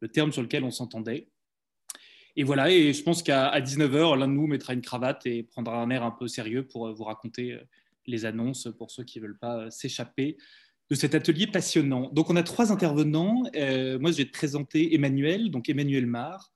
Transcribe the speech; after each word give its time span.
le 0.00 0.08
terme 0.08 0.32
sur 0.32 0.42
lequel 0.42 0.64
on 0.64 0.70
s'entendait. 0.70 1.28
Et 2.36 2.42
voilà, 2.42 2.70
et 2.70 2.92
je 2.92 3.02
pense 3.02 3.22
qu'à 3.22 3.58
19h, 3.60 4.18
l'un 4.18 4.26
de 4.26 4.32
nous 4.32 4.46
mettra 4.46 4.74
une 4.74 4.82
cravate 4.82 5.24
et 5.26 5.44
prendra 5.44 5.80
un 5.80 5.90
air 5.90 6.02
un 6.02 6.10
peu 6.10 6.26
sérieux 6.26 6.66
pour 6.66 6.92
vous 6.92 7.04
raconter 7.04 7.58
les 8.06 8.24
annonces 8.24 8.68
pour 8.76 8.90
ceux 8.90 9.04
qui 9.04 9.18
ne 9.18 9.26
veulent 9.26 9.38
pas 9.38 9.70
s'échapper 9.70 10.36
de 10.90 10.94
cet 10.94 11.14
atelier 11.14 11.46
passionnant. 11.46 12.10
Donc, 12.12 12.30
on 12.30 12.36
a 12.36 12.42
trois 12.42 12.72
intervenants. 12.72 13.44
Euh, 13.56 13.98
moi, 13.98 14.10
je 14.10 14.18
vais 14.18 14.24
te 14.26 14.32
présenter 14.32 14.94
Emmanuel, 14.94 15.50
donc 15.50 15.68
Emmanuel 15.68 16.06
Mar. 16.06 16.52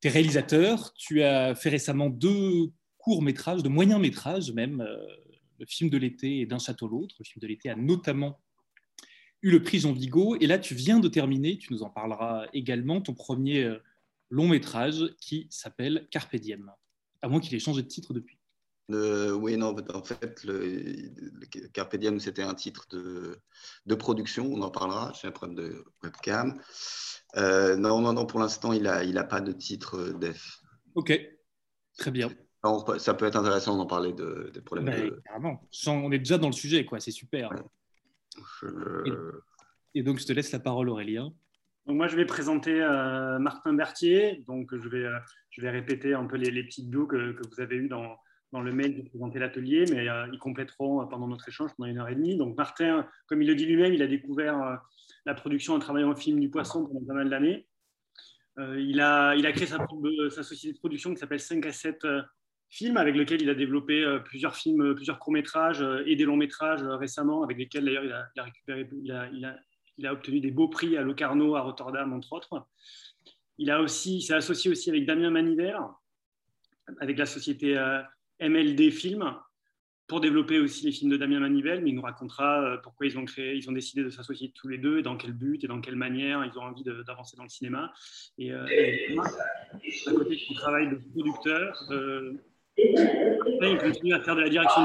Tu 0.00 0.08
es 0.08 0.10
réalisateur. 0.10 0.92
Tu 0.94 1.22
as 1.22 1.54
fait 1.54 1.70
récemment 1.70 2.10
deux 2.10 2.70
courts-métrages, 2.98 3.62
de 3.62 3.68
moyens-métrages 3.68 4.52
même, 4.52 4.80
euh, 4.82 4.96
le 5.58 5.66
film 5.66 5.90
de 5.90 5.98
l'été 5.98 6.40
et 6.40 6.46
D'un 6.46 6.58
château 6.58 6.86
l'autre. 6.86 7.16
Le 7.18 7.24
film 7.24 7.40
de 7.40 7.46
l'été 7.48 7.70
a 7.70 7.76
notamment 7.76 8.40
eu 9.42 9.50
le 9.50 9.62
prix 9.62 9.80
Jean 9.80 9.92
Vigo. 9.92 10.36
Et 10.40 10.46
là, 10.46 10.58
tu 10.58 10.74
viens 10.74 11.00
de 11.00 11.08
terminer, 11.08 11.58
tu 11.58 11.72
nous 11.72 11.82
en 11.82 11.90
parleras 11.90 12.46
également, 12.52 13.00
ton 13.00 13.14
premier 13.14 13.64
euh, 13.64 13.78
long-métrage 14.30 15.14
qui 15.20 15.46
s'appelle 15.50 16.06
Carpe 16.10 16.36
Diem, 16.36 16.70
à 17.22 17.28
moins 17.28 17.40
qu'il 17.40 17.54
ait 17.54 17.60
changé 17.60 17.82
de 17.82 17.88
titre 17.88 18.12
depuis 18.12 18.40
oui, 18.92 19.56
non, 19.56 19.74
en 19.94 20.02
fait, 20.02 20.42
le, 20.44 21.10
Carpe 21.72 21.96
Diem, 21.96 22.18
c'était 22.18 22.42
un 22.42 22.54
titre 22.54 22.86
de, 22.90 23.38
de, 23.86 23.94
production, 23.94 24.46
on 24.52 24.62
en 24.62 24.70
parlera, 24.70 25.12
j'ai 25.20 25.28
un 25.28 25.32
problème 25.32 25.56
de 25.56 25.84
webcam. 26.02 26.60
Euh, 27.36 27.76
non, 27.76 28.00
non, 28.00 28.12
non, 28.12 28.26
pour 28.26 28.40
l'instant, 28.40 28.72
il 28.72 28.82
n'a 28.82 29.04
il 29.04 29.16
a 29.18 29.24
pas 29.24 29.40
de 29.40 29.52
titre 29.52 30.12
def. 30.18 30.60
Ok, 30.94 31.18
très 31.98 32.10
bien. 32.10 32.30
ça 32.98 33.14
peut 33.14 33.26
être 33.26 33.36
intéressant 33.36 33.76
d'en 33.76 33.86
parler 33.86 34.12
de, 34.12 34.50
des 34.52 34.60
problèmes 34.60 34.86
ben, 34.86 35.08
de... 35.08 35.88
On 35.88 36.12
est 36.12 36.18
déjà 36.18 36.38
dans 36.38 36.48
le 36.48 36.52
sujet, 36.52 36.84
quoi, 36.84 37.00
c'est 37.00 37.12
super. 37.12 37.50
Et, 39.94 40.02
donc, 40.02 40.18
je 40.18 40.26
te 40.26 40.32
laisse 40.32 40.52
la 40.52 40.60
parole, 40.60 40.88
Aurélien. 40.88 41.32
Donc 41.86 41.96
moi, 41.96 42.06
je 42.06 42.16
vais 42.16 42.26
présenter 42.26 42.80
euh, 42.80 43.38
Martin 43.38 43.74
Berthier. 43.74 44.44
Donc, 44.46 44.76
je 44.76 44.88
vais, 44.88 45.04
euh, 45.04 45.18
je 45.50 45.60
vais 45.60 45.70
répéter 45.70 46.14
un 46.14 46.26
peu 46.26 46.36
les, 46.36 46.50
les 46.50 46.62
petites 46.62 46.90
bouts 46.90 47.06
que, 47.06 47.32
que, 47.32 47.48
vous 47.48 47.60
avez 47.60 47.76
eues 47.76 47.88
dans, 47.88 48.16
dans 48.52 48.60
le 48.60 48.72
mail 48.72 48.96
de 48.96 49.08
présenter 49.08 49.38
l'atelier, 49.38 49.84
mais 49.90 50.08
euh, 50.08 50.26
ils 50.32 50.38
compléteront 50.38 51.02
euh, 51.02 51.04
pendant 51.06 51.28
notre 51.28 51.48
échange 51.48 51.70
pendant 51.76 51.88
une 51.88 51.98
heure 51.98 52.08
et 52.08 52.14
demie. 52.14 52.36
Donc 52.36 52.56
Martin, 52.56 53.06
comme 53.26 53.42
il 53.42 53.48
le 53.48 53.54
dit 53.54 53.66
lui-même, 53.66 53.94
il 53.94 54.02
a 54.02 54.06
découvert 54.06 54.60
euh, 54.60 54.76
la 55.24 55.34
production 55.34 55.74
en 55.74 55.78
travaillant 55.78 56.10
au 56.10 56.16
film 56.16 56.40
du 56.40 56.50
poisson 56.50 56.86
pendant 56.86 57.04
pas 57.04 57.14
mal 57.14 57.30
d'années. 57.30 57.66
il, 58.58 59.00
a, 59.00 59.34
il 59.36 59.46
a 59.46 59.52
créé 59.52 59.66
sa, 59.66 59.78
sa 60.30 60.42
société 60.42 60.74
de 60.74 60.78
production 60.78 61.14
qui 61.14 61.20
s'appelle 61.20 61.40
5 61.40 61.64
à 61.66 61.72
7 61.72 62.06
films, 62.70 62.96
avec 62.96 63.16
lequel 63.16 63.42
il 63.42 63.50
a 63.50 63.54
développé 63.54 64.18
plusieurs 64.24 64.56
films, 64.56 64.94
plusieurs 64.94 65.18
courts-métrages 65.18 65.84
et 66.06 66.16
des 66.16 66.24
longs-métrages 66.24 66.82
récemment, 66.82 67.42
avec 67.42 67.58
lesquels 67.58 67.84
d'ailleurs 67.84 68.04
il, 68.04 68.12
a 68.12 68.42
récupéré, 68.42 68.88
il 69.02 70.06
a, 70.06 70.12
obtenu 70.12 70.40
des 70.40 70.50
beaux 70.50 70.68
prix 70.68 70.96
à 70.96 71.02
Locarno, 71.02 71.56
à 71.56 71.62
Rotterdam, 71.62 72.12
entre 72.12 72.32
autres. 72.32 72.66
Il 73.58 73.70
a 73.70 73.80
aussi, 73.82 74.22
s'est 74.22 74.34
associé 74.34 74.70
aussi 74.70 74.88
avec 74.88 75.04
Damien 75.04 75.30
Manivert, 75.30 75.90
avec 77.00 77.18
la 77.18 77.26
société 77.26 77.76
MLD 78.40 78.90
Film 78.90 79.34
pour 80.10 80.20
développer 80.20 80.58
aussi 80.58 80.84
les 80.84 80.90
films 80.90 81.12
de 81.12 81.16
Damien 81.16 81.38
Manivelle, 81.38 81.84
mais 81.84 81.90
il 81.90 81.94
nous 81.94 82.02
racontera 82.02 82.64
euh, 82.64 82.76
pourquoi 82.78 83.06
ils 83.06 83.16
ont 83.16 83.24
créé, 83.24 83.54
ils 83.54 83.70
ont 83.70 83.72
décidé 83.72 84.02
de 84.02 84.10
s'associer 84.10 84.50
tous 84.56 84.66
les 84.66 84.76
deux, 84.76 84.98
et 84.98 85.02
dans 85.02 85.16
quel 85.16 85.32
but 85.32 85.62
et 85.62 85.68
dans 85.68 85.80
quelle 85.80 85.94
manière 85.94 86.44
ils 86.44 86.58
ont 86.58 86.62
envie 86.62 86.82
d'avancer 86.82 87.36
dans 87.36 87.44
le 87.44 87.48
cinéma. 87.48 87.92
Et, 88.36 88.52
euh, 88.52 88.64
à 88.64 90.10
côté 90.10 90.34
de 90.34 90.40
son 90.40 90.54
travail 90.54 90.90
de 90.90 90.96
producteur, 90.96 91.80
euh, 91.92 92.32
il 93.62 93.78
continue 93.78 94.14
à 94.14 94.20
faire 94.20 94.36
de 94.36 94.40
la 94.42 94.48
direction 94.48 94.82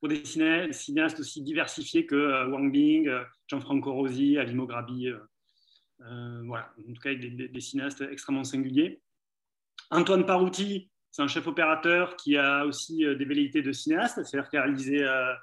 pour 0.00 0.08
des 0.08 0.24
cinéastes 0.24 1.20
aussi 1.20 1.42
diversifiés 1.42 2.06
que 2.06 2.50
Wang 2.50 2.72
Bing, 2.72 3.10
Gianfranco 3.48 3.92
Rosi, 3.92 4.38
Alimo 4.38 4.66
Grabi. 4.66 5.08
voilà, 5.98 6.72
en 6.78 6.92
tout 6.92 7.00
cas, 7.00 7.14
des, 7.14 7.48
des, 7.48 7.60
cinéastes 7.60 8.04
extrêmement 8.10 8.44
singuliers. 8.44 9.00
Antoine 9.90 10.26
Parouti, 10.26 10.90
c'est 11.12 11.20
un 11.20 11.28
chef 11.28 11.46
opérateur 11.46 12.16
qui 12.16 12.38
a 12.38 12.64
aussi 12.64 13.04
euh, 13.04 13.14
des 13.14 13.26
velléités 13.26 13.60
de 13.60 13.70
cinéaste, 13.70 14.24
c'est-à-dire 14.24 14.48
qu'il 14.48 14.58
a 14.58 14.62
réalisé 14.62 15.04
euh, 15.04 15.34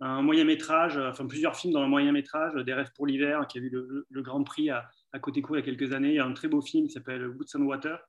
un 0.00 0.20
moyen 0.20 0.42
métrage, 0.44 0.96
euh, 0.96 1.10
enfin 1.10 1.26
plusieurs 1.26 1.54
films 1.56 1.74
dans 1.74 1.82
un 1.82 1.86
moyen 1.86 2.10
métrage, 2.10 2.54
Des 2.64 2.74
rêves 2.74 2.90
pour 2.96 3.06
l'hiver, 3.06 3.46
qui 3.46 3.58
a 3.58 3.60
eu 3.60 3.70
le, 3.70 4.22
Grand 4.22 4.42
Prix 4.42 4.70
à, 4.70 4.90
côté 5.20 5.40
court 5.40 5.56
il 5.56 5.60
y 5.60 5.62
a 5.62 5.64
quelques 5.64 5.92
années. 5.92 6.08
Il 6.08 6.14
y 6.16 6.18
a 6.18 6.26
un 6.26 6.32
très 6.32 6.48
beau 6.48 6.60
film 6.60 6.88
qui 6.88 6.92
s'appelle 6.92 7.28
Woods 7.28 7.56
and 7.56 7.62
Water, 7.62 8.00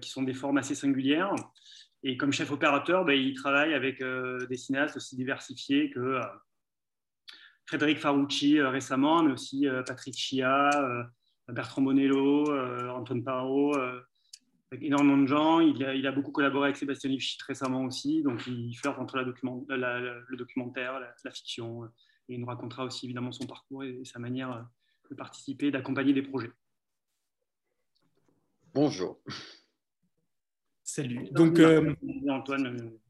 qui 0.00 0.10
sont 0.10 0.22
des 0.22 0.34
formes 0.34 0.58
assez 0.58 0.74
singulières. 0.74 1.34
Et 2.02 2.16
comme 2.16 2.32
chef 2.32 2.50
opérateur, 2.50 3.04
ben, 3.04 3.12
il 3.12 3.34
travaille 3.34 3.74
avec 3.74 4.02
des 4.02 4.56
cinéastes 4.56 4.96
aussi 4.96 5.16
diversifiés 5.16 5.90
que 5.90 6.18
Frédéric 7.66 7.98
Farucci 7.98 8.60
récemment, 8.60 9.22
mais 9.22 9.32
aussi 9.32 9.66
Patrick 9.86 10.14
Chia, 10.16 10.70
Bertrand 11.48 11.82
Bonello, 11.82 12.50
Antoine 12.90 13.22
Parot 13.22 13.74
avec 14.70 14.84
énormément 14.84 15.18
de 15.18 15.26
gens. 15.26 15.60
Il 15.60 15.84
a, 15.84 15.94
il 15.94 16.06
a, 16.06 16.12
beaucoup 16.12 16.30
collaboré 16.30 16.68
avec 16.68 16.76
Sébastien 16.76 17.10
Lifshitz 17.10 17.42
récemment 17.42 17.84
aussi, 17.84 18.22
donc 18.22 18.46
il 18.46 18.74
flirte 18.74 18.98
entre 18.98 19.16
la 19.16 19.24
document, 19.24 19.64
le 19.68 20.36
documentaire, 20.36 21.00
la, 21.00 21.30
fiction, 21.30 21.84
et 22.28 22.34
il 22.34 22.40
nous 22.40 22.46
racontera 22.46 22.84
aussi 22.84 23.06
évidemment 23.06 23.32
son 23.32 23.46
parcours 23.46 23.84
et, 23.84 24.04
sa 24.04 24.18
manière 24.18 24.66
de 25.10 25.14
participer, 25.14 25.70
d'accompagner 25.70 26.12
des 26.12 26.22
projets. 26.22 26.52
Bonjour. 28.72 29.20
Salut. 30.92 31.28
Donc, 31.30 31.58
euh, 31.60 31.94
Antoine. 32.28 32.66
Euh, 32.66 33.00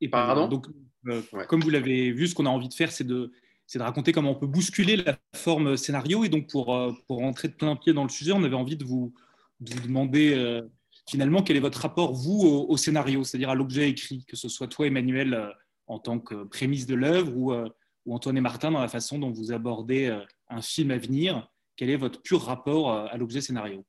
et 0.00 0.08
pardon. 0.08 0.46
Donc, 0.48 0.66
euh, 1.08 1.22
comme 1.48 1.62
vous 1.62 1.70
l'avez 1.70 2.12
vu, 2.12 2.28
ce 2.28 2.34
qu'on 2.34 2.44
a 2.44 2.50
envie 2.50 2.68
de 2.68 2.74
faire, 2.74 2.92
c'est 2.92 3.04
de 3.04 3.32
c'est 3.66 3.78
de 3.78 3.84
raconter 3.84 4.12
comment 4.12 4.32
on 4.32 4.34
peut 4.34 4.46
bousculer 4.46 4.96
la 4.96 5.18
forme 5.34 5.78
scénario. 5.78 6.22
Et 6.22 6.28
donc, 6.28 6.50
pour, 6.50 6.66
pour 7.06 7.18
rentrer 7.18 7.48
de 7.48 7.54
plein 7.54 7.76
pied 7.76 7.94
dans 7.94 8.02
le 8.02 8.10
sujet, 8.10 8.32
on 8.32 8.44
avait 8.44 8.54
envie 8.54 8.76
de 8.76 8.84
vous, 8.84 9.14
de 9.60 9.72
vous 9.72 9.80
demander 9.80 10.34
euh, 10.34 10.62
finalement 11.08 11.42
quel 11.42 11.56
est 11.56 11.60
votre 11.60 11.80
rapport, 11.80 12.12
vous, 12.12 12.42
au, 12.42 12.76
scénario, 12.76 13.24
c'est-à-dire 13.24 13.48
à, 13.48 13.54
l'objet 13.54 13.88
écrit, 13.88 14.24
que 14.26 14.36
ce 14.36 14.50
soit 14.50 14.68
toi, 14.68 14.86
Emmanuel, 14.86 15.32
euh, 15.32 15.50
en 15.86 15.98
tant 15.98 16.18
que 16.18 16.44
prémisse 16.44 16.86
de 16.86 16.94
l'œuvre, 16.94 17.34
ou, 17.34 17.52
euh, 17.54 17.66
ou, 18.04 18.14
Antoine 18.14 18.36
et 18.36 18.42
Martin, 18.42 18.70
dans 18.70 18.80
la 18.80 18.88
façon 18.88 19.18
dont 19.18 19.30
vous 19.30 19.50
abordez 19.50 20.14
un 20.48 20.60
film 20.60 20.90
à 20.90 20.98
venir. 20.98 21.48
Quel 21.76 21.88
est 21.88 21.96
votre 21.96 22.20
pur 22.20 22.42
rapport 22.42 22.92
à 22.92 23.16
l'objet 23.16 23.40
scénario? 23.40 23.84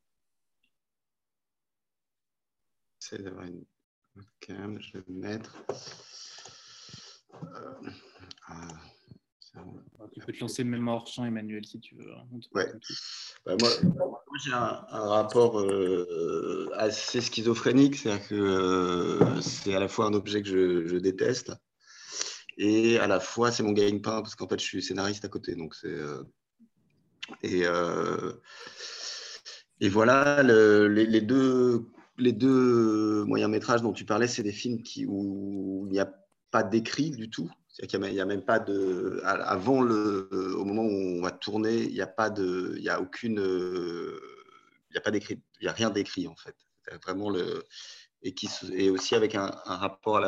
C'est 3.08 3.22
d'avoir 3.22 3.46
une 3.46 3.64
je 4.80 4.98
vais 4.98 5.04
me 5.08 5.22
mettre. 5.22 5.64
Ah. 8.48 8.68
Tu 10.12 10.22
peux 10.22 10.34
te 10.34 10.40
lancer 10.40 10.64
même 10.64 10.88
hors 10.88 11.06
champ, 11.06 11.26
Emmanuel, 11.26 11.64
si 11.66 11.80
tu 11.80 11.96
veux. 11.96 12.12
Hein, 12.12 12.26
ouais. 12.54 12.72
Bah, 13.46 13.56
moi, 13.60 13.70
j'ai 14.44 14.54
un, 14.54 14.86
rapport 14.90 15.60
euh, 15.60 16.72
assez 16.74 17.22
schizophrénique, 17.22 17.96
c'est-à-dire 17.96 18.28
que 18.28 18.36
euh, 18.36 19.42
c'est 19.42 19.76
à 19.76 19.80
la 19.80 19.88
fois 19.88 20.06
un 20.06 20.14
objet 20.14 20.42
que 20.42 20.88
je, 20.88 20.98
déteste 20.98 21.54
et 22.58 22.98
à 23.00 23.08
la 23.08 23.20
fois 23.20 23.52
c'est 23.52 23.64
mon 23.64 23.74
gagne-pain 23.74 24.22
parce 24.22 24.34
qu'en 24.34 24.48
fait 24.48 24.60
je 24.60 24.66
suis 24.66 24.82
scénariste 24.82 25.26
à 25.26 25.30
côté. 25.30 25.56
Donc 25.56 25.76
c'est 25.76 25.88
euh, 25.88 26.24
et, 27.44 27.66
et 29.82 29.90
voilà 29.90 30.42
les, 30.44 31.22
deux 31.22 31.86
les 32.18 32.32
deux 32.32 33.24
moyens 33.26 33.52
métrages 33.52 33.82
dont 33.82 33.94
tu 33.94 34.06
parlais, 34.06 34.28
c'est 34.28 34.44
des 34.44 34.52
films 34.52 34.82
qui, 34.82 35.06
où 35.06 35.86
il 35.88 35.92
n'y 35.92 36.00
a 36.00 36.12
pas 36.52 36.64
d'écrit 36.64 37.12
du 37.12 37.30
tout. 37.30 37.50
Il 37.80 38.00
n'y 38.00 38.22
a, 38.22 38.26
même 38.26 38.46
pas 38.46 38.60
de. 38.60 39.22
Avant 39.26 39.82
le. 39.82 40.30
Au 40.58 40.64
moment 40.64 40.84
où 40.84 41.18
on 41.18 41.22
va 41.22 41.32
tourner, 41.32 41.84
il 41.84 41.94
n'y 41.94 42.02
a 42.02 42.08
pas 42.08 42.30
de. 42.30 42.74
Il 42.78 42.84
n'y 42.84 42.90
a 42.90 43.02
aucune. 43.02 43.38
Il 43.38 44.94
n'y 44.94 44.98
a 44.98 45.02
pas 45.02 45.12
d'écrit. 45.12 45.42
Il 45.60 45.66
n'y 45.66 45.68
a 45.68 45.74
rien 45.74 45.90
d'écrit, 45.90 46.28
en 46.28 46.36
fait. 46.38 46.56
Vraiment 47.04 47.30
le. 47.30 47.66
Et, 48.22 48.34
qui, 48.34 48.50
et 48.72 48.90
aussi 48.90 49.14
avec 49.14 49.36
un, 49.36 49.52
rapport 49.66 50.24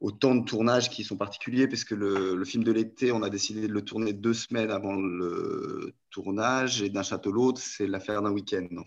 au 0.00 0.10
temps 0.10 0.34
de 0.34 0.44
tournage 0.44 0.90
qui 0.90 1.04
sont 1.04 1.16
particuliers, 1.16 1.68
parce 1.68 1.84
que 1.84 1.94
le, 1.94 2.44
film 2.44 2.64
de 2.64 2.72
l'été, 2.72 3.12
on 3.12 3.22
a 3.22 3.30
décidé 3.30 3.68
de 3.68 3.72
le 3.72 3.82
tourner 3.82 4.12
deux 4.12 4.34
semaines 4.34 4.70
avant 4.72 4.96
le 4.96 5.94
tournage, 6.10 6.82
et 6.82 6.90
d'un 6.90 7.04
château 7.04 7.30
l'autre, 7.30 7.60
c'est 7.60 7.86
l'affaire 7.86 8.20
d'un 8.22 8.32
week-end, 8.32 8.66
en 8.76 8.82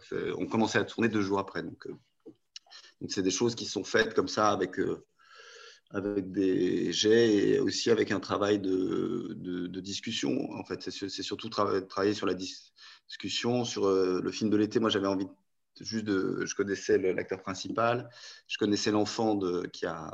fait. 0.00 0.32
On 0.36 0.46
commençait 0.46 0.78
à 0.78 0.84
tourner 0.84 1.08
deux 1.08 1.22
jours 1.22 1.38
après. 1.38 1.60
Euh, 1.60 1.92
donc 3.00 3.10
c'est 3.10 3.22
des 3.22 3.30
choses 3.30 3.54
qui 3.54 3.66
sont 3.66 3.84
faites 3.84 4.14
comme 4.14 4.28
ça, 4.28 4.50
avec. 4.50 4.78
Euh, 4.78 5.04
avec 5.90 6.32
des 6.32 6.92
jets 6.92 7.32
et 7.36 7.60
aussi 7.60 7.88
avec 7.88 8.10
un 8.10 8.18
travail 8.18 8.58
de, 8.58 9.34
de, 9.36 9.80
discussion. 9.80 10.50
En 10.54 10.64
fait, 10.64 10.90
c'est 10.90 11.22
surtout 11.22 11.48
travailler 11.48 12.14
sur 12.14 12.26
la 12.26 12.34
discussion, 12.34 13.64
sur 13.64 13.86
euh, 13.86 14.20
le 14.20 14.32
film 14.32 14.50
de 14.50 14.56
l'été. 14.56 14.80
Moi, 14.80 14.90
j'avais 14.90 15.06
envie 15.06 15.28
juste 15.78 16.04
de. 16.04 16.44
Je 16.46 16.54
connaissais 16.56 16.98
l'acteur 16.98 17.42
principal, 17.42 18.08
je 18.48 18.58
connaissais 18.58 18.90
l'enfant 18.90 19.38
qui, 19.72 19.86
a, 19.86 20.10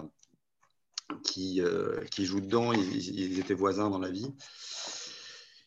qui, 1.24 1.60
euh, 1.60 2.04
qui 2.10 2.24
joue 2.24 2.40
dedans, 2.40 2.72
ils, 2.72 3.38
étaient 3.38 3.54
voisins 3.54 3.90
dans 3.90 3.98
la 3.98 4.10
vie 4.10 4.32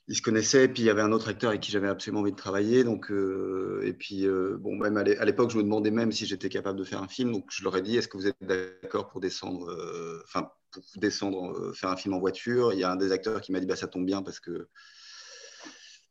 ils 0.08 0.16
se 0.18 0.22
connaissaient, 0.22 0.68
puis 0.68 0.84
il 0.84 0.86
y 0.86 0.90
avait 0.90 1.02
un 1.02 1.12
autre 1.14 1.30
acteur 1.30 1.50
avec 1.50 1.62
qui 1.62 1.72
j'avais 1.72 1.88
absolument 1.88 2.22
envie 2.22 2.32
de 2.32 2.38
travailler. 2.38 2.84
Donc, 2.84 3.10
euh, 3.10 3.82
et 3.86 3.94
puis, 3.94 4.28
euh, 4.28 4.58
bon, 4.60 4.76
même 4.76 4.98
à 4.98 5.04
l'époque, 5.04 5.52
je 5.52 5.58
me 5.58 5.64
demandais 5.64 5.92
même 5.92 6.12
si 6.12 6.26
j'étais 6.26 6.50
capable 6.50 6.78
de 6.78 6.84
faire 6.84 7.02
un 7.02 7.08
film. 7.08 7.32
Donc, 7.32 7.46
je 7.50 7.64
leur 7.64 7.76
ai 7.78 7.82
dit, 7.82 7.96
est-ce 7.96 8.08
que 8.10 8.18
vous 8.18 8.28
êtes 8.28 8.36
d'accord 8.44 9.08
pour 9.08 9.22
descendre, 9.22 9.70
euh, 9.70 10.22
enfin, 10.26 10.52
pour 10.72 10.84
descendre, 10.98 11.74
faire 11.74 11.90
un 11.90 11.96
film 11.96 12.14
en 12.16 12.20
voiture? 12.20 12.74
Il 12.74 12.80
y 12.80 12.84
a 12.84 12.92
un 12.92 12.98
des 12.98 13.12
acteurs 13.14 13.40
qui 13.40 13.54
m'a 13.54 13.60
dit, 13.62 13.66
bah, 13.66 13.78
ça 13.78 13.88
tombe 13.88 14.06
bien 14.06 14.22
parce 14.22 14.40
que 14.40 14.68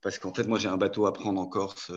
parce 0.01 0.19
qu'en 0.19 0.35
fait, 0.35 0.49
moi, 0.49 0.59
j'ai 0.59 0.69
un 0.69 0.77
bateau 0.77 1.07
à 1.07 1.13
prendre 1.13 1.41
en 1.41 1.47
Corse 1.47 1.93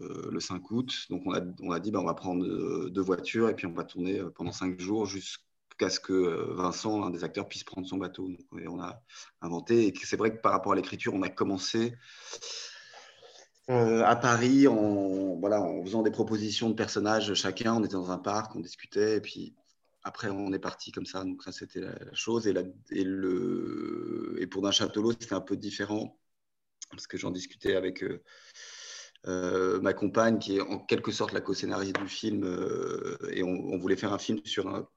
le 0.00 0.40
5 0.40 0.70
août. 0.70 1.06
Donc, 1.10 1.22
on 1.26 1.34
a, 1.34 1.40
on 1.60 1.70
a 1.70 1.80
dit, 1.80 1.90
bah, 1.90 2.00
on 2.00 2.06
va 2.06 2.14
prendre 2.14 2.88
deux 2.88 3.02
voitures 3.02 3.50
et 3.50 3.54
puis 3.54 3.66
on 3.66 3.74
va 3.74 3.84
tourner 3.84 4.22
pendant 4.34 4.52
cinq 4.52 4.80
jours 4.80 5.04
jusqu'à 5.04 5.42
ce 5.90 6.00
que 6.00 6.52
Vincent, 6.54 7.04
un 7.04 7.10
des 7.10 7.24
acteurs, 7.24 7.48
puisse 7.48 7.64
prendre 7.64 7.86
son 7.86 7.96
bateau. 7.96 8.28
Donc, 8.28 8.40
on 8.68 8.80
a 8.80 9.02
inventé. 9.40 9.88
Et 9.88 9.94
c'est 10.04 10.16
vrai 10.16 10.34
que 10.34 10.40
par 10.40 10.52
rapport 10.52 10.72
à 10.72 10.76
l'écriture, 10.76 11.14
on 11.14 11.22
a 11.22 11.28
commencé 11.28 11.94
à 13.68 14.16
Paris 14.16 14.68
en, 14.68 15.36
voilà, 15.38 15.62
en 15.62 15.82
faisant 15.82 16.02
des 16.02 16.10
propositions 16.10 16.68
de 16.68 16.74
personnages 16.74 17.32
chacun. 17.34 17.74
On 17.74 17.84
était 17.84 17.94
dans 17.94 18.10
un 18.10 18.18
parc, 18.18 18.54
on 18.56 18.60
discutait. 18.60 19.16
Et 19.16 19.20
puis, 19.20 19.54
après, 20.04 20.28
on 20.28 20.52
est 20.52 20.58
parti 20.58 20.92
comme 20.92 21.06
ça. 21.06 21.24
Donc, 21.24 21.42
ça, 21.42 21.52
c'était 21.52 21.80
la, 21.80 21.94
chose. 22.12 22.46
Et, 22.46 22.54
et, 22.90 23.04
le, 23.04 24.36
et 24.40 24.46
pour 24.46 24.62
d'un 24.62 24.72
château 24.72 25.12
c'était 25.12 25.34
un 25.34 25.40
peu 25.40 25.56
différent 25.56 26.18
parce 26.92 27.06
que 27.06 27.16
j'en 27.16 27.30
discutais 27.30 27.74
avec 27.74 28.02
euh, 28.04 28.22
euh, 29.26 29.80
ma 29.80 29.92
compagne, 29.92 30.38
qui 30.38 30.56
est 30.56 30.60
en 30.60 30.78
quelque 30.78 31.10
sorte 31.10 31.32
la 31.32 31.40
co-scénariste 31.40 31.98
du 31.98 32.08
film. 32.08 32.44
Euh, 32.44 33.18
et 33.32 33.42
on, 33.42 33.76
voulait 33.78 33.96
faire 33.96 34.12
un 34.12 34.18
film 34.18 34.40
sur 34.44 34.68
un, 34.68 34.88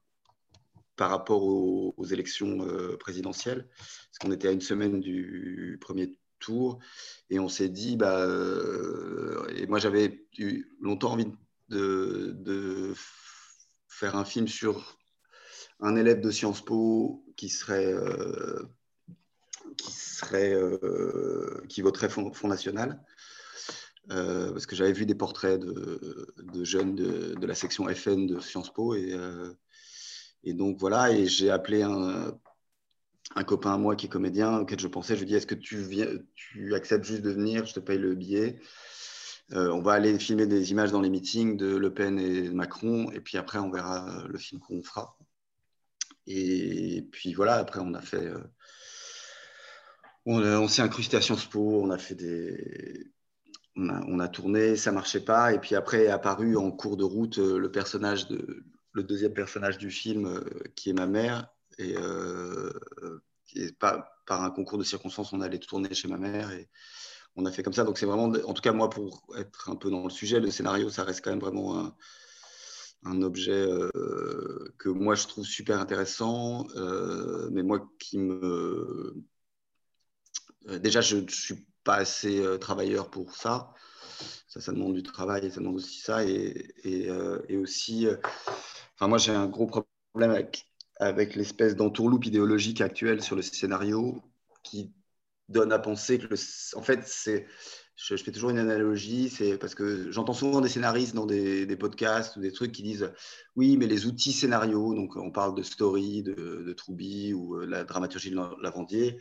par 0.96 1.10
rapport 1.10 1.44
aux, 1.44 2.04
élections 2.10 2.66
présidentielles, 2.98 3.68
parce 3.76 4.18
qu'on 4.20 4.32
était 4.32 4.48
à 4.48 4.52
une 4.52 4.60
semaine 4.60 5.00
du 5.00 5.78
premier 5.80 6.16
tour. 6.38 6.78
Et 7.30 7.38
on 7.38 7.48
s'est 7.48 7.68
dit, 7.68 7.96
bah, 7.96 8.26
et 9.54 9.66
moi 9.66 9.78
j'avais 9.78 10.26
eu 10.38 10.64
longtemps 10.80 11.12
envie 11.12 11.26
de, 11.68 12.94
faire 13.88 14.16
un 14.16 14.24
film 14.24 14.46
sur 14.46 14.98
un 15.80 15.96
élève 15.96 16.20
de 16.20 16.30
Sciences 16.30 16.64
Po 16.64 17.24
qui 17.36 17.48
serait, 17.48 17.92
euh, 17.92 18.62
qui, 19.76 19.92
serait 19.92 20.52
euh, 20.52 21.62
qui 21.68 21.82
voterait 21.82 22.08
Front, 22.08 22.32
National. 22.44 23.02
Euh, 24.12 24.52
parce 24.52 24.66
que 24.66 24.76
j'avais 24.76 24.92
vu 24.92 25.04
des 25.04 25.16
portraits 25.16 25.58
de, 25.58 26.32
de 26.38 26.64
jeunes 26.64 26.94
de, 26.94 27.34
de, 27.34 27.46
la 27.46 27.56
section 27.56 27.88
FN 27.88 28.26
de 28.26 28.38
Sciences 28.38 28.72
Po. 28.72 28.94
Et, 28.94 29.16
et 30.46 30.54
donc 30.54 30.78
voilà, 30.78 31.12
et 31.12 31.26
j'ai 31.26 31.50
appelé 31.50 31.82
un, 31.82 32.32
copain 33.46 33.74
à 33.74 33.78
moi 33.78 33.96
qui 33.96 34.06
est 34.06 34.08
comédien, 34.08 34.60
auquel 34.60 34.80
je 34.80 34.88
pensais, 34.88 35.14
je 35.14 35.20
lui 35.20 35.26
dis, 35.26 35.34
est-ce 35.34 35.46
que 35.46 35.54
tu, 35.54 35.76
viens, 35.76 36.08
tu 36.34 36.74
acceptes 36.74 37.04
juste 37.04 37.22
de 37.22 37.30
venir, 37.30 37.66
je 37.66 37.74
te 37.74 37.80
paye 37.80 37.98
le 37.98 38.14
billet 38.14 38.58
on 39.52 39.80
va 39.80 39.92
aller 39.92 40.18
filmer 40.18 40.46
des 40.46 40.72
images 40.72 40.90
dans 40.90 41.00
les 41.00 41.10
meetings 41.10 41.56
de 41.56 41.76
Le 41.76 41.94
Pen 41.94 42.18
et 42.18 42.48
de 42.48 42.52
Macron, 42.52 43.10
et 43.12 43.20
puis 43.20 43.38
après, 43.38 43.58
on 43.58 43.70
verra 43.70 44.24
le 44.28 44.38
film 44.38 44.60
qu'on 44.60 44.82
fera. 44.82 45.16
Et 46.26 47.06
puis 47.12 47.34
voilà, 47.34 47.54
après, 47.56 47.80
on 47.80 47.94
a 47.94 48.00
fait. 48.00 48.26
Euh, 48.26 48.42
on, 50.26 50.68
s'est 50.68 50.82
incrusté 50.82 51.16
à 51.16 51.20
Sciences 51.20 51.46
Po, 51.46 51.80
on 51.82 51.90
a 51.90 51.98
fait 51.98 52.16
des. 52.16 53.06
On 53.76 54.20
a, 54.20 54.28
tourné, 54.28 54.74
ça 54.76 54.90
marchait 54.90 55.20
pas. 55.20 55.52
Et 55.52 55.58
puis 55.58 55.74
après 55.74 56.04
est 56.04 56.08
apparu 56.08 56.56
en 56.56 56.70
cours 56.70 56.96
de 56.96 57.04
route 57.04 57.38
euh, 57.38 57.58
le 57.58 57.70
personnage 57.70 58.26
de 58.26 58.64
le 58.96 59.04
deuxième 59.04 59.34
personnage 59.34 59.78
du 59.78 59.90
film, 59.90 60.26
euh, 60.26 60.40
qui 60.74 60.90
est 60.90 60.94
ma 60.94 61.06
mère. 61.06 61.48
Et, 61.78 61.94
par, 63.78 64.04
par, 64.26 64.42
un 64.42 64.50
concours 64.50 64.78
de 64.78 64.84
circonstances, 64.84 65.32
on 65.32 65.40
allait 65.40 65.58
tourner 65.58 65.92
chez 65.94 66.08
ma 66.08 66.16
mère. 66.16 66.50
Et 66.50 66.68
on 67.36 67.44
a 67.44 67.52
fait 67.52 67.62
comme 67.62 67.72
ça. 67.72 67.84
Donc 67.84 67.98
c'est 67.98 68.06
vraiment, 68.06 68.24
en 68.24 68.54
tout 68.54 68.62
cas 68.62 68.72
moi, 68.72 68.90
pour 68.90 69.26
être 69.36 69.70
un 69.70 69.76
peu 69.76 69.90
dans 69.90 70.02
le 70.04 70.10
sujet, 70.10 70.40
le 70.40 70.50
scénario, 70.50 70.90
ça 70.90 71.04
reste 71.04 71.22
quand 71.22 71.30
même 71.30 71.40
vraiment 71.40 71.92
un, 73.04 73.22
objet 73.22 73.52
euh, 73.52 74.74
que 74.78 74.88
moi 74.88 75.14
je 75.14 75.26
trouve 75.28 75.44
super 75.44 75.78
intéressant, 75.78 76.66
euh, 76.76 77.48
mais 77.52 77.62
moi 77.62 77.88
qui 77.98 78.18
me... 78.18 79.14
Euh, 80.68 80.78
déjà, 80.78 81.00
je 81.00 81.18
ne 81.18 81.28
suis 81.28 81.66
pas 81.84 81.96
assez 81.96 82.42
travailleur 82.60 83.10
pour 83.10 83.34
ça. 83.34 83.72
Ça, 84.48 84.60
ça 84.60 84.72
demande 84.72 84.94
du 84.94 85.02
travail 85.02 85.50
ça 85.50 85.60
demande 85.60 85.76
aussi 85.76 86.00
ça. 86.00 86.24
Et, 86.24 86.74
et, 86.84 87.56
aussi, 87.56 88.06
enfin, 88.94 89.08
moi 89.08 89.18
j'ai 89.18 89.32
un 89.32 89.46
gros 89.46 89.66
problème 89.66 90.30
avec, 90.30 90.66
avec 90.98 91.34
l'espèce 91.34 91.76
d'entourloupe 91.76 92.26
idéologique 92.26 92.80
actuelle 92.80 93.22
sur 93.22 93.36
le 93.36 93.42
scénario 93.42 94.22
qui 94.62 94.92
donne 95.48 95.72
à 95.72 95.78
penser 95.78 96.18
que, 96.18 96.26
le, 96.26 96.36
en 96.76 96.82
fait, 96.82 97.06
c'est 97.06 97.46
je, 97.96 98.16
fais 98.16 98.30
toujours 98.30 98.50
une 98.50 98.58
analogie, 98.58 99.30
c'est 99.30 99.56
parce 99.56 99.74
que 99.74 100.10
j'entends 100.12 100.34
souvent 100.34 100.60
des 100.60 100.68
scénaristes 100.68 101.14
dans 101.14 101.24
des, 101.24 101.76
podcasts 101.76 102.36
ou 102.36 102.40
des 102.40 102.52
trucs 102.52 102.72
qui 102.72 102.82
disent 102.82 103.10
oui, 103.56 103.76
mais 103.78 103.86
les 103.86 104.06
outils 104.06 104.32
scénarios, 104.32 104.94
donc 104.94 105.16
on 105.16 105.30
parle 105.30 105.54
de 105.54 105.62
Story, 105.62 106.22
de, 106.22 106.34
de 106.34 107.32
ou 107.34 107.56
euh, 107.56 107.66
la 107.66 107.84
dramaturgie 107.84 108.30
de 108.30 108.38
Lavandier, 108.62 109.18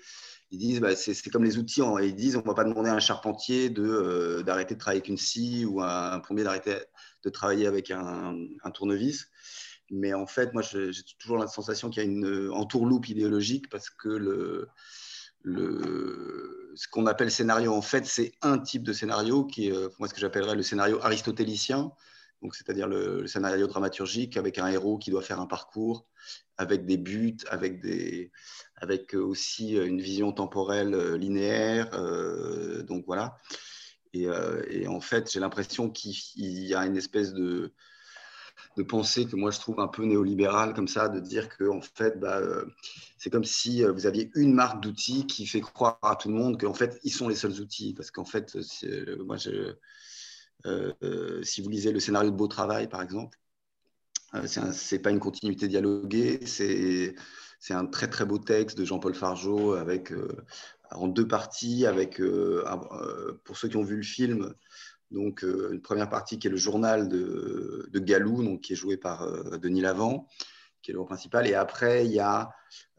ils 0.52 0.60
disent 0.60 0.82
bah, 0.82 0.96
c'est 0.96 1.30
comme 1.30 1.46
les 1.46 1.58
outils, 1.58 1.82
ils 2.04 2.16
disent 2.16 2.36
on 2.36 2.42
ne 2.42 2.48
va 2.48 2.54
pas 2.54 2.66
demander 2.66 2.90
à 2.90 2.96
un 2.96 3.00
charpentier 3.00 3.74
euh, 3.78 4.44
d'arrêter 4.44 4.76
de, 4.76 4.80
travailler 4.80 5.00
avec 5.00 5.10
une 5.10 5.18
scie 5.18 5.66
ou 5.66 5.80
à 5.80 6.14
un 6.14 6.20
plombier 6.20 6.44
d'arrêter 6.44 6.76
de 7.24 7.30
travailler 7.30 7.68
avec 7.68 7.92
un, 7.92 8.36
tournevis. 8.74 9.30
Mais 9.92 10.14
en 10.14 10.28
fait, 10.28 10.52
moi, 10.54 10.64
j'ai 10.64 10.92
toujours 11.20 11.38
la 11.38 11.48
sensation 11.48 11.90
qu'il 11.90 12.04
y 12.04 12.06
a 12.06 12.10
une 12.10 12.50
entourloupe 12.52 13.08
idéologique 13.08 13.70
parce 13.70 13.90
que 13.90 14.10
le, 14.10 14.68
ce 15.46 16.88
qu'on 16.90 17.06
appelle 17.08 17.32
scénario, 17.32 17.74
en 17.74 17.82
fait, 17.82 18.06
c'est 18.06 18.34
un 18.42 18.60
type 18.60 18.84
de 18.84 18.94
scénario 18.94 19.46
qui 19.46 19.68
est, 19.68 19.72
euh, 19.72 19.90
moi, 20.00 20.08
ce 20.08 20.14
que 20.14 20.20
j'appellerais 20.20 20.56
le 20.56 20.64
scénario 20.64 21.00
aristotélicien, 21.02 21.92
donc 22.42 22.56
c'est-à-dire 22.56 22.88
le, 22.88 23.26
scénario 23.28 23.68
dramaturgique 23.68 24.38
avec 24.38 24.58
un 24.58 24.68
héros 24.68 24.98
qui 24.98 25.10
doit 25.10 25.22
faire 25.22 25.40
un 25.40 25.48
parcours, 25.48 26.08
avec 26.58 26.86
des 26.86 26.98
buts, 26.98 27.38
avec, 27.50 27.82
des, 27.82 28.32
avec 28.76 29.14
aussi 29.14 29.76
une 29.76 30.02
vision 30.02 30.32
temporelle 30.32 30.94
euh, 30.94 31.18
linéaire. 31.18 31.90
Euh, 31.94 32.84
donc 32.84 33.06
voilà. 33.06 33.38
Et 34.14 34.88
en 34.88 35.02
fait, 35.02 35.30
j'ai 35.30 35.42
l'impression 35.42 35.90
qu'il 35.90 36.14
y 36.40 36.74
a 36.74 36.86
une 36.86 36.96
espèce 36.96 37.34
de, 37.34 37.74
de 38.78 38.84
penser 38.84 39.26
que 39.26 39.36
moi 39.36 39.52
je 39.52 39.60
trouve 39.60 39.80
un 39.80 39.88
peu 39.88 40.04
néolibéral 40.04 40.74
comme 40.74 40.88
ça, 40.88 41.08
de 41.08 41.20
dire 41.20 41.50
que 41.50 41.70
en 41.70 41.82
fait, 41.82 42.20
bah, 42.20 42.40
euh, 42.40 42.66
c'est 43.18 43.30
comme 43.30 43.44
si 43.44 43.84
euh, 43.84 43.92
vous 43.92 44.06
aviez 44.06 44.32
une 44.36 44.54
marque 44.54 44.82
d'outils 44.82 45.26
qui 45.28 45.48
fait 45.48 45.62
croire 45.62 45.98
à 46.02 46.16
tout 46.16 46.30
le 46.30 46.36
monde 46.36 46.60
qu'en 46.60 46.74
fait, 46.74 47.00
ils 47.04 47.12
sont 47.12 47.30
les 47.30 47.36
seuls 47.36 47.62
outils. 47.62 47.94
Parce 47.94 48.12
qu'en 48.12 48.26
fait, 48.26 48.58
euh, 48.84 49.24
moi, 49.24 49.38
si 51.44 51.62
vous 51.62 51.70
lisez 51.70 51.92
le 51.92 52.00
scénario 52.00 52.32
de 52.32 52.36
Beau 52.36 52.48
Travail, 52.48 52.88
par 52.90 53.02
exemple, 53.02 53.38
c'est 54.46 55.00
pas 55.00 55.12
une 55.12 55.20
continuité 55.20 55.68
dialoguée, 55.70 56.46
c'est 56.46 57.16
un 57.70 57.86
très 57.86 58.10
très 58.10 58.26
beau 58.26 58.38
texte 58.38 58.78
de 58.78 58.84
Jean-Paul 58.84 59.16
Fargeau 59.16 59.74
avec 59.74 60.12
en 60.92 61.08
deux 61.08 61.28
parties, 61.28 61.86
avec 61.86 62.22
pour 63.46 63.58
ceux 63.58 63.70
qui 63.70 63.78
ont 63.78 63.84
vu 63.84 63.96
le 63.96 64.04
film, 64.04 64.54
donc, 65.12 65.44
euh, 65.44 65.72
une 65.72 65.82
première 65.82 66.10
partie 66.10 66.40
qui 66.40 66.48
est 66.48 66.50
le 66.50 66.58
journal 66.58 67.08
de, 67.08 67.90
Galou, 67.94 68.44
donc, 68.44 68.62
qui 68.62 68.74
est 68.74 68.76
joué 68.76 68.98
par 68.98 69.24
euh, 69.24 69.58
Denis 69.58 69.82
Lavant, 69.82 70.28
qui 70.82 70.92
est 70.92 70.94
le 70.94 71.00
rôle 71.00 71.08
principal. 71.08 71.48
Et 71.48 71.54
après, 71.54 72.06
il 72.06 72.12
y 72.12 72.20
a 72.20 72.52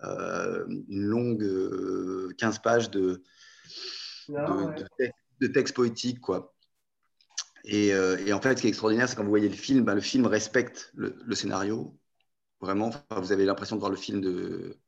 euh, 0.05 0.65
une 0.89 1.05
longue 1.05 2.35
15 2.37 2.61
pages 2.61 2.91
de, 2.91 3.23
de, 4.29 5.47
texte, 5.49 5.75
poétique. 5.75 6.21
Quoi. 6.21 6.55
Et, 7.65 7.93
en 8.33 8.41
fait, 8.41 8.57
ce 8.57 8.61
qui 8.61 8.69
est 8.69 8.71
extraordinaire, 8.71 9.09
c'est 9.09 9.17
quand 9.17 9.25
vous 9.25 9.29
voyez 9.29 9.49
le 9.49 9.55
film, 9.55 9.85
ben, 9.85 9.95
le 9.95 10.01
film 10.01 10.27
respecte 10.27 10.93
le, 10.95 11.35
scénario. 11.35 11.99
Vraiment, 12.61 12.91
vous 13.11 13.33
avez 13.33 13.45
l'impression 13.45 13.77
de 13.77 13.81
voir 13.81 13.91
le 13.91 13.97
film 13.97 14.21
de 14.21 14.79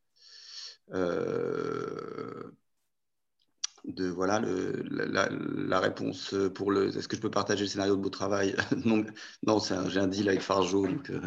de 3.85 4.09
voilà 4.09 4.41
le, 4.41 4.83
la, 4.91 5.81
réponse 5.81 6.35
pour 6.55 6.71
le 6.71 6.89
est-ce 6.97 7.09
que 7.09 7.17
je 7.17 7.21
peux 7.21 7.31
partager 7.31 7.63
le 7.63 7.69
scénario 7.69 7.97
de 7.97 8.03
beau 8.03 8.11
travail? 8.11 8.57
Non 8.85 9.05
non 9.47 9.59
j'ai 9.89 10.01
un 10.01 10.09
deal 10.09 10.29
avec 10.29 10.43
Farjo 10.43 10.87
donc 10.87 11.11
euh, 11.11 11.21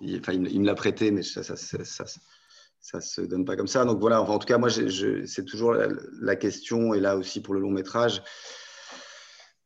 il, 0.00 0.18
enfin, 0.18 0.32
il, 0.32 0.60
me 0.60 0.66
l'a 0.66 0.74
prêté 0.74 1.10
mais 1.10 1.22
ça 1.22 1.42
ça, 1.42 1.56
ça 1.56 2.04
ça, 2.80 3.00
se 3.00 3.20
donne 3.20 3.44
pas 3.44 3.56
comme 3.56 3.68
ça. 3.68 3.84
Donc 3.84 4.00
voilà 4.00 4.20
en 4.20 4.38
tout 4.38 4.46
cas 4.46 4.58
moi 4.58 4.68
c'est 4.70 5.44
toujours 5.44 5.74
la, 5.74 6.36
question 6.36 6.94
et 6.94 7.00
là 7.00 7.16
aussi 7.16 7.40
pour 7.40 7.54
le 7.54 7.60
long 7.60 7.70
métrage 7.70 8.22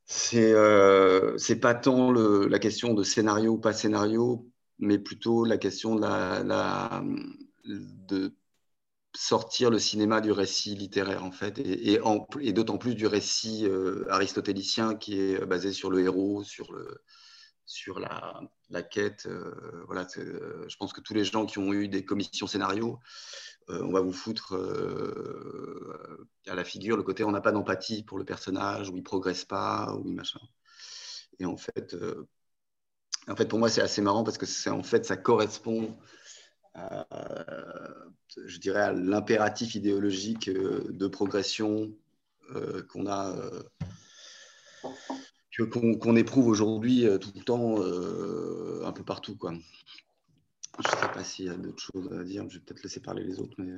c'est 0.04 0.52
euh, 0.52 1.36
c'est 1.38 1.56
pas 1.56 1.74
tant 1.74 2.10
le, 2.12 2.46
la 2.46 2.58
question 2.58 2.94
de 2.94 3.02
scénario 3.02 3.52
ou 3.52 3.58
pas 3.58 3.72
scénario 3.72 4.46
mais 4.78 4.98
plutôt 4.98 5.44
la 5.44 5.56
question 5.56 5.96
de 5.96 6.02
la, 6.02 6.42
la 6.44 7.02
de 7.64 8.35
sortir 9.16 9.70
le 9.70 9.78
cinéma 9.78 10.20
du 10.20 10.30
récit 10.30 10.74
littéraire, 10.74 11.24
en 11.24 11.32
fait, 11.32 11.58
et, 11.58 11.98
d'autant 12.52 12.78
plus 12.78 12.94
du 12.94 13.06
récit 13.06 13.66
euh, 13.66 14.04
aristotélicien 14.10 14.94
qui 14.94 15.18
est 15.18 15.44
basé 15.46 15.72
sur 15.72 15.90
le 15.90 16.00
héros, 16.00 16.44
sur, 16.44 16.72
le, 16.72 17.02
sur 17.64 17.98
la, 17.98 18.40
la 18.70 18.82
quête. 18.82 19.26
Euh, 19.26 19.82
voilà, 19.86 20.06
euh, 20.18 20.66
je 20.68 20.76
pense 20.76 20.92
que 20.92 21.00
tous 21.00 21.14
les 21.14 21.24
gens 21.24 21.46
qui 21.46 21.58
ont 21.58 21.72
eu 21.72 21.88
des 21.88 22.04
commissions 22.04 22.46
scénario, 22.46 22.98
on 23.68 23.90
va 23.90 24.00
vous 24.00 24.12
foutre 24.12 24.54
à 26.46 26.54
la 26.54 26.62
figure 26.62 26.96
le 26.96 27.02
côté 27.02 27.24
on 27.24 27.32
n'a 27.32 27.40
pas 27.40 27.50
d'empathie 27.50 28.04
pour 28.04 28.16
le 28.16 28.24
personnage, 28.24 28.90
ou 28.90 28.96
il 28.96 29.02
progresse 29.02 29.44
pas, 29.44 29.92
ou 29.96 30.08
machin. 30.08 30.38
Et 31.40 31.46
en 31.46 31.56
fait, 31.56 31.96
en 33.26 33.34
fait 33.34 33.46
pour 33.46 33.58
moi, 33.58 33.68
c'est 33.68 33.80
assez 33.80 34.02
marrant 34.02 34.22
parce 34.22 34.38
que 34.38 34.70
en 34.70 34.84
fait, 34.84 35.04
ça 35.04 35.16
correspond 35.16 35.98
je 38.44 38.58
dirais, 38.58 38.80
à 38.80 38.92
l'impératif 38.92 39.74
idéologique 39.74 40.48
euh, 40.48 40.84
de 40.90 41.06
progression 41.06 41.92
euh, 42.54 42.82
qu'on 42.90 43.06
a 43.06 43.36
euh, 43.36 43.62
qu'on 45.70 46.16
éprouve 46.16 46.48
aujourd'hui 46.48 47.06
tout 47.18 47.32
le 47.34 47.42
temps 47.42 47.80
un 48.86 48.92
peu 48.92 49.02
partout. 49.02 49.38
Quoi. 49.38 49.54
Je 49.54 50.86
ne 50.86 50.96
sais 51.00 51.08
pas 51.14 51.24
s'il 51.24 51.46
y 51.46 51.48
a 51.48 51.54
d'autres 51.54 51.82
choses 51.82 52.12
à 52.12 52.22
dire, 52.24 52.44
je 52.50 52.58
vais 52.58 52.64
peut-être 52.64 52.82
laisser 52.82 53.00
parler 53.00 53.24
les 53.24 53.40
autres. 53.40 53.54
Mais, 53.56 53.72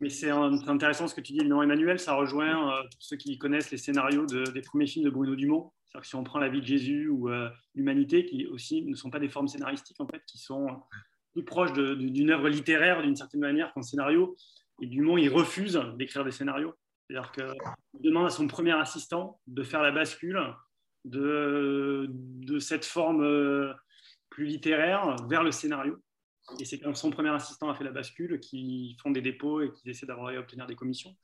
mais 0.00 0.10
c'est 0.10 0.30
intéressant 0.30 1.06
ce 1.06 1.14
que 1.14 1.20
tu 1.20 1.34
dis, 1.34 1.44
non 1.44 1.62
Emmanuel, 1.62 2.00
ça 2.00 2.14
rejoint 2.14 2.82
ceux 2.98 3.16
qui 3.16 3.38
connaissent 3.38 3.70
les 3.70 3.78
scénarios 3.78 4.26
des 4.26 4.62
premiers 4.62 4.88
films 4.88 5.04
de 5.04 5.10
Bruno 5.10 5.36
Dumont. 5.36 5.70
C'est-à-dire 5.84 6.02
que 6.02 6.08
si 6.08 6.16
on 6.16 6.24
prend 6.24 6.40
la 6.40 6.48
vie 6.48 6.60
de 6.60 6.66
Jésus 6.66 7.08
ou 7.08 7.28
l'humanité, 7.76 8.26
qui 8.26 8.48
aussi 8.48 8.82
ne 8.82 8.96
sont 8.96 9.10
pas 9.10 9.20
des 9.20 9.28
formes 9.28 9.46
scénaristiques, 9.46 10.00
en 10.00 10.08
fait, 10.08 10.24
qui 10.26 10.38
sont 10.38 10.66
plus 11.32 11.44
proches 11.44 11.72
d'une 11.72 12.30
œuvre 12.30 12.48
littéraire 12.48 13.02
d'une 13.02 13.16
certaine 13.16 13.40
manière 13.40 13.72
qu'un 13.72 13.82
scénario. 13.82 14.36
Et 14.82 14.86
Dumont, 14.86 15.18
il 15.18 15.28
refuse 15.28 15.80
d'écrire 15.96 16.24
des 16.24 16.30
scénarios. 16.30 16.74
C'est-à-dire 17.08 17.32
qu'il 17.32 18.02
demande 18.02 18.26
à 18.26 18.30
son 18.30 18.46
premier 18.46 18.72
assistant 18.72 19.40
de 19.46 19.62
faire 19.62 19.82
la 19.82 19.90
bascule 19.90 20.40
de, 21.04 22.06
de 22.08 22.58
cette 22.58 22.84
forme 22.84 23.22
euh, 23.22 23.72
plus 24.28 24.46
littéraire 24.46 25.16
vers 25.28 25.42
le 25.42 25.50
scénario. 25.50 25.98
Et 26.58 26.64
c'est 26.64 26.78
quand 26.78 26.94
son 26.94 27.10
premier 27.10 27.30
assistant 27.30 27.70
a 27.70 27.74
fait 27.74 27.84
la 27.84 27.92
bascule 27.92 28.40
qu'ils 28.40 28.96
font 29.00 29.10
des 29.10 29.20
dépôts 29.20 29.60
et 29.60 29.70
qu'ils 29.72 29.90
essaient 29.90 30.06
d'avoir 30.06 30.30
et 30.30 30.38
obtenir 30.38 30.66
des 30.66 30.74
commissions. 30.74 31.14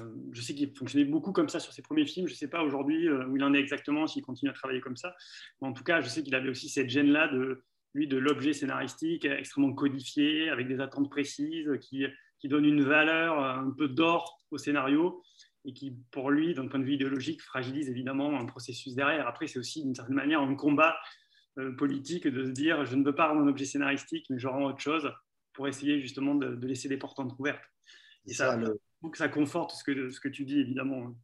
Euh, 0.00 0.14
je 0.32 0.40
sais 0.40 0.54
qu'il 0.54 0.74
fonctionnait 0.76 1.04
beaucoup 1.04 1.32
comme 1.32 1.48
ça 1.48 1.60
sur 1.60 1.72
ses 1.72 1.82
premiers 1.82 2.06
films. 2.06 2.26
Je 2.26 2.32
ne 2.32 2.36
sais 2.36 2.48
pas 2.48 2.62
aujourd'hui 2.62 3.08
euh, 3.08 3.26
où 3.26 3.36
il 3.36 3.44
en 3.44 3.54
est 3.54 3.60
exactement, 3.60 4.06
s'il 4.06 4.22
continue 4.22 4.50
à 4.50 4.54
travailler 4.54 4.80
comme 4.80 4.96
ça. 4.96 5.14
Mais 5.60 5.68
en 5.68 5.72
tout 5.72 5.84
cas, 5.84 6.00
je 6.00 6.08
sais 6.08 6.22
qu'il 6.22 6.34
avait 6.34 6.48
aussi 6.48 6.68
cette 6.68 6.88
gêne-là 6.88 7.28
de, 7.28 7.62
lui, 7.94 8.06
de 8.08 8.16
l'objet 8.16 8.52
scénaristique 8.52 9.24
extrêmement 9.24 9.72
codifié, 9.72 10.50
avec 10.50 10.68
des 10.68 10.80
attentes 10.80 11.10
précises, 11.10 11.70
qui, 11.80 12.04
qui 12.38 12.48
donne 12.48 12.64
une 12.64 12.82
valeur, 12.82 13.38
un 13.38 13.70
peu 13.70 13.88
d'or 13.88 14.40
au 14.50 14.58
scénario 14.58 15.22
et 15.64 15.72
qui, 15.72 15.96
pour 16.10 16.30
lui, 16.30 16.54
d'un 16.54 16.68
point 16.68 16.78
de 16.78 16.84
vue 16.84 16.94
idéologique, 16.94 17.42
fragilise 17.42 17.88
évidemment 17.88 18.38
un 18.38 18.44
processus 18.44 18.94
derrière. 18.94 19.26
Après, 19.26 19.46
c'est 19.46 19.58
aussi 19.58 19.82
d'une 19.82 19.94
certaine 19.94 20.16
manière 20.16 20.40
un 20.40 20.54
combat 20.54 20.94
euh, 21.58 21.74
politique 21.76 22.26
de 22.26 22.44
se 22.44 22.50
dire 22.50 22.84
je 22.84 22.96
ne 22.96 23.04
veux 23.04 23.14
pas 23.14 23.28
rendre 23.28 23.42
un 23.42 23.48
objet 23.48 23.64
scénaristique, 23.64 24.26
mais 24.28 24.38
je 24.38 24.46
rends 24.46 24.64
autre 24.64 24.80
chose 24.80 25.10
pour 25.52 25.68
essayer 25.68 26.00
justement 26.00 26.34
de, 26.34 26.66
laisser 26.66 26.88
des 26.88 26.96
portes 26.96 27.18
ouvertes. 27.38 27.62
Et 28.26 28.34
ça, 28.34 28.60
ça, 28.60 28.70
que 29.10 29.18
ça 29.18 29.28
conforte 29.28 29.72
ce 29.72 29.84
que, 29.84 30.10
ce 30.10 30.20
que 30.20 30.28
tu 30.28 30.44
dis, 30.44 30.58
évidemment. 30.58 31.14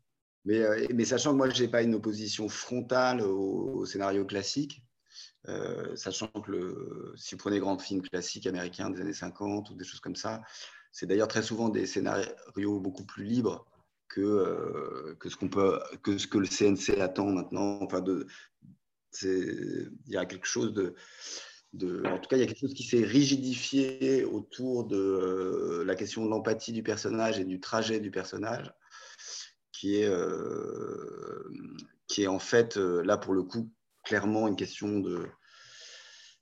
Mais, 0.44 0.60
euh, 0.60 0.86
mais 0.94 1.04
sachant 1.04 1.32
que 1.32 1.36
moi, 1.36 1.50
je 1.50 1.62
n'ai 1.62 1.68
pas 1.68 1.82
une 1.82 1.94
opposition 1.94 2.48
frontale 2.48 3.20
au, 3.22 3.84
scénario 3.84 4.24
classique, 4.24 4.82
euh, 5.48 5.96
sachant 5.96 6.28
que 6.28 6.50
le, 6.50 7.14
si 7.16 7.34
vous 7.34 7.38
prenez 7.38 7.56
les 7.56 7.60
grands 7.60 7.78
films 7.78 8.02
classiques 8.02 8.46
américains 8.46 8.90
des 8.90 9.00
années 9.00 9.14
50 9.14 9.70
ou 9.70 9.74
des 9.74 9.84
choses 9.84 10.00
comme 10.00 10.16
ça, 10.16 10.42
c'est 10.92 11.06
d'ailleurs 11.06 11.28
très 11.28 11.42
souvent 11.42 11.68
des 11.68 11.86
scénarios 11.86 12.80
beaucoup 12.80 13.04
plus 13.04 13.24
libres 13.24 13.66
que, 14.08 14.20
euh, 14.20 15.14
que, 15.18 15.30
ce, 15.30 15.36
peut, 15.36 15.80
que 16.02 16.18
ce 16.18 16.26
que 16.26 16.38
le 16.38 16.46
CNC 16.46 17.00
attend 17.00 17.26
maintenant. 17.26 17.78
Enfin, 17.80 18.04
il 19.22 19.90
y 20.08 20.16
a 20.16 20.26
quelque 20.26 20.46
chose 20.46 20.74
de, 20.74 20.94
En 22.06 22.18
tout 22.18 22.28
cas, 22.28 22.36
il 22.36 22.40
y 22.40 22.42
a 22.42 22.46
quelque 22.46 22.60
chose 22.60 22.74
qui 22.74 22.84
s'est 22.84 23.04
rigidifié 23.04 24.24
autour 24.24 24.84
de 24.84 24.96
euh, 24.96 25.84
la 25.84 25.94
question 25.94 26.24
de 26.24 26.30
l'empathie 26.30 26.72
du 26.72 26.82
personnage 26.82 27.38
et 27.38 27.44
du 27.44 27.60
trajet 27.60 28.00
du 28.00 28.10
personnage, 28.10 28.70
qui 29.72 29.96
est, 29.96 30.12
qui 32.08 32.24
est 32.24 32.26
en 32.26 32.40
fait, 32.40 32.76
là 32.76 33.16
pour 33.16 33.32
le 33.32 33.42
coup, 33.42 33.70
clairement 34.10 34.48
une 34.48 34.56
question 34.56 34.98
de 34.98 35.28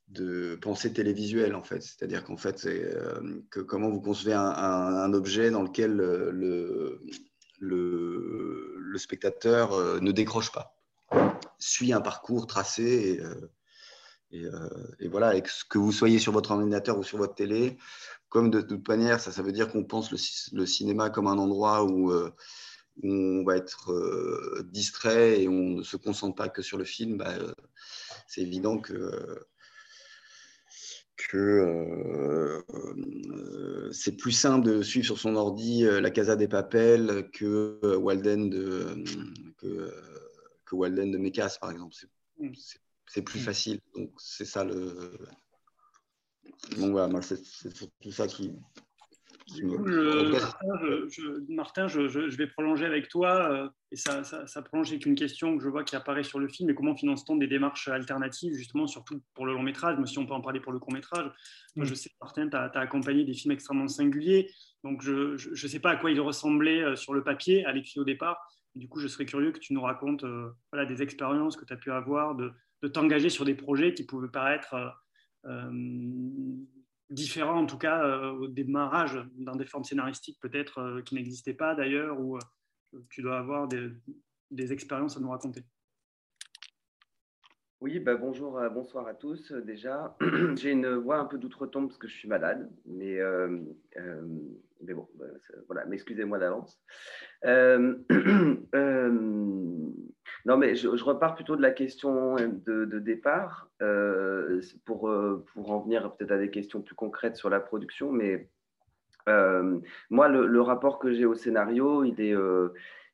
de 0.09 0.59
pensée 0.63 0.91
télévisuelle 0.91 1.55
en 1.55 1.63
fait. 1.63 1.83
C'est-à-dire 1.83 2.25
qu'en 2.25 2.39
fait, 2.39 2.65
euh, 2.65 3.43
que 3.51 3.61
comment 3.61 3.91
vous 3.91 4.01
concevez 4.01 4.33
un, 4.33 5.13
objet 5.13 5.51
dans 5.51 5.63
lequel 5.63 6.01
euh, 6.01 6.31
le, 6.33 7.03
le, 7.61 8.97
spectateur 8.97 9.75
euh, 9.75 10.01
ne 10.01 10.11
décroche 10.11 10.51
pas, 10.51 10.79
suit 11.59 11.93
un 11.93 12.01
parcours 12.01 12.47
tracé 12.47 13.21
et, 14.31 14.47
et, 14.99 15.09
voilà, 15.09 15.37
et 15.37 15.43
que 15.43 15.77
vous 15.77 15.93
soyez 15.93 16.19
sur 16.19 16.33
votre 16.33 16.53
ordinateur 16.53 16.99
ou 16.99 17.05
sur 17.05 17.19
votre 17.19 17.35
télé, 17.35 17.77
comme 18.31 18.51
de, 18.51 18.63
toute 18.63 18.89
manière, 18.89 19.21
ça, 19.21 19.31
ça 19.31 19.43
veut 19.43 19.53
dire 19.53 19.69
qu'on 19.69 19.85
pense 19.85 20.11
le, 20.11 20.67
cinéma 20.67 21.11
comme 21.11 21.27
un 21.27 21.39
endroit 21.39 21.85
où 21.85 22.13
on 23.03 23.45
va 23.45 23.57
être 23.57 24.63
distrait 24.65 25.43
et 25.43 25.49
on 25.49 25.77
ne 25.77 25.83
se 25.83 25.97
concentre 25.97 26.35
pas 26.35 26.49
que 26.49 26.63
sur 26.63 26.79
le 26.79 26.85
film, 26.85 27.19
bah, 27.19 27.35
c'est 28.27 28.43
évident 28.43 28.79
que 28.79 29.47
que 31.19 31.37
euh, 31.37 32.63
euh, 32.71 33.93
c'est 33.93 34.17
plus 34.17 34.33
simple 34.33 34.67
de 34.67 34.83
suivre 34.83 35.05
sur 35.05 35.19
son 35.19 35.37
ordi 35.37 35.85
euh, 35.85 36.01
la 36.01 36.11
Casa 36.11 36.37
des 36.37 36.49
Papels 36.49 37.29
que 37.33 37.79
Walden 37.97 38.49
de, 38.49 39.05
que, 39.59 39.93
que 40.65 40.75
Walden 40.75 41.11
de 41.11 41.59
par 41.61 41.71
exemple. 41.71 41.95
C'est 43.07 43.21
mm. 43.21 43.25
plus 43.25 43.41
mm. 43.41 43.43
facile. 43.43 43.81
Donc, 43.95 44.11
c'est 44.17 44.45
ça 44.45 44.65
le. 44.65 45.19
Donc, 46.79 46.93
voilà, 46.93 47.09
moi, 47.09 47.21
c'est 47.21 47.45
surtout 47.45 48.11
ça 48.11 48.27
qui, 48.27 48.53
Martin, 51.49 51.89
je, 51.89 52.37
vais 52.37 52.47
prolonger 52.47 52.85
avec 52.85 53.09
toi, 53.09 53.51
euh, 53.51 53.69
et 53.91 53.97
ça, 53.97 54.23
ça, 54.25 54.63
prolonge 54.63 54.91
avec 54.91 55.07
une 55.07 55.15
question 55.15 55.57
que 55.57 55.65
je 55.65 55.69
vois 55.69 55.85
qui 55.85 55.97
apparaît 55.97 56.23
sur 56.23 56.39
le 56.39 56.49
film, 56.49 56.69
et 56.71 56.75
comment 56.75 56.95
finance-t-on 56.95 57.37
des 57.37 57.47
démarches 57.47 57.89
alternatives, 57.89 58.55
justement, 58.55 58.87
surtout 58.87 59.23
pour 59.35 59.47
le 59.47 59.55
long 59.55 59.63
métrage, 59.63 59.97
mais 59.99 60.07
si 60.07 60.19
on 60.19 60.27
peut 60.27 60.35
en 60.35 60.41
parler 60.41 60.61
pour 60.61 60.73
le 60.73 60.79
court 60.79 60.93
métrage. 60.93 61.31
Moi, 61.77 61.87
je 61.87 61.95
sais, 61.95 62.11
Martin, 62.21 62.49
tu 62.49 62.57
as, 62.57 62.71
accompagné 62.75 63.25
des 63.25 63.35
films 63.35 63.53
extrêmement 63.53 63.89
singuliers, 63.89 64.51
donc 64.85 65.03
je 65.03 65.37
ne 65.51 65.69
sais 65.69 65.81
pas 65.81 65.91
à 65.91 65.97
quoi 65.97 66.11
ils 66.11 66.21
ressemblaient 66.21 66.83
euh, 66.83 66.97
sur 66.97 67.15
le 67.15 67.25
papier, 67.25 67.65
à 67.65 67.73
l'écrit 67.73 68.01
au 68.01 68.05
départ. 68.05 68.39
du 68.75 68.89
coup, 68.89 69.01
je 69.01 69.09
serais 69.09 69.25
curieux 69.25 69.53
que 69.53 69.59
tu 69.59 69.73
nous 69.73 69.83
racontes 69.83 70.25
euh, 70.25 70.51
voilà, 70.73 70.87
des 70.87 71.03
expériences 71.03 71.57
que 71.57 71.65
tu 71.65 71.73
as 71.73 71.77
pu 71.77 71.91
avoir, 71.91 72.35
de, 72.35 72.53
de 72.83 72.89
t'engager 72.89 73.31
sur 73.31 73.45
des 73.45 73.55
projets 73.55 73.95
qui 73.95 74.05
pouvaient 74.05 74.29
paraître 74.29 74.75
différent 77.11 77.61
en 77.61 77.67
tout 77.67 77.79
cas 77.79 78.05
euh, 78.05 78.33
au 78.33 78.49
démarrage 78.49 79.19
dans 79.37 79.57
des 79.57 79.65
formes 79.65 79.85
scénaristiques 79.85 80.39
peut-être 80.41 80.79
euh, 80.79 81.03
qui 81.03 81.15
n'existaient 81.15 81.55
pas 81.55 81.75
d'ailleurs 81.75 82.21
ou 82.21 82.37
euh, 82.37 82.41
tu 83.11 83.23
dois 83.23 83.39
avoir 83.39 83.69
des, 83.69 84.73
expériences 84.73 85.17
à 85.17 85.21
nous 85.21 85.31
raconter. 85.31 85.63
Oui, 87.81 88.01
bah 88.01 88.17
bonjour, 88.17 88.61
bonsoir 88.73 89.07
à 89.07 89.15
tous. 89.15 89.53
Déjà, 89.53 90.17
j'ai 90.57 90.73
une 90.73 90.95
voix 90.95 91.19
un 91.19 91.27
peu 91.27 91.39
d'outre-tombe 91.39 91.87
parce 91.87 91.99
que 91.99 92.09
je 92.09 92.15
suis 92.15 92.29
malade, 92.29 92.69
mais, 92.87 93.21
mais 94.81 94.95
bon, 94.95 95.07
bah, 95.15 95.27
voilà, 95.67 95.85
m'excusez-moi 95.85 96.39
d'avance. 96.39 96.83
Non, 100.45 100.57
mais 100.57 100.75
je, 100.75 100.89
repars 100.89 101.35
plutôt 101.35 101.57
de 101.57 101.63
la 101.63 101.71
question 101.71 102.37
de, 102.37 102.99
départ 102.99 103.69
euh, 103.83 104.61
pour, 104.85 105.09
euh, 105.09 105.45
pour 105.53 105.73
en 105.73 105.81
venir 105.81 106.15
peut-être 106.15 106.33
à 106.33 106.39
des 106.39 106.51
questions 106.51 106.81
plus 106.81 106.95
concrètes 106.95 107.37
sur 107.37 107.51
la 107.51 107.61
production. 107.61 108.13
Mais 108.13 108.49
euh, 109.29 109.79
moi, 110.11 110.29
le, 110.29 110.61
rapport 110.61 110.99
que 110.99 111.13
j'ai 111.13 111.27
au 111.27 111.35
scénario, 111.35 112.05
il 112.05 112.21
est, 112.21 112.35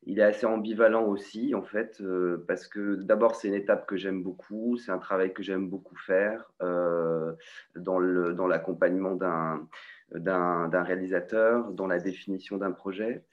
il 0.04 0.18
est 0.18 0.22
assez 0.22 0.46
ambivalent 0.46 1.04
aussi, 1.06 1.54
en 1.54 1.62
fait, 1.62 2.02
parce 2.46 2.68
que 2.68 2.96
d'abord, 2.96 3.36
c'est 3.36 3.48
une 3.48 3.54
étape 3.54 3.86
que 3.86 3.96
j'aime 3.96 4.22
beaucoup, 4.22 4.76
c'est 4.76 4.92
un 4.92 4.98
travail 4.98 5.32
que 5.32 5.42
j'aime 5.42 5.68
beaucoup 5.68 5.96
faire 5.96 6.50
dans 6.60 8.46
l'accompagnement 8.46 9.14
dans 9.14 9.66
d'un 10.12 10.82
réalisateur, 10.82 11.72
dans 11.72 11.86
la 11.86 11.98
définition 11.98 12.58
d'un 12.58 12.72
projet. 12.72 13.24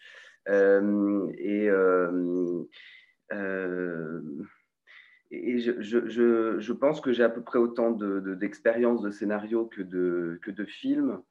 et 0.48 1.70
et 5.32 5.60
je, 5.60 6.72
pense 6.74 7.00
que 7.00 7.14
j'ai 7.14 7.24
à 7.24 7.30
peu 7.30 7.42
près 7.42 7.58
autant 7.58 7.92
d'expérience 7.92 9.02
de, 9.02 9.08
de, 9.08 9.14
scénario 9.14 9.66
que 9.66 9.82
de, 9.82 10.40
que 10.42 10.66
films, 10.66 11.22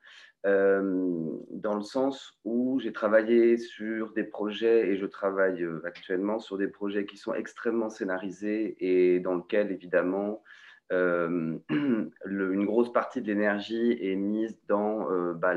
euh, 0.47 1.37
dans 1.50 1.75
le 1.75 1.83
sens 1.83 2.40
où 2.45 2.80
j'ai 2.80 2.95
travaillé 2.95 3.59
sur 3.59 4.14
des 4.14 4.25
projets 4.25 4.88
et 4.88 4.97
je 4.97 5.04
travaille 5.04 5.62
euh, 5.62 5.83
actuellement 5.85 6.38
sur 6.38 6.57
des 6.57 6.69
projets 6.69 7.04
qui 7.04 7.19
sont 7.19 7.35
extrêmement 7.35 7.90
scénarisés 7.90 8.76
et 8.80 9.21
dans 9.21 9.35
lesquels, 9.35 9.71
évidemment, 9.71 10.42
une 10.90 12.64
grosse 12.64 12.92
partie 12.92 13.21
de 13.21 13.26
l'énergie 13.26 13.97
est 14.00 14.16
mise 14.16 14.59
dans 14.66 15.07
bah, 15.35 15.54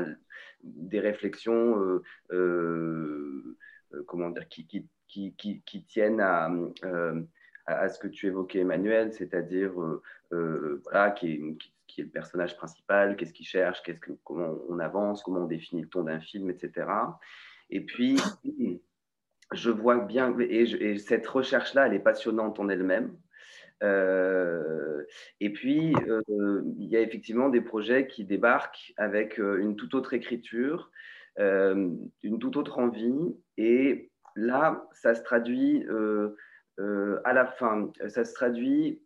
des 0.62 1.00
réflexions, 1.00 2.00
comment 4.06 4.30
dire, 4.30 4.48
qui 4.48 4.86
qui, 5.14 5.84
tiennent 5.86 6.20
euh, 6.20 7.22
à, 7.66 7.88
ce 7.88 7.98
que 7.98 8.08
tu 8.08 8.26
évoquais, 8.26 8.60
Emmanuel, 8.60 9.12
c'est-à-dire 9.12 9.80
euh, 9.80 10.02
euh, 10.32 10.82
voilà, 10.84 11.10
qui 11.10 11.32
est, 11.32 11.40
qui, 11.86 12.00
est, 12.00 12.04
le 12.04 12.10
personnage 12.10 12.56
principal, 12.56 13.16
qu'est-ce 13.16 13.32
qu'il 13.32 13.46
cherche, 13.46 13.82
qu'est-ce 13.82 14.00
que, 14.00 14.12
comment 14.24 14.56
on 14.68 14.78
avance, 14.78 15.22
comment 15.22 15.40
on 15.40 15.46
définit 15.46 15.82
le 15.82 15.88
ton 15.88 16.04
d'un 16.04 16.20
film, 16.20 16.50
etc. 16.50 16.86
Et 17.70 17.80
puis, 17.82 18.18
je 19.52 19.70
vois 19.70 19.98
bien, 19.98 20.36
et, 20.38 20.98
cette 20.98 21.26
recherche-là, 21.26 21.86
elle 21.86 21.94
est 21.94 22.00
passionnante 22.00 22.58
en 22.58 22.68
elle-même. 22.68 23.16
et 25.40 25.50
puis, 25.52 25.94
il 26.78 26.88
y 26.88 26.96
a 26.96 27.00
effectivement 27.00 27.50
des 27.50 27.60
projets 27.60 28.06
qui 28.06 28.24
débarquent 28.24 28.94
avec 28.96 29.38
une 29.38 29.76
toute 29.76 29.94
autre 29.94 30.14
écriture, 30.14 30.90
une 31.36 32.38
toute 32.40 32.56
autre 32.56 32.78
envie, 32.78 33.36
et 33.56 34.10
là, 34.34 34.88
ça 34.92 35.14
se 35.14 35.22
traduit 35.22 35.86
euh, 35.88 36.36
à 37.24 37.32
la 37.32 37.46
fin, 37.46 37.90
ça 38.08 38.24
se 38.24 38.34
traduit 38.34 39.00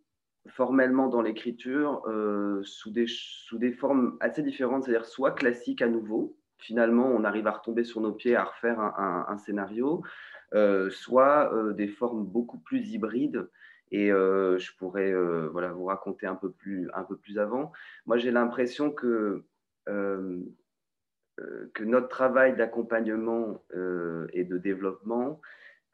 formellement 0.47 1.07
dans 1.07 1.21
l'écriture 1.21 2.03
sous, 2.63 2.89
des, 2.89 3.05
sous 3.07 3.59
des 3.59 3.71
formes 3.71 4.17
assez 4.19 4.41
différentes, 4.41 4.83
c'est-à-dire 4.83 5.05
soit 5.05 5.31
classique 5.31 5.81
à 5.81 5.87
nouveau, 5.87 6.35
finalement 6.57 7.05
on 7.05 7.23
arrive 7.23 7.45
à 7.45 7.51
retomber 7.51 7.83
sur 7.83 8.01
nos 8.01 8.13
pieds, 8.13 8.35
à 8.35 8.45
refaire 8.45 8.79
un, 8.79 9.37
scénario, 9.37 10.01
soit 10.89 11.53
des 11.73 11.87
formes 11.87 12.25
beaucoup 12.25 12.57
plus 12.57 12.89
hybrides. 12.89 13.47
Et 13.91 14.07
je 14.07 14.77
pourrais 14.77 15.13
voilà, 15.51 15.71
vous 15.73 15.85
raconter 15.85 16.25
un 16.25 16.35
peu 16.35 16.49
plus, 16.49 16.89
un 16.95 17.03
peu 17.03 17.17
plus 17.17 17.37
avant. 17.37 17.71
Moi, 18.07 18.17
j'ai 18.17 18.31
l'impression 18.31 18.89
que 18.89 19.43
euh, 19.89 20.39
que 21.73 21.83
notre 21.83 22.07
travail 22.07 22.55
d'accompagnement 22.55 23.63
euh, 23.75 24.27
et 24.33 24.43
de 24.43 24.57
développement 24.57 25.41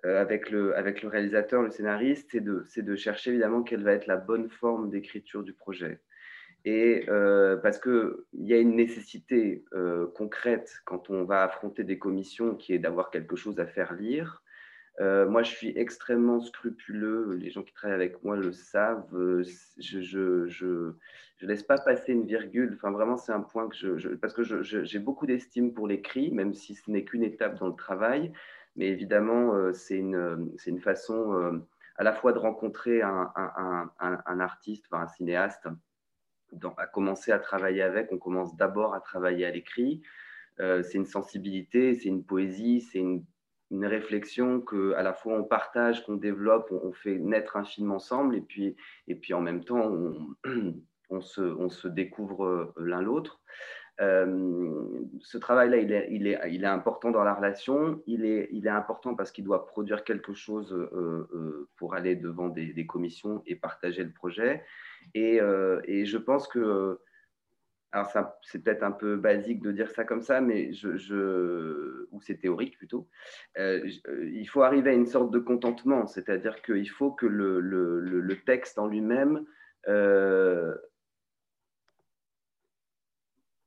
euh, 0.05 0.21
avec, 0.21 0.49
le, 0.51 0.75
avec 0.75 1.01
le 1.01 1.09
réalisateur, 1.09 1.61
le 1.61 1.71
scénariste, 1.71 2.29
c'est 2.31 2.41
de, 2.41 2.65
de, 2.77 2.95
chercher 2.95 3.31
évidemment 3.31 3.63
quelle 3.63 3.83
va 3.83 3.93
être 3.93 4.07
la 4.07 4.17
bonne 4.17 4.49
forme 4.49 4.89
d'écriture 4.89 5.43
du 5.43 5.53
projet. 5.53 6.01
Et 6.67 7.05
parce 7.61 7.77
qu'il 7.77 8.15
y 8.33 8.51
a 8.55 8.57
une 8.57 8.75
nécessité 8.75 9.63
concrète 10.15 10.73
quand 10.85 11.11
on 11.11 11.23
va 11.23 11.43
affronter 11.43 11.83
des 11.83 11.99
commissions 11.99 12.55
qui 12.55 12.73
est 12.73 12.79
d'avoir 12.79 13.11
quelque 13.11 13.35
chose 13.35 13.59
à 13.59 13.67
faire 13.67 13.93
lire. 13.93 14.41
Moi, 14.99 15.43
je 15.43 15.51
suis 15.51 15.77
extrêmement 15.77 16.39
scrupuleux. 16.39 17.33
Les 17.33 17.49
gens 17.49 17.63
qui 17.63 17.73
travaillent 17.73 17.95
avec 17.95 18.23
moi 18.23 18.35
le 18.35 18.51
savent. 18.51 19.05
je, 19.77 20.01
je, 20.01 20.93
je 21.37 21.45
laisse 21.45 21.63
pas 21.63 21.77
passer 21.77 22.13
une 22.13 22.25
virgule. 22.25 22.73
Enfin, 22.75 22.91
vraiment, 22.91 23.17
c'est 23.17 23.31
un 23.31 23.41
point 23.41 23.67
que 23.67 23.75
je, 23.75 24.09
parce 24.15 24.33
que 24.33 24.43
j'ai 24.63 24.99
beaucoup 24.99 25.25
d'estime 25.25 25.73
pour 25.73 25.87
l'écrit, 25.87 26.31
même 26.31 26.53
si 26.53 26.75
ce 26.75 26.89
n'est 26.89 27.03
qu'une 27.03 27.23
étape 27.23 27.59
dans 27.59 27.67
le 27.67 27.75
travail. 27.75 28.31
Mais 28.75 28.87
évidemment, 28.87 29.53
euh, 29.53 29.73
c'est 29.73 29.97
une, 29.97 30.53
une 30.65 30.79
façon 30.79 31.33
euh, 31.33 31.59
à 31.97 32.03
la 32.03 32.13
fois 32.13 32.33
de 32.33 32.39
rencontrer 32.39 33.01
un, 33.01 33.31
un, 33.35 33.91
un, 33.99 34.39
artiste, 34.39 34.85
enfin, 34.91 35.03
un 35.03 35.07
cinéaste, 35.07 35.67
à 36.77 36.87
commencer 36.87 37.31
à 37.31 37.39
travailler 37.39 37.81
avec. 37.81 38.11
On 38.11 38.17
commence 38.17 38.55
d'abord 38.55 38.93
à 38.93 39.01
travailler 39.01 39.45
à 39.45 39.51
l'écrit. 39.51 40.01
Euh, 40.59 40.83
c'est 40.83 40.97
une 40.97 41.05
sensibilité, 41.05 41.95
c'est 41.95 42.09
une 42.09 42.23
poésie, 42.23 42.81
c'est 42.81 42.99
une, 42.99 43.25
une, 43.71 43.85
réflexion 43.85 44.61
que 44.61 44.93
à 44.93 45.03
la 45.03 45.13
fois 45.13 45.33
on 45.33 45.43
partage, 45.43 46.05
qu'on 46.05 46.15
développe, 46.15 46.71
on, 46.71 46.91
fait 46.91 47.17
naître 47.17 47.57
un 47.57 47.63
film 47.63 47.91
ensemble, 47.91 48.35
et 48.35 48.41
puis, 48.41 48.75
et 49.07 49.15
puis 49.15 49.33
en 49.33 49.41
même 49.41 49.63
temps, 49.63 49.81
on, 49.81 50.35
on 51.09 51.21
se, 51.21 51.87
découvre 51.87 52.45
euh, 52.45 52.73
l'un 52.77 53.01
l'autre. 53.01 53.41
Euh, 54.01 54.83
ce 55.21 55.37
travail-là, 55.37 55.77
il 55.77 56.27
est, 56.27 56.65
important 56.65 57.11
dans 57.11 57.23
la 57.23 57.33
relation. 57.33 58.01
Il 58.07 58.25
est, 58.25 58.67
important 58.67 59.15
parce 59.15 59.31
qu'il 59.31 59.45
doit 59.45 59.65
produire 59.65 60.03
quelque 60.03 60.33
chose 60.33 60.73
euh, 60.73 61.69
pour 61.77 61.95
aller 61.95 62.15
devant 62.15 62.49
des, 62.49 62.85
commissions 62.85 63.41
et 63.45 63.55
partager 63.55 64.03
le 64.03 64.11
projet. 64.11 64.63
Et, 65.13 65.37
je 65.39 66.17
pense 66.17 66.47
que, 66.47 66.99
alors 67.95 68.11
c'est 68.41 68.61
peut-être 68.61 68.83
un 68.83 68.91
peu 68.91 69.15
basique 69.15 69.61
de 69.61 69.71
dire 69.71 69.89
ça 69.89 70.03
comme 70.03 70.21
ça, 70.21 70.41
mais 70.41 70.73
je, 70.73 72.05
ou 72.11 72.21
c'est 72.21 72.35
théorique 72.35 72.77
plutôt. 72.77 73.07
il 73.57 74.45
faut 74.45 74.63
arriver 74.63 74.89
à 74.89 74.93
une 74.93 75.05
sorte 75.05 75.31
de 75.31 75.39
contentement, 75.39 76.05
c'est-à-dire 76.05 76.61
qu'il 76.61 76.89
faut 76.89 77.11
que 77.11 77.25
le, 77.25 78.37
texte 78.45 78.77
en 78.79 78.87
lui-même 78.87 79.45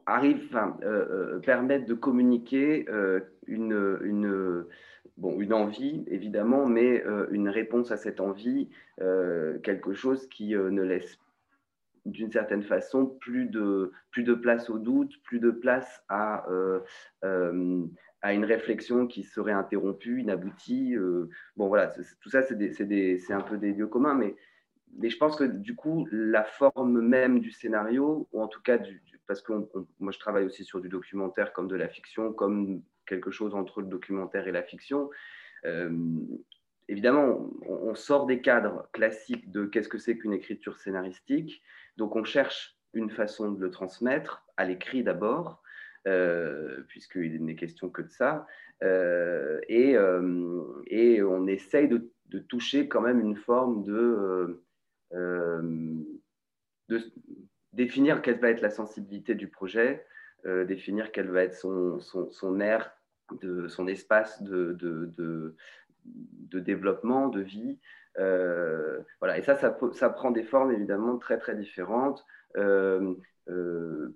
arrive, 0.09 0.47
enfin, 0.49 0.77
euh, 0.83 1.37
euh, 1.37 1.39
permettent 1.41 1.87
de 1.87 1.95
communiquer 1.95 2.87
euh, 2.89 3.21
une, 3.47 3.99
une, 4.03 4.65
bon, 5.17 5.39
une 5.41 5.53
envie, 5.53 6.05
évidemment, 6.09 6.67
mais 6.67 7.05
une 7.31 7.49
réponse 7.49 7.91
à 7.91 7.97
cette 7.97 8.21
envie, 8.21 8.69
quelque 8.99 9.93
chose 9.93 10.27
qui 10.29 10.55
ne 10.55 10.83
laisse 10.83 11.19
d'une 12.11 12.31
certaine 12.31 12.62
façon 12.62 13.07
plus 13.07 13.47
de, 13.47 13.92
plus 14.11 14.23
de 14.23 14.35
place 14.35 14.71
au 14.71 14.79
doute, 14.79 15.12
plus 15.25 15.40
de 15.40 15.51
place 15.51 16.03
à, 16.09 16.47
à 17.23 18.33
une 18.33 18.44
réflexion 18.44 19.07
qui 19.07 19.23
serait 19.23 19.53
interrompue, 19.53 20.21
inaboutie. 20.21 20.97
bon, 21.57 21.68
voilà, 21.68 21.92
tout 22.21 22.31
ça, 22.31 22.42
c'est 22.42 23.33
un 23.33 23.40
peu 23.40 23.59
des 23.59 23.73
lieux 23.73 23.87
communs, 23.87 24.14
mais 24.14 24.35
mais 24.97 25.11
je 25.11 25.18
pense 25.18 25.37
que 25.37 25.44
du 25.44 25.77
coup, 25.77 26.09
la 26.11 26.44
forme 26.44 27.01
même 27.01 27.40
du 27.40 27.51
scénario, 27.51 28.29
ou 28.33 28.42
en 28.42 28.49
tout 28.49 28.62
cas 28.62 28.79
parce 29.27 29.42
que 29.42 29.53
moi 30.01 30.11
je 30.11 30.18
travaille 30.18 30.44
aussi 30.44 30.64
sur 30.64 30.81
du 30.81 30.88
documentaire 30.88 31.53
comme 31.53 31.68
de 31.68 31.77
la 31.77 31.88
fiction, 31.88 32.33
comme 32.33 32.83
quelque 33.07 33.31
chose 33.31 33.55
entre 33.55 33.81
le 33.81 33.88
documentaire 33.88 34.49
et 34.49 34.53
la 34.53 34.62
fiction. 34.62 35.11
Euh, 35.64 35.90
évidemment, 36.88 37.51
on, 37.66 37.94
sort 37.94 38.27
des 38.27 38.40
cadres 38.40 38.88
classiques 38.92 39.51
de 39.51 39.66
qu'est-ce 39.66 39.88
que 39.88 39.99
c'est 39.99 40.16
qu'une 40.16 40.33
écriture 40.33 40.79
scénaristique, 40.79 41.62
donc 41.99 42.17
on 42.17 42.25
cherche 42.25 42.79
une 42.95 43.11
façon 43.11 43.53
de 43.53 43.61
le 43.61 43.71
transmettre, 43.71 44.47
à 44.57 44.65
l'écrit 44.65 45.03
d'abord, 45.03 45.63
euh, 46.07 46.83
puisqu'il 46.89 47.45
n'est 47.45 47.55
question 47.55 47.91
que 47.91 48.01
de 48.01 48.11
ça, 48.11 48.47
euh, 48.83 49.61
et, 49.69 49.97
et, 50.87 51.23
on 51.23 51.47
essaye 51.47 51.89
de, 51.89 52.11
toucher 52.49 52.89
quand 52.89 53.03
même 53.03 53.21
une 53.21 53.37
forme 53.37 53.83
de, 53.83 54.63
de 56.89 57.03
définir 57.73 58.23
quelle 58.23 58.39
va 58.39 58.51
être 58.51 58.61
la 58.61 58.71
sensibilité 58.71 59.35
du 59.35 59.49
projet, 59.49 60.05
euh, 60.47 60.65
définir 60.65 61.13
quel 61.13 61.29
va 61.31 61.43
être 61.43 61.55
son, 61.55 62.01
son, 62.01 62.59
de, 63.43 63.69
son 63.69 63.89
espace 63.89 64.43
de, 64.43 65.55
développement, 66.53 67.29
de 67.29 67.41
vie. 67.41 67.79
Euh, 68.18 69.00
voilà. 69.20 69.38
Et 69.38 69.42
ça, 69.42 69.57
ça, 69.57 70.11
prend 70.11 70.31
des 70.31 70.44
formes 70.44 70.72
évidemment 70.72 71.18
très 71.18 71.38
très 71.38 71.54
différentes. 71.54 72.24
Euh, 72.57 73.14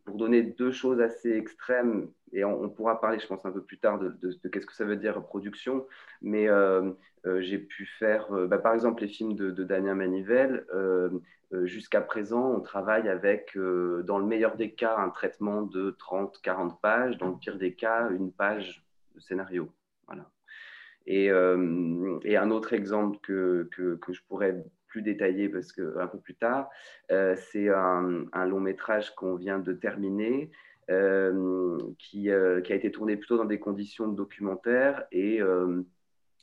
pour 0.05 0.17
donner 0.19 0.43
deux 0.43 0.73
choses 0.73 1.01
assez 1.01 1.31
extrêmes, 1.31 2.11
et 2.33 2.45
on, 2.45 2.69
pourra 2.69 3.01
parler, 3.01 3.19
je 3.19 3.27
pense, 3.27 3.47
un 3.47 3.51
peu 3.51 3.63
plus 3.63 3.79
tard 3.79 3.99
de, 3.99 4.15
qu'est-ce 4.51 4.67
que 4.67 4.75
ça 4.75 4.85
veut 4.85 4.97
dire 4.97 5.23
production, 5.23 5.87
mais 6.21 6.49
j'ai 7.39 7.59
pu 7.59 7.87
faire, 7.99 8.31
bah, 8.49 8.59
par 8.59 8.75
exemple, 8.75 9.01
les 9.01 9.09
films 9.09 9.35
de, 9.35 9.65
Daniel 9.65 9.95
Manivelle, 9.95 10.67
euh, 11.55 11.67
jusqu'à 11.67 12.01
présent, 12.01 12.51
on 12.51 12.61
travaille 12.61 13.09
avec, 13.09 13.57
euh, 13.57 14.03
dans 14.05 14.19
le 14.19 14.25
meilleur 14.25 14.57
des 14.57 14.73
cas, 14.73 14.97
un 14.97 15.11
traitement 15.11 15.63
de 15.63 15.91
30-40 15.99 16.81
pages, 16.81 17.19
dans 17.19 17.29
le 17.29 17.37
pire 17.37 17.59
des 17.59 17.75
cas, 17.75 18.09
une 18.11 18.33
page 18.33 18.85
de 19.15 19.21
scénario. 19.21 19.71
Voilà. 20.07 20.31
Et, 21.07 21.31
euh, 21.31 22.19
et 22.25 22.37
un 22.37 22.51
autre 22.51 22.73
exemple 22.73 23.19
que, 23.23 23.69
que, 23.73 23.97
que, 23.97 24.13
je 24.13 24.23
pourrais 24.29 24.65
plus 24.87 25.03
détailler 25.03 25.49
parce 25.49 25.73
que, 25.73 25.99
un 25.99 26.07
peu 26.07 26.19
plus 26.19 26.35
tard, 26.35 26.69
c'est 27.09 27.69
un, 27.69 28.47
long 28.47 28.61
métrage 28.61 29.15
qu'on 29.15 29.37
vient 29.37 29.59
de 29.59 29.73
terminer. 29.73 30.51
qui, 31.99 32.23
qui, 32.23 32.31
a 32.31 32.75
été 32.75 32.91
tourné 32.91 33.17
plutôt 33.17 33.39
dans 33.39 33.47
des 33.47 33.59
conditions 33.59 34.09
de 34.09 34.17
documentaire 34.17 35.05
et, 35.11 35.41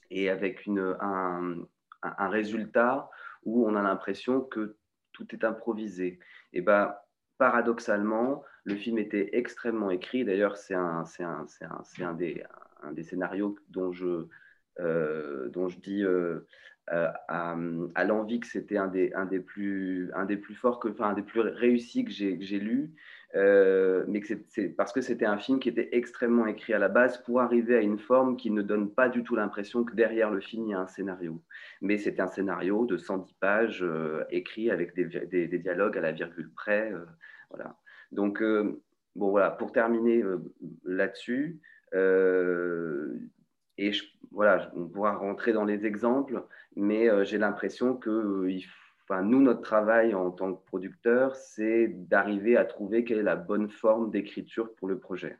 et 0.09 0.29
avec 0.29 0.65
une, 0.65 0.95
un, 0.99 1.55
un, 2.01 2.29
résultat 2.29 3.09
où 3.43 3.67
on 3.67 3.75
a 3.75 3.81
l'impression 3.81 4.41
que 4.41 4.77
tout 5.11 5.27
est 5.33 5.43
improvisé. 5.43 6.19
Et 6.53 6.61
ben, 6.61 6.95
paradoxalement, 7.37 8.43
le 8.63 8.75
film 8.75 8.97
était 8.97 9.29
extrêmement 9.33 9.91
écrit. 9.91 10.25
D'ailleurs, 10.25 10.57
c'est 10.57 10.75
un, 10.75 11.03
un, 11.19 11.45
un, 11.61 11.83
un, 12.01 12.13
des, 12.13 12.43
des 12.91 13.03
scénarios 13.03 13.55
dont 13.69 13.91
je, 13.91 14.05
euh, 14.05 14.29
dont 14.79 15.67
je 15.67 15.79
dis 15.79 16.03
euh, 16.03 16.47
euh, 16.91 17.11
à, 17.27 17.55
à 17.93 18.03
l'envie 18.03 18.39
que 18.39 18.47
c'était 18.47 18.77
un 18.77 18.87
des, 18.87 19.13
un, 19.13 19.25
des 19.25 19.39
plus, 19.39 20.09
un 20.15 20.25
des 20.25 20.37
plus 20.37 20.55
forts, 20.55 20.79
que, 20.79 20.87
enfin, 20.87 21.09
un 21.09 21.13
des 21.13 21.21
plus 21.21 21.41
réussis 21.41 22.03
que 22.03 22.11
j'ai 22.11 22.59
lu. 22.59 22.95
Euh, 23.35 24.05
mais 24.07 24.21
c'est 24.47 24.69
parce 24.69 24.91
que 24.91 25.01
c'était 25.01 25.27
un 25.27 25.37
film 25.37 25.59
qui 25.59 25.69
était 25.69 25.89
extrêmement 25.91 26.47
écrit 26.47 26.73
à 26.73 26.79
la 26.79 26.89
base 26.89 27.21
pour 27.23 27.41
arriver 27.41 27.75
à 27.75 27.81
une 27.81 27.99
forme 27.99 28.37
qui 28.37 28.49
ne 28.49 28.63
donne 28.63 28.91
pas 28.91 29.07
du 29.07 29.23
tout 29.23 29.35
l'impression 29.35 29.83
que 29.83 29.93
derrière 29.93 30.31
le 30.31 30.39
film, 30.39 30.65
il 30.65 30.71
y 30.71 30.73
a 30.73 30.79
un 30.79 30.87
scénario. 30.87 31.43
Mais 31.81 31.99
c'était 31.99 32.21
un 32.21 32.27
scénario 32.27 32.87
de 32.87 32.97
110 32.97 33.33
pages 33.33 33.83
euh, 33.83 34.23
écrit 34.31 34.71
avec 34.71 34.95
des, 34.95 35.05
des, 35.05 35.59
dialogues 35.59 35.95
à 35.95 36.01
la 36.01 36.11
virgule 36.11 36.49
près. 36.55 36.91
Euh, 36.91 37.05
voilà. 37.51 37.77
Donc, 38.11 38.41
bon, 38.41 39.29
voilà, 39.29 39.51
pour 39.51 39.71
terminer 39.71 40.23
là-dessus, 40.83 41.59
et 43.79 43.93
je, 43.93 44.03
voilà, 44.31 44.71
on 44.75 44.87
pourra 44.87 45.15
rentrer 45.15 45.53
dans 45.53 45.65
les 45.65 45.85
exemples, 45.85 46.45
mais 46.75 47.07
j'ai 47.25 47.37
l'impression 47.37 47.95
que 47.95 48.47
faut 49.07 49.21
nous, 49.23 49.41
notre 49.41 49.61
travail 49.61 50.13
en 50.13 50.29
tant 50.29 50.53
que 50.53 50.63
producteur, 50.65 51.35
c'est 51.35 51.87
d'arriver 51.87 52.57
à 52.57 52.65
trouver 52.65 53.03
quelle 53.03 53.17
est 53.17 53.23
la 53.23 53.35
bonne 53.35 53.69
forme 53.69 54.11
d'écriture 54.11 54.75
pour 54.75 54.87
le 54.87 54.99
projet. 54.99 55.37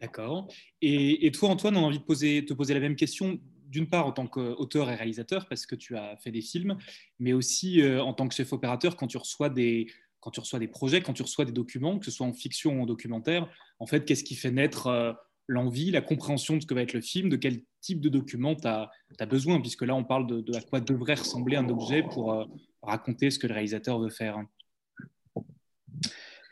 D'accord. 0.00 0.48
Et, 0.80 1.30
toi, 1.32 1.50
Antoine, 1.50 1.76
on 1.76 1.84
a 1.84 1.86
envie 1.86 1.98
de 1.98 2.40
te 2.40 2.54
poser 2.54 2.74
la 2.74 2.80
même 2.80 2.96
question, 2.96 3.38
d'une 3.66 3.88
part 3.88 4.06
en 4.06 4.12
tant 4.12 4.26
qu'auteur 4.26 4.90
et 4.90 4.94
réalisateur, 4.94 5.46
parce 5.48 5.66
que 5.66 5.74
tu 5.74 5.96
as 5.96 6.16
fait 6.16 6.30
des 6.30 6.40
films, 6.40 6.76
mais 7.18 7.32
aussi 7.32 7.82
euh, 7.82 8.02
en 8.02 8.14
tant 8.14 8.26
que 8.26 8.34
chef 8.34 8.52
opérateur, 8.52 8.96
quand 8.96 9.06
tu 9.08 9.18
reçois 9.18 9.50
des, 9.50 9.86
quand 10.20 10.30
tu 10.30 10.40
reçois 10.40 10.58
des 10.58 10.68
projets, 10.68 11.00
quand 11.00 11.12
tu 11.12 11.22
reçois 11.22 11.44
des 11.44 11.52
documents, 11.52 11.98
que 11.98 12.04
ce 12.04 12.10
soit 12.10 12.26
en 12.26 12.32
fiction 12.32 12.78
ou 12.78 12.82
en 12.82 12.86
documentaire, 12.86 13.48
en 13.78 13.86
fait, 13.86 14.04
qu'est-ce 14.04 14.24
qui 14.24 14.34
fait 14.34 14.50
naître 14.50 14.88
euh, 14.88 15.12
l'envie, 15.46 15.90
la 15.90 16.00
compréhension 16.00 16.56
de 16.56 16.60
ce 16.60 16.66
que 16.66 16.74
va 16.74 16.82
être 16.82 16.92
le 16.92 17.00
film, 17.00 17.28
de 17.28 17.36
quel 17.36 17.62
type 17.80 18.00
de 18.00 18.08
document 18.08 18.54
tu 18.54 18.66
as, 18.66 18.90
besoin, 19.26 19.60
puisque 19.60 19.82
là, 19.82 19.94
on 19.94 20.04
parle 20.04 20.26
de, 20.26 20.56
à 20.56 20.60
quoi 20.60 20.80
devrait 20.80 21.14
ressembler 21.14 21.56
un 21.56 21.68
objet 21.68 22.02
pour 22.02 22.32
euh, 22.32 22.44
raconter 22.82 23.30
ce 23.30 23.38
que 23.38 23.46
le 23.46 23.54
réalisateur 23.54 23.98
veut 24.00 24.10
faire. 24.10 24.42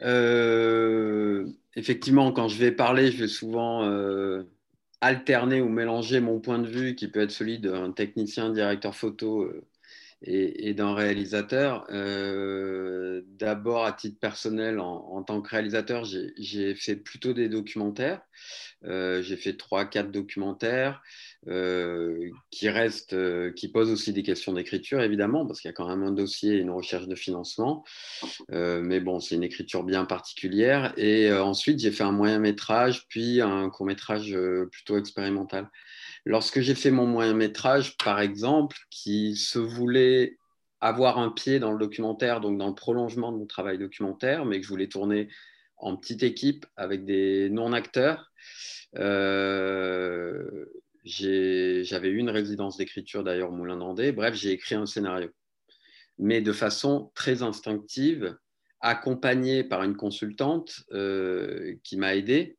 Euh, 0.03 1.47
effectivement, 1.75 2.33
quand 2.33 2.49
je 2.49 2.59
vais 2.59 2.73
parler, 2.73 3.11
je 3.11 3.19
vais 3.19 3.29
souvent 3.29 3.83
alterner 5.01 5.61
ou 5.61 5.69
mélanger 5.69 6.21
mon 6.21 6.41
point 6.41 6.59
de 6.59 6.69
vue, 6.69 6.95
qui 6.95 7.09
peut 7.09 7.21
être 7.21 7.31
celui 7.31 7.59
d'un 7.59 7.93
technicien, 7.93 8.51
directeur 8.51 8.95
photo 8.95 9.51
et, 10.23 10.75
d'un 10.75 10.95
réalisateur. 10.95 11.87
D'abord, 13.39 13.85
à 13.85 13.93
titre 13.93 14.19
personnel, 14.19 14.81
en 14.81 15.23
tant 15.23 15.41
que 15.43 15.51
réalisateur, 15.51 16.05
j'ai 16.05 16.75
fait 16.75 16.97
plutôt 16.97 17.33
des 17.33 17.49
documentaires. 17.49 18.23
Euh, 18.85 19.23
j'ai 19.23 19.37
fait 19.37 19.57
trois, 19.57 19.85
quatre 19.85 20.11
documentaires 20.11 21.03
euh, 21.49 22.31
qui 22.51 22.69
restent, 22.69 23.15
euh, 23.15 23.53
qui 23.53 23.69
posent 23.69 23.91
aussi 23.91 24.13
des 24.13 24.23
questions 24.23 24.53
d'écriture, 24.53 25.01
évidemment, 25.01 25.47
parce 25.47 25.61
qu'il 25.61 25.69
y 25.69 25.71
a 25.71 25.75
quand 25.75 25.89
même 25.89 26.03
un 26.03 26.13
dossier 26.13 26.55
et 26.55 26.59
une 26.59 26.71
recherche 26.71 27.09
de 27.09 27.15
financement. 27.15 27.85
mais 28.51 29.01
bon, 29.01 29.21
c'est 29.21 29.35
une 29.35 29.45
écriture 29.45 29.83
bien 29.85 30.05
particulière. 30.05 30.93
Et 30.97 31.33
ensuite, 31.33 31.81
j'ai 31.81 31.91
fait 31.91 32.05
un 32.05 32.13
moyen 32.13 32.39
métrage, 32.39 33.07
puis 33.09 33.41
un 33.41 33.69
court 33.71 33.87
métrage 33.87 34.37
plutôt 34.71 34.99
expérimental. 34.99 35.69
Lorsque 36.27 36.59
j'ai 36.59 36.75
fait 36.75 36.91
mon 36.91 37.07
moyen 37.07 37.35
métrage, 37.35 37.97
par 37.99 38.19
exemple, 38.19 38.77
qui 38.91 39.37
se 39.37 39.61
voulait 39.61 40.37
avoir 40.81 41.19
un 41.19 41.31
pied 41.31 41.61
dans 41.61 41.71
le 41.71 41.79
documentaire, 41.79 42.41
donc 42.41 42.59
dans 42.59 42.67
le 42.67 42.75
prolongement 42.75 43.31
de 43.31 43.39
mon 43.39 43.47
travail 43.47 43.79
documentaire, 43.79 44.45
mais 44.45 44.59
que 44.59 44.65
je 44.65 44.69
voulais 44.69 44.89
tourner 44.89 45.29
en 45.77 45.97
petite 45.97 46.25
équipe 46.25 46.67
avec 46.75 47.05
des 47.05 47.49
non-acteurs. 47.49 48.33
Euh, 48.97 50.67
j'avais 51.05 52.11
une 52.11 52.31
résidence 52.31 52.77
d'écriture 52.77 53.23
d'ailleurs 53.23 53.51
au 53.51 53.55
Moulin 53.55 53.77
d'Andé. 53.77 54.11
Bref, 54.11 54.35
j'ai 54.35 54.51
écrit 54.51 54.75
un 54.75 54.87
scénario, 54.87 55.31
mais 56.19 56.41
de 56.41 56.53
façon 56.53 57.13
très 57.15 57.45
instinctive, 57.45 58.37
accompagnée 58.81 59.63
par 59.63 59.85
une 59.85 59.97
consultante 59.97 60.83
euh, 60.91 61.77
qui 61.85 61.97
m'a 61.97 62.17
aidé, 62.17 62.56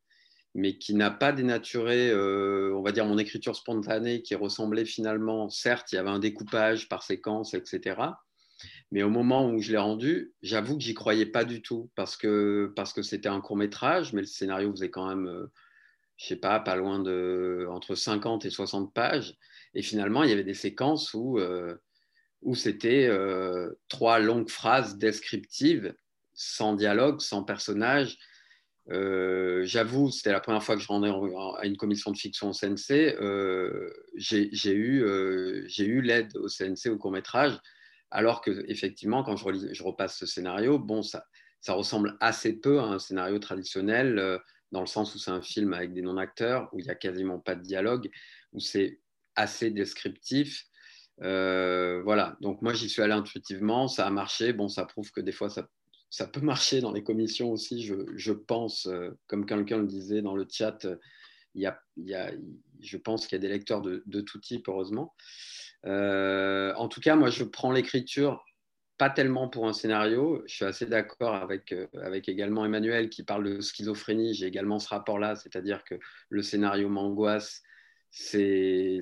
mais 0.57 0.79
qui 0.79 0.95
n'a 0.95 1.11
pas 1.11 1.31
dénaturé, 1.31 2.09
euh, 2.09 2.73
on 2.75 2.81
va 2.81 2.91
dire, 2.91 3.05
mon 3.05 3.19
écriture 3.19 3.55
spontanée 3.55 4.23
qui 4.23 4.33
ressemblait 4.33 4.85
finalement, 4.85 5.49
certes, 5.49 5.91
il 5.91 5.95
y 5.95 5.97
avait 5.99 6.09
un 6.09 6.17
découpage 6.17 6.89
par 6.89 7.03
séquence, 7.03 7.53
etc. 7.53 7.95
Mais 8.91 9.03
au 9.03 9.09
moment 9.09 9.47
où 9.47 9.59
je 9.61 9.71
l'ai 9.71 9.77
rendu, 9.77 10.33
j'avoue 10.41 10.75
que 10.75 10.83
j'y 10.83 10.95
croyais 10.95 11.27
pas 11.27 11.45
du 11.45 11.61
tout 11.61 11.91
parce 11.95 12.17
que 12.17 12.73
parce 12.75 12.91
que 12.91 13.03
c'était 13.03 13.29
un 13.29 13.39
court 13.39 13.55
métrage, 13.55 14.13
mais 14.13 14.21
le 14.21 14.27
scénario 14.27 14.71
faisait 14.71 14.89
quand 14.89 15.07
même, 15.07 15.27
euh, 15.27 15.45
je 16.17 16.25
sais 16.25 16.35
pas, 16.37 16.59
pas 16.59 16.75
loin 16.75 16.99
de 16.99 17.67
entre 17.69 17.93
50 17.93 18.45
et 18.45 18.49
60 18.49 18.91
pages. 18.95 19.37
Et 19.75 19.83
finalement, 19.83 20.23
il 20.23 20.31
y 20.31 20.33
avait 20.33 20.43
des 20.43 20.55
séquences 20.55 21.13
où 21.13 21.37
euh, 21.37 21.75
où 22.41 22.55
c'était 22.55 23.05
euh, 23.07 23.71
trois 23.89 24.17
longues 24.17 24.49
phrases 24.49 24.97
descriptives, 24.97 25.93
sans 26.33 26.73
dialogue, 26.73 27.21
sans 27.21 27.43
personnage. 27.43 28.17
J'avoue, 28.89 30.11
c'était 30.11 30.31
la 30.31 30.39
première 30.39 30.63
fois 30.63 30.75
que 30.75 30.81
je 30.81 30.87
rendais 30.87 31.09
à 31.09 31.65
une 31.65 31.77
commission 31.77 32.11
de 32.11 32.17
fiction 32.17 32.49
au 32.49 32.53
CNC. 32.53 33.15
j'ai 34.15 34.73
eu, 34.73 35.63
j'ai 35.67 35.85
eu 35.85 36.01
l'aide 36.01 36.35
au 36.37 36.47
CNC 36.47 36.91
au 36.91 36.97
court 36.97 37.11
métrage 37.11 37.59
alors 38.11 38.41
que, 38.41 38.65
effectivement, 38.69 39.23
quand 39.23 39.35
je, 39.35 39.83
repasse 39.83 40.17
ce 40.17 40.25
scénario, 40.25 40.79
bon, 40.79 41.01
ça, 41.01 41.25
ressemble 41.67 42.15
assez 42.19 42.53
peu 42.53 42.79
à 42.79 42.83
un 42.83 42.99
scénario 42.99 43.39
traditionnel, 43.39 44.19
euh, 44.19 44.37
dans 44.71 44.79
le 44.79 44.87
sens 44.87 45.13
où 45.15 45.19
c'est 45.19 45.31
un 45.31 45.41
film 45.41 45.73
avec 45.73 45.93
des 45.93 46.01
non-acteurs, 46.01 46.69
où 46.71 46.79
il 46.79 46.83
n'y 46.83 46.89
a 46.89 46.95
quasiment 46.95 47.39
pas 47.39 47.55
de 47.55 47.61
dialogue, 47.61 48.09
où 48.53 48.59
c'est 48.59 49.01
assez 49.35 49.69
descriptif. 49.69 50.65
Euh, 51.23 52.01
voilà, 52.03 52.37
donc 52.41 52.61
moi 52.61 52.73
j'y 52.73 52.89
suis 52.89 53.01
allé 53.01 53.13
intuitivement, 53.13 53.87
ça 53.87 54.05
a 54.05 54.09
marché. 54.09 54.53
Bon, 54.53 54.69
ça 54.69 54.85
prouve 54.85 55.11
que 55.11 55.19
des 55.19 55.31
fois 55.31 55.49
ça, 55.49 55.67
peut 56.25 56.41
marcher 56.41 56.81
dans 56.81 56.91
les 56.91 57.03
commissions 57.03 57.51
aussi, 57.51 57.83
je, 57.83 58.31
pense, 58.31 58.87
euh, 58.87 59.11
comme 59.27 59.45
quelqu'un 59.45 59.77
le 59.77 59.87
disait 59.87 60.21
dans 60.21 60.35
le 60.35 60.47
chat, 60.49 60.87
il 61.53 61.61
y 61.97 62.13
a, 62.13 62.31
je 62.81 62.97
pense 62.97 63.27
qu'il 63.27 63.35
y 63.35 63.39
a 63.39 63.41
des 63.41 63.49
lecteurs 63.53 63.81
de, 63.81 64.03
de 64.05 64.21
tout 64.21 64.39
type, 64.39 64.67
heureusement. 64.67 65.13
Euh, 65.85 66.73
en 66.75 66.87
tout 66.87 67.01
cas, 67.01 67.15
moi, 67.15 67.29
je 67.29 67.43
prends 67.43 67.71
l'écriture 67.71 68.43
pas 68.97 69.09
tellement 69.09 69.47
pour 69.47 69.67
un 69.67 69.73
scénario. 69.73 70.43
Je 70.47 70.55
suis 70.55 70.65
assez 70.65 70.85
d'accord 70.85 71.35
avec, 71.35 71.71
euh, 71.71 71.87
avec 72.01 72.29
également 72.29 72.65
Emmanuel 72.65 73.09
qui 73.09 73.23
parle 73.23 73.43
de 73.43 73.61
schizophrénie. 73.61 74.33
J'ai 74.33 74.47
également 74.47 74.79
ce 74.79 74.89
rapport-là, 74.89 75.35
c'est-à-dire 75.35 75.83
que 75.83 75.95
le 76.29 76.41
scénario 76.41 76.89
m'angoisse. 76.89 77.61
C'est 78.09 79.01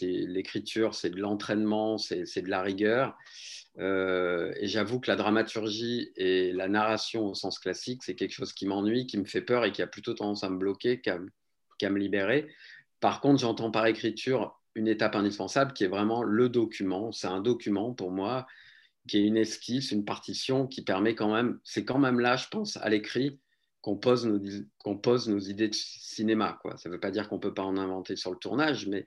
l'écriture, 0.00 0.94
c'est 0.94 1.10
de 1.10 1.20
l'entraînement, 1.20 1.98
c'est 1.98 2.42
de 2.42 2.50
la 2.50 2.62
rigueur. 2.62 3.16
Euh, 3.78 4.52
et 4.58 4.68
j'avoue 4.68 5.00
que 5.00 5.10
la 5.10 5.16
dramaturgie 5.16 6.10
et 6.16 6.52
la 6.52 6.68
narration 6.68 7.26
au 7.26 7.34
sens 7.34 7.58
classique, 7.58 8.02
c'est 8.02 8.14
quelque 8.14 8.32
chose 8.32 8.52
qui 8.52 8.66
m'ennuie, 8.66 9.06
qui 9.06 9.18
me 9.18 9.24
fait 9.24 9.42
peur 9.42 9.64
et 9.64 9.72
qui 9.72 9.82
a 9.82 9.86
plutôt 9.86 10.14
tendance 10.14 10.44
à 10.44 10.50
me 10.50 10.56
bloquer 10.56 11.00
qu'à 11.00 11.18
me 11.18 11.98
libérer. 11.98 12.46
Par 13.00 13.20
contre, 13.20 13.40
j'entends 13.40 13.70
par 13.70 13.86
écriture 13.86 14.58
une 14.74 14.88
étape 14.88 15.14
indispensable 15.14 15.72
qui 15.72 15.84
est 15.84 15.88
vraiment 15.88 16.22
le 16.22 16.48
document. 16.48 17.12
C'est 17.12 17.26
un 17.26 17.40
document 17.40 17.92
pour 17.92 18.10
moi 18.10 18.46
qui 19.06 19.18
est 19.18 19.24
une 19.24 19.36
esquisse, 19.36 19.92
une 19.92 20.04
partition 20.04 20.66
qui 20.66 20.82
permet 20.82 21.14
quand 21.14 21.32
même, 21.32 21.60
c'est 21.64 21.84
quand 21.84 21.98
même 21.98 22.18
là, 22.18 22.36
je 22.36 22.48
pense, 22.48 22.76
à 22.78 22.88
l'écrit 22.88 23.38
qu'on 23.80 23.96
pose, 23.96 24.26
nos, 24.26 24.40
qu'on 24.78 24.98
pose 24.98 25.28
nos 25.28 25.38
idées 25.38 25.68
de 25.68 25.74
cinéma. 25.74 26.58
Ça 26.76 26.88
ne 26.88 26.94
veut 26.94 27.00
pas 27.00 27.12
dire 27.12 27.28
qu'on 27.28 27.36
ne 27.36 27.40
peut 27.40 27.54
pas 27.54 27.62
en 27.62 27.76
inventer 27.76 28.16
sur 28.16 28.32
le 28.32 28.38
tournage, 28.38 28.88
mais 28.88 29.06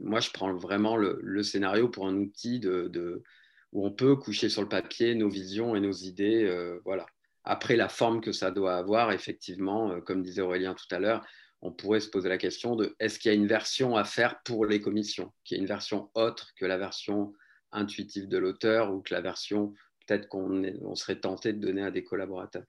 moi, 0.00 0.20
je 0.20 0.30
prends 0.30 0.54
vraiment 0.54 0.96
le, 0.96 1.42
scénario 1.42 1.88
pour 1.88 2.06
un 2.06 2.16
outil 2.16 2.60
de, 2.60 3.22
où 3.72 3.86
on 3.86 3.90
peut 3.90 4.16
coucher 4.16 4.48
sur 4.48 4.62
le 4.62 4.68
papier 4.68 5.14
nos 5.14 5.28
visions 5.28 5.74
et 5.76 5.80
nos 5.80 5.92
idées. 5.92 6.44
Euh, 6.44 6.80
voilà. 6.84 7.06
Après, 7.44 7.76
la 7.76 7.88
forme 7.88 8.20
que 8.20 8.32
ça 8.32 8.50
doit 8.50 8.76
avoir, 8.76 9.12
effectivement, 9.12 9.92
euh, 9.92 10.00
comme 10.00 10.22
disait 10.22 10.42
Aurélien 10.42 10.74
tout 10.74 10.94
à 10.94 10.98
l'heure, 10.98 11.24
on 11.62 11.72
pourrait 11.72 12.00
se 12.00 12.08
poser 12.08 12.28
la 12.28 12.38
question 12.38 12.74
de 12.74 12.94
est-ce 13.00 13.18
qu'il 13.18 13.30
y 13.30 13.34
a 13.34 13.36
une 13.36 13.46
version 13.46 13.96
à 13.96 14.04
faire 14.04 14.42
pour 14.44 14.66
les 14.66 14.80
commissions, 14.80 15.32
qui 15.44 15.54
est 15.54 15.58
une 15.58 15.66
version 15.66 16.10
autre 16.14 16.52
que 16.56 16.64
la 16.64 16.78
version 16.78 17.32
intuitive 17.72 18.28
de 18.28 18.38
l'auteur 18.38 18.92
ou 18.92 19.02
que 19.02 19.14
la 19.14 19.20
version 19.20 19.74
peut-être 20.06 20.28
qu'on 20.28 20.94
serait 20.94 21.20
tenté 21.20 21.52
de 21.52 21.60
donner 21.60 21.82
à 21.82 21.90
des 21.90 22.02
collaborateurs. 22.02 22.64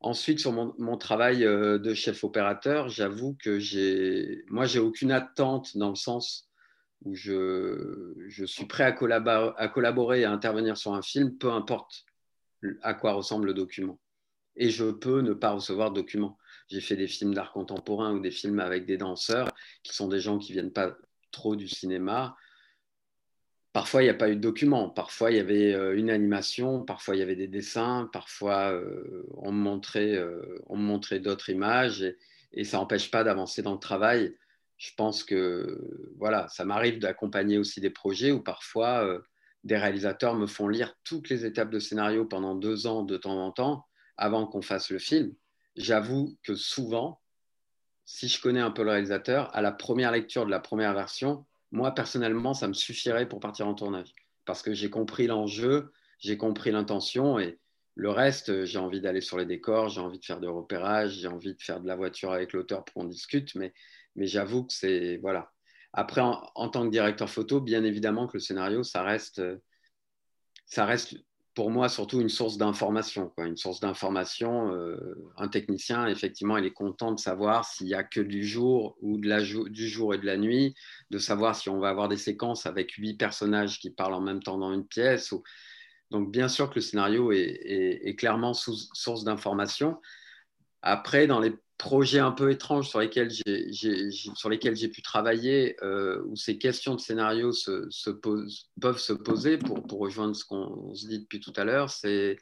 Ensuite, 0.00 0.40
sur 0.40 0.52
mon, 0.52 0.96
travail 0.96 1.44
euh, 1.44 1.78
de 1.78 1.94
chef 1.94 2.24
opérateur, 2.24 2.88
j'avoue 2.88 3.36
que 3.40 3.58
j'ai, 3.58 4.44
moi, 4.48 4.66
j'ai 4.66 4.80
aucune 4.80 5.12
attente 5.12 5.76
dans 5.76 5.90
le 5.90 5.94
sens 5.94 6.50
où 7.04 7.14
je, 7.14 8.14
je 8.28 8.44
suis 8.44 8.66
prêt 8.66 8.84
à 8.84 8.92
collaborer, 8.92 9.52
à 9.56 9.68
collaborer 9.68 10.20
et 10.20 10.24
à 10.24 10.32
intervenir 10.32 10.76
sur 10.76 10.94
un 10.94 11.02
film, 11.02 11.36
peu 11.36 11.50
importe 11.50 12.04
à 12.82 12.94
quoi 12.94 13.12
ressemble 13.12 13.46
le 13.46 13.54
document. 13.54 13.98
Et 14.56 14.70
je 14.70 14.90
peux 14.90 15.20
ne 15.20 15.32
pas 15.32 15.52
recevoir 15.52 15.90
de 15.90 16.00
document. 16.00 16.38
J'ai 16.68 16.80
fait 16.80 16.96
des 16.96 17.08
films 17.08 17.34
d'art 17.34 17.52
contemporain 17.52 18.12
ou 18.12 18.20
des 18.20 18.30
films 18.30 18.60
avec 18.60 18.86
des 18.86 18.96
danseurs 18.96 19.50
qui 19.82 19.94
sont 19.94 20.08
des 20.08 20.20
gens 20.20 20.38
qui 20.38 20.52
viennent 20.52 20.72
pas 20.72 20.96
trop 21.30 21.56
du 21.56 21.68
cinéma. 21.68 22.36
Parfois, 23.72 24.02
il 24.02 24.06
n'y 24.06 24.10
a 24.10 24.14
pas 24.14 24.28
eu 24.28 24.36
de 24.36 24.40
document. 24.40 24.90
Parfois, 24.90 25.30
il 25.30 25.38
y 25.38 25.40
avait 25.40 25.72
euh, 25.72 25.96
une 25.96 26.10
animation. 26.10 26.84
Parfois, 26.84 27.16
il 27.16 27.20
y 27.20 27.22
avait 27.22 27.36
des 27.36 27.48
dessins. 27.48 28.08
Parfois, 28.12 28.72
euh, 28.72 29.26
on 29.38 29.50
me 29.50 29.62
montrait, 29.62 30.14
euh, 30.14 30.58
montrait 30.68 31.20
d'autres 31.20 31.48
images. 31.48 32.02
Et, 32.52 32.64
ça 32.64 32.76
n'empêche 32.76 33.10
pas 33.10 33.24
d'avancer 33.24 33.62
dans 33.62 33.72
le 33.72 33.78
travail. 33.78 34.34
Je 34.82 34.90
pense 34.96 35.22
que 35.22 35.78
voilà, 36.18 36.48
ça 36.48 36.64
m'arrive 36.64 36.98
d'accompagner 36.98 37.56
aussi 37.56 37.80
des 37.80 37.90
projets 37.90 38.32
où 38.32 38.42
parfois 38.42 39.08
des 39.62 39.76
réalisateurs 39.76 40.34
me 40.34 40.48
font 40.48 40.66
lire 40.66 40.94
toutes 41.04 41.28
les 41.28 41.46
étapes 41.46 41.70
de 41.70 41.78
scénario 41.78 42.24
pendant 42.24 42.56
deux 42.56 42.88
ans 42.88 43.04
de 43.04 43.16
temps 43.16 43.44
en 43.44 43.52
temps 43.52 43.86
avant 44.16 44.46
qu'on 44.46 44.60
fasse 44.60 44.90
le 44.90 44.98
film 44.98 45.32
j'avoue 45.76 46.38
que 46.42 46.54
souvent, 46.54 47.20
si 48.04 48.28
je 48.28 48.40
connais 48.40 48.60
un 48.60 48.70
peu 48.70 48.82
le 48.82 48.90
réalisateur, 48.90 49.54
à 49.54 49.62
la 49.62 49.72
première 49.72 50.12
lecture 50.12 50.44
de 50.44 50.50
la 50.50 50.60
première 50.60 50.94
version, 50.94 51.46
moi 51.70 51.92
personnellement, 51.92 52.54
ça 52.54 52.68
me 52.68 52.74
suffirait 52.74 53.28
pour 53.28 53.40
partir 53.40 53.66
en 53.66 53.74
tournage. 53.74 54.12
Parce 54.44 54.62
que 54.62 54.74
j'ai 54.74 54.90
compris 54.90 55.26
l'enjeu, 55.26 55.92
j'ai 56.18 56.36
compris 56.36 56.70
l'intention 56.70 57.38
et 57.38 57.58
le 57.94 58.10
reste, 58.10 58.64
j'ai 58.64 58.78
envie 58.78 59.00
d'aller 59.00 59.20
sur 59.20 59.38
les 59.38 59.44
décors, 59.44 59.88
j'ai 59.88 60.00
envie 60.00 60.18
de 60.18 60.24
faire 60.24 60.40
des 60.40 60.48
repérages, 60.48 61.12
j'ai 61.12 61.28
envie 61.28 61.54
de 61.54 61.62
faire 61.62 61.80
de 61.80 61.86
la 61.86 61.94
voiture 61.94 62.32
avec 62.32 62.52
l'auteur 62.52 62.84
pour 62.84 62.94
qu'on 62.94 63.04
discute, 63.04 63.54
mais, 63.54 63.72
mais 64.16 64.26
j'avoue 64.26 64.64
que 64.64 64.72
c'est. 64.72 65.18
Voilà. 65.18 65.50
Après, 65.92 66.22
en, 66.22 66.68
tant 66.70 66.86
que 66.86 66.90
directeur 66.90 67.28
photo, 67.28 67.60
bien 67.60 67.84
évidemment 67.84 68.26
que 68.26 68.38
le 68.38 68.40
scénario, 68.40 68.82
ça 68.82 69.02
reste, 69.02 69.42
ça 70.64 70.86
reste 70.86 71.16
pour 71.54 71.70
moi 71.70 71.88
surtout 71.88 72.20
une 72.20 72.30
source 72.30 72.56
d'information. 72.56 73.32
Une 73.38 73.56
source 73.56 73.80
d'information, 73.80 74.72
euh, 74.72 74.96
un 75.36 75.48
technicien, 75.48 76.06
effectivement, 76.06 76.56
il 76.56 76.64
est 76.64 76.72
content 76.72 77.12
de 77.12 77.20
savoir 77.20 77.66
s'il 77.66 77.86
n'y 77.86 77.94
a 77.94 78.04
que 78.04 78.20
du 78.20 78.46
jour 78.46 78.96
ou 79.02 79.18
de 79.18 79.28
la 79.28 79.42
du 79.42 79.88
jour 79.88 80.14
et 80.14 80.18
de 80.18 80.24
la 80.24 80.38
nuit, 80.38 80.74
de 81.10 81.18
savoir 81.18 81.54
si 81.54 81.68
on 81.68 81.78
va 81.78 81.90
avoir 81.90 82.08
des 82.08 82.16
séquences 82.16 82.64
avec 82.64 82.92
huit 82.92 83.18
personnages 83.18 83.78
qui 83.80 83.90
parlent 83.90 84.14
en 84.14 84.20
même 84.20 84.42
temps 84.42 84.56
dans 84.56 84.72
une 84.72 84.86
pièce. 84.86 85.34
Donc 86.10 86.30
bien 86.30 86.48
sûr 86.48 86.70
que 86.70 86.76
le 86.76 86.80
scénario 86.80 87.32
est, 87.32 88.16
clairement 88.18 88.54
source 88.54 89.24
d'information. 89.24 90.00
Après, 90.82 91.26
dans 91.26 91.40
les 91.40 91.54
projets 91.78 92.20
un 92.20 92.32
peu 92.32 92.50
étranges 92.50 92.88
sur 92.88 93.00
lesquels 93.00 93.30
j'ai 93.30 94.88
pu 94.88 95.02
travailler, 95.02 95.76
euh, 95.82 96.22
où 96.26 96.36
ces 96.36 96.58
questions 96.58 96.94
de 96.94 97.00
scénario 97.00 97.50
peuvent 98.80 98.98
se 98.98 99.12
poser, 99.12 99.58
pour, 99.58 99.84
rejoindre 99.98 100.36
ce 100.36 100.44
qu'on 100.44 100.94
se 100.94 101.08
dit 101.08 101.20
depuis 101.20 101.40
tout 101.40 101.52
à 101.56 101.64
l'heure, 101.64 101.90
c'est 101.90 102.36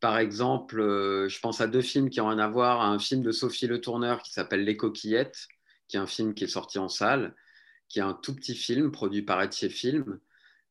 par 0.00 0.18
exemple, 0.18 0.80
euh, 0.80 1.28
je 1.28 1.40
pense 1.40 1.60
à 1.60 1.66
deux 1.66 1.82
films 1.82 2.08
qui 2.10 2.20
ont 2.20 2.28
rien 2.28 2.38
à 2.38 2.48
voir, 2.48 2.82
un 2.82 2.98
film 2.98 3.22
de 3.22 3.32
Sophie 3.32 3.66
Le 3.66 3.80
Tourneur 3.80 4.22
qui 4.22 4.32
s'appelle 4.32 4.64
Les 4.64 4.76
Coquillettes, 4.76 5.48
qui 5.88 5.96
est 5.96 6.00
un 6.00 6.06
film 6.06 6.34
qui 6.34 6.44
est 6.44 6.48
sorti 6.48 6.78
en 6.78 6.88
salle, 6.88 7.34
qui 7.88 7.98
est 7.98 8.02
un 8.02 8.14
tout 8.14 8.34
petit 8.34 8.54
film 8.54 8.92
produit 8.92 9.22
par 9.22 9.40
Etier 9.42 9.70
Film, 9.70 10.20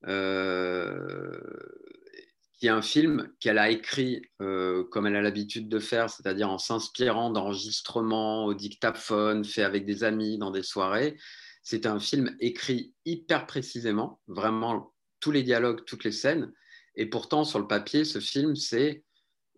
euh, 0.08 1.39
qui 2.58 2.67
est 2.67 2.72
un 2.72 2.82
film 2.82 3.30
qu'elle 3.39 3.60
a 3.60 3.70
écrit 3.70 4.24
euh, 4.41 4.84
comme 4.86 5.06
elle 5.06 5.15
a 5.15 5.22
l'habitude 5.22 5.70
de 5.70 5.80
faire, 5.80 6.10
c'est-à-dire 6.10 6.50
en 6.50 6.58
s'inspirant 6.58 7.30
d'enregistrements 7.30 8.46
au 8.46 8.54
dictaphone, 8.56 9.46
fait 9.46 9.63
avec 9.63 9.86
des 9.86 10.04
amis 10.04 10.38
dans 10.39 10.50
des 10.50 10.63
soirées. 10.63 11.17
C'est 11.62 11.86
un 11.86 12.00
film 12.00 12.36
écrit 12.39 12.93
hyper 13.06 13.46
précisément, 13.46 14.20
vraiment 14.28 14.93
tous 15.20 15.32
les 15.32 15.43
dialogues, 15.43 15.86
toutes 15.86 16.04
les 16.04 16.12
scènes. 16.12 16.52
Et 16.96 17.06
pourtant, 17.06 17.43
sur 17.43 17.60
le 17.60 17.67
papier, 17.67 18.06
ce 18.06 18.20
film, 18.20 18.56
c'est 18.56 19.04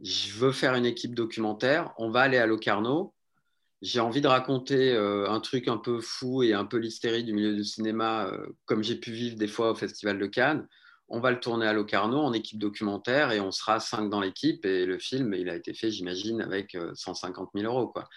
je 0.02 0.32
veux 0.34 0.52
faire 0.52 0.76
une 0.76 0.86
équipe 0.86 1.16
documentaire, 1.16 1.94
on 1.98 2.10
va 2.10 2.22
aller 2.22 2.38
à 2.38 2.48
Locarno, 2.48 3.14
j'ai 3.82 4.02
envie 4.02 4.22
de 4.22 4.28
raconter 4.28 4.94
euh, 4.94 5.30
un 5.30 5.40
truc 5.40 5.68
un 5.68 5.78
peu 5.78 6.02
fou 6.02 6.44
et 6.44 6.54
un 6.54 6.66
peu 6.66 6.78
l'hystérie 6.78 7.24
du 7.24 7.34
milieu 7.34 7.56
du 7.56 7.64
cinéma, 7.64 8.28
euh, 8.28 8.48
comme 8.66 8.84
j'ai 8.84 8.96
pu 8.96 9.12
vivre 9.12 9.38
des 9.38 9.48
fois 9.48 9.72
au 9.72 9.76
Festival 9.76 10.20
de 10.20 10.26
Cannes. 10.26 10.68
On 11.10 11.19
va 11.19 11.32
le 11.32 11.39
tourner 11.39 11.67
à 11.67 11.74
Locarno 11.74 12.19
en 12.19 12.34
équipe 12.34 12.60
documentaire 12.60 13.32
et 13.32 13.39
on 13.39 13.52
sera 13.52 13.80
cinq 13.80 14.10
dans 14.10 14.22
l'équipe. 14.22 14.65
Et 14.65 14.86
le 14.86 15.00
film, 15.00 15.34
il 15.34 15.50
a 15.50 15.56
été 15.56 15.74
fait, 15.74 15.91
j'imagine, 15.91 16.41
avec 16.41 16.78
150 16.93 17.50
euh, 17.56 17.60
000 17.60 17.74
euros. 17.74 17.88
Quoi. 17.88 18.08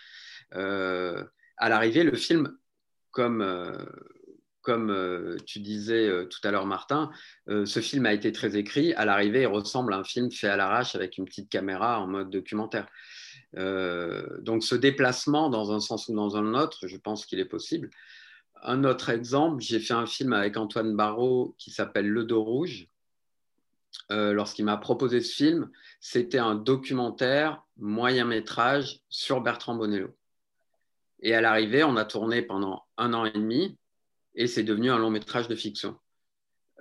à 0.53 1.69
l'arrivée, 1.69 2.05
le 2.05 2.17
film, 2.17 2.57
comme, 3.11 3.47
comme 4.61 5.37
tu 5.47 5.61
disais 5.61 6.27
tout 6.29 6.41
à 6.45 6.51
l'heure, 6.51 6.67
Martin, 6.67 7.11
ce 7.47 7.81
film 7.81 8.07
a 8.07 8.13
été 8.13 8.33
très 8.33 8.57
écrit. 8.57 8.93
À 8.95 9.05
l'arrivée, 9.05 9.43
il 9.43 9.47
ressemble 9.47 9.95
à 9.95 9.99
un 9.99 10.05
film 10.05 10.31
fait 10.31 10.49
à 10.49 10.57
l'arrache 10.57 10.95
avec 10.95 11.19
une 11.19 11.25
petite 11.25 11.51
caméra 11.51 12.01
en 12.01 12.07
mode 12.07 12.31
documentaire. 12.31 12.87
Euh, 13.59 14.41
donc 14.41 14.65
ce 14.65 14.75
déplacement 14.75 15.51
dans 15.51 15.73
un 15.73 15.81
sens 15.81 16.09
ou 16.09 16.15
dans 16.15 16.37
un 16.37 16.55
autre, 16.55 16.87
je 16.87 16.97
pense 16.97 17.27
qu'il 17.27 17.41
est 17.41 17.47
possible. 17.47 17.91
Un 18.63 18.85
autre 18.85 19.11
exemple, 19.11 19.61
j'ai 19.61 19.81
fait 19.81 19.95
un 19.95 20.07
film 20.07 20.33
avec 20.33 20.57
Antoine 20.57 20.95
Barrault 20.95 21.55
qui 21.59 21.73
s'appelle 21.73 22.09
Le 22.09 22.25
dos 22.25 22.45
rouge. 22.45 22.87
Euh, 24.11 24.33
lorsqu'il 24.33 24.65
m'a 24.65 24.77
proposé 24.77 25.21
ce 25.21 25.35
film, 25.35 25.71
c'était 26.01 26.39
un 26.39 26.55
documentaire 26.55 27.63
moyen 27.77 28.25
métrage 28.25 29.01
sur 29.09 29.41
Bertrand 29.41 29.75
Bonello. 29.75 30.17
Et 31.21 31.35
à 31.35 31.41
l'arrivée, 31.41 31.83
on 31.83 31.97
a 31.97 32.05
tourné 32.05 32.43
pendant 32.43 32.85
un 32.97 33.15
an 33.15 33.25
et 33.25 33.33
demi 33.33 33.77
et 34.35 34.47
c'est 34.47 34.63
devenu 34.63 34.91
un 34.91 34.99
long 34.99 35.11
métrage 35.11 35.49
de 35.49 35.57
fiction. 35.57 35.99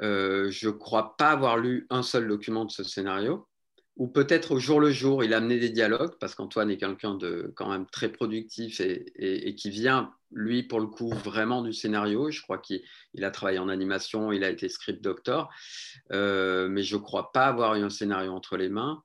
Euh, 0.02 0.50
je 0.52 0.70
ne 0.70 0.74
crois 0.74 1.18
pas 1.18 1.32
avoir 1.32 1.58
lu 1.58 1.88
un 1.90 2.04
seul 2.04 2.28
document 2.28 2.66
de 2.66 2.72
ce 2.72 2.84
scénario 2.84 3.48
ou 3.98 4.08
peut-être 4.08 4.52
au 4.52 4.60
jour 4.60 4.80
le 4.80 4.92
jour, 4.92 5.24
il 5.24 5.34
a 5.34 5.38
amené 5.38 5.60
des 5.60 5.70
dialogues, 5.70 6.16
parce 6.20 6.34
qu'Antoine 6.34 6.72
est 6.72 6.78
quelqu'un 6.78 7.16
de 7.16 7.52
quand 7.56 7.70
même 7.70 7.86
très 7.86 8.10
productif 8.10 8.82
et, 8.82 9.56
qui 9.56 9.70
vient, 9.70 10.14
lui, 10.32 10.64
pour 10.64 10.80
le 10.80 10.88
coup, 10.88 11.10
vraiment 11.10 11.62
du 11.62 11.74
scénario. 11.74 12.32
Je 12.32 12.42
crois 12.42 12.58
qu'il 12.58 12.84
a 13.22 13.32
travaillé 13.32 13.60
en 13.60 13.70
animation, 13.70 14.32
il 14.32 14.44
a 14.44 14.50
été 14.50 14.70
script 14.70 15.04
doctor, 15.04 15.50
euh, 16.14 16.68
mais 16.70 16.84
je 16.84 16.96
ne 16.96 17.02
crois 17.02 17.32
pas 17.32 17.48
avoir 17.48 17.76
eu 17.76 17.84
un 17.84 17.90
scénario 17.90 18.32
entre 18.32 18.58
les 18.58 18.70
mains. 18.70 19.04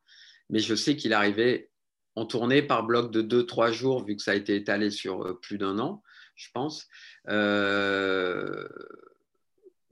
Mais 0.50 0.60
je 0.60 0.74
sais 0.76 0.96
qu'il 0.96 1.12
arrivait 1.12 1.70
en 2.14 2.24
tournée 2.24 2.62
par 2.62 2.84
bloc 2.84 3.10
de 3.10 3.22
2-3 3.22 3.72
jours, 3.72 4.04
vu 4.04 4.16
que 4.16 4.22
ça 4.22 4.30
a 4.30 4.34
été 4.34 4.54
étalé 4.54 4.90
sur 4.90 5.26
euh, 5.26 5.34
plus 5.34 5.58
d'un 5.58 5.78
an, 5.80 6.02
je 6.36 6.48
pense. 6.54 6.88
Euh, 7.28 8.68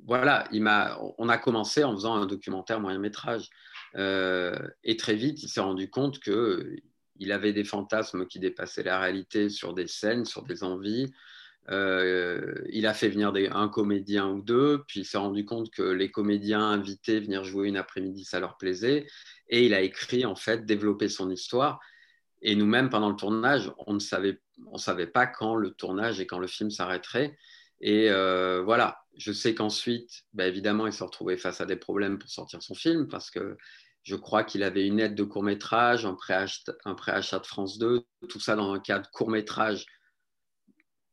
voilà, 0.07 0.47
il 0.53 0.63
on 1.19 1.29
a 1.29 1.39
commencé 1.39 1.83
en 1.83 1.95
faisant 1.95 2.15
un 2.15 2.27
documentaire 2.27 2.81
moyen 2.81 2.99
métrage. 2.99 3.51
Euh, 3.97 4.57
et 4.83 4.97
très 4.97 5.15
vite, 5.15 5.43
il 5.43 5.49
s'est 5.49 5.61
rendu 5.61 5.89
compte 5.91 6.21
qu'il 6.21 7.33
avait 7.33 7.53
des 7.53 7.65
fantasmes 7.65 8.27
qui 8.27 8.39
dépassaient 8.39 8.83
la 8.83 8.99
réalité 8.99 9.49
sur 9.49 9.75
des 9.75 9.87
scènes, 9.87 10.25
sur 10.25 10.43
des 10.43 10.65
envies. 10.65 11.13
Euh, 11.71 12.55
il 12.71 12.87
a 12.87 12.93
fait 12.93 13.09
venir 13.09 13.33
un 13.53 13.69
comédien 13.69 14.29
ou 14.29 14.43
deux, 14.43 14.85
puis 14.87 15.01
il 15.01 15.05
s'est 15.05 15.19
rendu 15.19 15.45
compte 15.45 15.71
que 15.71 15.83
les 15.83 16.11
comédiens 16.11 16.61
invités 16.61 17.21
venir 17.21 17.45
jouer 17.45 17.69
une 17.69 17.77
après-midi, 17.77 18.25
ça 18.25 18.41
leur 18.41 18.57
plaisait. 18.57 19.07
Et 19.49 19.65
il 19.67 19.75
a 19.75 19.81
écrit, 19.81 20.27
en 20.27 20.37
fait, 20.37 20.67
développer 20.67 21.09
son 21.09 21.31
histoire. 21.31 21.81
Et 22.43 22.57
nous-mêmes, 22.57 22.91
pendant 22.91 23.09
le 23.09 23.17
tournage, 23.17 23.73
on 23.87 23.95
ne 23.95 23.99
savait, 23.99 24.41
on 24.71 24.77
savait 24.77 25.07
pas 25.07 25.27
quand 25.27 25.55
le 25.55 25.71
tournage 25.71 26.21
et 26.21 26.27
quand 26.27 26.39
le 26.39 26.47
film 26.47 26.71
s'arrêterait. 26.71 27.37
Et 27.81 28.11
euh, 28.11 28.63
voilà, 28.63 28.99
je 29.17 29.33
sais 29.33 29.55
qu'ensuite, 29.55 30.25
bah, 30.33 30.47
évidemment, 30.47 30.87
il 30.87 30.93
s'est 30.93 31.05
retrouvé 31.05 31.37
face 31.37 31.61
à 31.61 31.67
des 31.67 31.77
problèmes 31.77 32.19
pour 32.19 32.31
sortir 32.31 32.63
son 32.63 32.75
film 32.75 33.09
parce 33.09 33.31
que 33.31 33.57
je 34.05 34.17
crois 34.17 34.45
qu'il 34.45 34.63
avait 34.63 34.87
une 34.87 35.01
aide 35.01 35.15
de 35.15 35.25
court 35.25 35.43
métrage, 35.43 36.05
un 36.05 36.15
préachat, 36.15 37.39
de 37.39 37.47
France 37.47 37.79
2, 37.79 38.05
tout 38.29 38.41
ça 38.41 38.55
dans 38.55 38.73
un 38.73 38.79
cadre 38.79 39.11
court 39.11 39.31
métrage 39.31 39.87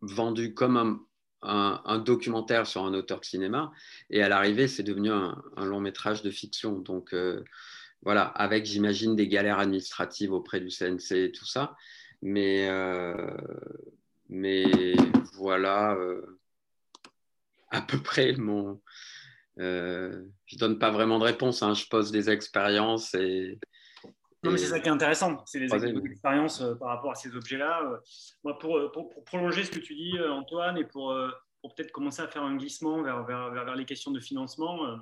vendu 0.01 0.53
comme 0.53 1.05
un, 1.41 1.97
documentaire 1.99 2.67
sur 2.67 2.83
un 2.83 2.93
auteur 2.93 3.21
de 3.21 3.25
cinéma. 3.25 3.71
Et 4.09 4.21
à 4.21 4.29
l'arrivée, 4.29 4.67
c'est 4.67 4.83
devenu 4.83 5.09
un, 5.09 5.41
long 5.57 5.79
métrage 5.79 6.21
de 6.21 6.29
fiction. 6.29 6.79
Donc 6.79 7.13
euh, 7.13 7.43
voilà, 8.03 8.23
avec, 8.23 8.65
j'imagine, 8.65 9.15
des 9.15 9.29
galères 9.29 9.59
administratives 9.59 10.33
auprès 10.33 10.59
du 10.59 10.69
CNC 10.69 11.11
et 11.13 11.31
tout 11.31 11.45
ça. 11.45 11.75
Mais, 12.21 12.67
euh, 12.69 13.35
voilà 15.33 15.95
euh, 15.95 16.39
à 17.69 17.81
peu 17.81 17.99
près 17.99 18.33
mon, 18.33 18.81
euh, 19.59 20.25
je 20.45 20.57
donne 20.57 20.79
pas 20.79 20.91
vraiment 20.91 21.19
de 21.19 21.25
réponse, 21.25 21.61
hein. 21.61 21.73
je 21.73 21.85
pose 21.87 22.11
des 22.11 22.29
expériences 22.29 23.13
et. 23.13 23.59
Non, 24.43 24.51
mais 24.51 24.57
c'est 24.57 24.67
ça 24.67 24.79
qui 24.79 24.87
est 24.87 24.91
intéressant, 24.91 25.43
c'est 25.45 25.59
les 25.59 25.69
expériences 26.05 26.61
euh, 26.61 26.73
par 26.73 26.87
rapport 26.87 27.11
à 27.11 27.15
ces 27.15 27.35
objets-là. 27.35 27.83
Euh. 27.83 27.97
moi, 28.43 28.57
pour, 28.57 28.91
pour, 28.91 29.23
prolonger 29.23 29.63
ce 29.63 29.71
que 29.71 29.79
tu 29.79 29.93
dis, 29.93 30.19
Antoine, 30.19 30.77
et 30.77 30.83
pour, 30.83 31.15
pour 31.61 31.75
peut-être 31.75 31.91
commencer 31.91 32.23
à 32.23 32.27
faire 32.27 32.43
un 32.43 32.55
glissement 32.55 33.03
vers, 33.03 33.23
vers, 33.23 33.51
vers, 33.51 33.75
les 33.75 33.85
questions 33.85 34.11
de 34.11 34.19
financement, 34.19 34.99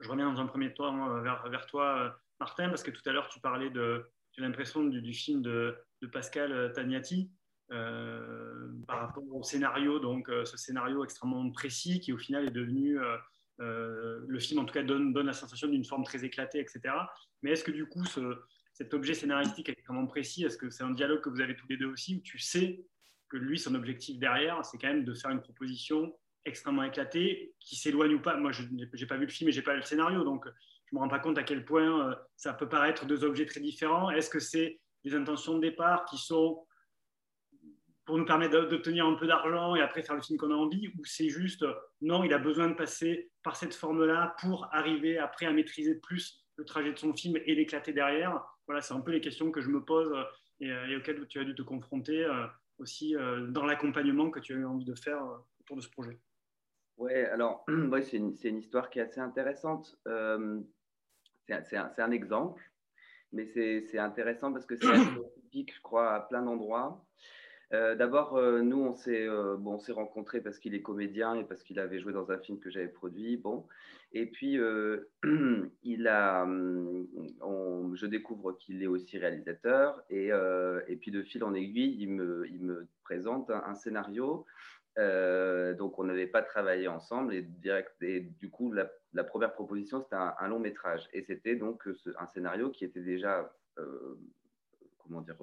je 0.00 0.08
reviens 0.08 0.32
dans 0.32 0.40
un 0.40 0.46
premier 0.46 0.72
temps 0.72 1.20
vers, 1.20 1.46
vers 1.50 1.66
toi, 1.66 2.16
Martin, 2.40 2.70
parce 2.70 2.82
que 2.82 2.90
tout 2.90 3.02
à 3.04 3.12
l'heure, 3.12 3.28
tu 3.28 3.40
parlais 3.40 3.68
de, 3.68 4.06
j'ai 4.32 4.42
l'impression, 4.42 4.84
du, 4.84 5.02
du, 5.02 5.12
film 5.12 5.42
de, 5.42 5.76
de 6.00 6.06
Pascal 6.06 6.72
Tagnati. 6.72 7.30
par 7.68 9.00
rapport 9.00 9.24
au 9.34 9.42
scénario, 9.42 9.98
donc 9.98 10.30
ce 10.30 10.56
scénario 10.56 11.04
extrêmement 11.04 11.50
précis 11.50 12.00
qui 12.00 12.14
au 12.14 12.18
final 12.18 12.46
est 12.46 12.52
devenu 12.52 12.98
euh, 12.98 13.18
le 13.58 14.38
film, 14.38 14.60
en 14.60 14.64
tout 14.64 14.74
cas, 14.74 14.82
donne, 14.82 15.14
la 15.14 15.32
sensation 15.32 15.68
d'une 15.68 15.84
forme 15.84 16.04
très 16.04 16.24
éclatée, 16.24 16.60
etc. 16.60 16.80
Mais 17.42 17.52
est-ce 17.52 17.64
que 17.64 17.70
du 17.70 17.86
coup, 17.86 18.04
cet 18.72 18.94
objet 18.94 19.14
scénaristique 19.14 19.68
est 19.68 19.72
extrêmement 19.72 20.06
précis? 20.06 20.44
Est-ce 20.44 20.56
que 20.56 20.70
c'est 20.70 20.84
un 20.84 20.90
dialogue 20.90 21.20
que 21.20 21.30
vous 21.30 21.40
avez 21.40 21.56
tous 21.56 21.66
les 21.68 21.76
deux 21.76 21.86
aussi, 21.86 22.16
où 22.16 22.20
tu 22.20 22.38
sais 22.38 22.84
que 23.28 23.36
lui, 23.36 23.58
son 23.58 23.74
objectif 23.74 24.18
derrière, 24.18 24.64
c'est 24.64 24.78
quand 24.78 24.88
même 24.88 25.04
de 25.04 25.14
faire 25.14 25.30
une 25.30 25.42
proposition 25.42 26.16
extrêmement 26.44 26.84
éclatée, 26.84 27.54
qui 27.58 27.76
s'éloigne 27.76 28.14
ou 28.14 28.20
pas? 28.20 28.36
Moi, 28.36 28.52
je 28.52 28.62
n'ai 28.62 29.06
pas 29.06 29.16
vu 29.16 29.26
le 29.26 29.32
film 29.32 29.48
et 29.48 29.52
je 29.52 29.58
n'ai 29.58 29.64
pas 29.64 29.72
lu 29.72 29.80
le 29.80 29.86
scénario, 29.86 30.22
donc 30.22 30.46
je 30.46 30.94
ne 30.94 30.98
me 30.98 31.02
rends 31.02 31.08
pas 31.08 31.18
compte 31.18 31.38
à 31.38 31.42
quel 31.42 31.64
point 31.64 32.08
euh, 32.08 32.14
ça 32.36 32.52
peut 32.52 32.68
paraître 32.68 33.06
deux 33.06 33.24
objets 33.24 33.46
très 33.46 33.60
différents. 33.60 34.10
Est-ce 34.10 34.30
que 34.30 34.38
c'est 34.38 34.80
des 35.04 35.14
intentions 35.14 35.54
de 35.56 35.60
départ 35.60 36.04
qui 36.04 36.18
sont 36.18 36.64
pour 38.06 38.16
nous 38.16 38.24
permettre 38.24 38.68
d'obtenir 38.68 39.04
un 39.04 39.14
peu 39.14 39.26
d'argent 39.26 39.74
et 39.74 39.82
après 39.82 40.02
faire 40.02 40.14
le 40.14 40.22
film 40.22 40.38
qu'on 40.38 40.52
a 40.52 40.54
envie, 40.54 40.88
ou 40.88 41.04
c'est 41.04 41.28
juste 41.28 41.64
non, 42.00 42.24
il 42.24 42.32
a 42.32 42.38
besoin 42.38 42.68
de 42.68 42.74
passer 42.74 43.30
par 43.42 43.56
cette 43.56 43.74
forme-là 43.74 44.36
pour 44.40 44.68
arriver 44.72 45.18
après 45.18 45.46
à 45.46 45.52
maîtriser 45.52 45.96
plus 45.96 46.46
le 46.56 46.64
trajet 46.64 46.92
de 46.92 46.98
son 46.98 47.12
film 47.12 47.36
et 47.44 47.54
l'éclater 47.54 47.92
derrière? 47.92 48.44
Voilà, 48.66 48.80
c'est 48.80 48.94
un 48.94 49.00
peu 49.00 49.12
les 49.12 49.20
questions 49.20 49.50
que 49.50 49.60
je 49.60 49.68
me 49.68 49.84
pose 49.84 50.12
et, 50.60 50.68
et, 50.68 50.96
auxquelles 50.96 51.26
tu 51.28 51.38
as 51.38 51.44
dû 51.44 51.54
te 51.54 51.62
confronter 51.62 52.24
euh, 52.24 52.46
aussi 52.78 53.16
euh, 53.16 53.46
dans 53.48 53.64
l'accompagnement 53.64 54.30
que 54.30 54.40
tu 54.40 54.54
as 54.54 54.56
eu 54.56 54.64
envie 54.64 54.84
de 54.84 54.94
faire 54.94 55.22
euh, 55.24 55.36
autour 55.60 55.76
de 55.76 55.82
ce 55.82 55.90
projet. 55.90 56.18
Oui, 56.96 57.12
alors 57.14 57.64
ouais, 57.90 58.02
c'est 58.02 58.16
une, 58.16 58.34
une, 58.42 58.58
histoire 58.58 58.90
qui 58.90 58.98
est 58.98 59.02
assez 59.02 59.20
intéressante. 59.20 59.98
c'est 61.46 61.76
un, 61.76 61.92
un, 61.98 62.10
exemple, 62.10 62.62
mais 63.32 63.46
c'est 63.46 63.98
intéressant 63.98 64.52
parce 64.52 64.66
que 64.66 64.76
c'est 64.76 64.86
typique, 65.34 65.74
je 65.74 65.80
crois, 65.82 66.14
à 66.14 66.20
plein 66.20 66.42
d'endroits. 66.42 67.04
Euh, 67.72 67.96
d'abord, 67.96 68.36
euh, 68.36 68.60
nous, 68.60 68.80
on 68.80 68.94
s'est 68.94 69.26
euh, 69.26 69.56
bon, 69.56 69.76
rencontrés 69.88 70.40
parce 70.40 70.58
qu'il 70.58 70.74
est 70.74 70.82
comédien 70.82 71.34
et 71.34 71.44
parce 71.44 71.64
qu'il 71.64 71.80
avait 71.80 71.98
joué 71.98 72.12
dans 72.12 72.30
un 72.30 72.38
film 72.38 72.60
que 72.60 72.70
j'avais 72.70 72.88
produit. 72.88 73.36
Bon. 73.36 73.66
Et 74.12 74.26
puis, 74.26 74.58
il 75.82 76.08
a, 76.08 76.44
hum, 76.44 77.94
je 77.94 78.06
découvre 78.06 78.52
qu'il 78.52 78.82
est 78.82 78.86
aussi 78.86 79.18
réalisateur. 79.18 80.02
Et, 80.10 80.28
et, 80.88 80.96
puis, 80.96 81.10
de 81.10 81.22
fil 81.22 81.42
en 81.44 81.54
aiguille, 81.54 81.96
il 82.00 82.10
me, 82.10 82.46
il 82.48 82.62
me 82.62 82.86
présente 83.02 83.50
un, 83.50 83.74
scénario. 83.74 84.46
donc, 84.96 85.98
on 85.98 86.04
n'avait 86.04 86.28
pas 86.28 86.42
travaillé 86.42 86.88
ensemble. 86.88 87.34
Et, 87.34 87.42
direct, 87.42 88.00
et 88.00 88.20
du 88.20 88.48
coup, 88.48 88.72
la, 88.72 89.24
première 89.24 89.52
proposition, 89.52 90.00
c'était 90.00 90.16
un, 90.16 90.48
long 90.48 90.60
métrage. 90.60 91.08
Et 91.12 91.22
c'était 91.22 91.56
donc 91.56 91.82
un 92.18 92.26
scénario 92.26 92.70
qui 92.70 92.84
était 92.84 93.02
déjà, 93.02 93.52
comment 95.02 95.20
dire, 95.20 95.36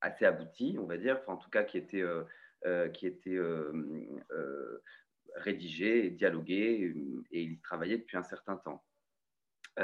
assez 0.00 0.24
abouti, 0.24 0.76
on 0.80 0.86
va 0.86 0.96
dire, 0.96 1.20
en 1.26 1.36
tout 1.36 1.50
cas 1.50 1.64
qui 1.64 1.78
était, 1.78 2.04
qui 2.94 3.06
était 3.06 3.38
rédigé 5.36 6.06
et 6.06 6.10
dialogué, 6.10 6.94
et 7.32 7.42
il 7.42 7.60
travaillait 7.60 7.98
depuis 7.98 8.16
un 8.16 8.22
certain 8.22 8.56
temps. 8.56 8.84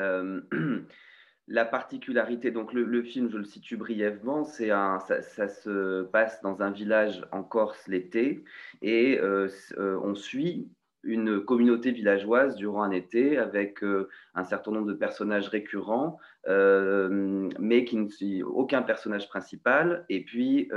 La 1.46 1.66
particularité, 1.66 2.50
donc 2.50 2.72
le, 2.72 3.02
film, 3.02 3.28
je 3.30 3.36
le 3.36 3.44
situe 3.44 3.76
brièvement, 3.76 4.44
c'est 4.44 4.70
un, 4.70 4.98
ça, 4.98 5.48
se 5.48 6.02
passe 6.04 6.40
dans 6.40 6.62
un 6.62 6.70
village 6.70 7.22
en 7.32 7.42
Corse 7.42 7.86
l'été 7.86 8.42
et 8.80 9.18
euh, 9.20 9.48
euh, 9.76 10.00
on 10.02 10.14
suit 10.14 10.70
une 11.04 11.40
communauté 11.40 11.90
villageoise 11.90 12.56
durant 12.56 12.82
un 12.82 12.90
été 12.90 13.38
avec 13.38 13.82
euh, 13.82 14.08
un 14.34 14.44
certain 14.44 14.72
nombre 14.72 14.86
de 14.86 14.94
personnages 14.94 15.48
récurrents, 15.48 16.18
mais 16.46 17.84
qui 17.84 17.96
ne 17.96 18.44
aucun 18.44 18.82
personnage 18.82 19.28
principal. 19.28 20.04
Et 20.08 20.24
puis 20.24 20.70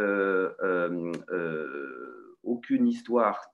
aucune 2.43 2.87
histoire, 2.87 3.51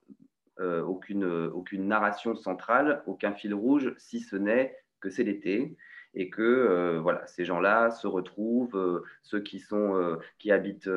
aucune 0.59 1.87
narration 1.87 2.35
centrale, 2.35 3.01
aucun 3.07 3.33
fil 3.33 3.53
rouge, 3.53 3.93
si 3.97 4.19
ce 4.19 4.35
n'est 4.35 4.75
que 4.99 5.09
c'est 5.09 5.23
l'été 5.23 5.75
et 6.15 6.29
que 6.29 6.41
euh, 6.41 6.99
voilà, 7.01 7.25
ces 7.27 7.45
gens-là 7.45 7.91
se 7.91 8.07
retrouvent, 8.07 8.75
euh, 8.75 9.03
ceux 9.23 9.39
qui, 9.39 9.59
sont, 9.59 9.95
euh, 9.95 10.17
qui 10.37 10.51
habitent 10.51 10.89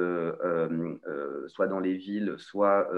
soit 1.49 1.67
dans 1.67 1.81
les 1.81 1.95
villes, 1.95 2.35
soit 2.39 2.91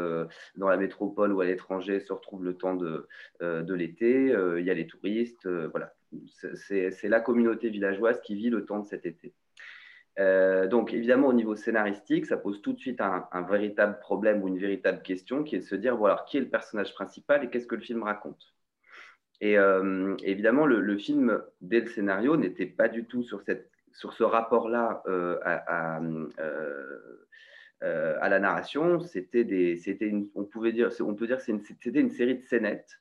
dans 0.57 0.69
la 0.69 0.77
métropole 0.77 1.33
ou 1.33 1.41
à 1.41 1.45
l'étranger, 1.45 2.01
se 2.01 2.13
retrouvent 2.13 2.45
le 2.45 2.55
temps 2.55 2.75
de, 2.75 3.07
de 3.41 3.75
l'été. 3.75 4.35
Il 4.59 4.65
y 4.65 4.71
a 4.71 4.75
les 4.75 4.87
touristes, 4.87 5.49
voilà. 5.71 5.95
C'est 6.55 7.09
la 7.09 7.21
communauté 7.21 7.69
villageoise 7.69 8.21
qui 8.21 8.35
vit 8.35 8.51
le 8.51 8.65
temps 8.65 8.81
de 8.81 8.87
cet 8.87 9.07
été. 9.07 9.35
donc 10.71 10.93
évidemment 10.93 11.29
au 11.29 11.33
niveau 11.33 11.55
scénaristique, 11.55 12.27
ça 12.27 12.37
pose 12.37 12.63
tout 12.63 12.73
de 12.73 12.81
suite 12.81 13.01
un, 13.01 13.29
un, 13.33 13.43
véritable 13.43 13.99
problème 14.01 14.43
ou 14.43 14.49
une 14.49 14.59
véritable 14.59 15.03
question 15.03 15.45
qui 15.45 15.57
est 15.57 15.61
de 15.61 15.65
se 15.65 15.77
dire 15.77 15.97
voilà 15.97 16.25
qui 16.29 16.39
est 16.39 16.41
le 16.41 16.49
personnage 16.49 16.95
principal 16.95 17.45
et 17.45 17.51
qu'est-ce 17.51 17.67
que 17.67 17.77
le 17.77 17.83
film 17.83 18.03
raconte? 18.03 18.58
Et 19.41 19.57
euh, 19.59 20.17
évidemment, 20.23 20.67
le, 20.67 20.99
film, 20.99 21.43
dès 21.61 21.81
le 21.81 21.87
scénario, 21.87 22.37
n'était 22.37 22.67
pas 22.67 22.89
du 22.89 23.05
tout 23.05 23.23
sur, 23.23 23.43
cette, 23.43 23.71
sur 23.93 24.13
ce 24.13 24.25
rapport-là 24.25 25.03
euh, 25.07 25.39
à, 25.45 26.01
euh, 26.41 28.17
à, 28.21 28.29
la 28.29 28.39
narration. 28.41 29.01
C'était 29.01 29.45
des, 29.45 29.77
c'était 29.77 30.13
on 30.35 30.45
pouvait 30.45 30.73
dire, 30.73 30.91
on 31.01 31.15
peut 31.15 31.27
dire, 31.27 31.39
que 31.39 31.43
c'était 31.43 32.01
une 32.01 32.11
série 32.11 32.39
de 32.39 32.45
scénettes 32.45 33.01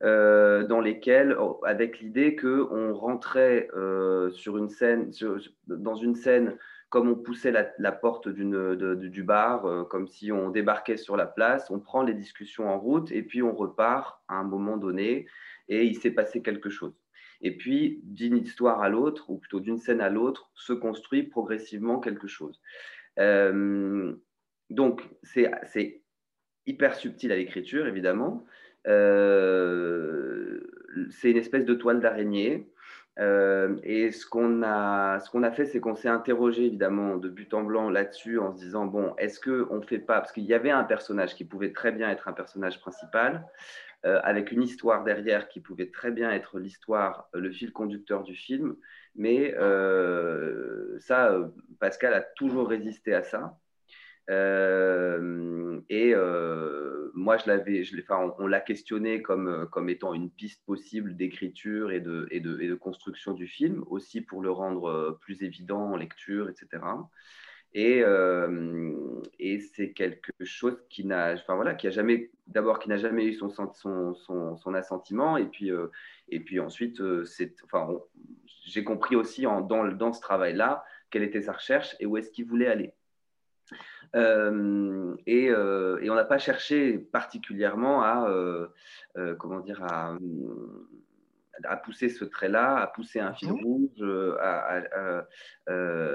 dans 0.00 0.80
lesquelles, 0.80 1.36
oh, 1.38 1.60
avec 1.64 1.98
l'idée 1.98 2.36
que 2.36 2.66
on 2.70 2.94
rentrait 2.94 3.68
sur 4.30 4.56
une 4.56 4.70
scène, 4.70 5.10
dans 5.66 5.96
une 5.96 6.14
scène 6.14 6.56
comme 6.90 7.08
on 7.08 7.14
poussait 7.14 7.52
la, 7.52 7.92
porte 7.92 8.28
du 8.28 9.22
bar, 9.22 9.64
euh, 9.64 9.84
comme 9.84 10.08
si 10.08 10.32
on 10.32 10.50
débarquait 10.50 10.96
sur 10.96 11.16
la 11.16 11.26
place, 11.26 11.70
on 11.70 11.78
prend 11.78 12.02
les 12.02 12.14
discussions 12.14 12.68
en 12.68 12.78
route 12.78 13.12
et 13.12 13.22
puis 13.22 13.42
on 13.42 13.54
repart 13.54 14.20
à 14.26 14.34
un 14.34 14.42
moment 14.42 14.76
donné 14.76 15.26
et 15.68 15.84
il 15.84 15.96
s'est 15.96 16.10
passé 16.10 16.42
quelque 16.42 16.68
chose. 16.68 16.92
Et 17.42 17.56
puis, 17.56 18.00
d'une 18.02 18.36
histoire 18.36 18.82
à 18.82 18.88
l'autre, 18.88 19.30
ou 19.30 19.38
plutôt 19.38 19.60
d'une 19.60 19.78
scène 19.78 20.00
à 20.00 20.10
l'autre, 20.10 20.50
se 20.54 20.72
construit 20.72 21.22
progressivement 21.22 22.00
quelque 22.00 22.26
chose. 22.26 22.60
Euh, 23.18 24.12
donc, 24.68 25.08
c'est 25.22 26.02
hyper 26.66 26.94
subtil 26.96 27.32
à 27.32 27.36
l'écriture, 27.36 27.86
évidemment. 27.86 28.44
Euh, 28.88 30.60
c'est 31.10 31.30
une 31.30 31.36
espèce 31.38 31.64
de 31.64 31.74
toile 31.74 32.00
d'araignée 32.00 32.68
euh, 33.18 33.76
et 33.82 34.12
ce 34.12 34.24
qu'on 34.24 34.62
a, 34.62 35.18
ce 35.20 35.30
qu'on 35.30 35.42
a 35.42 35.50
fait, 35.50 35.66
c'est 35.66 35.80
qu'on 35.80 35.94
s'est 35.94 36.08
interrogé 36.08 36.66
évidemment 36.66 37.16
de 37.16 37.28
but 37.28 37.52
en 37.54 37.62
blanc 37.62 37.90
là-dessus 37.90 38.38
en 38.38 38.52
se 38.52 38.58
disant 38.58 38.86
bon, 38.86 39.14
est-ce 39.18 39.40
qu'on 39.40 39.76
ne 39.76 39.84
fait 39.84 39.98
pas 39.98 40.20
parce 40.20 40.32
qu'il 40.32 40.44
y 40.44 40.54
avait 40.54 40.70
un 40.70 40.84
personnage 40.84 41.34
qui 41.34 41.44
pouvait 41.44 41.72
très 41.72 41.92
bien 41.92 42.08
être 42.10 42.28
un 42.28 42.32
personnage 42.32 42.80
principal 42.80 43.44
euh, 44.06 44.20
avec 44.22 44.52
une 44.52 44.62
histoire 44.62 45.04
derrière 45.04 45.48
qui 45.48 45.60
pouvait 45.60 45.90
très 45.90 46.10
bien 46.10 46.30
être 46.30 46.58
l'histoire, 46.58 47.28
euh, 47.34 47.40
le 47.40 47.50
fil 47.50 47.72
conducteur 47.72 48.22
du 48.22 48.34
film, 48.34 48.76
mais 49.16 49.54
ça, 51.00 51.36
Pascal 51.80 52.14
a 52.14 52.20
toujours 52.20 52.68
résisté 52.68 53.12
à 53.12 53.22
ça. 53.22 53.58
Euh, 54.30 55.80
et 55.88 56.14
euh, 56.14 57.10
moi, 57.14 57.36
je 57.36 57.48
l'avais, 57.48 57.82
enfin, 58.02 58.32
on, 58.38 58.46
l'a 58.46 58.60
questionné 58.60 59.22
comme, 59.22 59.68
comme 59.72 59.88
étant 59.88 60.14
une 60.14 60.30
piste 60.30 60.64
possible 60.64 61.16
d'écriture 61.16 61.90
et 61.90 62.00
de, 62.00 62.74
construction 62.74 63.32
du 63.34 63.48
film, 63.48 63.84
aussi 63.88 64.20
pour 64.20 64.40
le 64.40 64.50
rendre 64.50 64.88
euh, 64.88 65.18
plus 65.20 65.42
évident 65.42 65.92
en 65.92 65.96
lecture, 65.96 66.48
etc. 66.48 66.82
Et, 67.74 68.04
c'est 69.74 69.92
quelque 69.92 70.32
chose 70.44 70.76
qui 70.88 71.04
n'a, 71.04 71.34
enfin 71.34 71.54
voilà, 71.56 71.74
qui 71.74 71.86
a 71.86 71.90
jamais, 71.90 72.30
d'abord 72.46 72.78
qui 72.78 72.88
n'a 72.88 72.96
jamais 72.96 73.26
eu 73.26 73.34
son, 73.34 74.74
assentiment, 74.74 75.36
et 75.36 75.46
puis, 75.46 76.60
ensuite, 76.60 77.02
j'ai 78.64 78.84
compris 78.84 79.16
aussi 79.16 79.42
dans 79.42 80.12
ce 80.12 80.20
travail-là 80.20 80.84
quelle 81.10 81.24
était 81.24 81.42
sa 81.42 81.52
recherche 81.52 81.96
et 81.98 82.06
où 82.06 82.16
est-ce 82.16 82.30
qu'il 82.30 82.46
voulait 82.46 82.68
aller. 82.68 82.94
Euh, 84.16 85.16
euh, 85.28 85.98
et, 86.00 86.10
on 86.10 86.14
n'a 86.14 86.24
pas 86.24 86.38
cherché 86.38 86.98
particulièrement 86.98 88.02
à, 88.02 88.28
euh, 88.28 88.68
comment 89.38 89.60
dire, 89.60 89.82
à, 89.84 90.16
pousser 91.76 92.08
ce 92.08 92.24
trait-là, 92.24 92.76
à 92.76 92.86
pousser 92.86 93.20
un 93.20 93.34
fil 93.34 93.52
rouge, 93.52 93.90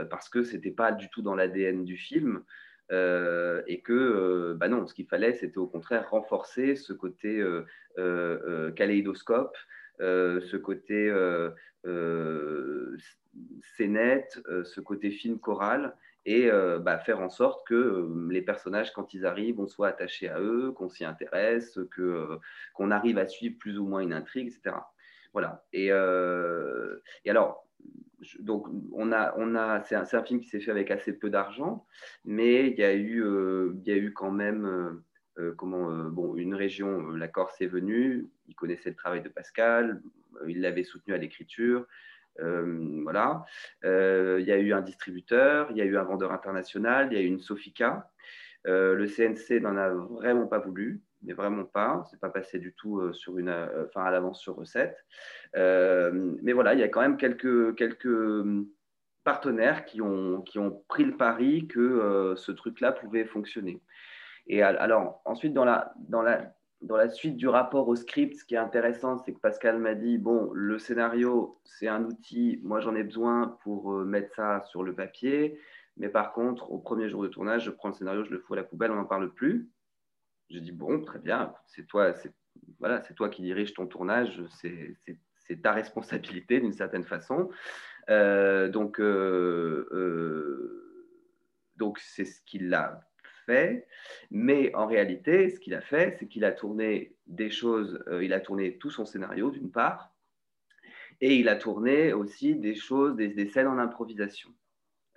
parce 0.10 0.30
que 0.30 0.44
c'était 0.44 0.72
pas 0.72 0.92
du 0.92 1.10
tout 1.10 1.22
dans 1.22 1.36
l'ADN 1.36 1.86
du 1.86 1.98
film. 1.98 2.44
et 2.92 3.82
que 3.84 4.54
bah 4.54 4.68
non, 4.68 4.88
ce 4.88 4.94
qu'il 4.94 5.08
fallait, 5.08 5.34
c'était 5.34 5.58
au 5.58 5.68
contraire 5.68 6.10
renforcer 6.10 6.76
ce 6.76 6.94
côté 6.94 7.44
kaléidoscope, 8.76 9.56
ce 10.00 10.58
côté 10.58 11.14
scénette, 13.76 14.42
ce 14.64 14.82
côté 14.82 15.12
film 15.12 15.40
choral, 15.40 15.96
et 16.26 16.50
euh, 16.50 16.80
bah, 16.80 16.98
faire 16.98 17.20
en 17.20 17.30
sorte 17.30 17.66
que 17.68 17.76
euh, 17.76 18.28
les 18.32 18.42
personnages, 18.42 18.92
quand 18.94 19.14
ils 19.14 19.26
arrivent, 19.26 19.60
on 19.60 19.68
soit 19.68 19.88
attaché 19.88 20.28
à 20.28 20.40
eux, 20.40 20.72
qu'on 20.72 20.90
s'y 20.90 21.06
intéresse, 21.06 21.80
que, 21.92 22.02
euh, 22.02 22.38
qu'on 22.74 22.92
arrive 22.92 23.18
à 23.20 23.28
suivre 23.28 23.58
plus 23.60 23.78
ou 23.78 23.86
moins 23.86 24.00
une 24.00 24.14
intrigue, 24.14 24.48
etc. 24.48 24.76
Voilà. 25.34 25.66
Et, 25.74 25.92
alors, 25.92 27.68
donc, 28.40 28.68
on 28.94 29.12
a, 29.12 29.36
on 29.38 29.56
a, 29.56 29.84
c'est, 29.84 29.96
un, 29.96 30.24
film 30.24 30.40
qui 30.40 30.48
s'est 30.48 30.62
fait 30.62 30.72
avec 30.72 30.90
assez 30.90 31.14
peu 31.14 31.30
d'argent, 31.30 31.86
mais 32.24 32.70
il 32.70 32.78
y 32.78 32.84
a 32.84 32.96
eu, 32.96 33.22
il 33.22 33.84
y 33.86 33.92
a 33.92 33.98
eu 33.98 34.14
quand 34.14 34.32
même 34.32 35.02
comment, 35.58 35.92
bon, 36.06 36.36
une 36.38 36.56
région, 36.56 37.10
la 37.10 37.28
Corse 37.28 37.60
est 37.60 37.68
venue, 37.68 38.28
il 38.48 38.56
connaissait 38.56 38.90
le 38.90 38.96
travail 38.96 39.22
de 39.22 39.30
Pascal, 39.30 40.02
il 40.48 40.62
l'avait 40.62 40.86
soutenu 40.86 41.14
à 41.14 41.18
l'écriture. 41.18 41.86
Euh, 42.40 43.02
voilà. 43.04 43.46
Euh, 43.84 44.38
il 44.40 44.48
y 44.48 44.52
a 44.52 44.58
eu 44.58 44.74
un 44.74 44.82
distributeur, 44.82 45.68
il 45.72 45.78
y 45.78 45.82
a 45.82 45.86
eu 45.86 45.98
un 45.98 46.04
vendeur 46.04 46.32
international, 46.32 47.10
il 47.12 47.18
y 47.18 47.22
a 47.22 47.24
eu 47.24 47.28
une 47.28 47.40
Sofica. 47.40 48.10
Euh, 48.68 48.96
le 48.96 49.08
CNC 49.08 49.62
n'en 49.62 49.78
a 49.78 49.90
vraiment 49.90 50.48
pas 50.48 50.60
voulu, 50.60 51.02
mais 51.22 51.34
vraiment 51.34 51.66
pas. 51.66 52.04
C'est 52.10 52.20
pas 52.20 52.30
passé 52.30 52.60
du 52.60 52.74
tout 52.74 53.14
sur 53.14 53.38
une, 53.38 53.54
enfin 53.86 54.04
à 54.04 54.12
l'avance 54.12 54.42
sur 54.42 54.56
recette. 54.56 54.98
mais 55.54 56.54
voilà, 56.54 56.74
il 56.74 56.80
y 56.80 56.84
a 56.84 56.90
quand 56.90 57.02
même 57.02 57.18
quelques 57.18 57.76
quelques 57.76 58.44
partenaires 59.24 59.86
qui 59.86 60.02
ont, 60.02 60.42
qui 60.42 60.60
ont 60.60 60.84
pris 60.88 61.04
le 61.04 61.18
pari 61.18 61.68
que 61.68 62.34
ce 62.38 62.52
truc-là 62.52 62.92
pouvait 62.92 63.26
fonctionner. 63.26 63.82
Et 64.48 64.62
alors, 64.62 65.22
ensuite, 65.26 65.54
dans 65.54 65.66
la, 65.66 65.94
dans 65.98 66.22
la, 66.22 66.54
dans 66.86 66.98
la 66.98 67.10
suite 67.10 67.36
du 67.36 67.48
rapport 67.48 67.88
au 67.88 67.96
script, 67.96 68.36
ce 68.36 68.46
qui 68.46 68.54
est 68.54 68.60
intéressant, 68.60 69.18
c'est 69.18 69.34
que 69.34 69.40
Pascal 69.40 69.80
m'a 69.80 69.96
dit, 69.96 70.18
bon, 70.18 70.52
le 70.54 70.78
scénario, 70.78 71.60
c'est 71.64 71.88
un 71.88 72.04
outil, 72.06 72.60
moi 72.64 72.80
j'en 72.80 72.96
ai 72.96 73.04
besoin 73.04 73.58
pour 73.64 73.94
euh, 73.94 74.06
mettre 74.06 74.34
ça 74.36 74.62
sur 74.68 74.84
le 74.84 74.94
papier, 74.94 75.60
mais 75.98 76.10
par 76.10 76.32
contre, 76.32 76.72
au 76.72 76.78
premier 76.78 77.10
jour 77.10 77.24
de 77.24 77.28
tournage, 77.28 77.66
je 77.66 77.72
prends 77.72 77.90
le 77.90 77.96
scénario, 77.96 78.24
je 78.24 78.32
le 78.32 78.40
fous 78.40 78.54
à 78.54 78.58
la 78.58 78.64
poubelle, 78.64 78.92
on 78.92 78.96
n'en 78.96 79.06
parle 79.06 79.34
plus. 79.34 79.70
Je 80.52 80.60
dis, 80.60 80.72
bon, 80.72 81.02
très 81.02 81.18
bien, 81.18 81.54
c'est 81.66 81.88
toi, 81.88 82.14
voilà, 82.80 83.00
toi 83.00 83.30
qui 83.30 83.42
dirige 83.42 83.74
ton 83.74 83.88
tournage, 83.88 84.44
c'est 84.52 85.62
ta 85.62 85.72
responsabilité 85.72 86.60
d'une 86.60 86.74
certaine 86.74 87.04
façon. 87.04 87.50
Euh, 88.10 88.70
donc, 88.70 89.00
euh, 89.00 89.90
donc 91.78 91.98
c'est 91.98 92.26
ce 92.26 92.42
qu'il 92.42 92.72
a 92.76 93.02
Mais 94.32 94.74
en 94.76 94.88
réalité, 94.88 95.50
ce 95.50 95.60
qu'il 95.60 95.74
a 95.74 95.82
fait, 95.82 96.16
c'est 96.20 96.28
qu'il 96.28 96.46
a 96.46 96.52
tourné 96.52 97.16
des 97.28 97.50
choses, 97.50 98.04
euh, 98.08 98.24
il 98.24 98.34
a 98.34 98.40
tourné 98.40 98.78
tout 98.78 98.90
son 98.90 99.06
scénario 99.06 99.52
d'une 99.52 99.72
part, 99.72 100.12
et 101.22 101.36
il 101.36 101.50
a 101.50 101.56
tourné 101.56 102.14
aussi 102.14 102.56
des 102.56 102.76
choses, 102.76 103.16
des, 103.16 103.48
scènes 103.48 103.68
en 103.68 103.78
improvisation. 103.78 104.50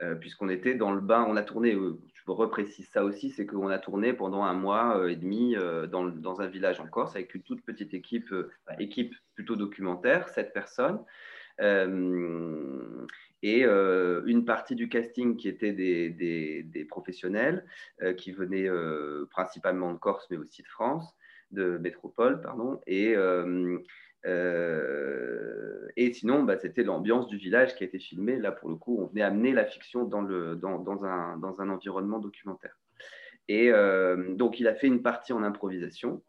Euh, 0.01 0.15
puisqu'on 0.15 0.49
était 0.49 0.77
dans 0.77 0.93
le 0.93 1.01
bain, 1.01 1.27
on 1.29 1.37
a 1.37 1.43
tourné, 1.43 1.75
euh, 1.75 1.99
je 2.15 2.31
reprécise 2.31 2.89
ça 2.89 3.05
aussi, 3.05 3.31
c'est 3.31 3.47
qu'on 3.47 3.69
a 3.69 3.79
tourné 3.79 4.13
pendant 4.13 4.45
un 4.45 4.53
mois 4.53 5.11
et 5.11 5.17
demi 5.17 5.57
dans, 5.91 6.07
dans, 6.07 6.41
un 6.41 6.47
village 6.47 6.79
en 6.79 6.87
Corse 6.87 7.17
avec 7.17 7.35
une 7.35 7.43
toute 7.43 7.63
petite 7.63 7.95
équipe, 7.95 8.33
équipe 8.79 9.15
plutôt 9.35 9.57
documentaire, 9.57 10.29
sept 10.29 10.53
personnes. 10.53 11.03
Et 13.43 13.65
une 13.65 14.45
partie 14.45 14.75
du 14.75 14.89
casting 14.89 15.37
qui 15.37 15.49
était 15.49 15.73
des, 15.73 16.87
professionnels 16.89 17.65
qui 18.17 18.33
venaient 18.33 18.69
principalement 19.31 19.93
de 19.93 19.99
Corse, 19.99 20.27
mais 20.31 20.37
aussi 20.37 20.63
de 20.63 20.69
France, 20.69 21.17
de 21.51 21.79
métropole, 21.79 22.41
pardon, 22.41 22.81
et, 22.87 23.15
sinon, 26.13 26.43
bah, 26.43 26.59
c'était 26.59 26.83
l'ambiance 26.83 27.29
du 27.29 27.37
village 27.37 27.75
qui 27.77 27.85
a 27.85 27.87
été 27.87 27.99
filmée. 27.99 28.39
Là, 28.39 28.53
pour 28.53 28.69
le 28.69 28.77
coup, 28.77 28.99
on 29.01 29.07
venait 29.07 29.23
amener 29.23 29.53
la 29.53 29.65
fiction 29.65 30.05
dans, 30.05 30.25
un, 31.05 31.71
environnement 31.71 32.19
documentaire. 32.19 32.77
Et 33.47 33.71
donc, 34.31 34.59
il 34.61 34.67
a 34.67 34.75
fait 34.75 34.89
une 34.89 35.03
partie 35.03 35.33
en 35.33 35.43
improvisation. 35.43 36.23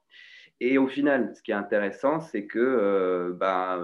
Et 0.62 0.78
au 0.78 0.88
final, 0.88 1.34
ce 1.36 1.41
qui 1.41 1.51
est 1.51 1.55
intéressant, 1.55 2.20
c'est 2.20 2.45
que 2.45 2.60
euh, 2.60 3.32
bah, 3.34 3.82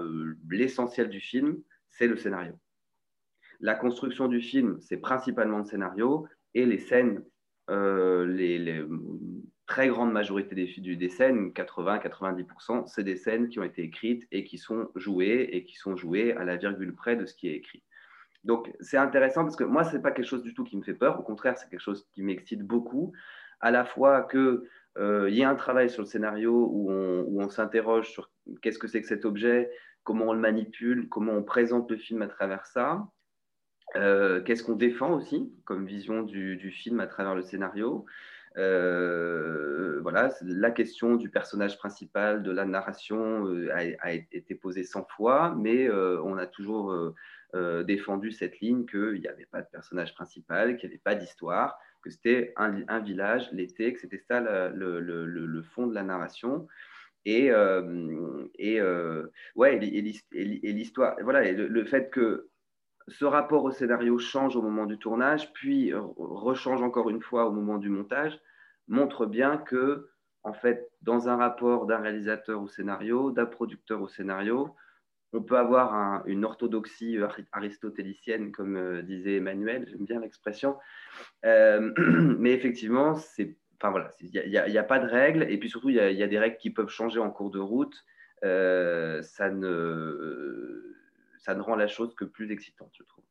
l'essentiel 0.50 1.08
du 1.08 1.20
film, 1.20 1.62
c'est 1.88 2.06
le 2.06 2.16
scénario. 2.16 2.52
La 3.60 3.74
construction 3.74 4.28
du 4.28 4.40
film, 4.40 4.78
c'est 4.80 4.98
principalement 4.98 5.58
le 5.58 5.64
scénario 5.64 6.26
et 6.54 6.66
les 6.66 6.78
scènes, 6.78 7.24
euh, 7.70 8.26
les, 8.26 8.84
très 9.66 9.88
grande 9.88 10.12
majorité 10.12 10.54
des, 10.54 11.08
scènes, 11.08 11.50
80-90%, 11.50 12.86
c'est 12.86 13.02
des 13.02 13.16
scènes 13.16 13.48
qui 13.48 13.58
ont 13.58 13.64
été 13.64 13.82
écrites 13.82 14.26
et 14.30 14.44
qui 14.44 14.58
sont 14.58 14.88
jouées 14.94 15.48
et 15.52 15.64
qui 15.64 15.76
sont 15.76 15.96
jouées 15.96 16.32
à 16.34 16.44
la 16.44 16.56
virgule 16.56 16.94
près 16.94 17.16
de 17.16 17.26
ce 17.26 17.34
qui 17.34 17.48
est 17.48 17.54
écrit. 17.56 17.82
Donc 18.44 18.72
c'est 18.78 18.96
intéressant 18.96 19.42
parce 19.42 19.56
que 19.56 19.64
moi, 19.64 19.82
ce 19.82 19.96
n'est 19.96 20.02
pas 20.02 20.12
quelque 20.12 20.26
chose 20.26 20.44
du 20.44 20.54
tout 20.54 20.62
qui 20.62 20.76
me 20.76 20.82
fait 20.82 20.94
peur. 20.94 21.18
Au 21.18 21.22
contraire, 21.22 21.58
c'est 21.58 21.68
quelque 21.68 21.80
chose 21.80 22.06
qui 22.14 22.22
m'excite 22.22 22.62
beaucoup. 22.62 23.12
À 23.58 23.72
la 23.72 23.84
fois 23.84 24.22
que 24.22 24.68
euh, 24.98 25.28
il 25.28 25.36
y 25.36 25.42
a 25.42 25.50
un 25.50 25.56
travail 25.56 25.90
sur 25.90 26.02
le 26.02 26.06
scénario 26.06 26.68
où 26.70 26.90
on, 26.90 27.48
s'interroge 27.48 28.10
sur 28.10 28.30
qu'est-ce 28.62 28.78
que 28.78 28.86
c'est 28.86 29.02
que 29.02 29.08
cet 29.08 29.24
objet, 29.24 29.70
comment 30.04 30.26
on 30.26 30.32
le 30.32 30.38
manipule, 30.38 31.08
comment 31.08 31.32
on 31.32 31.42
présente 31.42 31.90
le 31.90 31.96
film 31.96 32.22
à 32.22 32.28
travers 32.28 32.66
ça, 32.66 33.08
euh, 33.94 34.42
qu'est-ce 34.42 34.62
qu'on 34.64 34.76
défend 34.76 35.12
aussi 35.14 35.52
comme 35.64 35.86
vision 35.86 36.22
du, 36.22 36.70
film 36.70 37.00
à 37.00 37.06
travers 37.06 37.34
le 37.34 37.42
scénario? 37.42 38.04
Euh, 38.58 40.00
voilà, 40.00 40.32
la 40.42 40.70
question 40.70 41.16
du 41.16 41.28
personnage 41.28 41.78
principal, 41.78 42.42
de 42.42 42.50
la 42.50 42.64
narration 42.64 43.46
a, 43.72 44.12
été 44.12 44.54
posée 44.54 44.82
100 44.82 45.06
fois, 45.16 45.54
mais 45.56 45.88
on 45.90 46.36
a 46.36 46.46
toujours 46.46 47.14
défendu 47.84 48.32
cette 48.32 48.60
ligne 48.60 48.86
qu'il 48.86 49.20
n'y 49.20 49.28
avait 49.28 49.46
pas 49.46 49.62
de 49.62 49.68
personnage 49.70 50.14
principal, 50.14 50.76
qu'il 50.76 50.88
n'y 50.88 50.94
avait 50.94 51.02
pas 51.02 51.14
d'histoire, 51.14 51.78
que 52.06 52.10
c'était 52.10 52.54
un, 52.56 53.00
village 53.00 53.50
l'été, 53.52 53.92
que 53.92 54.00
c'était 54.00 54.22
ça 54.28 54.40
le, 54.40 55.62
fond 55.74 55.86
de 55.86 55.94
la 55.94 56.02
narration. 56.02 56.68
Et, 57.24 57.50
euh, 57.50 58.46
euh, 58.60 59.26
ouais, 59.56 59.76
et 59.82 60.72
l'histoire, 60.72 61.16
voilà, 61.24 61.50
le, 61.50 61.84
fait 61.84 62.10
que 62.10 62.48
ce 63.08 63.24
rapport 63.24 63.64
au 63.64 63.70
scénario 63.70 64.18
change 64.18 64.56
au 64.56 64.62
moment 64.62 64.86
du 64.86 64.98
tournage, 64.98 65.52
puis 65.52 65.92
rechange 65.94 66.82
encore 66.82 67.10
une 67.10 67.22
fois 67.22 67.46
au 67.46 67.52
moment 67.52 67.78
du 67.78 67.88
montage, 67.88 68.40
montre 68.88 69.26
bien 69.26 69.58
que, 69.58 70.08
en 70.42 70.52
fait, 70.52 70.90
dans 71.02 71.28
un 71.28 71.36
rapport 71.36 71.86
d'un 71.86 71.98
réalisateur 71.98 72.62
au 72.62 72.68
scénario, 72.68 73.30
d'un 73.30 73.46
producteur 73.46 74.02
au 74.02 74.08
scénario, 74.08 74.74
on 75.32 75.42
peut 75.42 75.58
avoir 75.58 76.26
une 76.26 76.44
orthodoxie 76.44 77.18
aristotélicienne, 77.52 78.52
comme 78.52 78.76
euh, 78.76 79.02
disait 79.02 79.36
Emmanuel, 79.36 79.86
j'aime 79.88 80.04
bien 80.04 80.20
l'expression, 80.20 80.76
euh, 81.44 81.92
mais 82.38 82.52
effectivement, 82.52 83.16
c'est, 83.16 83.56
enfin 83.78 83.90
voilà, 83.90 84.10
il 84.20 84.30
n'y 84.30 84.78
a, 84.78 84.82
pas 84.84 84.98
de 84.98 85.08
règles, 85.08 85.44
et 85.50 85.58
puis 85.58 85.68
surtout, 85.68 85.90
il 85.90 85.96
y, 85.96 86.22
a, 86.22 86.26
des 86.26 86.38
règles 86.38 86.56
qui 86.56 86.70
peuvent 86.70 86.88
changer 86.88 87.20
en 87.20 87.30
cours 87.30 87.50
de 87.50 87.58
route. 87.58 88.04
Euh, 88.44 89.22
ça, 89.22 89.50
ne, 89.50 90.96
ça 91.46 91.54
ne 91.54 91.62
rend 91.62 91.76
la 91.76 91.88
chose 91.88 92.14
que 92.14 92.24
plus 92.24 92.52
excitante, 92.52 92.90
je 92.98 93.04
trouve. 93.04 93.24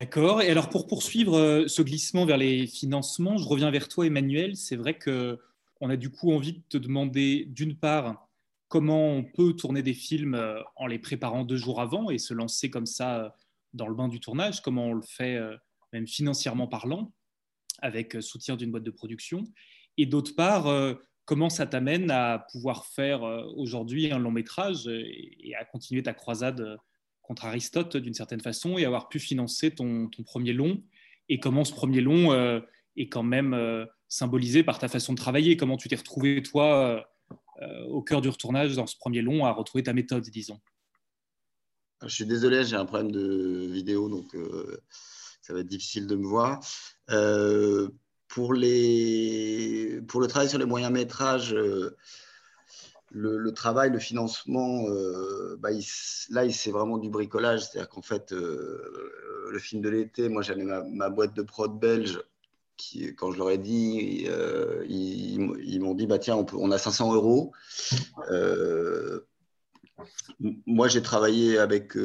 D'accord. 0.00 0.42
Et 0.42 0.50
alors, 0.50 0.68
pour 0.68 0.86
poursuivre 0.86 1.64
ce 1.66 1.82
glissement 1.82 2.24
vers 2.24 2.36
les 2.36 2.68
financements, 2.68 3.36
je 3.36 3.48
reviens 3.48 3.70
vers 3.72 3.88
toi, 3.88 4.06
Emmanuel. 4.06 4.54
C'est 4.54 4.76
vrai 4.76 4.96
que 4.96 5.40
on 5.80 5.90
a 5.90 5.96
du 5.96 6.10
coup 6.10 6.32
envie 6.32 6.54
de 6.54 6.62
te 6.68 6.76
demander, 6.76 7.46
d'une 7.46 7.76
part, 7.76 8.28
comment 8.68 9.08
on 9.08 9.24
peut 9.24 9.54
tourner 9.54 9.82
des 9.82 9.94
films 9.94 10.34
euh, 10.34 10.60
en 10.76 10.86
les 10.86 10.98
préparant 10.98 11.44
deux 11.44 11.56
jours 11.56 11.80
avant 11.80 12.10
et 12.10 12.18
se 12.18 12.34
lancer 12.34 12.70
comme 12.70 12.86
ça 12.86 13.24
euh, 13.24 13.28
dans 13.72 13.88
le 13.88 13.94
bain 13.94 14.08
du 14.08 14.20
tournage, 14.20 14.60
comment 14.62 14.86
on 14.86 14.94
le 14.94 15.02
fait 15.02 15.36
euh, 15.36 15.56
même 15.92 16.06
financièrement 16.06 16.68
parlant, 16.68 17.12
avec 17.80 18.16
soutien 18.20 18.56
d'une 18.56 18.70
boîte 18.70 18.82
de 18.82 18.90
production. 18.90 19.44
Et 19.96 20.06
d'autre 20.06 20.34
part, 20.34 20.66
comment 21.28 21.50
ça 21.50 21.66
t'amène 21.66 22.10
à 22.10 22.46
pouvoir 22.50 22.86
faire 22.86 23.22
aujourd'hui 23.54 24.10
un 24.10 24.18
long 24.18 24.30
métrage 24.30 24.88
et 24.88 25.54
à 25.54 25.64
continuer 25.66 26.02
ta 26.02 26.14
croisade 26.14 26.78
contre 27.20 27.44
Aristote 27.44 27.98
d'une 27.98 28.14
certaine 28.14 28.40
façon 28.40 28.78
et 28.78 28.86
avoir 28.86 29.10
pu 29.10 29.18
financer 29.18 29.70
ton, 29.70 30.08
premier 30.24 30.54
long? 30.54 30.82
Et 31.28 31.38
comment 31.38 31.64
ce 31.64 31.74
premier 31.74 32.00
long 32.00 32.32
est 32.96 33.08
quand 33.10 33.22
même 33.22 33.54
symbolisé 34.08 34.62
par 34.64 34.78
ta 34.78 34.88
façon 34.88 35.12
de 35.12 35.18
travailler, 35.18 35.56
comment 35.56 35.76
tu 35.76 35.88
t'es 35.88 35.96
retrouvé 35.96 36.42
toi 36.42 37.04
euh, 37.62 37.84
au 37.86 38.02
cœur 38.02 38.20
du 38.20 38.28
retournage 38.28 38.76
dans 38.76 38.86
ce 38.86 38.96
premier 38.96 39.20
long 39.20 39.44
à 39.44 39.52
retrouver 39.52 39.82
ta 39.82 39.92
méthode, 39.92 40.24
disons? 40.24 40.60
Je 42.02 42.14
suis 42.14 42.26
désolé, 42.26 42.64
j'ai 42.64 42.76
un 42.76 42.86
problème 42.86 43.10
de 43.10 43.68
vidéo, 43.70 44.08
donc 44.08 44.34
euh, 44.34 44.80
ça 45.42 45.52
va 45.52 45.60
être 45.60 45.66
difficile 45.66 46.06
de 46.06 46.16
me 46.16 46.26
voir. 46.26 46.60
Euh, 48.28 48.34
pour, 48.34 48.54
les, 48.54 50.00
pour 50.06 50.20
le 50.20 50.26
travail 50.26 50.48
sur 50.48 50.58
les 50.58 50.64
moyens 50.64 50.92
métrages, 50.92 51.54
le, 53.10 53.50
travail, 53.52 53.90
le 53.90 53.98
financement, 53.98 54.84
bah, 55.58 55.70
là, 56.30 56.50
c'est 56.50 56.70
vraiment 56.70 56.98
du 56.98 57.10
bricolage. 57.10 57.62
C'est-à-dire 57.62 57.88
qu'en 57.88 58.02
fait, 58.02 58.32
le 58.32 59.58
film 59.58 59.82
de 59.82 59.88
l'été, 59.88 60.28
moi, 60.28 60.42
j'avais 60.42 60.64
ma, 60.64 61.10
boîte 61.10 61.34
de 61.34 61.42
prod 61.42 61.78
belge 61.78 62.20
quand 63.16 63.32
je 63.32 63.38
leur 63.38 63.50
ai 63.50 63.58
dit, 63.58 64.26
euh, 64.28 64.84
ils, 64.88 65.80
m'ont 65.80 65.94
dit 65.94 66.06
bah 66.06 66.18
tiens, 66.18 66.36
on, 66.52 66.70
a 66.70 66.78
500 66.78 67.12
euros. 67.12 67.52
Euh, 68.30 69.26
moi, 70.66 70.86
j'ai 70.88 71.02
travaillé 71.02 71.58
avec 71.58 71.96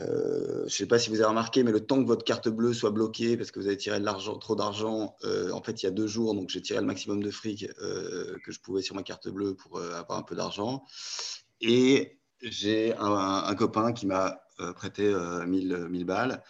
euh, 0.00 0.58
je 0.60 0.64
ne 0.64 0.68
sais 0.68 0.86
pas 0.86 0.98
si 0.98 1.10
vous 1.10 1.16
avez 1.16 1.28
remarqué, 1.28 1.62
mais 1.62 1.72
le 1.72 1.80
temps 1.80 2.02
que 2.02 2.06
votre 2.06 2.24
carte 2.24 2.48
bleue 2.48 2.72
soit 2.72 2.90
bloquée 2.90 3.36
parce 3.36 3.50
que 3.50 3.60
vous 3.60 3.66
avez 3.66 3.76
tiré 3.76 4.02
trop 4.40 4.56
d'argent, 4.56 5.16
en 5.52 5.62
fait, 5.62 5.82
il 5.82 5.86
y 5.86 5.88
a 5.88 5.92
deux 5.92 6.06
jours, 6.06 6.34
donc 6.34 6.48
j'ai 6.50 6.62
tiré 6.62 6.80
le 6.80 6.86
maximum 6.86 7.22
de 7.22 7.30
fric 7.30 7.66
que 7.78 8.52
je 8.52 8.60
pouvais 8.60 8.82
sur 8.82 8.94
ma 8.94 9.02
carte 9.02 9.28
bleue 9.28 9.54
pour 9.54 9.80
avoir 9.80 10.18
un 10.18 10.22
peu 10.22 10.34
d'argent. 10.34 10.84
Et 11.60 12.18
j'ai 12.42 12.94
un, 12.98 13.54
copain 13.54 13.92
qui 13.92 14.06
m'a 14.06 14.40
prêté 14.74 15.14
1000, 15.46 15.86
1000 15.90 16.04
balles. 16.04 16.42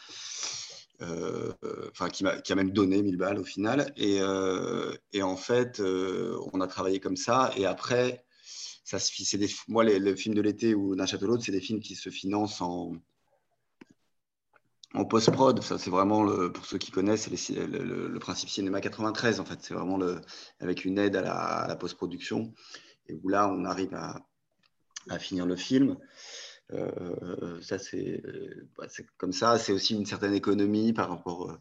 Euh, 1.03 1.53
enfin 1.91 2.11
qui, 2.11 2.25
qui, 2.45 2.53
a 2.53 2.55
même 2.55 2.73
donné 2.73 3.03
1000 3.03 3.17
balles 3.17 3.39
au 3.39 3.45
final. 3.45 3.93
Et, 3.97 4.19
euh, 4.21 4.95
en 5.23 5.37
fait, 5.37 5.81
euh, 5.81 6.39
on 6.53 6.61
a 6.61 6.67
travaillé 6.67 7.01
comme 7.01 7.17
ça. 7.17 7.53
Et 7.57 7.65
après, 7.65 8.25
ça 8.85 8.99
des, 9.39 9.49
moi, 9.69 9.85
les, 9.85 9.99
le 9.99 10.15
film 10.15 10.35
de 10.35 10.43
l'été 10.43 10.75
ou 10.75 10.95
d'un 10.97 11.07
château 11.07 11.27
l'autre, 11.27 11.45
c'est 11.45 11.53
des 11.53 11.61
films 11.61 11.81
qui 11.81 11.95
se 11.95 12.11
financent 12.11 12.61
en, 12.61 12.93
en 14.95 15.05
post-prod. 15.05 15.63
Ça, 15.63 15.79
c'est 15.79 15.91
vraiment, 15.91 16.25
pour 16.51 16.67
ceux 16.67 16.79
qui 16.79 16.91
connaissent, 16.91 17.29
le, 17.31 18.09
le, 18.09 18.19
principe 18.19 18.49
cinéma 18.49 18.81
93. 18.81 19.41
En 19.41 19.45
fait, 19.45 19.59
c'est 19.63 19.75
vraiment 19.75 19.99
avec 20.61 20.85
une 20.85 20.99
aide 20.99 21.17
à 21.17 21.23
la, 21.23 21.35
à 21.63 21.77
post-production. 21.77 22.53
Où 23.23 23.29
là, 23.29 23.49
on 23.49 23.65
arrive 23.65 23.95
à, 23.95 24.21
finir 25.19 25.47
le 25.47 25.57
film. 25.57 25.97
Euh, 26.73 27.61
ça, 27.63 27.77
bah, 28.79 28.87
c'est 28.89 29.07
comme 29.17 29.33
ça. 29.33 29.59
C'est 29.59 29.73
aussi 29.73 29.95
une 29.95 30.07
certaine 30.07 30.35
économie 30.35 30.93
par 30.93 31.09
rapport, 31.09 31.51
euh, 31.51 31.57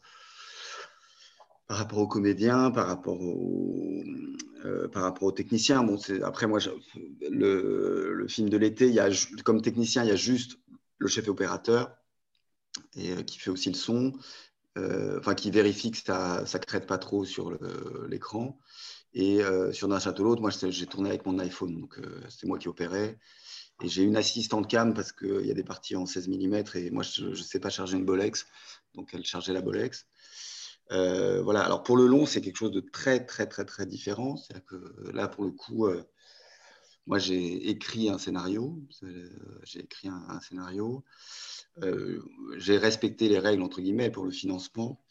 par 1.67 1.77
rapport 1.77 1.99
aux 1.99 2.07
comédiens, 2.07 2.69
par 2.69 2.88
rapport 2.88 3.19
aux, 3.19 4.03
euh, 4.65 4.88
par 4.89 5.03
rapport 5.03 5.23
aux 5.23 5.32
techniciens. 5.32 5.84
Bon, 5.84 5.97
après, 6.23 6.45
moi, 6.45 6.59
le, 7.21 8.27
film 8.27 8.49
de 8.49 8.57
l'été, 8.57 8.95
comme 9.43 9.61
technicien, 9.61 10.03
il 10.03 10.09
y 10.09 10.13
a 10.13 10.15
juste 10.15 10.59
le 10.99 11.07
chef 11.07 11.27
opérateur 11.27 11.99
et 12.95 13.23
qui 13.25 13.39
fait 13.39 13.49
aussi 13.49 13.69
le 13.69 13.75
son, 13.75 14.13
enfin 14.75 15.36
qui 15.36 15.51
vérifie 15.51 15.91
que 15.91 15.97
ça 15.97 16.43
ne 16.43 16.57
crête 16.59 16.88
pas 16.88 16.97
trop 16.97 17.25
sur 17.25 17.57
l'écran. 18.07 18.59
Et 19.13 19.41
sur 19.73 19.88
d'un 19.88 19.99
château 19.99 20.23
l'autre, 20.23 20.41
moi 20.41 20.51
j'ai 20.51 20.86
tourné 20.86 21.09
avec 21.09 21.25
mon 21.25 21.39
iPhone, 21.39 21.82
donc 21.82 21.99
c'est 22.30 22.47
moi 22.47 22.59
qui 22.59 22.67
opérais. 22.67 23.19
Et 23.82 23.88
j'ai 23.88 24.03
une 24.03 24.17
assistante 24.17 24.69
cam 24.69 24.93
parce 24.93 25.11
qu'il 25.11 25.45
y 25.45 25.51
a 25.51 25.53
des 25.53 25.63
parties 25.63 25.95
en 25.95 26.05
16 26.05 26.27
mm 26.27 26.63
et 26.75 26.91
moi, 26.91 27.03
je 27.03 27.27
ne 27.27 27.36
sais 27.36 27.59
pas 27.59 27.69
charger 27.69 27.97
une 27.97 28.05
Bolex. 28.05 28.45
Donc, 28.93 29.13
elle 29.13 29.25
chargeait 29.25 29.53
la 29.53 29.61
Bolex. 29.61 30.05
Euh, 30.91 31.41
voilà. 31.41 31.61
Alors, 31.61 31.84
pour 31.84 31.95
le 31.95 32.05
long, 32.05 32.25
c'est 32.25 32.41
quelque 32.41 32.57
chose 32.57 32.71
de 32.71 32.82
très, 32.82 33.25
très, 33.25 33.47
très, 33.47 33.63
très 33.63 33.86
différent. 33.86 34.36
C'est-à-dire 34.36 34.65
que 34.65 35.11
là, 35.11 35.27
pour 35.27 35.45
le 35.45 35.51
coup, 35.51 35.86
euh, 35.86 36.03
moi, 37.10 37.18
j'ai 37.18 37.70
écrit 37.70 38.07
un 38.07 38.20
scénario. 38.20 38.80
Euh, 39.01 39.30
j'ai 39.64 39.80
écrit 39.80 40.10
un, 40.10 40.39
scénario. 40.41 41.03
j'ai 42.57 42.78
respecté 42.78 43.28
les 43.28 43.39
règles, 43.39 43.64
entre 43.64 43.82
guillemets, 43.82 44.12
pour 44.12 44.26
le 44.26 44.32
financement. 44.32 45.01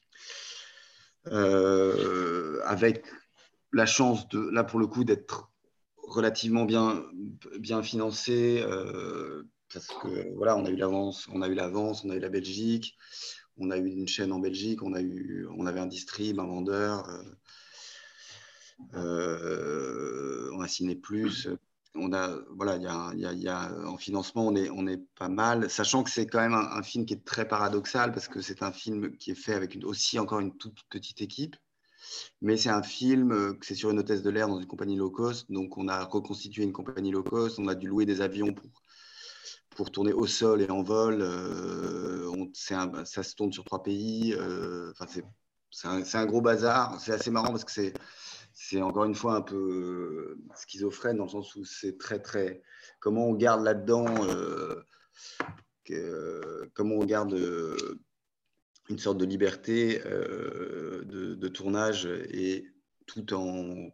avec 1.24 3.04
la 3.72 3.84
chance, 3.84 4.28
de, 4.28 4.38
là, 4.38 4.62
pour 4.62 4.78
le 4.78 4.86
coup, 4.86 5.02
d'être 5.02 5.50
relativement 5.96 6.64
bien, 6.64 7.04
bien 7.58 7.82
financé, 7.82 8.62
euh, 8.62 9.42
parce 9.74 9.88
que 9.88 10.32
voilà, 10.36 10.56
on 10.56 10.64
a 10.66 10.70
eu 10.70 10.76
l'avance, 10.76 11.26
on 11.32 11.42
a 11.42 11.48
eu 11.48 11.54
l'avance, 11.54 12.04
on 12.04 12.10
a 12.10 12.14
eu 12.16 12.20
la 12.20 12.28
Belgique, 12.28 12.96
on 13.56 13.72
a 13.72 13.76
eu 13.76 13.88
une 13.88 14.06
chaîne 14.06 14.30
en 14.32 14.38
Belgique, 14.38 14.84
on 14.84 14.94
a 14.94 15.00
eu, 15.00 15.48
on 15.58 15.66
avait 15.66 15.80
un 15.80 15.86
distrib, 15.86 16.38
un 16.38 16.46
vendeur, 16.46 17.08
on 18.94 20.60
a 20.60 20.68
signé 20.68 20.94
plus. 20.94 21.48
On 22.00 22.12
a, 22.12 22.36
voilà, 22.50 22.76
il 22.76 22.82
y 22.82 22.86
a, 22.86 23.32
y 23.34 23.48
a, 23.48 23.58
a, 23.58 23.86
en 23.86 23.96
financement, 23.96 24.46
on 24.46 24.54
est, 24.56 24.70
on 24.70 24.86
est 24.86 25.02
pas 25.16 25.28
mal, 25.28 25.70
sachant 25.70 26.02
que 26.02 26.10
c'est 26.10 26.26
quand 26.26 26.40
même 26.40 26.54
un, 26.54 26.82
film 26.82 27.06
qui 27.06 27.14
est 27.14 27.24
très 27.24 27.46
paradoxal 27.46 28.12
parce 28.12 28.28
que 28.28 28.40
c'est 28.40 28.62
un 28.62 28.72
film 28.72 29.16
qui 29.16 29.30
est 29.32 29.34
fait 29.34 29.54
avec 29.54 29.78
aussi 29.84 30.18
encore 30.18 30.40
une 30.40 30.56
toute 30.56 30.82
petite 30.90 31.22
équipe. 31.22 31.56
Mais 32.40 32.56
c'est 32.56 32.70
un 32.70 32.82
film, 32.82 33.56
c'est 33.62 33.74
sur 33.74 33.90
une 33.90 33.98
hôtesse 33.98 34.22
de 34.22 34.30
l'air 34.30 34.48
dans 34.48 34.58
une 34.58 34.66
compagnie 34.66 34.96
low 34.96 35.10
cost. 35.10 35.50
Donc, 35.50 35.76
on 35.76 35.88
a 35.88 36.04
reconstitué 36.04 36.62
une 36.62 36.72
compagnie 36.72 37.10
low 37.10 37.22
cost. 37.22 37.58
On 37.58 37.68
a 37.68 37.74
dû 37.74 37.88
louer 37.88 38.06
des 38.06 38.20
avions 38.20 38.54
pour 38.54 38.70
pour 39.78 39.92
tourner 39.92 40.12
au 40.12 40.26
sol 40.26 40.60
et 40.60 40.70
en 40.70 40.82
vol. 40.82 41.18
Euh, 41.20 42.28
un, 42.70 43.04
ça 43.04 43.22
se 43.22 43.34
tourne 43.36 43.52
sur 43.52 43.64
trois 43.64 43.82
pays. 43.82 44.34
Euh, 44.34 44.92
c'est 45.70 45.86
un, 45.86 46.02
un, 46.02 46.26
gros 46.26 46.40
bazar. 46.40 47.00
C'est 47.00 47.12
assez 47.12 47.30
marrant 47.30 47.50
parce 47.50 47.64
que 47.64 47.70
c'est 47.70 47.94
c'est 48.60 48.82
encore 48.82 49.04
une 49.04 49.14
fois 49.14 49.34
un 49.34 49.40
peu 49.40 50.36
schizophrène 50.56 51.16
dans 51.16 51.24
le 51.24 51.30
sens 51.30 51.54
où 51.54 51.64
c'est 51.64 51.96
très 51.96 52.18
très 52.18 52.60
comment 52.98 53.28
on 53.28 53.34
garde 53.34 53.62
là-dedans 53.62 54.06
euh, 54.26 54.82
comment 56.74 56.96
on 56.96 57.04
garde 57.04 57.34
euh, 57.34 58.00
une 58.88 58.98
sorte 58.98 59.18
de 59.18 59.24
liberté 59.24 60.02
euh, 60.06 61.04
de, 61.04 61.48
tournage 61.48 62.06
et 62.06 62.66
tout 63.06 63.32
en 63.32 63.90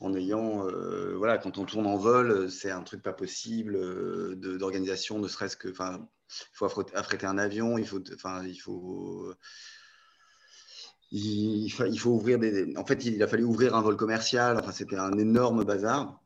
en 0.00 0.14
ayant, 0.14 0.64
euh, 0.68 1.16
voilà, 1.16 1.38
quand 1.38 1.58
on 1.58 1.64
tourne 1.64 1.86
en 1.86 1.96
vol, 1.96 2.50
c'est 2.52 2.70
un 2.70 2.82
truc 2.82 3.02
pas 3.02 3.12
possible 3.12 3.74
euh, 3.74 4.36
d'organisation, 4.36 5.18
ne 5.18 5.26
serait-ce 5.26 5.56
que, 5.56 5.68
enfin, 5.68 6.08
il 6.30 6.46
faut 6.52 6.66
affréter 6.94 7.26
un 7.26 7.36
avion, 7.36 7.78
il 7.78 7.86
faut, 7.86 8.00
enfin, 8.14 8.44
il 8.44 8.58
faut, 8.58 9.34
il, 11.10 11.72
ouvrir 12.06 12.38
des, 12.38 12.76
en 12.76 12.84
fait, 12.84 13.04
il 13.04 13.22
a 13.22 13.28
fallu 13.28 13.44
ouvrir 13.44 13.74
un 13.74 13.82
vol 13.82 13.96
commercial, 13.96 14.58
enfin, 14.58 14.72
c'était 14.72 14.96
un 14.96 15.16
énorme 15.18 15.64
bazar. 15.64 16.20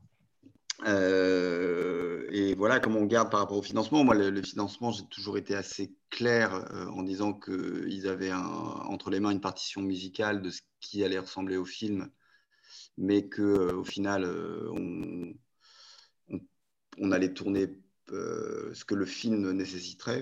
Euh, 0.87 2.27
et 2.33 2.55
voilà 2.55 2.81
comment 2.81 2.99
on 2.99 3.07
garde 3.07 3.31
par 3.31 3.41
rapport 3.41 3.59
au 3.59 3.63
financement. 3.63 4.05
Moi, 4.05 4.15
le, 4.15 4.43
financement, 4.43 4.91
j'ai 4.91 5.05
toujours 5.07 5.39
été 5.39 5.55
assez 5.55 5.95
clair 6.11 6.69
en 6.95 7.03
disant 7.03 7.33
qu'ils 7.33 8.09
avaient 8.09 8.33
entre 8.33 9.11
les 9.11 9.21
mains 9.21 9.31
une 9.31 9.41
partition 9.41 9.83
musicale 9.83 10.43
de 10.43 10.51
ce 10.51 10.61
qui 10.81 11.05
allait 11.05 11.19
ressembler 11.19 11.57
au 11.57 11.65
film 11.65 12.09
mais 12.97 13.29
qu'au 13.29 13.43
euh, 13.43 13.85
final, 13.85 14.25
euh, 14.25 14.71
on, 16.99 17.11
allait 17.11 17.33
tourner 17.33 17.69
euh, 18.11 18.73
ce 18.75 18.85
que 18.85 18.95
le 18.95 19.07
film 19.07 19.51
nécessiterait. 19.53 20.21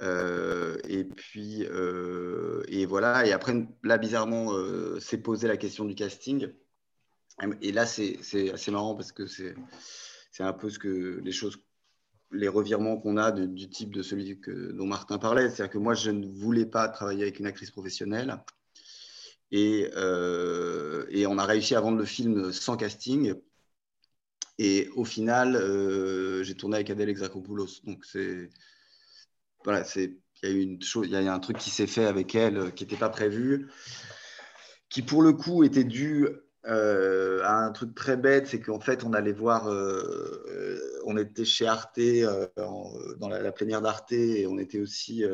Et 0.00 1.04
puis, 1.04 1.62
et 1.62 2.86
voilà. 2.86 3.26
Et 3.26 3.32
après, 3.32 3.54
là, 3.82 3.98
bizarrement, 3.98 4.52
s'est 5.00 5.18
posé 5.18 5.48
la 5.48 5.56
question 5.56 5.84
du 5.84 5.94
casting. 5.94 6.48
Et 7.62 7.72
là, 7.72 7.86
c'est 7.86 8.52
assez 8.52 8.70
marrant 8.70 8.94
parce 8.94 9.12
que 9.12 9.26
c'est 9.26 9.54
un 10.40 10.52
peu 10.52 10.70
ce 10.70 10.78
que 10.78 11.20
les 11.22 11.32
choses, 11.32 11.58
les 12.32 12.48
revirements 12.48 12.98
qu'on 12.98 13.16
a 13.16 13.32
du 13.32 13.68
type 13.68 13.94
de 13.94 14.02
celui 14.02 14.40
que, 14.40 14.72
dont 14.72 14.86
Martin 14.86 15.18
parlait. 15.18 15.50
C'est-à-dire 15.50 15.70
que 15.72 15.78
moi, 15.78 15.94
je 15.94 16.10
ne 16.10 16.26
voulais 16.26 16.66
pas 16.66 16.88
travailler 16.88 17.22
avec 17.22 17.38
une 17.38 17.46
actrice 17.46 17.70
professionnelle. 17.70 18.42
Euh, 19.54 21.06
et, 21.08 21.26
on 21.26 21.38
a 21.38 21.44
réussi 21.44 21.74
à 21.74 21.80
vendre 21.80 21.98
le 21.98 22.04
film 22.04 22.52
sans 22.52 22.76
casting. 22.76 23.34
Et 24.58 24.88
au 24.96 25.04
final, 25.04 25.56
euh, 25.56 26.42
j'ai 26.42 26.54
tourné 26.54 26.76
avec 26.76 26.90
Adèle 26.90 27.08
Exarchopoulos. 27.08 27.80
Donc 27.84 28.04
c'est 28.04 28.50
voilà, 29.64 29.84
c'est 29.84 30.16
il 30.42 30.48
y 30.48 30.52
a 30.52 30.54
eu 30.54 30.60
une 30.60 30.82
chose, 30.82 31.08
il 31.08 31.12
y 31.12 31.16
a 31.16 31.34
un 31.34 31.40
truc 31.40 31.58
qui 31.58 31.70
s'est 31.70 31.88
fait 31.88 32.04
avec 32.04 32.34
elle 32.34 32.58
euh, 32.58 32.70
qui 32.70 32.84
n'était 32.84 32.96
pas 32.96 33.08
prévu, 33.08 33.68
qui 34.88 35.02
pour 35.02 35.22
le 35.22 35.32
coup 35.32 35.64
était 35.64 35.84
dû 35.84 36.28
à 36.64 37.64
un 37.64 37.72
truc 37.72 37.94
très 37.94 38.18
bête, 38.18 38.46
c'est 38.46 38.60
qu'en 38.60 38.80
fait 38.80 39.02
on 39.02 39.14
allait 39.14 39.32
voir, 39.32 39.68
on 41.06 41.16
était 41.16 41.46
chez 41.46 41.66
Arte 41.66 41.98
dans 42.56 43.28
la, 43.30 43.52
plénière 43.52 43.80
d'Arte 43.80 44.12
et 44.12 44.46
on 44.46 44.58
était 44.58 44.78
aussi 44.78 45.24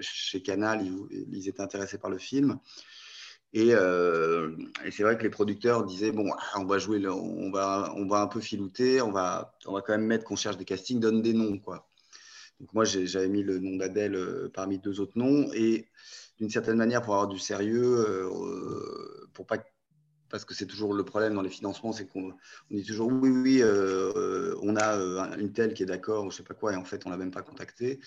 chez 0.00 0.42
Canal, 0.42 0.84
ils, 1.30 1.48
étaient 1.48 1.60
intéressés 1.60 1.98
par 1.98 2.10
le 2.10 2.18
film. 2.18 2.58
Euh, 3.54 4.56
et, 4.84 4.90
c'est 4.90 5.02
vrai 5.02 5.18
que 5.18 5.22
les 5.22 5.30
producteurs 5.30 5.84
disaient 5.84 6.12
bon, 6.12 6.30
on 6.56 6.64
va 6.64 6.78
jouer, 6.78 7.06
on 7.06 7.50
va, 7.50 7.92
on 7.96 8.06
va 8.06 8.22
un 8.22 8.26
peu 8.26 8.40
filouter, 8.40 9.02
on 9.02 9.12
va, 9.12 9.54
on 9.66 9.74
va 9.74 9.82
quand 9.82 9.92
même 9.92 10.06
mettre 10.06 10.24
qu'on 10.24 10.36
cherche 10.36 10.56
des 10.56 10.64
castings, 10.64 11.00
donne 11.00 11.20
des 11.20 11.34
noms 11.34 11.58
quoi. 11.58 11.88
Donc 12.60 12.72
moi 12.74 12.84
j'avais 12.84 13.28
mis 13.28 13.42
le 13.42 13.58
nom 13.58 13.76
d'Adèle 13.76 14.14
euh, 14.14 14.50
parmi 14.52 14.78
deux 14.78 15.00
autres 15.00 15.18
noms 15.18 15.50
et 15.52 15.88
d'une 16.38 16.50
certaine 16.50 16.76
manière 16.76 17.02
pour 17.02 17.14
avoir 17.14 17.28
du 17.28 17.38
sérieux, 17.38 18.04
euh, 18.08 19.28
pour 19.32 19.46
pas 19.46 19.58
parce 20.30 20.46
que 20.46 20.54
c'est 20.54 20.66
toujours 20.66 20.94
le 20.94 21.04
problème 21.04 21.34
dans 21.34 21.42
les 21.42 21.50
financements, 21.50 21.92
c'est 21.92 22.06
qu'on 22.06 22.32
dit 22.70 22.84
toujours 22.84 23.12
oui, 23.12 23.28
oui, 23.28 23.62
on 24.62 24.76
a 24.76 25.36
une 25.36 25.52
telle 25.52 25.74
qui 25.74 25.82
est 25.82 25.86
d'accord, 25.86 26.30
je 26.30 26.38
sais 26.38 26.42
pas 26.42 26.54
quoi, 26.54 26.72
et 26.72 26.76
en 26.76 26.84
fait 26.84 27.04
on 27.04 27.10
l'a 27.10 27.18
même 27.18 27.30
pas 27.30 27.42
contacté. 27.42 28.00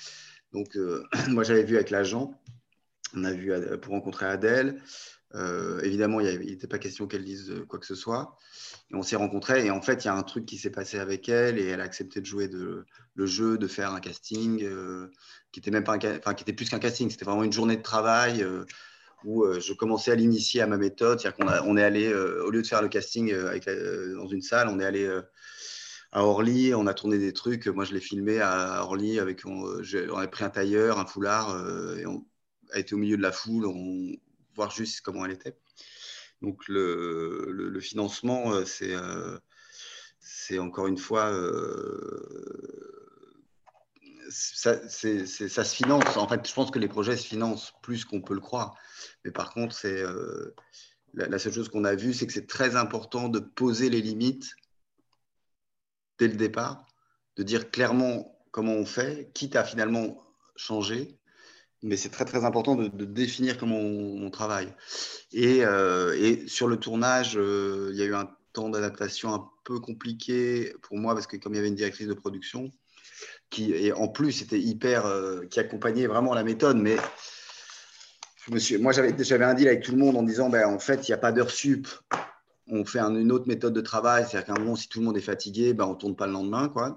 Donc 0.52 0.76
moi 1.30 1.44
j'avais 1.44 1.64
vu 1.64 1.76
avec 1.76 1.92
l'agent, 1.92 2.34
on 3.16 3.26
a 3.26 3.32
vu 3.32 3.54
pour 3.80 3.94
rencontrer 3.94 4.26
Adèle. 4.26 4.82
Euh, 5.34 5.82
évidemment, 5.82 6.20
il 6.22 6.40
n'était 6.40 6.68
pas 6.68 6.78
question 6.78 7.08
qu'elle 7.08 7.24
dise 7.24 7.50
euh, 7.52 7.66
quoi 7.66 7.80
que 7.80 7.86
ce 7.86 7.96
soit. 7.96 8.38
Et 8.92 8.96
on 8.96 9.04
s'est 9.04 9.16
rencontrés 9.16 9.66
et 9.66 9.72
en 9.72 9.82
fait, 9.82 10.04
il 10.04 10.08
y 10.08 10.10
a 10.10 10.16
un 10.16 10.24
truc 10.24 10.46
qui 10.46 10.58
s'est 10.58 10.70
passé 10.70 11.00
avec 11.00 11.28
elle 11.28 11.58
et 11.58 11.66
elle 11.66 11.82
a 11.82 11.84
accepté 11.84 12.22
de 12.22 12.26
jouer 12.26 12.48
de, 12.48 12.86
le 13.16 13.26
jeu, 13.26 13.58
de 13.58 13.68
faire 13.68 13.92
un 13.92 14.00
casting 14.00 14.64
euh, 14.64 15.10
qui 15.52 15.60
était 15.60 15.72
même 15.72 15.84
pas 15.84 15.98
enfin, 15.98 16.34
qui 16.34 16.44
était 16.44 16.54
plus 16.54 16.70
qu'un 16.70 16.80
casting. 16.80 17.10
C'était 17.10 17.26
vraiment 17.26 17.44
une 17.44 17.54
journée 17.54 17.76
de 17.76 17.82
travail 17.82 18.46
où 19.24 19.44
je 19.60 19.74
commençais 19.74 20.12
à 20.12 20.16
l'initier 20.16 20.62
à 20.62 20.68
ma 20.68 20.78
méthode. 20.78 21.20
C'est-à-dire 21.20 21.46
qu'on 21.46 21.70
on 21.70 21.78
est 21.78 21.84
allé, 21.84 22.14
au 22.14 22.52
lieu 22.52 22.62
de 22.62 22.68
faire 22.68 22.82
le 22.82 22.90
casting 22.90 23.34
dans 23.34 24.28
une 24.28 24.42
salle, 24.42 24.68
on 24.68 24.80
est 24.80 24.86
allé 24.86 25.10
à 26.12 26.24
Orly, 26.24 26.76
on 26.76 26.86
a 26.86 26.94
tourné 26.94 27.18
des 27.18 27.34
trucs. 27.34 27.68
Moi, 27.68 27.86
je 27.86 27.94
l'ai 27.94 28.02
filmé 28.02 28.40
à 28.40 28.84
Orly 28.84 29.20
avec, 29.20 29.46
on, 29.46 29.66
a 30.18 30.28
pris 30.28 30.44
un 30.44 30.50
tailleur, 30.50 31.00
un 31.00 31.06
foulard 31.06 31.50
et 31.98 32.06
on 32.06 32.26
a 32.74 32.80
été 32.80 32.94
au 32.94 32.98
milieu 32.98 33.18
de 33.18 33.24
la 33.24 33.32
foule. 33.32 33.66
Voir 34.56 34.72
juste 34.72 35.02
comment 35.02 35.26
elle 35.26 35.32
était. 35.32 35.58
Donc 36.42 36.68
le, 36.68 37.52
le, 37.52 37.80
financement, 37.80 38.54
euh, 38.54 38.66
c'est 38.66 38.94
euh, 38.94 39.40
c'est 40.20 40.60
encore 40.60 40.88
une 40.88 40.98
fois, 40.98 41.32
euh, 41.32 42.56
ça, 44.30 44.88
ça, 44.90 45.64
se 45.64 45.76
finance. 45.76 46.18
En 46.18 46.28
fait, 46.28 46.48
je 46.48 46.54
pense 46.54 46.72
que 46.72 46.80
les 46.80 46.88
projets 46.88 47.18
se 47.18 47.26
financent 47.26 47.74
plus 47.82 48.06
qu'on 48.06 48.22
peut 48.22 48.34
le 48.34 48.42
croire. 48.42 48.76
Mais 49.24 49.32
par 49.32 49.54
contre, 49.54 49.76
c'est 49.76 50.04
la, 51.14 51.40
seule 51.40 51.54
chose 51.54 51.70
qu'on 51.70 51.84
a 51.84 51.96
vue, 51.96 52.14
c'est 52.14 52.28
que 52.28 52.34
c'est 52.34 52.48
très 52.48 52.76
important 52.76 53.30
de 53.30 53.40
poser 53.40 53.90
les 53.90 54.02
limites 54.02 54.56
dès 56.18 56.28
le 56.28 56.36
départ, 56.36 56.86
de 57.38 57.44
dire 57.44 57.70
clairement 57.70 58.36
comment 58.52 58.74
on 58.74 58.86
fait, 58.86 59.32
quitte 59.34 59.56
à 59.56 59.64
finalement 59.64 60.24
changer, 60.56 61.20
mais 61.86 61.98
c'est 61.98 62.10
très 62.10 62.26
très 62.26 62.44
important 62.46 62.76
de, 62.76 63.06
définir 63.06 63.58
comment 63.58 63.78
on, 63.78 64.30
travaille. 64.32 64.74
Et, 65.32 65.64
euh, 65.64 66.18
et, 66.20 66.48
sur 66.48 66.68
le 66.68 66.78
tournage, 66.78 67.38
euh, 67.38 67.92
il 67.94 67.98
y 67.98 68.02
a 68.02 68.06
eu 68.06 68.16
un 68.16 68.30
temps 68.54 68.70
d'adaptation 68.70 69.34
un 69.34 69.48
peu 69.64 69.80
compliqué 69.80 70.74
pour 70.82 70.98
moi 70.98 71.14
parce 71.14 71.28
que 71.28 71.38
comme 71.38 71.54
il 71.54 71.58
y 71.58 71.60
avait 71.60 71.68
une 71.68 71.76
directrice 71.76 72.08
de 72.08 72.14
production 72.14 72.72
qui, 73.52 73.72
et 73.72 73.94
en 73.94 74.08
plus, 74.08 74.42
était 74.42 74.60
hyper, 74.60 75.06
euh, 75.06 75.46
qui 75.46 75.60
accompagnait 75.60 76.08
vraiment 76.08 76.34
la 76.34 76.44
méthode, 76.44 76.78
mais 76.78 76.98
je 78.48 78.52
me 78.52 78.58
suis, 78.60 78.78
moi 78.80 78.92
j'avais, 78.92 79.44
un 79.44 79.54
deal 79.54 79.68
avec 79.68 79.84
tout 79.84 79.92
le 79.92 80.00
monde 80.00 80.18
en 80.18 80.24
disant, 80.24 80.50
ben, 80.50 80.68
en 80.68 80.80
fait, 80.80 81.08
il 81.08 81.12
n'y 81.12 81.16
a 81.16 81.20
pas 81.20 81.32
d'heure 81.32 81.52
sup. 81.52 81.88
On 82.68 82.84
fait 82.84 83.00
une 83.00 83.32
autre 83.32 83.48
méthode 83.48 83.74
de 83.74 83.82
travail, 83.82 84.26
c'est-à-dire 84.28 84.48
qu'à 84.48 84.54
un 84.54 84.64
moment, 84.64 84.76
si 84.76 84.90
tout 84.90 85.00
le 85.00 85.06
monde 85.06 85.18
est 85.18 85.22
fatigué, 85.22 85.74
ben, 85.74 85.86
on 85.86 85.92
ne 85.92 85.98
tourne 85.98 86.16
pas 86.16 86.26
le 86.26 86.34
lendemain. 86.34 86.68
Quoi. 86.68 86.96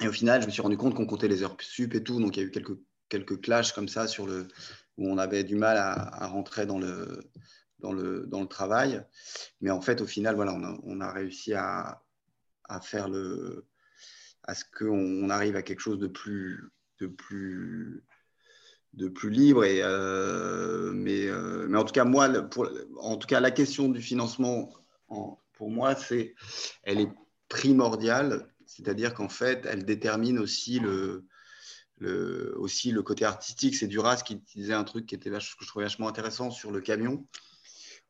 Et 0.00 0.08
au 0.08 0.12
final, 0.12 0.42
je 0.42 0.46
me 0.46 0.50
suis 0.50 0.62
rendu 0.62 0.76
compte 0.76 0.94
qu'on 0.96 1.06
comptait 1.06 1.28
les 1.28 1.44
heures 1.44 1.56
sup 1.60 1.94
et 1.94 2.02
tout, 2.02 2.20
donc 2.20 2.36
il 2.36 2.40
y 2.40 2.42
a 2.42 2.46
eu 2.46 2.50
quelques 2.50 2.76
quelques 3.10 3.42
clashs 3.42 3.72
comme 3.72 3.88
ça 3.88 4.06
sur 4.06 4.26
le, 4.26 4.48
où 4.96 5.06
on 5.06 5.18
avait 5.18 5.44
du 5.44 5.56
mal 5.56 5.76
à, 5.76 6.26
rentrer 6.28 6.64
dans 6.64 6.78
le, 6.78 7.30
dans, 7.80 7.92
le, 7.92 8.24
dans 8.26 8.40
le 8.40 8.46
travail. 8.46 9.04
Mais 9.60 9.70
en 9.70 9.82
fait, 9.82 10.00
au 10.00 10.06
final, 10.06 10.36
voilà, 10.36 10.54
on, 10.84 11.00
a, 11.00 11.12
réussi 11.12 11.52
à, 11.52 12.02
à, 12.64 12.80
faire 12.80 13.08
le, 13.08 13.66
à 14.44 14.54
ce 14.54 14.64
qu'on 14.64 15.28
arrive 15.28 15.56
à 15.56 15.62
quelque 15.62 15.80
chose 15.80 15.98
de 15.98 16.06
plus, 16.06 16.70
de 17.00 17.06
plus, 17.06 18.04
de 18.94 19.08
plus 19.08 19.30
libre. 19.30 19.64
Et, 19.64 19.80
euh, 19.82 20.92
mais, 20.92 21.26
euh, 21.26 21.66
mais 21.68 21.78
en 21.78 21.84
tout 21.84 21.92
cas, 21.92 22.04
moi, 22.04 22.28
en 22.98 23.16
tout 23.16 23.26
cas, 23.26 23.40
la 23.40 23.50
question 23.50 23.88
du 23.88 24.00
financement, 24.00 24.72
pour 25.54 25.70
moi, 25.70 25.94
c'est, 25.94 26.34
elle 26.84 27.00
est 27.00 27.12
primordiale. 27.48 28.46
C'est-à-dire 28.66 29.14
qu'en 29.14 29.28
fait, 29.28 29.66
elle 29.66 29.84
détermine 29.84 30.38
aussi 30.38 30.78
le, 30.78 31.26
aussi 32.56 32.92
le 32.92 33.02
côté 33.02 33.24
artistique. 33.24 33.76
C'est 33.76 33.86
Duras 33.86 34.22
qui 34.24 34.36
disait 34.54 34.74
un 34.74 34.84
truc 34.84 35.06
qui 35.06 35.14
était 35.14 35.30
que 35.30 35.38
je 35.38 35.66
trouvais 35.66 35.84
vachement 35.84 36.08
intéressant 36.08 36.50
sur 36.50 36.70
le 36.70 36.80
camion, 36.80 37.26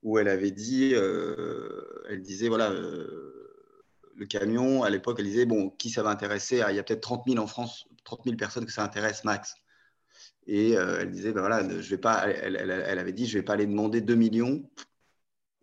où 0.02 0.18
elle 0.18 0.28
avait 0.28 0.50
dit, 0.50 0.92
euh, 0.94 1.82
elle 2.08 2.22
disait 2.22 2.48
voilà, 2.48 2.70
euh, 2.70 3.50
le 4.16 4.26
camion, 4.26 4.82
à 4.82 4.90
l'époque, 4.90 5.16
elle 5.18 5.26
disait, 5.26 5.46
bon, 5.46 5.70
qui 5.70 5.90
ça 5.90 6.02
va 6.02 6.10
intéresser? 6.10 6.60
Ah, 6.62 6.72
Il 6.72 6.76
y 6.76 6.78
a 6.78 6.82
peut-être 6.82 7.00
30 7.00 7.24
000 7.26 7.42
en 7.42 7.46
France, 7.46 7.86
30 8.04 8.24
000 8.24 8.36
personnes 8.36 8.66
que 8.66 8.72
ça 8.72 8.84
intéresse 8.84 9.24
max. 9.24 9.54
Et 10.46 10.76
euh, 10.76 10.98
elle 11.00 11.10
disait, 11.10 11.32
ben 11.32 11.40
voilà, 11.40 11.62
je 11.68 11.90
vais 11.90 11.98
pas, 11.98 12.28
elle, 12.28 12.56
avait 12.98 13.12
dit, 13.12 13.26
je 13.26 13.38
vais 13.38 13.44
pas 13.44 13.54
aller 13.54 13.66
demander 13.66 14.00
2 14.00 14.14
millions 14.14 14.62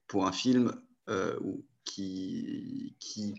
pour 0.08 0.26
un 0.26 0.32
film 0.32 0.74
qui, 1.84 2.96
qui, 3.00 3.36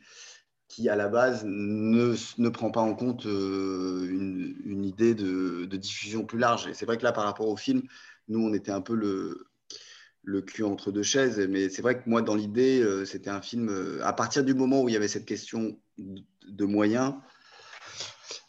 qui, 0.69 0.89
à 0.89 0.97
la 0.97 1.09
base, 1.09 1.45
ne, 1.45 2.15
ne 2.39 2.49
prend 2.49 2.71
pas 2.71 2.81
en 2.81 2.95
compte 2.95 3.27
euh, 3.27 4.07
une, 4.11 4.57
une, 4.65 4.85
idée 4.85 5.15
de, 5.15 5.65
de, 5.65 5.77
diffusion 5.77 6.25
plus 6.25 6.39
large. 6.39 6.67
Et 6.69 6.75
c'est 6.75 6.87
vrai 6.87 6.99
que 6.99 7.05
là, 7.05 7.13
par 7.13 7.25
rapport 7.25 7.49
au 7.49 7.57
film, 7.57 7.83
nous, 8.29 8.41
on 8.41 8.53
était 8.53 8.71
un 8.71 8.83
peu 8.83 8.95
le, 8.95 9.47
le 10.23 10.43
cul 10.43 10.65
entre 10.65 10.93
deux 10.93 11.03
chaises. 11.03 11.39
Mais 11.49 11.71
c'est 11.71 11.83
vrai 11.83 12.01
que 12.01 12.09
moi, 12.09 12.21
dans 12.21 12.35
l'idée, 12.35 12.87
c'était 13.07 13.31
un 13.31 13.41
film, 13.41 13.99
à 14.03 14.13
partir 14.13 14.45
du 14.45 14.55
moment 14.55 14.83
où 14.83 14.89
il 14.89 14.93
y 14.93 14.97
avait 14.97 15.09
cette 15.09 15.25
question 15.25 15.79
de 16.47 16.65
moyens 16.67 17.15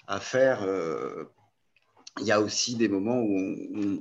à 0.08 0.20
faire 0.20 0.66
il 2.20 2.28
y 2.28 2.32
a 2.32 2.42
aussi 2.42 2.76
des 2.76 2.88
moments 2.88 3.22
où 3.22 3.38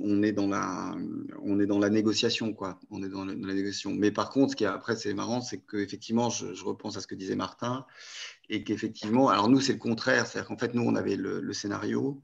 on, 0.02 0.22
est, 0.22 0.32
dans 0.32 0.48
la, 0.48 1.90
négociation, 1.90 2.52
quoi. 2.52 2.78
On 2.90 3.02
est 3.02 3.08
dans 3.08 3.24
la, 3.24 3.34
négociation. 3.34 3.92
Mais 3.94 4.10
par 4.10 4.30
contre, 4.30 4.52
ce 4.52 4.56
qui 4.56 4.64
est, 4.64 4.68
après, 4.68 4.96
c'est 4.96 5.14
marrant, 5.14 5.40
c'est 5.40 5.58
qu'effectivement, 5.58 6.30
je, 6.30 6.54
je, 6.54 6.64
repense 6.64 6.96
à 6.96 7.00
ce 7.00 7.06
que 7.06 7.14
disait 7.14 7.36
Martin, 7.36 7.86
et 8.48 8.64
qu'effectivement, 8.64 9.28
alors 9.28 9.48
nous, 9.48 9.60
c'est 9.60 9.72
le 9.72 9.78
contraire. 9.78 10.26
C'est-à-dire 10.26 10.48
qu'en 10.48 10.58
fait, 10.58 10.74
nous, 10.74 10.82
on 10.82 10.96
avait 10.96 11.16
le, 11.16 11.52
scénario. 11.52 12.22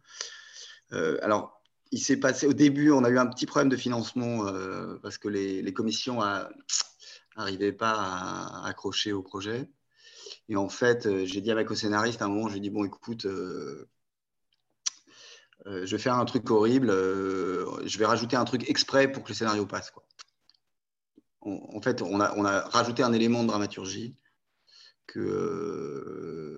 Euh, 0.93 1.19
alors, 1.23 1.63
il 1.91 1.99
s'est 1.99 2.19
passé, 2.19 2.47
au 2.47 2.53
début, 2.53 2.91
on 2.91 3.05
a 3.05 3.11
eu 3.11 3.19
un 3.19 3.27
petit 3.27 3.47
problème 3.47 3.69
de 3.69 3.77
financement 3.77 4.47
euh, 4.47 4.97
parce 5.03 5.19
que 5.19 5.29
les, 5.29 5.73
commissions 5.73 6.21
n'arrivaient 7.37 7.73
pas 7.73 7.95
à, 7.95 8.67
accrocher 8.67 9.13
au 9.13 9.23
projet. 9.23 9.69
Et 10.49 10.57
en 10.57 10.69
fait, 10.69 11.07
euh, 11.07 11.25
j'ai 11.25 11.41
dit 11.41 11.51
avec 11.51 11.71
le 11.71 11.77
scénariste 11.77 12.21
à 12.21 12.27
un 12.27 12.29
moment, 12.29 12.49
j'ai 12.49 12.61
dit, 12.61 12.71
bon, 12.71 12.85
écoute, 12.85 13.27
je 15.67 15.91
vais 15.91 15.99
faire 15.99 16.15
un 16.15 16.25
truc 16.25 16.51
horrible, 16.51 16.91
euh, 16.91 17.87
je 17.87 17.99
vais 17.99 18.07
rajouter 18.07 18.37
un 18.37 18.45
truc 18.45 18.69
exprès 18.69 19.11
pour 19.11 19.23
que 19.23 19.29
le 19.31 19.35
scénario 19.35 19.67
passe. 19.67 19.93
En 21.41 21.81
fait, 21.83 22.01
on 22.03 22.21
a, 22.21 22.61
rajouté 22.69 23.03
un 23.03 23.13
élément 23.13 23.43
de 23.43 23.49
dramaturgie 23.49 24.17
que, 25.07 25.21
euh, 25.21 26.49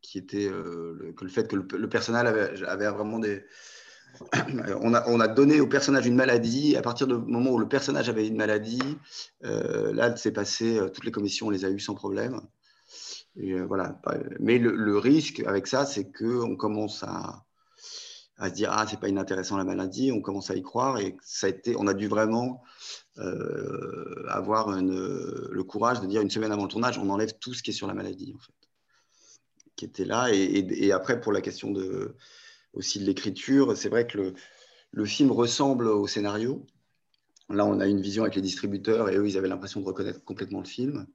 qui 0.00 0.16
était 0.16 0.48
le, 0.48 1.12
que 1.14 1.24
le 1.24 1.30
fait 1.30 1.46
que 1.46 1.56
le, 1.56 1.88
personnage 1.88 2.62
avait, 2.62 2.88
vraiment 2.88 3.18
des... 3.18 3.44
on, 4.80 4.94
a, 4.94 5.06
on 5.08 5.20
a, 5.20 5.28
donné 5.28 5.60
au 5.60 5.66
personnage 5.66 6.06
une 6.06 6.14
maladie. 6.14 6.74
À 6.76 6.82
partir 6.82 7.06
du 7.06 7.14
moment 7.14 7.50
où 7.50 7.58
le 7.58 7.68
personnage 7.68 8.08
avait 8.08 8.26
une 8.26 8.36
maladie, 8.36 8.80
là, 9.42 10.16
c'est 10.16 10.32
passé, 10.32 10.80
toutes 10.94 11.04
les 11.04 11.12
commissions, 11.12 11.48
on 11.48 11.50
les 11.50 11.66
a 11.66 11.70
eues 11.70 11.80
sans 11.80 11.94
problème. 11.94 12.40
Voilà. 13.36 14.00
Mais 14.40 14.58
le, 14.58 14.74
le, 14.74 14.96
risque 14.96 15.40
avec 15.40 15.66
ça, 15.66 15.84
c'est 15.84 16.10
qu'on 16.10 16.56
commence 16.56 17.02
à, 17.02 17.44
à 18.38 18.48
se 18.48 18.54
dire 18.54 18.70
ah 18.72 18.86
c'est 18.88 19.00
pas 19.00 19.08
inintéressant 19.08 19.56
la 19.56 19.64
maladie, 19.64 20.12
on 20.12 20.20
commence 20.20 20.50
à 20.50 20.54
y 20.54 20.62
croire 20.62 20.98
et 20.98 21.16
ça 21.22 21.48
a 21.48 21.50
été, 21.50 21.74
on 21.76 21.86
a 21.86 21.94
dû 21.94 22.06
vraiment 22.06 22.62
euh, 23.18 24.24
avoir 24.28 24.70
le 24.80 25.62
courage 25.64 26.00
de 26.00 26.06
dire 26.06 26.20
une 26.20 26.30
semaine 26.30 26.52
avant 26.52 26.62
le 26.62 26.68
tournage, 26.68 26.98
on 26.98 27.10
enlève 27.10 27.32
tout 27.40 27.52
ce 27.52 27.62
qui 27.62 27.70
est 27.70 27.74
sur 27.74 27.88
la 27.88 27.94
maladie 27.94 28.32
en 28.34 28.38
fait, 28.38 28.52
qui 29.76 29.84
était 29.84 30.04
là 30.04 30.28
et, 30.32 30.92
après 30.92 31.20
pour 31.20 31.32
la 31.32 31.40
question 31.40 31.72
de 31.72 32.16
aussi 32.74 33.00
de 33.00 33.04
l'écriture, 33.04 33.76
c'est 33.76 33.88
vrai 33.88 34.06
que 34.06 34.34
le, 34.92 35.04
film 35.04 35.32
ressemble 35.32 35.88
au 35.88 36.06
scénario. 36.06 36.64
Là, 37.48 37.64
on 37.64 37.80
a 37.80 37.86
une 37.86 38.00
vision 38.00 38.22
avec 38.24 38.36
les 38.36 38.42
distributeurs 38.42 39.08
et 39.08 39.16
eux, 39.16 39.26
ils 39.26 39.38
avaient 39.38 39.48
l'impression 39.48 39.80
de 39.80 39.86
reconnaître 39.86 40.22
complètement 40.22 40.60
le 40.60 40.66
film. 40.66 41.06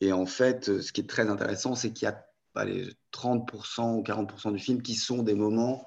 Et 0.00 0.12
en 0.12 0.26
fait, 0.26 0.80
ce 0.80 0.92
qui 0.92 1.02
est 1.02 1.08
très 1.08 1.28
intéressant, 1.28 1.76
c'est 1.76 1.92
qu'il 1.92 2.06
y 2.06 2.10
a 2.10 2.26
les 2.64 2.88
30% 3.12 3.96
ou 3.96 4.02
40% 4.02 4.52
du 4.52 4.58
film 4.58 4.82
qui 4.82 4.94
sont 4.94 5.22
des 5.22 5.34
moments 5.34 5.86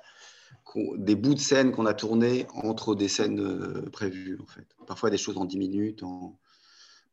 des 0.97 1.15
bouts 1.15 1.33
de 1.33 1.39
scène 1.39 1.71
qu'on 1.71 1.85
a 1.85 1.93
tournés 1.93 2.47
entre 2.53 2.95
des 2.95 3.07
scènes 3.07 3.39
euh, 3.39 3.89
prévues, 3.89 4.39
en 4.41 4.45
fait. 4.45 4.65
Parfois 4.87 5.09
des 5.09 5.17
choses 5.17 5.37
en 5.37 5.45
10 5.45 5.57
minutes, 5.57 6.03
en, 6.03 6.37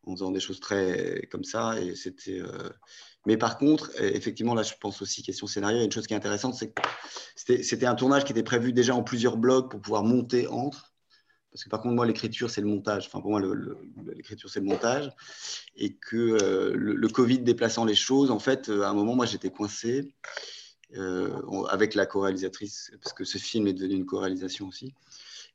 faisant 0.04 0.30
des 0.30 0.40
choses 0.40 0.60
très 0.60 1.28
comme 1.30 1.44
ça. 1.44 1.80
Et 1.80 1.94
c'était. 1.94 2.40
Euh, 2.40 2.70
mais 3.24 3.36
par 3.36 3.56
contre, 3.56 3.90
effectivement, 4.00 4.54
là, 4.54 4.64
je 4.64 4.74
pense 4.80 5.00
aussi 5.00 5.22
question 5.22 5.46
scénario. 5.46 5.76
Il 5.76 5.80
y 5.80 5.82
a 5.82 5.84
une 5.84 5.92
chose 5.92 6.08
qui 6.08 6.14
est 6.14 6.16
intéressante, 6.16 6.54
c'est 6.54 6.72
que 6.72 6.82
c'était 7.36 7.86
un 7.86 7.94
tournage 7.94 8.24
qui 8.24 8.32
était 8.32 8.42
prévu 8.42 8.72
déjà 8.72 8.96
en 8.96 9.04
plusieurs 9.04 9.36
blocs 9.36 9.70
pour 9.70 9.80
pouvoir 9.80 10.02
monter 10.02 10.48
entre. 10.48 10.92
Parce 11.52 11.64
que 11.64 11.68
par 11.68 11.82
contre, 11.82 11.94
moi, 11.94 12.06
l'écriture, 12.06 12.50
c'est 12.50 12.62
le 12.62 12.66
montage. 12.66 13.06
Enfin, 13.06 13.20
pour 13.20 13.30
moi, 13.30 13.40
l'écriture, 14.16 14.50
c'est 14.50 14.60
le 14.60 14.66
montage. 14.66 15.10
Et 15.76 15.94
que 15.94 16.16
euh, 16.16 16.72
le, 16.74 16.94
le, 16.94 17.08
Covid 17.08 17.40
déplaçant 17.40 17.84
les 17.84 17.94
choses, 17.94 18.30
en 18.30 18.38
fait, 18.38 18.70
à 18.70 18.88
un 18.88 18.94
moment, 18.94 19.14
moi, 19.14 19.26
j'étais 19.26 19.50
coincé. 19.50 20.12
Euh, 20.96 21.64
avec 21.70 21.94
la 21.94 22.04
co-réalisatrice, 22.04 22.92
parce 23.02 23.14
que 23.14 23.24
ce 23.24 23.38
film 23.38 23.66
est 23.66 23.72
devenu 23.72 23.94
une 23.94 24.04
co-réalisation 24.04 24.68
aussi. 24.68 24.94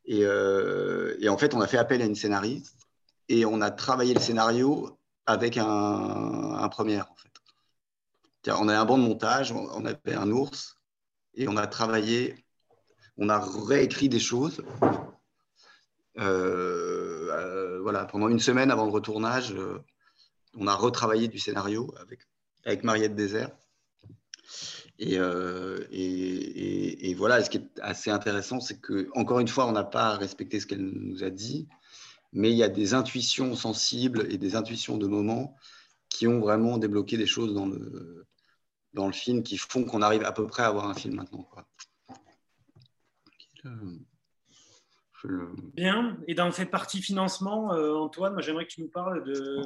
Et, 0.05 0.21
euh, 0.23 1.15
et, 1.19 1.29
en 1.29 1.37
fait, 1.37 1.53
on 1.53 1.61
a 1.61 1.67
fait 1.67 1.77
appel 1.77 2.01
à 2.01 2.05
une 2.05 2.15
scénariste 2.15 2.75
et 3.29 3.45
on 3.45 3.61
a 3.61 3.69
travaillé 3.69 4.15
le 4.15 4.19
scénario 4.19 4.97
avec 5.27 5.57
un, 5.57 5.65
un 5.65 6.69
premier, 6.69 7.01
en 7.01 7.15
fait. 7.15 8.51
On 8.51 8.67
a 8.67 8.79
un 8.79 8.85
banc 8.85 8.97
de 8.97 9.03
montage, 9.03 9.51
on 9.51 9.85
avait 9.85 10.15
un 10.15 10.31
ours 10.31 10.77
et 11.35 11.47
on 11.47 11.57
a 11.57 11.67
travaillé, 11.67 12.43
on 13.17 13.29
a 13.29 13.39
réécrit 13.39 14.09
des 14.09 14.19
choses. 14.19 14.63
Euh, 16.17 17.79
voilà, 17.83 18.05
pendant 18.05 18.29
une 18.29 18.39
semaine 18.39 18.71
avant 18.71 18.85
le 18.85 18.91
retournage, 18.91 19.53
on 20.55 20.65
a 20.65 20.73
retravaillé 20.73 21.27
du 21.27 21.37
scénario 21.37 21.93
avec, 21.99 22.21
avec 22.65 22.83
Mariette 22.83 23.13
Désert. 23.13 23.51
Euh, 25.01 25.85
et, 25.91 27.13
voilà, 27.15 27.43
ce 27.43 27.49
qui 27.49 27.57
est 27.57 27.79
assez 27.81 28.09
intéressant, 28.09 28.59
c'est 28.59 28.79
que 28.79 29.09
encore 29.15 29.39
une 29.39 29.47
fois, 29.47 29.67
on 29.67 29.71
n'a 29.71 29.83
pas 29.83 30.15
respecté 30.17 30.59
ce 30.59 30.67
qu'elle 30.67 30.85
nous 30.85 31.23
a 31.23 31.29
dit, 31.29 31.67
mais 32.33 32.51
il 32.51 32.57
y 32.57 32.63
a 32.63 32.69
des 32.69 32.93
intuitions 32.93 33.55
sensibles 33.55 34.27
et 34.31 34.37
des 34.37 34.55
intuitions 34.55 34.97
de 34.97 35.07
moments 35.07 35.55
qui 36.09 36.27
ont 36.27 36.39
vraiment 36.39 36.77
débloqué 36.77 37.17
des 37.17 37.25
choses 37.25 37.53
dans 37.53 37.67
le, 37.67 38.25
dans 38.93 39.07
le 39.07 39.13
film 39.13 39.43
qui 39.43 39.57
font 39.57 39.85
qu'on 39.85 40.01
arrive 40.01 40.23
à 40.23 40.31
peu 40.31 40.47
près 40.47 40.63
à 40.63 40.67
avoir 40.67 40.89
un 40.89 40.93
film 40.93 41.15
maintenant. 41.15 41.43
Quoi. 41.43 41.65
Bien, 45.73 46.17
et 46.27 46.35
dans 46.35 46.51
cette 46.51 46.71
partie 46.71 47.01
financement, 47.01 47.73
euh, 47.73 47.95
Antoine, 47.95 48.39
j'aimerais 48.41 48.65
que 48.65 48.71
tu 48.71 48.81
nous 48.81 48.89
parles 48.89 49.23
de, 49.23 49.61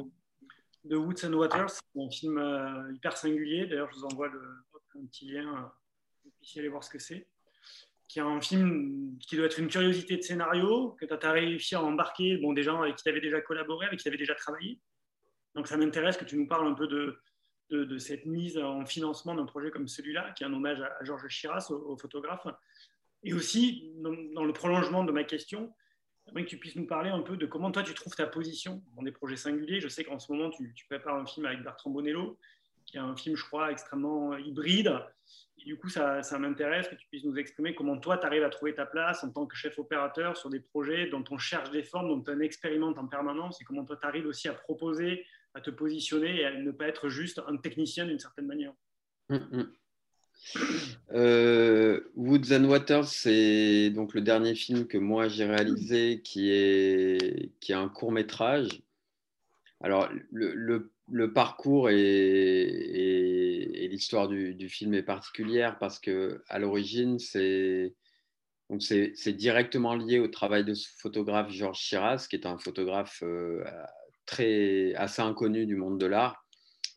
de 0.84 0.96
Woods 0.96 1.24
and 1.24 1.34
Waters, 1.34 1.72
un 1.96 2.10
film 2.10 2.38
euh, 2.38 2.92
hyper 2.94 3.16
singulier. 3.16 3.66
D'ailleurs, 3.66 3.88
je 3.92 3.98
vous 3.98 4.04
envoie 4.06 4.28
le, 4.28 4.40
un 4.96 5.06
petit 5.06 5.26
lien, 5.26 5.48
euh, 5.56 5.68
vous 6.24 6.30
puissiez 6.38 6.60
aller 6.60 6.68
voir 6.68 6.84
ce 6.84 6.90
que 6.90 6.98
c'est. 6.98 7.28
Qui 8.08 8.18
est 8.18 8.22
un 8.22 8.40
film 8.40 9.16
qui 9.20 9.36
doit 9.36 9.46
être 9.46 9.58
une 9.58 9.68
curiosité 9.68 10.16
de 10.16 10.22
scénario, 10.22 10.96
que 11.00 11.06
tu 11.06 11.26
as 11.26 11.32
réussi 11.32 11.74
à 11.74 11.82
embarquer 11.82 12.36
bon, 12.36 12.52
des 12.52 12.62
gens 12.62 12.82
avec 12.82 12.96
qui 12.96 13.04
tu 13.04 13.08
avais 13.08 13.20
déjà 13.20 13.40
collaboré, 13.40 13.86
avec 13.86 13.98
qui 13.98 14.02
tu 14.02 14.08
avais 14.08 14.18
déjà 14.18 14.34
travaillé. 14.34 14.80
Donc 15.54 15.66
ça 15.66 15.76
m'intéresse 15.76 16.16
que 16.16 16.24
tu 16.24 16.36
nous 16.36 16.46
parles 16.46 16.66
un 16.66 16.74
peu 16.74 16.86
de, 16.86 17.18
de, 17.70 17.98
cette 17.98 18.26
mise 18.26 18.58
en 18.58 18.84
financement 18.84 19.34
d'un 19.34 19.46
projet 19.46 19.70
comme 19.70 19.88
celui-là, 19.88 20.32
qui 20.32 20.44
est 20.44 20.46
un 20.46 20.52
hommage 20.52 20.80
à, 20.80 21.04
Georges 21.04 21.28
Chiras, 21.28 21.70
au, 21.70 21.96
photographe. 21.96 22.46
Et 23.24 23.32
aussi, 23.32 23.92
dans, 23.96 24.44
le 24.44 24.52
prolongement 24.52 25.04
de 25.04 25.12
ma 25.12 25.24
question, 25.24 25.72
que 26.34 26.40
tu 26.42 26.58
puisses 26.58 26.76
nous 26.76 26.86
parler 26.86 27.10
un 27.10 27.20
peu 27.20 27.36
de 27.36 27.46
comment 27.46 27.70
toi 27.70 27.82
tu 27.82 27.94
trouves 27.94 28.14
ta 28.14 28.26
position 28.26 28.82
dans 28.96 29.02
des 29.02 29.12
projets 29.12 29.36
singuliers. 29.36 29.80
Je 29.80 29.88
sais 29.88 30.04
qu'en 30.04 30.18
ce 30.18 30.30
moment, 30.32 30.50
tu, 30.50 30.72
prépares 30.88 31.16
un 31.16 31.26
film 31.26 31.46
avec 31.46 31.62
Bertrand 31.62 31.90
Bonello 31.90 32.38
qui 32.86 32.96
est 32.96 33.00
un 33.00 33.16
film, 33.16 33.36
je 33.36 33.44
crois, 33.44 33.70
extrêmement 33.70 34.36
hybride. 34.36 34.92
Du 35.64 35.76
coup, 35.76 35.88
ça, 35.88 36.22
ça 36.22 36.38
m'intéresse 36.38 36.88
que 36.88 36.94
tu 36.96 37.06
puisses 37.08 37.24
nous 37.24 37.36
exprimer 37.36 37.74
comment 37.74 37.96
toi, 37.96 38.18
tu 38.18 38.26
arrives 38.26 38.42
à 38.42 38.48
trouver 38.48 38.74
ta 38.74 38.84
place 38.84 39.22
en 39.22 39.30
tant 39.30 39.46
que 39.46 39.56
chef 39.56 39.78
opérateur 39.78 40.36
sur 40.36 40.50
des 40.50 40.60
projets 40.60 41.08
dont 41.08 41.24
on 41.30 41.38
cherche 41.38 41.70
des 41.70 41.84
formes, 41.84 42.08
dont 42.08 42.32
on 42.32 42.40
expérimente 42.40 42.98
en 42.98 43.06
permanence, 43.06 43.60
et 43.60 43.64
comment 43.64 43.84
toi, 43.84 43.96
tu 44.00 44.06
arrives 44.06 44.26
aussi 44.26 44.48
à 44.48 44.54
proposer, 44.54 45.24
à 45.54 45.60
te 45.60 45.70
positionner 45.70 46.40
et 46.40 46.44
à 46.44 46.52
ne 46.52 46.70
pas 46.72 46.88
être 46.88 47.08
juste 47.08 47.40
un 47.46 47.56
technicien 47.56 48.06
d'une 48.06 48.18
certaine 48.18 48.46
manière. 48.46 48.72
Hum, 49.28 49.48
hum. 49.52 49.72
Euh, 51.12 52.00
Woods 52.16 52.52
and 52.52 52.64
Waters, 52.64 53.06
c'est 53.06 53.90
donc 53.90 54.14
le 54.14 54.22
dernier 54.22 54.56
film 54.56 54.88
que 54.88 54.98
moi 54.98 55.28
j'ai 55.28 55.44
réalisé 55.44 56.20
qui 56.22 56.50
est, 56.50 57.52
qui 57.60 57.70
est 57.70 57.76
un 57.76 57.88
court 57.88 58.10
métrage. 58.10 58.82
Alors, 59.80 60.08
le 60.32 60.92
le 61.12 61.32
parcours 61.32 61.90
et, 61.90 63.88
l'histoire 63.90 64.28
du, 64.28 64.68
film 64.68 64.94
est 64.94 65.02
particulière 65.02 65.78
parce 65.78 65.98
que 65.98 66.42
à 66.48 66.58
l'origine, 66.58 67.18
c'est 67.18 67.94
directement 69.26 69.94
lié 69.94 70.18
au 70.18 70.28
travail 70.28 70.64
de 70.64 70.72
ce 70.72 70.88
photographe 70.98 71.50
Georges 71.50 71.78
Chiras, 71.78 72.26
qui 72.28 72.36
est 72.36 72.46
un 72.46 72.56
photographe 72.56 73.22
euh, 73.22 73.62
très, 74.24 74.94
assez 74.94 75.20
inconnu 75.20 75.66
du 75.66 75.76
monde 75.76 76.00
de 76.00 76.06
l'art. 76.06 76.46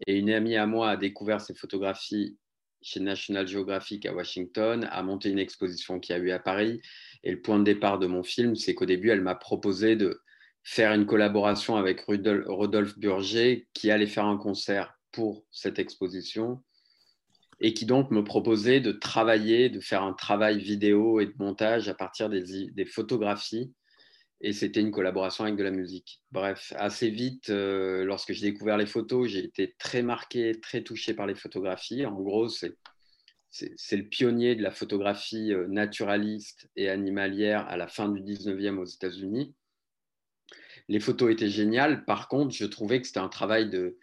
Et 0.07 0.17
une 0.17 0.29
amie 0.29 0.55
à 0.55 0.65
moi 0.65 0.91
a 0.91 0.97
découvert 0.97 1.41
ses 1.41 1.53
photographies 1.53 2.37
chez 2.81 3.01
National 3.01 3.47
Geographic 3.47 4.05
à 4.05 4.13
Washington, 4.13 4.87
a 4.89 5.03
monté 5.03 5.29
une 5.29 5.39
exposition 5.39 5.99
qui 5.99 6.13
a 6.13 6.17
eu 6.17 6.31
à 6.31 6.39
Paris. 6.39 6.81
Et 7.23 7.31
le 7.31 7.41
point 7.41 7.59
de 7.59 7.65
départ 7.65 7.99
de 7.99 8.07
mon 8.07 8.23
film, 8.23 8.55
c'est 8.55 8.75
qu'au 8.75 8.85
début, 8.85 9.09
elle 9.09 9.21
m'a 9.21 9.35
proposé 9.35 9.97
de, 9.97 10.21
faire 10.65 10.91
une 10.93 11.05
collaboration 11.05 11.77
avec 11.77 12.01
Rodolphe 12.01 12.97
Burger 12.97 13.67
qui 13.73 13.91
allait 13.91 14.07
faire 14.07 14.25
un 14.25 14.37
concert 14.37 14.97
pour 15.11 15.45
cette 15.51 15.77
exposition 15.77 16.61
et 17.61 17.73
qui 17.73 17.85
donc 17.85 18.09
me 18.11 18.23
proposait 18.23 18.81
de 18.81 18.91
travailler, 18.91 19.69
de 19.69 19.79
faire 19.79 20.01
un 20.03 20.13
travail 20.13 20.59
vidéo 20.59 21.21
et 21.21 21.27
de 21.27 21.33
montage 21.37 21.87
à 21.87 21.93
partir 21.93 22.29
des, 22.29 22.85
photographies. 22.85 23.73
Et 24.41 24.51
c'était 24.51 24.81
une 24.81 24.91
collaboration 24.91 25.45
avec 25.45 25.55
de 25.55 25.63
la 25.63 25.71
musique. 25.71 26.21
Bref, 26.31 26.73
assez 26.75 27.09
vite, 27.09 27.49
euh, 27.51 28.03
lorsque 28.03 28.33
j'ai 28.33 28.51
découvert 28.51 28.75
les 28.75 28.85
photos, 28.85 29.29
j'ai 29.29 29.45
été 29.45 29.75
très 29.77 30.01
marqué, 30.01 30.59
très 30.59 30.81
touché 30.81 31.13
par 31.13 31.27
les 31.27 31.35
photographies. 31.35 32.05
En 32.05 32.19
gros, 32.19 32.49
c'est 32.49 32.75
c'est 33.51 33.95
le 33.95 34.03
pionnier 34.03 34.55
de 34.55 34.61
la 34.61 34.71
photographie 34.71 35.53
euh, 35.53 35.67
naturaliste 35.69 36.69
et 36.75 36.89
animalière 36.89 37.65
à 37.69 37.77
la 37.77 37.87
fin 37.87 38.09
du 38.09 38.19
19e 38.21 38.77
aux 38.77 38.85
États-Unis. 38.85 39.55
Les 40.87 40.99
photos 40.99 41.31
étaient 41.31 41.49
géniales. 41.49 42.05
Par 42.05 42.27
contre, 42.27 42.53
je 42.53 42.65
trouvais 42.65 43.01
que 43.01 43.07
c'était 43.07 43.19
un 43.19 43.29
travail 43.29 43.69
de, 43.69 43.97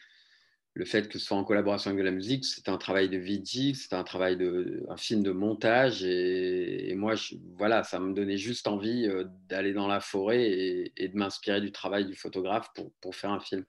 le 0.75 0.85
fait 0.87 1.09
que 1.09 1.19
ce 1.19 1.27
soit 1.27 1.37
en 1.37 1.45
collaboration 1.45 1.91
avec 1.91 2.01
de 2.01 2.05
la 2.05 2.13
musique, 2.13 2.45
c'est 2.47 2.69
un 2.69 2.79
travail 2.79 3.11
de 3.11 3.19
VG, 3.19 3.75
c'est 3.75 3.93
un 3.93 4.05
travail 4.05 4.37
de 4.39 4.85
un 4.89 4.97
film 4.97 5.23
de 5.23 5.31
montage 5.31 6.03
et, 6.03 6.95
moi 6.95 7.15
voilà, 7.59 7.85
ça 7.85 8.01
me 8.01 8.15
donnait 8.15 8.39
juste 8.39 8.67
envie 8.67 9.07
euh, 9.07 9.25
d'aller 9.49 9.75
dans 9.75 9.87
la 9.87 10.01
forêt 10.01 10.91
et, 10.97 11.09
de 11.09 11.17
m'inspirer 11.17 11.61
du 11.61 11.73
travail 11.73 12.07
du 12.07 12.15
photographe 12.15 12.69
pour, 12.75 12.91
pour, 13.03 13.15
faire 13.15 13.31
un 13.31 13.41
film. 13.41 13.65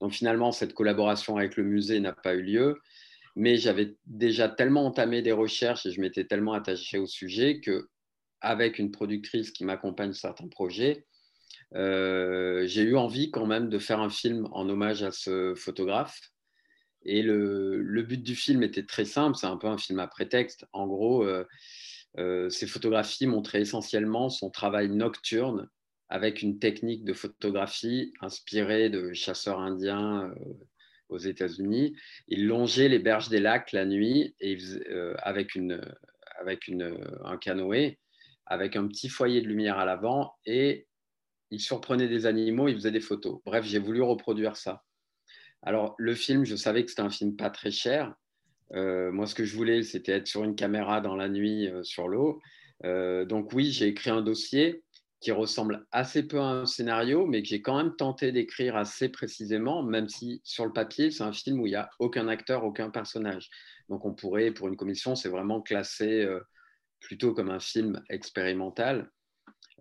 Donc 0.00 0.12
finalement, 0.12 0.52
cette 0.52 0.72
collaboration 0.72 1.36
avec 1.36 1.56
le 1.56 1.64
musée 1.64 1.98
n'a 1.98 2.12
pas 2.12 2.34
eu 2.34 2.42
lieu, 2.42 2.80
mais 3.34 3.56
j'avais 3.56 3.96
déjà 4.06 4.48
tellement 4.48 4.86
entamé 4.86 5.22
des 5.22 5.32
recherches 5.32 5.84
et 5.86 5.90
je 5.90 6.00
m'étais 6.00 6.24
tellement 6.24 6.52
attaché 6.52 6.98
au 6.98 7.06
sujet 7.06 7.60
que 7.60 7.88
avec 8.40 8.78
une 8.78 8.92
productrice 8.92 9.50
qui 9.50 9.64
m'accompagne 9.64 10.12
certains 10.12 10.46
projets, 10.46 11.06
j'ai 11.72 12.82
eu 12.82 12.96
envie 12.96 13.30
quand 13.30 13.46
même 13.46 13.68
de 13.68 13.78
faire 13.78 14.00
un 14.00 14.10
film 14.10 14.48
en 14.52 14.68
hommage 14.68 15.02
à 15.02 15.10
ce 15.10 15.54
photographe 15.54 16.20
et 17.06 17.22
le, 17.22 18.02
but 18.02 18.22
du 18.22 18.34
film 18.34 18.62
était 18.64 18.84
très 18.84 19.04
simple, 19.04 19.36
c'est 19.36 19.46
un 19.46 19.56
peu 19.56 19.68
un 19.68 19.78
film 19.78 20.00
à 20.00 20.08
prétexte. 20.08 20.66
En 20.72 20.86
gros, 20.88 21.24
euh, 21.24 21.46
euh, 22.18 22.50
ces 22.50 22.66
photographies 22.66 23.26
montraient 23.26 23.60
essentiellement 23.60 24.28
son 24.28 24.50
travail 24.50 24.88
nocturne 24.88 25.68
avec 26.08 26.42
une 26.42 26.58
technique 26.58 27.04
de 27.04 27.12
photographie 27.12 28.12
inspirée 28.20 28.90
de 28.90 29.12
chasseurs 29.12 29.60
indiens 29.60 30.24
euh, 30.24 30.34
aux 31.08 31.18
États-Unis. 31.18 31.94
Il 32.26 32.48
longeait 32.48 32.88
les 32.88 32.98
berges 32.98 33.28
des 33.28 33.40
lacs 33.40 33.70
la 33.70 33.86
nuit 33.86 34.34
et, 34.40 34.58
avec, 35.18 35.56
un 35.56 37.36
canoë, 37.38 38.00
avec 38.46 38.74
un 38.74 38.88
petit 38.88 39.08
foyer 39.08 39.42
de 39.42 39.46
lumière 39.46 39.78
à 39.78 39.84
l'avant 39.84 40.34
et 40.44 40.88
il 41.50 41.60
surprenait 41.60 42.08
des 42.08 42.26
animaux, 42.26 42.68
il 42.68 42.74
faisait 42.74 42.90
des 42.90 43.00
photos. 43.00 43.40
Bref, 43.44 43.64
j'ai 43.64 43.78
voulu 43.78 44.02
reproduire 44.02 44.56
ça. 44.56 44.82
Alors, 45.62 45.94
le 45.98 46.14
film, 46.14 46.44
je 46.44 46.56
savais 46.56 46.84
que 46.84 46.90
c'était 46.90 47.02
un 47.02 47.10
film 47.10 47.36
pas 47.36 47.50
très 47.50 47.70
cher. 47.70 48.14
Euh, 48.74 49.12
moi, 49.12 49.26
ce 49.26 49.34
que 49.34 49.44
je 49.44 49.56
voulais, 49.56 49.82
c'était 49.82 50.12
être 50.12 50.26
sur 50.26 50.44
une 50.44 50.56
caméra 50.56 51.00
dans 51.00 51.16
la 51.16 51.28
nuit 51.28 51.68
euh, 51.68 51.82
sur 51.82 52.08
l'eau. 52.08 52.40
Euh, 52.84 53.24
donc 53.24 53.52
oui, 53.52 53.70
j'ai 53.70 53.86
écrit 53.86 54.10
un 54.10 54.22
dossier 54.22 54.82
qui 55.20 55.32
ressemble 55.32 55.86
assez 55.92 56.26
peu 56.26 56.38
à 56.38 56.44
un 56.44 56.66
scénario, 56.66 57.26
mais 57.26 57.42
que 57.42 57.48
j'ai 57.48 57.62
quand 57.62 57.76
même 57.78 57.96
tenté 57.96 58.32
d'écrire 58.32 58.76
assez 58.76 59.08
précisément, 59.08 59.82
même 59.82 60.08
si 60.08 60.40
sur 60.44 60.66
le 60.66 60.72
papier, 60.72 61.10
c'est 61.10 61.22
un 61.22 61.32
film 61.32 61.60
où 61.60 61.66
il 61.66 61.70
n'y 61.70 61.76
a 61.76 61.88
aucun 61.98 62.28
acteur, 62.28 62.64
aucun 62.64 62.90
personnage. 62.90 63.48
Donc 63.88 64.04
on 64.04 64.14
pourrait, 64.14 64.50
pour 64.50 64.68
une 64.68 64.76
commission, 64.76 65.16
c'est 65.16 65.30
vraiment 65.30 65.62
classé 65.62 66.28
plutôt 67.00 67.32
comme 67.32 67.50
un 67.50 67.60
film 67.60 68.02
expérimental. 68.10 69.10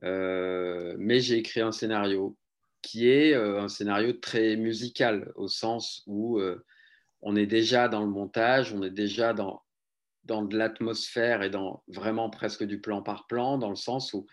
Mais 0.06 1.20
j'ai 1.20 1.38
écrit 1.38 1.62
un 1.62 1.72
scénario 1.72 2.38
qui 2.86 3.10
est 3.10 3.34
euh, 3.34 3.62
un 3.62 3.68
scénario 3.68 4.14
très 4.14 4.56
musical, 4.58 5.32
au 5.36 5.48
sens 5.48 6.04
où 6.06 6.40
euh, 6.40 6.64
on 7.22 7.36
est 7.36 7.48
déjà 7.48 7.90
dans 7.90 8.02
le 8.02 8.10
montage, 8.12 8.74
on 8.74 8.84
est 8.84 8.92
déjà 8.92 9.34
dans, 9.34 9.64
dans 10.24 10.44
de 10.44 10.56
l'atmosphère 10.56 11.42
et 11.42 11.50
dans 11.50 11.84
vraiment 11.88 12.30
presque 12.30 12.64
du 12.64 12.80
plan 12.80 13.02
par 13.02 13.26
plan, 13.26 13.58
dans 13.58 13.72
le 13.72 13.76
sens 13.76 14.14
où, 14.14 14.28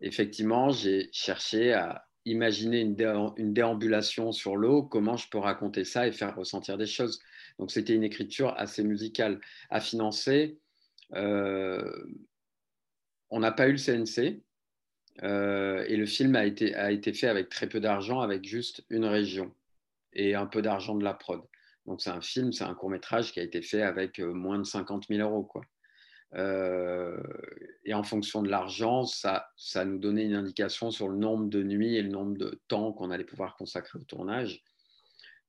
effectivement, 0.00 0.70
j'ai 0.70 1.10
cherché 1.12 1.74
à 1.74 2.06
imaginer 2.24 2.80
une, 2.80 2.96
une 3.36 3.52
déambulation 3.52 4.32
sur 4.32 4.56
l'eau, 4.56 4.82
comment 4.82 5.18
je 5.18 5.28
peux 5.28 5.38
raconter 5.38 5.84
ça 5.84 6.08
et 6.08 6.12
faire 6.12 6.34
ressentir 6.34 6.78
des 6.78 6.86
choses. 6.86 7.20
Donc, 7.58 7.70
c'était 7.70 7.94
une 7.94 8.04
écriture 8.04 8.54
assez 8.56 8.82
musicale. 8.84 9.38
À 9.68 9.80
financer, 9.80 10.58
euh, 11.14 12.06
on 13.28 13.40
n'a 13.40 13.52
pas 13.52 13.68
eu 13.68 13.72
le 13.72 13.78
CNC, 13.78 14.42
euh, 15.22 15.84
et 15.88 15.96
le 15.96 16.06
film 16.06 16.36
a 16.36 16.44
été, 16.44 16.74
a 16.74 16.90
été 16.90 17.12
fait 17.12 17.28
avec 17.28 17.48
très 17.48 17.68
peu 17.68 17.80
d'argent, 17.80 18.20
avec 18.20 18.44
juste 18.44 18.84
une 18.90 19.04
région 19.04 19.52
et 20.12 20.34
un 20.34 20.46
peu 20.46 20.62
d'argent 20.62 20.94
de 20.94 21.04
la 21.04 21.14
prod. 21.14 21.42
Donc 21.86 22.00
c'est 22.00 22.10
un 22.10 22.20
film, 22.20 22.52
c'est 22.52 22.64
un 22.64 22.74
court 22.74 22.90
métrage 22.90 23.32
qui 23.32 23.40
a 23.40 23.42
été 23.42 23.62
fait 23.62 23.82
avec 23.82 24.18
euh, 24.18 24.32
moins 24.32 24.58
de 24.58 24.64
50 24.64 25.06
000 25.08 25.20
euros. 25.20 25.44
Quoi. 25.44 25.62
Euh, 26.34 27.22
et 27.84 27.94
en 27.94 28.02
fonction 28.02 28.42
de 28.42 28.48
l'argent, 28.48 29.04
ça, 29.04 29.48
ça 29.56 29.84
nous 29.84 29.98
donnait 29.98 30.24
une 30.24 30.34
indication 30.34 30.90
sur 30.90 31.08
le 31.08 31.16
nombre 31.16 31.48
de 31.48 31.62
nuits 31.62 31.96
et 31.96 32.02
le 32.02 32.10
nombre 32.10 32.36
de 32.36 32.60
temps 32.68 32.92
qu'on 32.92 33.10
allait 33.10 33.24
pouvoir 33.24 33.56
consacrer 33.56 33.98
au 33.98 34.04
tournage. 34.04 34.62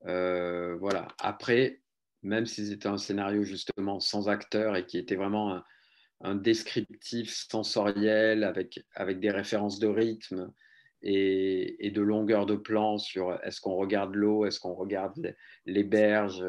voilà. 0.03 1.07
Après, 1.19 1.81
même 2.21 2.45
si 2.45 2.67
c'était 2.67 2.87
un 2.87 2.97
scénario 2.97 3.43
justement 3.43 3.99
sans 3.99 4.29
acteur 4.29 4.75
et 4.75 4.85
qui 4.85 4.97
était 4.97 5.15
vraiment 5.15 5.61
descriptif 6.35 7.33
sensoriel 7.49 8.43
avec, 8.43 8.83
avec 8.95 9.19
des 9.19 9.31
références 9.31 9.79
de 9.79 9.87
rythme 9.87 10.51
et, 11.01 11.91
de 11.93 12.01
longueur 12.01 12.45
de 12.45 12.55
plan 12.55 12.97
sur 12.97 13.39
est-ce 13.43 13.61
qu'on 13.61 13.75
regarde 13.75 14.15
l'eau, 14.15 14.45
est-ce 14.45 14.59
qu'on 14.59 14.73
regarde 14.73 15.35
les 15.65 15.83
berges, 15.83 16.43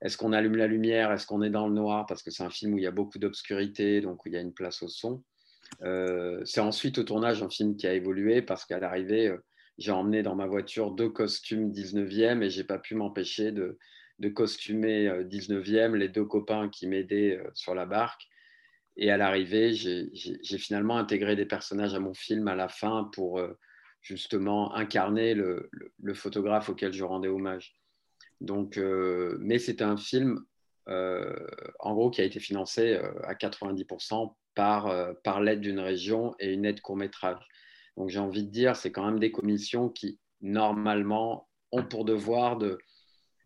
est-ce 0.00 0.16
qu'on 0.16 0.32
allume 0.32 0.56
la 0.56 0.66
lumière, 0.66 1.12
est-ce 1.12 1.26
qu'on 1.26 1.42
est 1.42 1.50
dans 1.50 1.68
le 1.68 1.74
noir, 1.74 2.06
parce 2.06 2.22
que 2.22 2.30
c'est 2.30 2.42
un 2.42 2.50
film 2.50 2.74
où 2.74 2.78
il 2.78 2.84
y 2.84 2.86
a 2.86 2.92
beaucoup 2.92 3.18
d'obscurité, 3.18 4.00
donc 4.00 4.24
où 4.24 4.28
il 4.28 4.34
y 4.34 4.36
a 4.36 4.40
une 4.40 4.54
place 4.54 4.82
au 4.82 4.88
son. 4.88 5.22
Euh, 5.82 6.40
c'est 6.44 6.60
ensuite 6.60 6.98
au 6.98 7.04
tournage 7.04 7.42
un 7.42 7.50
film 7.50 7.76
qui 7.76 7.86
a 7.86 7.94
évolué 7.94 8.42
parce 8.42 8.64
qu'à 8.64 8.80
l'arrivée, 8.80 9.28
euh, 9.28 9.38
j'ai 9.78 9.92
emmené 9.92 10.22
dans 10.22 10.34
ma 10.34 10.46
voiture 10.46 10.90
deux 10.90 11.08
costumes 11.08 11.70
19e 11.70 12.42
et 12.42 12.50
j'ai 12.50 12.64
pas 12.64 12.78
pu 12.78 12.94
m'empêcher 12.94 13.52
de, 13.52 13.78
de 14.18 14.28
costumer 14.28 15.08
19e 15.24 15.92
euh, 15.92 15.96
les 15.96 16.08
deux 16.08 16.24
copains 16.24 16.68
qui 16.68 16.86
m'aidaient 16.86 17.40
sur 17.54 17.74
la 17.74 17.86
barque 17.86 18.26
et 19.00 19.10
à 19.10 19.16
l'arrivée, 19.16 19.72
j'ai 19.72 20.58
finalement 20.58 20.98
intégré 20.98 21.34
des 21.34 21.46
personnages 21.46 21.94
à 21.94 22.00
mon 22.00 22.12
film 22.12 22.48
à 22.48 22.54
la 22.54 22.68
fin 22.68 23.08
pour 23.14 23.38
euh, 23.38 23.58
justement 24.02 24.74
incarner 24.74 25.32
le, 25.32 25.70
photographe 26.12 26.68
auquel 26.68 26.92
je 26.92 27.02
rendais 27.02 27.28
hommage. 27.28 27.80
Donc, 28.42 28.76
euh, 28.76 29.38
mais 29.40 29.58
c'est 29.58 29.80
un 29.80 29.96
film, 29.96 30.44
euh, 30.88 31.34
en 31.78 31.94
gros, 31.94 32.10
qui 32.10 32.20
a 32.20 32.24
été 32.24 32.40
financé 32.40 33.00
à 33.24 33.32
90% 33.34 34.34
par, 34.54 35.14
par 35.24 35.40
l'aide 35.40 35.62
d'une 35.62 35.80
région 35.80 36.34
et 36.38 36.52
une 36.52 36.66
aide 36.66 36.82
court 36.82 36.96
métrage. 36.96 37.42
Donc, 37.96 38.10
j'ai 38.10 38.18
envie 38.18 38.44
de 38.44 38.50
dire, 38.50 38.76
c'est 38.76 38.92
quand 38.92 39.06
même 39.06 39.18
des 39.18 39.32
commissions 39.32 39.88
qui, 39.88 40.20
normalement, 40.42 41.48
ont 41.72 41.84
pour 41.84 42.04
devoir 42.04 42.58
de, 42.58 42.76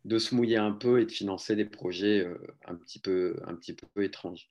de 0.05 0.18
se 0.18 0.34
mouiller 0.34 0.57
un 0.57 0.72
peu 0.72 1.00
et 1.00 1.07
de 1.07 1.12
financer 1.12 1.55
des 1.55 1.64
projets 1.64 2.26
un, 2.64 2.74
petit 2.74 2.98
peu, 2.98 3.36
un 3.46 3.55
petit 3.55 3.74
peu 3.74 4.02
étranges. 4.02 4.48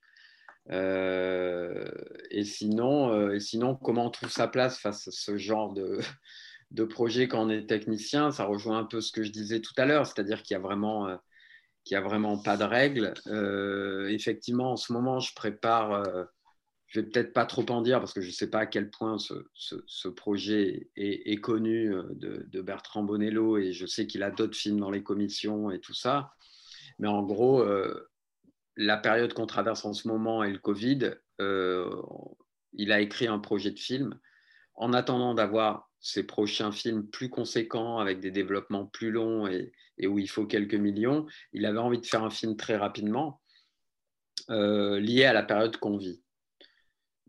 Euh, 0.72 1.86
et, 2.32 2.46
sinon, 2.46 3.12
euh, 3.12 3.40
sinon, 3.40 3.76
comment 3.76 4.08
on 4.08 4.10
trouve 4.10 4.30
sa 4.30 4.48
place 4.48 4.80
face 4.80 5.08
à 5.08 5.12
ce 5.12 5.38
genre 5.38 5.74
de, 5.74 6.00
de 6.72 6.84
projet 6.84 7.28
quand 7.28 7.46
on 7.46 7.50
est 7.50 7.68
technicien? 7.68 8.32
Ça 8.32 8.46
rejoint 8.46 8.80
un 8.80 8.86
peu 8.86 9.02
ce 9.02 9.12
que 9.12 9.24
je 9.24 9.32
disais 9.32 9.60
tout 9.60 9.74
à 9.78 9.86
l'heure, 9.86 10.06
c'est-à-dire 10.08 10.42
qu'il 10.44 10.56
y 10.56 10.58
a 10.58 10.62
vraiment... 10.62 11.08
Euh, 11.08 11.16
n'y 11.92 11.98
a 11.98 12.02
vraiment 12.02 12.38
pas 12.38 12.56
de 12.56 12.64
règles. 12.64 13.14
effectivement, 14.10 14.72
en 14.72 14.78
ce 14.78 14.94
moment, 14.94 15.20
je 15.20 15.34
prépare, 15.36 16.02
je 16.88 17.02
vais 17.02 17.06
peut-être 17.06 17.34
pas 17.34 17.46
trop 17.46 17.66
en 17.72 17.82
dire 17.82 18.00
parce 18.00 18.14
que 18.14 18.22
je 18.22 18.28
ne 18.28 18.32
sais 18.32 18.50
pas 18.50 18.60
à 18.60 18.66
quel 18.66 18.90
point 18.90 19.18
ce, 19.18 19.34
ce, 19.54 20.08
projet 20.08 20.90
est, 20.96 21.42
connu 21.42 21.94
de, 22.14 22.62
Bertrand 22.62 23.04
Bonello 23.04 23.58
et 23.58 23.74
je 23.74 23.86
sais 23.86 24.08
qu'il 24.08 24.24
a 24.24 24.32
d'autres 24.32 24.56
films 24.56 24.80
dans 24.80 24.92
les 24.92 25.04
commissions 25.04 25.72
et 25.72 25.82
tout 25.82 25.94
ça. 25.94 26.32
Mais 27.00 27.10
en 27.10 27.22
gros, 27.22 27.66
la 28.76 28.98
période 28.98 29.34
qu'on 29.34 29.46
traverse 29.46 29.86
en 29.86 29.94
ce 29.94 30.08
moment 30.08 30.44
et 30.44 30.52
le 30.52 30.60
Covid, 30.60 31.12
euh, 31.42 32.02
il 32.74 32.92
a 32.92 33.02
écrit 33.02 33.28
un 33.28 33.40
projet 33.40 33.72
de 33.72 33.80
film. 33.80 34.20
En 34.76 34.94
attendant 34.94 35.36
d'avoir 35.36 35.92
ses 36.00 36.24
prochains 36.24 36.72
films 36.72 37.08
plus 37.08 37.30
conséquents, 37.30 38.00
avec 38.00 38.20
des 38.20 38.32
développements 38.32 38.86
plus 38.86 39.12
longs 39.12 39.48
et, 39.48 39.72
où 40.06 40.18
il 40.20 40.30
faut 40.30 40.46
quelques 40.46 40.76
millions, 40.76 41.26
il 41.54 41.66
avait 41.66 41.80
envie 41.80 42.00
de 42.00 42.06
faire 42.06 42.24
un 42.24 42.30
film 42.30 42.58
très 42.58 42.76
rapidement, 42.76 43.42
euh, 44.50 45.00
lié 45.00 45.26
à 45.26 45.34
la 45.34 45.44
période 45.44 45.78
qu'on 45.78 45.98
vit. 45.98 46.22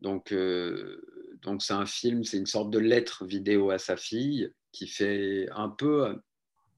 Donc, 0.00 0.32
euh, 0.32 1.00
donc 1.42 1.62
c'est 1.62 1.74
un 1.74 1.86
film, 1.86 2.24
c'est 2.24 2.38
une 2.38 2.46
sorte 2.46 2.70
de 2.70 2.78
lettre 2.78 3.24
vidéo 3.26 3.70
à 3.70 3.78
sa 3.78 3.96
fille 3.96 4.50
qui 4.72 4.88
fait 4.88 5.46
un 5.52 5.68
peu 5.68 6.18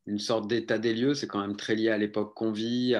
une 0.07 0.19
sorte 0.19 0.49
d'état 0.49 0.79
des 0.79 0.93
lieux. 0.93 1.15
C'est 1.15 1.29
quand 1.29 1.41
même 1.41 1.57
très 1.57 1.77
lié 1.77 1.89
à 1.89 1.99
l'époque 1.99 2.35
qu'on 2.35 2.53
vit, 2.53 2.95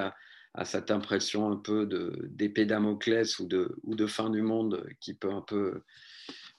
à 0.53 0.65
cette 0.65 0.91
impression 0.91 1.51
un 1.51 1.55
peu 1.55 1.87
d'épée 2.29 2.65
Damoclès 2.65 3.39
ou 3.39 3.45
de, 3.45 3.75
ou 3.83 3.95
de 3.95 4.07
fin 4.07 4.29
du 4.29 4.41
monde 4.41 4.85
qui 4.99 5.13
peut 5.13 5.31
un 5.31 5.41
peu 5.41 5.81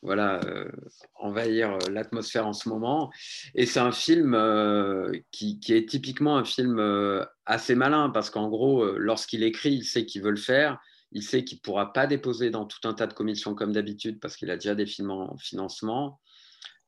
voilà, 0.01 0.41
envahir 1.17 1.77
l'atmosphère 1.91 2.47
en 2.47 2.53
ce 2.53 2.69
moment. 2.69 3.11
Et 3.57 3.67
c'est 3.67 3.81
un 3.81 3.91
film 3.91 4.37
qui, 5.33 5.59
qui, 5.59 5.73
est 5.75 5.89
typiquement 5.89 6.37
un 6.37 6.45
film 6.45 6.81
assez 7.47 7.75
malin 7.75 8.11
parce 8.11 8.31
qu'en 8.31 8.49
gros, 8.49 8.85
lorsqu'il 8.97 9.43
écrit, 9.43 9.73
il 9.73 9.85
sait 9.85 10.07
qu'il 10.07 10.23
veut 10.23 10.31
le 10.31 10.37
faire. 10.37 10.79
Il 11.11 11.23
sait 11.23 11.43
qu'il 11.43 11.57
ne 11.57 11.63
pourra 11.63 11.93
pas 11.93 12.07
déposer 12.07 12.51
dans 12.51 12.67
tout 12.67 12.87
un 12.87 12.95
tas 12.95 13.07
de 13.07 13.15
commissions 13.15 13.55
comme 13.55 13.73
d'habitude 13.73 14.21
parce 14.21 14.37
qu'il 14.37 14.51
a 14.51 14.57
déjà 14.57 14.75
des 14.75 14.87
films 14.87 15.11
en 15.11 15.37
financement. 15.39 16.21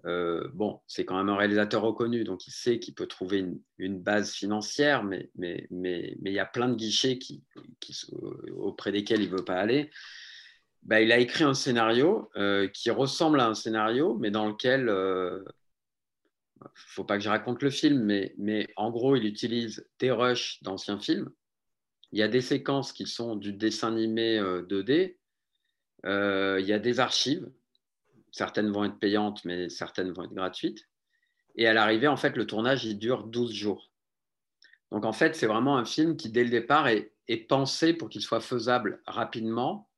Euh, 0.07 0.49
bon, 0.55 0.81
c'est 0.87 1.05
quand 1.05 1.17
même 1.17 1.29
un 1.29 1.37
réalisateur 1.37 1.83
reconnu, 1.83 2.25
donc 2.25 2.47
il 2.47 2.53
sait 2.53 2.79
qu'il 2.79 2.95
peut 2.95 3.07
trouver 3.07 3.45
une, 3.79 4.01
base 4.01 4.33
financière, 4.33 5.05
mais, 5.05 5.31
il 5.39 6.19
y 6.33 6.39
a 6.39 6.47
plein 6.47 6.69
de 6.69 6.75
guichets 6.75 7.19
qui, 7.19 7.45
auprès 8.57 8.93
desquels 8.93 9.23
il 9.23 9.31
ne 9.31 9.37
veut 9.37 9.45
pas 9.45 9.59
aller. 9.59 9.91
Bah, 10.83 11.01
il 11.03 11.13
a 11.13 11.19
écrit 11.19 11.45
un 11.45 11.55
scénario 11.55 12.31
euh, 12.37 12.69
qui 12.69 12.91
ressemble 12.91 13.41
à 13.41 13.47
un 13.47 13.55
scénario, 13.55 14.17
mais 14.19 14.31
dans 14.31 14.49
lequel, 14.49 14.83
il 14.83 14.89
euh, 14.89 15.45
ne 16.63 16.67
faut 16.75 17.05
pas 17.05 17.19
que 17.19 17.25
je 17.25 17.29
raconte 17.29 17.63
le 17.63 17.71
film, 17.71 18.03
mais, 18.03 18.35
mais 18.39 18.69
en 18.77 18.91
gros, 18.91 19.17
il 19.17 19.27
utilise 19.27 19.87
des 19.99 20.11
rushs 20.11 20.63
d'anciens 20.63 20.99
films. 20.99 21.31
Il 22.13 22.19
y 22.19 22.23
a 22.23 22.29
des 22.29 22.41
séquences 22.41 22.93
qui 22.93 23.07
sont 23.07 23.37
du 23.37 23.53
dessin 23.53 23.89
animé 23.89 24.41
2D. 24.41 25.17
il 26.05 26.67
y 26.67 26.73
a 26.73 26.79
des 26.79 27.01
archives 27.01 27.51
certaines 28.33 28.71
vont 28.71 28.85
être 28.85 28.99
payantes, 28.99 29.45
mais 29.45 29.69
certaines 29.69 30.13
vont 30.13 30.25
être 30.25 30.35
gratuites. 30.35 30.89
Et 31.57 31.67
à 31.67 31.73
l'arrivée, 31.73 32.09
en 32.09 32.17
fait, 32.17 32.37
le 32.37 32.47
tournage, 32.47 32.85
il 32.85 32.99
dure 32.99 33.25
12 33.25 33.53
jours. 33.53 33.91
Donc, 34.91 35.05
en 35.05 35.13
fait, 35.13 35.37
c'est 35.37 35.47
vraiment 35.47 35.77
un 35.77 35.85
film 35.85 36.17
qui, 36.17 36.31
dès 36.31 36.45
le 36.45 36.51
départ, 36.51 36.89
est, 36.89 37.13
pensé 37.49 37.93
pour 37.95 38.09
qu'il 38.09 38.23
soit 38.23 38.41
faisable 38.41 39.01
rapidement. 39.07 39.89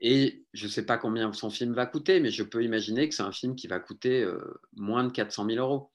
Et 0.00 0.44
je 0.54 0.66
ne 0.66 0.70
sais 0.70 0.84
pas 0.84 0.98
combien 0.98 1.32
son 1.32 1.50
film 1.50 1.72
va 1.72 1.86
coûter, 1.86 2.18
mais 2.18 2.30
je 2.30 2.42
peux 2.42 2.64
imaginer 2.64 3.08
que 3.08 3.14
c'est 3.14 3.22
un 3.22 3.32
film 3.32 3.54
qui 3.54 3.68
va 3.68 3.78
coûter 3.78 4.22
euh, 4.22 4.60
moins 4.72 5.04
de 5.04 5.12
400 5.12 5.46
000 5.46 5.58
euros. 5.58 5.92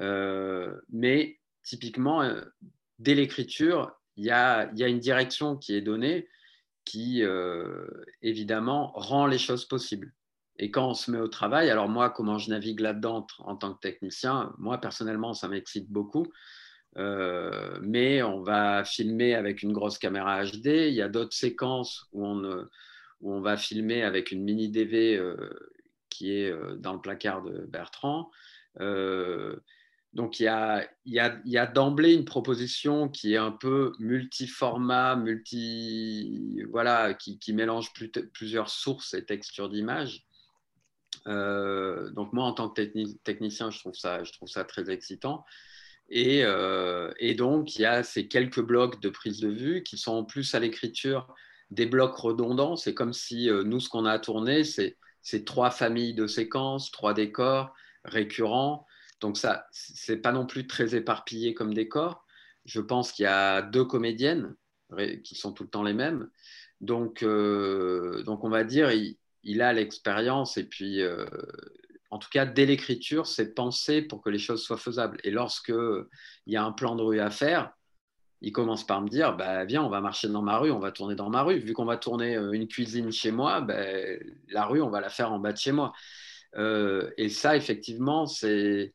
Euh, 0.00 0.72
mais 0.88 1.40
typiquement, 1.64 2.22
euh, 2.22 2.42
dès 3.00 3.14
l'écriture, 3.14 3.92
il 4.16 4.24
y 4.24 4.30
a, 4.30 4.70
y 4.74 4.84
a, 4.84 4.88
une 4.88 5.00
direction 5.00 5.56
qui 5.56 5.74
est 5.74 5.82
donnée 5.82 6.28
qui, 6.84 7.22
évidemment, 8.22 8.92
rend 8.94 9.26
les 9.26 9.36
choses 9.36 9.66
possibles. 9.66 10.14
Et 10.58 10.70
quand 10.70 10.88
on 10.88 10.94
se 10.94 11.10
met 11.10 11.18
au 11.18 11.28
travail, 11.28 11.70
alors 11.70 11.88
moi, 11.88 12.10
comment 12.10 12.38
je 12.38 12.50
navigue 12.50 12.80
là-dedans 12.80 13.26
en 13.38 13.56
tant 13.56 13.74
que 13.74 13.80
technicien, 13.80 14.52
moi 14.58 14.78
personnellement, 14.78 15.32
ça 15.34 15.48
m'excite 15.48 15.88
beaucoup. 15.88 16.26
Euh, 16.96 17.78
mais 17.82 18.22
on 18.22 18.42
va 18.42 18.84
filmer 18.84 19.34
avec 19.34 19.62
une 19.62 19.72
grosse 19.72 19.98
caméra 19.98 20.42
HD. 20.44 20.66
Il 20.88 20.94
y 20.94 21.02
a 21.02 21.08
d'autres 21.08 21.34
séquences 21.34 22.06
où 22.12 22.26
on, 22.26 22.66
où 23.20 23.32
on 23.32 23.40
va 23.40 23.56
filmer 23.56 24.02
avec 24.02 24.32
une 24.32 24.42
mini 24.42 24.68
DV 24.68 25.16
euh, 25.16 25.36
qui 26.10 26.32
est 26.34 26.50
euh, 26.50 26.76
dans 26.76 26.92
le 26.92 27.00
placard 27.00 27.42
de 27.42 27.66
Bertrand. 27.66 28.30
donc 30.14 30.40
il 30.40 30.44
y 30.44 30.48
a, 30.48 30.88
y 31.04 31.18
a, 31.20 31.40
y 31.44 31.58
a 31.58 31.66
d'emblée 31.66 32.14
une 32.14 32.24
proposition 32.24 33.08
qui 33.08 33.34
est 33.34 33.36
un 33.36 33.52
peu 33.52 33.92
multiformat, 34.00 35.16
multi, 35.16 36.62
voilà, 36.70 37.14
qui, 37.14 37.52
mélange 37.52 37.92
plusieurs 38.32 38.70
sources 38.70 39.14
et 39.14 39.24
textures 39.24 39.68
d'image. 39.68 40.27
Euh, 41.28 42.10
donc 42.10 42.32
moi, 42.32 42.44
en 42.44 42.52
tant 42.52 42.68
que 42.68 42.82
technicien, 43.24 43.70
je 43.70 43.78
trouve 43.78 43.94
ça, 43.94 44.64
très 44.64 44.90
excitant. 44.90 45.44
Et, 46.08 46.42
euh, 46.42 47.12
et, 47.18 47.34
donc, 47.34 47.76
il 47.76 47.82
y 47.82 47.84
a 47.84 48.02
ces 48.02 48.28
quelques 48.28 48.62
blocs 48.62 49.00
de 49.00 49.10
prise 49.10 49.40
de 49.40 49.48
vue 49.48 49.82
qui 49.82 49.98
sont 49.98 50.12
en 50.12 50.24
plus 50.24 50.54
à 50.54 50.60
l'écriture 50.60 51.34
des 51.70 51.86
blocs 51.86 52.16
redondants. 52.16 52.76
C'est 52.76 52.94
comme 52.94 53.12
si 53.12 53.50
euh, 53.50 53.62
nous, 53.62 53.80
ce 53.80 53.90
qu'on 53.90 54.06
a 54.06 54.12
à 54.12 54.18
tourner, 54.18 54.64
c'est 54.64 55.44
trois 55.44 55.70
familles 55.70 56.14
de 56.14 56.26
séquences, 56.26 56.90
trois 56.90 57.12
décors 57.12 57.74
récurrents. 58.04 58.86
Donc, 59.20 59.36
ça, 59.36 59.66
c'est 59.70 60.18
pas 60.18 60.32
non 60.32 60.46
plus 60.46 60.66
très 60.66 60.94
éparpillé 60.94 61.52
comme 61.52 61.74
décor. 61.74 62.24
Je 62.64 62.80
pense 62.80 63.12
qu'il 63.12 63.24
y 63.24 63.26
a 63.26 63.60
deux 63.62 63.84
comédiennes 63.84 64.54
qui 65.24 65.34
sont 65.34 65.52
tout 65.52 65.64
le 65.64 65.68
temps 65.68 65.82
les 65.82 65.92
mêmes. 65.92 66.30
Donc, 66.80 67.22
on 67.22 68.48
va 68.48 68.64
dire, 68.64 68.90
il 69.48 69.62
a 69.62 69.72
l'expérience 69.72 70.58
et 70.58 70.64
puis, 70.64 71.00
euh, 71.00 71.24
en 72.10 72.18
tout 72.18 72.28
cas, 72.30 72.44
dès 72.44 72.66
l'écriture, 72.66 73.26
c'est 73.26 73.54
penser 73.54 74.02
pour 74.02 74.20
que 74.20 74.28
les 74.28 74.38
choses 74.38 74.62
soient 74.62 74.76
faisables. 74.76 75.18
Et 75.24 75.30
lorsque 75.30 75.72
il 76.46 76.52
y 76.52 76.56
a 76.56 76.62
un 76.62 76.72
plan 76.72 76.96
de 76.96 77.02
rue 77.02 77.20
à 77.20 77.30
faire, 77.30 77.72
il 78.42 78.52
commence 78.52 78.86
par 78.86 79.00
me 79.00 79.08
dire 79.08 79.36
bah, 79.36 79.64
Viens, 79.64 79.82
on 79.82 79.88
va 79.88 80.02
marcher 80.02 80.28
dans 80.28 80.42
ma 80.42 80.58
rue, 80.58 80.70
on 80.70 80.78
va 80.78 80.92
tourner 80.92 81.14
dans 81.14 81.30
ma 81.30 81.42
rue. 81.42 81.58
Vu 81.58 81.72
qu'on 81.72 81.86
va 81.86 81.96
tourner 81.96 82.36
euh, 82.36 82.52
une 82.52 82.68
cuisine 82.68 83.10
chez 83.10 83.30
moi, 83.30 83.62
ben, 83.62 84.20
la 84.50 84.66
rue, 84.66 84.82
on 84.82 84.90
va 84.90 85.00
la 85.00 85.08
faire 85.08 85.32
en 85.32 85.38
bas 85.38 85.52
de 85.52 85.58
chez 85.58 85.72
moi. 85.72 85.92
Euh, 86.56 87.10
et 87.16 87.30
ça, 87.30 87.56
effectivement, 87.56 88.26
c'est 88.26 88.94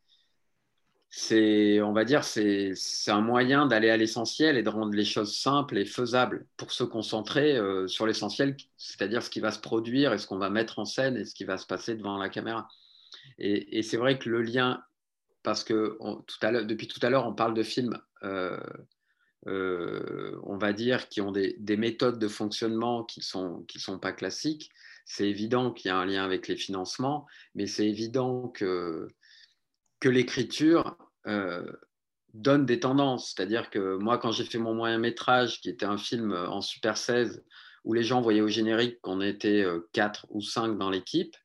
c'est, 1.16 1.80
on 1.80 1.94
va 1.94 2.06
dire, 2.06 2.24
c'est, 2.24 2.74
un 3.06 3.22
moyen 3.22 3.68
d'aller 3.68 3.92
à 3.92 3.98
l'essentiel 3.98 4.58
et 4.58 4.64
de 4.64 4.70
rendre 4.70 4.96
les 4.96 5.06
choses 5.06 5.38
simples 5.38 5.78
et 5.78 5.86
faisables 5.86 6.48
pour 6.58 6.72
se 6.72 6.84
concentrer 6.84 7.56
euh, 7.56 7.88
sur 7.88 8.08
l'essentiel, 8.08 8.58
c'est-à-dire 8.78 9.22
ce 9.22 9.30
qui 9.30 9.40
va 9.40 9.52
se 9.52 9.60
produire 9.60 10.12
et 10.14 10.18
ce 10.18 10.26
qu'on 10.26 10.40
va 10.40 10.50
mettre 10.50 10.80
en 10.80 10.86
scène 10.86 11.16
et 11.16 11.26
ce 11.26 11.36
qui 11.36 11.44
va 11.44 11.60
se 11.60 11.68
passer 11.68 11.94
devant 11.94 12.18
la 12.18 12.30
caméra. 12.30 12.68
Et, 13.38 13.84
c'est 13.84 13.98
vrai 13.98 14.18
que 14.18 14.28
le 14.28 14.42
lien, 14.42 14.84
parce 15.44 15.64
que 15.64 16.00
tout 16.26 16.38
à 16.42 16.64
depuis 16.64 16.88
tout 16.88 17.00
à 17.04 17.12
l'heure, 17.12 17.28
on 17.28 17.36
parle 17.36 17.54
de 17.54 17.64
films, 17.64 18.00
euh, 18.24 18.60
euh, 19.46 20.40
on 20.42 20.58
va 20.58 20.74
dire, 20.74 21.10
qui 21.10 21.22
ont 21.22 21.32
des, 21.32 21.78
méthodes 21.78 22.18
de 22.18 22.28
fonctionnement 22.28 23.04
qui 23.04 23.20
ne 23.20 23.26
sont, 23.26 23.62
qui 23.68 23.80
sont 23.80 24.00
pas 24.00 24.14
classiques. 24.14 24.72
C'est 25.06 25.30
évident 25.30 25.72
qu'il 25.72 25.90
y 25.90 25.92
a 25.92 25.98
un 25.98 26.08
lien 26.08 26.24
avec 26.24 26.48
les 26.48 26.58
financements, 26.58 27.28
mais 27.54 27.68
c'est 27.68 27.88
évident 27.88 28.48
que 28.48 29.08
que 30.04 30.10
l'écriture 30.10 30.98
donne 32.34 32.66
des 32.66 32.80
tendances. 32.80 33.34
C'est-à-dire 33.34 33.70
que 33.70 33.98
moi, 33.98 34.18
quand 34.18 34.32
j'ai 34.32 34.44
fait 34.44 34.58
mon 34.58 34.74
moyen 34.74 34.98
métrage, 34.98 35.62
qui 35.62 35.70
était 35.70 35.86
un 35.86 35.98
film 35.98 36.34
en 36.34 36.62
Super 36.62 36.98
16, 36.98 37.44
où 37.84 37.94
les 37.94 38.04
gens 38.04 38.22
voyaient 38.22 38.42
au 38.42 38.48
générique 38.48 39.00
qu'on 39.02 39.22
était 39.22 39.66
4 39.94 40.26
euh, 40.26 40.28
ou 40.32 40.42
5 40.42 40.78
dans 40.78 40.90
l'équipe, 40.90 41.36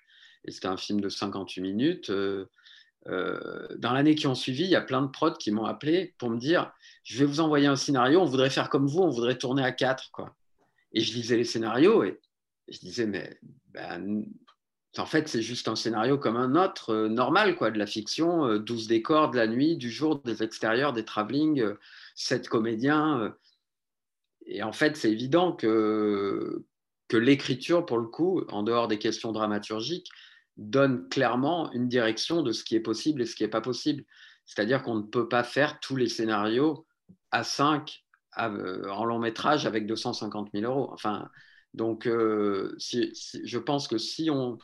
et 0.45 0.51
c'était 0.51 0.69
un 0.69 0.77
film 0.77 1.01
de 1.01 1.09
58 1.09 1.61
minutes, 1.61 2.11
euh, 2.11 3.69
dans 3.77 3.93
l'année 3.93 4.15
qui 4.15 4.27
ont 4.27 4.35
suivi, 4.35 4.65
il 4.65 4.71
y 4.71 4.77
a 4.77 4.81
plein 4.81 5.03
de 5.03 5.09
prods 5.09 5.37
qui 5.39 5.51
m'ont 5.51 5.65
appelé 5.65 6.15
pour 6.19 6.31
me 6.31 6.39
dire 6.39 6.73
je 7.05 7.19
vais 7.19 7.25
vous 7.25 7.41
envoyer 7.41 7.67
un 7.67 7.77
scénario, 7.77 8.21
on 8.21 8.25
voudrait 8.25 8.51
faire 8.51 8.69
comme 8.69 8.87
vous, 8.87 9.01
on 9.01 9.11
voudrait 9.11 9.39
tourner 9.39 9.65
à 9.65 9.73
4. 9.73 10.11
Quoi. 10.13 10.35
Et 10.93 11.01
je 11.01 11.15
lisais 11.15 11.37
les 11.37 11.45
scénarios 11.45 12.05
et, 12.05 12.21
je 12.69 12.79
disais 12.81 13.07
mais 13.07 13.39
ben, 13.69 14.25
en 14.99 15.07
fait, 15.07 15.29
c'est 15.29 15.43
juste 15.43 15.69
un 15.69 15.77
scénario 15.77 16.19
comme 16.19 16.37
un 16.37 16.55
autre, 16.55 16.91
euh, 16.91 17.09
normal, 17.09 17.57
quoi, 17.57 17.71
de 17.71 17.79
la 17.79 17.87
fiction, 17.87 18.59
12 18.59 18.85
euh, 18.85 18.89
décors, 18.89 19.31
de 19.31 19.37
la 19.37 19.47
nuit, 19.47 19.77
du 19.77 19.91
jour, 19.91 20.21
des 20.25 20.43
extérieurs, 20.43 20.93
des 20.93 21.05
travelling, 21.05 21.65
7 22.15 22.47
euh, 22.47 22.49
comédiens. 22.49 23.35
et 24.47 24.63
en 24.63 24.73
fait, 24.73 24.97
c'est 24.97 25.11
évident 25.11 25.53
que, 25.53 26.65
que 27.09 27.17
l'écriture, 27.17 27.87
pour 27.87 27.99
le 27.99 28.07
coup, 28.07 28.43
en 28.49 28.63
dehors 28.63 28.89
des 28.89 28.99
questions 28.99 29.33
dramaturgiques, 29.33 30.09
donne 30.57 31.09
clairement 31.09 31.71
une 31.73 31.89
direction 31.89 32.43
de 32.43 32.53
ce 32.53 32.65
qui 32.65 32.75
est 32.75 32.81
possible 32.81 33.23
et 33.23 33.27
ce 33.27 33.37
qui 33.37 33.45
n'est 33.45 33.49
pas 33.51 33.61
possible. 33.61 34.05
C'est-à-dire 34.47 34.83
qu'on 34.83 34.97
ne 34.97 35.03
peut 35.03 35.29
pas 35.29 35.45
faire 35.45 35.79
tous 35.81 35.97
les 35.97 36.09
scénarios 36.09 36.87
à 37.31 37.45
5 37.45 38.05
en 38.37 39.05
long 39.05 39.19
métrage 39.19 39.67
avec 39.67 39.87
250 39.87 40.51
000 40.55 40.65
euros. 40.65 40.91
Enfin, 40.93 41.29
donc, 41.75 42.07
je 42.07 43.59
pense 43.59 43.89
que 43.89 43.99
si 43.99 44.31
on, 44.31 44.59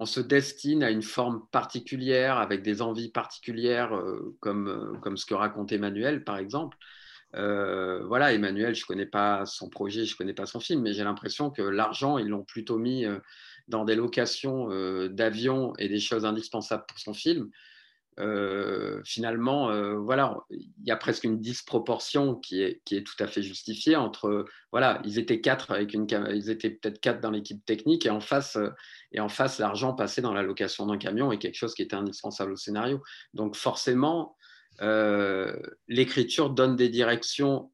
on 0.00 0.06
se 0.06 0.20
destine 0.20 0.82
à 0.82 0.90
une 0.90 1.02
forme 1.02 1.46
particulière, 1.52 2.38
avec 2.38 2.62
des 2.62 2.80
envies 2.80 3.10
particulières, 3.10 3.94
euh, 3.94 4.34
comme, 4.40 4.66
euh, 4.68 4.98
comme 5.00 5.18
ce 5.18 5.26
que 5.26 5.34
raconte 5.34 5.72
Emmanuel, 5.72 6.24
par 6.24 6.38
exemple. 6.38 6.78
Euh, 7.34 8.02
voilà, 8.06 8.32
Emmanuel, 8.32 8.74
je 8.74 8.82
ne 8.82 8.86
connais 8.86 9.06
pas 9.06 9.44
son 9.44 9.68
projet, 9.68 10.06
je 10.06 10.14
ne 10.14 10.16
connais 10.16 10.32
pas 10.32 10.46
son 10.46 10.58
film, 10.58 10.80
mais 10.80 10.94
j'ai 10.94 11.04
l'impression 11.04 11.50
que 11.50 11.60
l'argent, 11.60 12.16
ils 12.16 12.28
l'ont 12.28 12.44
plutôt 12.44 12.78
mis 12.78 13.04
dans 13.68 13.84
des 13.84 13.94
locations 13.94 14.68
d'avions 15.08 15.74
et 15.76 15.88
des 15.88 16.00
choses 16.00 16.24
indispensables 16.24 16.86
pour 16.88 16.98
son 16.98 17.12
film, 17.12 17.50
euh, 18.18 19.00
finalement, 19.04 19.70
euh, 19.70 19.94
voilà, 19.96 20.36
il 20.50 20.68
y 20.84 20.90
a 20.90 20.96
presque 20.96 21.24
une 21.24 21.40
disproportion 21.40 22.34
qui 22.34 22.62
est, 22.62 22.82
qui 22.84 22.96
est 22.96 23.02
tout 23.02 23.14
à 23.22 23.26
fait 23.26 23.42
justifiée 23.42 23.96
entre, 23.96 24.44
voilà, 24.72 25.00
ils 25.04 25.18
étaient 25.18 25.40
quatre 25.40 25.70
avec 25.70 25.94
une, 25.94 26.06
ils 26.34 26.50
étaient 26.50 26.70
peut-être 26.70 27.00
quatre 27.00 27.20
dans 27.20 27.30
l'équipe 27.30 27.64
technique 27.64 28.04
et 28.06 28.10
en 28.10 28.20
face, 28.20 28.56
euh, 28.56 28.70
et 29.12 29.20
en 29.20 29.28
face, 29.28 29.58
l'argent 29.58 29.94
passait 29.94 30.22
dans 30.22 30.34
la 30.34 30.42
location 30.42 30.86
d'un 30.86 30.98
camion 30.98 31.32
et 31.32 31.38
quelque 31.38 31.54
chose 31.54 31.74
qui 31.74 31.82
était 31.82 31.96
indispensable 31.96 32.52
au 32.52 32.56
scénario. 32.56 33.00
Donc 33.34 33.56
forcément, 33.56 34.36
l'écriture 35.88 36.48
donne 36.48 36.74
des 36.74 36.88
directions, 36.88 37.70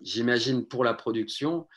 j'imagine, 0.00 0.66
pour 0.66 0.84
la 0.84 0.94
production. 0.94 1.68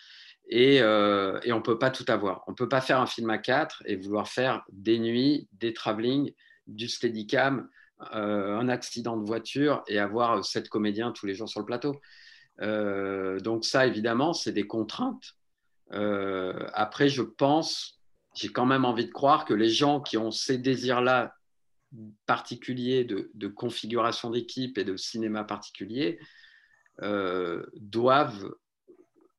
Et, 0.47 0.77
et 0.77 0.81
on 0.81 1.57
ne 1.57 1.61
peut 1.61 1.77
pas 1.77 1.91
tout 1.91 2.05
avoir. 2.07 2.43
On 2.47 2.51
ne 2.51 2.55
peut 2.55 2.69
pas 2.69 2.79
faire 2.79 3.01
un 3.01 3.05
film 3.05 3.29
à 3.29 3.39
quatre 3.39 3.83
et 3.85 3.97
vouloir 3.97 4.29
faire 4.29 4.63
des 4.71 4.97
nuits, 4.97 5.49
des 5.51 5.73
travelling, 5.73 6.33
du 6.67 6.87
steadicam, 6.87 7.67
euh, 8.13 8.57
un 8.57 8.69
accident 8.69 9.17
de 9.17 9.25
voiture 9.25 9.83
et 9.87 9.99
avoir 9.99 10.45
sept 10.45 10.69
comédiens 10.69 11.11
tous 11.11 11.25
les 11.25 11.35
jours 11.35 11.49
sur 11.49 11.59
le 11.59 11.65
plateau. 11.65 11.99
Euh, 12.61 13.41
donc 13.41 13.65
ça, 13.65 13.85
évidemment, 13.85 14.33
c'est 14.33 14.53
des 14.53 14.67
contraintes. 14.67 15.35
Euh, 15.91 16.65
après, 16.73 17.09
je 17.09 17.21
pense, 17.21 17.99
j'ai 18.35 18.49
quand 18.53 18.65
même 18.65 18.85
envie 18.85 19.05
de 19.05 19.11
croire 19.11 19.43
que 19.43 19.53
les 19.53 19.69
gens 19.69 19.99
qui 19.99 20.17
ont 20.17 20.31
ces 20.31 20.57
désirs-là 20.57 21.33
particuliers 22.25 23.03
de, 23.03 23.47
configuration 23.47 24.29
d'équipe 24.29 24.77
et 24.77 24.85
de 24.85 24.95
cinéma 24.95 25.43
particulier 25.43 26.19
doivent 27.75 28.53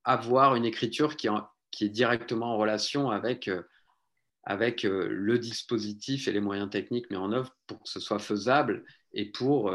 avoir 0.03 0.57
une 0.57 0.65
écriture 0.65 1.17
qui, 1.17 1.29
est 1.29 1.89
directement 1.89 2.55
en 2.55 2.59
relation 2.59 3.11
avec, 3.11 3.49
avec 4.51 4.85
euh, 4.85 5.07
le 5.11 5.39
dispositif 5.39 6.29
et 6.29 6.33
les 6.33 6.41
moyens 6.41 6.71
techniques 6.71 7.11
mis 7.11 7.17
en 7.17 7.33
œuvre 7.33 7.57
pour 7.67 7.83
que 7.83 7.89
ce 7.89 8.01
soit 8.01 8.19
faisable 8.19 8.85
et 9.13 9.31
pour 9.31 9.75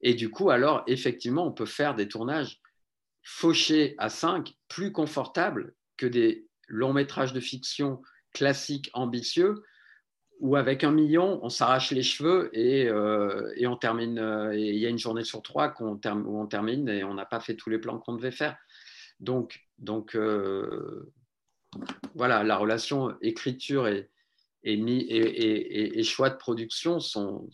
et 0.00 0.14
du 0.14 0.30
coup 0.30 0.48
alors 0.48 0.82
effectivement 0.86 1.46
on 1.46 1.52
peut 1.52 1.66
faire 1.66 1.94
des 1.94 2.08
tournages 2.08 2.60
fauchés 3.22 3.94
à 3.98 4.08
5 4.08 4.54
plus 4.68 4.90
confortables 4.90 5.74
que 5.98 6.06
des 6.06 6.46
longs 6.68 6.94
métrages 6.94 7.34
de 7.34 7.40
fiction 7.40 8.00
classiques 8.32 8.90
ambitieux 8.94 9.62
où 10.40 10.56
avec 10.56 10.84
un 10.84 10.90
million, 10.90 11.38
on 11.42 11.50
s'arrache 11.50 11.90
les 11.92 12.02
cheveux 12.02 12.50
et, 12.54 12.88
euh, 12.88 13.52
et 13.56 13.66
on 13.66 13.76
termine. 13.76 14.18
Euh, 14.18 14.56
il 14.56 14.76
y 14.76 14.86
a 14.86 14.88
une 14.88 14.98
journée 14.98 15.22
sur 15.22 15.42
trois 15.42 15.68
qu'on 15.68 16.00
où 16.02 16.40
on 16.40 16.46
termine 16.46 16.88
et 16.88 17.04
on 17.04 17.14
n'a 17.14 17.26
pas 17.26 17.40
fait 17.40 17.54
tous 17.54 17.68
les 17.68 17.78
plans 17.78 17.98
qu'on 17.98 18.14
devait 18.14 18.30
faire. 18.30 18.56
Donc, 19.20 19.60
donc 19.78 20.16
euh, 20.16 21.12
voilà, 22.14 22.42
la 22.42 22.56
relation 22.56 23.14
écriture 23.20 23.88
et, 23.88 24.08
choix 26.02 26.30
de 26.30 26.36
production 26.36 27.00
sont, 27.00 27.48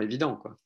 évidents. 0.00 0.36
Quoi. 0.36 0.58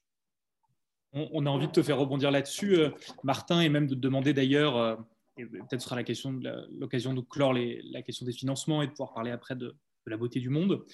On, 1.13 1.47
a 1.47 1.51
envie 1.51 1.69
de 1.69 1.73
te 1.73 1.83
faire 1.83 1.99
rebondir 1.99 2.31
là-dessus, 2.31 2.79
Martin, 3.23 3.61
et 3.61 3.69
même 3.69 3.87
de 3.87 3.95
te 3.95 4.01
demander 4.01 4.33
d'ailleurs, 4.33 4.99
et 5.39 5.47
peut-être 5.47 5.81
sera 5.81 5.97
l'occasion 5.97 7.15
de 7.15 7.21
clore 7.21 7.55
la 7.55 8.03
question 8.03 8.27
des 8.27 8.33
financements 8.33 8.83
et 8.83 8.87
de 8.87 8.93
pouvoir 8.93 9.15
parler 9.15 9.31
après 9.31 9.55
de, 9.55 9.69
de 9.69 10.11
la 10.11 10.17
beauté 10.17 10.41
du 10.41 10.51
monde. 10.51 10.85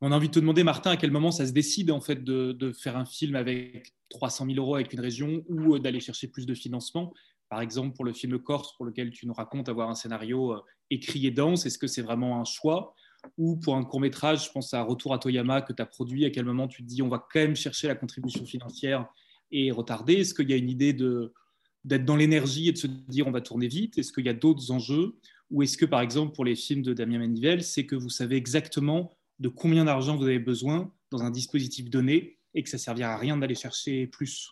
On 0.00 0.12
a 0.12 0.16
envie 0.16 0.28
de 0.28 0.34
te 0.34 0.38
demander, 0.38 0.62
Martin, 0.62 0.92
à 0.92 0.96
quel 0.96 1.10
moment 1.10 1.32
ça 1.32 1.46
se 1.46 1.52
décide 1.52 1.90
en 1.90 2.00
fait 2.00 2.22
de, 2.22 2.72
faire 2.72 2.96
un 2.96 3.04
film 3.04 3.34
avec 3.34 3.92
300 4.10 4.46
000 4.46 4.58
euros 4.58 4.76
avec 4.76 4.92
une 4.92 5.00
région 5.00 5.44
ou 5.48 5.74
euh, 5.74 5.80
d'aller 5.80 6.00
chercher 6.00 6.28
plus 6.28 6.46
de 6.46 6.54
financement? 6.54 7.12
Par 7.48 7.60
exemple, 7.60 7.94
pour 7.94 8.04
le 8.04 8.12
film 8.12 8.38
Corse, 8.38 8.76
pour 8.76 8.84
lequel 8.84 9.10
tu 9.10 9.26
nous 9.26 9.32
racontes 9.32 9.68
avoir 9.68 9.88
un 9.88 9.94
scénario 9.94 10.52
euh, 10.52 10.60
écrit 10.90 11.26
et 11.26 11.30
dense, 11.30 11.66
est-ce 11.66 11.78
que 11.78 11.86
c'est 11.86 12.02
vraiment 12.02 12.40
un 12.40 12.44
choix? 12.44 12.94
Ou 13.36 13.56
pour 13.56 13.76
un 13.76 13.84
court 13.84 14.00
métrage, 14.00 14.46
je 14.46 14.52
pense 14.52 14.72
à 14.74 14.82
Retour 14.82 15.14
à 15.14 15.18
Toyama 15.18 15.62
que 15.62 15.72
tu 15.72 15.82
as 15.82 15.86
produit, 15.86 16.24
à 16.24 16.30
quel 16.30 16.44
moment 16.44 16.68
tu 16.68 16.82
te 16.82 16.88
dis 16.88 17.02
on 17.02 17.08
va 17.08 17.18
quand 17.18 17.40
même 17.40 17.56
chercher 17.56 17.88
la 17.88 17.94
contribution 17.94 18.44
financière 18.44 19.06
et 19.50 19.70
retarder? 19.70 20.14
Est-ce 20.14 20.34
qu'il 20.34 20.50
y 20.50 20.52
a 20.52 20.56
une 20.56 20.70
idée 20.70 20.92
d'être 20.92 22.04
dans 22.04 22.16
l'énergie 22.16 22.68
et 22.68 22.72
de 22.72 22.78
se 22.78 22.86
dire 22.86 23.26
on 23.26 23.32
va 23.32 23.40
tourner 23.40 23.66
vite? 23.66 23.98
Est-ce 23.98 24.12
qu'il 24.12 24.26
y 24.26 24.28
a 24.28 24.34
d'autres 24.34 24.70
enjeux? 24.70 25.16
Ou 25.50 25.62
est-ce 25.62 25.78
que, 25.78 25.86
par 25.86 26.00
exemple, 26.00 26.34
pour 26.34 26.44
les 26.44 26.54
films 26.54 26.82
de 26.82 26.92
Damien 26.92 27.18
Manivel, 27.18 27.64
c'est 27.64 27.86
que 27.86 27.96
vous 27.96 28.10
savez 28.10 28.36
exactement 28.36 29.10
de 29.38 29.48
combien 29.48 29.84
d'argent 29.84 30.16
vous 30.16 30.24
avez 30.24 30.38
besoin 30.38 30.92
dans 31.10 31.22
un 31.22 31.30
dispositif 31.30 31.88
donné 31.88 32.38
et 32.54 32.62
que 32.62 32.68
ça 32.68 32.76
ne 32.76 32.82
servira 32.82 33.14
à 33.14 33.16
rien 33.16 33.36
d'aller 33.36 33.54
chercher 33.54 34.06
plus? 34.06 34.50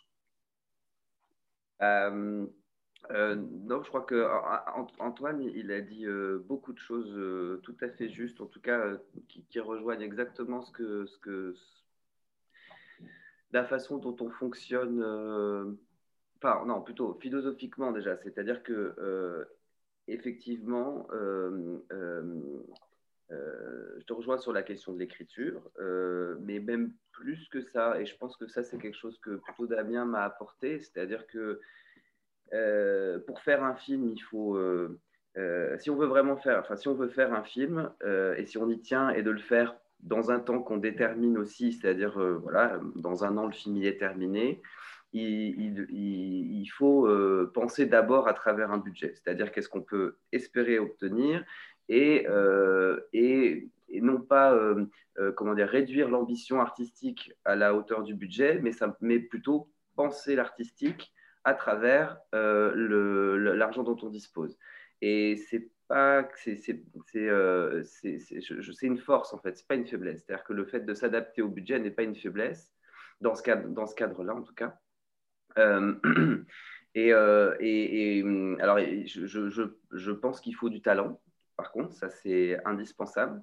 Euh, 1.82 2.46
euh, 3.10 3.36
non, 3.36 3.82
je 3.82 3.88
crois 3.88 4.02
que 4.02 4.26
Antoine, 4.98 5.42
il 5.42 5.70
a 5.70 5.80
dit 5.80 6.06
euh, 6.06 6.38
beaucoup 6.46 6.72
de 6.72 6.78
choses 6.78 7.60
tout 7.62 7.76
à 7.80 7.88
fait 7.88 8.08
justes, 8.08 8.40
en 8.40 8.46
tout 8.46 8.60
cas 8.60 8.96
qui, 9.28 9.60
rejoignent 9.60 10.02
exactement 10.02 10.62
ce 10.62 10.72
que, 10.72 11.06
ce 11.06 11.18
que 11.18 11.54
la 13.52 13.64
façon 13.64 13.98
dont 13.98 14.16
on 14.20 14.30
fonctionne. 14.30 15.02
enfin, 16.38 16.64
non, 16.66 16.82
plutôt 16.82 17.14
philosophiquement 17.20 17.92
déjà, 17.92 18.16
c'est-à-dire 18.16 18.62
que 18.62 19.46
effectivement, 20.08 21.08
euh, 23.32 23.96
je 23.98 24.04
te 24.04 24.12
rejoins 24.12 24.38
sur 24.38 24.52
la 24.52 24.62
question 24.62 24.92
de 24.92 24.98
l'écriture, 24.98 25.60
euh, 25.80 26.36
mais 26.42 26.60
même 26.60 26.92
plus 27.10 27.48
que 27.48 27.60
ça, 27.60 28.00
et 28.00 28.06
je 28.06 28.16
pense 28.16 28.36
que 28.36 28.46
ça 28.46 28.62
c'est 28.62 28.78
quelque 28.78 28.96
chose 28.96 29.18
que 29.18 29.36
plutôt 29.36 29.66
Damien 29.66 30.04
m'a 30.04 30.22
apporté, 30.22 30.78
c'est-à-dire 30.78 31.26
que 31.26 31.60
euh, 32.52 33.18
pour 33.26 33.40
faire 33.40 33.62
un 33.64 33.74
film, 33.74 34.08
il 34.08 34.20
faut, 34.20 34.58
si 35.78 35.90
on 35.90 35.96
veut 35.96 36.06
vraiment 36.06 36.36
faire, 36.36 36.58
enfin 36.60 36.76
si 36.76 36.88
on 36.88 36.94
veut 36.94 37.08
faire 37.08 37.32
un 37.32 37.42
film, 37.42 37.90
et 38.36 38.44
si 38.44 38.58
on 38.58 38.68
y 38.68 38.80
tient, 38.80 39.10
et 39.10 39.22
de 39.22 39.30
le 39.30 39.40
faire 39.40 39.76
dans 40.00 40.30
un 40.30 40.38
temps 40.38 40.60
qu'on 40.60 40.76
détermine 40.76 41.38
aussi, 41.38 41.72
c'est-à-dire 41.72 42.18
voilà, 42.42 42.80
dans 42.94 43.24
un 43.24 43.36
an 43.36 43.46
le 43.46 43.52
film 43.52 43.76
il 43.76 43.86
est 43.86 43.98
terminé, 43.98 44.60
il, 45.12 46.66
faut 46.76 47.08
penser 47.54 47.86
d'abord 47.86 48.28
à 48.28 48.34
travers 48.34 48.70
un 48.70 48.78
budget, 48.78 49.14
c'est-à-dire 49.14 49.52
qu'est-ce 49.52 49.68
qu'on 49.68 49.82
peut 49.82 50.16
espérer 50.32 50.78
obtenir 50.78 51.44
euh, 51.90 53.00
et, 53.12 53.68
et, 53.88 54.00
non 54.00 54.20
pas 54.20 54.52
euh, 54.52 54.86
euh, 55.18 55.32
comment 55.32 55.54
dire, 55.54 55.68
réduire 55.68 56.08
l'ambition 56.08 56.60
artistique 56.60 57.32
à 57.44 57.56
la 57.56 57.74
hauteur 57.74 58.02
du 58.02 58.14
budget, 58.14 58.58
mais, 58.62 58.72
ça, 58.72 58.96
mais 59.00 59.18
plutôt 59.18 59.70
penser 59.94 60.34
l'artistique 60.34 61.12
à 61.46 61.54
travers 61.54 62.18
l'argent 62.32 63.82
dont 63.82 63.96
on 64.02 64.10
dispose. 64.10 64.58
Et 65.00 65.36
c'est 65.36 65.70
pas 65.88 66.28
c'est 66.34 66.56
c'est 66.56 66.82
une 68.82 68.98
force 68.98 69.32
en 69.32 69.38
fait, 69.38 69.56
c'est 69.56 69.66
pas 69.66 69.76
une 69.76 69.86
faiblesse. 69.86 70.24
C'est-à-dire 70.26 70.44
que 70.44 70.52
le 70.52 70.66
fait 70.66 70.80
de 70.80 70.92
s'adapter 70.94 71.42
au 71.42 71.48
budget 71.48 71.78
n'est 71.78 71.90
pas 71.90 72.02
une 72.02 72.16
faiblesse 72.16 72.72
dans 73.20 73.34
ce 73.34 73.42
cadre 73.42 73.68
dans 73.68 73.86
ce 73.86 73.94
cadre-là 73.94 74.34
en 74.34 74.42
tout 74.42 74.54
cas. 74.54 74.78
et, 76.94 77.08
et, 77.08 78.18
et, 78.18 78.24
alors 78.60 78.78
je, 78.78 79.26
je, 79.26 79.62
je 79.92 80.12
pense 80.12 80.40
qu'il 80.40 80.54
faut 80.54 80.68
du 80.68 80.82
talent 80.82 81.20
par 81.56 81.72
contre, 81.72 81.94
ça 81.94 82.10
c'est 82.10 82.58
indispensable. 82.64 83.42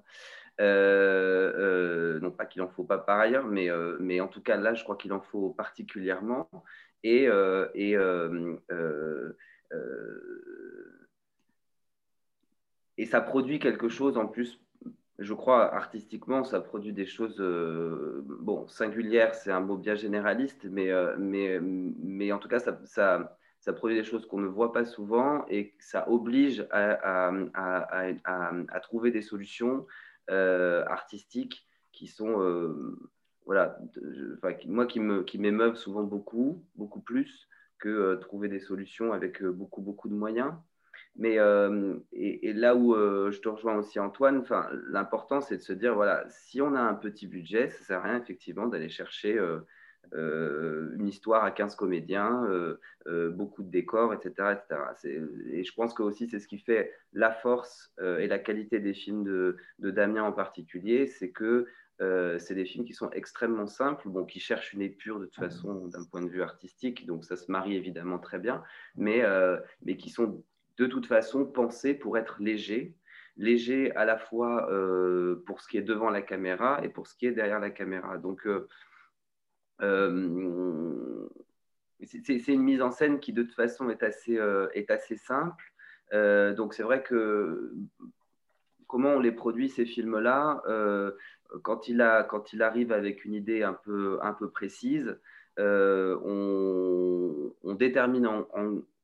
Euh, 0.60 1.52
euh, 1.56 2.20
non 2.20 2.30
pas 2.30 2.46
qu'il 2.46 2.62
en 2.62 2.68
faut 2.68 2.84
pas 2.84 2.98
par 2.98 3.18
ailleurs, 3.18 3.46
mais, 3.46 3.68
euh, 3.70 3.96
mais 3.98 4.20
en 4.20 4.28
tout 4.28 4.40
cas 4.40 4.56
là, 4.56 4.74
je 4.74 4.84
crois 4.84 4.96
qu'il 4.96 5.12
en 5.12 5.20
faut 5.20 5.50
particulièrement. 5.50 6.48
Et, 7.04 7.28
et, 7.74 7.96
et 12.96 13.06
ça 13.06 13.20
produit 13.20 13.58
quelque 13.58 13.88
chose 13.88 14.16
en 14.16 14.26
plus 14.26 14.60
je 15.18 15.34
crois, 15.34 15.72
artistiquement, 15.72 16.44
ça 16.44 16.60
produit 16.60 16.92
des 16.92 17.06
choses, 17.06 17.40
bon, 18.40 18.66
singulières, 18.66 19.34
c'est 19.34 19.52
un 19.52 19.60
mot 19.60 19.76
bien 19.76 19.94
généraliste, 19.94 20.66
mais, 20.70 20.90
mais, 21.18 21.60
mais 21.60 22.32
en 22.32 22.38
tout 22.38 22.48
cas, 22.48 22.58
ça, 22.58 22.78
ça, 23.60 23.72
produit 23.72 23.96
des 23.96 24.04
choses 24.04 24.26
qu'on 24.26 24.40
ne 24.40 24.48
voit 24.48 24.72
pas 24.72 24.84
souvent 24.84 25.44
et 25.48 25.74
ça 25.78 26.08
oblige 26.10 26.66
à, 26.70 27.30
trouver 28.82 29.10
des 29.10 29.22
solutions 29.22 29.86
euh, 30.30 30.84
artistiques 30.86 31.66
qui 31.92 32.08
sont, 32.08 32.40
euh, 33.48 34.36
voilà, 34.36 34.58
moi 34.66 34.86
qui 34.86 35.00
m'émeuvent 35.00 35.74
qui 35.74 35.80
souvent 35.80 36.02
beaucoup, 36.02 36.64
beaucoup 36.76 37.00
plus 37.00 37.48
que 37.78 37.88
euh, 37.88 38.16
trouver 38.16 38.48
des 38.48 38.60
solutions 38.60 39.12
avec 39.12 39.42
beaucoup, 39.42 39.82
beaucoup 39.82 40.08
de 40.08 40.14
moyens. 40.14 40.52
Mais 41.16 41.36
et, 42.12 42.52
là 42.52 42.74
où 42.74 42.94
je 42.94 43.38
te 43.38 43.48
rejoins 43.48 43.76
aussi 43.76 44.00
Antoine, 44.00 44.44
l'important 44.88 45.40
c'est 45.40 45.58
de 45.58 45.62
se 45.62 45.72
dire 45.72 45.94
voilà, 45.94 46.24
si 46.28 46.60
on 46.60 46.74
a 46.74 46.80
un 46.80 46.94
petit 46.94 47.28
budget, 47.28 47.70
ça 47.70 47.84
sert 47.84 47.98
à 48.00 48.02
rien 48.02 48.20
effectivement 48.20 48.66
d'aller 48.66 48.88
chercher 48.88 49.38
euh, 50.12 50.94
une 50.96 51.08
histoire 51.08 51.44
à 51.44 51.50
15 51.50 51.74
comédiens, 51.74 52.44
euh, 52.44 52.78
euh, 53.06 53.30
beaucoup 53.30 53.62
de 53.62 53.70
décors, 53.70 54.14
etc. 54.14 54.54
Et 55.04 55.64
je 55.64 55.74
pense 55.74 55.94
que 55.94 56.02
aussi 56.02 56.28
c'est 56.28 56.38
ce 56.38 56.46
qui 56.46 56.58
fait 56.58 56.92
la 57.12 57.32
force 57.32 57.92
et 58.00 58.26
la 58.26 58.38
qualité 58.38 58.80
des 58.80 58.94
films 58.94 59.24
de, 59.24 59.56
Damien 59.78 60.22
en 60.22 60.32
particulier, 60.32 61.06
c'est 61.06 61.30
que 61.30 61.66
c'est 61.98 62.54
des 62.54 62.64
films 62.64 62.84
qui 62.84 62.94
sont 62.94 63.10
extrêmement 63.10 63.66
simples, 63.66 64.08
bon, 64.08 64.24
qui 64.24 64.40
cherchent 64.40 64.72
une 64.72 64.82
épure 64.82 65.20
de 65.20 65.26
toute 65.26 65.36
façon 65.36 65.86
d'un 65.88 66.04
point 66.04 66.22
de 66.22 66.28
vue 66.28 66.42
artistique, 66.42 67.06
donc 67.06 67.24
ça 67.24 67.36
se 67.36 67.50
marie 67.50 67.76
évidemment 67.76 68.18
très 68.18 68.38
bien, 68.38 68.62
mais, 68.96 69.22
mais 69.82 69.96
qui 69.96 70.10
sont 70.10 70.44
de 70.76 70.86
toute 70.86 71.06
façon 71.06 71.46
pensés 71.46 71.94
pour 71.94 72.18
être 72.18 72.42
légers, 72.42 72.96
légers 73.36 73.94
à 73.94 74.04
la 74.04 74.18
fois 74.18 74.68
pour 75.46 75.60
ce 75.60 75.68
qui 75.68 75.78
est 75.78 75.82
devant 75.82 76.10
la 76.10 76.22
caméra 76.22 76.84
et 76.84 76.88
pour 76.88 77.06
ce 77.06 77.14
qui 77.14 77.26
est 77.26 77.32
derrière 77.32 77.60
la 77.60 77.70
caméra. 77.70 78.18
Donc 78.18 78.46
euh, 79.82 81.28
c'est 82.02 82.48
une 82.48 82.62
mise 82.62 82.82
en 82.82 82.90
scène 82.90 83.20
qui 83.20 83.32
de 83.32 83.42
toute 83.42 83.54
façon 83.54 83.88
est 83.90 84.02
assez, 84.02 84.36
euh, 84.36 84.68
est 84.74 84.90
assez 84.90 85.16
simple. 85.16 85.64
Euh, 86.12 86.54
donc 86.54 86.74
c'est 86.74 86.82
vrai 86.82 87.02
que 87.02 87.72
comment 88.86 89.10
on 89.10 89.20
les 89.20 89.32
produit 89.32 89.68
ces 89.68 89.86
films-là, 89.86 90.62
quand, 91.62 91.88
il 91.88 92.00
a, 92.00 92.22
quand 92.22 92.52
il 92.52 92.62
arrive 92.62 92.92
avec 92.92 93.24
une 93.24 93.34
idée 93.34 93.62
un 93.62 93.74
peu, 93.74 94.18
un 94.22 94.32
peu 94.32 94.50
précise, 94.50 95.18
on, 95.58 97.52
on, 97.62 97.74
détermine, 97.74 98.28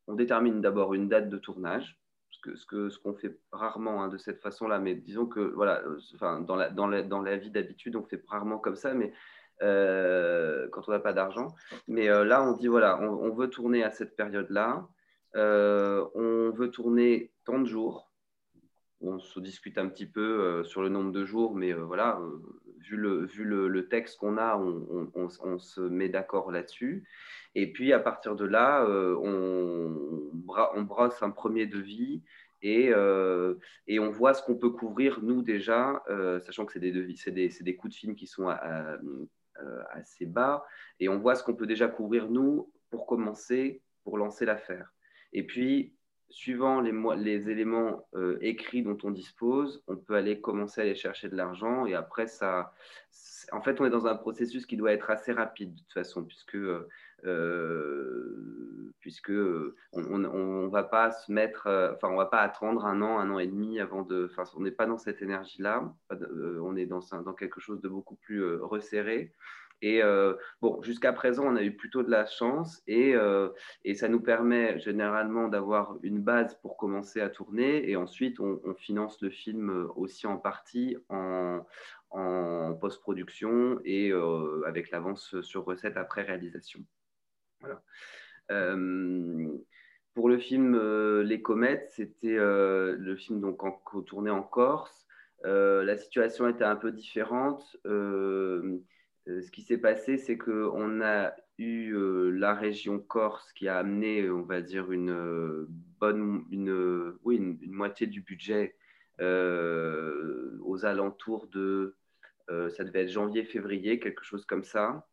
détermine 0.09 0.61
d'abord 0.61 0.95
une 0.95 1.09
date 1.09 1.28
de 1.28 1.39
tournage, 1.39 2.01
ce 2.31 2.66
qu'on 2.66 2.91
ce 2.91 2.99
qu'on 2.99 3.14
fait 3.14 3.39
rarement 3.53 4.03
hein, 4.03 4.09
de 4.09 4.16
cette 4.16 4.41
façon-là, 4.41 4.78
mais 4.78 4.95
disons 4.95 5.26
que 5.26 5.41
voilà, 5.41 5.83
enfin, 6.14 6.41
dans, 6.41 6.57
la, 6.57 6.70
dans, 6.70 6.87
la, 6.87 7.03
dans 7.03 7.22
la 7.22 7.37
vie 7.37 7.51
d'habitude, 7.51 7.97
on 7.97 8.03
fait 8.03 8.22
rarement 8.26 8.59
comme 8.59 8.76
ça, 8.76 8.95
mais 8.95 9.12
euh, 9.62 10.68
quand 10.70 10.89
on 10.89 10.93
n'a 10.93 11.01
pas 11.01 11.12
d'argent. 11.12 11.55
Mais 11.87 12.09
euh, 12.09 12.24
là, 12.24 12.43
on 12.43 12.53
dit 12.53 12.66
voilà, 12.66 12.99
on, 13.01 13.31
veut 13.31 13.49
tourner 13.51 13.85
à 13.85 13.91
cette 13.91 14.16
période-là. 14.16 14.89
Euh, 15.37 16.07
on 16.14 16.51
veut 16.51 16.70
tourner 16.70 17.33
tant 17.45 17.59
de 17.59 17.66
jours. 17.66 18.09
On 19.01 19.18
se 19.18 19.40
discute 19.40 19.78
un 19.78 19.88
petit 19.88 20.07
peu 20.07 20.62
sur 20.64 20.82
le 20.82 20.88
nombre 20.88 21.12
de 21.12 21.24
jours, 21.24 21.55
mais 21.55 21.72
voilà, 21.72 22.20
vu 22.78 22.96
le, 22.96 23.24
vu 23.24 23.44
le, 23.44 23.88
texte 23.88 24.18
qu'on 24.18 24.36
a, 24.36 24.57
on, 24.59 25.59
se 25.59 25.80
met 25.80 26.09
d'accord 26.09 26.51
là-dessus. 26.51 27.05
Et 27.55 27.72
puis, 27.72 27.92
à 27.92 27.98
partir 27.98 28.36
de 28.36 28.44
là, 28.44 28.84
on, 28.86 30.40
on, 30.46 30.82
brosse 30.82 31.22
un 31.22 31.30
premier 31.30 31.66
devis 31.66 32.22
et, 32.62 32.92
et 33.86 33.98
on 33.98 34.11
voit 34.11 34.34
ce 34.34 34.42
qu'on 34.42 34.57
peut 34.57 34.70
couvrir, 34.70 35.20
nous, 35.22 35.42
déjà, 35.42 36.03
sachant 36.40 36.66
que 36.66 36.72
c'est 36.72 36.80
des, 36.80 37.48
des, 37.62 37.76
coups 37.76 37.94
de 37.94 37.98
film 37.98 38.14
qui 38.14 38.26
sont 38.26 38.48
assez 39.90 40.26
bas, 40.26 40.64
et 40.98 41.09
on 41.09 41.18
voit 41.18 41.34
ce 41.34 41.42
qu'on 41.42 41.55
peut 41.55 41.66
déjà 41.66 41.88
couvrir, 41.88 42.28
nous, 42.28 42.70
pour 42.90 43.07
commencer, 43.07 43.82
pour 44.05 44.18
lancer 44.18 44.44
l'affaire. 44.44 44.92
Et 45.32 45.46
puis, 45.46 45.94
suivant 46.31 46.81
les, 46.81 47.51
éléments 47.51 48.07
euh, 48.14 48.39
écrits 48.41 48.83
dont 48.83 48.97
on 49.03 49.11
dispose, 49.11 49.83
on 49.89 49.97
peut 49.97 50.14
aller 50.14 50.41
commencer 50.41 50.81
à 50.81 50.85
aller 50.85 50.95
chercher 50.95 51.28
de 51.28 51.37
l'argent. 51.37 51.87
Et 51.87 51.95
après, 51.95 52.26
ça, 52.26 52.72
en 53.53 53.61
fait, 53.61 53.81
on 53.81 53.85
est 53.85 53.91
dans 53.91 54.07
un 54.07 54.14
processus 54.14 54.64
qui 54.64 54.76
doit 54.76 54.93
être 54.93 55.11
assez 55.11 55.33
rapide 55.33 55.74
de 55.74 55.81
toute 55.81 55.93
façon, 55.93 56.24
puisque, 56.24 56.55
euh, 56.55 56.89
euh 57.24 58.93
puisque 59.01 59.33
on 59.93 60.18
ne 60.18 60.68
va 60.68 60.83
pas 60.85 61.11
se 61.11 61.33
mettre, 61.33 61.66
enfin, 61.95 62.09
on 62.12 62.16
va 62.16 62.26
pas 62.26 62.41
attendre 62.41 62.85
un 62.85 63.01
an, 63.01 63.18
un 63.18 63.31
an 63.31 63.39
et 63.39 63.47
demi 63.47 63.81
avant 63.81 64.03
de. 64.03 64.28
Enfin, 64.31 64.45
on 64.57 64.61
n'est 64.61 64.70
pas 64.70 64.87
dans 64.87 64.99
cette 64.99 65.22
énergie-là. 65.22 65.93
on 66.11 66.76
est 66.76 66.87
dans, 66.87 67.01
quelque 67.33 67.61
chose 67.61 67.81
de 67.81 67.89
beaucoup 67.89 68.16
plus 68.16 68.57
resserré. 68.57 69.33
Et 69.83 70.03
euh, 70.03 70.35
bon, 70.61 70.83
jusqu'à 70.83 71.12
présent, 71.12 71.45
on 71.47 71.57
a 71.57 71.62
eu 71.62 71.74
plutôt 71.74 72.03
de 72.03 72.11
la 72.11 72.26
chance 72.26 72.83
et, 72.87 73.14
euh, 73.14 73.49
et 73.85 73.95
ça 73.95 74.09
nous 74.09 74.20
permet 74.20 74.78
généralement 74.78 75.49
d'avoir 75.49 75.97
une 76.03 76.20
base 76.20 76.55
pour 76.61 76.76
commencer 76.76 77.20
à 77.20 77.31
tourner 77.31 77.89
et 77.89 77.97
ensuite 77.97 78.41
on, 78.41 78.61
finance 78.74 79.20
le 79.22 79.31
film 79.31 79.91
aussi 79.97 80.26
en 80.26 80.37
partie 80.37 80.97
en, 81.09 81.64
post-production 82.81 83.81
et 83.85 84.11
euh, 84.11 84.62
avec 84.66 84.91
l'avance 84.91 85.41
sur 85.43 85.64
recette 85.64 85.97
après 85.97 86.22
réalisation. 86.22 86.81
Pour 90.14 90.28
le 90.28 90.39
film 90.39 91.20
Les 91.20 91.41
Comètes, 91.41 91.89
c'était 91.93 92.37
le 92.37 93.16
film 93.16 93.41
donc 93.41 93.62
en, 93.62 93.81
tourné 94.05 94.31
en 94.31 94.43
Corse. 94.43 95.07
la 95.45 95.97
situation 95.97 96.49
était 96.49 96.64
un 96.64 96.76
peu 96.76 96.91
différente. 96.91 97.76
Euh, 99.31 99.43
ce 99.43 99.51
qui 99.51 99.62
s'est 99.62 99.78
passé, 99.78 100.16
c'est 100.18 100.39
qu'on 100.39 101.01
a 101.01 101.35
eu 101.59 101.93
euh, 101.95 102.31
la 102.31 102.55
région 102.55 102.99
Corse 102.99 103.53
qui 103.53 103.68
a 103.68 103.78
amené, 103.78 104.31
on 104.31 104.43
va 104.43 104.61
dire, 104.61 104.91
une 104.93 105.11
euh, 105.11 105.66
bonne, 106.01 106.45
une, 106.51 107.14
oui, 107.24 107.37
une, 107.37 107.59
moitié 107.72 108.07
du 108.07 108.22
budget 108.22 108.76
aux 109.20 110.87
alentours 110.87 111.47
de, 111.49 111.95
ça 112.49 112.85
devait 112.85 113.03
être 113.03 113.11
janvier-février, 113.11 114.01
quelque 114.01 114.24
chose 114.24 114.47
comme 114.47 114.64
ça. 114.64 115.07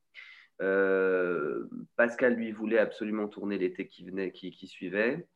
Pascal 1.97 2.35
lui 2.35 2.53
voulait 2.53 2.77
absolument 2.77 3.27
tourner 3.27 3.57
l'été 3.57 3.89
qui 3.89 4.05
venait, 4.05 4.31
qui, 4.31 4.67
suivait. 4.67 5.27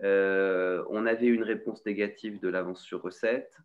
on 0.00 1.06
avait 1.06 1.26
une 1.26 1.42
réponse 1.42 1.84
négative 1.84 2.38
de 2.38 2.48
l'avance 2.48 2.80
sur 2.80 3.02
recette. 3.02 3.58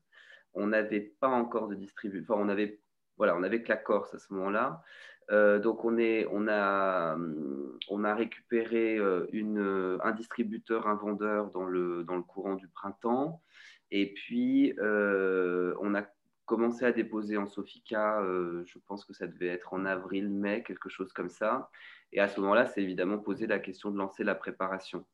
On 0.56 0.66
n'avait 0.66 1.02
pas 1.02 1.30
encore 1.30 1.68
de 1.68 1.76
distribution. 1.76 2.34
Enfin, 2.34 2.44
on 2.44 2.50
avait 2.50 2.80
voilà, 3.18 3.36
on 3.36 3.44
avait 3.44 3.62
que 3.62 3.70
la 3.70 3.78
Corse 3.78 4.14
à 4.14 4.20
ce 4.20 4.34
moment-là. 4.34 4.82
Euh, 5.30 5.60
donc 5.60 5.84
on, 5.84 5.98
est, 5.98 6.26
on, 6.32 6.48
a, 6.48 7.18
on 7.90 8.04
a 8.04 8.16
récupéré 8.16 8.98
euh, 8.98 9.98
un 10.02 10.12
distributeur, 10.12 10.88
un 10.88 10.96
vendeur 10.96 11.52
dans 11.52 11.66
le, 11.66 12.04
dans 12.04 12.16
le 12.16 12.24
courant 12.24 12.56
du 12.56 12.68
printemps. 12.68 13.42
Et 13.92 14.14
puis 14.14 14.74
euh, 14.80 15.76
on 15.82 15.96
a 15.96 16.04
commencé 16.46 16.86
à 16.86 16.94
déposer 16.94 17.38
en 17.38 17.46
Sofica, 17.46 18.22
je 18.24 18.80
pense 18.86 19.04
que 19.04 19.14
ça 19.14 19.28
devait 19.28 19.48
être 19.48 19.74
en 19.74 19.84
avril, 19.86 20.30
mai, 20.30 20.64
quelque 20.64 20.88
chose 20.88 21.12
comme 21.12 21.30
ça. 21.30 21.70
Et 22.14 22.22
à 22.22 22.30
ce 22.30 22.40
moment-là, 22.40 22.66
c'est 22.68 22.82
évidemment 22.82 23.18
posé 23.18 23.48
la 23.48 23.60
question 23.60 23.92
de 23.92 23.98
lancer 23.98 24.24
la 24.24 24.34
préparation 24.34 25.06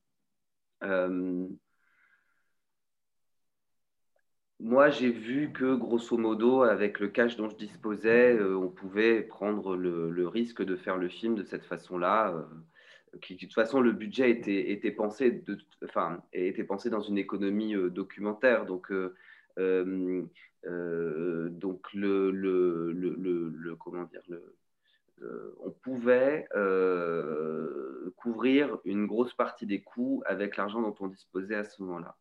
moi, 4.64 4.90
j'ai 4.90 5.12
vu 5.12 5.52
que, 5.52 5.76
grosso 5.76 6.18
modo, 6.18 6.64
avec 6.64 7.02
le 7.02 7.10
cash 7.10 7.36
dont 7.36 7.50
je 7.50 7.58
disposais, 7.58 8.34
euh, 8.34 8.56
on 8.56 8.70
pouvait 8.70 9.22
prendre 9.22 9.76
le, 9.76 10.26
risque 10.26 10.64
de 10.64 10.78
faire 10.78 10.96
le 10.98 11.10
film 11.10 11.36
de 11.36 11.44
cette 11.44 11.66
façon-là. 11.66 12.34
Euh, 12.34 12.44
de 13.14 13.36
toute 13.36 13.54
façon, 13.54 13.82
le 13.82 13.92
budget 13.92 14.32
était, 14.32 14.72
était, 14.72 14.92
pensé 14.92 15.32
de, 15.32 15.58
enfin, 15.84 16.24
était 16.32 16.64
pensé 16.64 16.90
dans 16.90 17.02
une 17.02 17.18
économie 17.18 17.76
euh, 17.76 17.90
documentaire. 17.90 18.66
Donc, 18.66 18.90
donc 19.58 20.30
le, 21.94 22.32
le, 22.32 22.94
le, 22.94 23.76
comment 23.76 24.06
dire, 24.06 24.22
on 25.22 25.72
pouvait 25.72 26.48
couvrir 28.18 28.78
une 28.86 29.06
grosse 29.06 29.34
partie 29.34 29.66
des 29.66 29.82
coûts 29.82 30.24
avec 30.26 30.58
l'argent 30.58 30.82
dont 30.82 30.96
on 31.00 31.08
disposait 31.08 31.56
à 31.56 31.64
ce 31.64 31.82
moment-là. 31.84 32.16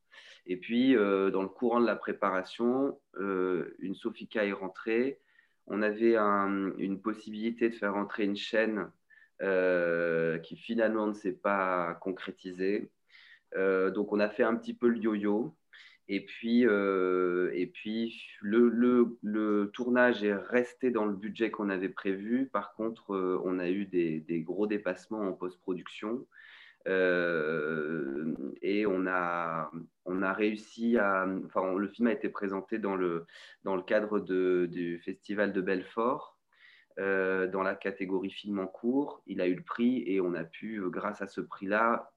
Et 0.47 0.57
puis, 0.57 0.97
euh, 0.97 1.31
dans 1.31 1.43
le 1.43 1.49
courant 1.49 1.81
de 1.81 1.87
la 1.87 1.97
préparation, 1.97 2.99
euh, 3.17 3.75
une 3.79 3.95
Sofica 3.95 4.45
est 4.45 4.53
rentrée. 4.53 5.21
On 5.67 5.83
avait 5.83 6.17
une 6.17 7.01
possibilité 7.01 7.69
de 7.69 7.75
faire 7.75 7.97
entrer 7.97 8.25
une 8.25 8.37
chaîne 8.37 8.91
euh, 9.43 10.39
qui 10.39 10.57
finalement 10.57 11.07
ne 11.07 11.13
s'est 11.13 11.33
pas 11.33 11.95
concrétisée. 12.01 12.91
donc, 13.55 14.13
on 14.13 14.21
a 14.21 14.29
fait 14.29 14.43
un 14.43 14.57
petit 14.57 14.75
peu 14.75 14.89
le 14.89 14.99
yo-yo. 14.99 15.55
Et 16.09 16.25
puis, 16.25 16.63
et 16.63 17.67
puis 17.73 18.23
le, 18.43 18.69
le, 19.23 19.71
tournage 19.73 20.25
est 20.25 20.35
resté 20.35 20.91
dans 20.91 21.07
le 21.07 21.15
budget 21.15 21.51
qu'on 21.51 21.71
avait 21.71 21.89
prévu. 21.89 22.51
Par 22.53 22.75
contre, 22.75 23.41
on 23.45 23.59
a 23.59 23.71
eu 23.71 23.87
des, 23.87 24.21
des 24.21 24.41
gros 24.43 24.67
dépassements 24.67 25.21
en 25.21 25.33
post-production. 25.33 26.27
Euh, 26.89 28.35
et 28.61 28.87
on 28.87 29.07
a, 29.07 29.71
on 30.05 30.23
a 30.23 30.33
réussi 30.33 30.99
à. 30.99 31.27
Enfin, 31.47 31.75
le 31.77 31.89
film 31.89 32.09
a 32.09 32.13
été 32.13 32.29
présenté 32.29 32.79
dans 32.79 32.97
le, 32.97 33.27
dans 33.65 33.77
le 33.77 33.83
cadre 33.83 34.19
de, 34.19 34.67
du 34.71 34.99
Festival 34.99 35.53
de 35.53 35.61
Belfort. 35.61 36.39
Euh, 36.99 37.47
dans 37.47 37.63
la 37.63 37.75
catégorie 37.75 38.31
film 38.31 38.59
en 38.59 38.67
cours. 38.67 39.23
Il 39.27 39.41
a 39.41 39.47
eu 39.47 39.55
le 39.55 39.63
prix 39.63 40.03
et 40.07 40.21
on 40.21 40.35
a 40.35 40.45
pu, 40.45 40.83
grâce 40.91 41.23
à 41.23 41.27
ce 41.27 41.41
prix-là, 41.41 42.13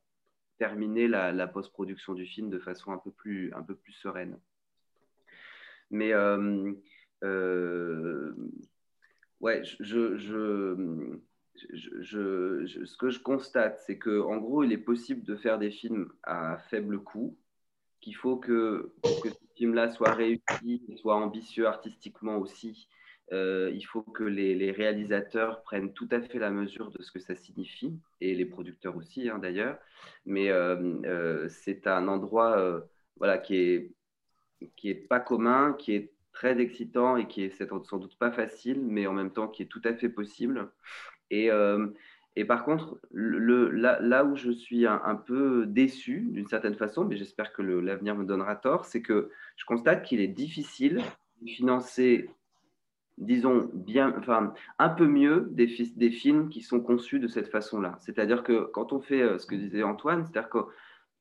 terminer 0.57 1.07
la, 1.07 1.47
post-production 1.47 2.13
du 2.13 2.25
film 2.25 2.49
de 2.49 2.59
façon 2.59 2.91
un 2.91 2.97
peu 2.97 3.11
plus, 3.11 3.53
un 3.53 3.63
peu 3.63 3.75
plus 3.75 3.93
sereine. 3.93 4.39
Mais 5.91 6.13
euh, 6.13 6.73
ouais, 9.39 9.61
je, 9.63 10.17
je, 10.17 11.19
ce 11.55 12.97
que 12.97 13.09
je 13.09 13.19
constate, 13.19 13.79
c'est 13.85 13.97
qu'en 13.97 14.37
gros, 14.37 14.63
il 14.63 14.71
est 14.71 14.77
possible 14.77 15.23
de 15.23 15.35
faire 15.35 15.59
des 15.59 15.71
films 15.71 16.11
à 16.23 16.57
faible 16.69 16.99
coût, 16.99 17.37
qu'il 18.01 18.15
faut 18.15 18.37
que, 18.37 18.93
que 19.23 19.29
ce 19.29 19.35
film-là 19.55 19.89
soit 19.89 20.13
réussi, 20.13 20.83
soit 20.97 21.15
ambitieux 21.15 21.67
artistiquement 21.67 22.37
aussi, 22.37 22.87
euh, 23.31 23.71
il 23.73 23.81
faut 23.83 24.03
que 24.03 24.23
les, 24.23 24.71
réalisateurs 24.71 25.63
prennent 25.63 25.93
tout 25.93 26.07
à 26.11 26.21
fait 26.21 26.37
la 26.37 26.51
mesure 26.51 26.91
de 26.91 27.01
ce 27.01 27.11
que 27.11 27.19
ça 27.19 27.35
signifie, 27.35 27.97
et 28.21 28.35
les 28.35 28.45
producteurs 28.45 28.95
aussi 28.95 29.29
hein, 29.29 29.39
d'ailleurs. 29.39 29.77
Mais 30.25 30.49
euh, 30.49 31.01
euh, 31.05 31.47
c'est 31.49 31.87
un 31.87 32.07
endroit 32.07 32.81
voilà, 33.17 33.37
qui 33.37 33.55
est, 33.55 33.91
qui 34.75 34.89
est 34.89 34.95
pas 34.95 35.19
commun, 35.19 35.73
qui 35.73 35.93
est 35.95 36.11
très 36.33 36.59
excitant 36.59 37.17
et 37.17 37.27
qui 37.27 37.43
est 37.43 37.49
sans 37.85 37.97
doute 37.97 38.17
pas 38.17 38.31
facile, 38.31 38.81
mais 38.81 39.07
en 39.07 39.13
même 39.13 39.31
temps 39.31 39.47
qui 39.47 39.63
est 39.63 39.67
tout 39.67 39.81
à 39.85 39.93
fait 39.93 40.09
possible. 40.09 40.69
Et, 41.31 41.49
et 42.35 42.45
par 42.45 42.65
contre, 42.65 42.99
le, 43.11 43.69
là, 43.71 43.99
là, 44.01 44.25
où 44.25 44.35
je 44.35 44.51
suis 44.51 44.85
un, 44.85 45.15
peu 45.15 45.65
déçu 45.65 46.27
d'une 46.31 46.47
certaine 46.47 46.75
façon, 46.75 47.05
mais 47.05 47.15
j'espère 47.15 47.53
que 47.53 47.61
l'avenir 47.61 48.15
me 48.15 48.25
donnera 48.25 48.55
tort, 48.57 48.85
c'est 48.85 49.01
que 49.01 49.31
je 49.55 49.65
constate 49.65 50.03
qu'il 50.03 50.19
est 50.19 50.27
difficile 50.27 51.01
de 51.41 51.49
financer, 51.49 52.29
disons, 53.17 53.69
bien, 53.73 54.13
enfin, 54.17 54.53
un 54.79 54.89
peu 54.89 55.07
mieux 55.07 55.47
des, 55.51 55.67
films 55.67 56.49
qui 56.49 56.61
sont 56.61 56.81
conçus 56.81 57.19
de 57.19 57.27
cette 57.27 57.49
façon-là. 57.49 57.97
C'est-à-dire 58.01 58.43
que 58.43 58.65
quand 58.73 58.93
on 58.93 58.99
fait 58.99 59.21
euh, 59.21 59.37
ce 59.37 59.45
que 59.45 59.55
disait 59.55 59.83
Antoine, 59.83 60.25
c'est-à-dire 60.25 60.49
que 60.49 60.59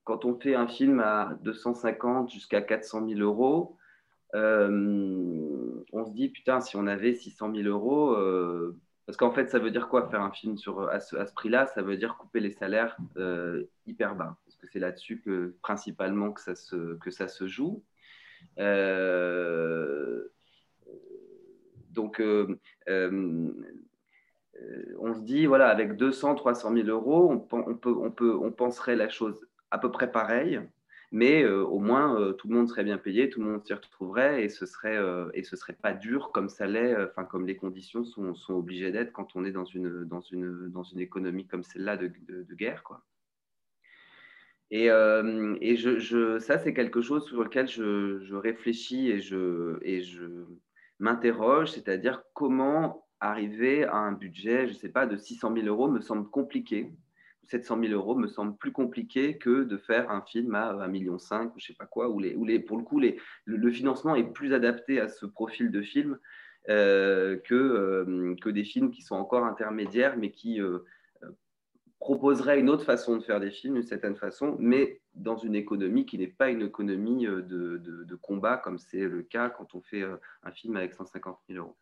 quand 0.04 0.24
on 0.24 0.38
fait 0.38 0.54
un 0.54 0.66
film 0.68 1.00
à 1.00 1.38
250 1.42 2.30
jusqu'à 2.30 2.60
400 2.60 3.08
000 3.08 3.20
euros, 3.20 3.78
euh, 4.34 5.82
on 5.92 6.04
se 6.04 6.12
dit, 6.12 6.28
putain, 6.28 6.60
si 6.60 6.76
on 6.76 6.86
avait 6.86 7.14
600 7.14 7.54
000 7.54 7.68
euros, 7.68 8.14
parce 9.06 9.18
qu'en 9.18 9.32
fait, 9.32 9.50
ça 9.50 9.58
veut 9.58 9.70
dire 9.70 9.88
quoi 9.88 10.08
faire 10.08 10.22
un 10.22 10.30
film 10.30 10.56
sur, 10.56 10.88
à 10.88 11.00
ce, 11.00 11.16
prix-là? 11.34 11.66
Ça 11.66 11.82
veut 11.82 11.96
dire 11.96 12.16
couper 12.16 12.40
les 12.40 12.50
salaires 12.50 12.96
euh, 13.16 13.64
hyper 13.86 14.14
bas. 14.14 14.38
Parce 14.44 14.56
que 14.56 14.66
c'est 14.66 14.78
là-dessus 14.78 15.20
que 15.20 15.54
principalement 15.62 16.32
que 16.32 16.40
ça 16.40 16.54
se, 16.54 16.94
que 16.96 17.10
ça 17.10 17.28
se 17.28 17.46
joue. 17.46 17.82
Euh, 18.58 20.24
donc, 21.94 22.20
euh, 24.60 24.94
on 24.98 25.14
se 25.14 25.20
dit, 25.20 25.46
voilà, 25.46 25.68
avec 25.68 25.96
200, 25.96 26.34
300 26.34 26.74
000 26.74 26.88
euros, 26.88 27.30
on, 27.30 27.38
peut, 27.74 27.94
on, 27.96 28.10
peut, 28.10 28.34
on 28.34 28.52
penserait 28.52 28.96
la 28.96 29.08
chose 29.08 29.46
à 29.70 29.78
peu 29.78 29.90
près 29.90 30.10
pareille. 30.10 30.60
mais 31.10 31.44
au 31.46 31.78
moins 31.78 32.32
tout 32.38 32.48
le 32.48 32.54
monde 32.54 32.68
serait 32.68 32.84
bien 32.84 32.98
payé, 32.98 33.30
tout 33.30 33.40
le 33.40 33.46
monde 33.50 33.64
s'y 33.64 33.74
retrouverait 33.74 34.44
et 34.44 34.48
ce 34.48 34.66
serait 34.66 34.98
et 35.34 35.42
ce 35.42 35.56
serait 35.56 35.74
pas 35.74 35.92
dur 35.92 36.30
comme 36.32 36.48
ça 36.48 36.66
l'est, 36.66 36.96
enfin 37.04 37.24
comme 37.24 37.46
les 37.46 37.56
conditions 37.56 38.04
sont, 38.04 38.34
obligées 38.48 38.92
d'être 38.92 39.12
quand 39.12 39.34
on 39.34 39.44
est 39.44 39.52
dans 39.52 39.64
une 39.64 40.04
dans 40.04 40.20
une 40.20 40.70
dans 40.70 40.84
une 40.84 41.00
économie 41.00 41.46
comme 41.46 41.64
celle-là 41.64 41.96
de, 41.96 42.54
guerre 42.54 42.82
quoi. 42.84 43.04
Et, 44.70 44.86
et 44.86 45.76
je, 45.76 46.38
ça, 46.38 46.58
c'est 46.58 46.74
quelque 46.74 47.00
chose 47.00 47.26
sur 47.26 47.42
lequel 47.44 47.68
je, 47.68 48.20
je 48.20 48.34
réfléchis 48.34 49.08
et 49.08 49.20
et 49.82 50.02
je 50.02 50.46
m'interroge, 50.98 51.72
c'est-à-dire 51.72 52.22
comment 52.32 53.06
arriver 53.20 53.84
à 53.84 53.96
un 53.96 54.12
budget, 54.12 54.66
je 54.66 54.72
ne 54.72 54.78
sais 54.78 54.88
pas, 54.88 55.06
de 55.06 55.16
600 55.16 55.54
000 55.54 55.66
euros 55.66 55.88
me 55.88 56.00
semble 56.00 56.28
compliqué. 56.28 56.92
700 57.48 57.80
000 57.80 57.92
euros 57.92 58.14
me 58.14 58.26
semble 58.26 58.56
plus 58.56 58.72
compliqué 58.72 59.38
que 59.38 59.64
de 59.64 59.76
faire 59.76 60.10
un 60.10 60.22
film 60.22 60.54
à 60.54 60.72
1,5 60.72 60.90
million, 60.90 61.18
je 61.18 61.34
ne 61.34 61.60
sais 61.60 61.74
pas 61.74 61.86
quoi, 61.86 62.08
où, 62.08 62.18
les, 62.18 62.36
les, 62.44 62.58
pour 62.58 62.76
le 62.76 62.84
coup, 62.84 62.98
les, 62.98 63.18
le, 63.44 63.70
financement 63.70 64.14
est 64.14 64.32
plus 64.32 64.54
adapté 64.54 65.00
à 65.00 65.08
ce 65.08 65.26
profil 65.26 65.70
de 65.70 65.82
film 65.82 66.18
euh, 66.68 67.36
que, 67.44 67.54
euh, 67.54 68.34
que 68.40 68.48
des 68.48 68.64
films 68.64 68.90
qui 68.90 69.02
sont 69.02 69.16
encore 69.16 69.44
intermédiaires, 69.44 70.16
mais 70.16 70.30
qui 70.30 70.60
euh, 70.60 70.78
proposeraient 72.00 72.60
une 72.60 72.70
autre 72.70 72.84
façon 72.84 73.16
de 73.16 73.22
faire 73.22 73.40
des 73.40 73.50
films, 73.50 73.74
d'une 73.74 73.82
certaine 73.82 74.16
façon, 74.16 74.56
mais 74.58 75.00
dans 75.14 75.36
une 75.36 75.54
économie 75.54 76.06
qui 76.06 76.18
n'est 76.18 76.26
pas 76.26 76.50
une 76.50 76.62
économie 76.62 77.26
de, 77.26 77.40
de, 77.40 78.04
de 78.04 78.14
combat, 78.16 78.56
comme 78.56 78.78
c'est 78.78 79.00
le 79.00 79.22
cas 79.22 79.50
quand 79.50 79.74
on 79.74 79.80
fait 79.80 80.02
un 80.42 80.52
film 80.52 80.76
avec 80.76 80.94
150 80.94 81.38
000 81.48 81.64
euros. 81.64 81.76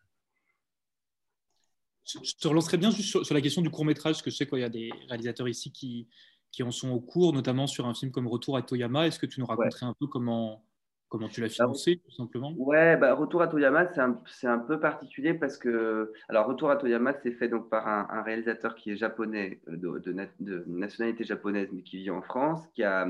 Je 2.04 2.34
te 2.34 2.48
relancerai 2.48 2.78
bien 2.78 2.90
juste 2.90 3.22
sur, 3.24 3.34
la 3.34 3.40
question 3.40 3.62
du 3.62 3.70
court 3.70 3.84
métrage, 3.84 4.14
parce 4.14 4.22
que 4.22 4.30
je 4.30 4.36
sais 4.36 4.46
qu'il 4.46 4.58
y 4.58 4.64
a 4.64 4.68
des 4.68 4.90
réalisateurs 5.08 5.48
ici 5.48 5.70
qui, 5.70 6.08
qui 6.50 6.62
en 6.62 6.70
sont 6.70 6.90
au 6.90 7.00
cours, 7.00 7.32
notamment 7.32 7.66
sur 7.66 7.86
un 7.86 7.94
film 7.94 8.10
comme 8.10 8.26
Retour 8.26 8.56
à 8.56 8.62
Toyama. 8.62 9.06
Est-ce 9.06 9.18
que 9.18 9.26
tu 9.26 9.40
nous 9.40 9.46
raconterais 9.46 9.86
un 9.86 9.94
peu 9.94 10.06
comment, 10.06 10.64
comment 11.12 11.28
tu 11.28 11.42
l'as 11.42 11.48
bah, 11.48 11.52
financé, 11.52 12.00
tout 12.02 12.10
simplement? 12.10 12.54
Ouais, 12.56 12.96
bah, 12.96 13.12
Retour 13.12 13.42
à 13.42 13.46
Toyama, 13.46 13.86
c'est 13.92 14.00
un, 14.00 14.18
un, 14.44 14.58
peu 14.58 14.80
particulier 14.80 15.34
parce 15.34 15.58
que. 15.58 16.10
Alors, 16.28 16.46
Retour 16.46 16.70
à 16.70 16.76
Toyama, 16.76 17.12
c'est 17.22 17.32
fait 17.32 17.48
donc 17.48 17.68
par 17.68 17.86
un, 17.86 18.22
réalisateur 18.22 18.74
qui 18.74 18.92
est 18.92 18.96
japonais, 18.96 19.60
euh, 19.68 19.76
de, 19.76 19.98
de, 20.40 20.64
nationalité 20.66 21.24
japonaise, 21.24 21.68
mais 21.70 21.82
qui 21.82 21.98
vit 21.98 22.10
en 22.10 22.22
France, 22.22 22.66
qui 22.74 22.82
a, 22.82 23.06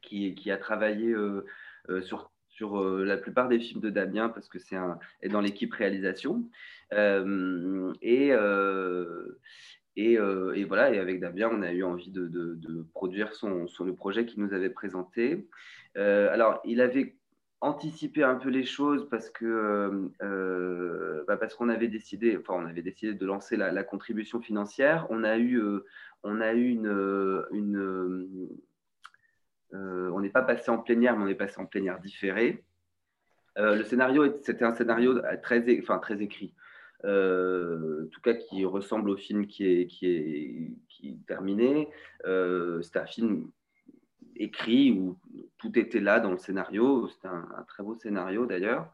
qui, 0.00 0.34
qui 0.34 0.50
a 0.50 0.56
travaillé 0.56 1.10
euh, 1.10 1.44
euh, 1.90 2.00
sur 2.00 2.32
sur 2.48 2.82
la 2.82 3.16
plupart 3.16 3.46
des 3.46 3.60
films 3.60 3.80
de 3.80 3.88
Damien 3.88 4.30
parce 4.30 4.48
que 4.48 4.58
c'est 4.58 4.74
un 4.74 4.98
est 5.22 5.28
dans 5.28 5.40
l'équipe 5.40 5.72
réalisation 5.72 6.50
et, 6.90 8.32
et, 9.98 10.16
euh, 10.16 10.52
et, 10.54 10.64
voilà, 10.64 10.94
et 10.94 10.98
avec 11.00 11.18
Damien, 11.18 11.50
on 11.52 11.62
a 11.62 11.72
eu 11.72 11.82
envie 11.82 12.12
de, 12.12 12.28
de, 12.28 12.86
produire 12.94 13.34
son, 13.34 13.66
son, 13.66 13.84
le 13.84 13.96
projet 13.96 14.26
qu'il 14.26 14.40
nous 14.40 14.52
avait 14.52 14.70
présenté. 14.70 15.48
alors, 15.96 16.60
il 16.64 16.80
avait 16.80 17.17
anticipé 17.60 18.22
un 18.22 18.36
peu 18.36 18.50
les 18.50 18.64
choses 18.64 19.08
parce 19.10 19.30
que 19.30 20.10
bah 21.26 21.36
parce 21.36 21.54
qu'on 21.54 21.68
avait 21.68 21.88
décidé, 21.88 22.36
enfin, 22.38 22.54
on 22.54 22.66
avait 22.66 22.82
décidé 22.82 23.14
de 23.14 23.26
lancer 23.26 23.56
la, 23.56 23.84
contribution 23.84 24.40
financière. 24.40 25.06
On 25.10 25.24
a 25.24 25.38
eu, 25.38 25.60
on 26.22 26.40
a 26.40 26.54
eu 26.54 26.70
une, 26.70 28.48
on 29.72 30.20
n'est 30.20 30.30
pas 30.30 30.42
passé 30.42 30.70
en 30.70 30.78
plénière, 30.78 31.16
mais 31.16 31.24
on 31.24 31.28
est 31.28 31.34
passé 31.34 31.60
en 31.60 31.66
plénière 31.66 32.00
différée. 32.00 32.64
le 33.56 33.82
scénario, 33.82 34.36
c'était 34.42 34.64
un 34.64 34.74
scénario 34.74 35.20
très, 35.42 35.64
enfin, 35.80 35.98
très 35.98 36.22
écrit. 36.22 36.54
Euh, 37.04 38.04
en 38.04 38.08
tout 38.08 38.20
cas 38.20 38.34
qui 38.34 38.64
ressemble 38.64 39.10
au 39.10 39.16
film 39.16 39.46
qui 39.46 39.64
est, 39.64 39.86
qui 39.86 40.06
est, 40.06 40.72
qui 40.88 41.08
est 41.10 41.26
terminé. 41.26 41.88
Euh, 42.26 42.82
c'est 42.82 42.96
un 42.96 43.06
film 43.06 43.50
écrit 44.38 44.92
où 44.92 45.18
tout 45.58 45.78
était 45.78 46.00
là 46.00 46.20
dans 46.20 46.30
le 46.30 46.38
scénario. 46.38 47.08
C'est 47.08 47.28
un, 47.28 47.46
très 47.66 47.82
beau 47.82 47.94
scénario 47.94 48.46
d'ailleurs. 48.46 48.90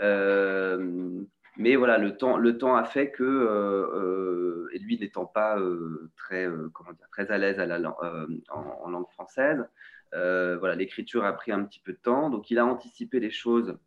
Euh, 0.00 1.22
mais 1.58 1.76
voilà, 1.76 1.96
le 1.98 2.16
temps, 2.16 2.36
le 2.36 2.58
temps 2.58 2.76
a 2.76 2.84
fait 2.84 3.10
que, 3.10 4.68
et 4.72 4.78
lui 4.78 4.98
n'étant 4.98 5.24
pas 5.24 5.58
très, 6.16 6.46
comment 6.74 6.92
dire, 6.92 7.08
très 7.10 7.30
à 7.30 7.38
l'aise 7.38 7.58
en, 7.58 8.84
en, 8.84 8.90
langue 8.90 9.08
française, 9.08 9.64
voilà, 10.12 10.74
l'écriture 10.74 11.24
a 11.24 11.32
pris 11.32 11.52
un 11.52 11.64
petit 11.64 11.80
peu 11.80 11.92
de 11.92 11.98
temps. 11.98 12.28
Donc 12.28 12.50
il 12.50 12.58
a 12.58 12.66
anticipé 12.66 13.20
les 13.20 13.30
choses 13.30 13.78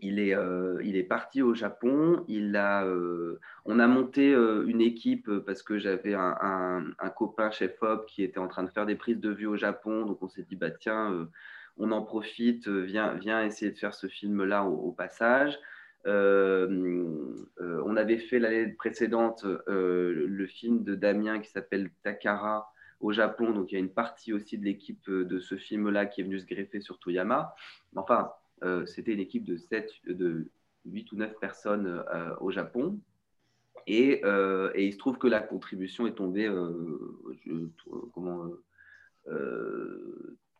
il 0.00 0.18
est, 0.18 0.34
euh, 0.34 0.80
il 0.84 0.96
est 0.96 1.04
parti 1.04 1.42
au 1.42 1.54
Japon. 1.54 2.24
Il 2.28 2.56
a, 2.56 2.84
euh, 2.84 3.40
on 3.64 3.78
a 3.78 3.86
monté 3.86 4.32
euh, 4.32 4.64
une 4.66 4.80
équipe 4.80 5.30
parce 5.46 5.62
que 5.62 5.78
j'avais 5.78 6.14
un, 6.14 6.84
copain 7.16 7.50
chef 7.50 7.82
op 7.82 8.06
qui 8.06 8.22
était 8.22 8.38
en 8.38 8.48
train 8.48 8.62
de 8.62 8.70
faire 8.70 8.86
des 8.86 8.94
prises 8.94 9.20
de 9.20 9.30
vue 9.30 9.46
au 9.46 9.56
Japon. 9.56 10.06
Donc 10.06 10.22
on 10.22 10.28
s'est 10.28 10.42
dit, 10.42 10.56
bah, 10.56 10.70
tiens, 10.70 11.28
on 11.76 11.90
en 11.90 12.02
profite, 12.02 12.68
viens, 12.68 13.14
viens 13.14 13.44
essayer 13.44 13.70
de 13.72 13.78
faire 13.78 13.94
ce 13.94 14.06
film-là 14.06 14.64
au, 14.64 14.92
passage. 14.92 15.58
on 16.04 17.96
avait 17.96 18.18
fait 18.18 18.38
l'année 18.38 18.68
précédente 18.68 19.44
le 19.66 20.46
film 20.46 20.84
de 20.84 20.94
Damien 20.94 21.40
qui 21.40 21.50
s'appelle 21.50 21.90
Takara 22.02 22.72
au 23.00 23.12
Japon. 23.12 23.50
Donc 23.50 23.72
il 23.72 23.74
y 23.74 23.78
a 23.78 23.80
une 23.80 23.92
partie 23.92 24.32
aussi 24.32 24.58
de 24.58 24.64
l'équipe 24.64 25.10
de 25.10 25.38
ce 25.40 25.56
film-là 25.56 26.06
qui 26.06 26.20
est 26.20 26.24
venue 26.24 26.38
se 26.38 26.46
greffer 26.46 26.80
sur 26.80 26.98
Toyama. 26.98 27.54
Enfin, 27.96 28.30
c'était 28.86 29.12
une 29.12 29.20
équipe 29.20 29.44
de, 29.44 29.56
7, 29.56 29.90
de 30.06 30.50
8 30.84 31.12
ou 31.12 31.16
9 31.16 31.38
personnes 31.40 31.86
euh, 31.86 32.34
au 32.40 32.50
Japon. 32.50 32.98
Et, 33.86 34.20
euh, 34.24 34.70
et, 34.74 34.86
il 34.86 34.92
se 34.92 34.98
trouve 34.98 35.18
que 35.18 35.26
la 35.26 35.40
contribution 35.40 36.06
est 36.06 36.14
tombée 36.14 36.48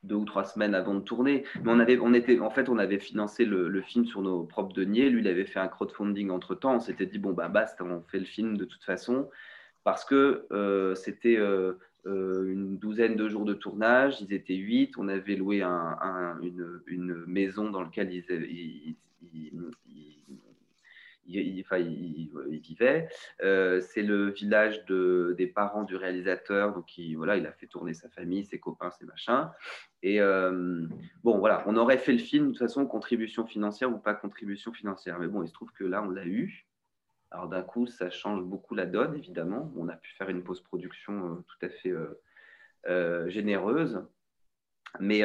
deux 0.04 0.14
ou 0.14 0.24
trois 0.24 0.44
semaines 0.44 0.74
avant 0.74 0.94
de 0.94 1.00
tourner. 1.00 1.44
Mais 1.62 1.70
on 1.70 1.78
avait, 1.78 1.98
on 1.98 2.14
était, 2.14 2.38
en 2.40 2.50
fait, 2.50 2.68
on 2.68 2.78
avait 2.78 2.98
financé 2.98 3.44
le, 3.44 3.82
film 3.82 4.06
sur 4.06 4.22
nos 4.22 4.44
propres 4.44 4.72
deniers. 4.72 5.10
Lui, 5.10 5.20
il 5.20 5.28
avait 5.28 5.44
fait 5.44 5.60
un 5.60 5.68
crowdfunding 5.68 6.30
entre 6.30 6.54
temps. 6.54 6.76
On 6.76 6.80
s'était 6.80 7.06
dit, 7.06 7.18
bon, 7.18 7.32
bah, 7.32 7.48
basta, 7.48 7.84
on 7.84 8.02
fait 8.02 8.20
le 8.20 8.24
film 8.24 8.56
de 8.56 8.64
toute 8.64 8.84
façon. 8.84 9.28
Parce 9.84 10.04
que 10.04 10.46
c'était 10.96 11.36
euh, 11.36 11.74
une 12.04 12.78
douzaine 12.78 13.16
de 13.16 13.28
jours 13.28 13.44
de 13.44 13.54
tournage. 13.54 14.20
Ils 14.20 14.32
étaient 14.32 14.54
huit. 14.54 14.96
On 14.98 15.08
avait 15.08 15.36
loué 15.36 15.62
une, 15.62 17.24
maison 17.26 17.70
dans 17.70 17.82
laquelle 17.82 18.12
ils, 18.12 18.96
vivaient. 21.28 23.08
Euh, 23.42 23.80
c'est 23.80 24.02
le 24.02 24.30
village 24.30 24.84
des 24.86 25.46
parents 25.46 25.84
du 25.84 25.96
réalisateur. 25.96 26.72
Donc, 26.74 26.96
il, 26.98 27.16
voilà, 27.16 27.36
il 27.36 27.46
a 27.46 27.52
fait 27.52 27.66
tourner 27.66 27.94
sa 27.94 28.08
famille, 28.08 28.44
ses 28.44 28.58
copains, 28.58 28.90
ses 28.90 29.04
machins. 29.04 29.50
Et 30.02 30.20
euh, 30.20 30.86
bon, 31.24 31.38
voilà, 31.38 31.64
on 31.66 31.76
aurait 31.76 31.98
fait 31.98 32.12
le 32.12 32.18
film 32.18 32.46
de 32.46 32.50
toute 32.50 32.58
façon, 32.58 32.86
contribution 32.86 33.46
financière 33.46 33.90
ou 33.90 33.98
pas 33.98 34.14
contribution 34.14 34.72
financière. 34.72 35.18
Mais 35.18 35.28
bon, 35.28 35.42
il 35.42 35.48
se 35.48 35.52
trouve 35.52 35.72
que 35.72 35.84
là, 35.84 36.02
on 36.02 36.10
l'a 36.10 36.26
eu. 36.26 36.67
Alors 37.30 37.48
d'un 37.48 37.62
coup, 37.62 37.86
ça 37.86 38.10
change 38.10 38.42
beaucoup 38.42 38.74
la 38.74 38.86
donne, 38.86 39.14
évidemment. 39.16 39.70
On 39.76 39.88
a 39.88 39.96
pu 39.96 40.10
faire 40.14 40.28
une 40.30 40.42
post-production 40.42 41.36
euh, 41.36 41.44
tout 41.46 41.66
à 41.66 41.68
fait 41.68 41.90
euh, 41.90 42.20
euh, 42.88 43.28
généreuse. 43.28 44.02
Mais 45.00 45.22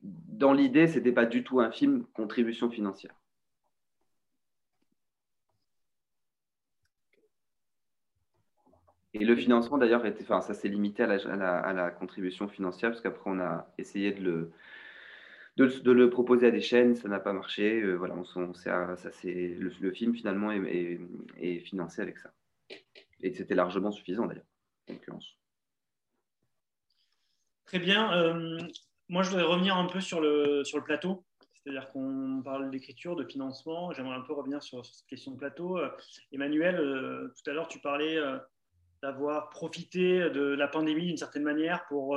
dans 0.00 0.52
l'idée, 0.52 0.88
ce 0.88 0.96
n'était 0.98 1.12
pas 1.12 1.26
du 1.26 1.44
tout 1.44 1.60
un 1.60 1.70
film 1.70 2.04
contribution 2.14 2.70
financière. 2.70 3.14
Et 9.14 9.24
le 9.24 9.36
financement, 9.36 9.78
d'ailleurs, 9.78 10.04
enfin, 10.20 10.40
ça 10.40 10.54
s'est 10.54 10.68
limité 10.68 11.02
à 11.02 11.06
la, 11.06 11.58
à 11.60 11.72
la, 11.72 11.90
contribution 11.90 12.48
financière, 12.48 12.90
parce 12.90 13.00
qu'après, 13.00 13.30
on 13.30 13.40
a 13.40 13.72
essayé 13.78 14.12
de 14.12 14.22
le, 14.22 14.52
de, 15.58 15.90
le 15.90 16.10
proposer 16.10 16.46
à 16.46 16.50
des 16.50 16.60
chaînes, 16.60 16.94
ça 16.94 17.08
n'a 17.08 17.18
pas 17.18 17.32
marché. 17.32 17.82
Euh, 17.82 17.96
voilà, 17.96 18.14
on, 18.14 18.54
ça, 18.54 18.96
c'est, 19.12 19.56
le, 19.58 19.92
film 19.92 20.14
finalement 20.14 20.52
est, 20.52 21.60
financé 21.60 22.02
avec 22.02 22.18
ça. 22.18 22.32
Et 23.20 23.32
c'était 23.32 23.54
largement 23.54 23.90
suffisant 23.90 24.26
d'ailleurs, 24.26 24.46
en 24.88 24.92
l'occurrence. 24.92 25.36
Très 27.66 27.80
bien. 27.80 28.12
Euh, 28.12 28.58
moi, 29.08 29.22
je 29.22 29.30
voudrais 29.30 29.44
revenir 29.44 29.76
un 29.76 29.86
peu 29.86 30.00
sur 30.00 30.20
le, 30.20 30.62
sur 30.64 30.78
le 30.78 30.84
plateau. 30.84 31.24
C'est-à-dire 31.54 31.88
qu'on 31.88 32.40
parle 32.42 32.70
d'écriture, 32.70 33.16
de 33.16 33.24
financement. 33.24 33.92
J'aimerais 33.92 34.16
un 34.16 34.22
peu 34.22 34.32
revenir 34.32 34.62
sur, 34.62 34.86
cette 34.86 35.06
question 35.06 35.32
de 35.32 35.36
plateau. 35.36 35.76
Euh, 35.78 35.90
Emmanuel, 36.32 36.76
tout 36.76 37.50
à 37.50 37.52
l'heure, 37.52 37.68
tu 37.68 37.80
parlais 37.80 38.16
d'avoir 39.02 39.50
profité 39.50 40.30
de 40.30 40.40
la 40.40 40.68
pandémie 40.68 41.06
d'une 41.06 41.16
certaine 41.16 41.42
manière 41.42 41.84
pour 41.88 42.16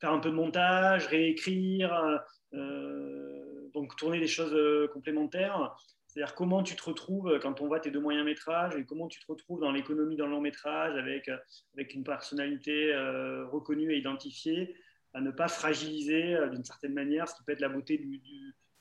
faire 0.00 0.12
un 0.12 0.18
peu 0.18 0.30
de 0.30 0.34
montage, 0.34 1.06
réécrire, 1.06 2.20
euh, 2.54 3.68
donc 3.74 3.96
tourner 3.96 4.20
des 4.20 4.26
choses 4.26 4.54
euh, 4.54 4.88
complémentaires. 4.88 5.76
C'est-à-dire 6.06 6.34
comment 6.34 6.62
tu 6.62 6.74
te 6.74 6.84
retrouves 6.84 7.38
quand 7.42 7.60
on 7.60 7.66
voit 7.66 7.80
tes 7.80 7.90
deux 7.90 8.00
moyens 8.00 8.24
métrages 8.24 8.74
et 8.76 8.84
comment 8.84 9.08
tu 9.08 9.20
te 9.20 9.26
retrouves 9.28 9.60
dans 9.60 9.70
l'économie 9.70 10.16
dans 10.16 10.26
le 10.26 10.32
long 10.32 10.40
métrage 10.40 10.96
avec, 10.96 11.30
avec 11.74 11.94
une 11.94 12.02
personnalité 12.02 12.92
euh, 12.92 13.46
reconnue 13.46 13.92
et 13.92 13.98
identifiée, 13.98 14.74
à 15.12 15.20
ne 15.20 15.30
pas 15.30 15.48
fragiliser 15.48 16.36
d'une 16.50 16.64
certaine 16.64 16.94
manière 16.94 17.28
ce 17.28 17.34
qui 17.36 17.44
peut 17.44 17.52
être 17.52 17.60
la 17.60 17.68
beauté 17.68 17.98
du, 17.98 18.22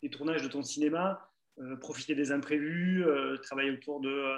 des 0.02 0.10
tournages 0.10 0.42
de 0.42 0.48
ton 0.48 0.62
cinéma, 0.62 1.30
profiter 1.82 2.16
des 2.16 2.32
imprévus, 2.32 3.04
travailler 3.42 3.72
autour 3.72 4.00
de 4.00 4.38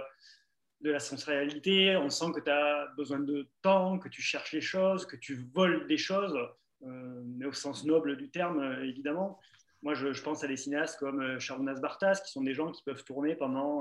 de 0.81 0.91
la 0.91 0.99
sensorialité, 0.99 1.97
on 1.97 2.09
sent 2.09 2.31
que 2.33 2.39
tu 2.39 2.49
as 2.49 2.87
besoin 2.95 3.19
de 3.19 3.49
temps, 3.61 3.99
que 3.99 4.07
tu 4.07 4.21
cherches 4.21 4.53
les 4.53 4.61
choses, 4.61 5.05
que 5.05 5.17
tu 5.17 5.35
voles 5.53 5.87
des 5.87 5.97
choses, 5.97 6.35
euh, 6.35 6.47
mais 6.81 7.45
au 7.45 7.53
sens 7.53 7.85
noble 7.85 8.17
du 8.17 8.29
terme, 8.29 8.59
euh, 8.59 8.85
évidemment. 8.85 9.39
Moi, 9.81 9.93
je, 9.93 10.21
pense 10.21 10.43
à 10.43 10.47
des 10.47 10.57
cinéastes 10.57 10.99
comme 10.99 11.21
euh, 11.21 11.39
Sharunas 11.39 11.79
Bartas, 11.79 12.21
qui 12.25 12.31
sont 12.31 12.43
des 12.43 12.53
gens 12.53 12.71
qui 12.71 12.83
peuvent 12.83 13.03
tourner 13.03 13.35
pendant, 13.35 13.79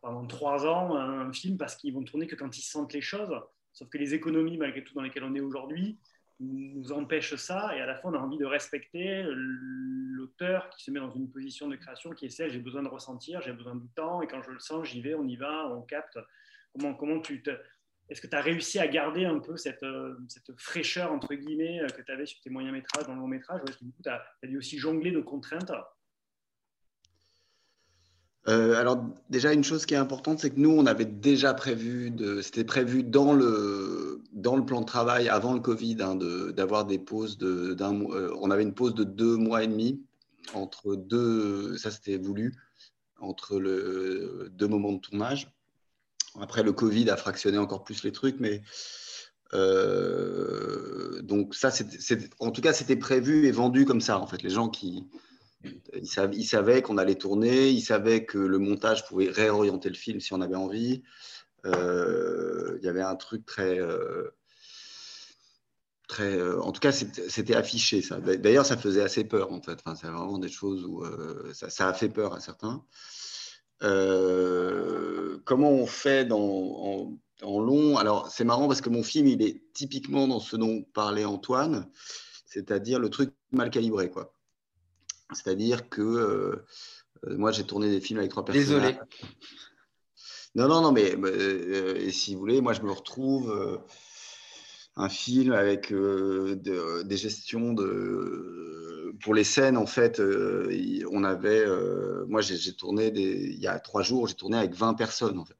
pendant 0.00 0.26
trois 0.26 0.66
ans 0.66 0.96
un 0.96 1.32
film 1.32 1.56
parce 1.56 1.76
qu'ils 1.76 1.94
vont 1.94 2.02
tourner 2.02 2.26
que 2.26 2.34
quand 2.34 2.56
ils 2.56 2.62
sentent 2.62 2.92
les 2.92 3.00
choses. 3.00 3.34
Sauf 3.72 3.88
que 3.88 3.98
les 3.98 4.14
économies, 4.14 4.56
malgré 4.56 4.82
tout, 4.82 4.94
dans 4.94 5.02
lesquelles 5.02 5.24
on 5.24 5.34
est 5.34 5.40
aujourd'hui, 5.40 5.98
nous 6.40 6.92
empêchent 6.92 7.36
ça. 7.36 7.76
Et 7.76 7.80
à 7.80 7.86
la 7.86 7.94
fin, 7.94 8.10
on 8.10 8.14
a 8.14 8.18
envie 8.18 8.38
de 8.38 8.46
respecter 8.46 9.22
l'auteur 9.26 10.70
qui 10.70 10.84
se 10.84 10.90
met 10.90 11.00
dans 11.00 11.12
une 11.12 11.30
position 11.30 11.68
de 11.68 11.76
création 11.76 12.10
qui 12.10 12.26
est 12.26 12.30
celle 12.30 12.50
j'ai 12.50 12.58
besoin 12.58 12.82
de 12.82 12.88
ressentir, 12.88 13.40
j'ai 13.42 13.52
besoin 13.52 13.76
du 13.76 13.88
temps, 13.90 14.22
et 14.22 14.26
quand 14.26 14.42
je 14.42 14.50
le 14.50 14.58
sens, 14.58 14.86
j'y 14.88 15.00
vais, 15.00 15.14
on 15.14 15.26
y 15.26 15.36
va, 15.36 15.68
on 15.68 15.82
capte. 15.82 16.18
Comment, 16.72 16.94
comment 16.94 17.20
tu 17.20 17.42
te. 17.42 17.50
Est-ce 18.08 18.20
que 18.20 18.28
tu 18.28 18.36
as 18.36 18.40
réussi 18.40 18.78
à 18.78 18.86
garder 18.86 19.24
un 19.24 19.40
peu 19.40 19.56
cette, 19.56 19.82
euh, 19.82 20.16
fraîcheur, 20.56 21.12
entre 21.12 21.34
guillemets, 21.34 21.80
euh, 21.80 21.88
que 21.88 22.02
tu 22.02 22.12
avais 22.12 22.26
sur 22.26 22.40
tes 22.40 22.50
moyens-métrages, 22.50 23.06
dans 23.06 23.14
le 23.14 23.20
long-métrage 23.20 23.60
Ou 23.62 23.68
est-ce 23.68 23.78
que 23.78 23.84
du 23.84 23.90
coup, 23.90 24.02
tu 24.02 24.08
as, 24.08 24.22
dû 24.44 24.58
aussi 24.58 24.78
jongler 24.78 25.10
de 25.10 25.20
contraintes? 25.20 25.72
Euh, 28.48 28.74
alors 28.76 29.04
déjà 29.28 29.52
une 29.52 29.64
chose 29.64 29.86
qui 29.86 29.94
est 29.94 29.96
importante, 29.96 30.38
c'est 30.38 30.50
que 30.50 30.60
nous 30.60 30.70
on 30.70 30.86
avait 30.86 31.04
déjà 31.04 31.52
prévu, 31.52 32.12
c'était 32.42 32.62
prévu 32.62 33.02
dans 33.02 33.32
le 33.32 34.22
dans 34.30 34.54
le 34.54 34.64
plan 34.64 34.82
de 34.82 34.86
travail 34.86 35.28
avant 35.28 35.52
le 35.52 35.58
Covid, 35.58 35.96
hein, 36.00 36.14
d'avoir 36.52 36.84
des 36.84 37.00
pauses 37.00 37.38
de 37.38 37.76
on 37.82 38.50
avait 38.52 38.62
une 38.62 38.72
pause 38.72 38.94
de 38.94 39.02
deux 39.02 39.36
mois 39.36 39.64
et 39.64 39.66
demi 39.66 40.00
entre 40.54 40.94
deux, 40.94 41.76
ça 41.76 41.90
c'était 41.90 42.18
voulu 42.18 42.54
entre 43.18 43.58
deux 44.48 44.68
moments 44.68 44.92
de 44.92 45.00
tournage. 45.00 45.48
Après 46.40 46.62
le 46.62 46.72
Covid 46.72 47.10
a 47.10 47.16
fractionné 47.16 47.58
encore 47.58 47.84
plus 47.84 48.02
les 48.04 48.12
trucs, 48.12 48.40
mais 48.40 48.62
euh, 49.54 51.22
donc 51.22 51.54
ça, 51.54 51.70
c'est, 51.70 52.30
en 52.40 52.50
tout 52.50 52.60
cas, 52.60 52.72
c'était 52.72 52.96
prévu 52.96 53.46
et 53.46 53.52
vendu 53.52 53.84
comme 53.84 54.00
ça. 54.00 54.18
En 54.18 54.26
fait, 54.26 54.42
les 54.42 54.50
gens 54.50 54.68
qui, 54.68 55.06
ils, 55.94 56.46
savaient, 56.46 56.82
qu'on 56.82 56.98
allait 56.98 57.14
tourner, 57.14 57.70
ils 57.70 57.82
savaient 57.82 58.24
que 58.24 58.38
le 58.38 58.58
montage 58.58 59.06
pouvait 59.06 59.30
réorienter 59.30 59.88
le 59.88 59.94
film 59.94 60.20
si 60.20 60.32
on 60.32 60.40
avait 60.40 60.56
envie. 60.56 61.02
Euh, 61.64 62.76
il 62.80 62.84
y 62.84 62.88
avait 62.88 63.02
un 63.02 63.16
truc 63.16 63.44
très. 63.46 63.78
Euh, 63.78 64.30
très 66.08 66.40
en 66.58 66.70
tout 66.70 66.80
cas, 66.80 66.92
c'était 66.92 67.56
affiché 67.56 68.02
ça. 68.02 68.20
D'ailleurs, 68.20 68.66
ça 68.66 68.76
faisait 68.76 69.02
assez 69.02 69.24
peur 69.24 69.52
en 69.52 69.60
fait. 69.60 69.78
C'est 70.00 70.06
vraiment 70.06 70.38
des 70.38 70.48
choses 70.48 70.84
où 70.84 71.04
ça, 71.52 71.88
a 71.88 71.92
fait 71.92 72.08
peur 72.08 72.34
à 72.34 72.40
certains. 72.40 72.84
Comment 73.80 75.70
on 75.70 75.86
fait 75.86 76.24
dans, 76.24 77.18
en, 77.42 77.60
long? 77.60 77.96
Alors, 77.98 78.30
c'est 78.30 78.44
marrant 78.44 78.68
parce 78.68 78.80
que 78.80 78.90
mon 78.90 79.02
film, 79.02 79.26
il 79.26 79.42
est 79.42 79.62
typiquement 79.72 80.28
dans 80.28 80.40
ce 80.40 80.56
dont 80.56 80.82
parlait 80.94 81.24
Antoine, 81.24 81.88
c'est-à-dire 82.46 82.98
le 82.98 83.10
truc 83.10 83.32
mal 83.52 83.70
calibré, 83.70 84.10
quoi. 84.10 84.32
C'est-à-dire 85.32 85.88
que 85.88 86.02
euh, 86.02 86.64
euh, 87.26 87.36
moi, 87.36 87.50
j'ai 87.52 87.64
tourné 87.64 87.90
des 87.90 88.00
films 88.00 88.20
avec 88.20 88.30
trois 88.30 88.44
personnes. 88.44 88.62
Désolé. 88.62 88.96
Non, 90.54 90.68
non, 90.68 90.80
non, 90.80 90.92
mais 90.92 91.14
euh, 91.16 92.10
si 92.10 92.34
vous 92.34 92.40
voulez, 92.40 92.60
moi, 92.60 92.72
je 92.72 92.82
me 92.82 92.92
retrouve 92.92 93.80
un 94.96 95.08
film 95.08 95.52
avec 95.52 95.92
des 95.92 97.16
gestions 97.16 97.72
de. 97.72 99.14
Pour 99.22 99.34
les 99.34 99.44
scènes, 99.44 99.76
en 99.76 99.86
fait, 99.86 100.20
on 101.10 101.24
avait. 101.24 101.64
moi, 102.26 102.40
j'ai 102.40 102.72
tourné 102.74 103.10
des, 103.10 103.50
il 103.52 103.60
y 103.60 103.66
a 103.66 103.78
trois 103.78 104.02
jours, 104.02 104.26
j'ai 104.26 104.34
tourné 104.34 104.58
avec 104.58 104.74
20 104.74 104.94
personnes, 104.94 105.38
en 105.38 105.44
fait. 105.44 105.56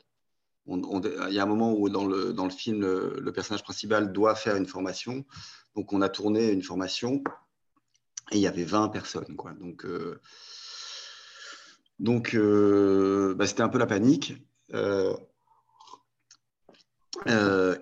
il 0.66 1.34
y 1.34 1.38
a 1.38 1.42
un 1.42 1.46
moment 1.46 1.72
où 1.72 1.88
dans 1.88 2.06
le, 2.06 2.32
dans 2.32 2.44
le 2.44 2.50
film, 2.50 2.80
le, 2.80 3.32
personnage 3.32 3.62
principal 3.62 4.12
doit 4.12 4.34
faire 4.34 4.56
une 4.56 4.66
formation. 4.66 5.24
Donc, 5.74 5.92
on 5.92 6.00
a 6.00 6.08
tourné 6.08 6.50
une 6.50 6.62
formation 6.62 7.22
et 8.32 8.36
il 8.36 8.40
y 8.40 8.46
avait 8.46 8.64
20 8.64 8.88
personnes. 8.88 9.36
Quoi. 9.36 9.52
Donc, 9.52 9.84
euh, 9.84 10.20
donc 11.98 12.34
euh, 12.34 13.34
bah, 13.34 13.46
c'était 13.46 13.62
un 13.62 13.68
peu 13.68 13.78
la 13.78 13.86
panique. 13.86 14.34
Euh, 14.74 15.14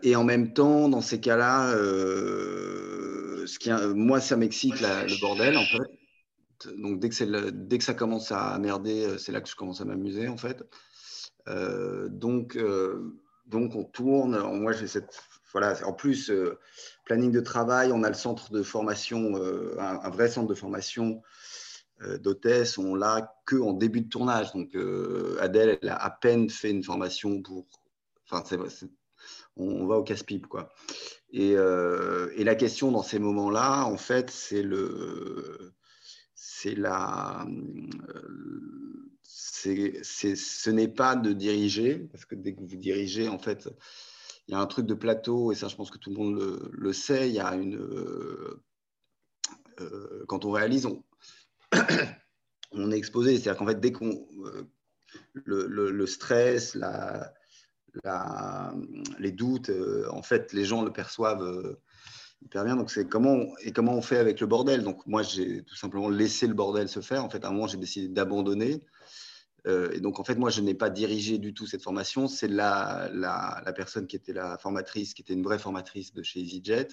et 0.02 0.16
en 0.16 0.24
même 0.24 0.52
temps, 0.52 0.88
dans 0.88 1.00
ces 1.00 1.20
cas-là, 1.20 1.72
ce 1.74 3.58
qui, 3.58 3.70
moi, 3.94 4.20
ça 4.20 4.36
m'excite 4.36 4.80
le 4.80 5.20
bordel, 5.20 5.56
en 5.56 5.64
fait. 5.64 6.76
Donc, 6.78 6.98
dès 6.98 7.08
que, 7.10 7.84
ça 7.84 7.94
commence 7.94 8.32
à 8.32 8.58
merder, 8.58 9.18
c'est 9.18 9.32
là 9.32 9.40
que 9.40 9.48
je 9.48 9.56
commence 9.56 9.80
à 9.80 9.84
m'amuser, 9.84 10.28
en 10.28 10.36
fait. 10.36 10.64
donc, 11.46 12.58
donc, 13.46 13.74
on 13.74 13.84
tourne. 13.84 14.38
Moi, 14.58 14.72
j'ai 14.72 14.86
cette 14.86 15.12
voilà, 15.54 15.74
en 15.86 15.92
plus, 15.92 16.30
euh, 16.30 16.58
planning 17.04 17.30
de 17.30 17.40
travail, 17.40 17.92
on 17.92 18.02
a 18.02 18.08
le 18.08 18.16
centre 18.16 18.50
de 18.50 18.64
formation, 18.64 19.36
euh, 19.36 19.76
un, 19.78 20.10
vrai 20.10 20.28
centre 20.28 20.48
de 20.48 20.54
formation 20.54 21.22
euh, 22.02 22.18
d'hôtesse, 22.18 22.76
on 22.76 22.96
l'a 22.96 23.32
que 23.46 23.54
en 23.54 23.72
début 23.72 24.00
de 24.00 24.08
tournage. 24.08 24.52
Donc, 24.52 24.76
Adèle, 25.40 25.78
elle 25.80 25.88
a 25.88 25.96
à 25.96 26.10
peine 26.10 26.50
fait 26.50 26.70
une 26.70 26.82
formation 26.82 27.40
pour. 27.40 27.66
On, 29.56 29.86
va 29.86 29.96
au 29.96 30.02
casse-pipe, 30.02 30.46
quoi. 30.46 30.68
Et, 31.30 31.52
et, 31.52 32.44
la 32.44 32.54
question 32.54 32.92
dans 32.92 33.02
ces 33.02 33.18
moments-là, 33.18 33.84
en 33.84 33.96
fait, 33.96 34.30
c'est 34.30 34.62
le. 34.62 35.74
C'est 36.34 36.74
la. 36.74 37.46
C'est, 39.22 40.02
ce 40.36 40.70
n'est 40.70 40.88
pas 40.88 41.16
de 41.16 41.32
diriger, 41.32 42.08
parce 42.12 42.24
que 42.24 42.34
dès 42.34 42.54
que 42.54 42.60
vous 42.60 42.76
dirigez, 42.76 43.28
en 43.28 43.38
fait, 43.38 43.68
il 44.46 44.52
y 44.52 44.54
a 44.54 44.60
un 44.60 44.66
truc 44.66 44.86
de 44.86 44.94
plateau, 44.94 45.52
et 45.52 45.54
ça, 45.54 45.68
je 45.68 45.76
pense 45.76 45.90
que 45.90 45.98
tout 45.98 46.10
le 46.10 46.16
monde 46.16 46.70
le, 46.70 46.92
sait. 46.92 47.28
Il 47.28 47.34
y 47.34 47.40
a 47.40 47.54
une. 47.54 47.76
Euh, 47.76 48.62
euh, 49.80 50.24
quand 50.28 50.44
on 50.44 50.50
réalise, 50.50 50.86
on, 50.86 51.02
est 52.90 52.96
exposé. 52.96 53.38
C'est-à-dire 53.38 53.58
qu'en 53.58 53.66
fait, 53.66 53.80
dès 53.80 53.92
qu'on. 53.92 54.26
Euh, 54.44 54.68
le, 55.44 56.06
stress, 56.06 56.74
la, 56.74 57.32
les 59.18 59.32
doutes, 59.32 59.70
en 60.10 60.22
fait, 60.22 60.52
les 60.52 60.64
gens 60.64 60.82
le 60.82 60.92
perçoivent 60.92 61.76
hyper 62.42 62.64
bien. 62.64 62.76
Donc, 62.76 62.90
c'est 62.90 63.08
comment, 63.08 63.46
et 63.62 63.72
comment 63.72 63.94
on 63.94 64.02
fait 64.02 64.18
avec 64.18 64.40
le 64.40 64.46
bordel. 64.46 64.82
Donc, 64.82 65.06
moi, 65.06 65.22
j'ai 65.22 65.62
tout 65.62 65.76
simplement 65.76 66.08
laissé 66.08 66.46
le 66.46 66.54
bordel 66.54 66.88
se 66.88 67.00
faire. 67.00 67.24
En 67.24 67.30
fait, 67.30 67.44
à 67.44 67.48
un 67.48 67.52
moment, 67.52 67.66
j'ai 67.66 67.78
décidé 67.78 68.08
d'abandonner 68.08 68.82
euh, 69.66 69.90
et 69.92 70.00
donc, 70.00 70.20
en 70.20 70.24
fait, 70.24 70.34
moi, 70.34 70.50
je 70.50 70.60
n'ai 70.60 70.74
pas 70.74 70.90
dirigé 70.90 71.38
du 71.38 71.54
tout 71.54 71.66
cette 71.66 71.82
formation. 71.82 72.28
C'est 72.28 72.48
la, 72.48 73.08
la, 73.12 73.72
personne 73.74 74.06
qui 74.06 74.16
était 74.16 74.32
la 74.32 74.58
formatrice, 74.58 75.14
qui 75.14 75.22
était 75.22 75.32
une 75.32 75.42
vraie 75.42 75.58
formatrice 75.58 76.12
de 76.12 76.22
chez 76.22 76.40
EasyJet, 76.40 76.88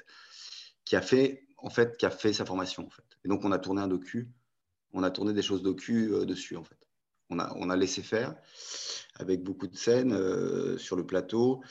qui 0.86 0.96
a 0.96 1.02
fait, 1.02 1.48
en 1.58 1.70
fait, 1.70 1.98
qui 1.98 2.06
a 2.06 2.10
fait 2.10 2.34
sa 2.34 2.46
formation, 2.46 2.86
en 2.86 2.90
fait. 2.90 3.04
Et 3.26 3.28
donc, 3.28 3.44
on 3.44 3.52
a 3.52 3.60
tourné 3.60 3.82
un 3.82 3.88
docu. 3.88 4.30
On 4.94 5.04
a 5.04 5.12
tourné 5.12 5.34
des 5.34 5.42
choses 5.42 5.64
docu 5.64 6.14
euh, 6.14 6.26
dessus, 6.26 6.56
en 6.56 6.64
fait. 6.64 6.81
On 7.32 7.40
a, 7.40 7.54
on 7.58 7.70
a 7.70 7.76
laissé 7.76 8.02
faire 8.02 8.36
avec 9.16 9.44
beaucoup 9.44 9.68
de 9.68 9.76
scènes 9.76 10.14
euh, 10.14 10.78
sur 10.78 10.96
le 10.96 11.06
plateau. 11.06 11.62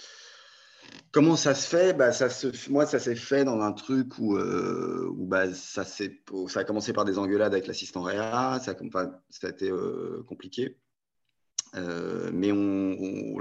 Comment 1.13 1.37
ça 1.37 1.55
se 1.55 1.69
fait? 1.69 1.93
Bah, 1.93 2.13
ça 2.13 2.29
se, 2.29 2.71
Moi, 2.71 2.87
ça 2.87 2.99
s'est 2.99 3.15
fait 3.15 3.45
dans 3.45 3.61
un 3.61 3.73
truc 3.73 4.19
où, 4.19 4.37
où 4.37 5.27
bah, 5.27 5.53
ça, 5.55 5.85
ça 5.85 6.05
a 6.55 6.65
commencé 6.65 6.93
par 6.93 7.05
des 7.05 7.19
engueulades 7.19 7.53
avec 7.53 7.67
l'assistant 7.67 8.03
Réa, 8.03 8.61
ça, 8.65 8.75
ça 9.31 9.47
a 9.47 9.51
été 9.51 9.71
compliqué. 10.27 10.77
Euh, 11.77 12.31
mais 12.33 12.53
on, 12.53 13.37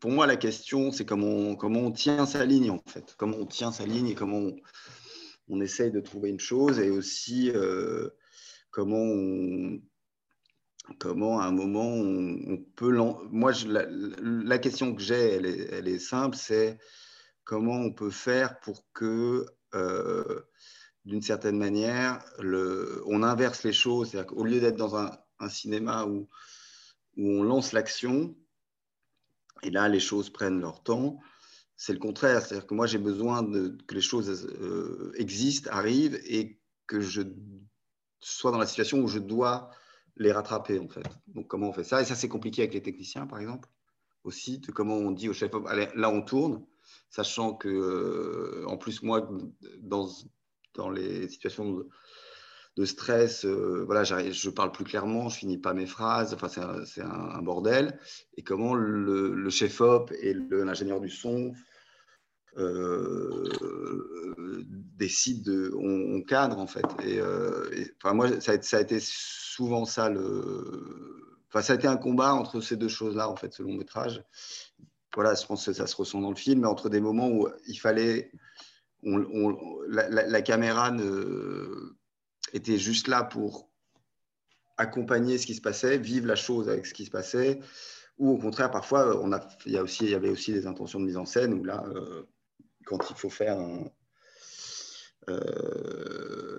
pour 0.00 0.10
moi, 0.10 0.26
la 0.26 0.36
question, 0.36 0.90
c'est 0.90 1.04
comment, 1.04 1.26
on, 1.26 1.56
comment 1.56 1.80
on 1.80 1.90
tient 1.90 2.26
sa 2.26 2.44
ligne, 2.44 2.70
en 2.70 2.82
fait. 2.86 3.14
Comment 3.18 3.36
on 3.38 3.46
tient 3.46 3.72
sa 3.72 3.86
ligne 3.86 4.08
et 4.08 4.14
comment 4.14 4.50
on, 5.48 5.60
essaye 5.60 5.90
de 5.90 6.00
trouver 6.00 6.30
une 6.30 6.40
chose 6.40 6.78
et 6.78 6.90
aussi 6.90 7.50
euh, 7.50 8.08
comment, 8.70 8.96
on, 8.96 9.80
comment 10.98 11.40
à 11.40 11.46
un 11.46 11.52
moment 11.52 11.86
on, 11.86 12.58
peut. 12.76 12.96
Moi, 13.30 13.52
la, 13.66 14.58
question 14.58 14.94
que 14.94 15.02
j'ai, 15.02 15.34
elle 15.34 15.88
est, 15.88 15.98
simple 15.98 16.36
c'est 16.36 16.78
comment 17.44 17.76
on 17.76 17.92
peut 17.92 18.10
faire 18.10 18.60
pour 18.60 18.86
que. 18.92 19.46
Euh, 19.74 20.40
d'une 21.04 21.20
certaine 21.20 21.58
manière, 21.58 22.24
le, 22.38 23.02
on 23.04 23.22
inverse 23.22 23.62
les 23.62 23.74
choses. 23.74 24.08
C'est-à-dire 24.08 24.34
qu'au 24.34 24.42
lieu 24.42 24.58
d'être 24.58 24.76
dans 24.76 24.96
un, 24.96 25.10
cinéma 25.50 26.06
où 26.06 26.30
où 27.16 27.28
on 27.28 27.42
lance 27.42 27.72
l'action, 27.72 28.34
et 29.62 29.70
là, 29.70 29.88
les 29.88 30.00
choses 30.00 30.30
prennent 30.30 30.60
leur 30.60 30.82
temps. 30.82 31.18
C'est 31.76 31.92
le 31.92 31.98
contraire, 31.98 32.42
c'est-à-dire 32.42 32.66
que 32.66 32.74
moi, 32.74 32.86
j'ai 32.86 32.98
besoin 32.98 33.44
que 33.44 33.94
les 33.94 34.00
choses 34.00 34.46
euh, 34.60 35.12
existent, 35.16 35.70
arrivent, 35.72 36.20
et 36.24 36.60
que 36.86 37.00
je 37.00 37.22
sois 38.20 38.52
dans 38.52 38.58
la 38.58 38.66
situation 38.66 39.00
où 39.00 39.08
je 39.08 39.18
dois 39.18 39.70
les 40.16 40.32
rattraper, 40.32 40.78
en 40.78 40.88
fait. 40.88 41.06
Donc, 41.28 41.48
comment 41.48 41.68
on 41.68 41.72
fait 41.72 41.84
ça? 41.84 42.02
Et 42.02 42.04
ça, 42.04 42.14
c'est 42.14 42.28
compliqué 42.28 42.62
avec 42.62 42.74
les 42.74 42.82
techniciens, 42.82 43.26
par 43.26 43.40
exemple, 43.40 43.68
aussi, 44.24 44.58
de 44.58 44.70
comment 44.72 44.96
on 44.96 45.10
dit 45.10 45.28
au 45.28 45.32
chef, 45.32 45.52
allez, 45.66 45.88
là, 45.94 46.10
on 46.10 46.22
tourne, 46.22 46.64
sachant 47.10 47.54
que, 47.54 47.68
euh, 47.68 48.64
en 48.66 48.76
plus, 48.76 49.02
moi, 49.02 49.28
dans, 49.80 50.08
dans 50.74 50.90
les 50.90 51.28
situations 51.28 51.84
de 52.76 52.84
stress. 52.84 53.44
voilà, 53.44 54.04
je 54.04 54.50
parle 54.50 54.72
plus 54.72 54.84
clairement, 54.84 55.28
je 55.28 55.38
finis 55.38 55.58
pas 55.58 55.74
mes 55.74 55.86
phrases. 55.86 56.34
Enfin, 56.34 56.48
c'est 56.84 57.02
un, 57.02 57.42
bordel. 57.42 57.98
Et 58.36 58.42
comment 58.42 58.74
le, 58.74 59.50
chef 59.50 59.80
op 59.80 60.12
et 60.20 60.34
l'ingénieur 60.34 61.00
du 61.00 61.08
son 61.08 61.52
décident 64.96 65.42
de, 65.44 65.72
on, 65.76 66.22
cadre 66.22 66.58
en 66.58 66.66
fait. 66.66 66.84
Et, 67.04 67.20
enfin, 68.02 68.14
moi, 68.14 68.40
ça 68.40 68.52
a, 68.52 68.80
été 68.80 68.98
souvent 69.00 69.84
ça 69.84 70.08
le. 70.08 71.40
Enfin, 71.48 71.62
ça 71.62 71.74
a 71.74 71.76
été 71.76 71.86
un 71.86 71.96
combat 71.96 72.34
entre 72.34 72.60
ces 72.60 72.76
deux 72.76 72.88
choses-là 72.88 73.28
en 73.28 73.36
fait, 73.36 73.52
ce 73.52 73.62
long 73.62 73.74
métrage. 73.74 74.22
Voilà, 75.14 75.34
je 75.34 75.46
pense 75.46 75.64
que 75.64 75.72
ça 75.72 75.86
se 75.86 75.94
ressent 75.94 76.20
dans 76.20 76.30
le 76.30 76.36
film, 76.36 76.62
mais 76.62 76.66
entre 76.66 76.88
des 76.88 77.00
moments 77.00 77.30
où 77.30 77.48
il 77.68 77.76
fallait 77.76 78.32
la, 79.88 80.42
caméra 80.42 80.92
était 82.52 82.78
juste 82.78 83.08
là 83.08 83.22
pour 83.22 83.68
accompagner 84.76 85.38
ce 85.38 85.46
qui 85.46 85.54
se 85.54 85.60
passait, 85.60 85.98
vivre 85.98 86.26
la 86.26 86.36
chose 86.36 86.68
avec 86.68 86.86
ce 86.86 86.94
qui 86.94 87.04
se 87.04 87.10
passait, 87.10 87.60
ou 88.18 88.30
au 88.30 88.38
contraire, 88.38 88.70
parfois, 88.70 89.20
on 89.22 89.32
a, 89.32 89.46
il, 89.66 89.72
y 89.72 89.78
aussi, 89.78 90.04
il 90.04 90.10
y 90.10 90.14
avait 90.14 90.28
aussi 90.28 90.52
des 90.52 90.66
intentions 90.66 91.00
de 91.00 91.04
mise 91.04 91.16
en 91.16 91.26
scène, 91.26 91.54
où 91.54 91.64
là, 91.64 91.84
euh, 91.94 92.22
quand 92.84 93.10
il 93.10 93.16
faut 93.16 93.30
faire 93.30 93.58
un... 93.58 93.90
Euh, 95.28 96.54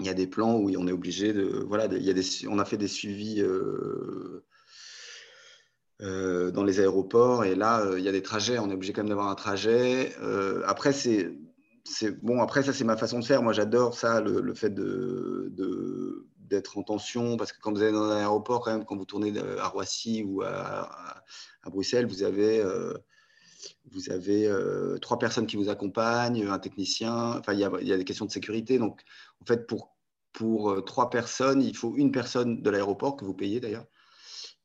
il 0.00 0.06
y 0.06 0.08
a 0.10 0.14
des 0.14 0.26
plans 0.26 0.56
où 0.56 0.70
on 0.76 0.86
est 0.86 0.92
obligé 0.92 1.32
de... 1.32 1.64
Voilà, 1.66 1.86
il 1.86 2.02
y 2.02 2.10
a 2.10 2.12
des, 2.12 2.22
on 2.48 2.58
a 2.58 2.64
fait 2.64 2.76
des 2.76 2.88
suivis... 2.88 3.40
Euh, 3.40 4.44
euh, 6.02 6.50
dans 6.50 6.62
les 6.62 6.78
aéroports. 6.80 7.46
Et 7.46 7.54
là, 7.54 7.82
il 7.96 8.04
y 8.04 8.08
a 8.08 8.12
des 8.12 8.22
trajets. 8.22 8.58
On 8.58 8.68
est 8.70 8.74
obligé 8.74 8.92
quand 8.92 9.00
même 9.00 9.08
d'avoir 9.08 9.28
un 9.28 9.34
trajet. 9.34 10.14
Après, 10.66 10.92
c'est 10.92 11.32
bon. 12.22 12.42
Après, 12.42 12.62
ça, 12.62 12.74
c'est 12.74 12.84
ma 12.84 12.98
façon 12.98 13.18
de 13.18 13.24
faire. 13.24 13.42
Moi, 13.42 13.54
j'adore 13.54 13.94
ça, 13.94 14.20
le, 14.20 14.52
fait 14.52 14.68
de, 14.68 15.50
d'être 16.36 16.76
en 16.76 16.82
tension, 16.82 17.38
parce 17.38 17.52
que 17.52 17.58
quand 17.62 17.72
vous 17.72 17.80
allez 17.80 17.92
dans 17.92 18.10
un 18.10 18.18
aéroport, 18.18 18.60
quand 18.60 18.72
même, 18.72 18.84
quand 18.84 18.96
vous 18.96 19.06
tournez 19.06 19.32
à 19.58 19.68
Roissy 19.68 20.22
ou 20.22 20.42
à, 20.42 21.22
Bruxelles, 21.64 22.06
vous 22.06 22.22
avez, 22.22 22.62
vous 23.92 24.10
avez 24.10 24.50
trois 25.00 25.18
personnes 25.18 25.46
qui 25.46 25.56
vous 25.56 25.68
accompagnent, 25.68 26.46
un 26.46 26.58
technicien, 26.58 27.38
enfin, 27.38 27.52
il 27.52 27.60
y, 27.60 27.64
a, 27.64 27.96
des 27.96 28.04
questions 28.04 28.26
de 28.26 28.30
sécurité. 28.30 28.78
Donc, 28.78 29.02
en 29.40 29.46
fait, 29.46 29.66
pour, 29.66 29.96
pour 30.32 30.84
trois 30.84 31.10
personnes, 31.10 31.62
il 31.62 31.76
faut 31.76 31.94
une 31.96 32.12
personne 32.12 32.62
de 32.62 32.70
l'aéroport, 32.70 33.16
que 33.16 33.24
vous 33.24 33.34
payez 33.34 33.60
d'ailleurs, 33.60 33.86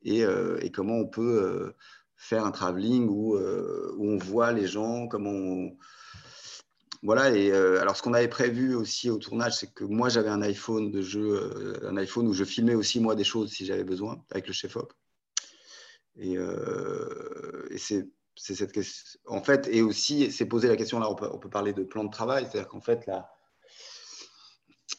euh, 0.07 0.60
et, 0.61 0.72
comment 0.72 0.95
on 0.95 1.07
peut 1.07 1.44
euh, 1.44 1.76
faire 2.15 2.45
un 2.45 2.52
travelling 2.52 3.07
où, 3.07 3.36
euh, 3.36 3.94
où, 3.98 4.10
on 4.10 4.18
voit 4.18 4.52
les 4.52 4.68
gens, 4.68 5.07
comment 5.07 5.32
on... 5.32 5.78
Voilà, 7.03 7.36
et 7.36 7.52
alors 7.52 7.98
ce 7.98 8.03
qu'on 8.03 8.14
avait 8.14 8.28
prévu 8.28 8.76
aussi 8.76 9.10
au 9.10 9.18
tournage, 9.18 9.56
c'est 9.56 9.73
que 9.73 9.84
moi 9.84 10.07
j'avais 10.07 10.30
un 10.30 10.44
iPhone 10.44 10.91
de 10.91 11.02
jeu, 11.02 11.82
un 11.84 11.98
iPhone 11.98 12.28
où 12.28 12.34
je 12.34 12.44
filmais 12.44 12.76
aussi 12.76 12.99
moi 12.99 13.15
des 13.15 13.23
choses 13.23 13.49
si 13.49 13.65
j'avais 13.65 13.84
besoin 13.84 14.23
avec 14.30 14.45
le 14.45 14.53
chef 14.53 14.76
op. 14.76 14.94
Et, 16.15 16.34
et 16.34 17.78
c'est 17.80 18.07
cette 18.41 18.72
question. 18.72 19.19
En 19.27 19.41
fait, 19.41 19.68
et 19.72 19.81
aussi, 19.81 20.31
c'est 20.31 20.45
poser 20.45 20.68
la 20.68 20.76
question 20.76 20.99
là, 20.99 21.09
on 21.09 21.15
peut, 21.15 21.30
on 21.31 21.38
peut 21.38 21.49
parler 21.49 21.73
de 21.73 21.84
plan 21.84 22.03
de 22.03 22.09
travail, 22.09 22.47
c'est-à-dire 22.49 22.68
qu'en 22.68 22.81
fait, 22.81 23.07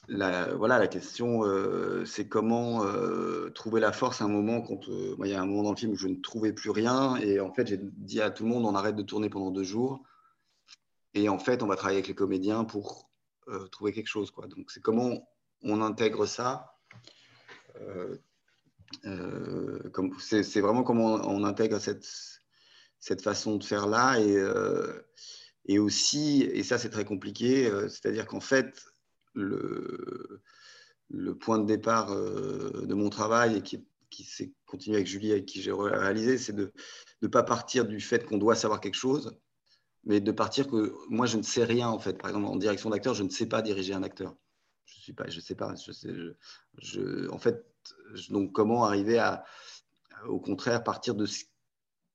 la, 0.09 0.55
voilà, 0.55 0.79
la 0.79 0.89
question, 0.89 1.45
euh, 1.45 2.05
c'est 2.05 2.29
comment 2.29 2.85
euh, 2.85 3.51
trouver 3.51 3.81
la 3.81 3.93
force 3.93 4.21
à 4.21 4.25
un 4.25 4.29
moment 4.29 4.61
quand 4.61 4.89
euh, 4.89 5.17
il 5.21 5.31
y 5.31 5.35
a 5.35 5.41
un 5.41 5.47
moment 5.47 5.63
dans 5.63 5.71
le 5.71 5.77
film 5.77 5.93
où 5.93 5.97
je 5.97 6.09
ne 6.09 6.17
trouvais 6.17 6.53
plus 6.53 6.71
rien 6.71 7.17
et 7.17 7.41
en 7.41 7.53
fait 7.53 7.67
j'ai 7.67 7.79
dit 7.81 8.21
à 8.21 8.31
tout 8.31 8.45
le 8.45 8.51
monde 8.51 8.65
on 8.65 8.75
arrête 8.75 8.97
de 8.97 9.03
tourner 9.03 9.29
pendant 9.29 9.51
deux 9.51 9.63
jours 9.63 10.03
et 11.15 11.29
en 11.29 11.39
fait 11.39 11.63
on 11.63 11.67
va 11.67 11.77
travailler 11.77 11.99
avec 11.99 12.09
les 12.09 12.15
comédiens 12.15 12.65
pour 12.65 13.11
trouver 13.71 13.93
quelque 13.93 14.09
chose 14.09 14.31
quoi. 14.31 14.47
Donc 14.47 14.71
c'est 14.71 14.81
comment 14.81 15.29
on 15.63 15.81
intègre 15.83 16.27
ça. 16.27 16.75
c'est 20.19 20.61
vraiment 20.61 20.83
comment 20.83 21.15
on, 21.29 21.45
intègre 21.45 21.79
cette, 21.79 22.07
cette 23.03 23.21
façon 23.21 23.57
de 23.57 23.65
faire 23.65 23.87
là 23.87 24.19
et, 24.19 24.39
et 25.67 25.79
aussi 25.79 26.43
et 26.43 26.63
ça 26.63 26.79
c'est 26.79 26.89
très 26.89 27.05
compliqué, 27.05 27.71
c'est-à-dire 27.89 28.27
qu'en 28.27 28.41
fait 28.41 28.81
le, 29.35 30.41
le 31.13 31.35
point 31.35 31.59
de 31.59 31.67
départ 31.67 32.11
euh, 32.13 32.87
de 32.87 32.95
mon 32.95 33.11
travail 33.11 33.57
et 33.57 33.63
qui, 33.63 33.85
qui 34.11 34.25
s'est 34.25 34.53
continué 34.67 34.97
avec 34.97 35.07
Julie, 35.07 35.31
avec 35.31 35.47
qui 35.47 35.61
j'ai 35.63 35.73
réalisé, 35.73 36.39
c'est 36.39 36.55
de 36.55 36.73
ne 37.21 37.29
pas 37.29 37.43
partir 37.43 37.87
du 37.87 38.01
fait 38.01 38.25
qu'on 38.25 38.39
doit 38.39 38.55
savoir 38.55 38.81
quelque 38.81 38.97
chose, 38.97 39.37
mais 40.05 40.21
de 40.21 40.33
partir 40.33 40.67
que 40.67 40.95
moi, 41.09 41.27
je 41.27 41.37
ne 41.37 41.43
sais 41.43 41.65
rien, 41.65 41.89
en 41.89 41.99
fait. 41.99 42.19
Par 42.19 42.31
exemple, 42.31 42.47
en 42.47 42.57
direction 42.57 42.91
d'acteur, 42.91 43.15
je 43.15 43.23
ne 43.23 43.29
sais 43.29 43.47
pas 43.47 43.63
diriger 43.63 43.95
un 43.95 44.03
acteur. 44.03 44.35
Je 44.87 44.99
ne 44.99 45.05
sais 45.05 45.13
pas, 45.13 45.29
je 45.29 45.41
sais 45.41 45.55
pas. 45.55 45.75
Je 45.77 45.93
sais, 45.93 46.11
je, 46.79 47.29
en 47.31 47.39
fait, 47.39 47.65
donc 48.31 48.53
comment 48.53 48.85
arriver 48.85 49.19
à, 49.19 49.45
au 50.27 50.41
contraire, 50.41 50.83
partir 50.83 51.15
de, 51.15 51.27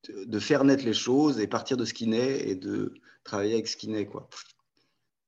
de 0.09 0.39
faire 0.39 0.63
naître 0.63 0.85
les 0.85 0.93
choses 0.93 1.39
et 1.39 1.47
partir 1.47 1.77
de 1.77 1.85
ce 1.85 1.93
qui 1.93 2.07
naît 2.07 2.47
et 2.47 2.55
de 2.55 2.93
travailler 3.23 3.53
avec 3.53 3.67
ce 3.67 3.77
qui 3.77 3.89
naît, 3.89 4.05
quoi 4.05 4.29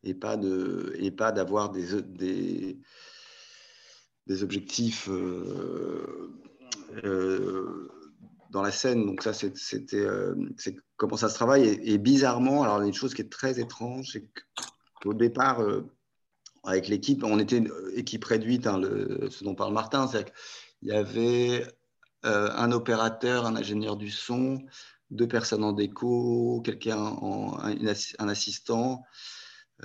et 0.04 0.14
pas 0.14 0.38
de 0.38 0.94
et 0.98 1.12
pas 1.12 1.32
d'avoir 1.32 1.72
des, 1.72 2.02
des, 4.28 4.44
objectifs 4.44 5.10
euh, 5.10 6.32
euh, 7.04 7.90
dans 8.52 8.62
la 8.62 8.72
scène. 8.72 9.06
Donc 9.06 9.24
ça, 9.24 9.34
c'était 9.34 9.98
euh, 9.98 10.36
c'est 10.58 10.78
comment 10.98 11.18
ça 11.18 11.30
se 11.30 11.36
travaille. 11.36 11.68
Et, 11.68 11.98
bizarrement, 11.98 12.64
alors 12.64 12.82
une 12.82 12.94
chose 12.94 13.14
qui 13.14 13.22
est 13.22 13.32
très 13.32 13.60
étrange, 13.60 14.12
c'est 14.14 14.30
qu'au 15.02 15.14
départ, 15.14 15.62
avec 16.64 16.88
l'équipe, 16.88 17.24
on 17.24 17.40
était 17.40 17.64
équipe 17.96 18.24
réduite, 18.26 18.68
hein, 18.68 18.78
le, 18.78 19.30
ce 19.30 19.44
dont 19.44 19.56
parle 19.56 19.74
Martin, 19.74 20.08
c'est 20.08 20.32
qu'il 20.80 20.90
y 20.90 20.92
avait 20.92 21.66
un 22.24 22.72
opérateur, 22.72 23.46
un 23.46 23.56
ingénieur 23.56 23.96
du 23.96 24.12
son, 24.12 24.60
deux 25.12 25.28
personnes 25.28 25.64
en 25.64 25.74
déco, 25.74 26.62
quelqu'un, 26.64 27.16
un 28.20 28.28
assistant, 28.28 29.04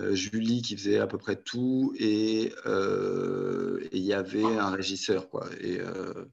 euh, 0.00 0.14
Julie 0.14 0.60
qui 0.60 0.76
faisait 0.76 0.98
à 0.98 1.06
peu 1.06 1.18
près 1.18 1.36
tout 1.36 1.94
euh, 2.00 3.78
et 3.92 3.96
il 3.96 4.02
y 4.02 4.12
avait 4.12 4.44
un 4.44 4.70
régisseur. 4.70 5.30
Quoi. 5.30 5.48
Et, 5.60 5.78
euh, 5.80 6.24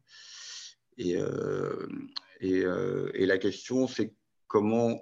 et, 0.98 2.64
et, 3.14 3.26
la 3.26 3.38
question, 3.38 3.88
c'est 3.88 4.16
comment 4.48 5.00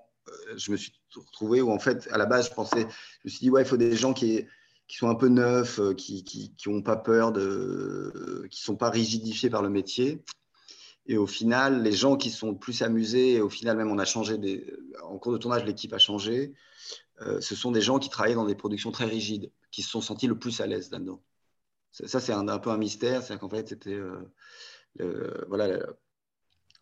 je 0.57 0.71
me 0.71 0.77
suis 0.77 0.91
retrouvé 1.15 1.61
où 1.61 1.71
en 1.71 1.79
fait, 1.79 2.07
à 2.11 2.17
la 2.17 2.25
base, 2.25 2.49
je 2.49 2.53
pensais, 2.53 2.81
je 2.81 3.25
me 3.25 3.29
suis 3.29 3.39
dit, 3.39 3.49
ouais, 3.49 3.61
il 3.61 3.67
faut 3.67 3.77
des 3.77 3.95
gens 3.95 4.13
qui, 4.13 4.45
qui 4.87 4.97
sont 4.97 5.09
un 5.09 5.15
peu 5.15 5.29
neufs, 5.29 5.79
qui 5.95 6.53
n'ont 6.67 6.81
pas 6.81 6.97
peur, 6.97 7.31
de, 7.31 8.45
qui 8.51 8.61
ne 8.61 8.65
sont 8.65 8.75
pas 8.75 8.89
rigidifiés 8.89 9.49
par 9.49 9.61
le 9.61 9.69
métier. 9.69 10.21
Et 11.05 11.17
au 11.17 11.27
final, 11.27 11.81
les 11.81 11.91
gens 11.91 12.17
qui 12.17 12.29
sont 12.29 12.51
le 12.51 12.57
plus 12.57 12.81
amusés, 12.81 13.33
et 13.33 13.41
au 13.41 13.49
final 13.49 13.77
même, 13.77 13.91
on 13.91 13.97
a 13.97 14.05
changé, 14.05 14.37
en 15.03 15.17
cours 15.17 15.33
de 15.33 15.37
tournage, 15.37 15.65
l'équipe 15.65 15.93
a 15.93 15.97
changé. 15.97 16.53
Euh, 17.21 17.41
ce 17.41 17.55
sont 17.55 17.71
des 17.71 17.81
gens 17.81 17.99
qui 17.99 18.09
travaillaient 18.09 18.35
dans 18.35 18.45
des 18.45 18.55
productions 18.55 18.91
très 18.91 19.05
rigides, 19.05 19.51
qui 19.71 19.81
se 19.81 19.89
sont 19.89 20.01
sentis 20.01 20.27
le 20.27 20.37
plus 20.37 20.61
à 20.61 20.67
l'aise 20.67 20.91
là-dedans. 20.91 21.21
Ça, 21.91 22.19
c'est 22.19 22.33
un, 22.33 22.59
peu 22.59 22.69
un 22.69 22.77
mystère, 22.77 23.23
c'est 23.23 23.37
qu'en 23.39 23.49
fait, 23.49 23.69
c'était 23.69 23.99
euh, 25.01 25.45
voilà, 25.47 25.79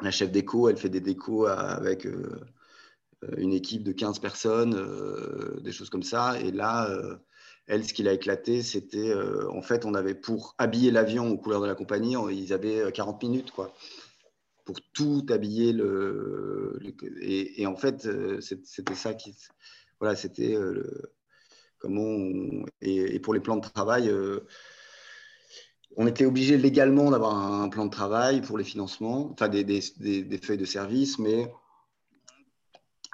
la, 0.02 0.12
chef 0.12 0.32
déco, 0.32 0.68
elle 0.68 0.78
fait 0.78 0.90
des 0.90 1.00
décos 1.00 1.46
avec 1.46 2.06
euh, 2.06 2.42
une 3.38 3.54
équipe 3.54 3.84
de 3.84 3.94
15 3.94 4.20
personnes, 4.20 5.62
des 5.62 5.72
choses 5.72 5.90
comme 5.90 6.04
ça. 6.04 6.40
Et 6.42 6.52
là, 6.52 6.90
elle, 7.68 7.86
ce 7.86 7.94
qui 7.94 8.04
l'a 8.04 8.14
éclaté, 8.14 8.62
c'était 8.62 9.14
en 9.50 9.62
fait, 9.62 9.86
on 9.86 9.94
avait 9.94 10.14
pour 10.14 10.54
habiller 10.58 10.92
l'avion 10.92 11.30
aux 11.30 11.38
couleurs 11.38 11.62
de 11.62 11.68
la 11.68 11.76
compagnie, 11.76 12.16
ils 12.32 12.52
avaient 12.54 12.92
40 12.92 13.24
minutes, 13.24 13.52
quoi 13.52 13.74
pour 14.68 14.82
tout 14.92 15.26
habiller 15.30 15.72
le, 15.72 16.78
et, 17.22 17.66
en 17.66 17.78
fait 17.78 18.06
c'était 18.42 18.96
ça 18.96 19.14
qui 19.14 19.34
voilà, 20.02 20.14
c'était 20.14 20.54
euh, 20.56 21.14
comment 21.80 22.66
et, 22.82 23.18
pour 23.22 23.34
les 23.34 23.40
plans 23.40 23.56
de 23.56 23.66
travail, 23.66 24.10
euh, 24.10 24.42
on 25.96 26.06
était 26.06 26.26
obligé 26.26 26.58
légalement 26.58 27.10
d'avoir 27.12 27.34
un 27.34 27.70
plan 27.70 27.86
de 27.86 27.92
travail 27.92 28.42
pour 28.42 28.58
les 28.58 28.66
financements, 28.66 29.32
enfin 29.32 29.48
des, 29.48 29.80
feuilles 30.44 30.58
de 30.58 30.66
service, 30.66 31.18
mais 31.18 31.50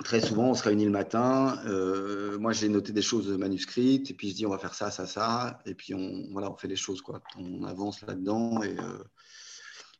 très 0.03 0.21
souvent 0.21 0.49
on 0.49 0.53
se 0.55 0.63
réunit 0.63 0.85
le 0.85 0.91
matin. 0.91 1.59
Euh, 1.67 2.39
moi 2.39 2.51
j'ai 2.51 2.69
noté 2.69 2.93
des 2.93 3.03
choses 3.03 3.29
manuscrites 3.29 4.09
et 4.09 4.15
puis 4.15 4.31
je 4.31 4.35
dis 4.37 4.45
on 4.47 4.49
va 4.49 4.57
faire 4.57 4.73
ça, 4.73 4.89
ça, 4.89 5.05
ça, 5.05 5.61
et 5.67 5.75
puis 5.75 5.93
on 5.93 6.29
voilà 6.31 6.51
on 6.51 6.55
fait 6.55 6.67
les 6.67 6.75
choses 6.75 7.03
quoi. 7.03 7.21
On 7.37 7.63
avance 7.63 8.01
là-dedans 8.01 8.63
et 8.63 8.75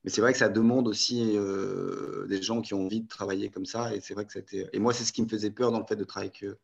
mais 0.03 0.09
c'est 0.09 0.21
vrai 0.21 0.33
que 0.33 0.39
ça 0.39 0.49
demande 0.49 0.87
aussi 0.87 1.37
des 2.27 2.41
gens 2.41 2.61
qui 2.61 2.73
ont 2.73 2.85
envie 2.85 3.01
de 3.01 3.07
travailler 3.07 3.49
comme 3.49 3.65
ça 3.65 3.95
et 3.95 4.01
c'est 4.01 4.13
vrai 4.13 4.25
que 4.25 4.33
c'était 4.33 4.69
et 4.73 4.79
moi 4.79 4.93
c'est 4.93 5.03
ce 5.03 5.13
qui 5.13 5.21
me 5.21 5.27
faisait 5.27 5.51
peur 5.51 5.71
dans 5.71 5.79
le 5.79 5.85
fait 5.85 5.95
de 5.95 6.03
travailler 6.03 6.31
avec 6.31 6.57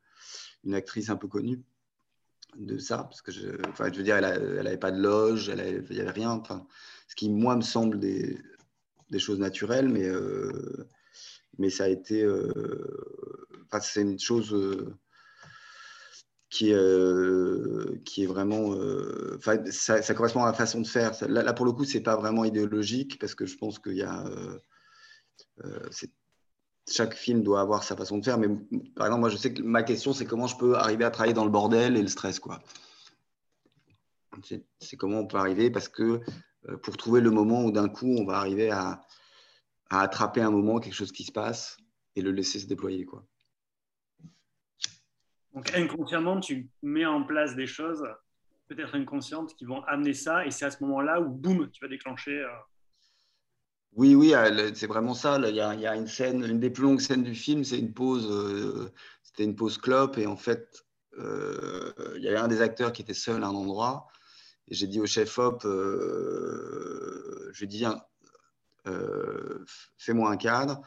une 0.64 0.74
actrice 0.74 1.10
un 1.10 1.16
peu 1.16 1.28
connue 1.28 1.62
de 2.58 2.78
ça, 2.78 3.04
parce 3.04 3.22
que 3.22 3.32
je, 3.32 3.48
enfin, 3.70 3.92
je 3.92 3.98
veux 3.98 4.04
dire, 4.04 4.18
elle 4.18 4.64
n'avait 4.64 4.78
pas 4.78 4.92
de 4.92 5.02
loge, 5.02 5.50
elle 5.50 5.86
il 5.90 5.96
n'y 5.96 6.02
avait 6.02 6.12
rien. 6.12 6.32
Enfin, 6.32 6.66
ce 7.08 7.16
qui, 7.16 7.30
moi, 7.30 7.56
me 7.56 7.62
semble 7.62 8.00
des, 8.00 8.38
des 9.10 9.20
choses 9.20 9.40
naturelles, 9.40 9.90
mais, 9.90 10.06
euh, 10.06 10.88
mais 11.58 11.70
ça 11.70 11.86
a 11.86 11.88
été. 11.88 12.24
Euh, 12.24 12.98
enfin, 13.68 13.80
c'est 13.80 14.02
une 14.02 14.20
chose. 14.20 14.56
Euh, 16.64 18.02
qui 18.06 18.24
est, 18.24 18.26
vraiment. 18.26 18.74
ça, 19.72 20.02
ça, 20.02 20.14
correspond 20.14 20.44
à 20.44 20.48
la 20.48 20.54
façon 20.54 20.82
de 20.82 20.88
faire. 20.88 21.12
Là, 21.28 21.54
pour 21.54 21.66
le 21.66 21.72
coup, 21.72 21.86
c'est 21.86 22.02
pas 22.02 22.16
vraiment 22.16 22.44
idéologique 22.44 23.20
parce 23.20 23.36
que 23.36 23.46
je 23.46 23.56
pense 23.58 23.80
qu'il 23.80 23.98
y 23.98 24.02
a. 24.02 24.26
chaque 26.90 27.14
film 27.14 27.44
doit 27.44 27.62
avoir 27.62 27.84
sa 27.84 27.96
façon 27.96 28.18
de 28.18 28.26
faire, 28.26 28.40
mais 28.40 28.48
par 28.96 29.06
exemple, 29.08 29.22
moi, 29.22 29.30
je 29.30 29.38
sais 29.38 29.54
que 29.54 29.62
ma 29.62 29.84
question, 29.84 30.12
c'est 30.12 30.26
comment 30.26 30.48
je 30.48 30.58
peux 30.58 30.76
arriver 30.76 31.06
à 31.06 31.12
travailler 31.12 31.36
dans 31.36 31.46
le 31.46 31.52
bordel 31.52 31.96
et 31.96 32.02
le 32.02 32.08
stress, 32.08 32.40
quoi. 32.40 32.60
C'est 34.42 34.98
comment 34.98 35.20
on 35.20 35.28
peut 35.28 35.38
arriver 35.38 35.70
parce 35.70 35.88
que 35.88 36.22
pour 36.82 36.98
trouver 36.98 37.22
le 37.22 37.30
moment 37.30 37.64
où 37.64 37.72
d'un 37.72 37.90
coup, 37.90 38.16
on 38.18 38.26
va 38.26 38.38
arriver 38.38 38.72
à, 38.72 39.02
à 39.90 40.02
attraper 40.02 40.42
un 40.42 40.52
moment, 40.52 40.80
quelque 40.80 40.94
chose 40.94 41.12
qui 41.12 41.26
se 41.26 41.32
passe 41.32 41.78
et 42.16 42.22
le 42.22 42.32
laisser 42.32 42.60
se 42.60 42.66
déployer, 42.66 43.06
quoi. 43.06 43.24
Donc 45.60 45.76
inconsciemment, 45.76 46.40
tu 46.40 46.70
mets 46.82 47.06
en 47.06 47.24
place 47.24 47.54
des 47.54 47.68
choses, 47.68 48.08
peut-être 48.70 48.96
inconscientes, 48.96 49.54
qui 49.58 49.66
vont 49.66 49.84
amener 49.84 50.14
ça, 50.14 50.46
et 50.46 50.52
c'est 50.52 50.64
à 50.64 50.72
ce 50.72 50.82
moment-là 50.86 51.20
où, 51.20 51.28
boum, 51.28 51.70
tu 51.70 51.84
vas 51.84 51.90
déclencher. 51.90 52.40
Euh, 52.40 52.48
oui, 53.92 54.16
oui, 54.16 54.34
euh, 54.34 54.72
c'est 54.74 54.88
vraiment 54.88 55.14
ça. 55.14 55.38
Il 55.38 55.54
y, 55.54 55.60
a, 55.60 55.96
une 55.98 56.08
scène, 56.08 56.46
une 56.46 56.62
des 56.62 56.70
plus 56.70 56.84
longues 56.84 57.02
scènes 57.02 57.24
du 57.24 57.36
film, 57.36 57.66
c'est 57.66 57.78
une 57.78 57.92
pause, 57.94 58.26
euh, 58.32 58.90
c'était 59.22 59.44
une 59.44 59.58
pause 59.58 59.78
clope, 59.78 60.18
et 60.18 60.28
en 60.28 60.38
fait, 60.38 60.86
il 61.18 62.22
y 62.22 62.30
avait 62.30 62.38
un 62.38 62.48
des 62.48 62.62
acteurs 62.62 62.94
qui 62.94 63.02
était 63.02 63.14
seul 63.14 63.44
à 63.44 63.48
un 63.48 63.54
endroit, 63.54 64.08
et 64.70 64.76
j'ai 64.76 64.88
dit 64.88 65.02
au 65.02 65.06
chef-op, 65.06 65.64
je 65.64 67.58
lui 67.58 67.66
ai 67.66 67.68
dit, 67.68 67.84
fais-moi 69.98 70.32
un 70.32 70.38
cadre, 70.38 70.80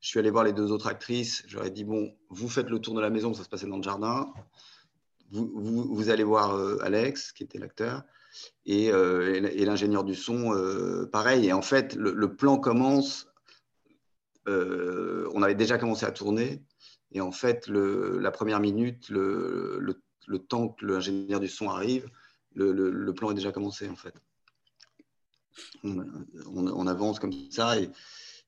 je 0.00 0.08
suis 0.08 0.18
allé 0.18 0.30
voir 0.30 0.44
les 0.44 0.52
deux 0.52 0.70
autres 0.72 0.86
actrices. 0.86 1.42
J'aurais 1.46 1.70
dit 1.70 1.84
bon, 1.84 2.14
vous 2.30 2.48
faites 2.48 2.68
le 2.68 2.78
tour 2.78 2.94
de 2.94 3.00
la 3.00 3.10
maison, 3.10 3.34
ça 3.34 3.44
se 3.44 3.48
passait 3.48 3.66
dans 3.66 3.78
le 3.78 3.82
jardin. 3.82 4.32
Vous, 5.30 6.10
allez 6.10 6.22
voir 6.22 6.54
euh, 6.54 6.78
Alex, 6.82 7.32
qui 7.32 7.42
était 7.42 7.58
l'acteur, 7.58 8.04
et, 8.64 8.92
euh, 8.92 9.40
l'ingénieur 9.40 10.04
du 10.04 10.14
son, 10.14 10.54
euh, 10.54 11.06
pareil. 11.06 11.46
Et 11.46 11.52
en 11.52 11.62
fait, 11.62 11.96
le, 11.96 12.36
plan 12.36 12.58
commence. 12.58 13.28
on 14.46 15.42
avait 15.42 15.56
déjà 15.56 15.78
commencé 15.78 16.06
à 16.06 16.12
tourner. 16.12 16.62
Et 17.10 17.20
en 17.20 17.32
fait, 17.32 17.66
la 17.68 18.30
première 18.30 18.60
minute, 18.60 19.08
le, 19.08 19.98
temps 20.48 20.68
que 20.68 20.86
l'ingénieur 20.86 21.40
du 21.40 21.48
son 21.48 21.68
arrive, 21.70 22.08
le, 22.54 23.10
plan 23.10 23.32
est 23.32 23.34
déjà 23.34 23.50
commencé, 23.50 23.88
en 23.88 23.96
fait. 23.96 24.14
On, 25.82 25.98
on 26.54 26.86
avance 26.86 27.18
comme 27.18 27.32
ça. 27.50 27.80
Et, 27.80 27.90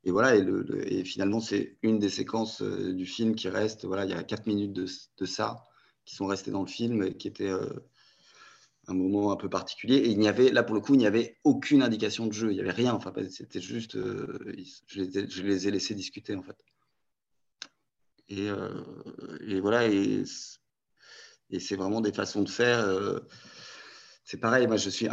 et 0.09 0.11
voilà, 0.11 0.37
et, 0.37 1.05
finalement, 1.05 1.39
c'est 1.39 1.77
une 1.83 1.99
des 1.99 2.09
séquences 2.09 2.63
euh, 2.63 2.95
du 2.95 3.05
film 3.05 3.35
qui 3.35 3.51
reste. 3.51 3.85
Voilà, 3.85 4.07
il 4.07 4.11
y 4.11 4.15
a 4.15 4.23
quatre 4.23 4.47
minutes 4.47 4.73
de, 4.73 4.87
ça 5.27 5.67
qui 6.07 6.15
sont 6.17 6.25
restées 6.25 6.51
dans 6.51 6.63
le 6.63 6.67
film 6.67 7.15
qui 7.15 7.29
était 7.29 7.51
euh, 7.51 7.69
un 8.87 8.95
moment 8.95 9.33
un 9.33 9.37
peu 9.37 9.51
particulier. 9.51 9.97
Et 9.97 10.09
il 10.09 10.19
n'y 10.19 10.29
avait, 10.29 10.51
là 10.51 10.63
pour 10.63 10.75
le 10.75 10.81
coup, 10.81 10.95
il 10.95 10.99
n'y 10.99 11.07
avait 11.07 11.37
aucune 11.45 11.83
indication 11.83 12.27
de 12.27 12.33
jeu. 12.33 12.51
Il 12.51 12.55
n'y 12.55 12.63
avait 12.63 12.71
rien. 12.71 12.95
Enfin, 12.95 13.13
c'était 13.29 13.61
juste, 13.61 13.97
euh, 13.97 14.39
je, 14.87 15.03
les 15.43 15.69
ai, 15.69 15.71
laissés 15.71 15.95
discuter 15.95 16.35
en 16.35 16.43
fait. 16.43 16.57
Et, 18.31 18.51
voilà, 19.61 19.89
et 19.89 20.25
c'est 20.25 21.77
vraiment 21.77 22.01
des 22.01 22.13
façons 22.13 22.43
de 22.43 22.49
faire 22.49 22.87
c'est 24.31 24.37
pareil, 24.37 24.67
moi 24.67 24.77
je 24.77 24.91
suis, 24.91 25.09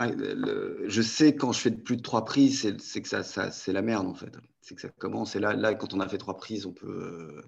je 0.87 1.01
sais 1.01 1.37
quand 1.37 1.53
je 1.53 1.59
fais 1.61 1.71
plus 1.71 1.95
de 1.95 2.01
trois 2.01 2.25
prises, 2.25 2.75
c'est 2.79 3.01
que 3.01 3.07
ça, 3.07 3.23
ça 3.23 3.49
c'est 3.49 3.71
la 3.71 3.81
merde 3.81 4.07
en 4.07 4.13
fait. 4.13 4.37
C'est 4.59 4.75
que 4.75 4.81
ça 4.81 4.89
commence 4.89 5.37
et 5.37 5.39
là, 5.39 5.53
là, 5.53 5.73
quand 5.73 5.93
on 5.93 6.01
a 6.01 6.09
fait 6.09 6.17
trois 6.17 6.35
prises, 6.35 6.65
on 6.65 6.73
peut, 6.73 7.41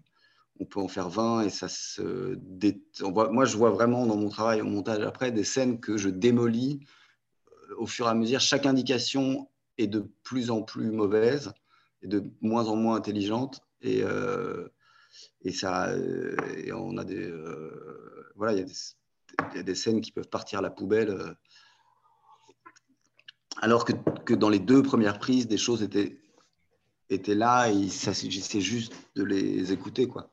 on 0.61 0.65
peut 0.65 0.79
en 0.79 0.87
faire 0.87 1.09
20 1.09 1.41
et 1.41 1.49
ça 1.49 1.67
se, 1.67 2.37
moi 3.09 3.43
je 3.43 3.57
vois 3.57 3.71
vraiment 3.71 4.05
dans 4.05 4.15
mon 4.15 4.29
travail 4.29 4.61
au 4.61 4.63
montage 4.63 5.03
après 5.03 5.33
des 5.33 5.43
scènes 5.43 5.81
que 5.81 5.97
je 5.97 6.07
démolis 6.07 6.79
euh, 7.51 7.75
au 7.79 7.85
fur 7.85 8.07
et 8.07 8.11
à 8.11 8.13
mesure. 8.13 8.39
Chaque 8.39 8.65
indication 8.65 9.49
est 9.77 9.87
de 9.87 10.09
plus 10.23 10.51
en 10.51 10.61
plus 10.61 10.89
mauvaise 10.89 11.51
et 12.01 12.07
de 12.07 12.23
moins 12.39 12.67
en 12.67 12.77
moins 12.77 12.95
intelligente 12.95 13.59
et 13.81 14.03
euh, 14.03 14.69
et 15.41 15.51
ça, 15.51 15.93
et 15.97 16.71
on 16.71 16.95
a 16.95 17.03
des, 17.03 17.27
euh, 17.27 18.31
voilà, 18.35 18.53
a 18.53 18.63
des 18.63 18.71
il 19.53 19.57
y 19.57 19.59
a 19.59 19.63
des 19.63 19.75
scènes 19.75 20.01
qui 20.01 20.11
peuvent 20.11 20.29
partir 20.29 20.59
à 20.59 20.61
la 20.61 20.69
poubelle. 20.69 21.35
Euh, 23.57 23.61
alors 23.61 23.85
que, 23.85 23.93
que, 24.25 24.33
dans 24.33 24.49
les 24.49 24.59
deux 24.59 24.83
premières 24.83 25.19
prises, 25.19 25.47
des 25.47 25.57
choses 25.57 25.83
étaient, 25.83 26.17
étaient 27.09 27.35
là 27.35 27.69
et 27.69 27.73
il 27.73 27.91
s'agissait 27.91 28.61
juste 28.61 28.93
de 29.15 29.23
les 29.23 29.71
écouter. 29.71 30.07
Quoi. 30.07 30.29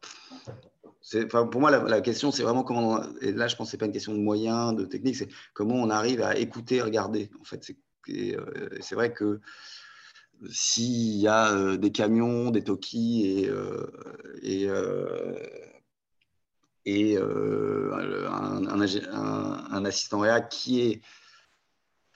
Pour 1.30 1.60
moi, 1.60 1.70
la, 1.70 2.00
question, 2.00 2.30
c'est 2.30 2.42
vraiment 2.42 2.64
comment. 2.64 3.02
et 3.20 3.32
là, 3.32 3.46
je 3.46 3.56
pense 3.56 3.68
que 3.68 3.72
ce 3.72 3.76
pas 3.76 3.86
une 3.86 3.92
question 3.92 4.14
de 4.14 4.18
moyens, 4.18 4.74
de 4.74 4.84
technique, 4.84 5.16
c'est 5.16 5.28
comment 5.52 5.74
on 5.74 5.90
arrive 5.90 6.22
à 6.22 6.36
écouter, 6.36 6.80
regarder. 6.80 7.30
En 7.40 7.44
fait, 7.44 7.62
c'est 7.62 8.36
euh, 8.36 8.80
vrai 8.92 9.12
que 9.12 9.40
s'il 10.50 11.16
y 11.16 11.28
a 11.28 11.52
euh, 11.52 11.76
des 11.76 11.92
camions, 11.92 12.50
des 12.50 12.64
tokis 12.64 13.26
et, 13.26 13.50
et 14.42 14.68
et 16.86 17.16
euh, 17.16 18.28
un, 18.30 19.84
assistant 19.84 20.20
réa 20.20 20.40
qui 20.40 20.80
est, 20.80 21.00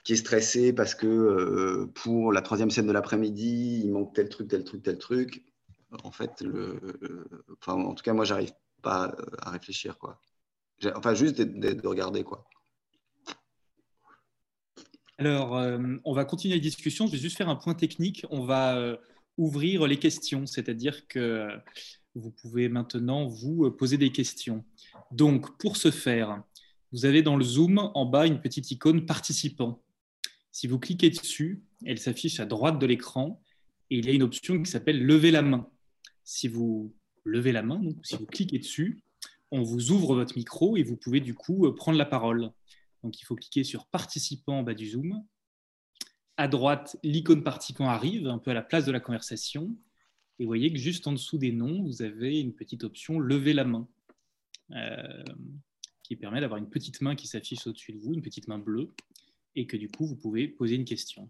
qui 0.03 0.13
est 0.13 0.17
stressé 0.17 0.73
parce 0.73 0.95
que 0.95 1.07
euh, 1.07 1.91
pour 1.93 2.31
la 2.31 2.41
troisième 2.41 2.71
scène 2.71 2.87
de 2.87 2.91
l'après-midi, 2.91 3.81
il 3.83 3.91
manque 3.91 4.13
tel 4.13 4.29
truc, 4.29 4.47
tel 4.47 4.63
truc, 4.63 4.83
tel 4.83 4.97
truc. 4.97 5.43
En 6.03 6.11
fait, 6.11 6.41
le, 6.41 6.79
enfin, 7.59 7.73
en 7.73 7.93
tout 7.95 8.03
cas, 8.03 8.13
moi, 8.13 8.25
j'arrive 8.25 8.53
pas 8.81 9.15
à 9.39 9.49
réfléchir. 9.51 9.97
Quoi. 9.97 10.21
Enfin, 10.95 11.13
juste 11.15 11.41
de, 11.41 11.87
regarder. 11.87 12.23
Quoi. 12.23 12.45
Alors, 15.17 15.57
euh, 15.57 15.79
on 16.05 16.13
va 16.13 16.25
continuer 16.25 16.55
la 16.55 16.61
discussion. 16.61 17.07
Je 17.07 17.13
vais 17.13 17.17
juste 17.17 17.37
faire 17.37 17.49
un 17.49 17.55
point 17.55 17.73
technique. 17.73 18.25
On 18.29 18.45
va 18.45 18.97
ouvrir 19.37 19.87
les 19.87 19.97
questions, 19.97 20.45
c'est-à-dire 20.45 21.07
que 21.07 21.49
vous 22.15 22.31
pouvez 22.31 22.69
maintenant 22.69 23.27
vous 23.27 23.65
euh, 23.65 23.75
poser 23.75 23.97
des 23.97 24.11
questions. 24.11 24.63
Donc, 25.11 25.57
pour 25.57 25.77
ce 25.77 25.91
faire, 25.91 26.43
vous 26.91 27.05
avez 27.05 27.21
dans 27.21 27.37
le 27.37 27.43
Zoom 27.43 27.79
en 27.93 28.05
bas 28.05 28.25
une 28.25 28.41
petite 28.41 28.71
icône 28.71 29.05
participant. 29.05 29.81
Si 30.51 30.67
vous 30.67 30.79
cliquez 30.79 31.09
dessus, 31.09 31.63
elle 31.85 31.99
s'affiche 31.99 32.39
à 32.39 32.45
droite 32.45 32.79
de 32.79 32.85
l'écran 32.85 33.41
et 33.89 33.97
il 33.97 34.05
y 34.05 34.09
a 34.09 34.13
une 34.13 34.23
option 34.23 34.61
qui 34.61 34.69
s'appelle 34.69 35.03
lever 35.03 35.31
la 35.31 35.41
main. 35.41 35.69
Si 36.23 36.47
vous 36.47 36.93
levez 37.23 37.51
la 37.51 37.63
main, 37.63 37.79
donc 37.79 38.05
si 38.05 38.15
vous 38.15 38.25
cliquez 38.25 38.59
dessus, 38.59 39.01
on 39.51 39.61
vous 39.61 39.91
ouvre 39.91 40.15
votre 40.15 40.35
micro 40.35 40.77
et 40.77 40.83
vous 40.83 40.95
pouvez 40.95 41.19
du 41.19 41.33
coup 41.33 41.65
euh, 41.65 41.73
prendre 41.73 41.97
la 41.97 42.05
parole. 42.05 42.51
Donc 43.03 43.19
il 43.21 43.25
faut 43.25 43.35
cliquer 43.35 43.63
sur 43.63 43.85
participant 43.87 44.59
en 44.59 44.63
bas 44.63 44.73
du 44.73 44.87
Zoom. 44.87 45.23
À 46.37 46.47
droite, 46.47 46.97
l'icône 47.03 47.43
participant 47.43 47.89
arrive, 47.89 48.27
un 48.27 48.37
peu 48.37 48.51
à 48.51 48.53
la 48.53 48.61
place 48.61 48.85
de 48.85 48.91
la 48.91 48.99
conversation. 48.99 49.75
Et 50.37 50.43
vous 50.43 50.49
voyez 50.49 50.71
que 50.71 50.79
juste 50.79 51.05
en 51.07 51.11
dessous 51.11 51.37
des 51.37 51.51
noms, 51.51 51.83
vous 51.83 52.01
avez 52.01 52.39
une 52.39 52.53
petite 52.53 52.83
option 52.83 53.19
lever 53.19 53.53
la 53.53 53.65
main, 53.65 53.87
euh, 54.71 55.23
qui 56.03 56.15
permet 56.15 56.39
d'avoir 56.39 56.59
une 56.59 56.69
petite 56.69 57.01
main 57.01 57.15
qui 57.15 57.27
s'affiche 57.27 57.67
au-dessus 57.67 57.91
de 57.91 57.99
vous, 57.99 58.13
une 58.13 58.21
petite 58.21 58.47
main 58.47 58.57
bleue, 58.57 58.89
et 59.55 59.67
que 59.67 59.77
du 59.77 59.89
coup, 59.89 60.05
vous 60.05 60.15
pouvez 60.15 60.47
poser 60.47 60.75
une 60.75 60.85
question. 60.85 61.29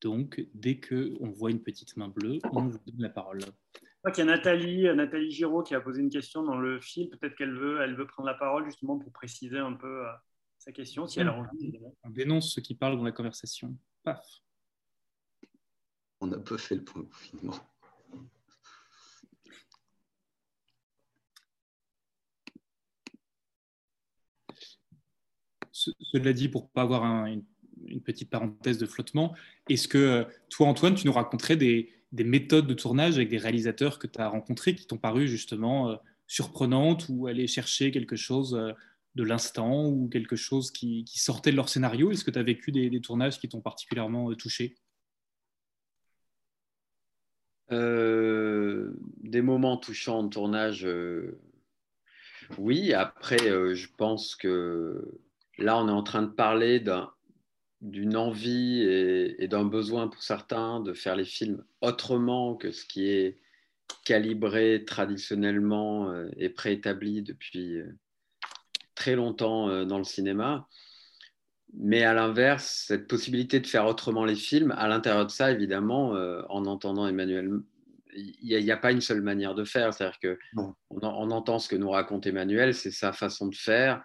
Donc, 0.00 0.44
dès 0.54 0.80
qu'on 0.80 1.30
voit 1.30 1.50
une 1.50 1.62
petite 1.62 1.96
main 1.96 2.08
bleue, 2.08 2.38
on 2.52 2.66
vous 2.66 2.78
donne 2.86 3.00
la 3.00 3.10
parole. 3.10 3.40
Je 3.40 4.08
crois 4.08 4.10
qu'il 4.10 4.24
y 4.24 4.28
a 4.28 4.30
Nathalie, 4.30 4.88
euh, 4.88 4.94
Nathalie 4.94 5.30
Giraud 5.30 5.62
qui 5.62 5.76
a 5.76 5.80
posé 5.80 6.00
une 6.00 6.10
question 6.10 6.42
dans 6.42 6.58
le 6.58 6.80
fil. 6.80 7.08
Peut-être 7.08 7.36
qu'elle 7.36 7.54
veut, 7.54 7.80
elle 7.80 7.94
veut 7.94 8.06
prendre 8.06 8.28
la 8.28 8.34
parole 8.34 8.64
justement 8.64 8.98
pour 8.98 9.12
préciser 9.12 9.58
un 9.58 9.74
peu 9.74 10.06
euh, 10.06 10.12
sa 10.58 10.72
question, 10.72 11.06
si 11.06 11.20
elle 11.20 11.28
a 11.28 11.34
envie. 11.34 11.78
On 12.02 12.10
dénonce 12.10 12.52
ceux 12.52 12.62
qui 12.62 12.74
parlent 12.74 12.96
dans 12.96 13.04
la 13.04 13.12
conversation. 13.12 13.76
Paf 14.02 14.42
on 16.22 16.32
a 16.32 16.38
peu 16.38 16.56
fait 16.56 16.76
le 16.76 16.84
point 16.84 17.02
confinement. 17.02 17.54
Cela 26.00 26.32
dit, 26.32 26.48
pour 26.48 26.70
pas 26.70 26.82
avoir 26.82 27.04
une, 27.26 27.42
petite 28.04 28.30
parenthèse 28.30 28.78
de 28.78 28.86
flottement, 28.86 29.34
est-ce 29.68 29.88
que 29.88 30.26
toi, 30.50 30.68
Antoine, 30.68 30.94
tu 30.94 31.06
nous 31.06 31.12
raconterais 31.12 31.56
des, 31.56 31.90
méthodes 32.12 32.66
de 32.66 32.74
tournage 32.74 33.16
avec 33.16 33.28
des 33.28 33.38
réalisateurs 33.38 33.98
que 33.98 34.06
tu 34.06 34.20
as 34.20 34.28
rencontrés 34.28 34.74
qui 34.74 34.86
t'ont 34.86 34.98
paru 34.98 35.26
justement 35.26 35.90
euh, 35.90 35.96
surprenantes 36.26 37.06
ou 37.08 37.26
aller 37.26 37.46
chercher 37.46 37.90
quelque 37.90 38.16
chose 38.16 38.54
euh, 38.54 38.72
de 39.14 39.24
l'instant 39.24 39.88
ou 39.88 40.08
quelque 40.08 40.36
chose 40.36 40.70
qui, 40.70 41.04
sortait 41.06 41.50
de 41.50 41.56
leur 41.56 41.68
scénario? 41.68 42.12
Est-ce 42.12 42.24
que 42.24 42.30
tu 42.30 42.38
as 42.38 42.42
vécu 42.42 42.70
des 42.72 43.00
tournages 43.00 43.40
qui 43.40 43.48
t'ont 43.48 43.60
particulièrement 43.60 44.30
euh, 44.30 44.36
touché? 44.36 44.76
Euh, 47.72 48.92
des 49.22 49.40
moments 49.40 49.78
touchants 49.78 50.18
en 50.18 50.28
tournage, 50.28 50.84
euh, 50.84 51.40
oui. 52.58 52.92
Après, 52.92 53.48
euh, 53.48 53.74
je 53.74 53.88
pense 53.96 54.36
que 54.36 55.20
là, 55.58 55.78
on 55.78 55.88
est 55.88 55.92
en 55.92 56.02
train 56.02 56.22
de 56.22 56.30
parler 56.30 56.82
d'une 57.80 58.16
envie 58.16 58.82
et, 58.82 59.48
d'un 59.48 59.64
besoin 59.64 60.08
pour 60.08 60.22
certains 60.22 60.80
de 60.80 60.92
faire 60.92 61.16
les 61.16 61.24
films 61.24 61.64
autrement 61.80 62.54
que 62.54 62.72
ce 62.72 62.84
qui 62.84 63.08
est 63.08 63.38
calibré 64.04 64.84
traditionnellement 64.86 66.12
et 66.36 66.48
préétabli 66.48 67.22
depuis 67.22 67.80
très 68.94 69.14
longtemps 69.14 69.84
dans 69.84 69.98
le 69.98 70.04
cinéma. 70.04 70.68
Mais 71.74 72.02
à 72.04 72.12
l'inverse, 72.12 72.84
cette 72.86 73.08
possibilité 73.08 73.58
de 73.60 73.66
faire 73.66 73.86
autrement 73.86 74.24
les 74.24 74.34
films, 74.34 74.72
à 74.72 74.88
l'intérieur 74.88 75.26
de 75.26 75.30
ça, 75.30 75.50
évidemment, 75.50 76.10
en 76.48 76.66
entendant 76.66 77.06
Emmanuel, 77.06 77.50
il 78.14 78.64
n'y 78.64 78.70
a, 78.70 78.76
pas 78.76 78.92
une 78.92 79.00
seule 79.00 79.22
manière 79.22 79.54
de 79.54 79.64
faire. 79.64 79.94
C'est-à-dire 79.94 80.18
qu'on 80.20 80.74
on 80.90 81.30
entend 81.30 81.58
ce 81.58 81.68
que 81.68 81.76
nous 81.76 81.90
raconte 81.90 82.26
Emmanuel, 82.26 82.74
c'est 82.74 82.90
sa 82.90 83.12
façon 83.12 83.48
de 83.48 83.54
faire. 83.54 84.02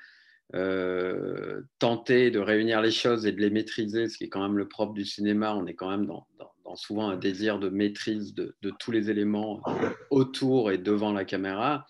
Tenter 0.52 2.32
de 2.32 2.40
réunir 2.40 2.82
les 2.82 2.92
choses 2.92 3.26
et 3.26 3.32
de 3.32 3.42
les 3.42 3.50
maîtriser, 3.50 4.08
ce 4.08 4.18
qui 4.18 4.26
est 4.26 4.30
quand 4.30 4.42
même 4.42 4.58
le 4.58 4.68
propre 4.68 4.94
du 4.94 5.06
cinéma. 5.06 5.54
On 5.56 5.66
est 5.66 5.76
quand 5.76 5.90
même 5.90 6.06
dans, 6.06 6.26
souvent 6.76 7.10
un 7.10 7.18
désir 7.18 7.60
de 7.60 7.70
maîtrise 7.70 8.34
de, 8.34 8.56
tous 8.80 8.92
les 8.92 9.10
éléments 9.10 9.62
autour 10.10 10.72
et 10.72 10.78
devant 10.78 11.14
la 11.14 11.26
caméra. 11.26 11.86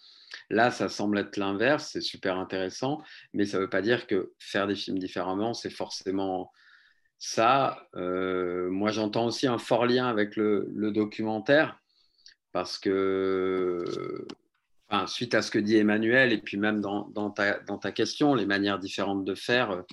Là, 0.50 0.72
ça 0.72 0.90
semble 0.90 1.18
être 1.18 1.38
l'inverse, 1.38 1.90
c'est 1.94 2.02
super 2.02 2.38
intéressant, 2.38 3.02
mais 3.34 3.46
ça 3.46 3.58
ne 3.58 3.64
veut 3.64 3.70
pas 3.70 3.82
dire 3.82 4.08
que 4.08 4.34
faire 4.40 4.68
des 4.68 4.76
films 4.76 5.00
différemment, 5.00 5.54
c'est 5.54 5.70
forcément 5.70 6.52
ça. 7.18 7.88
Euh, 7.96 8.70
moi, 8.70 8.92
j'entends 8.92 9.26
aussi 9.26 9.48
un 9.48 9.58
fort 9.58 9.86
lien 9.86 10.08
avec 10.08 10.36
le, 10.36 10.92
documentaire, 10.92 11.80
parce 12.52 12.78
que, 12.78 13.84
suite 15.07 15.34
à 15.34 15.41
ce 15.41 15.51
que 15.51 15.59
dit 15.59 15.77
Emmanuel, 15.77 16.31
et 16.31 16.38
puis 16.38 16.57
même 16.57 16.81
dans, 16.81 17.31
ta, 17.31 17.91
question, 17.91 18.35
les 18.35 18.45
manières 18.45 18.80
différentes 18.80 19.26
de 19.26 19.35
faire, 19.35 19.84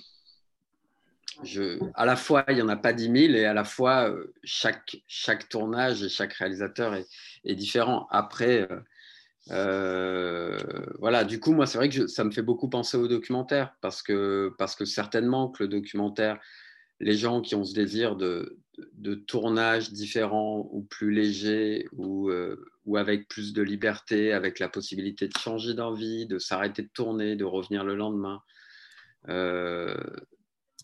à 1.95 2.05
la 2.05 2.15
fois, 2.15 2.45
il 2.49 2.55
n'y 2.55 2.61
en 2.61 2.69
a 2.69 2.75
pas 2.75 2.93
10 2.93 3.03
000 3.03 3.15
et 3.33 3.45
à 3.45 3.53
la 3.53 3.63
fois, 3.63 4.09
euh, 4.09 4.33
chaque, 4.43 4.97
tournage 5.49 6.03
et 6.03 6.09
chaque 6.09 6.33
réalisateur 6.33 6.95
est, 6.95 7.55
différent. 7.55 8.07
Après, 8.09 8.67
euh, 8.71 8.79
euh, 9.51 10.57
voilà, 10.99 11.23
du 11.23 11.39
coup, 11.39 11.53
moi, 11.53 11.65
c'est 11.65 11.77
vrai 11.77 11.89
que 11.89 12.07
ça 12.07 12.23
me 12.23 12.31
fait 12.31 12.41
beaucoup 12.41 12.69
penser 12.69 12.97
au 12.97 13.07
documentaire 13.07 13.75
parce 13.81 14.01
que, 14.01 14.53
certainement 14.85 15.49
que 15.49 15.63
le 15.63 15.69
documentaire, 15.69 16.39
les 16.99 17.15
gens 17.15 17.41
qui 17.41 17.55
ont 17.55 17.65
ce 17.65 17.73
désir 17.73 18.15
de, 18.15 18.57
de, 18.93 19.15
tournage 19.15 19.91
différent 19.91 20.67
ou 20.71 20.83
plus 20.83 21.11
léger 21.11 21.87
ou, 21.93 22.31
ou 22.85 22.97
avec 22.97 23.27
plus 23.27 23.53
de 23.53 23.61
liberté, 23.61 24.31
avec 24.31 24.59
la 24.59 24.69
possibilité 24.69 25.27
de 25.27 25.37
changer 25.37 25.73
d'envie, 25.73 26.27
de 26.27 26.39
s'arrêter 26.39 26.83
de 26.83 26.89
tourner, 26.93 27.35
de 27.35 27.43
revenir 27.43 27.83
le 27.83 27.95
lendemain. 27.95 28.41
Euh, 29.29 29.97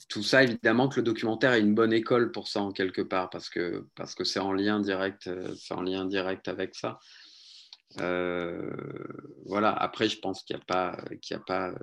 tout 0.10 0.24
ça, 0.24 0.44
évidemment, 0.44 0.90
que 0.90 0.98
le 0.98 1.04
documentaire 1.04 1.54
est 1.54 1.62
une 1.62 1.76
bonne 1.76 1.94
école 1.94 2.32
pour 2.32 2.48
ça 2.48 2.62
en 2.62 2.72
quelque 2.72 3.02
part, 3.02 3.30
parce 3.30 3.50
que 3.50 3.88
parce 3.96 4.16
que 4.16 4.24
c'est 4.24 4.40
en 4.40 4.52
lien 4.52 4.80
direct, 4.80 5.28
euh, 5.28 5.54
en 5.70 5.82
lien 5.82 6.06
direct 6.06 6.48
avec 6.48 6.76
ça. 6.76 7.00
Euh, 8.00 8.72
voilà. 9.46 9.72
Après, 9.72 10.10
je 10.10 10.20
pense 10.20 10.44
qu'il 10.44 10.56
n'y 10.56 10.62
a 10.62 10.66
pas 10.66 10.98
a 11.32 11.40
pas 11.40 11.74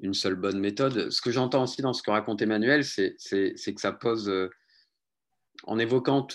une 0.00 0.14
seule 0.14 0.34
bonne 0.34 0.58
méthode. 0.58 1.10
Ce 1.10 1.20
que 1.22 1.30
j'entends 1.30 1.62
aussi 1.62 1.82
dans 1.82 1.92
ce 1.92 2.02
que 2.02 2.10
raconte 2.10 2.42
Emmanuel, 2.42 2.84
c'est 2.84 3.16
que 3.16 3.80
ça 3.80 3.92
pose, 3.92 4.30
en 5.64 5.78
évoquant 5.78 6.26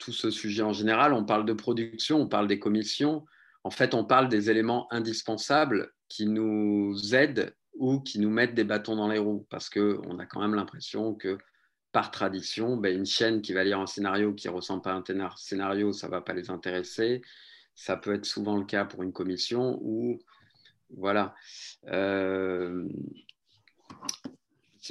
tout 0.00 0.12
ce 0.12 0.30
sujet 0.30 0.62
en 0.62 0.72
général, 0.72 1.12
on 1.12 1.24
parle 1.24 1.44
de 1.44 1.52
production, 1.52 2.22
on 2.22 2.26
parle 2.26 2.48
des 2.48 2.58
commissions. 2.58 3.24
En 3.62 3.70
fait, 3.70 3.94
on 3.94 4.04
parle 4.04 4.28
des 4.28 4.50
éléments 4.50 4.92
indispensables 4.92 5.92
qui 6.08 6.26
nous 6.26 6.96
aident 7.14 7.54
ou 7.74 8.00
qui 8.00 8.18
nous 8.18 8.30
mettent 8.30 8.54
des 8.54 8.64
bâtons 8.64 8.96
dans 8.96 9.08
les 9.08 9.18
roues, 9.18 9.46
parce 9.50 9.70
qu'on 9.70 10.18
a 10.18 10.26
quand 10.26 10.40
même 10.40 10.54
l'impression 10.54 11.14
que 11.14 11.38
par 11.92 12.10
tradition, 12.10 12.76
ben, 12.76 12.96
une 12.96 13.06
chaîne 13.06 13.42
qui 13.42 13.52
va 13.52 13.62
lire 13.62 13.78
un 13.78 13.86
scénario 13.86 14.32
qui 14.34 14.48
ne 14.48 14.52
ressemble 14.52 14.82
pas 14.82 14.92
à 14.92 14.96
un 14.96 15.36
scénario, 15.36 15.92
ça 15.92 16.06
ne 16.06 16.12
va 16.12 16.20
pas 16.20 16.32
les 16.32 16.50
intéresser. 16.50 17.22
Ça 17.74 17.96
peut 17.96 18.14
être 18.14 18.24
souvent 18.24 18.56
le 18.56 18.64
cas 18.64 18.84
pour 18.84 19.02
une 19.02 19.12
commission 19.12 19.78
ou 19.82 20.18
voilà. 20.90 21.34
Euh, 21.86 22.88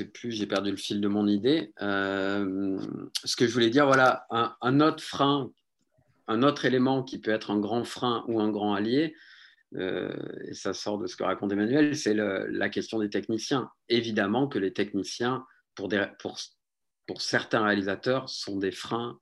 sais 0.04 0.10
plus, 0.10 0.32
j'ai 0.32 0.46
perdu 0.46 0.72
le 0.72 0.78
fil 0.78 1.02
de 1.02 1.08
mon 1.08 1.28
idée. 1.28 1.74
Euh, 1.82 2.80
ce 3.24 3.36
que 3.36 3.48
je 3.48 3.54
voulais 3.54 3.70
dire, 3.70 3.86
voilà, 3.86 4.26
un, 4.30 4.80
autre 4.80 5.04
frein, 5.04 5.52
un 6.28 6.44
autre 6.44 6.66
élément 6.66 7.04
qui 7.04 7.20
peut 7.20 7.32
être 7.32 7.52
un 7.52 7.60
grand 7.60 7.84
frein 7.84 8.24
ou 8.28 8.40
un 8.40 8.50
grand 8.50 8.74
allié, 8.74 9.16
euh, 9.76 10.12
et 10.48 10.54
ça 10.54 10.74
sort 10.74 10.98
de 10.98 11.08
ce 11.08 11.16
que 11.16 11.24
raconte 11.24 11.52
Emmanuel, 11.52 11.96
c'est 11.96 12.14
la 12.14 12.70
question 12.70 13.00
des 13.00 13.10
techniciens. 13.10 13.70
Évidemment 13.88 14.48
que 14.48 14.58
les 14.58 14.74
techniciens, 14.74 15.46
pour, 15.76 15.90
pour, 16.20 17.22
certains 17.22 17.64
réalisateurs, 17.64 18.30
sont 18.30 18.58
des 18.58 18.72
freins 18.72 19.20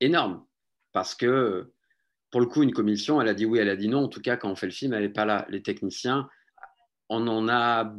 énormes. 0.00 0.44
Parce 0.92 1.14
que, 1.14 1.72
pour 2.30 2.40
le 2.40 2.46
coup, 2.46 2.62
une 2.62 2.72
commission, 2.72 3.20
elle 3.20 3.28
a 3.28 3.34
dit 3.34 3.46
oui, 3.46 3.58
elle 3.58 3.68
a 3.68 3.76
dit 3.76 3.88
non. 3.88 4.04
En 4.04 4.08
tout 4.08 4.20
cas, 4.20 4.36
quand 4.36 4.50
on 4.50 4.56
fait 4.56 4.66
le 4.66 4.72
film, 4.72 4.94
elle 4.94 5.02
n'est 5.02 5.08
pas 5.08 5.24
là. 5.24 5.46
Les 5.50 5.62
techniciens, 5.62 6.28
on 7.08 7.26
en 7.28 7.48
a, 7.48 7.94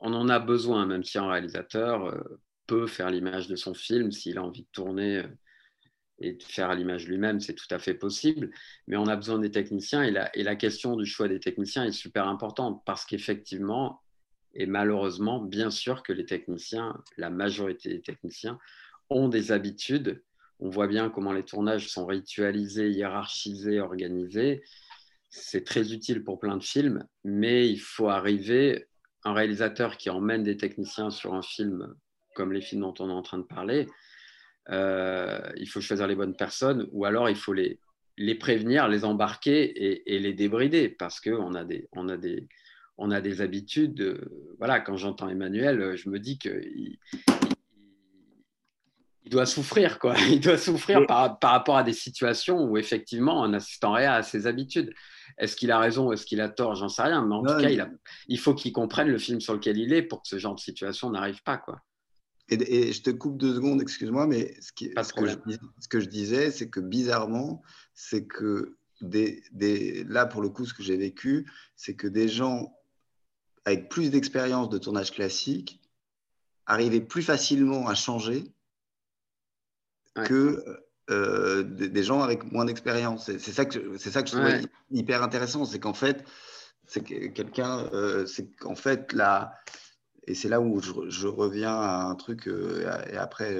on 0.00 0.12
en 0.12 0.28
a 0.28 0.38
besoin, 0.38 0.86
même 0.86 1.04
si 1.04 1.18
un 1.18 1.28
réalisateur 1.28 2.06
euh, 2.06 2.40
peut 2.66 2.86
faire 2.86 3.10
l'image 3.10 3.48
de 3.48 3.56
son 3.56 3.74
film, 3.74 4.12
s'il 4.12 4.38
a 4.38 4.42
envie 4.42 4.62
de 4.62 4.68
tourner 4.72 5.18
euh, 5.18 5.28
et 6.18 6.32
de 6.34 6.42
faire 6.42 6.74
l'image 6.74 7.08
lui-même, 7.08 7.40
c'est 7.40 7.54
tout 7.54 7.66
à 7.70 7.78
fait 7.78 7.94
possible. 7.94 8.50
Mais 8.86 8.96
on 8.96 9.06
a 9.06 9.16
besoin 9.16 9.38
des 9.38 9.50
techniciens 9.50 10.02
et 10.02 10.10
la, 10.10 10.34
et 10.36 10.42
la 10.42 10.56
question 10.56 10.96
du 10.96 11.06
choix 11.06 11.28
des 11.28 11.40
techniciens 11.40 11.84
est 11.84 11.92
super 11.92 12.28
importante 12.28 12.82
parce 12.86 13.04
qu'effectivement, 13.04 14.00
et 14.54 14.66
malheureusement, 14.66 15.40
bien 15.40 15.70
sûr 15.70 16.02
que 16.02 16.12
les 16.12 16.26
techniciens, 16.26 17.02
la 17.16 17.30
majorité 17.30 17.88
des 17.88 18.02
techniciens, 18.02 18.58
ont 19.10 19.28
des 19.28 19.52
habitudes. 19.52 20.22
On 20.60 20.70
voit 20.70 20.86
bien 20.86 21.10
comment 21.10 21.32
les 21.32 21.42
tournages 21.42 21.88
sont 21.88 22.06
ritualisés, 22.06 22.90
hiérarchisés, 22.90 23.80
organisés. 23.80 24.62
C'est 25.30 25.64
très 25.64 25.92
utile 25.92 26.22
pour 26.22 26.38
plein 26.38 26.56
de 26.56 26.62
films, 26.62 27.04
mais 27.24 27.68
il 27.68 27.80
faut 27.80 28.08
arriver, 28.08 28.86
un 29.24 29.32
réalisateur 29.32 29.96
qui 29.96 30.10
emmène 30.10 30.42
des 30.42 30.56
techniciens 30.56 31.10
sur 31.10 31.34
un 31.34 31.42
film 31.42 31.94
comme 32.34 32.52
les 32.52 32.60
films 32.60 32.82
dont 32.82 32.94
on 32.98 33.08
est 33.08 33.12
en 33.12 33.22
train 33.22 33.38
de 33.38 33.44
parler, 33.44 33.86
euh, 34.70 35.40
il 35.56 35.68
faut 35.68 35.80
choisir 35.80 36.06
les 36.06 36.16
bonnes 36.16 36.36
personnes 36.36 36.88
ou 36.92 37.04
alors 37.04 37.30
il 37.30 37.36
faut 37.36 37.52
les, 37.52 37.78
les 38.18 38.34
prévenir, 38.34 38.88
les 38.88 39.04
embarquer 39.04 40.02
et, 40.06 40.18
les 40.18 40.32
débrider 40.34 40.88
parce 40.88 41.20
qu'on 41.20 41.54
a 41.54 41.64
des, 41.64 41.88
on 41.92 42.08
a 42.08 42.16
des, 42.16 42.48
on 42.98 43.10
a 43.10 43.20
des 43.20 43.40
habitudes. 43.40 44.00
Euh, 44.00 44.54
voilà, 44.58 44.80
quand 44.80 44.96
j'entends 44.96 45.28
Emmanuel, 45.28 45.96
je 45.96 46.08
me 46.08 46.18
dis 46.18 46.38
qu'il 46.38 46.98
il 49.24 49.30
doit 49.30 49.46
souffrir, 49.46 49.98
quoi. 49.98 50.14
Il 50.30 50.40
doit 50.40 50.58
souffrir 50.58 51.06
par, 51.06 51.38
par, 51.38 51.52
rapport 51.52 51.78
à 51.78 51.82
des 51.82 51.94
situations 51.94 52.62
où, 52.62 52.76
effectivement, 52.76 53.42
un 53.42 53.54
assistant 53.54 53.92
réa 53.92 54.16
a 54.16 54.22
ses 54.22 54.46
habitudes. 54.46 54.92
Est-ce 55.38 55.56
qu'il 55.56 55.70
a 55.70 55.78
raison 55.78 56.08
ou 56.08 56.12
est-ce 56.12 56.26
qu'il 56.26 56.40
a 56.40 56.48
tort? 56.48 56.74
J'en 56.74 56.88
sais 56.88 57.02
rien. 57.02 57.24
Mais 57.26 57.34
en 57.34 57.42
tout 57.42 57.56
cas, 57.56 57.70
il, 57.70 57.80
a, 57.80 57.90
il, 58.28 58.38
faut 58.38 58.54
qu'il 58.54 58.72
comprenne 58.72 59.08
le 59.08 59.18
film 59.18 59.40
sur 59.40 59.54
lequel 59.54 59.78
il 59.78 59.92
est 59.92 60.02
pour 60.02 60.22
que 60.22 60.28
ce 60.28 60.38
genre 60.38 60.54
de 60.54 60.60
situation 60.60 61.10
n'arrive 61.10 61.42
pas, 61.42 61.58
quoi. 61.58 61.80
Et, 62.48 62.92
je 62.92 63.02
te 63.02 63.10
coupe 63.10 63.38
deux 63.38 63.54
secondes, 63.54 63.80
excuse-moi, 63.80 64.26
mais 64.26 64.54
ce, 64.60 64.70
qui, 64.72 64.90
ce, 64.90 65.12
que 65.14 65.26
je, 65.26 65.36
ce, 65.80 65.88
que 65.88 66.00
je, 66.00 66.06
disais, 66.06 66.50
c'est 66.50 66.68
que 66.68 66.80
bizarrement, 66.80 67.62
c'est 67.94 68.26
que 68.26 68.76
des, 69.00 69.42
des, 69.52 70.04
là, 70.04 70.26
pour 70.26 70.42
le 70.42 70.50
coup, 70.50 70.66
ce 70.66 70.74
que 70.74 70.82
j'ai 70.82 70.96
vécu, 70.96 71.50
c'est 71.74 71.96
que 71.96 72.06
des 72.06 72.28
gens 72.28 72.74
avec 73.64 73.88
plus 73.88 74.10
d'expérience 74.10 74.68
de 74.68 74.76
tournage 74.78 75.10
classique 75.10 75.80
arrivaient 76.66 77.00
plus 77.00 77.22
facilement 77.22 77.88
à 77.88 77.94
changer 77.94 78.52
que 80.14 80.83
euh, 81.10 81.62
des, 81.62 82.02
gens 82.02 82.22
avec 82.22 82.50
moins 82.50 82.64
d'expérience. 82.64 83.26
C'est 83.26 83.52
ça 83.52 83.66
que 83.66 83.98
c'est 83.98 84.10
ça 84.10 84.22
que 84.22 84.30
je 84.30 84.36
trouvais 84.36 84.62
hyper 84.90 85.22
intéressant, 85.22 85.66
c'est 85.66 85.78
qu'en 85.78 85.92
fait, 85.92 86.24
c'est 86.86 87.02
que 87.02 87.26
quelqu'un, 87.26 87.80
euh, 87.92 88.24
c'est 88.24 88.50
qu'en 88.56 88.74
fait 88.74 89.12
la 89.12 89.54
et 90.26 90.34
c'est 90.34 90.48
là 90.48 90.62
où 90.62 90.80
je, 90.80 91.26
reviens 91.26 91.74
à 91.74 92.04
un 92.04 92.14
truc, 92.14 92.48
euh, 92.48 93.04
et 93.12 93.18
après, 93.18 93.54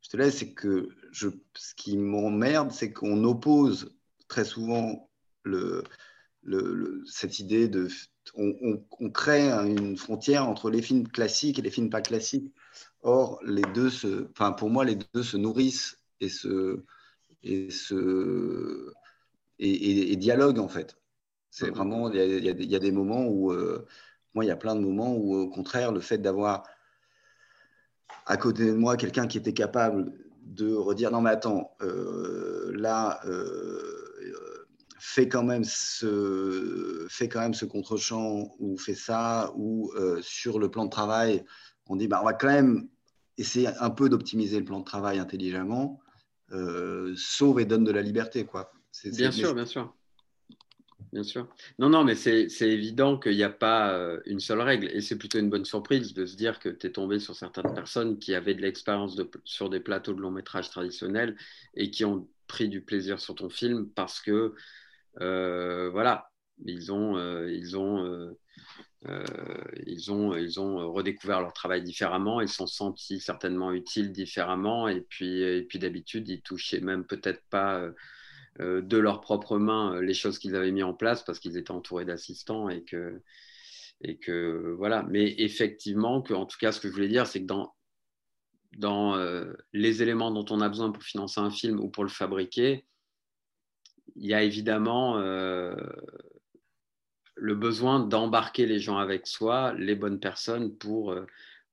je 0.00 0.08
te 0.08 0.16
laisse, 0.16 0.38
c'est 0.38 0.52
que 0.52 0.90
je, 1.10 1.28
ce 1.54 1.74
qui 1.74 1.96
m'emmerde, 1.96 2.70
c'est 2.70 2.92
qu'on 2.92 3.24
oppose 3.24 3.96
très 4.28 4.44
souvent 4.44 5.10
le, 5.42 5.82
le, 6.44 7.02
cette 7.06 7.40
idée 7.40 7.66
de. 7.66 7.88
On, 8.36 8.80
on, 9.00 9.10
crée 9.10 9.50
une 9.50 9.96
frontière 9.96 10.48
entre 10.48 10.70
les 10.70 10.80
films 10.80 11.08
classiques 11.08 11.58
et 11.58 11.62
les 11.62 11.72
films 11.72 11.90
pas 11.90 12.02
classiques. 12.02 12.54
Or, 13.02 13.40
les 13.44 13.64
deux 13.74 13.90
se, 13.90 14.28
enfin, 14.30 14.52
pour 14.52 14.70
moi, 14.70 14.84
les 14.84 14.96
deux 15.12 15.24
se 15.24 15.36
nourrissent 15.36 16.01
et 16.22 16.28
se, 16.28 16.82
et 17.42 17.70
se, 17.70 18.92
et, 19.58 20.16
dialoguent 20.16 20.60
en 20.60 20.68
fait. 20.68 20.96
C'est 21.50 21.70
vraiment, 21.70 22.10
il 22.10 22.16
y, 22.16 22.48
a, 22.48 22.52
y, 22.52 22.76
a 22.76 22.78
des 22.78 22.92
moments 22.92 23.26
où 23.26 23.52
euh, 23.52 23.86
moi, 24.34 24.44
il 24.44 24.48
y 24.48 24.50
a 24.50 24.56
plein 24.56 24.74
de 24.74 24.80
moments 24.80 25.14
où, 25.14 25.34
au 25.34 25.50
contraire, 25.50 25.92
le 25.92 26.00
fait 26.00 26.18
d'avoir 26.18 26.64
à 28.26 28.36
côté 28.36 28.66
de 28.66 28.72
moi 28.72 28.96
quelqu'un 28.96 29.26
qui 29.26 29.38
était 29.38 29.52
capable 29.52 30.12
de 30.42 30.74
redire 30.74 31.10
non 31.10 31.20
mais 31.20 31.30
attends 31.30 31.74
euh, 31.82 32.72
là 32.74 33.20
euh, 33.26 34.66
fais 34.98 35.28
quand 35.28 35.42
même 35.42 35.64
ce 35.64 37.06
fait 37.08 37.28
quand 37.28 37.40
même 37.40 37.54
ce 37.54 37.64
contre-champ 37.64 38.54
ou 38.58 38.76
fais 38.76 38.94
ça 38.94 39.52
ou 39.56 39.92
euh, 39.96 40.20
sur 40.22 40.58
le 40.58 40.70
plan 40.70 40.84
de 40.84 40.90
travail 40.90 41.44
on 41.88 41.96
dit 41.96 42.08
bah 42.08 42.20
on 42.22 42.24
va 42.24 42.34
quand 42.34 42.48
même 42.48 42.88
essayer 43.38 43.68
un 43.80 43.90
peu 43.90 44.08
d'optimiser 44.08 44.58
le 44.58 44.64
plan 44.64 44.80
de 44.80 44.84
travail 44.84 45.18
intelligemment 45.18 46.00
sauve 47.16 47.60
et 47.60 47.64
donne 47.64 47.84
de 47.84 47.92
la 47.92 48.02
liberté 48.02 48.44
quoi 48.44 48.72
bien 49.04 49.30
sûr 49.30 49.54
bien 49.54 49.66
sûr 49.66 49.94
bien 51.12 51.22
sûr. 51.22 51.46
Non, 51.78 51.90
non, 51.90 52.04
mais 52.04 52.14
c'est 52.14 52.48
évident 52.62 53.18
qu'il 53.18 53.36
n'y 53.36 53.42
a 53.42 53.50
pas 53.50 53.92
euh, 53.92 54.20
une 54.24 54.40
seule 54.40 54.60
règle. 54.60 54.88
Et 54.92 55.00
c'est 55.00 55.18
plutôt 55.18 55.38
une 55.38 55.50
bonne 55.50 55.64
surprise 55.64 56.14
de 56.14 56.24
se 56.24 56.36
dire 56.36 56.58
que 56.58 56.70
tu 56.70 56.86
es 56.86 56.92
tombé 56.92 57.18
sur 57.18 57.34
certaines 57.34 57.74
personnes 57.74 58.18
qui 58.18 58.34
avaient 58.34 58.54
de 58.54 58.62
l'expérience 58.62 59.20
sur 59.44 59.68
des 59.68 59.80
plateaux 59.80 60.14
de 60.14 60.20
long 60.20 60.30
métrage 60.30 60.70
traditionnels 60.70 61.36
et 61.74 61.90
qui 61.90 62.04
ont 62.04 62.28
pris 62.46 62.68
du 62.68 62.80
plaisir 62.80 63.20
sur 63.20 63.34
ton 63.34 63.50
film 63.50 63.90
parce 63.90 64.20
que, 64.20 64.54
euh, 65.20 65.90
voilà, 65.90 66.30
ils 66.64 66.92
ont, 66.92 67.16
euh, 67.16 67.50
ils, 67.52 67.76
ont, 67.76 68.34
ils, 69.86 70.12
ont, 70.12 70.34
ils 70.36 70.60
ont 70.60 70.92
redécouvert 70.92 71.40
leur 71.40 71.52
travail 71.52 71.82
différemment, 71.82 72.40
ils 72.40 72.48
sont 72.48 72.68
sentis 72.68 73.20
certainement 73.20 73.72
utiles 73.72 74.12
différemment. 74.12 74.88
Et 74.88 75.00
puis, 75.00 75.42
et 75.42 75.62
puis 75.62 75.78
d'habitude, 75.78 76.28
ils 76.28 76.42
touchaient 76.42 76.80
même 76.80 77.04
peut-être 77.04 77.42
pas 77.50 77.90
euh, 78.60 78.82
de 78.82 78.98
leurs 78.98 79.22
propres 79.22 79.58
mains 79.58 79.94
euh, 79.94 80.02
les 80.02 80.12
choses 80.12 80.38
qu'ils 80.38 80.54
avaient 80.56 80.72
mis 80.72 80.82
en 80.82 80.92
place 80.92 81.24
parce 81.24 81.38
qu'ils 81.38 81.56
étaient 81.56 81.70
entourés 81.70 82.04
d'assistants 82.04 82.68
et 82.68 82.84
que, 82.84 83.22
et 84.02 84.18
que 84.18 84.74
voilà. 84.76 85.04
Mais 85.04 85.34
effectivement, 85.38 86.20
que, 86.20 86.34
en 86.34 86.44
tout 86.44 86.58
cas, 86.60 86.70
ce 86.70 86.78
que 86.78 86.88
je 86.88 86.92
voulais 86.92 87.08
dire, 87.08 87.26
c'est 87.26 87.40
que 87.40 87.46
dans, 87.46 87.74
dans 88.76 89.16
euh, 89.16 89.54
les 89.72 90.02
éléments 90.02 90.30
dont 90.30 90.44
on 90.50 90.60
a 90.60 90.68
besoin 90.68 90.92
pour 90.92 91.02
financer 91.02 91.40
un 91.40 91.50
film 91.50 91.80
ou 91.80 91.88
pour 91.88 92.04
le 92.04 92.10
fabriquer, 92.10 92.84
il 94.16 94.26
y 94.26 94.34
a 94.34 94.42
évidemment 94.42 95.16
le 97.42 97.54
besoin 97.54 98.00
d'embarquer 98.00 98.66
les 98.66 98.78
gens 98.78 98.98
avec 98.98 99.26
soi, 99.26 99.74
les 99.74 99.94
bonnes 99.96 100.20
personnes 100.20 100.76
pour, 100.76 101.14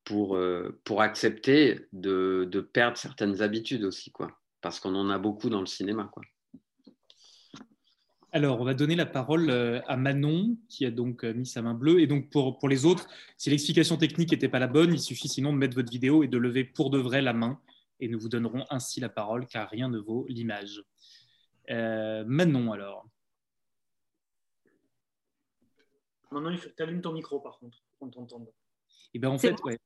pour, 0.04 0.40
pour 0.84 1.02
accepter 1.02 1.88
de, 1.94 2.48
de, 2.52 2.60
perdre 2.60 2.98
certaines 2.98 3.42
habitudes 3.42 3.84
aussi, 3.84 4.12
quoi. 4.12 4.32
Parce 4.62 4.80
qu'on 4.80 4.96
en 4.96 5.10
a 5.10 5.20
beaucoup 5.20 5.50
dans 5.50 5.60
le 5.60 5.68
cinéma, 5.68 6.10
quoi. 6.12 6.24
Alors, 8.32 8.62
on 8.62 8.64
va 8.64 8.76
donner 8.76 8.96
la 8.96 9.08
parole 9.08 9.50
euh, 9.50 9.82
à 9.88 9.98
Manon, 9.98 10.56
qui 10.68 10.86
a 10.86 10.92
donc 10.92 11.24
euh, 11.24 11.34
mis 11.34 11.48
sa 11.48 11.64
main 11.64 11.74
bleue. 11.74 12.00
Et 12.00 12.06
donc, 12.06 12.30
pour, 12.30 12.60
pour 12.60 12.70
les 12.70 12.86
autres, 12.86 13.08
si 13.38 13.50
l'explication 13.50 13.98
technique 13.98 14.32
n'était 14.32 14.50
pas 14.50 14.60
la 14.60 14.68
bonne, 14.68 14.94
il 14.94 15.00
suffit 15.00 15.28
sinon 15.28 15.52
de 15.52 15.58
mettre 15.58 15.76
votre 15.76 15.92
vidéo 15.92 16.22
et 16.22 16.28
de 16.28 16.38
lever 16.38 16.64
pour 16.64 16.92
de 16.92 17.00
vrai 17.00 17.24
la 17.24 17.34
main. 17.34 17.60
Et 18.00 18.08
nous 18.08 18.20
vous 18.20 18.30
donnerons 18.30 18.66
ainsi 18.70 19.00
la 19.00 19.10
parole, 19.10 19.48
car 19.48 19.68
rien 19.68 19.90
ne 19.90 19.98
vaut 19.98 20.28
l'image. 20.30 20.84
Euh, 21.72 22.24
Manon, 22.28 22.72
alors. 22.72 23.08
Manon, 26.32 26.52
il 26.52 26.58
faut 26.58 26.70
que 26.70 26.76
tu 26.76 26.84
allumes 26.84 27.02
ton 27.02 27.14
micro, 27.14 27.40
par 27.40 27.60
contre, 27.60 27.78
pour 27.90 28.00
qu'on 28.00 28.10
t'entende. 28.10 28.52
Eh 29.14 29.20
bien, 29.20 29.30
en 29.30 29.38
fait, 29.38 29.56
ouais. 29.64 29.80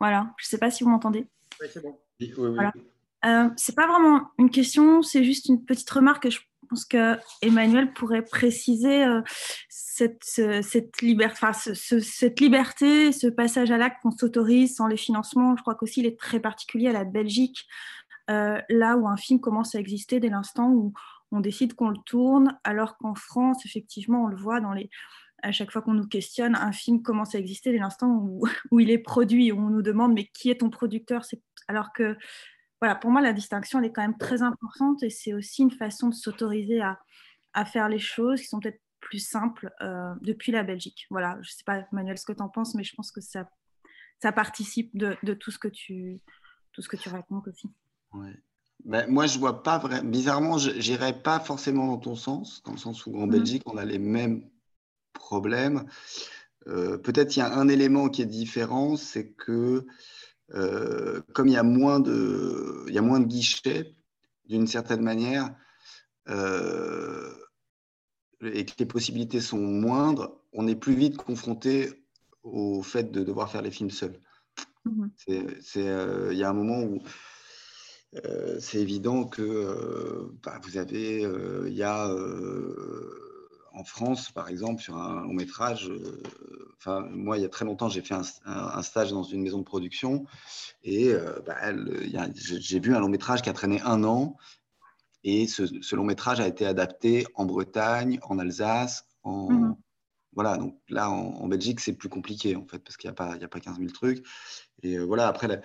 Voilà, 0.00 0.32
je 0.38 0.46
ne 0.46 0.48
sais 0.48 0.58
pas 0.58 0.70
si 0.70 0.84
vous 0.84 0.90
m'entendez. 0.90 1.26
Oui, 1.60 1.66
c'est 1.70 1.82
bon. 1.82 1.98
Oui, 2.20 2.32
oui, 2.38 2.64
c'est 3.56 3.76
pas 3.76 3.86
vraiment 3.86 4.30
une 4.38 4.50
question, 4.50 5.02
c'est 5.02 5.24
juste 5.24 5.46
une 5.46 5.64
petite 5.64 5.90
remarque 5.90 6.24
que 6.24 6.30
je 6.30 6.40
pense 6.68 6.84
que 6.84 7.16
Emmanuel 7.40 7.92
pourrait 7.92 8.24
préciser 8.24 9.04
euh, 9.04 9.22
cette, 9.68 10.24
cette, 10.24 11.02
liberté, 11.02 11.46
ce, 11.74 12.00
cette 12.00 12.40
liberté, 12.40 13.12
ce 13.12 13.28
passage 13.28 13.70
à 13.70 13.76
l'acte 13.76 14.02
qu'on 14.02 14.10
s'autorise 14.10 14.74
sans 14.74 14.86
les 14.86 14.96
financements. 14.96 15.56
Je 15.56 15.62
crois 15.62 15.74
qu'aussi 15.74 16.00
il 16.00 16.06
est 16.06 16.18
très 16.18 16.40
particulier 16.40 16.88
à 16.88 16.92
la 16.92 17.04
Belgique, 17.04 17.68
euh, 18.30 18.60
là 18.68 18.96
où 18.96 19.06
un 19.06 19.16
film 19.16 19.40
commence 19.40 19.74
à 19.74 19.78
exister 19.78 20.18
dès 20.18 20.30
l'instant 20.30 20.70
où 20.70 20.92
on 21.30 21.40
décide 21.40 21.74
qu'on 21.74 21.88
le 21.88 21.98
tourne, 22.04 22.58
alors 22.64 22.96
qu'en 22.98 23.14
France, 23.14 23.64
effectivement, 23.64 24.24
on 24.24 24.26
le 24.26 24.36
voit 24.36 24.60
dans 24.60 24.72
les, 24.72 24.90
à 25.42 25.52
chaque 25.52 25.70
fois 25.70 25.82
qu'on 25.82 25.94
nous 25.94 26.06
questionne, 26.06 26.54
un 26.54 26.72
film 26.72 27.02
commence 27.02 27.34
à 27.34 27.38
exister 27.38 27.72
dès 27.72 27.78
l'instant 27.78 28.08
où, 28.08 28.46
où, 28.70 28.80
il 28.80 28.90
est 28.90 28.98
produit, 28.98 29.52
où 29.52 29.58
on 29.58 29.70
nous 29.70 29.82
demande 29.82 30.14
mais 30.14 30.26
qui 30.26 30.50
est 30.50 30.60
ton 30.60 30.70
producteur? 30.70 31.24
Alors 31.68 31.92
que 31.92 32.16
voilà, 32.80 32.96
pour 32.96 33.10
moi, 33.10 33.20
la 33.20 33.32
distinction, 33.32 33.78
elle 33.78 33.84
est 33.84 33.92
quand 33.92 34.02
même 34.02 34.18
très 34.18 34.42
importante 34.42 35.04
et 35.04 35.10
c'est 35.10 35.32
aussi 35.34 35.62
une 35.62 35.70
façon 35.70 36.08
de 36.08 36.14
s'autoriser 36.14 36.80
à, 36.80 36.98
à, 37.52 37.64
faire 37.64 37.88
les 37.88 38.00
choses 38.00 38.40
qui 38.40 38.48
sont 38.48 38.58
peut-être 38.58 38.80
plus 38.98 39.20
simples 39.20 39.70
euh, 39.82 40.12
depuis 40.20 40.50
la 40.50 40.64
Belgique. 40.64 41.06
Voilà, 41.08 41.34
je 41.42 41.50
ne 41.50 41.54
sais 41.54 41.64
pas, 41.64 41.86
Manuel, 41.92 42.18
ce 42.18 42.24
que 42.24 42.32
tu 42.32 42.42
en 42.42 42.48
penses, 42.48 42.74
mais 42.74 42.82
je 42.82 42.94
pense 42.96 43.12
que 43.12 43.20
ça, 43.20 43.48
ça 44.20 44.32
participe 44.32 44.90
de, 44.96 45.16
de, 45.22 45.32
tout, 45.32 45.52
ce 45.52 45.60
que 45.60 45.68
tu, 45.68 46.20
tout 46.72 46.82
ce 46.82 46.88
que 46.88 46.96
tu 46.96 47.08
racontes 47.08 47.46
aussi. 47.46 47.70
Ouais. 48.14 48.34
Ben, 48.84 49.08
moi, 49.08 49.26
je 49.26 49.38
vois 49.38 49.62
pas 49.62 49.78
vraiment. 49.78 50.10
Bizarrement, 50.10 50.58
je 50.58 50.70
n'irais 50.70 51.22
pas 51.22 51.38
forcément 51.38 51.86
dans 51.86 51.98
ton 51.98 52.16
sens, 52.16 52.62
dans 52.64 52.72
le 52.72 52.78
sens 52.78 53.06
où 53.06 53.16
en 53.16 53.26
mhm. 53.26 53.30
Belgique, 53.30 53.62
on 53.66 53.76
a 53.76 53.84
les 53.84 54.00
mêmes 54.00 54.48
problèmes. 55.12 55.84
Euh, 56.68 56.98
peut-être 56.98 57.36
il 57.36 57.40
y 57.40 57.42
a 57.42 57.52
un 57.52 57.68
élément 57.68 58.08
qui 58.08 58.22
est 58.22 58.26
différent, 58.26 58.96
c'est 58.96 59.30
que 59.32 59.86
euh, 60.54 61.20
comme 61.32 61.48
il 61.48 61.54
y, 61.54 61.56
a 61.56 61.62
moins 61.62 61.98
de, 61.98 62.84
il 62.88 62.94
y 62.94 62.98
a 62.98 63.02
moins 63.02 63.20
de 63.20 63.26
guichets, 63.26 63.94
d'une 64.46 64.66
certaine 64.66 65.00
manière, 65.00 65.54
euh, 66.28 67.32
et 68.42 68.64
que 68.64 68.72
les 68.78 68.86
possibilités 68.86 69.40
sont 69.40 69.58
moindres, 69.58 70.40
on 70.52 70.66
est 70.66 70.76
plus 70.76 70.94
vite 70.94 71.16
confronté 71.16 72.04
au 72.42 72.82
fait 72.82 73.10
de 73.10 73.22
devoir 73.24 73.50
faire 73.50 73.62
les 73.62 73.70
films 73.70 73.90
seuls. 73.90 74.20
Mhm. 74.84 75.10
C'est, 75.16 75.88
euh, 75.88 76.32
il 76.32 76.38
y 76.38 76.44
a 76.44 76.50
un 76.50 76.54
moment 76.54 76.82
où 76.82 77.02
c'est 78.58 78.78
évident 78.78 79.24
que 79.24 80.30
bah, 80.42 80.60
vous 80.64 80.76
avez, 80.76 81.22
il 81.22 81.72
y 81.72 81.82
a 81.82 82.14
en 83.74 83.84
France, 83.84 84.30
par 84.30 84.48
exemple, 84.48 84.82
sur 84.82 84.96
un 84.96 85.22
long 85.22 85.32
métrage, 85.32 85.88
euh, 85.88 86.22
enfin, 86.76 87.00
moi, 87.10 87.38
il 87.38 87.42
y 87.42 87.44
a 87.44 87.48
très 87.48 87.64
longtemps, 87.64 87.88
j'ai 87.88 88.02
fait 88.02 88.14
un, 88.14 88.82
stage 88.82 89.10
dans 89.10 89.22
une 89.22 89.42
maison 89.42 89.58
de 89.58 89.64
production 89.64 90.26
et 90.82 91.08
euh, 91.08 91.38
bah, 91.46 91.56
j'ai 92.34 92.80
vu 92.80 92.94
un 92.94 93.00
long 93.00 93.08
métrage 93.08 93.42
qui 93.42 93.48
a 93.48 93.52
traîné 93.52 93.80
un 93.82 94.04
an 94.04 94.36
et 95.24 95.46
ce, 95.46 95.94
long 95.94 96.04
métrage 96.04 96.40
a 96.40 96.48
été 96.48 96.66
adapté 96.66 97.26
en 97.34 97.44
Bretagne, 97.44 98.18
en 98.22 98.38
Alsace, 98.38 99.06
en. 99.22 99.50
Mhm. 99.50 99.76
Voilà, 100.34 100.56
donc 100.56 100.78
là, 100.88 101.10
en, 101.10 101.46
Belgique, 101.46 101.78
c'est 101.80 101.92
plus 101.92 102.08
compliqué, 102.08 102.56
en 102.56 102.64
fait, 102.66 102.78
parce 102.78 102.96
qu'il 102.96 103.06
n'y 103.06 103.12
a, 103.12 103.14
pas, 103.14 103.34
a 103.34 103.48
pas 103.48 103.60
15 103.60 103.76
000 103.76 103.90
trucs. 103.90 104.26
Et 104.82 104.96
euh, 104.96 105.04
voilà, 105.04 105.28
après, 105.28 105.46
la, 105.46 105.60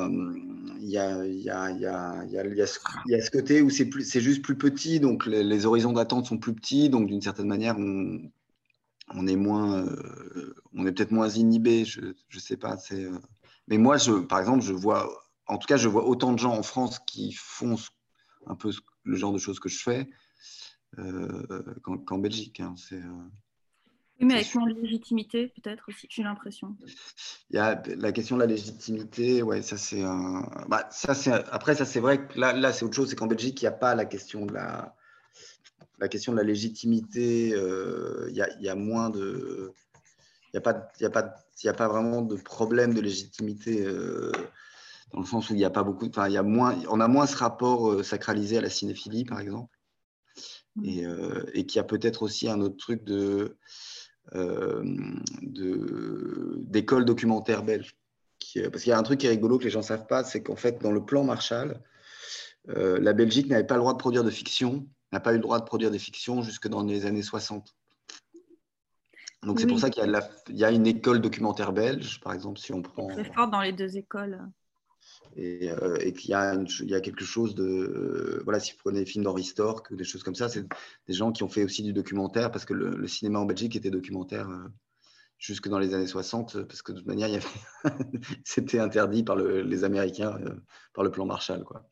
ce 3.22 3.30
côté 3.30 3.62
où 3.62 3.70
c'est, 3.70 4.20
juste 4.20 4.42
plus 4.42 4.56
petit, 4.56 5.00
donc 5.00 5.26
les, 5.26 5.66
horizons 5.66 5.92
d'attente 5.92 6.26
sont 6.26 6.38
plus 6.38 6.54
petits, 6.54 6.90
donc 6.90 7.06
d'une 7.06 7.22
certaine 7.22 7.46
manière, 7.46 7.76
on, 7.78 8.30
on 9.14 9.26
est 9.26 9.36
peut-être 10.92 11.10
moins 11.10 11.28
inhibé, 11.28 11.84
je 11.84 12.00
ne 12.00 12.40
sais 12.40 12.56
pas. 12.56 12.76
C'est, 12.76 13.08
mais 13.68 13.78
moi, 13.78 13.96
par 14.28 14.38
exemple, 14.38 14.62
je 14.62 14.72
vois, 14.72 15.10
en 15.46 15.58
tout 15.58 15.66
cas, 15.66 15.76
je 15.76 15.88
vois 15.88 16.06
autant 16.06 16.32
de 16.32 16.38
gens 16.38 16.56
en 16.56 16.62
France 16.62 17.00
qui 17.06 17.32
font 17.32 17.76
un 18.46 18.54
peu 18.54 18.70
le 19.04 19.16
genre 19.16 19.32
de 19.32 19.38
choses 19.38 19.58
que 19.58 19.68
je 19.68 19.78
fais 19.78 20.08
euh, 20.98 21.74
qu'en, 21.82 22.18
Belgique. 22.18 22.60
Hein, 22.60 22.74
oui, 24.18 24.26
mais 24.26 24.34
avec 24.34 24.54
moins 24.54 24.68
de 24.68 24.80
légitimité, 24.80 25.48
peut-être 25.48 25.84
aussi, 25.88 26.06
j'ai 26.10 26.22
l'impression. 26.22 26.74
Il 27.50 27.56
y 27.56 27.58
a 27.58 27.82
la 27.98 28.12
question 28.12 28.36
de 28.36 28.40
la 28.40 28.46
légitimité, 28.46 29.42
ouais, 29.42 29.60
ça 29.60 29.76
c'est 29.76 30.02
un. 30.02 30.48
Bah, 30.68 30.88
ça, 30.90 31.14
c'est... 31.14 31.32
Après, 31.32 31.74
ça 31.74 31.84
c'est 31.84 32.00
vrai 32.00 32.26
que 32.26 32.38
là, 32.38 32.54
là 32.54 32.72
c'est 32.72 32.84
autre 32.84 32.94
chose, 32.94 33.10
c'est 33.10 33.16
qu'en 33.16 33.26
Belgique, 33.26 33.60
il 33.60 33.64
n'y 33.64 33.68
a 33.68 33.72
pas 33.72 33.94
la 33.94 34.06
question 34.06 34.46
de 34.46 34.54
la, 34.54 34.96
la, 35.98 36.08
question 36.08 36.32
de 36.32 36.38
la 36.38 36.44
légitimité, 36.44 37.52
euh, 37.52 38.26
il, 38.30 38.36
y 38.36 38.42
a, 38.42 38.48
y 38.58 38.68
a, 38.70 38.74
moins 38.74 39.10
de. 39.10 39.74
Il 40.46 40.50
n'y 40.54 40.58
a, 40.58 40.60
pas, 40.62 40.88
y 40.98 41.04
a, 41.04 41.10
pas, 41.10 41.34
il 41.62 41.66
y 41.66 41.68
a 41.68 41.74
pas 41.74 41.88
vraiment 41.88 42.22
de 42.22 42.36
problème 42.36 42.94
de 42.94 43.02
légitimité. 43.02 43.84
Euh, 43.84 44.32
dans 45.12 45.20
le 45.20 45.26
sens 45.26 45.50
où 45.50 45.52
il 45.52 45.58
n'y 45.58 45.64
a 45.64 45.70
pas 45.70 45.82
beaucoup, 45.82 46.08
enfin, 46.08 46.26
il 46.26 46.32
y 46.32 46.38
a 46.38 46.42
moins, 46.42 46.74
on 46.88 47.00
a 47.00 47.06
moins 47.06 47.26
ce 47.26 47.36
rapport 47.36 47.92
euh, 47.92 48.02
sacralisé 48.02 48.58
à 48.58 48.60
la 48.62 48.70
cinéphilie, 48.70 49.24
par 49.24 49.40
exemple, 49.40 49.78
mmh. 50.76 50.84
et, 50.84 51.04
et 51.52 51.66
qu'il 51.66 51.76
y 51.76 51.80
a 51.80 51.84
peut-être 51.84 52.22
aussi 52.22 52.48
un 52.48 52.60
autre 52.60 52.76
truc 52.76 53.04
de, 53.04 53.56
d'écoles 55.42 57.04
documentaires 57.04 57.62
belges. 57.62 57.96
parce 58.70 58.82
qu'il 58.82 58.90
y 58.90 58.92
a 58.92 58.98
un 58.98 59.02
truc 59.02 59.20
qui 59.20 59.26
est 59.26 59.30
rigolo 59.30 59.58
que 59.58 59.64
les 59.64 59.70
gens 59.70 59.80
ne 59.80 59.84
savent 59.84 60.06
pas, 60.06 60.24
c'est 60.24 60.42
qu'en 60.42 60.56
fait, 60.56 60.82
dans 60.82 60.92
le 60.92 61.04
plan 61.04 61.24
Marshall, 61.24 61.80
euh, 62.68 62.98
la 63.00 63.12
Belgique 63.12 63.48
n'avait 63.48 63.66
pas 63.66 63.74
le 63.74 63.80
droit 63.80 63.92
de 63.92 63.98
produire 63.98 64.24
de 64.24 64.30
fiction, 64.30 64.86
n'a 65.12 65.20
pas 65.20 65.32
eu 65.32 65.36
le 65.36 65.42
droit 65.42 65.58
de 65.58 65.64
produire 65.64 65.90
des 65.90 65.98
fictions 65.98 66.42
jusque 66.42 66.68
dans 66.68 66.82
les 66.82 67.06
années 67.06 67.22
60. 67.22 67.74
Donc 69.44 69.60
c'est 69.60 69.66
pour 69.66 69.78
ça 69.78 69.90
qu'il 69.90 70.02
y, 70.04 70.58
y, 70.58 70.64
a 70.64 70.70
une 70.72 70.86
école 70.86 71.20
documentaire 71.20 71.72
belge, 71.72 72.20
par 72.20 72.32
exemple, 72.32 72.58
si 72.58 72.72
on 72.72 72.82
prend. 72.82 73.06
Très 73.08 73.32
fort 73.32 73.48
dans 73.48 73.60
les 73.60 73.72
deux 73.72 73.96
écoles 73.96 74.40
et, 75.36 75.70
euh, 75.70 75.96
et 76.00 76.12
qu'il 76.12 76.30
y, 76.30 76.34
a 76.34 77.00
quelque 77.00 77.24
chose 77.24 77.54
de. 77.54 77.64
Euh, 77.64 78.40
voilà, 78.44 78.58
si 78.58 78.72
vous 78.72 78.78
prenez 78.78 79.00
les 79.00 79.06
films 79.06 79.24
d'Henri 79.24 79.44
Stork 79.44 79.90
ou 79.90 79.96
des 79.96 80.04
choses 80.04 80.22
comme 80.22 80.34
ça, 80.34 80.48
c'est 80.48 80.64
des 81.06 81.12
gens 81.12 81.30
qui 81.30 81.42
ont 81.42 81.48
fait 81.48 81.62
aussi 81.62 81.82
du 81.82 81.92
documentaire 81.92 82.50
parce 82.50 82.64
que 82.64 82.72
le, 82.72 83.06
cinéma 83.06 83.38
en 83.38 83.44
Belgique 83.44 83.76
était 83.76 83.90
documentaire 83.90 84.48
euh, 84.48 84.64
jusque 85.38 85.68
dans 85.68 85.78
les 85.78 85.92
années 85.94 86.06
60, 86.06 86.66
parce 86.66 86.80
que 86.80 86.92
de 86.92 86.98
toute 86.98 87.06
manière, 87.06 87.28
c'était 88.44 88.78
interdit 88.78 89.22
par 89.22 89.36
les 89.36 89.84
Américains, 89.84 90.38
par 90.94 91.04
le 91.04 91.10
plan 91.10 91.26
Marshall. 91.26 91.64
Quoi. 91.64 91.86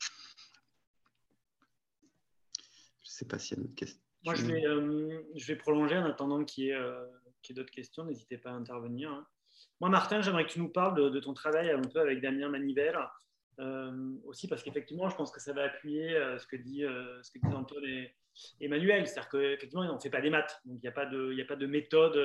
Je 3.02 3.08
ne 3.08 3.12
sais 3.12 3.26
pas 3.26 3.38
s'il 3.38 3.58
y 3.58 3.60
a 3.60 3.62
d'autres 3.62 3.74
questions. 3.74 4.00
Moi, 4.24 4.34
je 4.34 5.46
vais, 5.46 5.56
prolonger 5.56 5.98
en 5.98 6.06
attendant 6.06 6.42
qu'il 6.44 6.64
y 6.64 6.70
ait, 6.70 6.80
ait 7.50 7.52
d'autres 7.52 7.70
questions. 7.70 8.04
N'hésitez 8.04 8.38
pas 8.38 8.52
à 8.52 8.54
intervenir. 8.54 9.12
Hein. 9.12 9.26
Moi, 9.80 9.90
Martin, 9.90 10.22
j'aimerais 10.22 10.46
que 10.46 10.52
tu 10.52 10.60
nous 10.60 10.70
parles 10.70 11.12
de, 11.12 11.20
ton 11.20 11.34
travail 11.34 11.70
un 11.70 11.82
peu 11.82 12.00
avec 12.00 12.22
Damien 12.22 12.48
Manivelle 12.48 12.96
aussi 14.24 14.48
parce 14.48 14.62
qu'effectivement, 14.62 15.08
je 15.08 15.16
pense 15.16 15.30
que 15.30 15.40
ça 15.40 15.52
va 15.52 15.64
appuyer 15.64 16.10
ce, 16.38 16.46
que 16.46 16.56
dit, 16.56 16.80
ce 16.80 17.30
que 17.30 17.38
disent 17.38 17.54
Antoine 17.54 17.84
et 17.84 18.14
Emmanuel. 18.60 19.06
C'est-à-dire 19.06 19.30
qu'effectivement, 19.30 19.84
on 19.84 19.94
ne 19.94 20.00
fait 20.00 20.10
pas 20.10 20.20
des 20.20 20.30
maths. 20.30 20.60
Donc, 20.64 20.78
il 20.78 20.82
n'y 20.82 20.88
a, 20.88 20.92
pas 20.92 21.06
de, 21.06 21.40
a 21.40 21.44
pas 21.44 21.56
de 21.56 21.66
méthode 21.66 22.18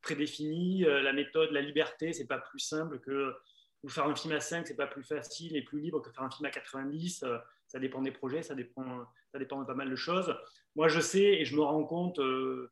prédéfinie. 0.00 0.80
la 0.82 1.12
méthode, 1.12 1.50
la 1.50 1.60
liberté, 1.60 2.12
c'est 2.12 2.26
pas 2.26 2.38
plus 2.38 2.60
simple 2.60 3.00
que 3.00 3.34
ou 3.82 3.88
faire 3.88 4.06
un 4.06 4.14
film 4.14 4.32
à 4.34 4.40
5, 4.40 4.66
c'est 4.66 4.76
pas 4.76 4.86
plus 4.86 5.02
facile 5.02 5.56
et 5.56 5.62
plus 5.62 5.80
libre 5.80 6.00
que 6.00 6.10
faire 6.10 6.22
un 6.22 6.30
film 6.30 6.46
à 6.46 6.50
90. 6.50 7.24
ça 7.66 7.78
dépend 7.78 8.00
des 8.00 8.12
projets, 8.12 8.42
ça 8.42 8.54
dépend, 8.54 9.04
ça 9.32 9.38
dépend 9.38 9.60
de 9.60 9.66
pas 9.66 9.74
mal 9.74 9.90
de 9.90 9.96
choses. 9.96 10.34
Moi, 10.76 10.88
je 10.88 11.00
sais 11.00 11.40
et 11.40 11.44
je 11.44 11.56
me 11.56 11.62
rends 11.62 11.84
compte 11.84 12.18
de 12.18 12.70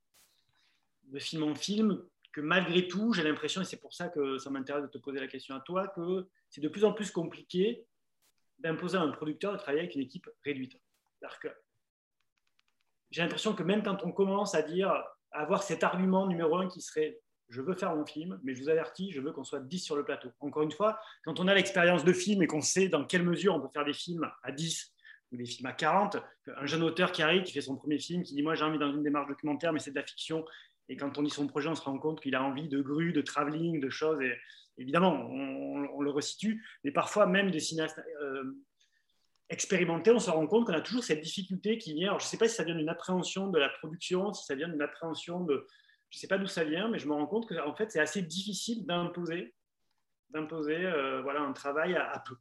film 1.19 1.43
en 1.43 1.55
film 1.55 2.03
que 2.33 2.41
malgré 2.41 2.87
tout, 2.87 3.13
j'ai 3.13 3.25
l'impression, 3.25 3.61
et 3.61 3.65
c'est 3.65 3.81
pour 3.81 3.93
ça 3.93 4.09
que 4.09 4.39
ça 4.39 4.51
m'intéresse 4.51 4.83
de 4.83 4.89
te 4.89 4.99
poser 4.99 5.19
la 5.19 5.27
question 5.27 5.55
à 5.57 5.61
toi, 5.61 5.89
que 5.89 6.29
c'est 6.49 6.61
de 6.61 6.69
plus 6.69 6.85
en 6.85 6.93
plus 6.93 7.11
compliqué 7.11 7.85
d'imposer 8.61 8.99
à 8.99 9.03
un 9.03 9.11
producteur 9.11 9.53
de 9.53 9.59
travailler 9.59 9.81
avec 9.81 9.95
une 9.95 10.03
équipe 10.03 10.29
réduite. 10.45 10.81
J'ai 13.11 13.23
l'impression 13.23 13.55
que 13.55 13.63
même 13.63 13.83
quand 13.83 14.05
on 14.05 14.13
commence 14.13 14.55
à 14.55 14.63
dire, 14.63 14.91
à 14.91 15.41
avoir 15.41 15.63
cet 15.63 15.85
argument 15.85 16.27
numéro 16.27 16.57
un 16.57 16.69
qui 16.69 16.81
serait 16.81 17.21
je 17.51 17.61
veux 17.63 17.75
faire 17.75 17.97
mon 17.97 18.07
film, 18.07 18.39
mais 18.45 18.55
je 18.55 18.63
vous 18.63 18.69
avertis, 18.69 19.11
je 19.11 19.21
veux 19.21 19.33
qu'on 19.33 19.43
soit 19.43 19.59
10 19.59 19.81
sur 19.81 19.97
le 19.97 20.05
plateau. 20.05 20.31
Encore 20.39 20.63
une 20.63 20.71
fois, 20.71 21.01
quand 21.25 21.41
on 21.41 21.49
a 21.49 21.55
l'expérience 21.55 22.05
de 22.05 22.13
film 22.13 22.43
et 22.43 22.47
qu'on 22.47 22.61
sait 22.61 22.89
dans 22.89 23.05
quelle 23.05 23.25
mesure 23.25 23.57
on 23.57 23.61
peut 23.61 23.69
faire 23.73 23.85
des 23.85 23.93
films 23.93 24.31
à 24.45 24.53
10 24.53 24.95
ou 25.33 25.37
des 25.37 25.47
films 25.47 25.67
à 25.67 25.73
40, 25.73 26.17
un 26.57 26.67
jeune 26.67 26.85
auteur 26.85 27.11
qui 27.11 27.23
arrive, 27.23 27.43
qui 27.43 27.53
fait 27.53 27.61
son 27.61 27.77
premier 27.77 27.99
film, 27.99 28.23
qui 28.23 28.35
dit 28.35 28.43
Moi 28.43 28.55
j'ai 28.55 28.65
envie 28.65 28.79
dans 28.79 28.93
une 28.93 29.03
démarche 29.03 29.27
documentaire, 29.27 29.73
mais 29.73 29.81
c'est 29.81 29.91
de 29.91 29.97
la 29.97 30.07
fiction, 30.07 30.45
et 30.91 30.97
quand 30.97 31.19
on 31.19 31.23
lit 31.23 31.31
son 31.31 31.47
projet, 31.47 31.69
on 31.69 31.77
se 31.77 31.83
rend 31.83 31.99
compte 31.99 32.21
qu'il 32.21 32.35
a 32.35 32.43
envie 32.43 32.69
de 32.69 32.81
grue, 32.81 33.13
de 33.13 33.21
travelling, 33.21 33.81
de 33.81 33.91
choses. 33.91 34.21
Et 34.21 34.37
évidemment, 34.81 35.13
on, 35.31 36.01
le 36.01 36.11
resitue. 36.11 36.67
Mais 36.83 36.91
parfois, 36.91 37.27
même 37.27 37.51
des 37.51 37.61
cinéastes 37.61 38.01
euh, 38.23 38.59
expérimentés, 39.51 40.11
on 40.11 40.19
se 40.19 40.31
rend 40.31 40.47
compte 40.47 40.67
qu'on 40.67 40.73
a 40.73 40.81
toujours 40.81 41.05
cette 41.05 41.21
difficulté 41.21 41.77
qui 41.77 41.93
vient. 41.93 42.19
je 42.19 42.25
ne 42.25 42.29
sais 42.29 42.39
pas 42.39 42.49
si 42.49 42.55
ça 42.55 42.65
vient 42.65 42.75
d'une 42.75 42.89
appréhension 42.89 43.49
de 43.49 43.59
la 43.59 43.69
production, 43.69 44.33
si 44.33 44.47
ça 44.47 44.55
vient 44.55 44.69
d'une 44.69 44.83
appréhension 44.83 45.45
de. 45.45 45.67
Je 46.09 46.17
ne 46.17 46.21
sais 46.21 46.27
pas 46.27 46.39
d'où 46.39 46.47
ça 46.47 46.65
vient, 46.65 46.89
mais 46.89 46.99
je 46.99 47.07
me 47.07 47.13
rends 47.13 47.27
compte 47.27 47.49
que 47.49 47.55
en 47.55 47.75
fait, 47.75 47.91
c'est 47.93 48.01
assez 48.01 48.23
difficile 48.23 48.87
d'imposer, 48.87 49.55
d'imposer 50.31 50.87
euh, 50.87 51.21
voilà, 51.23 51.43
un 51.43 51.53
travail 51.53 51.95
à, 51.95 52.23
peu. 52.27 52.35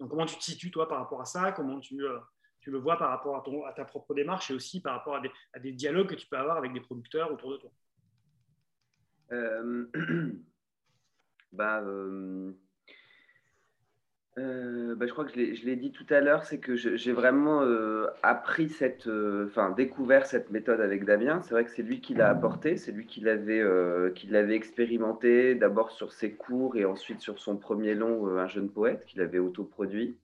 Donc, 0.00 0.10
comment 0.10 0.26
tu 0.26 0.36
te 0.36 0.44
situes, 0.44 0.70
toi, 0.70 0.88
par 0.88 0.98
rapport 0.98 1.20
à 1.20 1.26
ça? 1.26 1.52
Comment 1.52 1.80
tu. 1.80 2.02
Euh, 2.04 2.18
tu 2.60 2.70
le 2.70 2.78
vois 2.78 2.96
par 2.96 3.10
rapport 3.10 3.36
à, 3.36 3.42
ton, 3.42 3.62
à 3.66 3.74
ta 3.74 3.84
propre 3.84 4.14
démarche 4.14 4.50
et 4.50 4.54
aussi 4.54 4.80
par 4.80 4.94
rapport 4.94 5.16
à 5.16 5.58
des, 5.60 5.72
dialogues 5.72 6.08
que 6.08 6.14
tu 6.14 6.26
peux 6.26 6.38
avoir 6.38 6.56
avec 6.56 6.72
des 6.72 6.80
producteurs 6.80 7.30
autour 7.30 7.50
de 7.52 7.56
toi? 7.58 7.70
bah, 11.54 11.82
euh, 11.86 12.52
euh, 14.38 14.94
bah, 14.94 15.06
je 15.06 15.12
crois 15.12 15.24
que 15.24 15.32
je 15.32 15.64
l'ai 15.64 15.76
dit 15.76 15.92
tout 15.92 16.06
à 16.10 16.20
l'heure, 16.20 16.44
c'est 16.44 16.58
que 16.58 16.76
j'ai 16.76 17.12
vraiment 17.12 17.62
appris 18.22 18.68
cette, 18.68 19.08
enfin 19.46 19.70
découvert 19.70 20.26
cette 20.26 20.50
méthode 20.50 20.80
avec 20.80 21.04
Damien. 21.04 21.40
C'est 21.42 21.52
vrai 21.52 21.64
que 21.64 21.70
c'est 21.70 21.82
lui 21.82 22.00
qui 22.00 22.14
l'a 22.14 22.30
apporté, 22.30 22.76
c'est 22.76 22.92
lui 22.92 23.06
qui 23.06 23.20
l'avait 23.20 23.64
qui 24.14 24.26
l'avait 24.26 24.56
expérimenté 24.56 25.54
d'abord 25.54 25.92
sur 25.92 26.12
ses 26.12 26.32
cours 26.32 26.76
et 26.76 26.84
ensuite 26.84 27.20
sur 27.20 27.38
son 27.38 27.56
premier 27.56 27.94
long, 27.94 28.36
Un 28.36 28.48
jeune 28.48 28.70
poète, 28.70 29.04
qu'il 29.06 29.20
avait 29.20 29.38
autoproduit. 29.38 30.18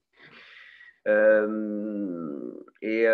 Euh, 1.09 2.53
et 2.83 3.07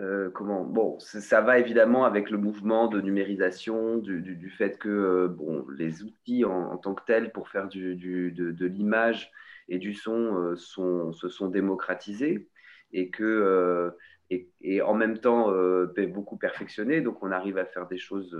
euh, 0.00 0.26
euh, 0.26 0.30
comment 0.30 0.64
Bon, 0.64 0.98
ça 0.98 1.40
va 1.40 1.58
évidemment 1.58 2.04
avec 2.04 2.30
le 2.30 2.38
mouvement 2.38 2.88
de 2.88 3.00
numérisation, 3.00 3.98
du, 3.98 4.50
fait 4.50 4.78
que 4.78 5.26
bon, 5.28 5.66
les 5.76 6.02
outils 6.02 6.44
en, 6.44 6.76
tant 6.78 6.94
que 6.94 7.04
tels 7.04 7.32
pour 7.32 7.48
faire 7.48 7.68
du, 7.68 7.96
de, 7.96 8.66
l'image 8.66 9.30
et 9.68 9.78
du 9.78 9.94
son 9.94 10.54
sont, 10.56 11.12
se 11.12 11.28
sont 11.28 11.48
démocratisés 11.48 12.48
et 12.92 13.10
que 13.10 13.92
et, 14.30 14.82
en 14.82 14.94
même 14.94 15.18
temps 15.18 15.52
beaucoup 16.08 16.36
perfectionnés. 16.36 17.00
Donc 17.00 17.22
on 17.22 17.30
arrive 17.30 17.58
à 17.58 17.64
faire 17.64 17.86
des 17.86 17.98
choses 17.98 18.36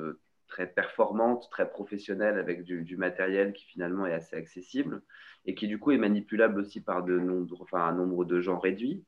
très 0.48 0.66
performante, 0.66 1.48
très 1.50 1.70
professionnelle 1.70 2.38
avec 2.38 2.64
du, 2.64 2.96
matériel 2.96 3.52
qui 3.52 3.64
finalement 3.66 4.06
est 4.06 4.14
assez 4.14 4.36
accessible 4.36 5.02
et 5.46 5.54
qui 5.54 5.68
du 5.68 5.78
coup 5.78 5.92
est 5.92 5.98
manipulable 5.98 6.60
aussi 6.60 6.80
par 6.80 7.04
de 7.04 7.18
nombre, 7.18 7.62
enfin, 7.62 7.84
un 7.84 7.92
nombre 7.92 8.24
de 8.24 8.40
gens 8.40 8.58
réduits. 8.58 9.04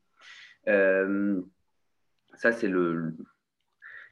Euh, 2.33 2.37
ça, 2.37 2.51
c'est 2.51 2.67
le, 2.67 3.13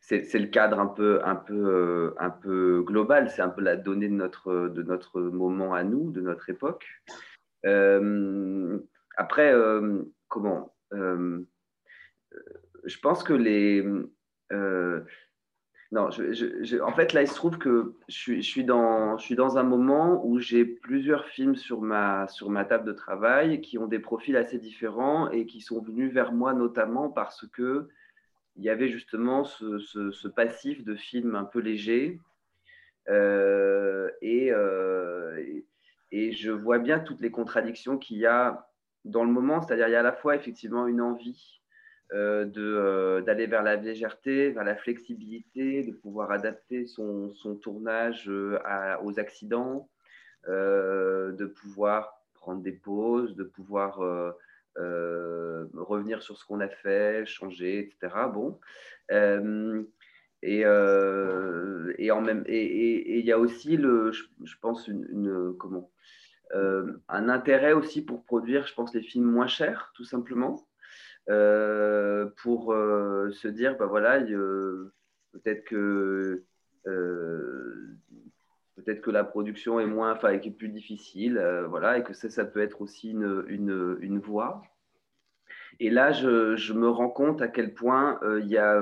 c'est, 0.01 0.39
le 0.39 0.47
cadre 0.47 0.79
un 0.79 0.87
peu, 0.87 1.21
un 1.25 1.35
peu, 1.35 1.53
euh, 1.53 2.15
un 2.19 2.29
peu 2.29 2.83
global, 2.83 3.29
c'est 3.29 3.41
un 3.41 3.49
peu 3.49 3.61
la 3.61 3.75
donnée 3.75 4.09
de 4.09 4.13
notre, 4.13 4.69
de 4.69 4.83
notre 4.83 5.21
moment 5.21 5.73
à 5.73 5.83
nous, 5.83 6.11
de 6.11 6.21
notre 6.21 6.49
époque. 6.49 6.87
Euh, 7.65 8.79
après, 9.17 9.53
comment 10.27 10.75
Je 10.91 11.45
pense 12.99 13.23
que 13.23 13.33
les 13.33 13.85
non, 15.93 16.07
en 16.07 16.91
fait, 16.93 17.11
là, 17.11 17.21
il 17.21 17.27
se 17.27 17.35
trouve 17.35 17.57
que 17.57 17.95
je 18.07 18.39
suis, 18.39 18.63
dans, 18.63 19.17
je 19.17 19.25
suis 19.25 19.35
dans 19.35 19.57
un 19.57 19.63
moment 19.63 20.25
où 20.25 20.39
j'ai 20.39 20.63
plusieurs 20.63 21.25
films 21.25 21.57
sur 21.57 21.81
ma, 21.81 22.29
sur 22.29 22.49
ma 22.49 22.63
table 22.63 22.85
de 22.85 22.93
travail 22.93 23.59
qui 23.59 23.77
ont 23.77 23.87
des 23.87 23.99
profils 23.99 24.37
assez 24.37 24.57
différents 24.57 25.29
et 25.31 25.45
qui 25.45 25.59
sont 25.59 25.81
venus 25.81 26.13
vers 26.13 26.31
moi 26.31 26.53
notamment 26.53 27.09
parce 27.09 27.45
que 27.51 27.89
il 28.55 28.63
y 28.63 28.69
avait 28.69 28.89
justement 28.89 29.43
ce, 29.43 30.27
passif 30.27 30.83
de 30.83 30.95
films 30.95 31.35
un 31.35 31.45
peu 31.45 31.59
légers. 31.59 32.19
Euh, 33.09 34.09
euh, 34.23 35.37
et, 35.37 35.65
et, 36.11 36.31
je 36.31 36.51
vois 36.51 36.79
bien 36.79 36.99
toutes 36.99 37.21
les 37.21 37.31
contradictions 37.31 37.97
qu'il 37.97 38.17
y 38.17 38.25
a 38.25 38.69
dans 39.05 39.23
le 39.23 39.31
moment, 39.31 39.61
c'est-à-dire 39.61 39.87
il 39.87 39.91
y 39.91 39.95
a 39.95 40.01
à 40.01 40.03
la 40.03 40.13
fois 40.13 40.35
effectivement 40.35 40.85
une 40.85 41.01
envie 41.01 41.61
euh, 42.13 42.45
euh, 42.57 43.21
d'aller 43.21 43.47
vers 43.47 43.63
la 43.63 43.77
légèreté, 43.77 44.51
vers 44.51 44.63
la 44.63 44.75
flexibilité, 44.75 45.83
de 45.83 45.93
pouvoir 45.93 46.31
adapter 46.31 46.85
son, 46.85 47.33
son 47.33 47.55
tournage 47.55 48.29
aux 48.29 49.19
accidents, 49.19 49.89
de 50.47 51.45
pouvoir 51.45 52.21
prendre 52.35 52.61
des 52.61 52.73
pauses, 52.73 53.35
de 53.35 53.43
pouvoir 53.43 54.01
revenir 54.77 56.21
sur 56.23 56.37
ce 56.37 56.45
qu'on 56.45 56.59
a 56.59 56.69
fait, 56.69 57.25
changer, 57.25 57.79
etc. 57.79 58.27
Bon. 58.33 58.59
et, 60.41 60.61
et, 60.61 62.11
en 62.11 62.21
même 62.21 62.43
et 62.47 63.19
il 63.19 63.25
y 63.25 63.31
a 63.31 63.39
aussi 63.39 63.77
le, 63.77 64.11
je, 64.11 64.55
pense 64.61 64.87
une, 64.87 65.55
comment 65.59 65.91
un 66.53 67.29
intérêt 67.29 67.73
aussi 67.73 68.01
pour 68.01 68.23
produire, 68.25 68.67
je 68.67 68.73
pense, 68.73 68.93
les 68.93 69.01
films 69.01 69.25
moins 69.25 69.47
chers, 69.47 69.91
tout 69.95 70.03
simplement. 70.03 70.67
Euh, 71.29 72.29
pour 72.41 72.73
euh, 72.73 73.31
se 73.31 73.47
dire, 73.47 73.77
bah 73.77 73.85
voilà, 73.85 74.19
peut-être 74.21 75.63
que 75.65 76.43
euh, 76.87 77.97
peut-être 78.75 79.01
que 79.01 79.11
la 79.11 79.23
production 79.23 79.79
est 79.79 79.85
moins, 79.85 80.13
enfin, 80.13 80.29
est 80.29 80.51
plus 80.51 80.69
difficile, 80.69 81.41
voilà, 81.69 81.97
et 81.97 82.03
que 82.03 82.13
ça, 82.13 82.29
ça 82.29 82.45
peut 82.45 82.61
être 82.61 82.81
aussi 82.81 83.11
une, 83.11 83.45
une, 83.47 83.97
une 84.01 84.19
voie. 84.19 84.63
Et 85.79 85.89
là, 85.89 86.11
je, 86.11 86.55
je, 86.55 86.73
me 86.73 86.89
rends 86.89 87.09
compte 87.09 87.41
à 87.41 87.47
quel 87.47 87.73
point 87.73 88.19
il 88.39 88.47
y 88.47 88.57
a 88.57 88.79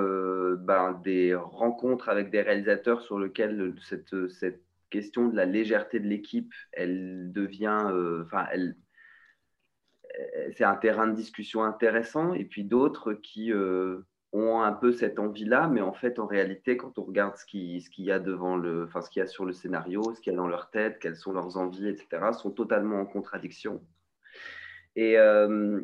ben, 0.57 0.99
des 1.03 1.36
rencontres 1.36 2.10
avec 2.10 2.30
des 2.30 2.41
réalisateurs 2.41 3.02
sur 3.02 3.20
lesquels 3.20 3.74
cette, 3.82 4.30
cette 4.30 4.61
question 4.90 5.28
de 5.28 5.36
la 5.36 5.45
légèreté 5.45 5.99
de 5.99 6.07
l'équipe, 6.07 6.53
elle 6.74 7.32
devient, 7.32 7.84
enfin, 8.26 8.48
elle, 8.52 8.76
euh, 10.20 10.52
c'est 10.56 10.64
un 10.64 10.76
terrain 10.76 11.07
de 11.07 11.16
discussion 11.16 11.64
intéressant, 11.64 12.34
et 12.34 12.45
puis 12.45 12.64
d'autres 12.64 13.14
qui 13.14 13.52
euh, 13.52 13.99
ont 14.32 14.62
un 14.62 14.74
peu 14.74 14.92
cette 14.92 15.20
envie-là, 15.20 15.68
mais 15.68 15.82
en 15.82 15.94
fait, 15.94 16.20
en 16.20 16.28
réalité, 16.28 16.78
quand 16.78 17.00
on 17.00 17.04
regarde 17.04 17.36
ce 17.36 17.46
qu'il 17.46 17.82
ce 17.82 17.90
y 18.02 18.12
a 18.12 18.20
devant 18.20 18.58
le, 18.58 18.84
enfin, 18.84 19.02
ce 19.02 19.10
qu'il 19.10 19.22
y 19.22 19.24
a 19.24 19.28
sur 19.28 19.46
le 19.46 19.54
scénario, 19.54 20.14
ce 20.14 20.22
qu'il 20.22 20.32
y 20.32 20.36
a 20.36 20.38
dans 20.38 20.48
leur 20.48 20.70
tête, 20.70 21.00
quelles 21.00 21.16
sont 21.16 21.34
leurs 21.34 21.58
envies, 21.58 21.88
etc., 21.88 22.32
sont 22.34 22.52
totalement 22.52 23.00
en 23.02 23.06
contradiction. 23.06 23.82
Et 24.96 25.18
euh, 25.18 25.82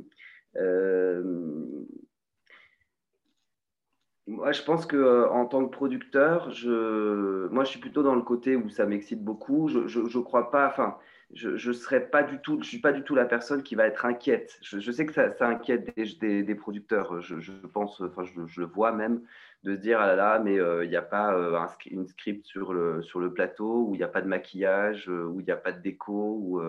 moi, 4.27 4.51
je 4.51 4.63
pense 4.63 4.85
que 4.85 5.27
en 5.29 5.45
tant 5.45 5.65
que 5.65 5.71
producteur, 5.71 6.49
je, 6.51 7.47
moi, 7.47 7.63
je 7.63 7.69
suis 7.69 7.79
plutôt 7.79 8.03
dans 8.03 8.15
le 8.15 8.21
côté 8.21 8.55
où 8.55 8.69
ça 8.69 8.85
m'excite 8.85 9.23
beaucoup. 9.23 9.67
Je, 9.67 9.87
je, 9.87 10.19
crois 10.19 10.51
pas, 10.51 10.67
enfin, 10.67 10.97
je, 11.33 11.57
je 11.57 11.71
serais 11.71 12.07
pas 12.07 12.23
du 12.23 12.39
tout, 12.39 12.61
je 12.61 12.67
suis 12.67 12.79
pas 12.79 12.91
du 12.91 13.03
tout 13.03 13.15
la 13.15 13.25
personne 13.25 13.63
qui 13.63 13.75
va 13.75 13.87
être 13.87 14.05
inquiète. 14.05 14.57
Je, 14.61 14.91
sais 14.91 15.05
que 15.05 15.13
ça, 15.13 15.33
inquiète 15.41 15.95
des, 15.95 16.55
producteurs. 16.55 17.21
Je, 17.21 17.51
pense, 17.67 18.01
enfin, 18.01 18.23
je, 18.23 18.61
le 18.61 18.67
vois 18.67 18.91
même 18.91 19.21
de 19.63 19.75
se 19.75 19.79
dire 19.79 19.99
ah 19.99 20.07
là 20.07 20.15
là, 20.15 20.39
mais 20.39 20.59
euh, 20.59 20.85
il 20.85 20.89
n'y 20.89 20.95
a 20.95 21.01
pas 21.01 21.33
euh, 21.33 21.57
un, 21.57 21.67
une 21.89 22.07
script 22.07 22.45
sur 22.45 22.73
le 22.73 23.29
plateau 23.33 23.87
où 23.87 23.95
il 23.95 23.97
n'y 23.97 24.03
a 24.03 24.07
pas 24.07 24.21
de 24.21 24.27
maquillage, 24.27 25.09
euh, 25.09 25.25
où 25.25 25.39
il 25.39 25.45
n'y 25.45 25.51
a 25.51 25.57
pas 25.57 25.71
de 25.71 25.81
déco, 25.81 26.61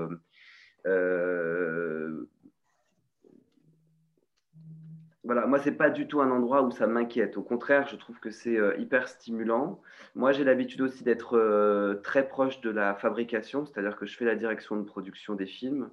voilà, 5.26 5.46
moi, 5.46 5.58
ce 5.58 5.68
n'est 5.68 5.76
pas 5.76 5.90
du 5.90 6.08
tout 6.08 6.20
un 6.20 6.30
endroit 6.30 6.62
où 6.62 6.70
ça 6.70 6.86
m'inquiète. 6.86 7.36
Au 7.36 7.42
contraire, 7.42 7.86
je 7.88 7.96
trouve 7.96 8.18
que 8.20 8.30
c'est 8.30 8.56
euh, 8.56 8.76
hyper 8.78 9.08
stimulant. 9.08 9.80
Moi, 10.14 10.32
j'ai 10.32 10.44
l'habitude 10.44 10.80
aussi 10.80 11.04
d'être 11.04 11.36
euh, 11.36 11.96
très 11.96 12.26
proche 12.26 12.60
de 12.62 12.70
la 12.70 12.94
fabrication, 12.94 13.66
c'est-à-dire 13.66 13.96
que 13.96 14.06
je 14.06 14.16
fais 14.16 14.24
la 14.24 14.36
direction 14.36 14.76
de 14.76 14.82
production 14.82 15.34
des 15.34 15.46
films. 15.46 15.90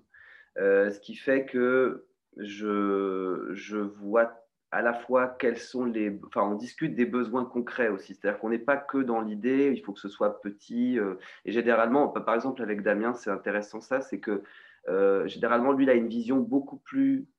ce 0.55 0.99
qui 0.99 1.15
fait 1.15 1.45
que 1.45 2.05
je, 2.37 3.49
je 3.53 3.77
vois 3.77 4.43
à 4.73 4.81
la 4.81 4.93
fois 4.93 5.27
quels 5.27 5.59
sont 5.59 5.85
les. 5.85 6.19
Enfin, 6.25 6.41
on 6.41 6.55
discute 6.55 6.95
des 6.95 7.05
besoins 7.05 7.45
concrets 7.45 7.89
aussi. 7.89 8.15
C'est-à-dire 8.15 8.39
qu'on 8.39 8.49
n'est 8.49 8.57
pas 8.57 8.77
que 8.77 8.97
dans 8.97 9.21
l'idée, 9.21 9.71
il 9.71 9.81
faut 9.83 9.93
que 9.93 9.99
ce 9.99 10.09
soit 10.09 10.41
petit. 10.41 10.97
Euh, 10.99 11.15
et 11.45 11.51
généralement, 11.51 12.07
par 12.07 12.33
exemple, 12.33 12.61
avec 12.61 12.81
Damien, 12.81 13.13
c'est 13.13 13.29
intéressant 13.29 13.81
ça, 13.81 14.01
c'est 14.01 14.19
que 14.19 14.41
euh, 14.89 15.27
généralement, 15.27 15.73
lui, 15.73 15.85
il 15.85 15.89
a 15.91 15.93
une 15.93 16.07
vision 16.07 16.39
beaucoup 16.39 16.77
plus 16.77 17.19
euh, 17.19 17.32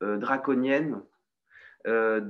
draconienne 0.00 1.00
de, 1.86 2.20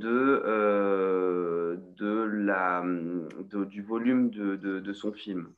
de 1.97 2.22
la, 2.22 2.82
du 2.84 3.82
volume 3.82 4.30
de, 4.30 4.56
de, 4.56 4.92
son 4.92 5.12
film. 5.12 5.52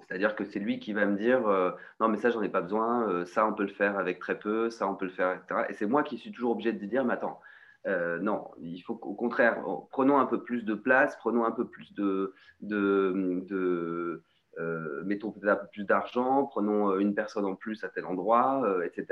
C'est-à-dire 0.00 0.34
que 0.34 0.44
c'est 0.44 0.58
lui 0.58 0.80
qui 0.80 0.92
va 0.92 1.06
me 1.06 1.16
dire 1.16 1.42
non, 2.00 2.08
mais 2.08 2.16
ça, 2.16 2.30
j'en 2.30 2.42
ai 2.42 2.48
pas 2.48 2.62
besoin, 2.62 3.24
ça, 3.26 3.46
on 3.46 3.52
peut 3.52 3.62
le 3.62 3.68
faire 3.68 3.98
avec 3.98 4.18
très 4.18 4.38
peu, 4.38 4.70
ça, 4.70 4.88
on 4.88 4.94
peut 4.94 5.04
le 5.06 5.12
faire, 5.12 5.32
etc. 5.32 5.66
Et 5.68 5.74
c'est 5.74 5.86
moi 5.86 6.02
qui 6.02 6.18
suis 6.18 6.32
toujours 6.32 6.52
obligé 6.52 6.72
de 6.72 6.84
dire 6.86 7.04
mais 7.04 7.14
attends, 7.14 7.40
euh, 7.86 8.18
non, 8.18 8.50
il 8.58 8.80
faut 8.80 8.94
qu'au 8.94 9.14
contraire, 9.14 9.62
prenons 9.90 10.18
un 10.18 10.26
peu 10.26 10.42
plus 10.42 10.64
de 10.64 10.74
place, 10.74 11.16
prenons 11.16 11.44
un 11.44 11.50
peu 11.50 11.66
plus 11.66 11.94
de, 11.94 12.34
de, 12.60 14.22
euh, 14.58 15.02
mettons 15.04 15.34
un 15.42 15.56
peu 15.56 15.66
plus 15.72 15.84
d'argent, 15.84 16.44
prenons 16.44 16.90
euh, 16.90 16.98
une 16.98 17.14
personne 17.14 17.46
en 17.46 17.54
plus 17.54 17.82
à 17.84 17.88
tel 17.88 18.04
endroit, 18.04 18.62
etc. 18.84 19.06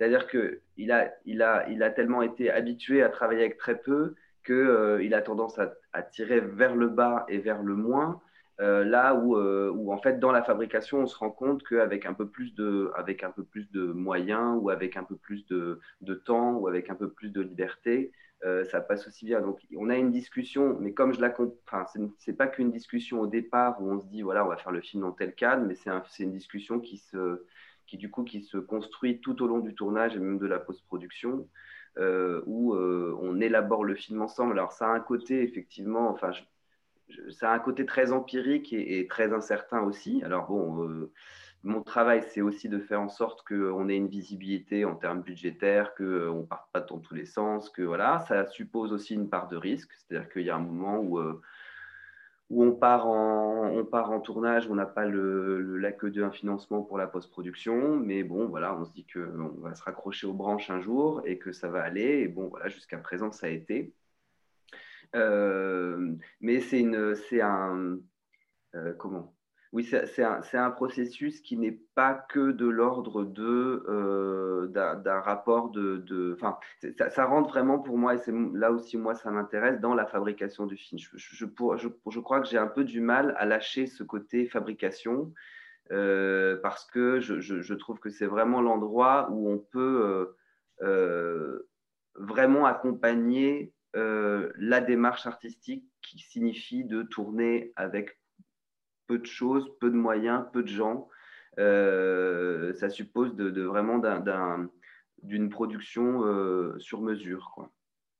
C'est-à-dire 0.00 0.26
qu'il 0.28 0.92
a, 0.92 1.12
il 1.26 1.42
a, 1.42 1.68
il 1.68 1.82
a 1.82 1.90
tellement 1.90 2.22
été 2.22 2.50
habitué 2.50 3.02
à 3.02 3.10
travailler 3.10 3.42
avec 3.42 3.58
très 3.58 3.78
peu 3.78 4.14
qu'il 4.46 5.12
a 5.12 5.20
tendance 5.20 5.58
à, 5.92 6.02
tirer 6.02 6.40
vers 6.40 6.74
le 6.74 6.88
bas 6.88 7.26
et 7.28 7.36
vers 7.36 7.62
le 7.62 7.76
moins 7.76 8.22
euh, 8.62 8.82
là 8.82 9.12
euh, 9.14 9.70
où, 9.70 9.92
en 9.92 9.98
fait 9.98 10.18
dans 10.18 10.32
la 10.32 10.42
fabrication 10.42 11.00
on 11.00 11.06
se 11.06 11.18
rend 11.18 11.30
compte 11.30 11.62
qu'avec 11.64 12.06
un 12.06 12.14
peu 12.14 12.26
plus 12.26 12.54
de 12.54 12.90
avec 12.96 13.22
un 13.22 13.30
peu 13.30 13.44
plus 13.44 13.70
de 13.72 13.92
moyens 13.92 14.58
ou 14.62 14.70
avec 14.70 14.96
un 14.96 15.04
peu 15.04 15.16
plus 15.16 15.46
de, 15.48 15.78
temps 16.24 16.54
ou 16.54 16.66
avec 16.66 16.88
un 16.88 16.94
peu 16.94 17.10
plus 17.10 17.28
de 17.28 17.42
liberté 17.42 18.10
euh, 18.46 18.64
ça 18.64 18.80
passe 18.80 19.06
aussi 19.06 19.26
bien. 19.26 19.42
Donc 19.42 19.60
on 19.76 19.90
a 19.90 19.98
une 19.98 20.10
discussion 20.10 20.78
mais 20.80 20.94
comme 20.94 21.12
je 21.12 21.20
la 21.20 21.34
enfin 21.66 21.84
c'est 22.16 22.32
pas 22.32 22.46
qu'une 22.46 22.70
discussion 22.70 23.20
au 23.20 23.26
départ 23.26 23.82
où 23.82 23.92
on 23.92 24.00
se 24.00 24.06
dit 24.06 24.22
voilà 24.22 24.46
on 24.46 24.48
va 24.48 24.56
faire 24.56 24.72
le 24.72 24.80
film 24.80 25.02
dans 25.02 25.12
tel 25.12 25.34
cadre 25.34 25.66
mais 25.66 25.74
c'est 25.74 26.22
une 26.22 26.32
discussion 26.32 26.80
qui 26.80 26.96
se 26.96 27.44
qui 27.90 27.96
du 27.96 28.10
coup 28.10 28.24
qui 28.24 28.42
se 28.42 28.56
construit 28.56 29.20
tout 29.20 29.42
au 29.42 29.46
long 29.46 29.58
du 29.58 29.74
tournage 29.74 30.16
et 30.16 30.20
même 30.20 30.38
de 30.38 30.46
la 30.46 30.58
post-production 30.58 31.48
où 32.46 32.74
on 32.74 33.40
élabore 33.40 33.84
le 33.84 33.96
film 33.96 34.22
ensemble 34.22 34.52
alors 34.52 34.72
ça 34.72 34.86
a 34.86 34.94
un 34.94 35.00
côté 35.00 35.42
effectivement 35.42 36.08
enfin 36.08 36.30
ça 37.30 37.50
a 37.50 37.54
un 37.54 37.58
côté 37.58 37.86
très 37.86 38.12
empirique 38.12 38.72
et, 38.72 39.06
très 39.08 39.32
incertain 39.32 39.80
aussi. 39.82 40.22
Alors 40.24 40.48
bon, 40.48 40.88
euh, 40.88 41.12
mon 41.62 41.82
travail, 41.82 42.22
c'est 42.28 42.40
aussi 42.40 42.68
de 42.68 42.78
faire 42.78 43.00
en 43.00 43.08
sorte 43.08 43.46
qu'on 43.46 43.88
ait 43.88 43.96
une 43.96 44.08
visibilité 44.08 44.84
en 44.84 44.94
termes 44.94 45.22
budgétaires, 45.22 45.94
qu'on 45.94 46.04
euh, 46.04 46.32
ne 46.32 46.42
parte 46.42 46.70
pas 46.72 46.80
dans 46.80 46.98
tous 46.98 47.14
les 47.14 47.26
sens, 47.26 47.70
que 47.70 47.82
voilà, 47.82 48.20
ça 48.28 48.46
suppose 48.46 48.92
aussi 48.92 49.14
une 49.14 49.28
part 49.28 49.48
de 49.48 49.56
risque. 49.56 49.92
C'est-à-dire 49.92 50.28
qu'il 50.30 50.42
y 50.42 50.50
a 50.50 50.56
un 50.56 50.60
moment 50.60 50.98
où, 50.98 51.18
euh, 51.18 51.40
où 52.50 52.64
on, 52.64 52.72
part 52.72 53.06
en, 53.06 53.68
on 53.70 53.84
part 53.84 54.20
tournage, 54.22 54.68
on 54.68 54.74
n'a 54.74 54.86
pas 54.86 55.06
le, 55.06 55.78
la 55.78 55.92
queue 55.92 56.10
d'un 56.10 56.30
financement 56.32 56.82
pour 56.82 56.98
la 56.98 57.06
post-production, 57.06 57.96
mais 57.96 58.24
bon, 58.24 58.46
voilà, 58.48 58.76
on 58.76 58.84
se 58.84 58.92
dit 58.92 59.06
qu'on 59.06 59.48
va 59.60 59.74
se 59.74 59.82
raccrocher 59.84 60.26
aux 60.26 60.34
branches 60.34 60.68
un 60.70 60.80
jour 60.80 61.22
et 61.24 61.38
que 61.38 61.52
ça 61.52 61.68
va 61.68 61.82
aller. 61.82 62.20
Et 62.22 62.28
bon, 62.28 62.48
voilà, 62.48 62.68
jusqu'à 62.68 62.98
présent, 62.98 63.30
ça 63.32 63.46
a 63.46 63.50
été. 63.50 63.94
Euh, 65.16 66.14
mais 66.40 66.60
c'est 66.60 67.40
un, 67.40 67.98
euh, 68.74 68.92
comment? 68.94 69.34
Oui, 69.72 69.84
c'est 69.84 70.56
un, 70.56 70.70
processus 70.70 71.40
qui 71.40 71.56
n'est 71.56 71.78
pas 71.94 72.14
que 72.14 72.50
de 72.50 72.66
l'ordre 72.66 73.24
de 73.24 73.84
euh, 73.88 74.66
d'un 74.66 75.20
rapport 75.20 75.70
de, 75.70 76.34
enfin, 76.34 76.58
ça, 77.10 77.24
rentre 77.24 77.50
vraiment 77.50 77.78
pour 77.78 77.96
moi 77.96 78.14
et 78.14 78.18
c'est 78.18 78.34
là 78.54 78.72
aussi 78.72 78.96
moi 78.96 79.14
ça 79.14 79.30
m'intéresse 79.30 79.80
dans 79.80 79.94
la 79.94 80.06
fabrication 80.06 80.66
du 80.66 80.76
film. 80.76 80.98
Je, 80.98 81.16
je, 81.16 81.46
je, 81.46 82.20
crois 82.20 82.40
que 82.40 82.48
j'ai 82.48 82.58
un 82.58 82.66
peu 82.66 82.82
du 82.82 83.00
mal 83.00 83.34
à 83.38 83.46
lâcher 83.46 83.86
ce 83.86 84.02
côté 84.02 84.46
fabrication 84.46 85.32
parce 85.88 86.84
que 86.86 87.20
je, 87.20 87.74
trouve 87.74 88.00
que 88.00 88.10
c'est 88.10 88.26
vraiment 88.26 88.60
l'endroit 88.60 89.28
où 89.30 89.50
on 89.50 89.58
peut 89.58 90.34
vraiment 92.16 92.66
accompagner 92.66 93.72
euh, 93.96 94.52
la 94.56 94.80
démarche 94.80 95.26
artistique 95.26 95.84
qui 96.02 96.20
signifie 96.20 96.84
de 96.84 97.02
tourner 97.02 97.72
avec 97.74 98.19
peu 99.10 99.18
de 99.18 99.26
choses, 99.26 99.68
peu 99.80 99.90
de 99.90 99.96
moyens, 99.96 100.44
peu 100.52 100.62
de 100.62 100.68
gens. 100.68 101.08
Euh, 101.58 102.72
ça 102.74 102.88
suppose 102.88 103.34
de, 103.34 103.62
vraiment 103.62 104.00
d'une 105.24 105.48
production 105.48 106.24
euh, 106.24 106.78
sur 106.78 107.00
mesure. 107.00 107.68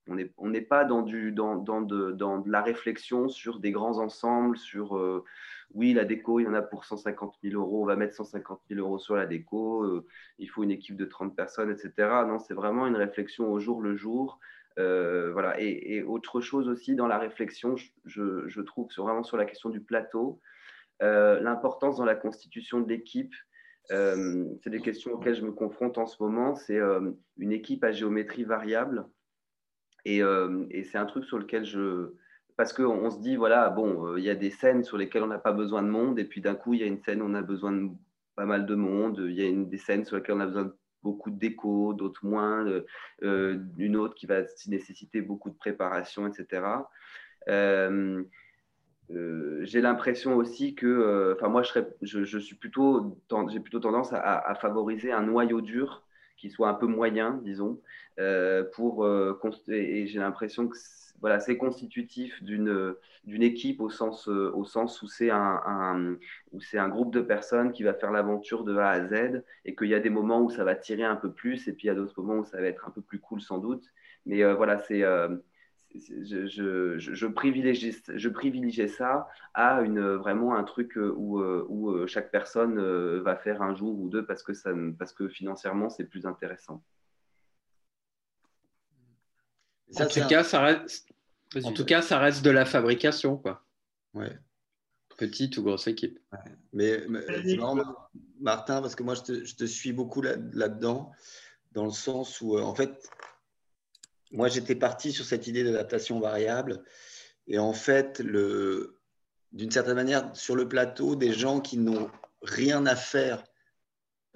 On 0.09 0.49
n'est 0.49 0.61
pas 0.61 0.85
dans, 0.85 1.03
de, 1.03 2.51
la 2.51 2.63
réflexion 2.63 3.29
sur 3.29 3.61
des 3.61 3.71
grands 3.71 3.99
ensembles, 3.99 4.57
sur 4.57 5.01
oui, 5.73 5.93
la 5.93 6.05
déco, 6.05 6.41
il 6.41 6.45
y 6.45 6.49
en 6.49 6.55
a 6.55 6.63
pour 6.63 6.85
150 6.85 7.37
000 7.45 7.55
euros, 7.55 7.85
on 7.85 7.87
va 7.87 7.95
mettre 7.95 8.17
150 8.17 8.63
000 8.69 8.81
euros 8.81 8.99
sur 8.99 9.15
la 9.15 9.27
déco, 9.27 10.05
il 10.41 10.51
faut 10.51 10.65
une 10.65 10.73
équipe 10.73 10.97
de 10.97 11.05
30 11.05 11.37
personnes, 11.37 11.71
etc. 11.71 11.93
Non, 12.27 12.41
c'est 12.41 12.55
vraiment 12.55 12.89
une 12.89 12.97
réflexion 12.97 13.53
au 13.53 13.61
jour 13.61 13.81
le 13.81 13.95
jour 13.95 14.41
euh, 14.79 15.31
voilà. 15.33 15.61
Et, 15.61 16.03
autre 16.03 16.41
chose 16.41 16.69
aussi 16.69 16.95
dans 16.95 17.07
la 17.07 17.19
réflexion, 17.19 17.77
je, 18.05 18.61
trouve 18.63 18.89
vraiment 18.97 19.23
sur 19.23 19.37
la 19.37 19.45
question 19.45 19.71
du 19.71 19.81
plateau, 19.81 20.41
euh, 20.41 20.41
l'importance 21.01 21.97
dans 21.97 22.05
la 22.05 22.15
constitution 22.15 22.81
de 22.81 22.89
l'équipe. 22.89 23.35
Euh, 23.91 24.45
c'est 24.63 24.71
des 24.71 24.81
questions 24.81 25.13
auxquelles 25.13 25.35
je 25.35 25.43
me 25.43 25.53
confronte 25.53 25.99
en 25.99 26.07
ce 26.07 26.23
moment. 26.23 26.55
C'est 26.55 26.79
une 27.39 27.53
équipe 27.53 27.83
à 27.85 27.93
géométrie 27.93 28.45
variable. 28.45 29.07
Et, 30.05 30.21
c'est 30.85 30.99
un 30.99 31.07
truc 31.07 31.25
sur 31.25 31.39
lequel 31.39 31.65
je. 31.65 32.13
Parce 32.57 32.75
qu'on 32.75 33.11
se 33.11 33.21
dit, 33.21 33.37
voilà, 33.37 33.71
bon, 33.71 34.17
il 34.17 34.25
y 34.25 34.31
a 34.31 34.35
des 34.35 34.51
scènes 34.51 34.85
sur 34.85 34.99
lesquelles 34.99 35.23
on 35.23 35.29
n'a 35.29 35.39
pas 35.39 35.53
besoin 35.53 35.83
de 35.83 35.89
monde, 35.89 36.19
et 36.19 36.25
puis 36.25 36.43
d'un 36.43 36.55
coup, 36.55 36.75
il 36.75 36.81
y 36.81 36.83
a 36.83 36.87
une 36.87 36.99
scène 36.99 37.23
où 37.23 37.25
on 37.25 37.35
a 37.35 37.43
besoin 37.43 37.73
de 37.73 37.89
pas 38.37 38.45
mal 38.45 38.67
de 38.67 38.75
monde, 38.75 39.23
il 39.29 39.35
y 39.35 39.43
a 39.43 39.49
une, 39.49 39.69
des 39.69 39.79
scènes 39.79 40.05
sur 40.05 40.17
lesquelles 40.17 40.37
on 40.37 40.41
a 40.41 40.47
besoin 40.47 40.65
de 40.65 40.77
beaucoup 41.03 41.31
de 41.31 41.39
déco, 41.39 41.95
d'autres 41.95 42.25
moins, 42.25 42.67
euh, 42.67 42.87
euh, 43.23 43.59
une 43.77 43.97
autre 43.97 44.15
qui 44.15 44.27
va 44.27 44.43
nécessiter 44.67 45.21
beaucoup 45.21 45.51
de 45.51 45.57
préparation, 45.57 46.27
etc. 46.27 46.63
Euh, 47.49 48.23
j'ai 49.63 49.81
l'impression 49.81 50.37
aussi 50.37 50.75
que, 50.75 51.35
enfin 51.37 51.49
moi 51.49 51.63
je, 51.63 52.39
suis 52.39 52.55
plutôt, 52.57 53.17
j'ai 53.51 53.61
plutôt 53.61 53.81
tendance 53.81 54.13
à, 54.13 54.55
favoriser 54.61 55.13
un 55.13 55.23
noyau 55.23 55.61
dur 55.61 56.05
qui 56.37 56.51
soit 56.51 56.69
un 56.69 56.75
peu 56.75 56.87
moyen, 56.87 57.41
disons, 57.45 57.81
pour 58.75 59.07
et 59.69 60.07
j'ai 60.07 60.19
l'impression 60.19 60.69
que 60.69 60.77
voilà, 61.21 61.39
c'est 61.39 61.57
constitutif 61.59 62.43
d'une 62.43 63.43
équipe 63.43 63.81
au 63.81 63.91
sens, 63.91 64.27
au 64.29 64.65
sens 64.65 65.03
où 65.03 65.09
c'est 65.09 65.31
un, 65.31 66.17
un 66.75 66.89
groupe 66.89 67.13
de 67.13 67.21
personnes 67.21 67.73
qui 67.73 67.83
va 67.83 67.95
faire 67.95 68.11
l'aventure 68.11 68.65
de 68.65 68.77
A 68.77 68.89
à 68.91 69.07
Z 69.07 69.43
et 69.65 69.75
qu'il 69.75 69.89
y 69.89 69.95
a 69.95 70.01
des 70.01 70.11
moments 70.11 70.41
où 70.41 70.51
ça 70.51 70.65
va 70.65 70.75
tirer 70.75 71.05
un 71.05 71.17
peu 71.17 71.31
plus 71.31 71.69
et 71.69 71.73
puis 71.73 71.85
il 71.85 71.89
y 71.89 71.91
a 71.91 71.95
d'autres 71.95 72.21
moments 72.23 72.41
où 72.41 72.45
ça 72.45 72.61
va 72.61 72.67
être 72.67 72.87
un 72.89 72.91
peu 72.91 73.03
plus 73.03 73.19
cool 73.19 73.41
sans 73.41 73.59
doute. 73.59 73.85
Mais 74.27 74.43
euh, 74.43 74.55
voilà, 74.55 74.79
c'est. 74.79 75.03
Euh, 75.95 76.25
je, 76.25 76.47
je, 76.47 76.99
je, 76.99 77.27
privilégie, 77.27 77.97
je 78.09 78.29
privilégie 78.29 78.89
ça 78.89 79.29
à 79.55 79.81
une, 79.83 80.01
vraiment 80.01 80.55
un 80.55 80.65
truc 80.65 80.97
où, 80.97 81.41
où 81.41 82.07
chaque 82.07 82.31
personne 82.31 82.81
va 83.21 83.37
faire 83.37 83.63
un 83.63 83.75
jour 83.75 83.99
ou 83.99 84.09
deux 84.09 84.25
parce 84.25 84.43
que, 84.43 84.55
ça, 84.55 84.71
parce 84.99 85.13
que 85.13 85.29
financièrement, 85.29 85.91
c'est 85.91 86.05
plus 86.05 86.27
intéressant 86.27 86.83
en, 89.99 90.07
tout 90.07 90.27
cas, 90.29 90.45
ça 90.45 90.61
reste... 90.63 91.09
en 91.63 91.73
tout 91.73 91.85
cas, 91.85 92.03
ça 92.03 92.19
reste 92.19 92.45
de 92.45 92.51
la 92.51 92.65
fabrication. 92.65 93.37
Quoi. 93.37 93.65
Ouais. 94.15 94.39
Petite 95.17 95.57
ou 95.59 95.63
grosse 95.63 95.87
équipe. 95.87 96.19
Mais, 96.73 97.05
c'est 97.45 97.57
marrant, 97.57 97.79
Martin, 98.41 98.81
parce 98.81 98.95
que 98.95 99.03
moi, 99.03 99.15
je 99.15 99.23
te, 99.23 99.45
je 99.45 99.57
te 99.57 99.65
suis 99.65 99.93
beaucoup 99.93 100.23
là-dedans, 100.23 101.13
dans 101.73 101.85
le 101.85 101.91
sens 101.91 102.41
où, 102.41 102.57
euh, 102.57 102.63
en 102.63 102.75
fait, 102.75 103.09
moi, 104.31 104.49
j'étais 104.49 104.75
parti 104.75 105.13
sur 105.13 105.25
cette 105.25 105.47
idée 105.47 105.65
d'adaptation 105.65 106.21
variable. 106.21 106.83
Et 107.47 107.59
en 107.59 107.73
fait, 107.73 108.23
d'une 108.23 109.71
certaine 109.71 109.95
manière, 109.95 110.35
sur 110.35 110.55
le 110.55 110.69
plateau, 110.69 111.17
des 111.17 111.33
gens 111.33 111.61
qui 111.61 111.79
n'ont 111.79 112.11
rien 112.43 112.87
à 112.87 112.97
faire 112.97 113.45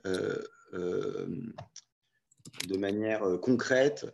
euh, 0.07 0.43
euh, 0.75 1.27
de 2.69 2.77
manière 2.77 3.23
concrète 3.41 4.07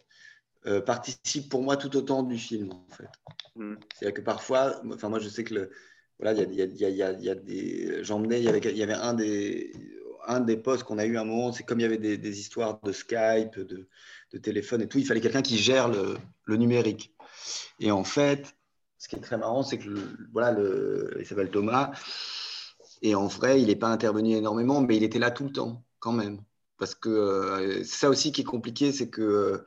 euh, 0.66 0.80
participe 0.82 1.48
pour 1.48 1.62
moi 1.62 1.76
tout 1.76 1.96
autant 1.96 2.22
du 2.22 2.36
film, 2.36 2.70
en 2.72 2.86
fait. 2.90 3.08
Mm. 3.56 3.76
C'est-à-dire 3.94 4.14
que 4.14 4.20
parfois, 4.20 4.82
enfin, 4.92 5.08
moi, 5.08 5.18
je 5.18 5.28
sais 5.28 5.42
que 5.42 5.54
le, 5.54 5.70
voilà, 6.18 6.38
il 6.42 6.54
y 6.54 6.60
a, 6.60 6.66
y, 6.66 6.84
a, 7.02 7.10
y, 7.12 7.22
y 7.22 7.30
a, 7.30 7.34
des. 7.34 8.04
J'emmenais, 8.04 8.40
il 8.40 8.44
y 8.44 8.82
avait 8.82 8.92
un 8.92 9.14
des, 9.14 9.72
un 10.30 10.40
des 10.40 10.56
postes 10.56 10.84
qu'on 10.84 10.98
a 10.98 11.04
eu 11.04 11.16
à 11.16 11.22
un 11.22 11.24
moment, 11.24 11.52
c'est 11.52 11.64
comme 11.64 11.80
il 11.80 11.82
y 11.82 11.86
avait 11.86 11.98
des, 11.98 12.40
histoires 12.40 12.80
de 12.82 12.92
Skype, 12.92 13.58
de, 13.58 13.88
téléphone 14.38 14.82
et 14.82 14.88
tout, 14.88 14.98
il 14.98 15.06
fallait 15.06 15.20
quelqu'un 15.20 15.42
qui 15.42 15.58
gère 15.58 15.88
le, 15.88 16.56
numérique. 16.56 17.14
Et 17.80 17.90
en 17.90 18.04
fait, 18.04 18.54
ce 18.98 19.08
qui 19.08 19.16
est 19.16 19.20
très 19.20 19.38
marrant, 19.38 19.62
c'est 19.62 19.78
que 19.78 19.88
voilà, 20.32 20.52
le, 20.52 21.16
il 21.18 21.26
s'appelle 21.26 21.50
Thomas. 21.50 21.92
Et 23.02 23.14
en 23.14 23.26
vrai, 23.26 23.60
il 23.60 23.68
n'est 23.68 23.76
pas 23.76 23.88
intervenu 23.88 24.34
énormément, 24.34 24.80
mais 24.80 24.96
il 24.96 25.02
était 25.02 25.18
là 25.18 25.30
tout 25.30 25.44
le 25.44 25.52
temps, 25.52 25.84
quand 25.98 26.12
même. 26.12 26.40
Parce 26.78 26.94
que 26.94 27.08
euh, 27.08 27.84
ça 27.84 28.08
aussi 28.08 28.32
qui 28.32 28.42
est 28.42 28.44
compliqué, 28.44 28.92
c'est 28.92 29.08
que 29.08 29.64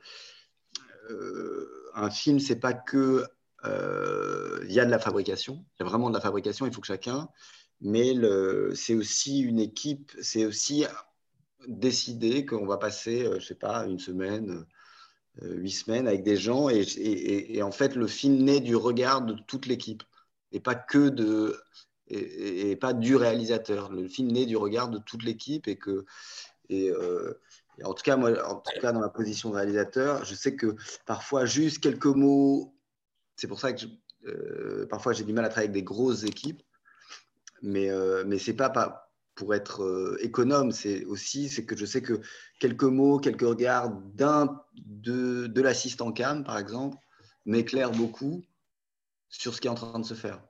euh, 1.10 1.90
un 1.94 2.10
film, 2.10 2.38
c'est 2.40 2.58
pas 2.58 2.72
que 2.72 3.24
euh, 3.64 4.60
il 4.66 4.72
y 4.72 4.80
a 4.80 4.84
de 4.84 4.90
la 4.90 4.98
fabrication, 4.98 5.64
il 5.74 5.82
y 5.82 5.86
a 5.86 5.88
vraiment 5.88 6.10
de 6.10 6.14
la 6.14 6.20
fabrication, 6.20 6.66
il 6.66 6.72
faut 6.72 6.80
que 6.80 6.86
chacun, 6.86 7.28
mais 7.84 8.14
c'est 8.74 8.94
aussi 8.94 9.40
une 9.40 9.60
équipe, 9.60 10.12
c'est 10.20 10.44
aussi 10.44 10.84
décider 11.68 12.44
qu'on 12.44 12.66
va 12.66 12.78
passer, 12.78 13.28
je 13.38 13.44
sais 13.44 13.54
pas, 13.54 13.86
une 13.86 14.00
semaine, 14.00 14.66
huit 15.40 15.70
semaines 15.70 16.08
avec 16.08 16.24
des 16.24 16.36
gens, 16.36 16.68
et, 16.68 17.62
en 17.62 17.70
fait, 17.70 17.94
le 17.94 18.06
film 18.08 18.38
naît 18.38 18.60
du 18.60 18.74
regard 18.74 19.22
de 19.22 19.34
toute 19.46 19.66
l'équipe, 19.66 20.02
et 20.50 20.60
pas 20.60 20.74
que 20.74 21.08
de 21.08 21.56
et, 22.08 22.76
pas 22.76 22.92
du 22.92 23.16
réalisateur. 23.16 23.90
Le 23.90 24.08
film 24.08 24.32
naît 24.32 24.46
du 24.46 24.56
regard 24.56 24.88
de 24.88 24.98
toute 24.98 25.22
l'équipe 25.22 25.68
et 25.68 25.76
que 25.76 26.04
et, 26.68 26.90
euh, 26.90 27.40
en 27.82 27.92
tout 27.94 28.02
cas 28.02 28.16
moi, 28.16 28.30
en 28.48 28.56
tout 28.56 28.80
cas 28.80 28.92
dans 28.92 29.00
la 29.00 29.08
position 29.08 29.50
de 29.50 29.56
réalisateur, 29.56 30.24
je 30.24 30.34
sais 30.34 30.54
que 30.56 30.76
parfois 31.06 31.44
juste 31.44 31.80
quelques 31.80 32.06
mots. 32.06 32.74
C'est 33.36 33.48
pour 33.48 33.60
ça 33.60 33.72
que 33.72 33.86
euh, 34.26 34.86
parfois 34.86 35.12
j'ai 35.12 35.24
du 35.24 35.32
mal 35.32 35.44
à 35.44 35.48
travailler 35.48 35.70
avec 35.70 35.74
des 35.74 35.82
grosses 35.82 36.24
équipes, 36.24 36.62
mais 37.62 37.90
euh, 37.90 38.24
mais 38.26 38.38
c'est 38.38 38.54
pas, 38.54 38.70
pas 38.70 39.12
pour 39.34 39.54
être 39.54 39.82
euh, 39.82 40.18
économe, 40.20 40.72
c'est 40.72 41.04
aussi 41.04 41.48
que 41.66 41.76
je 41.76 41.86
sais 41.86 42.02
que 42.02 42.20
quelques 42.60 42.84
mots, 42.84 43.18
quelques 43.18 43.42
regards 43.42 43.90
d'un 44.14 44.60
de, 44.74 45.46
de 45.46 45.62
l'assistant 45.62 46.12
cam 46.12 46.44
par 46.44 46.58
exemple 46.58 46.96
m'éclairent 47.46 47.92
beaucoup 47.92 48.44
sur 49.28 49.54
ce 49.54 49.60
qui 49.60 49.66
est 49.66 49.70
en 49.70 49.74
train 49.74 49.98
de 49.98 50.04
se 50.04 50.14
faire 50.14 50.40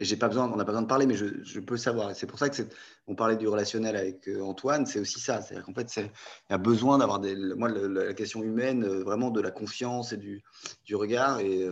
et 0.00 0.16
pas 0.16 0.28
besoin, 0.28 0.50
on 0.50 0.56
n'a 0.56 0.64
pas 0.64 0.72
besoin 0.72 0.82
de 0.82 0.86
parler, 0.86 1.06
mais 1.06 1.16
je, 1.16 1.42
je 1.42 1.60
peux 1.60 1.76
savoir. 1.76 2.14
C'est 2.14 2.26
pour 2.26 2.38
ça 2.38 2.48
que 2.48 2.62
on 3.08 3.16
parlait 3.16 3.36
du 3.36 3.48
relationnel 3.48 3.96
avec 3.96 4.28
euh, 4.28 4.42
Antoine, 4.42 4.86
c'est 4.86 5.00
aussi 5.00 5.18
ça. 5.18 5.42
C'est-à-dire 5.42 5.64
qu'en 5.66 5.74
fait, 5.74 5.92
il 5.96 6.10
y 6.50 6.52
a 6.52 6.58
besoin 6.58 6.98
d'avoir. 6.98 7.20
Moi, 7.56 7.68
la 7.68 8.14
question 8.14 8.42
humaine, 8.42 8.84
euh, 8.84 9.02
vraiment 9.02 9.30
de 9.30 9.40
la 9.40 9.50
confiance 9.50 10.12
et 10.12 10.16
du, 10.16 10.44
du 10.84 10.94
regard 10.94 11.40
est, 11.40 11.68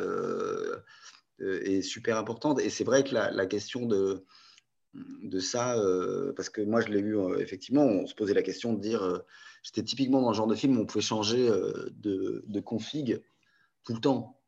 super 1.83 2.19
importante. 2.19 2.61
Et 2.61 2.71
c'est 2.71 2.85
vrai 2.85 3.05
que 3.05 3.15
la, 3.15 3.47
question 3.47 3.87
de, 3.87 4.25
de 5.23 5.39
ça, 5.39 5.77
parce 6.37 6.49
que 6.49 6.61
moi, 6.63 6.81
je 6.81 6.89
l'ai 6.89 7.03
vu, 7.03 7.17
effectivement, 7.39 7.85
on 7.85 8.07
se 8.07 8.15
posait 8.15 8.35
la 8.35 8.43
question 8.43 8.73
de 8.73 8.81
dire. 8.81 9.23
J'étais 9.63 9.83
typiquement 9.83 10.23
dans 10.23 10.31
le 10.31 10.37
genre 10.37 10.47
de 10.47 10.55
film 10.55 10.79
où 10.79 10.83
on 10.83 10.87
pouvait 10.87 11.03
changer 11.03 11.49
de, 11.97 12.45
de 12.47 12.61
config 12.61 13.23
tout 13.85 13.95
le 13.95 14.01
temps. 14.01 14.41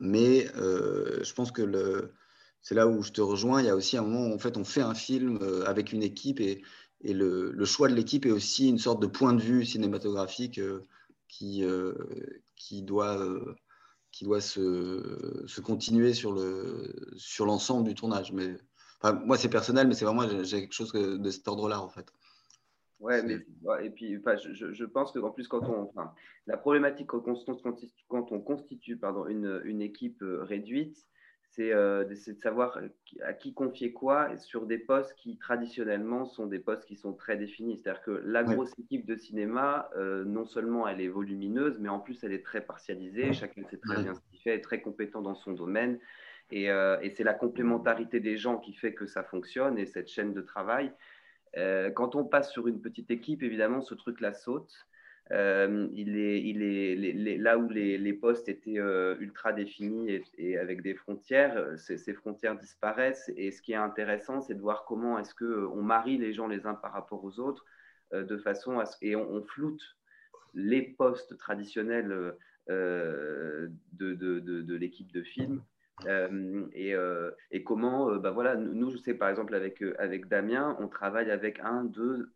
Mais 0.00 0.46
je 0.46 1.32
pense 1.34 1.52
que 1.52 1.62
le 1.62 2.12
c'est 2.62 2.74
là 2.74 2.86
où 2.86 3.02
je 3.02 3.12
te 3.12 3.20
rejoins. 3.20 3.62
Il 3.62 3.66
y 3.66 3.70
a 3.70 3.76
aussi 3.76 3.96
un 3.96 4.02
moment 4.02 4.26
où 4.26 4.34
en 4.34 4.38
fait, 4.38 4.56
on 4.56 4.64
fait 4.64 4.80
un 4.80 4.94
film 4.94 5.38
euh, 5.42 5.64
avec 5.66 5.92
une 5.92 6.02
équipe 6.02 6.40
et, 6.40 6.62
le, 7.02 7.64
choix 7.64 7.88
de 7.88 7.94
l'équipe 7.94 8.26
est 8.26 8.30
aussi 8.30 8.68
une 8.68 8.78
sorte 8.78 9.00
de 9.00 9.06
point 9.06 9.32
de 9.32 9.40
vue 9.40 9.64
cinématographique 9.64 10.58
euh, 10.58 10.86
qui, 11.28 11.64
euh, 11.64 11.94
qui 12.56 12.82
doit, 12.82 13.24
qui 14.10 14.24
doit 14.24 14.40
se, 14.40 15.60
continuer 15.60 16.12
sur 16.12 16.32
l'ensemble 16.32 17.16
sur 17.16 17.82
du 17.84 17.94
tournage. 17.94 18.32
Mais, 18.32 18.56
moi, 19.24 19.36
c'est 19.36 19.48
personnel, 19.48 19.86
mais 19.86 19.94
c'est 19.94 20.04
vraiment 20.04 20.28
j'ai 20.42 20.60
quelque 20.62 20.72
chose 20.72 20.92
de 20.92 21.30
cet 21.30 21.46
ordre-là 21.48 21.80
en 21.80 21.88
fait. 21.88 22.12
Ouais, 23.00 23.22
mais 23.22 23.38
et 23.84 23.90
puis 23.90 24.20
je, 24.42 24.72
je, 24.72 24.84
pense 24.84 25.12
que 25.12 25.20
en 25.20 25.30
plus 25.30 25.46
quand 25.46 25.62
on 25.68 25.82
enfin, 25.82 26.12
la 26.48 26.56
problématique 26.56 27.06
quand 27.06 27.22
on, 27.28 27.36
quand 28.08 28.32
on 28.32 28.40
constitue 28.40 28.96
pardon, 28.96 29.26
une, 29.28 29.62
une 29.64 29.82
équipe 29.82 30.18
réduite, 30.20 31.06
euh, 31.60 32.04
c'est 32.14 32.34
de 32.34 32.40
savoir 32.40 32.76
euh, 32.76 32.88
à 33.24 33.32
qui 33.32 33.52
confier 33.52 33.92
quoi 33.92 34.36
sur 34.38 34.66
des 34.66 34.78
postes 34.78 35.14
qui 35.16 35.38
traditionnellement 35.38 36.24
sont 36.24 36.46
des 36.46 36.60
postes 36.60 36.84
qui 36.84 36.96
sont 36.96 37.12
très 37.12 37.36
définis. 37.36 37.78
C'est-à-dire 37.78 38.02
que 38.02 38.22
la 38.24 38.44
grosse 38.44 38.72
équipe 38.78 39.06
de 39.06 39.16
cinéma, 39.16 39.90
euh, 39.96 40.24
non 40.24 40.44
seulement 40.44 40.86
elle 40.86 41.00
est 41.00 41.08
volumineuse, 41.08 41.78
mais 41.80 41.88
en 41.88 41.98
plus 41.98 42.22
elle 42.22 42.32
est 42.32 42.44
très 42.44 42.60
partialisée. 42.60 43.32
Chacun 43.32 43.62
sait 43.64 43.78
très 43.78 44.02
bien 44.02 44.14
ce 44.14 44.20
qu'il 44.30 44.40
fait, 44.40 44.54
est 44.54 44.60
très 44.60 44.80
compétent 44.80 45.20
dans 45.20 45.34
son 45.34 45.52
domaine. 45.52 45.98
Et, 46.50 46.64
et 46.66 47.10
c'est 47.10 47.24
la 47.24 47.34
complémentarité 47.34 48.20
des 48.20 48.36
gens 48.36 48.58
qui 48.58 48.72
fait 48.72 48.94
que 48.94 49.06
ça 49.06 49.22
fonctionne 49.22 49.78
et 49.78 49.86
cette 49.86 50.08
chaîne 50.08 50.32
de 50.32 50.40
travail. 50.40 50.92
quand 51.54 52.14
on 52.14 52.24
passe 52.24 52.50
sur 52.52 52.68
une 52.68 52.80
petite 52.80 53.10
équipe, 53.10 53.42
évidemment, 53.42 53.82
ce 53.82 53.94
truc-là 53.94 54.32
saute. 54.32 54.88
Euh, 55.30 55.88
il 55.92 56.16
est, 56.16 56.42
il 56.42 56.62
est, 56.62 57.36
là 57.36 57.58
où 57.58 57.68
les, 57.68 58.12
postes 58.14 58.48
étaient 58.48 58.78
euh, 58.78 59.14
ultra 59.20 59.52
définis 59.52 60.22
et, 60.38 60.56
avec 60.58 60.80
des 60.80 60.94
frontières, 60.94 61.56
euh, 61.56 61.76
ces, 61.76 62.14
frontières 62.14 62.56
disparaissent. 62.56 63.30
Et 63.36 63.50
ce 63.50 63.60
qui 63.60 63.72
est 63.72 63.76
intéressant, 63.76 64.40
c'est 64.40 64.54
de 64.54 64.60
voir 64.60 64.84
comment 64.86 65.18
est-ce 65.18 65.34
qu'on 65.34 65.82
marie 65.82 66.16
les 66.16 66.32
gens 66.32 66.46
les 66.46 66.66
uns 66.66 66.74
par 66.74 66.92
rapport 66.92 67.22
aux 67.24 67.40
autres 67.40 67.64
de 68.12 68.38
façon 68.38 68.82
et 69.02 69.16
on, 69.16 69.42
floute 69.42 69.82
les 70.54 70.80
postes 70.80 71.36
traditionnels 71.36 72.34
de, 72.68 73.70
de, 73.92 74.14
de, 74.14 74.74
l'équipe 74.76 75.12
de 75.12 75.22
film. 75.22 75.62
Et, 76.06 76.94
et, 77.50 77.64
comment, 77.64 78.16
bah 78.16 78.30
voilà, 78.30 78.56
nous, 78.56 78.90
je 78.90 78.98
sais 78.98 79.14
par 79.14 79.28
exemple 79.28 79.54
avec, 79.54 79.82
avec 79.98 80.26
Damien, 80.28 80.76
on 80.80 80.88
travaille 80.88 81.30
avec 81.30 81.60
un, 81.60 81.84
deux 81.84 82.30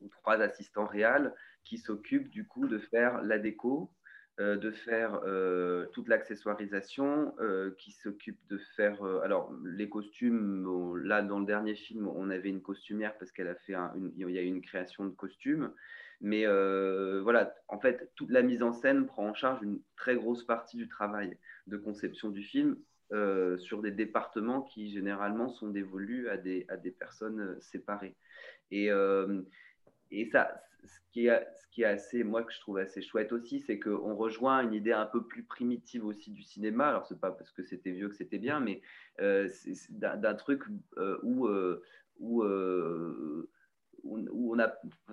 ou 0.00 0.08
trois 0.08 0.40
assistants 0.40 0.86
réels 0.86 1.32
qui 1.64 1.78
s'occupe 1.78 2.28
du 2.28 2.46
coup 2.46 2.66
de 2.66 2.78
faire 2.78 3.22
la 3.22 3.38
déco, 3.38 3.90
euh, 4.40 4.56
de 4.56 4.70
faire 4.70 5.20
euh, 5.24 5.86
toute 5.92 6.08
l'accessoirisation, 6.08 7.34
euh, 7.40 7.70
qui 7.78 7.92
s'occupe 7.92 8.38
de 8.48 8.58
faire 8.76 9.02
alors 9.22 9.52
les 9.64 9.88
costumes. 9.88 10.96
là, 11.04 11.22
dans 11.22 11.38
le 11.38 11.46
dernier 11.46 11.74
film, 11.74 12.08
on 12.08 12.30
avait 12.30 12.50
une 12.50 12.62
costumière 12.62 13.16
parce 13.18 13.32
qu'elle 13.32 13.48
a 13.48 13.54
fait 13.54 13.74
il 14.16 14.30
y 14.30 14.38
a 14.38 14.42
eu 14.42 14.46
une 14.46 14.62
création 14.62 15.04
de 15.04 15.14
costumes. 15.14 15.72
Mais 16.24 16.46
voilà, 17.20 17.54
en 17.68 17.78
fait, 17.78 18.10
toute 18.16 18.30
la 18.30 18.42
mise 18.42 18.62
en 18.62 18.72
scène 18.72 19.06
prend 19.06 19.28
en 19.28 19.34
charge 19.34 19.62
une 19.62 19.80
très 19.96 20.16
grosse 20.16 20.44
partie 20.44 20.76
du 20.76 20.88
travail 20.88 21.38
de 21.66 21.76
conception 21.76 22.30
du 22.30 22.42
film 22.42 22.76
sur 23.58 23.82
des 23.82 23.92
départements 23.92 24.62
qui 24.62 24.90
généralement 24.90 25.48
sont 25.48 25.68
dévolus 25.68 26.28
à 26.28 26.36
des, 26.36 26.64
à 26.68 26.76
des 26.76 26.90
personnes 26.90 27.56
séparées. 27.60 28.16
Et, 28.70 28.88
et 30.10 30.24
ça, 30.26 30.62
ce 30.86 30.98
qui, 31.12 31.26
est, 31.26 31.46
ce 31.54 31.66
qui 31.70 31.82
est 31.82 31.86
assez, 31.86 32.24
moi, 32.24 32.42
que 32.42 32.52
je 32.52 32.60
trouve 32.60 32.78
assez 32.78 33.02
chouette 33.02 33.32
aussi, 33.32 33.60
c'est 33.60 33.78
qu'on 33.78 34.14
rejoint 34.14 34.62
une 34.62 34.74
idée 34.74 34.92
un 34.92 35.06
peu 35.06 35.26
plus 35.26 35.44
primitive 35.44 36.04
aussi 36.04 36.30
du 36.30 36.42
cinéma. 36.42 36.88
Alors, 36.88 37.06
c'est 37.06 37.20
pas 37.20 37.30
parce 37.30 37.50
que 37.52 37.62
c'était 37.62 37.90
vieux 37.90 38.08
que 38.08 38.16
c'était 38.16 38.38
bien, 38.38 38.60
mais 38.60 38.82
euh, 39.20 39.48
c'est 39.48 39.74
d'un 39.98 40.34
truc 40.34 40.62
euh, 40.98 41.18
où, 41.22 41.46
euh, 41.46 41.82
où, 44.04 44.54
on 44.54 44.58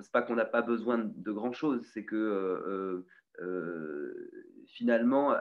c'est 0.01 0.11
pas 0.11 0.22
qu'on 0.22 0.35
n'a 0.35 0.45
pas 0.45 0.61
besoin 0.61 0.97
de 0.99 1.31
grand 1.31 1.51
chose, 1.51 1.81
c'est 1.93 2.05
que 2.05 3.03
finalement, 4.68 5.35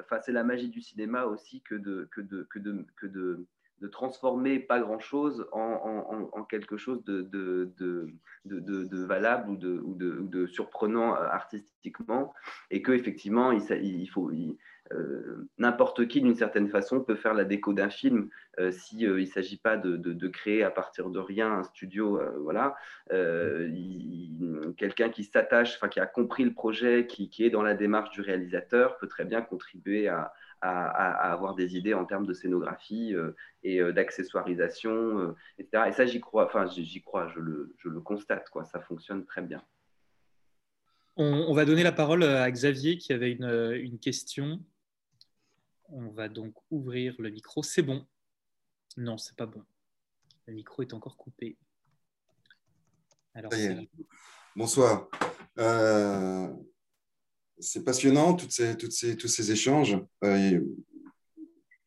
enfin, 0.00 0.20
c'est 0.20 0.32
la 0.32 0.44
magie 0.44 0.68
du 0.68 0.80
cinéma 0.80 1.24
aussi 1.24 1.62
que 1.62 1.74
de, 1.74 2.08
que 2.10 2.20
de, 2.20 2.46
que 2.96 3.06
de 3.06 3.46
de 3.84 3.88
transformer 3.88 4.60
pas 4.60 4.80
grand-chose 4.80 5.46
en, 5.52 6.42
quelque 6.48 6.78
chose 6.78 7.04
de, 7.04 8.08
valable 9.04 9.50
ou 9.50 9.56
de, 9.56 10.46
surprenant 10.46 11.14
euh, 11.14 11.26
artistiquement, 11.26 12.32
et 12.70 12.80
que 12.80 12.92
effectivement, 12.92 13.52
il, 13.52 13.62
il 13.82 14.06
faut 14.06 14.30
euh, 14.92 15.48
n'importe 15.58 16.08
qui 16.08 16.22
d'une 16.22 16.34
certaine 16.34 16.68
façon 16.70 17.02
peut 17.02 17.14
faire 17.14 17.34
la 17.34 17.44
déco 17.44 17.74
d'un 17.74 17.90
film 17.90 18.30
euh, 18.58 18.70
s'il 18.70 19.14
ne 19.14 19.24
s'agit 19.26 19.58
pas 19.58 19.76
de, 19.76 20.28
créer 20.28 20.62
à 20.62 20.70
partir 20.70 21.10
de 21.10 21.18
rien 21.18 21.52
un 21.52 21.62
studio, 21.64 22.18
voilà, 22.40 22.76
quelqu'un 24.78 25.10
qui 25.10 25.24
s'attache, 25.24 25.76
enfin 25.76 25.88
qui 25.88 26.00
a 26.00 26.06
compris 26.06 26.44
le 26.44 26.54
projet, 26.54 27.06
qui 27.06 27.30
est 27.40 27.50
dans 27.50 27.62
la 27.62 27.74
démarche 27.74 28.10
du 28.10 28.22
réalisateur, 28.22 28.96
peut 28.96 29.08
très 29.08 29.26
bien 29.26 29.42
contribuer 29.42 30.08
à 30.08 30.32
à, 30.64 31.32
avoir 31.32 31.54
des 31.54 31.76
idées 31.76 31.94
en 31.94 32.04
termes 32.04 32.26
de 32.26 32.32
scénographie 32.32 33.14
euh, 33.14 33.32
et 33.62 33.80
euh, 33.80 33.92
d'accessoirisation, 33.92 34.92
euh, 34.92 35.36
etc. 35.58 35.84
Et 35.88 35.92
ça, 35.92 36.06
j'y 36.06 36.20
crois, 36.20 36.46
enfin, 36.46 36.66
j'y 36.66 37.02
crois, 37.02 37.28
je 37.28 37.40
le, 37.40 37.74
je 37.78 37.88
le, 37.88 38.00
constate, 38.00 38.48
quoi. 38.50 38.64
ça 38.64 38.80
fonctionne 38.80 39.24
très 39.24 39.42
bien. 39.42 39.62
On, 41.16 41.52
va 41.54 41.64
donner 41.64 41.84
la 41.84 41.92
parole 41.92 42.24
à 42.24 42.50
Xavier 42.50 42.98
qui 42.98 43.12
avait 43.12 43.30
une, 43.30 43.44
une, 43.44 44.00
question. 44.00 44.60
On 45.88 46.08
va 46.08 46.28
donc 46.28 46.54
ouvrir 46.72 47.14
le 47.20 47.30
micro. 47.30 47.62
C'est 47.62 47.82
bon 47.82 48.04
Non, 48.96 49.16
c'est 49.16 49.36
pas 49.36 49.46
bon. 49.46 49.62
Le 50.46 50.54
micro 50.54 50.82
est 50.82 50.92
encore 50.92 51.16
coupé. 51.16 51.56
Alors, 53.32 53.52
Bonsoir. 54.56 55.08
Euh, 55.58 56.52
c'est 57.58 57.84
passionnant, 57.84 58.34
toutes 58.34 58.52
ces, 58.52 58.76
toutes 58.76 58.92
ces, 58.92 59.16
tous 59.16 59.28
ces 59.28 59.52
échanges. 59.52 59.98
Euh, 60.24 60.60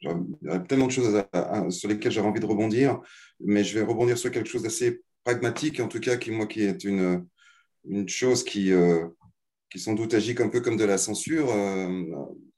il 0.02 0.12
y 0.44 0.50
a 0.50 0.60
tellement 0.60 0.88
de 0.88 0.92
choses 0.92 1.24
sur 1.70 1.90
lesquelles 1.90 2.12
j'aurais 2.12 2.28
envie 2.28 2.40
de 2.40 2.46
rebondir, 2.46 3.02
mais 3.40 3.64
je 3.64 3.78
vais 3.78 3.86
rebondir 3.86 4.18
sur 4.18 4.32
quelque 4.32 4.50
chose 4.50 4.64
d'assez 4.64 5.02
pragmatique, 5.24 5.80
en 5.80 5.88
tout 5.88 6.00
cas, 6.00 6.18
qui, 6.18 6.32
moi, 6.32 6.46
qui 6.46 6.62
est 6.62 6.84
une, 6.84 7.26
une 7.90 8.08
chose 8.08 8.44
qui, 8.44 8.72
euh, 8.72 9.08
qui 9.70 9.80
sans 9.80 9.94
doute 9.94 10.14
agit 10.14 10.36
un 10.40 10.50
peu 10.50 10.62
comme 10.62 10.78
de 10.78 10.86
la 10.86 10.98
censure 10.98 11.50
euh, 11.52 12.04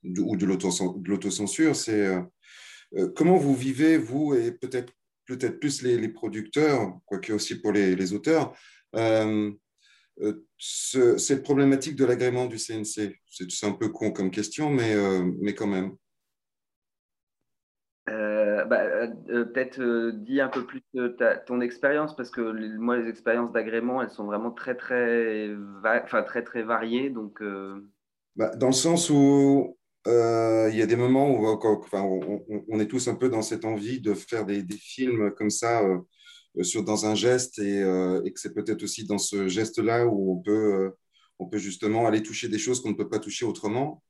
ou 0.04 0.36
de 0.36 0.46
l'autocensure. 0.46 1.76
C'est 1.76 2.14
comment 3.16 3.38
vous 3.38 3.56
vivez, 3.56 3.98
vous, 3.98 4.34
et 4.34 4.52
peut-être 4.52 4.94
peut-être 5.30 5.60
plus 5.60 5.84
les, 5.84 6.10
producteurs, 6.10 7.00
quoique 7.06 7.32
aussi 7.32 7.56
pour 7.56 7.72
les, 7.72 8.14
auteurs. 8.14 8.54
Cette 10.58 11.44
problématique 11.44 11.96
de 11.96 12.06
l'agrément 12.06 12.46
du 12.46 12.58
CNC, 12.58 13.16
c'est 13.26 13.66
un 13.66 13.72
peu 13.72 13.90
con 13.90 14.12
comme 14.12 14.32
question, 14.32 14.70
mais, 14.70 14.96
mais 15.42 15.54
quand 15.54 15.68
même. 15.68 15.96
Bah, 18.08 19.08
peut-être 19.28 20.12
dis 20.12 20.42
un 20.42 20.50
peu 20.50 20.66
plus 20.66 20.84
ta, 21.18 21.38
ton 21.38 21.62
expérience 21.62 22.16
parce 22.16 22.30
que 22.30 22.42
moi 22.78 22.98
les 22.98 23.10
expériences 23.10 23.52
d'agrément 23.52 24.02
elles 24.02 24.12
sont 24.12 24.26
vraiment 24.26 24.52
très 24.52 24.76
très 24.76 25.50
enfin 25.84 26.22
très 26.24 26.44
très 26.44 26.62
variées 26.62 27.10
donc 27.10 27.42
bah, 28.36 28.56
dans 28.56 28.68
le 28.68 28.74
sens 28.74 29.10
où 29.10 29.78
euh, 30.08 30.70
il 30.72 30.78
y 30.78 30.82
a 30.82 30.86
des 30.86 30.96
moments 30.96 31.30
où 31.30 31.46
enfin, 31.46 32.04
on, 32.04 32.80
est 32.80 32.88
tous 32.88 33.10
un 33.10 33.16
peu 33.16 33.28
dans 33.30 33.42
cette 33.42 33.66
envie 33.66 34.00
de 34.00 34.14
faire 34.14 34.46
des, 34.46 34.64
films 34.72 35.32
comme 35.32 35.50
ça 35.50 35.84
euh, 35.84 35.98
sur, 36.64 36.84
dans 36.84 37.06
un 37.06 37.16
geste 37.16 37.60
et, 37.60 37.82
euh, 37.82 38.22
et 38.26 38.32
que 38.32 38.40
c'est 38.40 38.54
peut-être 38.54 38.84
aussi 38.84 39.06
dans 39.06 39.18
ce 39.18 39.48
geste-là 39.48 40.08
où 40.08 40.34
on 40.38 40.42
peut, 40.42 40.92
on 41.40 41.48
peut 41.48 41.58
justement 41.58 42.08
aller 42.08 42.24
toucher 42.24 42.50
des 42.50 42.60
choses 42.60 42.82
qu'on 42.82 42.90
ne 42.90 42.96
peut 42.96 43.10
pas 43.10 43.20
toucher 43.20 43.46
autrement. 43.46 44.04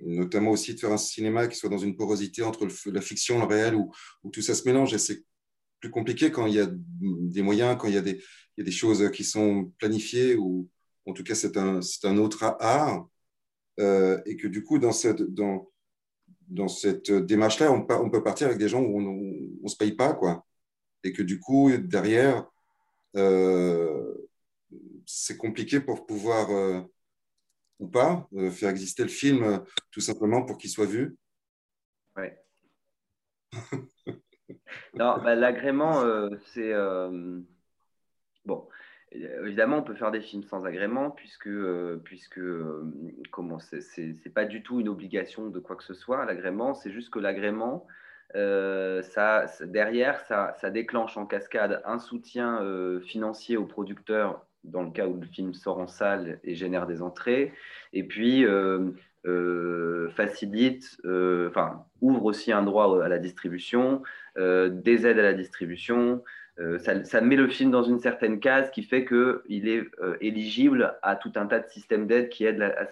notamment 0.00 0.50
aussi 0.50 0.74
de 0.74 0.80
faire 0.80 0.92
un 0.92 0.98
cinéma 0.98 1.48
qui 1.48 1.56
soit 1.56 1.70
dans 1.70 1.78
une 1.78 1.96
porosité 1.96 2.42
entre 2.42 2.68
la 2.90 3.00
fiction 3.00 3.38
le 3.38 3.46
réel 3.46 3.74
où, 3.74 3.92
tout 4.32 4.42
ça 4.42 4.54
se 4.54 4.64
mélange. 4.66 4.94
Et 4.94 4.98
c'est 4.98 5.24
plus 5.80 5.90
compliqué 5.90 6.30
quand 6.30 6.46
il 6.46 6.54
y 6.54 6.60
a 6.60 6.68
des 6.70 7.42
moyens, 7.42 7.76
quand 7.78 7.88
il 7.88 7.94
y 7.94 7.98
a 7.98 8.02
des, 8.02 8.22
il 8.56 8.58
y 8.58 8.62
a 8.62 8.64
des 8.64 8.70
choses 8.70 9.10
qui 9.12 9.24
sont 9.24 9.72
planifiées 9.78 10.36
ou 10.36 10.68
en 11.06 11.12
tout 11.12 11.24
cas 11.24 11.34
c'est 11.34 11.56
un, 11.56 11.80
un, 12.04 12.18
autre 12.18 12.44
art, 12.60 13.08
euh, 13.80 14.20
et 14.26 14.36
que 14.36 14.46
du 14.48 14.62
coup, 14.62 14.78
dans 14.78 14.92
cette, 14.92 15.22
dans, 15.22 15.70
dans 16.48 16.68
cette 16.68 17.10
démarche-là, 17.10 17.72
on, 17.72 18.10
peut 18.10 18.22
partir 18.22 18.46
avec 18.46 18.58
des 18.58 18.68
gens 18.68 18.80
où 18.80 18.98
on 18.98 19.62
ne 19.62 19.68
se 19.68 19.76
paye 19.76 19.92
pas, 19.92 20.14
quoi. 20.14 20.44
Et 21.02 21.12
que 21.12 21.22
du 21.22 21.38
coup, 21.38 21.70
derrière, 21.76 22.46
euh, 23.16 24.14
c'est 25.06 25.36
compliqué 25.36 25.80
pour 25.80 26.06
pouvoir, 26.06 26.50
euh, 26.50 26.80
ou 27.78 27.88
pas, 27.88 28.28
faire 28.52 28.70
exister 28.70 29.02
le 29.02 29.08
film 29.08 29.62
tout 29.90 30.00
simplement 30.00 30.44
pour 30.44 30.58
qu'il 30.58 30.70
soit 30.70 30.86
vu. 30.86 31.16
Oui. 32.16 32.26
non, 34.94 35.18
bah, 35.22 35.34
l'agrément, 35.34 36.02
c'est. 36.52 36.72
bon, 38.44 38.68
euh, 38.68 38.83
évidemment, 39.14 39.78
on 39.78 39.82
peut 39.82 39.94
faire 39.94 40.10
des 40.10 40.20
films 40.20 40.42
sans 40.42 40.64
agrément, 40.64 41.10
puisque, 41.10 41.46
euh, 41.46 42.00
puisque 42.04 42.38
euh, 42.38 42.92
comment 43.30 43.58
c'est 43.58 44.34
pas 44.34 44.44
du 44.44 44.62
tout 44.62 44.80
une 44.80 44.88
obligation 44.88 45.48
de 45.48 45.58
quoi 45.60 45.76
que 45.76 45.84
ce 45.84 45.94
soit, 45.94 46.24
l'agrément. 46.24 46.74
C'est 46.74 46.90
juste 46.90 47.10
que 47.10 47.18
l'agrément, 47.18 47.86
ça, 48.34 49.46
derrière, 49.60 50.20
ça, 50.22 50.54
ça, 50.60 50.70
déclenche 50.70 51.16
en 51.16 51.26
cascade 51.26 51.82
un 51.84 51.98
soutien 51.98 52.60
financier 53.04 53.56
aux 53.56 53.66
producteurs 53.66 54.44
dans 54.64 54.82
le 54.82 54.90
cas 54.90 55.06
où 55.06 55.20
le 55.20 55.26
film 55.26 55.54
sort 55.54 55.78
en 55.78 55.86
salle 55.86 56.40
et 56.42 56.54
génère 56.54 56.86
des 56.86 57.00
entrées, 57.00 57.52
et 57.92 58.02
puis 58.02 58.44
facilite, 60.16 60.96
enfin, 61.04 61.84
ouvre 62.00 62.24
aussi 62.24 62.50
un 62.50 62.62
droit 62.62 63.04
à 63.04 63.08
la 63.08 63.18
distribution, 63.18 64.02
des 64.36 65.06
aides 65.06 65.20
à 65.20 65.22
la 65.22 65.34
distribution. 65.34 66.24
Euh, 66.60 66.78
ça, 66.78 67.20
met 67.20 67.34
le 67.34 67.48
film 67.48 67.72
dans 67.72 67.82
une 67.82 67.98
certaine 67.98 68.38
case 68.38 68.70
qui 68.70 68.84
fait 68.84 69.04
qu'il 69.04 69.68
est 69.68 69.84
euh, 70.00 70.16
éligible 70.20 70.96
à 71.02 71.16
tout 71.16 71.32
un 71.34 71.46
tas 71.46 71.58
de 71.58 71.68
systèmes 71.68 72.06
d'aide 72.06 72.28
qui 72.28 72.44
aident 72.44 72.62
à 72.62 72.86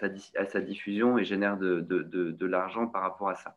sa, 0.47 0.61
diffusion 0.61 1.17
et 1.17 1.25
génèrent 1.25 1.59
de, 1.59 2.47
l'argent 2.47 2.89
par 2.89 3.03
rapport 3.03 3.29
à 3.29 3.37
ça. 3.37 3.57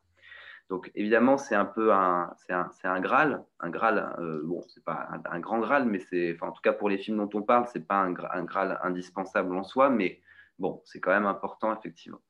Donc 0.69 0.91
évidemment, 0.93 1.37
c'est 1.37 1.55
un 1.55 1.65
peu 1.65 1.91
un, 1.91 2.31
c'est 2.37 2.53
un, 2.87 2.99
Graal, 2.99 3.43
un 3.59 3.69
Graal. 3.69 4.15
Euh, 4.19 4.41
bon, 4.43 4.61
c'est 4.67 4.83
pas 4.83 5.07
un, 5.31 5.39
grand 5.39 5.59
Graal, 5.59 5.85
mais 5.85 5.99
c'est, 5.99 6.37
en 6.41 6.51
tout 6.51 6.61
cas 6.61 6.73
pour 6.73 6.89
les 6.89 6.97
films 6.99 7.17
dont 7.17 7.29
on 7.33 7.41
parle, 7.41 7.65
c'est 7.73 7.87
pas 7.87 7.97
un, 7.97 8.11
Graal 8.11 8.79
indispensable 8.83 9.55
en 9.55 9.63
soi, 9.63 9.89
mais 9.89 10.21
bon, 10.59 10.81
c'est 10.85 10.99
quand 10.99 11.11
même 11.11 11.25
important 11.25 11.75
effectivement. 11.75 12.21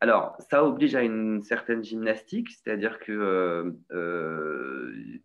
alors, 0.00 0.36
ça 0.50 0.64
oblige 0.64 0.96
à 0.96 1.02
une 1.02 1.42
certaine 1.42 1.84
gymnastique, 1.84 2.50
c'est-à-dire 2.50 2.98
que 2.98 3.76
euh, 3.92 5.20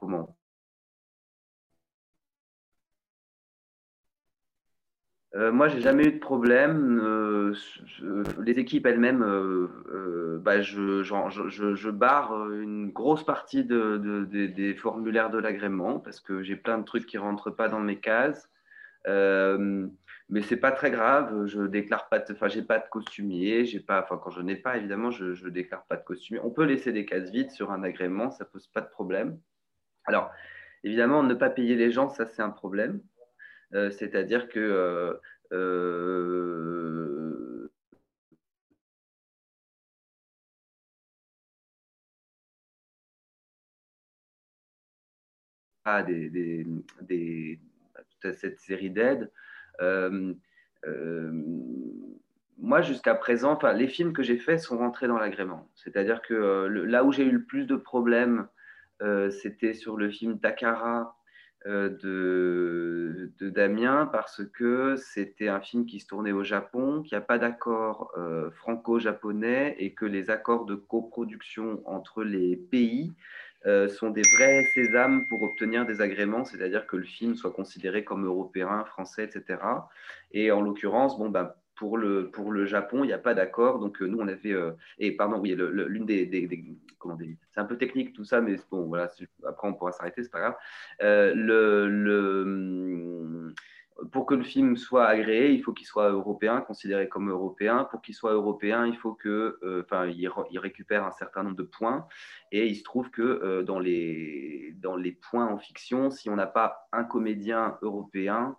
comment? 0.00 0.36
Euh, 5.34 5.50
moi, 5.50 5.68
j'ai 5.68 5.80
jamais 5.80 6.04
eu 6.04 6.12
de 6.12 6.18
problème. 6.18 7.00
Euh, 7.02 7.54
les 8.44 8.58
équipes 8.58 8.86
elles-mêmes, 8.86 9.22
euh, 9.22 10.38
bah, 10.42 10.60
je, 10.60 11.02
je, 11.02 11.90
barre 11.90 12.50
une 12.52 12.90
grosse 12.90 13.24
partie 13.24 13.64
de, 13.64 14.26
des 14.26 14.74
formulaires 14.74 15.30
de 15.30 15.38
l'agrément 15.38 15.98
parce 16.00 16.20
que 16.20 16.42
j'ai 16.42 16.56
plein 16.56 16.78
de 16.78 16.84
trucs 16.84 17.06
qui 17.06 17.16
rentrent 17.18 17.50
pas 17.50 17.68
dans 17.68 17.80
mes 17.80 17.98
cases. 17.98 18.50
Mais 20.32 20.42
c'est 20.42 20.56
pas 20.56 20.72
très 20.72 20.90
grave. 20.90 21.46
Je 21.46 21.62
déclare 21.62 22.08
pas. 22.08 22.24
Enfin, 22.30 22.48
j'ai 22.48 22.62
pas 22.62 22.78
de 22.78 22.88
costumier. 22.88 23.64
J'ai 23.66 23.80
pas. 23.80 24.02
Enfin, 24.02 24.18
quand 24.18 24.30
je 24.30 24.40
n'ai 24.40 24.56
pas, 24.56 24.78
évidemment, 24.78 25.10
je, 25.10 25.34
je 25.34 25.48
déclare 25.48 25.84
pas 25.86 25.96
de 25.96 26.04
costumier. 26.04 26.40
On 26.42 26.50
peut 26.50 26.64
laisser 26.64 26.92
des 26.92 27.04
cases 27.04 27.30
vides 27.30 27.50
sur 27.50 27.70
un 27.70 27.82
agrément. 27.82 28.30
Ça 28.30 28.46
pose 28.46 28.66
pas 28.68 28.80
de 28.80 28.88
problème. 28.88 29.38
Alors, 30.06 30.30
évidemment, 30.84 31.22
ne 31.22 31.34
pas 31.34 31.50
payer 31.50 31.76
les 31.76 31.92
gens, 31.92 32.08
ça 32.08 32.26
c'est 32.26 32.42
un 32.42 32.50
problème. 32.50 33.02
Euh, 33.74 33.90
c'est-à-dire 33.90 34.48
que 34.48 35.20
euh, 35.52 37.68
ah, 45.84 46.02
des, 46.02 46.66
toute 48.20 48.34
cette 48.34 48.60
série 48.60 48.90
d'aides. 48.90 49.30
Moi, 52.58 52.80
jusqu'à 52.80 53.14
présent, 53.14 53.58
les 53.74 53.88
films 53.88 54.12
que 54.12 54.22
j'ai 54.22 54.38
faits 54.38 54.60
sont 54.60 54.78
rentrés 54.78 55.08
dans 55.08 55.18
l'agrément. 55.18 55.68
C'est-à-dire 55.74 56.22
que 56.22 56.66
là 56.66 57.04
où 57.04 57.12
j'ai 57.12 57.24
eu 57.24 57.32
le 57.32 57.44
plus 57.44 57.66
de 57.66 57.76
problèmes 57.76 58.46
euh, 59.02 59.30
c'était 59.30 59.74
sur 59.74 59.96
le 59.96 60.10
film 60.10 60.38
Takara 60.38 61.16
euh, 61.66 61.88
de, 62.02 63.32
Damien 63.40 64.08
parce 64.10 64.42
que 64.44 64.96
c'était 64.96 65.48
un 65.48 65.60
film 65.60 65.86
qui 65.86 65.98
se 66.00 66.06
tournait 66.06 66.32
au 66.32 66.44
Japon, 66.44 67.02
qu'il 67.02 67.16
n'y 67.16 67.22
a 67.22 67.26
pas 67.26 67.38
d'accord 67.38 68.12
euh, 68.16 68.50
franco-japonais 68.52 69.74
et 69.78 69.92
que 69.92 70.06
les 70.06 70.30
accords 70.30 70.64
de 70.64 70.76
coproduction 70.76 71.82
entre 71.84 72.22
les 72.22 72.56
pays 72.56 73.12
sont 73.64 74.10
des 74.10 74.22
vrais 74.22 74.64
sésames 74.74 75.26
pour 75.28 75.42
obtenir 75.42 75.86
des 75.86 76.00
agréments, 76.00 76.44
c'est-à-dire 76.44 76.86
que 76.86 76.96
le 76.96 77.04
film 77.04 77.36
soit 77.36 77.52
considéré 77.52 78.04
comme 78.04 78.26
européen, 78.26 78.84
français, 78.84 79.24
etc. 79.24 79.58
Et 80.32 80.50
en 80.50 80.60
l'occurrence, 80.60 81.18
bon, 81.18 81.28
ben, 81.28 81.52
pour 81.82 81.98
le, 81.98 82.30
pour 82.30 82.52
le 82.52 82.64
Japon, 82.64 83.02
il 83.02 83.08
n'y 83.08 83.12
a 83.12 83.18
pas 83.18 83.34
d'accord. 83.34 83.80
Donc, 83.80 84.00
euh, 84.02 84.06
nous, 84.06 84.20
on 84.20 84.28
a 84.28 84.36
fait. 84.36 84.52
Euh, 84.52 84.70
et 84.98 85.12
pardon, 85.16 85.38
oui, 85.40 85.56
l'une 85.56 86.06
des. 86.06 86.78
comment 86.98 87.18
C'est 87.50 87.60
un 87.60 87.64
peu 87.64 87.76
technique 87.76 88.12
tout 88.12 88.24
ça, 88.24 88.40
mais 88.40 88.56
bon, 88.70 88.86
voilà. 88.86 89.10
Après, 89.46 89.68
on 89.68 89.74
pourra 89.74 89.90
s'arrêter, 89.90 90.22
c'est 90.22 90.30
pas 90.30 90.38
grave. 90.38 90.56
Euh, 91.02 91.32
le, 91.34 91.88
pour 94.10 94.26
que 94.26 94.34
le 94.34 94.42
film 94.42 94.76
soit 94.76 95.06
agréé, 95.06 95.52
il 95.52 95.62
faut 95.62 95.72
qu'il 95.72 95.86
soit 95.86 96.10
européen, 96.10 96.60
considéré 96.60 97.08
comme 97.08 97.30
européen. 97.30 97.84
Pour 97.90 98.02
qu'il 98.02 98.14
soit 98.14 98.32
européen, 98.32 98.86
il 98.86 98.96
faut 98.96 99.14
que, 99.14 99.58
enfin, 99.84 100.06
il, 100.06 100.28
il, 100.50 100.58
récupère 100.58 101.04
un 101.04 101.12
certain 101.12 101.42
nombre 101.44 101.56
de 101.56 101.62
points. 101.62 102.06
Et 102.50 102.66
il 102.66 102.76
se 102.76 102.82
trouve 102.82 103.10
que 103.10 103.62
dans, 103.62 103.78
les, 103.78 104.74
dans 104.78 104.96
les 104.96 105.12
points 105.12 105.46
en 105.46 105.58
fiction, 105.58 106.10
si 106.10 106.30
on 106.30 106.36
n'a 106.36 106.46
pas 106.46 106.88
un 106.92 107.04
comédien 107.04 107.78
européen, 107.82 108.56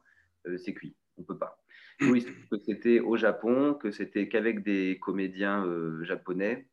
c'est 0.57 0.73
cuit. 0.73 0.95
On 1.17 1.23
peut 1.23 1.37
pas. 1.37 1.63
Oui, 2.01 2.25
que 2.51 2.57
c'était 2.57 2.99
au 2.99 3.17
Japon, 3.17 3.73
que 3.75 3.91
c'était 3.91 4.27
qu'avec 4.27 4.63
des 4.63 4.99
comédiens 4.99 5.65
euh, 5.65 6.03
japonais, 6.03 6.67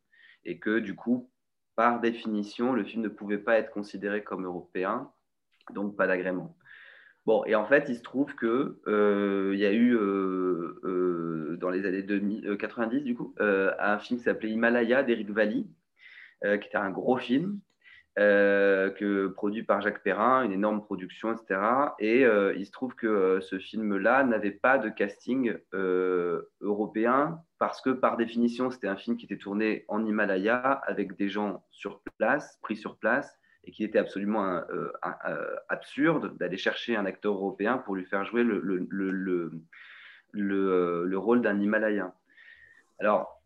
et 0.45 0.59
que 0.59 0.79
du 0.79 0.95
coup, 0.95 1.29
par 1.75 1.99
définition, 2.01 2.73
le 2.73 2.83
film 2.83 3.03
ne 3.03 3.09
pouvait 3.09 3.37
pas 3.37 3.57
être 3.57 3.71
considéré 3.71 4.23
comme 4.23 4.45
européen, 4.45 5.11
donc 5.71 5.95
pas 5.95 6.07
d'agrément. 6.07 6.57
Bon, 7.25 7.43
et 7.45 7.55
en 7.55 7.65
fait, 7.65 7.85
il 7.87 7.95
se 7.95 8.01
trouve 8.01 8.35
qu'il 8.35 8.49
euh, 8.87 9.55
y 9.55 9.65
a 9.65 9.71
eu, 9.71 9.95
euh, 9.95 11.57
dans 11.59 11.69
les 11.69 11.85
années 11.85 12.01
2000, 12.01 12.57
90, 12.57 13.03
du 13.03 13.15
coup, 13.15 13.35
un 13.39 13.99
film 13.99 14.19
qui 14.19 14.23
s'appelait 14.23 14.49
Himalaya 14.49 15.03
d'Eric 15.03 15.29
Valli, 15.29 15.69
qui 16.43 16.67
était 16.67 16.77
un 16.77 16.89
gros 16.89 17.17
film, 17.17 17.59
euh, 18.19 18.89
que, 18.89 19.27
produit 19.27 19.63
par 19.63 19.79
Jacques 19.79 20.03
Perrin, 20.03 20.43
une 20.43 20.51
énorme 20.51 20.83
production, 20.83 21.31
etc. 21.31 21.61
Et 21.97 22.25
euh, 22.25 22.53
il 22.57 22.65
se 22.65 22.71
trouve 22.71 22.93
que 22.93 23.07
euh, 23.07 23.39
ce 23.39 23.57
film-là 23.57 24.25
n'avait 24.25 24.51
pas 24.51 24.77
de 24.77 24.89
casting 24.89 25.55
européen 26.59 27.39
parce 27.57 27.79
que 27.81 27.89
par 27.89 28.17
définition, 28.17 28.69
c'était 28.69 28.89
un 28.89 28.97
film 28.97 29.15
qui 29.15 29.25
était 29.25 29.37
tourné 29.37 29.85
en 29.87 30.05
Himalaya 30.05 30.81
avec 30.85 31.15
des 31.15 31.29
gens 31.29 31.63
sur 31.71 32.01
place, 32.17 32.59
pris 32.61 32.75
sur 32.75 32.97
place, 32.97 33.39
et 33.63 33.71
qu'il 33.71 33.85
était 33.85 33.99
absolument 33.99 34.61
absurde 35.69 36.37
d'aller 36.37 36.57
chercher 36.57 36.95
un 36.95 37.05
acteur 37.05 37.33
européen 37.33 37.77
pour 37.77 37.95
lui 37.95 38.05
faire 38.05 38.25
jouer 38.25 38.43
le, 38.43 38.59
le, 38.59 39.51
le, 40.31 41.05
le 41.05 41.17
rôle 41.17 41.41
d'un 41.41 41.59
Himalayen. 41.59 42.13
Alors, 42.99 43.41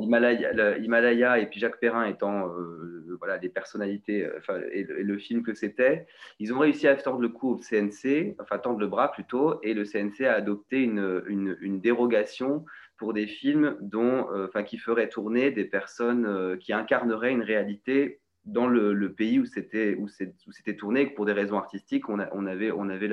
Himalaya, 0.00 1.38
et 1.38 1.46
puis 1.46 1.60
Jacques 1.60 1.80
Perrin 1.80 2.04
étant 2.06 2.50
voilà, 3.18 3.38
des 3.38 3.48
personnalités 3.48 4.28
et, 4.72 4.84
le 4.84 5.18
film 5.18 5.42
que 5.42 5.54
c'était, 5.54 6.06
ils 6.38 6.52
ont 6.52 6.58
réussi 6.58 6.86
à 6.88 6.96
tordre 6.96 7.20
le 7.20 7.28
cou 7.28 7.52
au 7.52 7.56
CNC, 7.56 8.36
enfin 8.38 8.58
tendre 8.58 8.80
le 8.80 8.86
bras 8.86 9.12
plutôt, 9.12 9.60
et 9.62 9.74
le 9.74 9.84
CNC 9.84 10.26
a 10.26 10.34
adopté 10.34 10.82
une, 10.82 11.56
une 11.60 11.80
dérogation 11.80 12.64
pour 12.96 13.12
des 13.12 13.26
films 13.26 13.76
dont, 13.80 14.26
enfin, 14.44 14.62
qui 14.64 14.78
feraient 14.78 15.08
tourner 15.08 15.50
des 15.50 15.64
personnes 15.64 16.58
qui 16.58 16.72
incarneraient 16.72 17.32
une 17.32 17.42
réalité 17.42 18.20
dans 18.48 18.66
le, 18.66 19.12
pays 19.12 19.38
où 19.38 19.44
c'était 19.44 19.94
où 19.96 20.08
c'était 20.08 20.76
tourné, 20.76 21.06
pour 21.06 21.26
des 21.26 21.32
raisons 21.32 21.58
artistiques, 21.58 22.08
on, 22.08 22.18
avait 22.18 22.72
on 22.72 22.88
avait 22.88 23.08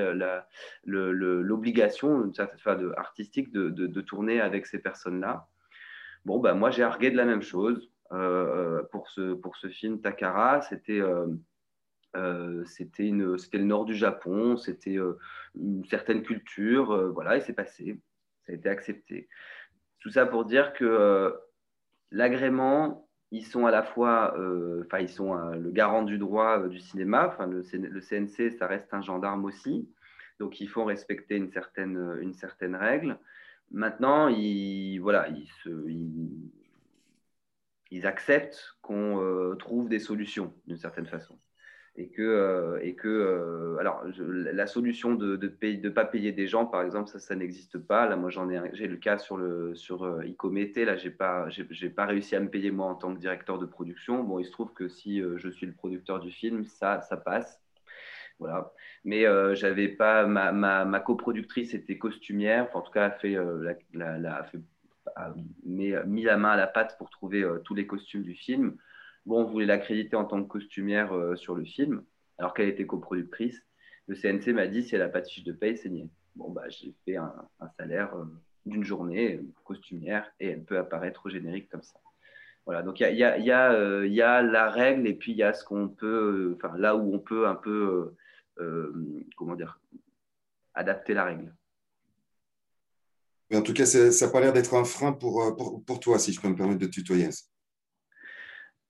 l'obligation 0.86 2.32
artistique 2.98 3.52
de, 3.52 3.70
de, 3.70 4.02
tourner 4.02 4.40
avec 4.40 4.66
ces 4.66 4.80
personnes-là. 4.80 5.48
Bon, 6.24 6.40
bah, 6.40 6.54
moi 6.54 6.72
j'ai 6.72 6.84
argué 6.84 7.12
de 7.12 7.18
la 7.18 7.26
même 7.26 7.42
chose 7.42 7.92
euh, 8.14 8.84
pour 8.92 9.10
ce 9.10 9.34
pour 9.34 9.58
ce 9.58 9.68
film 9.68 10.02
Takara. 10.02 10.62
C'était 10.62 11.02
euh, 11.02 11.28
euh, 12.16 12.64
c'était 12.66 13.12
le 13.12 13.64
nord 13.64 13.86
du 13.86 13.96
Japon, 13.96 14.56
c'était 14.56 14.98
une 15.56 15.84
certaine 15.86 16.24
culture, 16.24 17.12
voilà, 17.12 17.36
et 17.38 17.42
c'est 17.42 17.54
passé, 17.54 18.00
ça 18.46 18.54
a 18.54 18.56
été 18.56 18.70
accepté. 18.70 19.28
Tout 20.00 20.12
ça 20.12 20.26
pour 20.26 20.46
dire 20.46 20.72
que 20.74 21.36
l'agrément 22.12 23.05
ils 23.36 23.46
sont 23.46 23.66
à 23.66 23.72
la 23.72 23.84
fois, 23.84 24.34
euh, 24.38 24.84
enfin, 24.86 25.00
ils 25.00 25.10
sont 25.10 25.38
euh, 25.38 25.56
le 25.56 25.72
garant 25.72 26.04
du 26.04 26.18
droit 26.18 26.60
euh, 26.60 26.70
du 26.70 26.80
cinéma. 26.80 27.28
Enfin, 27.28 27.48
le, 27.48 27.62
CNC, 27.64 28.52
ça 28.58 28.68
reste 28.68 28.94
un 28.94 29.02
gendarme 29.02 29.44
aussi. 29.46 29.90
Donc, 30.40 30.62
il 30.62 30.70
faut 30.70 30.86
respecter 30.86 31.36
une 31.36 31.50
certaine, 31.50 32.18
une 32.22 32.34
certaine 32.34 32.76
règle. 32.76 33.20
Maintenant, 33.72 34.30
ils, 34.30 35.00
voilà, 35.00 35.28
ils, 35.30 36.42
ils 37.92 38.06
acceptent 38.06 38.78
qu'on 38.82 39.56
trouve 39.60 39.90
des 39.90 40.00
solutions 40.00 40.54
d'une 40.68 40.78
certaine 40.78 41.08
façon 41.08 41.38
et 41.98 42.10
que, 42.10 42.22
euh, 42.22 42.80
et 42.82 42.94
que 42.96 43.08
euh, 43.08 43.78
alors 43.80 44.04
la 44.06 44.68
solution 44.68 45.16
de 45.16 45.38
ne 45.38 45.76
de 45.76 45.90
pas 45.90 46.04
payer 46.04 46.34
des 46.34 46.48
gens, 46.48 46.66
par 46.66 46.84
exemple, 46.84 47.10
ça, 47.10 47.20
ça 47.20 47.36
n'existe 47.36 47.78
pas. 47.78 48.08
Là, 48.08 48.18
moi, 48.18 48.30
j'en 48.30 48.50
ai, 48.50 48.60
j'ai 48.74 48.88
le 48.88 48.98
cas 48.98 49.18
sur 49.18 49.38
le 49.38 49.76
sur 49.76 50.04
euh, 50.04 50.22
Là, 50.76 50.98
j'ai 50.98 51.10
pas, 51.10 51.50
j'ai, 51.50 51.90
pas 51.90 52.06
réussi 52.06 52.36
à 52.36 52.40
me 52.40 52.50
payer 52.50 52.72
moi 52.72 52.88
en 52.88 52.96
tant 52.96 53.14
que 53.14 53.20
directeur 53.20 53.60
de 53.60 53.66
production. 53.66 54.24
Bon, 54.24 54.40
il 54.40 54.46
se 54.46 54.52
trouve 54.52 54.74
que 54.74 54.90
si 54.90 55.22
je 55.38 55.50
suis 55.50 55.66
le 55.66 55.74
producteur 55.74 56.20
du 56.20 56.32
film, 56.32 56.66
ça, 56.66 57.02
ça 57.02 57.18
passe. 57.18 57.62
Voilà. 58.40 58.72
Mais 59.06 59.26
j'avais 59.56 59.88
pas 59.88 60.26
ma, 60.28 60.52
ma, 60.52 60.86
ma, 60.86 61.00
coproductrice 61.00 61.74
était 61.74 61.98
costumière. 61.98 62.70
En 62.74 62.82
tout 62.82 62.92
cas, 62.92 63.06
a 63.06 63.12
fait, 63.12 63.38
la, 63.94 64.38
a 64.38 64.44
fait 64.44 64.60
mis, 65.66 65.94
mis 66.06 66.24
la 66.24 66.38
main 66.38 66.52
à 66.52 66.58
la 66.58 66.68
pâte 66.68 66.98
pour 66.98 67.10
trouver 67.10 67.46
tous 67.64 67.76
les 67.76 67.88
costumes 67.88 68.24
du 68.24 68.36
film. 68.36 68.78
On 69.28 69.44
voulait 69.44 69.66
l'accréditer 69.66 70.16
en 70.16 70.26
tant 70.26 70.42
que 70.44 70.48
costumière 70.48 71.14
euh, 71.14 71.36
sur 71.36 71.56
le 71.56 71.66
film, 71.66 72.04
alors 72.38 72.54
qu'elle 72.54 72.70
était 72.70 72.86
coproductrice. 72.86 73.62
Le 74.08 74.16
CNC 74.16 74.54
m'a 74.54 74.68
dit 74.68 74.84
si 74.84 74.96
elle 74.96 75.02
n'a 75.02 75.10
pas 75.10 75.22
de 75.22 75.28
fiche 75.28 75.44
de 75.44 75.52
paye, 75.52 75.78
c'est 75.78 75.90
niais. 75.90 76.10
Bon, 76.36 76.52
bah, 76.52 76.70
j'ai 76.70 76.94
fait 77.06 77.16
un, 77.18 77.34
salaire 77.78 78.16
euh, 78.16 78.26
d'une 78.66 78.84
journée 78.84 79.40
costumière 79.64 80.32
et 80.40 80.50
elle 80.50 80.64
peut 80.64 80.78
apparaître 80.78 81.26
au 81.26 81.30
générique 81.30 81.70
comme 81.70 81.82
ça. 81.82 82.00
Voilà, 82.66 82.82
donc 82.82 83.00
il 83.00 83.16
y 83.16 83.24
a, 83.24 83.72
euh, 83.74 84.08
la 84.08 84.70
règle 84.70 85.08
et 85.08 85.14
puis 85.14 85.32
il 85.32 85.38
y 85.38 85.44
a 85.44 85.54
ce 85.54 85.64
qu'on 85.64 85.88
peut, 85.88 86.58
enfin 86.58 86.76
là 86.78 86.96
où 86.96 87.14
on 87.14 87.20
peut 87.20 87.48
un 87.48 87.56
peu, 87.56 88.16
comment 89.36 89.56
dire, 89.56 89.80
adapter 90.74 91.14
la 91.14 91.26
règle. 91.26 91.54
Mais 93.50 93.58
en 93.58 93.62
tout 93.62 93.74
cas, 93.74 93.86
ça 93.86 94.26
n'a 94.26 94.32
pas 94.32 94.40
l'air 94.40 94.54
d'être 94.54 94.74
un 94.74 94.84
frein 94.84 95.14
pour, 95.14 96.00
toi, 96.02 96.18
si 96.18 96.34
je 96.34 96.42
peux 96.42 96.48
me 96.48 96.56
permettre 96.56 96.80
de 96.80 96.88
tutoyer. 96.88 97.30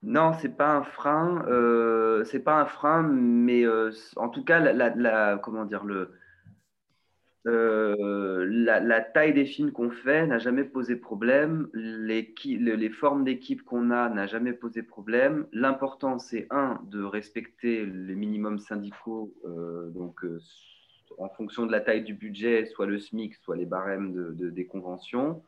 Non, 0.03 0.33
c'est 0.33 0.55
pas 0.55 0.75
un 0.75 0.83
frein. 0.83 1.43
Euh, 1.47 2.23
c'est 2.25 2.43
pas 2.43 2.61
un 2.61 2.65
frein, 2.65 3.01
mais 3.03 3.65
euh, 3.65 3.91
en 4.17 4.29
tout 4.29 4.43
cas, 4.43 4.59
la, 4.59 5.37
comment 5.37 5.65
dire 5.65 5.83
le 5.83 6.11
euh, 7.47 8.45
la, 8.49 9.01
taille 9.01 9.33
des 9.33 9.45
films 9.45 9.71
qu'on 9.71 9.91
fait 9.91 10.27
n'a 10.27 10.39
jamais 10.39 10.63
posé 10.63 10.95
problème. 10.95 11.69
Les, 11.73 12.33
les 12.45 12.89
formes 12.89 13.23
d'équipe 13.23 13.63
qu'on 13.63 13.91
a 13.91 14.09
n'a 14.09 14.27
jamais 14.27 14.53
posé 14.53 14.83
problème. 14.83 15.47
L'important, 15.51 16.19
c'est 16.19 16.47
un 16.51 16.81
de 16.85 17.03
respecter 17.03 17.85
les 17.85 18.15
minimums 18.15 18.59
syndicaux, 18.59 19.33
donc 19.93 20.25
en 21.17 21.29
fonction 21.29 21.65
de 21.65 21.71
la 21.71 21.81
taille 21.81 22.03
du 22.03 22.13
budget, 22.13 22.65
soit 22.65 22.87
le 22.87 22.99
SMIC, 22.99 23.35
soit 23.35 23.55
les 23.55 23.65
barèmes 23.65 24.13
de, 24.13 24.49
des 24.49 24.65
conventions, 24.65 25.43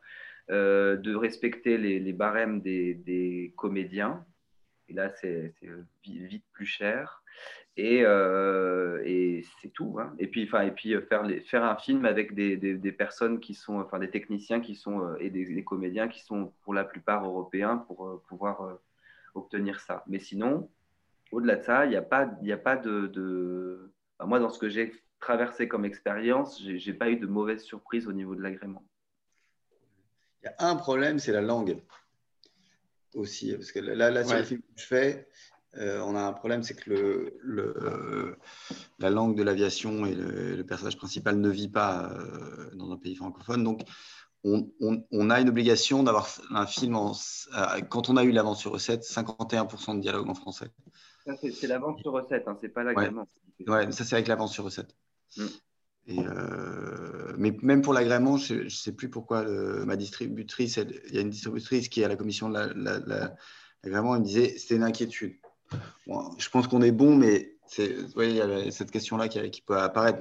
de 0.48 1.14
respecter 1.14 1.78
les, 1.78 2.12
barèmes 2.12 2.60
des 2.60 3.52
comédiens 3.56 4.24
et 4.88 4.94
là, 4.94 5.10
c'est 5.20 5.54
vite 6.04 6.44
plus 6.52 6.66
cher. 6.66 7.22
Et, 7.76 8.02
euh, 8.04 9.00
c'est 9.62 9.68
tout. 9.68 9.98
Hein. 10.00 10.12
Et 10.18 10.26
puis, 10.26 10.42
et 10.42 10.70
puis 10.72 10.94
euh, 10.94 11.02
faire, 11.02 11.24
faire 11.46 11.64
un 11.64 11.76
film 11.76 12.04
avec 12.04 12.34
des, 12.34 12.92
personnes 12.92 13.38
qui 13.38 13.54
sont, 13.54 13.78
enfin, 13.80 13.98
des 13.98 14.10
techniciens 14.10 14.60
qui 14.60 14.74
sont 14.74 15.00
euh, 15.00 15.16
et 15.20 15.30
des, 15.30 15.62
comédiens 15.62 16.08
qui 16.08 16.20
sont 16.20 16.52
pour 16.62 16.74
la 16.74 16.84
plupart 16.84 17.24
européens 17.24 17.76
pour 17.76 18.22
pouvoir 18.28 18.78
obtenir 19.34 19.80
ça. 19.80 20.02
Mais 20.08 20.18
sinon, 20.18 20.68
au-delà 21.30 21.56
de 21.56 21.62
ça, 21.62 21.86
il 21.86 21.90
n'y 21.90 21.96
a 21.96 22.02
pas, 22.02 22.28
a 22.28 22.56
pas 22.56 22.76
de, 22.76 23.06
de... 23.06 23.92
moi, 24.24 24.40
dans 24.40 24.50
ce 24.50 24.58
que 24.58 24.68
j'ai 24.68 24.92
traversé 25.20 25.68
comme 25.68 25.84
expérience, 25.84 26.60
j'ai 26.62 26.94
pas 26.94 27.10
eu 27.10 27.16
de 27.16 27.26
mauvaise 27.26 27.62
surprise 27.62 28.08
au 28.08 28.12
niveau 28.12 28.34
de 28.34 28.42
l'agrément. 28.42 28.82
Il 30.42 30.46
y 30.46 30.48
a 30.48 30.68
un 30.68 30.76
problème, 30.76 31.18
c'est 31.18 31.32
la 31.32 31.42
langue 31.42 31.80
aussi. 33.14 33.52
Parce 33.52 33.72
que 33.72 33.80
là, 33.80 34.10
là 34.10 34.24
sur 34.24 34.36
le 34.36 34.44
film 34.44 34.60
que 34.60 34.80
je 34.80 34.86
fais, 34.86 35.28
euh, 35.76 36.00
on 36.00 36.16
a 36.16 36.20
un 36.20 36.32
problème, 36.32 36.62
c'est 36.62 36.74
que 36.74 36.90
le, 36.90 37.38
le, 37.42 38.36
la 38.98 39.10
langue 39.10 39.36
de 39.36 39.42
l'aviation 39.42 40.06
et 40.06 40.14
le, 40.14 40.64
personnage 40.64 40.96
principal 40.96 41.38
ne 41.38 41.48
vit 41.48 41.68
pas 41.68 42.10
euh, 42.10 42.70
dans 42.74 42.90
un 42.90 42.96
pays 42.96 43.14
francophone. 43.14 43.64
Donc, 43.64 43.82
on, 44.44 44.70
on, 44.80 45.30
a 45.30 45.40
une 45.40 45.48
obligation 45.48 46.02
d'avoir 46.02 46.28
un 46.50 46.66
film 46.66 46.94
en, 46.94 47.12
euh, 47.12 47.80
quand 47.88 48.08
on 48.08 48.16
a 48.16 48.24
eu 48.24 48.30
l'avance 48.30 48.60
sur 48.60 48.72
recette, 48.72 49.02
51% 49.02 49.96
de 49.96 50.00
dialogue 50.00 50.28
en 50.28 50.34
français. 50.34 50.70
C'est 51.26 51.66
l'avance 51.66 52.00
sur 52.00 52.12
recette, 52.12 52.46
hein, 52.46 52.56
c'est 52.60 52.68
pas 52.68 52.84
l'agrément. 52.84 53.28
Ouais. 53.66 53.90
ça 53.90 54.04
c'est 54.04 54.14
avec 54.14 54.28
l'avance 54.28 54.52
sur 54.52 54.64
recette. 54.64 54.96
Mm. 55.36 55.46
Et 56.08 56.18
euh, 56.18 57.34
mais 57.36 57.56
même 57.62 57.82
pour 57.82 57.92
l'agrément, 57.92 58.36
je 58.36 58.54
ne 58.54 58.68
sais 58.68 58.92
plus 58.92 59.10
pourquoi 59.10 59.44
ma 59.84 59.96
distributrice, 59.96 60.78
il 61.08 61.14
y 61.14 61.18
a 61.18 61.20
une 61.20 61.30
distributrice 61.30 61.88
qui 61.88 62.00
est 62.00 62.04
à 62.04 62.08
la 62.08 62.16
commission 62.16 62.48
de 62.48 62.54
l'agrément, 63.84 64.14
elle 64.14 64.22
me 64.22 64.26
disait 64.26 64.56
c'était 64.56 64.76
une 64.76 64.84
inquiétude. 64.84 65.36
je 66.06 66.48
pense 66.48 66.66
qu'on 66.66 66.82
est 66.82 66.92
bon, 66.92 67.14
mais 67.14 67.58
il 67.76 68.32
y 68.32 68.40
a 68.40 68.70
cette 68.70 68.90
question-là 68.90 69.28
qui, 69.28 69.60
peut 69.60 69.76
apparaître, 69.76 70.18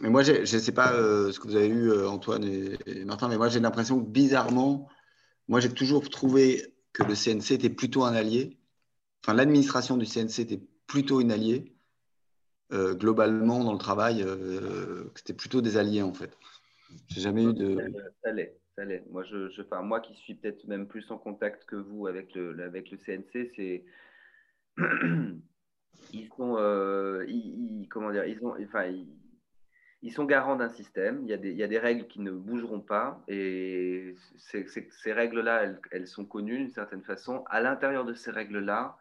mais 0.00 0.10
moi, 0.10 0.22
je 0.22 0.32
ne 0.32 0.44
sais 0.44 0.72
pas 0.72 0.92
euh, 0.92 1.32
ce 1.32 1.40
que 1.40 1.48
vous 1.48 1.56
avez 1.56 1.68
eu, 1.68 1.90
euh, 1.90 2.08
Antoine 2.08 2.44
et, 2.44 3.04
Martin, 3.04 3.28
mais 3.28 3.38
moi, 3.38 3.48
j'ai 3.48 3.60
l'impression 3.60 3.98
que 3.98 4.06
bizarrement, 4.06 4.88
moi, 5.48 5.60
j'ai 5.60 5.70
toujours 5.72 6.08
trouvé 6.10 6.74
que 6.92 7.02
le 7.02 7.14
CNC 7.14 7.52
était 7.52 7.70
plutôt 7.70 8.04
un 8.04 8.14
allié. 8.14 8.58
Enfin, 9.24 9.34
l'administration 9.34 9.96
du 9.96 10.06
CNC 10.06 10.40
était 10.40 10.62
plutôt 10.86 11.20
une 11.20 11.32
alliée 11.32 11.75
euh, 12.72 12.94
globalement 12.94 13.62
dans 13.62 13.72
le 13.72 13.78
travail, 13.78 14.22
euh, 14.22 15.04
c'était 15.14 15.34
plutôt 15.34 15.60
des 15.60 15.76
alliés 15.76 16.02
en 16.02 16.12
fait. 16.12 16.36
J'ai 17.08 17.20
jamais 17.20 17.44
eu 17.44 17.54
de. 17.54 17.76
Ça 18.24 18.32
l'est, 18.32 18.58
ça 18.74 18.84
l'est. 18.84 19.04
Moi, 19.10 19.22
je, 19.22 19.50
je 19.50 19.62
enfin, 19.62 19.82
moi 19.82 20.00
qui 20.00 20.14
suis 20.14 20.34
peut-être 20.34 20.66
même 20.66 20.88
plus 20.88 21.08
en 21.12 21.18
contact 21.18 21.64
que 21.66 21.76
vous 21.76 22.08
avec 22.08 22.34
le, 22.34 22.60
avec 22.60 22.90
le 22.90 22.96
CNC, 22.96 23.52
c'est 23.54 23.84
ils 26.12 26.28
sont, 26.36 26.56
euh, 26.58 27.24
ils, 27.28 27.86
comment 27.88 28.10
dire, 28.10 28.24
ils 28.24 28.44
ont, 28.44 28.56
enfin, 28.60 28.86
ils, 30.02 30.12
sont 30.12 30.24
garants 30.24 30.56
d'un 30.56 30.68
système. 30.68 31.20
Il 31.22 31.28
y, 31.28 31.34
a 31.34 31.36
des, 31.36 31.50
il 31.50 31.56
y, 31.56 31.62
a 31.62 31.68
des, 31.68 31.78
règles 31.78 32.08
qui 32.08 32.20
ne 32.20 32.32
bougeront 32.32 32.80
pas 32.80 33.22
et 33.28 34.16
ces 34.38 35.12
règles-là, 35.12 35.62
elles, 35.62 35.80
elles, 35.92 36.08
sont 36.08 36.24
connues 36.24 36.58
d'une 36.58 36.72
certaine 36.72 37.02
façon. 37.02 37.44
À 37.48 37.60
l'intérieur 37.60 38.04
de 38.04 38.14
ces 38.14 38.32
règles-là, 38.32 38.96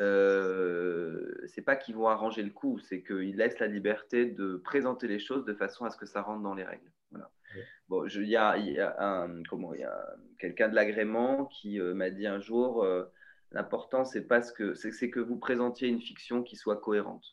euh, 0.00 1.32
c'est 1.46 1.62
pas 1.62 1.76
qu'ils 1.76 1.96
vont 1.96 2.08
arranger 2.08 2.42
le 2.42 2.50
coup, 2.50 2.78
c'est 2.78 3.02
qu'ils 3.02 3.36
laissent 3.36 3.58
la 3.58 3.66
liberté 3.66 4.26
de 4.26 4.56
présenter 4.56 5.08
les 5.08 5.18
choses 5.18 5.44
de 5.44 5.54
façon 5.54 5.84
à 5.84 5.90
ce 5.90 5.96
que 5.96 6.06
ça 6.06 6.22
rentre 6.22 6.42
dans 6.42 6.54
les 6.54 6.64
règles. 6.64 6.90
Bon, 7.88 8.06
il 8.06 8.28
y 8.28 8.36
a, 8.36 8.58
y 8.58 8.78
a 8.78 8.94
un, 8.98 9.42
comment, 9.44 9.72
il 9.72 9.80
y 9.80 9.84
a 9.84 10.16
quelqu'un 10.38 10.68
de 10.68 10.74
l'agrément 10.74 11.46
qui 11.46 11.80
euh, 11.80 11.94
m'a 11.94 12.10
dit 12.10 12.26
un 12.26 12.40
jour, 12.40 12.82
euh, 12.84 13.04
l'important 13.52 14.04
c'est 14.04 14.26
pas 14.26 14.42
ce 14.42 14.52
que 14.52 14.74
c'est, 14.74 15.08
que 15.08 15.20
vous 15.20 15.38
présentiez 15.38 15.88
une 15.88 16.00
fiction 16.00 16.42
qui 16.42 16.56
soit 16.56 16.76
cohérente. 16.80 17.24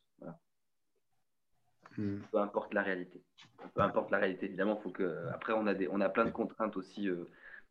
Hmm. 1.98 2.22
Peu 2.31 2.38
importe 2.38 2.73
la 2.73 2.84
réalité. 2.84 3.22
Peu 3.73 3.81
importe 3.81 4.11
la 4.11 4.19
réalité, 4.19 4.45
évidemment, 4.45 4.77
faut 4.77 4.91
que 4.91 5.27
après 5.34 5.53
on 5.53 5.68
a 5.68 5.73
des, 5.73 5.90
on 5.90 5.99
a 5.99 6.10
plein 6.10 6.26
de 6.26 6.31
contraintes 6.31 6.77
aussi 6.77 7.10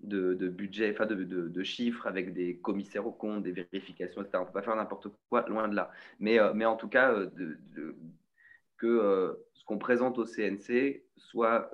de, 0.02 0.48
budget, 0.48 0.90
enfin 0.92 1.06
de, 1.06 1.62
chiffres 1.62 2.06
avec 2.06 2.32
des 2.32 2.56
commissaires 2.56 3.06
aux 3.06 3.12
comptes, 3.12 3.42
des 3.42 3.52
vérifications, 3.52 4.22
etc. 4.22 4.38
On 4.38 4.40
ne 4.40 4.46
peut 4.46 4.52
pas 4.52 4.62
faire 4.62 4.76
n'importe 4.76 5.08
quoi, 5.28 5.44
loin 5.48 5.68
de 5.68 5.76
là. 5.76 5.90
Mais, 6.20 6.38
euh, 6.38 6.52
mais 6.54 6.64
en 6.64 6.76
tout 6.76 6.88
cas, 6.88 7.12
euh, 7.12 7.30
que 8.78 9.38
ce 9.54 9.64
qu'on 9.64 9.78
présente 9.78 10.18
au 10.18 10.24
CNC 10.24 11.04
soit, 11.16 11.70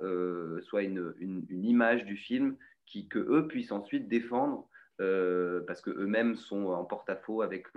soit 0.61 0.83
une, 0.83 1.13
une, 1.19 1.65
image 1.65 2.05
du 2.05 2.15
film 2.15 2.55
qui, 2.85 3.07
que 3.07 3.19
eux 3.19 3.47
puissent 3.47 3.71
ensuite 3.71 4.07
défendre 4.07 4.67
euh, 5.01 5.61
parce 5.65 5.81
qu'eux-mêmes 5.81 6.35
sont 6.35 6.67
en 6.67 6.83
porte-à-faux 6.85 7.41
avec, 7.41 7.67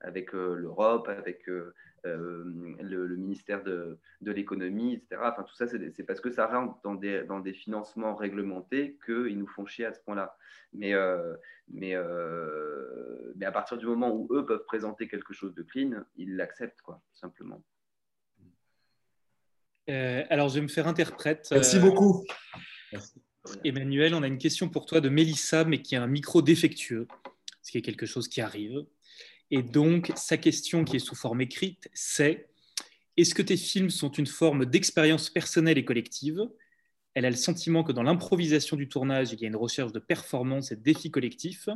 avec 0.00 0.32
l'Europe, 0.32 1.08
avec 1.08 1.50
le, 2.14 3.06
le, 3.06 3.16
ministère 3.16 3.62
de, 3.62 3.98
de 4.20 4.32
l'économie, 4.32 4.94
etc. 4.94 5.20
Enfin, 5.22 5.42
tout 5.42 5.54
ça, 5.54 5.66
c'est 5.66 6.02
parce 6.04 6.20
que 6.20 6.30
ça 6.30 6.46
rentre 6.46 6.80
dans 6.82 6.94
des, 6.94 7.24
dans 7.24 7.40
des 7.40 7.52
financements 7.52 8.14
réglementés 8.14 8.98
qu'ils 9.04 9.38
nous 9.38 9.46
font 9.46 9.66
chier 9.66 9.86
à 9.86 9.92
ce 9.92 10.00
point-là. 10.00 10.36
Mais, 10.72 10.94
euh, 10.94 11.34
mais, 11.68 11.94
euh, 11.94 13.32
mais 13.36 13.46
à 13.46 13.52
partir 13.52 13.78
du 13.78 13.86
moment 13.86 14.14
où 14.14 14.28
eux 14.32 14.46
peuvent 14.46 14.64
présenter 14.64 15.08
quelque 15.08 15.32
chose 15.32 15.54
de 15.54 15.62
clean, 15.62 16.04
ils 16.16 16.36
l'acceptent, 16.36 16.82
quoi, 16.82 17.00
simplement. 17.12 17.62
alors, 19.88 20.48
je 20.48 20.56
vais 20.56 20.62
me 20.62 20.68
faire 20.68 20.86
interprète. 20.86 21.48
Merci 21.50 21.78
beaucoup. 21.78 22.24
Merci. 22.92 23.22
Emmanuel, 23.64 24.14
on 24.14 24.22
a 24.22 24.26
une 24.26 24.38
question 24.38 24.68
pour 24.68 24.86
toi 24.86 25.00
de 25.00 25.08
Mélissa, 25.08 25.64
mais 25.64 25.82
qui 25.82 25.96
a 25.96 26.02
un 26.02 26.06
micro 26.06 26.42
défectueux, 26.42 27.06
ce 27.62 27.70
qui 27.70 27.78
est 27.78 27.82
quelque 27.82 28.06
chose 28.06 28.28
qui 28.28 28.40
arrive. 28.40 28.84
Et 29.50 29.62
donc, 29.62 30.12
sa 30.16 30.36
question 30.36 30.84
qui 30.84 30.96
est 30.96 31.00
sous 31.00 31.14
forme 31.14 31.40
écrite, 31.40 31.88
c'est 31.94 32.48
est-ce 33.16 33.34
que 33.34 33.42
tes 33.42 33.56
films 33.56 33.90
sont 33.90 34.10
une 34.10 34.26
forme 34.26 34.66
d'expérience 34.66 35.30
personnelle 35.30 35.78
et 35.78 35.84
collective? 35.84 36.48
Elle 37.14 37.24
a 37.24 37.30
le 37.30 37.36
sentiment 37.36 37.82
que 37.82 37.92
dans 37.92 38.02
l'improvisation 38.02 38.76
du 38.76 38.88
tournage, 38.88 39.32
il 39.32 39.40
y 39.40 39.44
a 39.44 39.48
une 39.48 39.56
recherche 39.56 39.92
de 39.92 39.98
performance 39.98 40.70
et 40.70 40.76
de 40.76 40.82
défis 40.82 41.10
collectifs, 41.10 41.68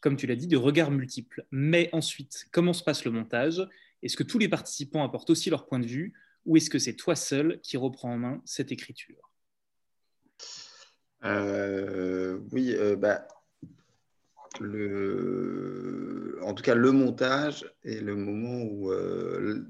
comme 0.00 0.16
tu 0.16 0.26
l'as 0.26 0.36
dit, 0.36 0.46
de 0.46 0.56
regards 0.56 0.90
multiples. 0.90 1.44
Mais 1.50 1.90
ensuite, 1.92 2.46
comment 2.52 2.72
se 2.72 2.82
passe 2.82 3.04
le 3.04 3.10
montage? 3.10 3.62
Est-ce 4.02 4.16
que 4.16 4.22
tous 4.22 4.38
les 4.38 4.48
participants 4.48 5.04
apportent 5.04 5.30
aussi 5.30 5.50
leur 5.50 5.66
point 5.66 5.78
de 5.78 5.86
vue? 5.86 6.14
Ou 6.46 6.56
est-ce 6.56 6.70
que 6.70 6.78
c'est 6.78 6.96
toi 6.96 7.16
seul 7.16 7.60
qui 7.62 7.76
reprends 7.76 8.14
en 8.14 8.18
main 8.18 8.42
cette 8.46 8.72
écriture? 8.72 9.30
Euh, 11.24 12.40
oui, 12.50 12.74
euh, 12.74 12.96
bah, 12.96 13.28
le, 14.60 16.01
en 16.42 16.54
tout 16.54 16.62
cas, 16.62 16.74
le 16.74 16.92
montage 16.92 17.64
est 17.84 18.00
le 18.00 18.16
moment 18.16 18.64
où. 18.64 18.90
Euh, 18.90 19.66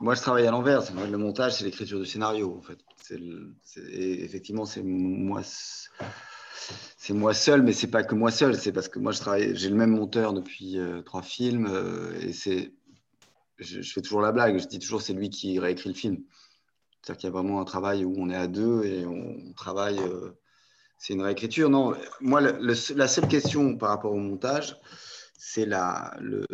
moi, 0.00 0.14
je 0.14 0.20
travaille 0.20 0.46
à 0.46 0.50
l'envers. 0.50 0.82
Le 0.94 1.18
montage, 1.18 1.54
c'est 1.54 1.64
l'écriture 1.64 1.98
du 1.98 2.06
scénario, 2.06 2.56
en 2.58 2.62
fait. 2.62 2.78
effectivement, 3.92 4.66
c'est 4.66 4.82
moi. 4.82 5.42
C'est 6.98 7.14
moi 7.14 7.32
seul, 7.32 7.62
mais 7.62 7.72
c'est 7.72 7.86
pas 7.86 8.02
que 8.02 8.14
moi 8.14 8.30
seul. 8.30 8.56
C'est 8.56 8.72
parce 8.72 8.88
que 8.88 8.98
moi, 8.98 9.12
je 9.12 9.20
travaille. 9.20 9.56
J'ai 9.56 9.70
le 9.70 9.76
même 9.76 9.90
monteur 9.90 10.34
depuis 10.34 10.78
trois 11.06 11.22
films, 11.22 11.66
et 12.20 12.32
c'est. 12.32 12.74
Je, 13.58 13.80
fais 13.82 14.02
toujours 14.02 14.20
la 14.20 14.32
blague. 14.32 14.58
Je 14.58 14.66
dis 14.66 14.78
toujours, 14.78 15.02
c'est 15.02 15.14
lui 15.14 15.30
qui 15.30 15.58
réécrit 15.58 15.88
le 15.88 15.94
film. 15.94 16.18
C'est-à-dire 17.02 17.20
qu'il 17.20 17.26
y 17.28 17.32
a 17.32 17.32
vraiment 17.32 17.60
un 17.60 17.64
travail 17.64 18.04
où 18.04 18.14
on 18.18 18.28
est 18.30 18.36
à 18.36 18.46
deux 18.46 18.84
et 18.84 19.06
on 19.06 19.52
travaille. 19.54 19.98
Euh, 19.98 20.32
c'est 20.98 21.14
une 21.14 21.22
réécriture. 21.22 21.70
Non, 21.70 21.94
moi, 22.20 22.40
la 22.40 23.08
seule 23.08 23.28
question 23.28 23.76
par 23.76 23.90
rapport 23.90 24.12
au 24.12 24.18
montage, 24.18 24.76
c'est 25.38 25.66
là. 25.66 26.14
Le, 26.20 26.44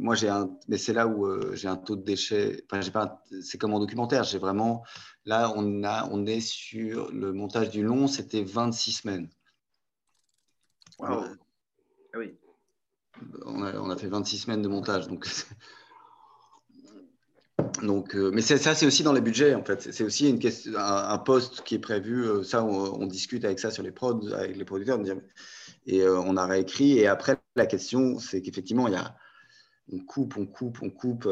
moi, 0.00 0.14
j'ai 0.14 0.28
un, 0.28 0.50
mais 0.68 0.78
c'est 0.78 0.92
là 0.92 1.08
où 1.08 1.26
euh, 1.26 1.54
j'ai 1.54 1.66
un 1.66 1.76
taux 1.76 1.96
de 1.96 2.04
déchets. 2.04 2.62
Enfin, 2.66 2.82
j'ai 2.82 2.90
pas. 2.90 3.24
C'est 3.42 3.58
comme 3.58 3.72
en 3.72 3.80
documentaire. 3.80 4.22
J'ai 4.22 4.38
vraiment. 4.38 4.84
Là, 5.24 5.52
on 5.56 5.82
a, 5.82 6.06
on 6.10 6.26
est 6.26 6.40
sur 6.40 7.10
le 7.10 7.32
montage 7.32 7.70
du 7.70 7.82
long. 7.82 8.06
C'était 8.06 8.44
26 8.44 8.92
semaines. 8.92 9.28
Ah 11.00 11.24
oui. 12.16 12.36
On 13.46 13.62
a, 13.62 13.78
on 13.78 13.90
a, 13.90 13.96
fait 13.96 14.08
26 14.08 14.38
semaines 14.38 14.62
de 14.62 14.68
montage, 14.68 15.08
donc 15.08 15.26
donc, 17.82 18.14
euh, 18.14 18.30
mais 18.32 18.42
ça, 18.42 18.74
c'est 18.74 18.86
aussi 18.86 19.02
dans 19.02 19.12
les 19.12 19.20
budgets, 19.20 19.54
en 19.54 19.64
fait. 19.64 19.92
C'est 19.92 20.04
aussi 20.04 20.28
une 20.28 20.38
question, 20.38 20.72
un, 20.76 21.18
poste 21.18 21.62
qui 21.62 21.76
est 21.76 21.80
prévu. 21.80 22.24
Euh, 22.24 22.42
ça, 22.42 22.64
on, 22.64 23.06
discute 23.06 23.44
avec 23.44 23.58
ça 23.58 23.70
sur 23.70 23.82
les 23.82 23.92
prods, 23.92 24.32
avec 24.32 24.56
les 24.56 24.64
producteurs. 24.64 24.98
Et 25.86 26.02
euh, 26.02 26.18
on 26.18 26.36
a 26.36 26.46
réécrit. 26.46 26.98
Et 26.98 27.06
après, 27.06 27.36
la 27.56 27.66
question, 27.66 28.18
c'est 28.18 28.42
qu'effectivement, 28.42 28.88
il 28.88 28.94
y 28.94 28.96
a, 28.96 29.16
on 29.92 29.98
coupe, 30.00 30.36
on 30.36 30.46
coupe, 30.46 30.78
on 30.82 30.90
coupe. 30.90 31.28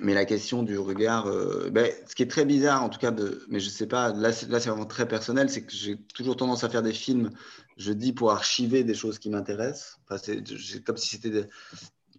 Mais 0.00 0.12
la 0.12 0.24
question 0.24 0.64
du 0.64 0.76
regard, 0.76 1.26
ben, 1.70 1.88
ce 2.08 2.16
qui 2.16 2.24
est 2.24 2.30
très 2.30 2.44
bizarre, 2.44 2.82
en 2.82 2.88
tout 2.88 2.98
cas, 2.98 3.12
de, 3.12 3.44
mais 3.48 3.60
je 3.60 3.68
sais 3.68 3.86
pas, 3.86 4.12
là, 4.12 4.32
c'est 4.32 4.48
vraiment 4.48 4.86
très 4.86 5.06
personnel, 5.06 5.48
c'est 5.48 5.62
que 5.62 5.72
j'ai 5.72 5.96
toujours 6.14 6.36
tendance 6.36 6.64
à 6.64 6.68
faire 6.68 6.82
des 6.82 6.92
films, 6.92 7.30
je 7.76 7.92
dis, 7.92 8.12
pour 8.12 8.32
archiver 8.32 8.82
des 8.82 8.94
choses 8.94 9.20
qui 9.20 9.30
m'intéressent. 9.30 10.00
Enfin, 10.04 10.18
c'est 10.18 10.82
comme 10.84 10.96
si 10.96 11.10
c'était 11.16 11.48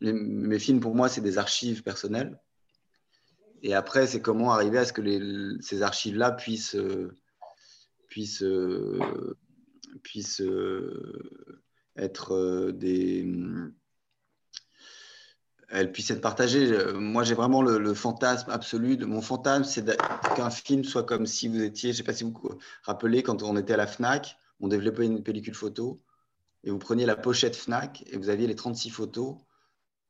mes 0.01 0.59
films, 0.59 0.79
pour 0.79 0.95
moi, 0.95 1.09
c'est 1.09 1.21
des 1.21 1.37
archives 1.37 1.83
personnelles. 1.83 2.39
Et 3.61 3.73
après, 3.73 4.07
c'est 4.07 4.21
comment 4.21 4.51
arriver 4.51 4.77
à 4.77 4.85
ce 4.85 4.93
que 4.93 5.57
ces 5.61 5.81
archives-là 5.81 6.31
puissent, 6.31 6.75
euh, 6.75 7.15
puissent, 8.07 8.43
euh, 8.43 9.37
puissent 10.03 10.41
euh, 10.41 11.61
être 11.97 12.71
des. 12.71 13.27
Elles 15.69 15.91
puissent 15.91 16.11
être 16.11 16.21
partagées. 16.21 16.77
Moi, 16.93 17.23
j'ai 17.23 17.33
vraiment 17.33 17.61
le, 17.61 17.93
fantasme 17.93 18.51
absolu. 18.51 18.97
De, 18.97 19.05
mon 19.05 19.21
fantasme, 19.21 19.63
c'est 19.63 19.97
qu'un 20.35 20.51
film 20.51 20.83
soit 20.83 21.03
comme 21.03 21.25
si 21.25 21.47
vous 21.47 21.61
étiez, 21.61 21.91
je 21.91 21.95
ne 21.95 21.97
sais 21.97 22.03
pas 22.03 22.13
si 22.13 22.23
vous 22.23 22.31
vous 22.31 22.57
rappelez, 22.83 23.23
quand 23.23 23.41
on 23.41 23.57
était 23.57 23.73
à 23.73 23.77
la 23.77 23.87
FNAC, 23.87 24.37
on 24.59 24.67
développait 24.67 25.05
une 25.05 25.23
pellicule 25.23 25.55
photo 25.55 26.01
et 26.63 26.71
vous 26.71 26.79
preniez 26.79 27.05
la 27.05 27.15
pochette 27.15 27.55
FNAC 27.55 28.03
et 28.07 28.17
vous 28.17 28.29
aviez 28.29 28.47
les 28.47 28.55
36 28.55 28.89
photos 28.89 29.37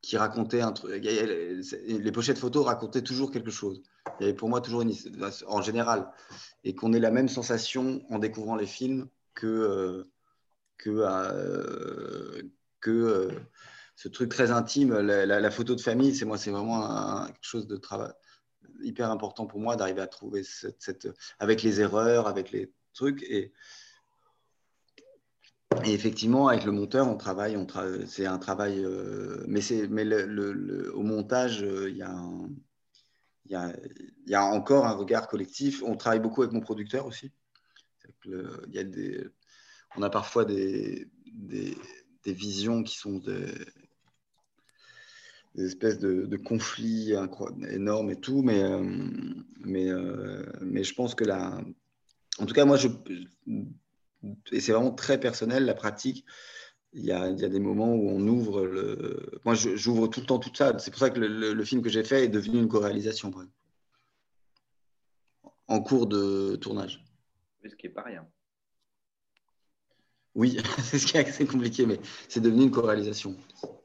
qui 0.01 0.17
racontait 0.17 0.61
un 0.61 0.71
truc. 0.71 1.03
Les 1.03 2.11
pochettes 2.11 2.37
photos 2.37 2.65
racontaient 2.65 3.01
toujours 3.01 3.31
quelque 3.31 3.51
chose. 3.51 3.81
Il 4.19 4.23
y 4.23 4.29
avait 4.29 4.35
pour 4.35 4.49
moi 4.49 4.61
toujours 4.61 4.81
une, 4.81 4.93
en 5.47 5.61
général, 5.61 6.11
et 6.63 6.75
qu'on 6.75 6.93
ait 6.93 6.99
la 6.99 7.11
même 7.11 7.29
sensation 7.29 8.01
en 8.09 8.19
découvrant 8.19 8.55
les 8.55 8.65
films 8.65 9.07
que 9.33 9.47
euh, 9.47 10.11
que 10.77 10.89
euh, 10.89 12.41
que 12.79 12.91
euh, 12.91 13.29
ce 13.95 14.07
truc 14.07 14.29
très 14.29 14.51
intime, 14.51 14.93
la, 14.97 15.51
photo 15.51 15.75
de 15.75 15.81
famille. 15.81 16.15
C'est 16.15 16.25
moi, 16.25 16.37
c'est 16.37 16.51
vraiment 16.51 17.25
quelque 17.27 17.37
chose 17.41 17.67
de 17.67 17.77
travail 17.77 18.11
hyper 18.81 19.09
important 19.09 19.45
pour 19.47 19.59
moi 19.59 19.77
d'arriver 19.77 20.01
à 20.01 20.07
trouver 20.07 20.43
cette, 20.43 21.07
avec 21.39 21.63
les 21.63 21.79
erreurs, 21.79 22.27
avec 22.27 22.51
les 22.51 22.73
trucs 22.93 23.23
et 23.23 23.53
et 25.83 25.93
effectivement, 25.93 26.47
avec 26.47 26.63
le 26.63 26.71
monteur, 26.71 27.07
on 27.07 27.17
travaille, 27.17 27.57
c'est 28.07 28.25
un 28.25 28.37
travail, 28.37 28.85
mais, 29.47 29.59
mais 29.89 30.05
le, 30.05 30.95
au 30.95 31.01
montage, 31.01 31.63
euh, 31.63 31.91
il 33.47 33.79
y, 34.27 34.35
a 34.35 34.43
encore 34.43 34.85
un 34.85 34.93
regard 34.93 35.27
collectif. 35.27 35.83
On 35.83 35.95
travaille 35.95 36.19
beaucoup 36.19 36.41
avec 36.41 36.53
mon 36.53 36.61
producteur 36.61 37.05
aussi. 37.05 37.31
y 38.25 38.79
a 38.79 38.83
des, 38.83 39.23
on 39.95 40.01
a 40.01 40.09
parfois 40.09 40.45
des, 40.45 41.07
des, 41.27 41.75
visions 42.25 42.81
qui 42.83 42.97
sont 42.97 43.19
des, 43.19 43.53
espèces 45.57 45.99
de, 45.99 46.37
conflits 46.37 47.13
énormes 47.69 48.09
et 48.09 48.19
tout, 48.19 48.41
mais, 48.41 48.63
euh, 48.63 48.83
mais, 49.59 49.89
mais 50.61 50.83
je 50.83 50.93
pense 50.95 51.13
que 51.13 51.23
là, 51.23 51.61
en 52.39 52.45
tout 52.45 52.53
cas, 52.53 52.65
moi, 52.65 52.77
je 52.77 52.87
et 54.51 54.59
c'est 54.59 54.71
vraiment 54.71 54.91
très 54.91 55.19
personnel, 55.19 55.65
la 55.65 55.73
pratique. 55.73 56.25
Il 56.97 57.03
y, 57.03 57.11
a, 57.11 57.29
il 57.29 57.37
y, 57.37 57.43
a, 57.43 57.49
des 57.49 57.59
moments 57.59 57.93
où 57.93 58.09
on 58.09 58.25
ouvre 58.25 58.65
le. 58.65 59.29
Moi, 59.43 59.53
j'ouvre 59.53 60.07
tout 60.07 60.21
le 60.21 60.25
temps 60.25 60.39
tout 60.39 60.49
ça. 60.55 60.79
C'est 60.79 60.91
pour 60.91 60.99
ça 61.01 61.09
que 61.09 61.19
le, 61.19 61.65
film 61.65 61.81
que 61.81 61.89
j'ai 61.89 62.05
fait 62.05 62.23
est 62.23 62.29
devenu 62.29 62.57
une 62.57 62.69
co-réalisation. 62.69 63.33
En 65.67 65.81
cours 65.81 66.07
de 66.07 66.55
tournage. 66.55 67.03
Ce 67.65 67.75
qui 67.75 67.87
n'est 67.87 67.93
pas 67.93 68.03
rien. 68.03 68.25
Oui, 70.35 70.57
c'est 70.83 70.97
ce 70.97 71.05
qui 71.05 71.17
est 71.17 71.27
assez 71.27 71.45
compliqué, 71.45 71.85
mais 71.85 71.99
c'est 72.29 72.39
devenu 72.39 72.63
une 72.63 72.71
co-réalisation. 72.71 73.35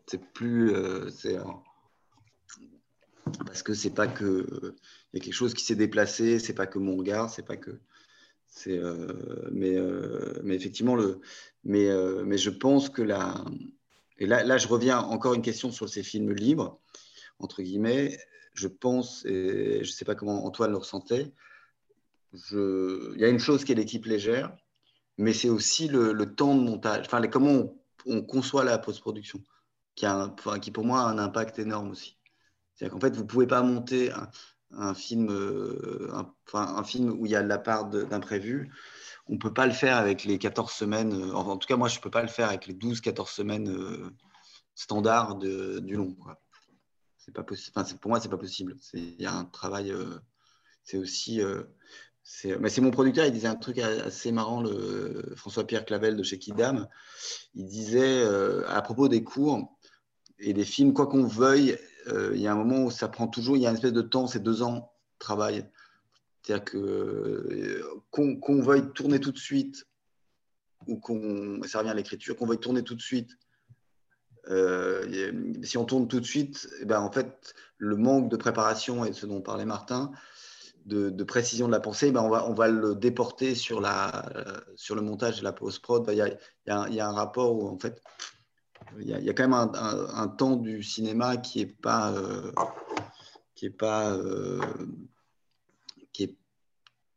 C'est 0.07 0.23
plus. 0.32 0.73
Euh, 0.73 1.11
c'est, 1.11 1.37
parce 3.45 3.65
que 3.65 3.74
c'est 3.74 3.95
pas 3.95 4.07
que. 4.07 4.77
Il 5.12 5.19
y 5.19 5.20
a 5.20 5.24
quelque 5.24 5.35
chose 5.35 5.55
qui 5.55 5.65
s'est 5.65 5.74
déplacé, 5.74 6.39
c'est 6.39 6.55
pas 6.55 6.69
que 6.69 6.78
mon 6.78 6.97
regard, 6.97 7.28
c'est 7.28 7.45
pas 7.45 7.57
que. 7.57 7.81
Euh, 8.66 9.48
mais, 9.52 9.77
euh, 9.77 10.40
mais 10.43 10.55
effectivement, 10.55 10.97
euh, 10.98 11.20
mais 11.64 12.39
je 12.39 12.51
pense 12.51 12.89
que 12.89 13.02
là, 13.02 13.44
et 14.18 14.27
là, 14.27 14.44
là, 14.44 14.59
je 14.59 14.68
reviens 14.68 14.98
encore 14.98 15.35
une 15.35 15.43
question 15.43 15.72
sur 15.72 15.89
ces 15.89 16.02
films 16.02 16.32
libres, 16.32 16.81
entre 17.39 17.62
guillemets. 17.62 18.18
Je 18.55 18.68
pense, 18.68 19.24
et 19.27 19.77
je 19.85 19.90
ne 19.90 19.94
sais 19.94 20.05
pas 20.05 20.14
comment 20.14 20.44
Antoine 20.44 20.72
le 20.72 20.77
ressentait, 20.78 21.32
il 22.52 23.16
y 23.16 23.24
a 23.24 23.28
une 23.28 23.39
chose 23.39 23.64
qui 23.64 23.72
est 23.72 23.74
l'équipe 23.74 24.05
légère, 24.06 24.55
mais 25.18 25.32
c'est 25.32 25.48
aussi 25.48 25.89
le, 25.89 26.35
temps 26.35 26.55
de 26.55 26.60
montage, 26.60 27.06
enfin, 27.06 27.22
comment 27.28 27.51
on, 27.52 27.77
on, 28.06 28.22
conçoit 28.22 28.64
la 28.64 28.78
post-production, 28.78 29.43
qui, 29.94 30.06
qui 30.60 30.70
pour 30.72 30.85
moi 30.85 31.02
a 31.02 31.05
un 31.05 31.18
impact 31.18 31.59
énorme 31.59 31.90
aussi. 31.90 32.18
C'est-à-dire 32.74 32.94
qu'en 32.94 33.01
fait, 33.01 33.14
vous 33.14 33.22
ne 33.22 33.28
pouvez 33.28 33.47
pas 33.47 33.62
monter 33.62 34.10
un 34.72 34.94
film, 34.94 35.30
euh, 35.30 36.10
un, 36.52 36.84
film 36.84 37.10
où 37.18 37.26
il 37.26 37.32
y 37.32 37.36
a 37.36 37.42
de 37.42 37.48
la 37.48 37.59
part 37.59 37.86
d'imprévu, 37.86 38.70
on 39.28 39.34
ne 39.34 39.38
peut 39.38 39.52
pas 39.52 39.66
le 39.66 39.72
faire 39.72 39.97
avec 39.97 40.24
les 40.24 40.38
14 40.38 40.70
semaines. 40.72 41.12
Euh, 41.12 41.34
en, 41.34 41.56
tout 41.56 41.66
cas, 41.66 41.76
moi, 41.76 41.88
je 41.88 41.98
ne 41.98 42.02
peux 42.02 42.10
pas 42.10 42.22
le 42.22 42.28
faire 42.28 42.48
avec 42.48 42.66
les 42.66 42.74
12-14 42.74 43.32
semaines 43.32 43.68
euh, 43.68 44.10
standards 44.74 45.36
du 45.36 45.94
long. 45.94 46.14
Quoi. 46.14 46.40
pas 47.34 47.42
possible. 47.42 47.84
Pour 48.01 48.10
moi, 48.10 48.20
c'est 48.20 48.28
pas 48.28 48.38
possible. 48.38 48.76
Il 48.94 49.20
y 49.20 49.26
a 49.26 49.34
un 49.34 49.44
travail. 49.44 49.92
c'est 50.84 50.98
aussi. 50.98 51.40
mais 52.44 52.68
c'est 52.68 52.80
mon 52.80 52.90
producteur, 52.90 53.26
il 53.26 53.32
disait 53.32 53.48
un 53.48 53.56
truc 53.56 53.78
assez 53.78 54.32
marrant, 54.32 54.62
le 54.62 55.34
François-Pierre 55.36 55.84
Clavel 55.84 56.16
de 56.16 56.22
chez 56.22 56.38
Kidam. 56.38 56.88
Il 57.55 57.66
disait 57.66 58.24
à 58.66 58.80
propos 58.82 59.09
des 59.09 59.22
cours 59.22 59.76
et 60.38 60.55
des 60.55 60.64
films, 60.64 60.94
quoi 60.94 61.06
qu'on 61.06 61.26
veuille, 61.26 61.78
il 62.06 62.40
y 62.40 62.47
a 62.47 62.52
un 62.52 62.56
moment 62.56 62.85
où 62.85 62.90
ça 62.90 63.09
prend 63.09 63.28
toujours, 63.28 63.56
il 63.56 63.62
y 63.62 63.66
a 63.66 63.70
une 63.70 63.77
espèce 63.77 63.93
de 63.93 64.02
temps, 64.02 64.27
c'est 64.27 64.43
deux 64.43 64.62
ans 64.62 64.74
de 64.74 65.18
travail. 65.18 65.68
C'est-à-dire 66.43 66.64
que 66.64 67.82
qu'on 68.10 68.62
veuille 68.62 68.90
tourner 68.93 69.20
tout 69.20 69.32
de 69.32 69.39
suite 69.39 69.86
ou 70.86 70.98
qu'on, 70.98 71.60
ça 71.64 71.78
revient 71.78 71.90
à 71.90 71.94
l'écriture, 71.94 72.36
qu'on 72.36 72.47
veuille 72.47 72.59
tourner 72.59 72.82
tout 72.82 72.94
de 72.94 73.02
suite 73.02 73.36
euh, 74.48 75.32
si 75.62 75.77
on 75.78 75.85
tourne 75.85 76.09
tout 76.09 76.20
de 76.20 76.24
suite, 76.24 76.68
eh 76.81 76.85
ben, 76.85 77.01
en 77.01 77.12
fait, 77.12 77.55
le 77.78 77.97
manque 77.97 78.31
de 78.31 78.36
préparation 78.36 79.05
et 79.05 79.12
ce 79.12 79.27
dont 79.27 79.40
parlait 79.40 79.64
Martin, 79.64 80.10
de, 80.86 81.10
précision 81.24 81.66
de 81.66 81.72
la 81.72 81.81
pensée, 81.81 82.09
eh 82.09 82.10
ben, 82.10 82.22
on, 82.22 82.31
va, 82.31 82.48
on 82.48 82.55
va 82.55 82.68
le 82.68 82.94
déporter 82.94 83.55
sur, 83.55 83.81
la, 83.81 84.28
sur 84.77 84.94
le 84.94 85.02
montage 85.02 85.39
de 85.39 85.44
la 85.44 85.52
post-prod. 85.52 86.05
Il 86.10 86.16
y, 86.16 86.22
a, 86.22 86.89
y 86.89 87.01
a 87.01 87.09
un, 87.09 87.12
rapport 87.12 87.55
où, 87.55 87.68
en 87.68 87.78
fait, 87.78 88.02
il 88.98 89.08
y 89.08 89.14
a, 89.14 89.18
il 89.18 89.24
y 89.24 89.30
a 89.30 89.32
quand 89.32 89.44
même 89.44 89.52
un, 89.52 89.70
un, 89.74 90.28
temps 90.28 90.56
du 90.56 90.82
cinéma 90.82 91.36
qui 91.36 91.60
n'est 91.60 91.66
pas, 91.66 92.12
euh, 92.12 92.52
qui 93.54 93.66
est 93.66 93.70
pas, 93.70 94.12
euh, 94.12 94.60
qui 96.12 96.24
est, 96.24 96.36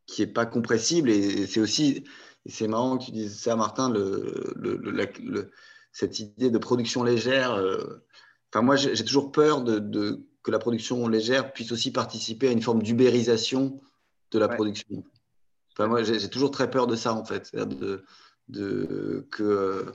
qui 0.06 0.22
est 0.22 0.28
pas 0.28 0.46
compressible. 0.46 1.10
Et, 1.10 1.48
c'est 1.48 1.60
aussi, 1.60 2.04
c'est 2.46 2.68
marrant 2.68 2.98
que 2.98 3.06
tu 3.06 3.12
dises 3.12 3.40
ça, 3.40 3.56
Martin, 3.56 3.90
le, 3.90 4.54
le, 4.56 4.78
le 4.78 5.52
cette 5.94 6.20
idée 6.20 6.50
de 6.50 6.58
production 6.58 7.04
légère. 7.04 7.54
Euh, 7.54 8.04
enfin, 8.52 8.64
moi, 8.64 8.76
j'ai 8.76 9.06
toujours 9.06 9.32
peur 9.32 9.62
de, 9.62 10.20
que 10.42 10.52
la 10.52 10.60
production 10.60 11.08
légère 11.08 11.54
puisse 11.54 11.72
aussi 11.72 11.92
participer 11.92 12.50
à 12.50 12.52
une 12.52 12.62
forme 12.62 12.82
d'ubérisation 12.82 13.80
de 14.32 14.40
la 14.40 14.50
production. 14.50 15.04
Enfin, 15.72 15.88
moi, 15.88 16.04
j'ai 16.04 16.30
toujours 16.30 16.52
très 16.52 16.70
peur 16.70 16.88
de 16.88 16.96
ça, 16.96 17.14
en 17.14 17.24
fait. 17.24 17.56
De, 17.56 18.04
de, 18.50 19.28
que. 19.32 19.86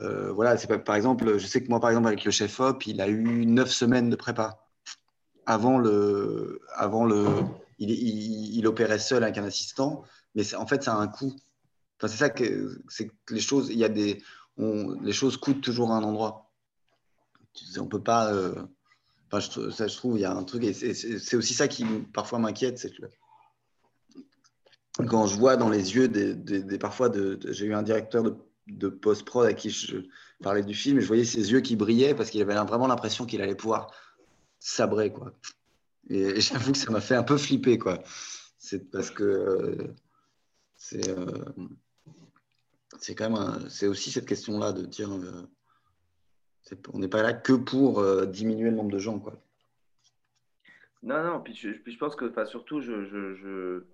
Euh, 0.00 0.32
voilà, 0.32 0.56
c'est 0.56 0.66
par 0.78 0.96
exemple, 0.96 1.38
je 1.38 1.46
sais 1.46 1.62
que 1.62 1.68
moi, 1.68 1.80
par 1.80 1.90
exemple, 1.90 2.08
avec 2.08 2.24
le 2.24 2.30
chef 2.30 2.58
op, 2.60 2.86
il 2.86 3.00
a 3.00 3.08
eu 3.08 3.46
neuf 3.46 3.70
semaines 3.70 4.10
de 4.10 4.16
prépa. 4.16 4.66
Avant 5.46 5.78
le, 5.78 6.60
avant 6.74 7.04
le, 7.04 7.26
il, 7.78 7.90
il, 7.90 8.66
opérait 8.66 8.98
seul 8.98 9.24
avec 9.24 9.36
un 9.38 9.44
assistant, 9.44 10.04
mais 10.34 10.54
en 10.54 10.66
fait, 10.66 10.82
ça 10.82 10.94
a 10.94 10.96
un 10.96 11.08
coût. 11.08 11.34
Enfin, 11.98 12.08
c'est 12.08 12.18
ça 12.18 12.30
que, 12.30 12.80
c'est 12.88 13.10
les 13.30 13.40
choses. 13.40 13.68
Il 13.70 13.78
y 13.78 13.84
a 13.84 13.88
des, 13.88 14.22
les 14.58 15.12
choses 15.12 15.36
coûtent 15.36 15.60
toujours 15.60 15.92
à 15.92 15.96
un 15.96 16.02
endroit. 16.02 16.50
On 17.78 17.86
peut 17.86 18.02
pas. 18.02 18.32
Euh, 18.32 18.54
je, 19.34 19.70
ça, 19.70 19.86
je 19.86 19.96
trouve, 19.96 20.18
il 20.18 20.22
y 20.22 20.24
a 20.24 20.32
un 20.32 20.44
truc, 20.44 20.64
et 20.64 20.72
c'est 20.72 21.36
aussi 21.36 21.54
ça 21.54 21.68
qui 21.68 21.84
parfois 22.12 22.38
m'inquiète, 22.38 22.78
c'est 22.78 22.90
que 22.90 23.02
quand 25.06 25.26
je 25.26 25.36
vois 25.36 25.56
dans 25.56 25.68
les 25.68 25.94
yeux 25.94 26.08
des, 26.08 26.78
parfois, 26.78 27.08
de, 27.08 27.38
j'ai 27.50 27.66
eu 27.66 27.74
un 27.74 27.82
directeur 27.82 28.22
de, 28.22 28.36
post-prod 29.00 29.46
à 29.46 29.52
qui 29.52 29.70
je 29.70 29.98
parlais 30.42 30.62
du 30.62 30.74
film, 30.74 30.98
et 30.98 31.00
je 31.00 31.06
voyais 31.06 31.24
ses 31.24 31.52
yeux 31.52 31.60
qui 31.60 31.76
brillaient 31.76 32.14
parce 32.14 32.30
qu'il 32.30 32.40
avait 32.42 32.54
vraiment 32.54 32.86
l'impression 32.86 33.26
qu'il 33.26 33.42
allait 33.42 33.54
pouvoir 33.54 33.92
sabrer, 34.58 35.12
quoi. 35.12 35.32
Et, 36.08 36.40
j'avoue 36.40 36.72
que 36.72 36.78
ça 36.78 36.90
m'a 36.90 37.00
fait 37.00 37.14
un 37.14 37.22
peu 37.22 37.36
flipper, 37.36 37.78
quoi. 37.78 38.02
C'est 38.58 38.90
parce 38.90 39.10
que 39.10 39.24
euh, 39.24 39.94
c'est. 40.76 41.08
Euh, 41.08 41.44
c'est 43.68 43.86
aussi 43.86 44.10
cette 44.10 44.26
question-là 44.26 44.72
de 44.72 44.84
dire 44.84 45.10
euh, 45.10 45.46
on 46.92 46.98
n'est 46.98 47.08
pas 47.08 47.22
là 47.22 47.32
que 47.32 47.54
pour 47.54 48.04
diminuer 48.26 48.68
le 48.68 48.76
nombre 48.76 48.90
de 48.90 48.98
gens 48.98 49.18
quoi. 49.18 49.40
Non 51.02 51.24
non 51.24 51.40
puis 51.40 51.54
je, 51.54 51.96
pense 51.98 52.14
que 52.14 52.30
surtout 52.44 52.82
je, 52.82 53.84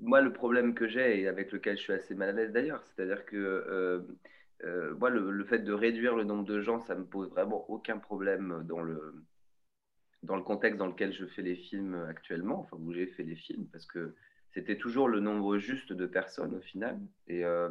moi 0.00 0.20
le 0.20 0.32
problème 0.32 0.74
que 0.74 0.88
j'ai 0.88 1.20
et 1.20 1.28
avec 1.28 1.52
lequel 1.52 1.76
je 1.76 1.82
suis 1.82 1.92
assez 1.92 2.14
mal 2.14 2.30
à 2.30 2.32
l'aise 2.32 2.52
d'ailleurs 2.52 2.82
c'est-à-dire 2.84 3.24
que 3.26 4.02
moi 4.98 5.10
le, 5.10 5.44
fait 5.44 5.58
de 5.58 5.72
réduire 5.72 6.16
le 6.16 6.24
nombre 6.24 6.44
de 6.44 6.60
gens 6.60 6.80
ça 6.80 6.94
me 6.94 7.04
pose 7.04 7.28
vraiment 7.30 7.68
aucun 7.70 7.98
problème 7.98 8.64
dans 8.66 8.80
le 8.80 9.24
dans 10.24 10.36
le 10.36 10.42
contexte 10.42 10.78
dans 10.78 10.86
lequel 10.86 11.12
je 11.12 11.26
fais 11.26 11.42
les 11.42 11.56
films 11.56 12.06
actuellement, 12.08 12.60
enfin 12.60 12.76
où 12.80 12.92
j'ai 12.92 13.06
fait 13.06 13.22
les 13.22 13.36
films, 13.36 13.66
parce 13.70 13.86
que 13.86 14.14
c'était 14.52 14.78
toujours 14.78 15.08
le 15.08 15.20
nombre 15.20 15.58
juste 15.58 15.92
de 15.92 16.06
personnes 16.06 16.54
au 16.54 16.60
final. 16.60 16.98
Et, 17.28 17.44
euh, 17.44 17.68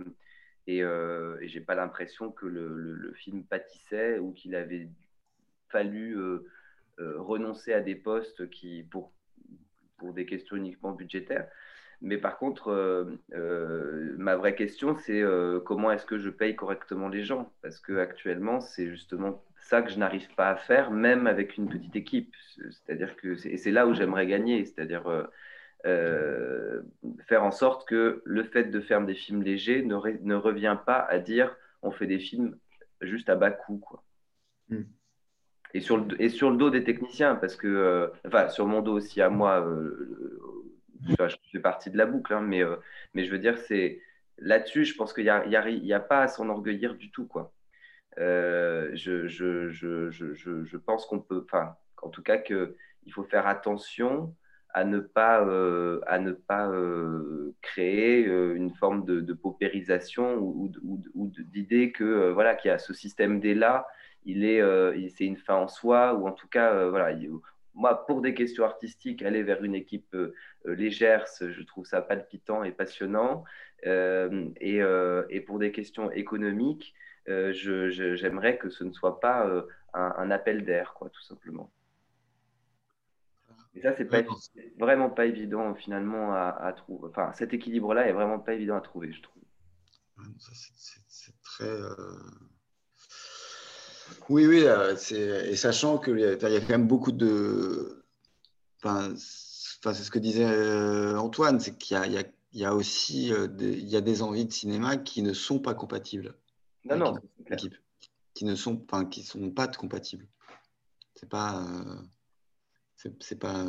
et, 0.67 0.83
euh, 0.83 1.37
et 1.41 1.47
j'ai 1.47 1.61
pas 1.61 1.75
l'impression 1.75 2.31
que 2.31 2.45
le, 2.45 3.13
film 3.15 3.43
pâtissait 3.43 4.19
ou 4.19 4.33
qu'il 4.33 4.55
avait 4.55 4.89
fallu 5.69 6.17
euh, 6.17 6.45
euh, 6.99 7.21
renoncer 7.21 7.73
à 7.73 7.81
des 7.81 7.95
postes 7.95 8.49
qui, 8.49 8.83
pour, 8.83 9.11
pour 9.97 10.13
des 10.13 10.25
questions 10.25 10.55
uniquement 10.55 10.91
budgétaires. 10.91 11.47
Mais 12.01 12.17
par 12.17 12.37
contre, 12.37 13.15
ma 14.17 14.35
vraie 14.35 14.55
question, 14.55 14.97
c'est 14.97 15.23
comment 15.65 15.89
est-ce 15.91 16.05
que 16.05 16.17
je 16.17 16.29
paye 16.29 16.55
correctement 16.55 17.07
les 17.07 17.23
gens? 17.23 17.53
Parce 17.61 17.79
que 17.79 17.97
actuellement, 17.97 18.59
c'est 18.59 18.89
justement 18.89 19.41
ça 19.63 19.81
que 19.81 19.89
je 19.89 19.97
n'arrive 19.97 20.27
pas 20.35 20.49
à 20.49 20.55
faire, 20.55 20.91
même 20.91 21.27
avec 21.27 21.57
une 21.57 21.69
petite 21.69 21.95
équipe. 21.95 22.33
C'est-à-dire 22.69 23.15
que 23.15 23.35
c'est 23.35 23.71
là 23.71 23.87
où 23.87 23.93
j'aimerais 23.93 24.27
gagner, 24.27 24.65
c'est-à-dire 24.65 25.07
euh, 25.07 25.23
euh, 25.85 26.81
faire 27.27 27.43
en 27.43 27.51
sorte 27.51 27.87
que 27.87 28.21
le 28.25 28.43
fait 28.43 28.65
de 28.65 28.79
faire 28.81 29.03
des 29.05 29.15
films 29.15 29.41
légers 29.41 29.83
ne, 29.83 29.95
ne, 30.21 30.35
revient 30.35 30.77
pas 30.85 30.99
à 30.99 31.19
dire 31.19 31.55
on 31.81 31.91
fait 31.91 32.07
des 32.07 32.19
films 32.19 32.57
juste 33.01 33.29
à 33.29 33.35
bas 33.35 33.51
coût. 33.51 33.77
Quoi. 33.77 34.03
Hmm. 34.69 34.83
Et, 35.73 35.81
sur 35.81 35.97
le, 35.97 36.21
et 36.21 36.29
sur 36.29 36.51
le 36.51 36.57
dos 36.57 36.69
des 36.69 36.83
techniciens, 36.83 37.35
parce 37.35 37.55
que, 37.55 37.67
euh, 37.67 38.07
enfin, 38.27 38.47
sur 38.49 38.67
mon 38.67 38.81
dos 38.81 38.93
aussi 38.93 39.21
à 39.21 39.29
moi, 39.29 39.65
je 41.01 41.35
fais 41.51 41.59
partie 41.59 41.89
de 41.89 41.97
la 41.97 42.05
boucle, 42.05 42.33
hein, 42.33 42.41
mais, 42.41 42.61
mais 43.13 43.25
je 43.25 43.31
veux 43.31 43.39
dire, 43.39 43.57
c'est 43.57 44.01
là-dessus, 44.37 44.85
je 44.85 44.95
pense 44.95 45.13
qu'il 45.13 45.23
n'y 45.23 45.29
a, 45.29 45.95
a, 45.95 45.99
pas 45.99 46.21
à 46.21 46.27
s'enorgueillir 46.27 46.95
du 46.95 47.11
tout. 47.11 47.25
quoi. 47.25 47.53
Euh, 48.19 48.91
je, 48.93 49.27
je, 49.27 49.69
je, 49.69 50.09
je, 50.11 50.77
pense 50.77 51.05
qu'on 51.05 51.19
peut, 51.19 51.43
enfin, 51.45 51.75
en 52.01 52.09
tout 52.09 52.21
cas, 52.21 52.37
qu'il 52.37 52.75
faut 53.11 53.23
faire 53.23 53.47
attention 53.47 54.35
à 54.69 54.83
ne 54.83 54.99
pas, 54.99 55.43
euh, 55.45 56.01
à 56.07 56.19
ne 56.19 56.31
pas 56.31 56.67
euh, 56.69 57.53
créer 57.61 58.25
une 58.25 58.73
forme 58.75 59.05
de, 59.05 59.21
de 59.21 59.33
paupérisation 59.33 60.37
ou, 60.37 60.71
d'idée 61.51 61.91
que 61.91 62.31
voilà 62.31 62.55
qu'il 62.55 62.69
y 62.69 62.71
a 62.71 62.79
ce 62.79 62.93
système 62.93 63.39
D 63.39 63.53
là, 63.53 63.85
il 64.25 64.45
est, 64.45 64.61
c'est 65.09 65.25
une 65.25 65.37
fin 65.37 65.55
en 65.55 65.67
soi 65.67 66.13
ou 66.13 66.27
en 66.27 66.31
tout 66.31 66.47
cas 66.47 66.87
voilà. 66.87 67.17
moi, 67.73 68.05
pour 68.05 68.21
des 68.21 68.33
questions 68.33 68.63
artistiques, 68.63 69.21
aller 69.21 69.43
vers 69.43 69.63
une 69.63 69.75
équipe 69.75 70.15
légère, 70.65 71.25
je 71.39 71.63
trouve 71.63 71.85
ça 71.85 72.01
palpitant 72.01 72.63
et 72.63 72.71
passionnant. 72.71 73.43
et, 73.85 74.79
et, 75.29 75.41
pour 75.41 75.59
des 75.59 75.71
questions 75.71 76.11
économiques, 76.11 76.93
euh, 77.29 77.53
j'aimerais 78.15 78.57
que 78.57 78.69
ce 78.69 78.83
ne 78.83 78.91
soit 78.91 79.19
pas 79.19 79.47
euh, 79.47 79.63
un, 79.93 80.31
appel 80.31 80.65
d'air, 80.65 80.93
quoi, 80.93 81.09
tout 81.09 81.21
simplement. 81.21 81.71
Et 83.75 83.81
ça, 83.81 83.95
c'est 83.97 84.05
pas, 84.05 84.21
vraiment 84.77 85.09
pas 85.09 85.25
évident 85.25 85.73
finalement 85.73 86.33
à, 86.33 86.73
trouver. 86.73 87.09
Enfin, 87.09 87.33
cet 87.33 87.53
équilibre-là 87.53 88.07
est 88.07 88.13
vraiment 88.13 88.39
pas 88.39 88.53
évident 88.53 88.75
à 88.75 88.81
trouver, 88.81 89.11
je 89.11 89.21
trouve. 89.21 89.43
C'est 91.07 91.41
très. 91.41 91.69
Euh, 94.11 94.13
oui, 94.30 94.45
oui, 94.45 94.65
et 95.15 95.55
sachant 95.55 95.97
qu'il 95.97 96.19
y 96.19 96.25
a 96.25 96.35
quand 96.38 96.69
même 96.69 96.88
beaucoup 96.88 97.11
de. 97.11 98.03
Enfin, 98.84 99.13
c'est 99.15 100.03
ce 100.03 100.11
que 100.11 100.19
disait 100.19 100.45
Antoine, 101.15 101.59
c'est 101.59 101.77
qu'il 101.77 101.97
y, 102.53 102.57
y, 102.59 102.65
a 102.65 102.75
aussi 102.75 103.31
des, 103.49 103.73
il 103.73 103.88
y 103.89 103.95
a 103.95 104.01
des 104.01 104.21
envies 104.21 104.45
de 104.45 104.51
cinéma 104.51 104.97
qui 104.97 105.21
ne 105.21 105.34
sont 105.34 105.59
pas 105.59 105.73
compatibles 105.73 106.35
non, 106.85 106.97
non, 106.97 107.15
qui 108.34 108.45
ne 108.45 108.55
sont, 108.55 108.81
enfin, 108.89 109.05
qui 109.05 109.23
sont 109.23 109.51
pas 109.51 109.67
compatibles. 109.67 110.27
C'est 111.15 111.30
pas, 111.30 111.61
euh, 111.61 111.95
c'est 113.19 113.39
pas, 113.39 113.65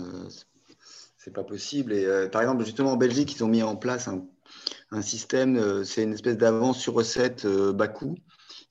c'est 1.18 1.32
pas 1.32 1.44
possible. 1.44 1.92
Et 1.92 2.04
euh, 2.06 2.28
par 2.28 2.42
exemple, 2.42 2.64
justement 2.64 2.92
en 2.92 2.96
Belgique, 2.96 3.34
ils 3.34 3.44
ont 3.44 3.48
mis 3.48 3.62
en 3.62 3.76
place 3.76 4.08
un, 4.08 4.26
un 4.90 5.02
système. 5.02 5.56
Euh, 5.56 5.84
c'est 5.84 6.02
une 6.02 6.14
espèce 6.14 6.36
d'avance 6.36 6.80
sur 6.80 6.94
recette 6.94 7.46
bas 7.46 7.88
coût. 7.88 8.16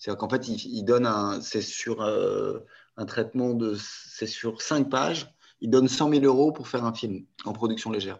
C'est-à-dire 0.04 0.18
qu'en 0.18 0.28
fait, 0.28 0.50
ils, 0.50 0.84
donnent 0.84 1.06
un, 1.06 1.40
c'est 1.40 1.62
sur 1.62 2.02
un 2.02 3.06
traitement 3.06 3.54
de, 3.54 3.78
c'est 3.80 4.28
sur 4.28 4.62
cinq 4.62 4.90
pages. 4.90 5.34
Ils 5.62 5.70
donnent 5.70 5.88
100 5.88 6.10
000 6.10 6.26
euros 6.26 6.52
pour 6.52 6.68
faire 6.68 6.84
un 6.84 6.94
film 6.94 7.26
en 7.46 7.54
production 7.54 7.90
légère. 7.90 8.20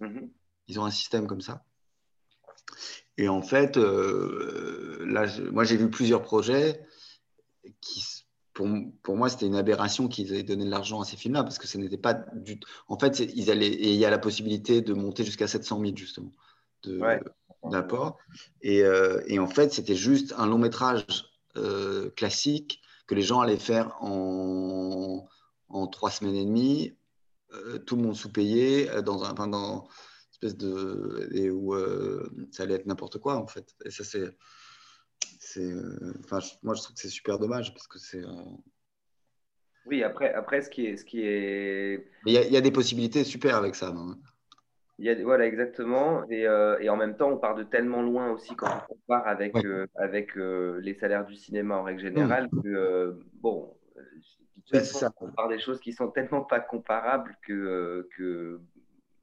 Mm-hmm. 0.00 0.28
Ils 0.68 0.78
ont 0.78 0.84
un 0.84 0.92
système 0.92 1.26
comme 1.26 1.40
ça. 1.40 1.64
Et 3.18 3.28
en 3.28 3.42
fait, 3.42 3.76
euh, 3.76 5.04
là, 5.04 5.26
moi, 5.50 5.64
j'ai 5.64 5.76
vu 5.76 5.90
plusieurs 5.90 6.22
projets 6.22 6.86
qui, 7.80 8.04
pour, 8.52 8.68
pour 9.02 9.16
moi, 9.16 9.28
c'était 9.28 9.46
une 9.46 9.56
aberration 9.56 10.06
qu'ils 10.06 10.32
aient 10.32 10.44
donné 10.44 10.64
de 10.64 10.70
l'argent 10.70 11.00
à 11.00 11.04
ces 11.04 11.16
films-là, 11.16 11.42
parce 11.42 11.58
que 11.58 11.66
ce 11.66 11.76
n'était 11.76 11.98
pas 11.98 12.14
du 12.36 12.60
En 12.86 13.00
fait, 13.00 13.18
ils 13.18 13.50
allaient, 13.50 13.66
et 13.66 13.92
il 13.92 13.98
y 13.98 14.04
a 14.04 14.10
la 14.10 14.18
possibilité 14.18 14.80
de 14.80 14.94
monter 14.94 15.24
jusqu'à 15.24 15.48
700 15.48 15.80
000, 15.80 15.96
justement. 15.96 16.30
De, 16.84 17.00
D'accord. 17.70 18.18
Et, 18.62 18.82
et, 19.26 19.38
en 19.38 19.46
fait, 19.46 19.72
c'était 19.72 19.94
juste 19.94 20.34
un 20.36 20.46
long 20.46 20.58
métrage 20.58 21.26
classique 22.16 22.80
que 23.06 23.14
les 23.14 23.22
gens 23.22 23.40
allaient 23.40 23.56
faire 23.56 23.96
en, 24.02 25.26
en 25.68 25.86
trois 25.86 26.10
semaines 26.10 26.34
et 26.34 26.44
demie, 26.44 26.96
tout 27.86 27.96
le 27.96 28.02
monde 28.02 28.16
sous-payé, 28.16 28.90
dans 29.02 29.24
un, 29.24 29.34
espèce 30.32 30.56
de. 30.56 31.28
et 31.32 31.50
où 31.50 31.74
ça 32.52 32.64
allait 32.64 32.74
être 32.74 32.86
n'importe 32.86 33.18
quoi, 33.18 33.36
en 33.36 33.46
fait. 33.46 33.74
Et 33.84 33.90
ça, 33.90 34.04
c'est. 34.04 34.28
Enfin, 36.24 36.40
moi, 36.62 36.74
je 36.74 36.82
trouve 36.82 36.94
que 36.94 37.00
c'est 37.00 37.08
super 37.08 37.38
dommage 37.38 37.72
parce 37.72 37.86
que 37.86 37.98
c'est. 37.98 38.22
Oui, 39.86 40.02
après, 40.02 40.34
après 40.34 40.62
ce, 40.62 40.68
qui 40.68 40.86
est, 40.86 40.96
ce 40.96 41.04
qui 41.04 41.20
est. 41.22 42.10
Il 42.26 42.32
y, 42.32 42.38
a, 42.38 42.44
il 42.44 42.52
y 42.52 42.56
a 42.56 42.60
des 42.60 42.72
possibilités 42.72 43.22
super 43.22 43.54
avec 43.56 43.76
ça. 43.76 43.94
Il 44.98 45.04
y 45.04 45.10
a, 45.10 45.22
voilà, 45.22 45.46
exactement. 45.46 46.24
Et, 46.30 46.46
euh, 46.46 46.78
et, 46.80 46.88
en 46.88 46.96
même 46.96 47.16
temps, 47.16 47.30
on 47.30 47.36
part 47.36 47.54
de 47.54 47.62
tellement 47.62 48.02
loin 48.02 48.30
aussi 48.30 48.54
quand 48.56 48.66
on 48.88 48.94
compare 48.94 49.26
avec, 49.28 49.54
euh, 49.56 49.86
avec 49.94 50.36
euh, 50.38 50.80
les 50.80 50.94
salaires 50.94 51.26
du 51.26 51.34
cinéma 51.34 51.76
en 51.76 51.82
règle 51.82 52.00
générale 52.00 52.48
mmh. 52.50 52.62
que, 52.62 53.20
bon, 53.34 53.76
ça. 54.72 55.12
on 55.20 55.30
part 55.30 55.48
des 55.48 55.58
choses 55.58 55.80
qui 55.80 55.92
sont 55.92 56.08
tellement 56.08 56.42
pas 56.42 56.60
comparables 56.60 57.36
que, 57.46 58.08
que 58.16 58.60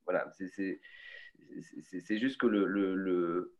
voilà, 0.05 0.29
c'est 0.31 2.17
juste 2.17 2.39
que 2.39 2.47
le, 2.47 2.65
le, 2.65 3.51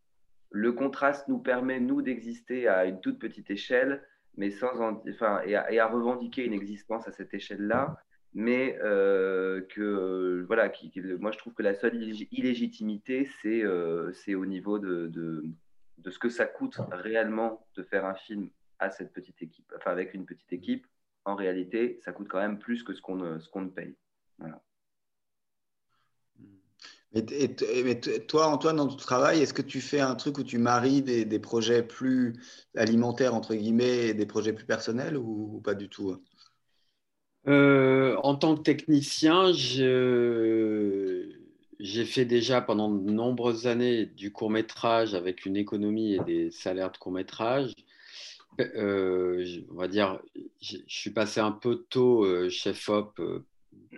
le, 0.52 0.72
contraste 0.72 1.27
nous 1.27 1.40
permet, 1.40 1.80
nous, 1.80 2.03
d'exister 2.03 2.68
à 2.68 2.85
une 2.85 3.02
toute 3.02 3.18
petite 3.18 3.49
échelle, 3.49 4.03
mais 4.38 4.52
sans 4.52 4.80
enfin, 4.80 5.41
et 5.45 5.56
à, 5.56 5.72
et 5.72 5.80
à 5.80 5.88
revendiquer 5.88 6.45
une 6.45 6.53
existence 6.53 7.07
à 7.07 7.11
cette 7.11 7.34
échelle-là 7.34 7.98
mais 8.34 8.77
euh, 8.84 9.61
que 9.61 10.43
voilà, 10.47 10.69
qui, 10.69 10.91
moi 11.19 11.31
je 11.31 11.38
trouve 11.38 11.53
que 11.53 11.64
la 11.64 11.76
seule 11.76 11.95
illégitimité, 12.31 13.30
c'est 13.41 13.64
euh, 13.64 14.11
au 14.30 14.45
niveau 14.45 14.80
de, 14.80 15.07
de, 15.07 16.10
ce 16.10 16.19
que 16.19 16.30
ça 16.30 16.45
coûte 16.45 16.77
réellement 16.91 17.65
de 17.76 17.84
faire 17.84 18.05
un 18.05 18.15
film 18.15 18.49
à 18.80 18.89
cette 18.89 19.14
petite 19.14 19.41
équipe, 19.41 19.72
enfin 19.77 19.91
avec 19.91 20.14
une 20.14 20.26
petite 20.26 20.51
équipe. 20.51 20.88
En 21.26 21.35
réalité, 21.35 21.99
ça 22.03 22.11
coûte 22.11 22.27
quand 22.27 22.39
même 22.39 22.60
plus 22.60 22.84
que 22.84 22.93
ce 22.93 23.01
qu'on 23.01 23.39
ce 23.39 23.47
qu'on 23.49 23.69
paye. 23.69 23.95
Voilà. 24.39 24.61
Toi, 28.27 28.47
Antoine, 28.47 28.77
dans 28.77 28.88
ton 28.88 28.95
travail, 28.95 29.39
est-ce 29.39 29.53
que 29.53 29.61
tu 29.61 29.80
fais 29.80 29.99
un 29.99 30.15
truc 30.15 30.39
où 30.39 30.43
tu 30.43 30.57
maries 30.57 31.03
des, 31.03 31.26
des, 31.26 31.39
projets 31.39 31.84
plus 31.84 32.34
alimentaires, 32.76 33.35
entre 33.35 33.53
guillemets, 33.53 34.07
et 34.07 34.14
des 34.15 34.26
projets 34.26 34.51
plus 34.51 34.65
personnels 34.65 35.15
ou 35.15 35.61
pas 35.64 35.76
du 35.76 35.89
tout 35.89 36.19
euh, 37.47 38.15
en 38.23 38.35
tant 38.35 38.55
que 38.55 38.61
technicien, 38.61 39.51
j'ai 41.79 42.05
fait 42.05 42.25
déjà 42.25 42.61
pendant 42.61 42.89
de 42.89 43.11
nombreuses 43.11 43.67
années 43.67 44.05
du 44.05 44.31
court 44.31 44.49
métrage 44.49 45.13
avec 45.13 45.45
une 45.45 45.57
économie 45.57 46.13
et 46.13 46.19
des 46.19 46.51
salaires 46.51 46.91
de 46.91 46.97
court 46.97 47.11
métrage. 47.11 47.73
Euh, 48.59 49.45
on 49.71 49.75
va 49.75 49.87
dire, 49.87 50.21
je 50.61 50.77
suis 50.87 51.09
passé 51.09 51.39
un 51.39 51.51
peu 51.51 51.85
tôt 51.89 52.23
euh, 52.23 52.49
chef 52.49 52.87
op 52.89 53.19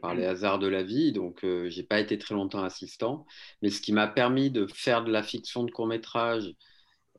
par 0.01 0.15
les 0.15 0.25
hasards 0.25 0.59
de 0.59 0.67
la 0.67 0.83
vie, 0.83 1.11
donc 1.11 1.39
je 1.43 1.75
n'ai 1.75 1.83
pas 1.83 1.99
été 1.99 2.17
très 2.17 2.35
longtemps 2.35 2.63
assistant. 2.63 3.25
Mais 3.61 3.69
ce 3.69 3.81
qui 3.81 3.93
m'a 3.93 4.07
permis 4.07 4.49
de 4.49 4.65
faire 4.67 5.03
de 5.03 5.11
la 5.11 5.23
fiction 5.23 5.63
de 5.63 5.71
court 5.71 5.87
métrage 5.87 6.53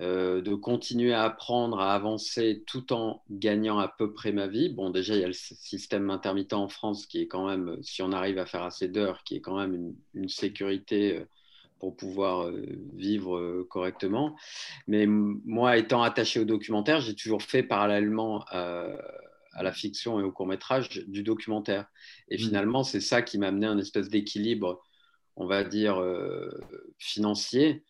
euh, 0.03 0.43
de 0.43 0.55
continuer 0.55 1.15
à 1.15 1.23
apprendre, 1.23 1.81
à 1.81 1.95
avancer 1.95 2.63
tout 2.67 2.93
en 2.93 3.23
gagnant 3.31 3.79
à 3.79 3.89
peu 3.89 4.13
près 4.13 4.31
ma 4.31 4.47
vie. 4.47 4.69
Bon, 4.69 4.91
déjà, 4.91 5.15
il 5.15 5.23
y 5.23 5.25
a 5.25 5.27
le 5.27 5.33
système 5.33 6.11
intermittent 6.11 6.53
en 6.53 6.69
France 6.69 7.07
qui 7.07 7.23
est 7.23 7.29
quand 7.29 7.49
même, 7.49 7.83
si 7.83 8.03
on 8.03 8.13
arrive 8.13 8.37
à 8.37 8.45
faire 8.45 8.63
assez 8.63 8.89
d'heures, 8.89 9.25
qui 9.25 9.37
est 9.37 9.41
quand 9.41 9.57
même 9.59 9.95
une, 10.13 10.29
sécurité 10.29 11.17
euh, 11.17 11.25
pour 11.79 11.97
pouvoir 11.97 12.43
euh, 12.43 12.63
vivre 12.93 13.63
correctement. 13.71 14.37
Mais 14.87 15.07
moi, 15.07 15.79
étant 15.79 16.03
attaché 16.03 16.41
au 16.41 16.45
documentaire, 16.45 17.01
j'ai 17.01 17.15
toujours 17.15 17.43
fait 17.43 17.63
parallèlement 17.63 18.45
à, 18.49 18.91
la 19.63 19.73
fiction 19.73 20.21
et 20.21 20.23
au 20.23 20.31
court 20.31 20.47
métrage 20.47 20.91
du 20.91 21.23
documentaire. 21.23 21.87
Et 22.29 22.37
mmh. 22.37 22.41
finalement, 22.41 22.85
c'est 22.85 23.01
ça 23.01 23.23
qui 23.23 23.39
m'a 23.39 23.49
amené 23.49 23.67
à 23.67 23.71
un 23.71 23.79
espèce 23.79 24.11
d'équilibre, 24.11 24.83
on 25.37 25.47
va 25.47 25.65
dire, 25.65 26.05
financier 26.99 27.83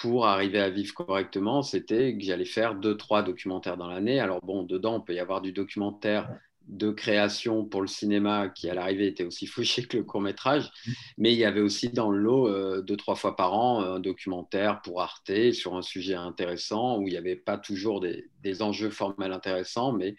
pour 0.00 0.26
arriver 0.26 0.58
à 0.58 0.70
vivre 0.70 0.94
correctement, 0.94 1.62
c'était 1.62 2.16
que 2.16 2.24
j'allais 2.24 2.46
faire 2.46 2.74
deux, 2.74 2.96
trois 2.96 3.22
documentaires 3.22 3.76
dans 3.76 3.86
l'année. 3.86 4.18
Alors 4.18 4.40
bon, 4.42 4.62
dedans, 4.62 4.94
on 4.96 5.00
peut 5.02 5.12
y 5.12 5.20
avoir 5.20 5.42
du 5.42 5.52
documentaire 5.52 6.30
de 6.68 6.90
création 6.90 7.66
pour 7.66 7.82
le 7.82 7.86
cinéma 7.86 8.48
qui 8.48 8.70
à 8.70 8.74
l'arrivée 8.74 9.08
était 9.08 9.24
aussi 9.24 9.46
fouché 9.46 9.84
que 9.84 9.98
le 9.98 10.04
court 10.04 10.22
métrage, 10.22 10.70
mais 11.18 11.34
il 11.34 11.38
y 11.38 11.44
avait 11.44 11.60
aussi 11.60 11.90
dans 11.90 12.10
le 12.10 12.18
lot 12.18 12.48
euh, 12.48 12.80
deux, 12.80 12.96
trois 12.96 13.14
fois 13.14 13.36
par 13.36 13.52
an 13.52 13.80
un 13.82 14.00
documentaire 14.00 14.80
pour 14.80 15.02
Arte 15.02 15.52
sur 15.52 15.76
un 15.76 15.82
sujet 15.82 16.14
intéressant 16.14 16.98
où 16.98 17.06
il 17.06 17.10
n'y 17.10 17.18
avait 17.18 17.36
pas 17.36 17.58
toujours 17.58 18.00
des, 18.00 18.30
des 18.42 18.62
enjeux 18.62 18.90
formels 18.90 19.32
intéressants, 19.32 19.92
mais 19.92 20.16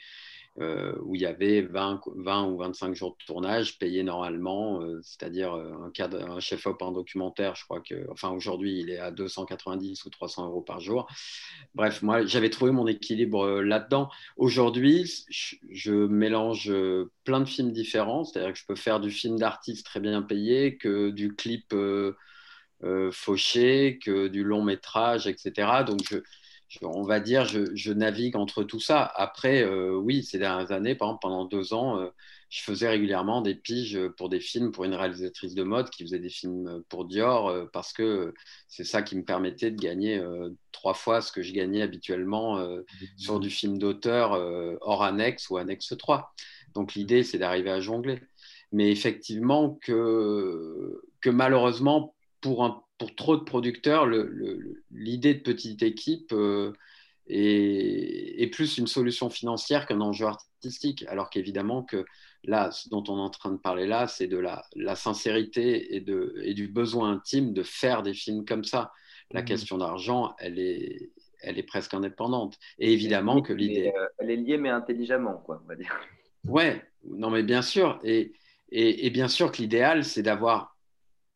euh, 0.60 0.94
où 1.04 1.16
il 1.16 1.22
y 1.22 1.26
avait 1.26 1.62
20, 1.62 2.02
20, 2.14 2.48
ou 2.48 2.58
25 2.58 2.94
jours 2.94 3.16
de 3.18 3.26
tournage 3.26 3.80
payés 3.80 4.04
normalement, 4.04 4.82
euh, 4.82 5.00
c'est-à-dire 5.02 5.54
euh, 5.54 5.90
un, 5.98 6.40
chef-op 6.42 6.82
en 6.82 6.92
documentaire, 6.92 7.56
je 7.56 7.64
crois 7.64 7.80
que, 7.80 8.06
enfin 8.12 8.32
aujourd'hui, 8.32 8.82
il 8.82 8.90
est 8.90 9.00
à 9.00 9.12
290 9.12 10.04
ou 10.04 10.10
300 10.10 10.48
euros 10.48 10.62
par 10.62 10.82
jour. 10.82 11.08
Bref, 11.74 12.02
moi, 12.02 12.26
j'avais 12.26 12.50
trouvé 12.50 12.72
mon 12.72 12.86
équilibre 12.86 13.62
là-dedans. 13.62 14.10
Aujourd'hui, 14.36 15.10
je, 15.30 15.94
mélange 16.08 16.72
plein 17.24 17.40
de 17.40 17.46
films 17.46 17.72
différents, 17.72 18.26
c'est-à-dire 18.26 18.52
que 18.52 18.60
je 18.60 18.66
peux 18.66 18.76
faire 18.76 19.00
du 19.00 19.10
film 19.10 19.40
d'artiste 19.40 19.86
très 19.86 20.02
bien 20.02 20.22
payé, 20.22 20.76
que 20.78 21.12
du 21.12 21.34
clip 21.34 21.74
fauché, 23.12 24.00
que 24.04 24.28
du 24.28 24.44
long 24.44 24.64
métrage, 24.64 25.28
etc. 25.28 25.84
Donc, 25.88 26.02
je, 26.10 26.18
on 26.82 27.04
va 27.04 27.20
dire, 27.20 27.46
je, 27.46 27.92
navigue 27.92 28.36
entre 28.36 28.64
tout 28.64 28.80
ça. 28.80 29.04
Après, 29.16 29.64
euh, 29.64 29.96
oui, 29.96 30.24
ces 30.24 30.40
dernières 30.40 30.72
années, 30.72 30.96
pendant 30.96 31.46
deux 31.46 31.74
ans, 31.74 32.00
euh, 32.00 32.10
je 32.50 32.62
faisais 32.62 32.88
régulièrement 32.88 33.42
des 33.42 33.56
piges 33.56 34.00
pour 34.18 34.30
des 34.30 34.40
films 34.40 34.72
pour 34.72 34.84
une 34.84 34.94
réalisatrice 34.94 35.54
de 35.54 35.64
mode 35.64 35.90
qui 35.90 36.04
faisait 36.04 36.20
des 36.20 36.30
films 36.30 36.84
pour 36.90 37.06
Dior 37.06 37.50
euh, 37.50 37.66
parce 37.72 37.94
que 37.94 38.34
c'est 38.68 38.84
ça 38.84 39.02
qui 39.02 39.16
me 39.16 39.24
permettait 39.24 39.72
de 39.72 39.80
gagner 39.82 40.22
trois 40.72 40.94
fois 40.94 41.22
ce 41.22 41.32
que 41.32 41.42
je 41.42 41.54
gagnais 41.54 41.82
habituellement 41.82 42.66
sur 43.18 43.40
du 43.40 43.50
film 43.50 43.78
d'auteur 43.78 44.32
hors 44.82 45.04
annexe 45.04 45.50
ou 45.50 45.58
annexe 45.58 45.96
3. 45.98 46.34
Donc 46.74 46.94
l'idée, 46.94 47.24
c'est 47.24 47.38
d'arriver 47.38 47.72
à 47.72 47.80
jongler. 47.80 48.20
Mais 48.72 48.92
effectivement, 48.92 49.78
que, 49.82 51.02
que 51.20 51.30
malheureusement, 51.30 52.16
pour 52.40 52.64
un 52.64 52.82
pour 53.02 53.16
trop 53.16 53.36
de 53.36 53.44
producteurs, 53.44 54.06
l'idée 54.92 55.34
de 55.34 55.40
petite 55.40 55.82
équipe 55.82 56.32
euh, 56.34 56.72
est, 57.26 58.54
plus 58.54 58.78
une 58.78 58.86
solution 58.86 59.32
financière 59.32 59.88
qu'un 59.88 60.02
enjeu 60.02 60.28
artistique. 60.28 61.04
Alors 61.08 61.32
qu'évidemment 61.32 61.82
que 61.82 62.06
là, 62.44 62.70
ce 62.70 62.90
dont 62.90 63.04
on 63.08 63.18
est 63.18 63.22
en 63.22 63.32
train 63.32 63.50
de 63.50 63.58
parler 63.58 63.88
là, 63.88 64.06
c'est 64.06 64.28
de 64.28 64.38
la, 64.38 64.96
sincérité 64.96 65.96
et, 65.96 66.00
de, 66.00 66.36
et, 66.44 66.54
du 66.54 66.68
besoin 66.68 67.14
intime 67.14 67.54
de 67.54 67.64
faire 67.64 68.04
des 68.04 68.14
films 68.14 68.46
comme 68.46 68.64
ça. 68.64 68.92
La 69.32 69.42
mmh. 69.42 69.46
question 69.46 69.80
d'argent, 69.80 70.36
elle 70.38 70.60
est, 70.60 71.10
elle 71.42 71.58
est 71.58 71.64
presque 71.64 71.96
indépendante. 71.96 72.60
Et 72.78 72.94
évidemment 72.94 73.42
que 73.42 73.52
l'idée... 73.52 73.92
Euh, 73.98 74.06
elle 74.20 74.30
est 74.30 74.36
liée 74.36 74.60
mais 74.60 74.70
intelligemment, 74.70 75.42
quoi, 75.44 75.60
on 75.66 75.68
va 75.68 75.76
dire. 75.76 76.00
Ouais, 76.44 76.86
non 77.04 77.32
mais 77.32 77.42
bien 77.42 77.64
sûr. 77.64 77.98
et, 78.04 78.32
et 78.70 79.10
bien 79.10 79.28
sûr 79.28 79.52
que 79.52 79.58
l'idéal, 79.58 80.04
c'est 80.04 80.22
d'avoir 80.22 80.71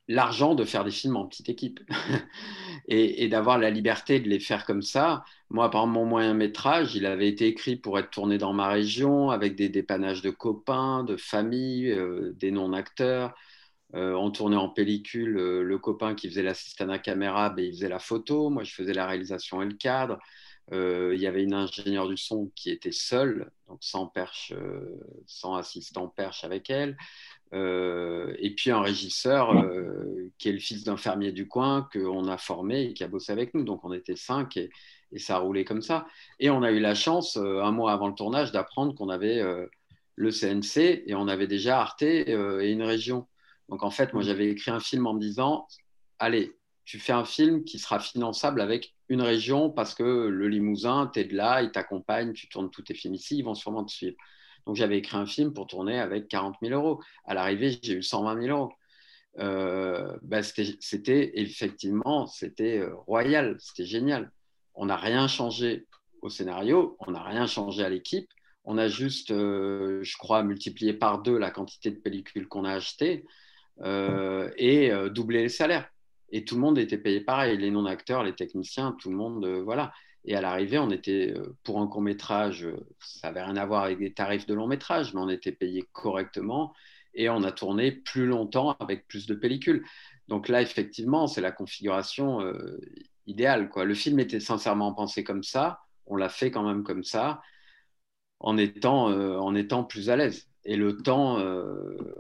l'argent 0.08 0.56
de 0.56 0.64
faire 0.66 0.84
des 0.84 0.92
films 0.92 1.16
en 1.16 1.26
petite 1.26 1.50
équipe 1.50 1.80
et, 2.88 3.28
d'avoir 3.28 3.58
la 3.58 3.70
liberté 3.70 4.20
de 4.20 4.30
les 4.30 4.40
faire 4.40 4.66
comme 4.66 4.82
ça. 4.82 5.24
Moi, 5.50 5.70
par 5.72 5.88
mon 5.88 6.06
moyen 6.06 6.34
métrage, 6.34 6.96
il 6.96 7.06
avait 7.06 7.28
été 7.28 7.48
écrit 7.48 7.76
pour 7.76 7.98
être 8.00 8.12
tourné 8.12 8.38
dans 8.38 8.54
ma 8.54 8.68
région 8.68 9.30
avec 9.32 9.56
des 9.56 9.70
dépannages 9.70 10.22
de 10.22 10.30
copains, 10.30 11.04
de 11.04 11.18
familles, 11.18 11.92
euh, 11.92 12.34
des 12.36 12.52
non-acteurs. 12.52 13.34
Euh, 13.96 14.14
on 14.14 14.32
tournait 14.32 14.56
en 14.58 14.70
pellicule, 14.70 15.38
euh, 15.38 15.64
le 15.64 15.78
copain 15.80 16.16
qui 16.16 16.28
faisait 16.30 16.44
l'assistant 16.44 16.90
à 16.90 17.00
caméra, 17.00 17.50
ben, 17.50 17.64
il 17.66 17.72
faisait 17.72 17.90
la 17.90 18.00
photo, 18.00 18.50
moi 18.50 18.64
je 18.64 18.74
faisais 18.74 18.94
la 18.94 19.08
réalisation 19.08 19.62
et 19.62 19.66
le 19.66 19.76
cadre. 19.76 20.20
il 20.72 21.20
y 21.20 21.28
avait 21.28 21.44
une 21.44 21.54
ingénieure 21.54 22.10
du 22.10 22.18
son 22.18 22.52
qui 22.56 22.72
était 22.72 22.92
seule, 22.92 23.52
donc 23.68 23.78
sans 23.82 24.08
perche, 24.08 24.54
sans 25.28 25.56
assistant 25.56 26.08
perche 26.08 26.44
avec 26.44 26.70
elle. 26.70 26.98
Euh, 27.54 28.36
et 28.40 28.54
puis 28.54 28.72
un 28.72 28.82
régisseur 28.82 29.54
euh, 29.54 30.32
qui 30.38 30.50
est 30.50 30.52
le 30.52 30.60
fils 30.60 30.84
d'un 30.84 30.98
fermier 30.98 31.32
du 31.32 31.48
coin 31.48 31.88
qu'on 31.94 32.28
a 32.28 32.38
formé 32.38 32.86
et 32.86 32.94
qui 32.94 33.04
a 33.04 33.08
bossé 33.08 33.32
avec 33.32 33.54
nous. 33.54 33.64
Donc 33.64 33.84
on 33.84 33.94
était 33.94 34.16
cinq 34.16 34.58
et, 34.58 34.70
ça 35.18 35.36
a 35.36 35.40
roulé 35.40 35.64
comme 35.64 35.82
ça. 35.82 36.06
Et 36.40 36.50
on 36.50 36.64
a 36.64 36.72
eu 36.72 36.80
la 36.80 36.96
chance, 36.96 37.38
euh, 37.38 37.62
un 37.64 37.72
mois 37.72 37.94
avant 37.94 38.08
le 38.08 38.16
tournage, 38.16 38.52
d'apprendre 38.52 38.94
qu'on 38.96 39.10
avait 39.10 39.42
le 40.16 40.32
CNC 40.32 41.04
et 41.08 41.16
on 41.16 41.28
avait 41.28 41.48
déjà 41.48 41.80
Arte 41.80 42.02
et 42.02 42.34
une 42.34 42.84
région. 42.84 43.28
Donc 43.70 43.84
en 43.84 43.92
fait, 43.92 44.14
moi 44.14 44.24
j'avais 44.24 44.48
écrit 44.50 44.72
un 44.72 44.80
film 44.82 45.08
en 45.08 45.14
me 45.14 45.20
disant, 45.20 45.68
allez, 46.20 46.58
tu 46.84 47.00
fais 47.00 47.14
un 47.14 47.26
film 47.26 47.64
qui 47.64 47.80
sera 47.80 48.00
finançable 48.00 48.60
avec 48.62 48.94
une 49.08 49.22
région 49.22 49.70
parce 49.70 49.94
que 49.96 50.04
le 50.04 50.48
Limousin, 50.48 51.10
tu 51.14 51.22
es 51.22 51.24
de 51.24 51.36
là, 51.36 51.62
il 51.62 51.72
t'accompagne, 51.72 52.34
tu 52.34 52.50
tournes 52.50 52.70
tous 52.70 52.84
tes 52.84 52.94
films 52.94 53.14
ici, 53.14 53.38
ils 53.38 53.44
vont 53.44 53.56
sûrement 53.56 53.84
te 53.84 53.92
suivre. 53.92 54.18
Donc 54.66 54.76
j'avais 54.76 54.98
écrit 54.98 55.18
un 55.18 55.26
film 55.26 55.54
pour 55.54 55.68
tourner 55.68 56.00
avec 56.00 56.28
40 56.28 56.56
000 56.62 56.74
euros. 56.74 57.02
À 57.26 57.34
l'arrivée, 57.34 57.78
j'ai 57.82 57.94
eu 57.94 58.04
120 58.04 58.42
000 58.42 58.58
euros. 58.58 58.74
bah, 60.24 60.44
c'était 60.44 61.32
effectivement 61.36 62.28
c'était 62.28 62.84
royal, 63.08 63.58
c'était 63.60 63.86
génial. 63.86 64.32
On 64.74 64.88
n'a 64.88 64.98
rien 64.98 65.28
changé 65.28 65.86
au 66.22 66.30
scénario, 66.30 66.98
on 67.00 67.12
n'a 67.12 67.24
rien 67.24 67.48
changé 67.48 67.84
à 67.84 67.90
l'équipe. 67.90 68.30
On 68.68 68.80
a 68.80 68.88
juste, 68.88 69.30
je 69.30 70.18
crois, 70.18 70.42
multiplié 70.42 70.94
par 70.94 71.22
deux 71.22 71.38
la 71.38 71.52
quantité 71.52 71.92
de 71.92 71.98
pellicules 71.98 72.48
qu'on 72.48 72.66
a 72.66 72.74
achetées 72.74 73.24
et 73.84 74.92
doublé 75.14 75.44
les 75.44 75.50
salaires. 75.50 75.88
Et 76.32 76.44
tout 76.44 76.56
le 76.56 76.62
monde 76.62 76.80
était 76.80 76.98
payé 76.98 77.22
pareil, 77.22 77.58
les 77.58 77.70
non-acteurs, 77.70 78.24
les 78.24 78.34
techniciens, 78.34 78.94
tout 79.00 79.12
le 79.12 79.16
monde, 79.16 79.46
voilà. 79.64 79.94
Et 80.26 80.36
à 80.36 80.42
l'arrivée, 80.42 80.80
on 80.80 80.90
était, 80.90 81.34
euh, 81.38 81.56
pour 81.64 81.80
un 81.80 81.88
court 81.88 82.02
métrage, 82.02 82.66
euh, 82.66 82.76
ça 83.00 83.28
n'avait 83.28 83.44
rien 83.44 83.56
à 83.58 83.66
voir 83.66 83.84
avec 83.84 84.00
des 84.00 84.14
tarifs 84.14 84.48
de 84.48 84.56
long 84.56 84.68
métrage, 84.68 85.14
mais 85.14 85.22
on 85.22 85.30
était 85.30 85.52
payé 85.52 85.84
correctement 85.94 86.74
et 87.14 87.30
on 87.30 87.44
a 87.44 87.52
tourné 87.52 87.92
plus 87.92 88.26
longtemps 88.26 88.76
avec 88.80 89.08
plus 89.08 89.28
de 89.28 89.36
pellicules. 89.36 89.86
Donc 90.28 90.50
là, 90.50 90.62
effectivement, 90.62 91.28
c'est 91.28 91.42
la 91.42 91.52
configuration 91.52 92.42
euh, 92.42 92.80
idéale. 93.28 93.70
Quoi. 93.70 93.86
Le 93.86 93.94
film 93.94 94.20
était 94.20 94.40
sincèrement 94.40 94.94
pensé 94.94 95.24
comme 95.24 95.44
ça, 95.44 95.80
on 96.08 96.16
l'a 96.16 96.30
fait 96.30 96.50
quand 96.50 96.68
même 96.68 96.84
comme 96.84 97.04
ça, 97.04 97.42
en 98.40 98.58
étant, 98.58 99.06
en 99.06 99.56
étant 99.56 99.84
plus 99.84 100.10
à 100.10 100.16
l'aise. 100.16 100.50
Et 100.66 100.76
le 100.76 100.98
temps, 100.98 101.40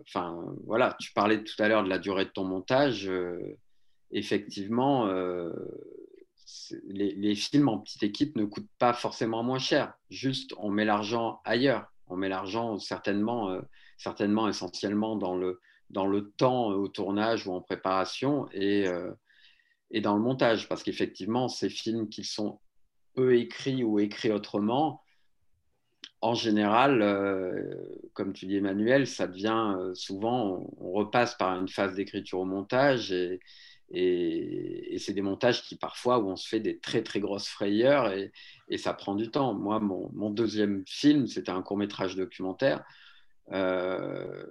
enfin 0.02 0.40
voilà, 0.66 0.96
tu 1.00 1.12
parlais 1.14 1.44
tout 1.44 1.62
à 1.62 1.68
l'heure 1.68 1.84
de 1.84 1.90
la 1.90 2.00
durée 2.00 2.26
de 2.26 2.30
ton 2.30 2.46
montage. 2.46 3.12
effectivement, 4.12 5.08
les, 6.88 7.36
films 7.36 7.70
en 7.70 7.80
petite 7.80 8.04
équipe 8.04 8.36
ne 8.36 8.46
coûtent 8.46 8.70
pas 8.78 8.94
forcément 8.94 9.44
moins 9.44 9.60
cher. 9.60 9.94
Juste, 10.10 10.54
on 10.58 10.70
met 10.70 10.86
l'argent 10.86 11.42
ailleurs. 11.44 11.92
On 12.08 12.16
met 12.16 12.30
l'argent 12.30 12.78
certainement, 12.78 13.50
euh, 13.50 13.62
certainement 13.98 14.48
essentiellement 14.48 15.16
dans 15.16 15.36
le, 15.36 15.60
dans 15.90 16.06
le 16.06 16.32
temps 16.32 16.68
au 16.68 16.88
tournage 16.88 17.48
ou 17.48 17.54
en 17.54 17.62
préparation 17.62 18.48
et, 18.52 18.88
euh, 18.88 19.12
et 19.92 20.02
dans 20.02 20.16
le 20.16 20.22
montage. 20.22 20.70
Parce 20.70 20.84
qu'effectivement, 20.84 21.48
ces 21.48 21.70
films 21.70 22.10
qui 22.10 22.24
sont 22.24 22.60
peu 23.16 23.38
écrits 23.38 23.84
ou 23.84 24.00
écrits 24.00 24.32
autrement, 24.32 25.02
en 26.22 26.36
général, 26.36 27.02
euh, 27.02 27.76
comme 28.14 28.34
tu 28.34 28.46
dis 28.46 28.58
Emmanuel, 28.58 29.08
ça 29.08 29.28
devient 29.28 29.76
souvent, 29.94 30.68
on, 30.80 30.92
repasse 30.92 31.36
par 31.36 31.60
une 31.60 31.68
phase 31.68 31.96
d'écriture 31.96 32.40
au 32.40 32.46
montage 32.46 33.12
et, 33.12 33.40
et, 33.92 34.98
c'est 35.00 35.14
des 35.14 35.22
montages 35.22 35.64
qui 35.64 35.76
parfois 35.76 36.20
où 36.20 36.30
on 36.30 36.36
se 36.36 36.48
fait 36.48 36.60
des 36.60 36.80
très 36.80 37.04
très 37.04 37.20
grosses 37.20 37.48
frayeurs 37.48 38.12
et, 38.12 38.32
ça 38.78 38.94
prend 38.94 39.16
du 39.16 39.30
temps. 39.30 39.54
Moi, 39.54 39.80
mon, 39.80 40.30
deuxième 40.30 40.84
film, 40.88 41.28
c'était 41.28 41.52
un 41.52 41.62
court 41.62 41.78
métrage 41.78 42.16
documentaire. 42.16 42.84
Euh, 43.52 44.44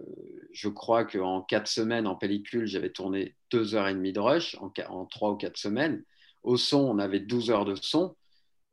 je 0.53 0.69
crois 0.69 1.05
qu'en 1.05 1.43
quatre 1.43 1.67
semaines 1.67 2.07
en 2.07 2.15
pellicule, 2.15 2.67
j'avais 2.67 2.91
tourné 2.91 3.35
deux 3.51 3.75
heures 3.75 3.89
et 3.89 3.95
demie 3.95 4.13
de 4.13 4.21
rush 4.21 4.57
en, 4.61 5.07
trois 5.07 5.33
ou 5.33 5.37
quatre 5.37 5.59
semaines. 5.59 6.05
Au 6.45 6.57
son, 6.57 6.79
on 6.79 6.99
avait 6.99 7.21
12 7.21 7.51
heures 7.51 7.65
de 7.65 7.75
son. 7.75 8.15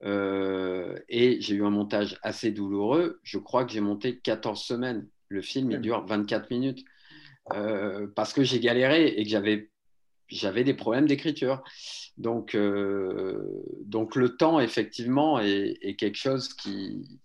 Euh, 0.03 0.99
et 1.09 1.41
j'ai 1.41 1.55
eu 1.55 1.63
un 1.63 1.69
montage 1.69 2.19
assez 2.21 2.51
douloureux. 2.51 3.19
Je 3.23 3.37
crois 3.39 3.65
que 3.65 3.71
j'ai 3.71 3.81
monté 3.81 4.19
14 4.19 4.61
semaines. 4.61 5.07
Le 5.29 5.41
film, 5.41 5.71
il 5.71 5.79
dure 5.79 6.05
24 6.05 6.51
minutes. 6.51 6.83
Euh, 7.53 8.07
parce 8.15 8.33
que 8.33 8.43
j'ai 8.43 8.59
galéré 8.59 9.07
et 9.07 9.23
que 9.23 9.29
j'avais 9.29 9.70
j'avais 10.31 10.63
des 10.63 10.73
problèmes 10.73 11.07
d'écriture. 11.07 11.63
Donc, 12.17 12.55
euh, 12.55 13.63
donc 13.81 14.15
le 14.15 14.35
temps, 14.35 14.59
effectivement, 14.59 15.39
est, 15.39 15.95
quelque 15.97 16.17
chose 16.17 16.53
qui, 16.53 17.19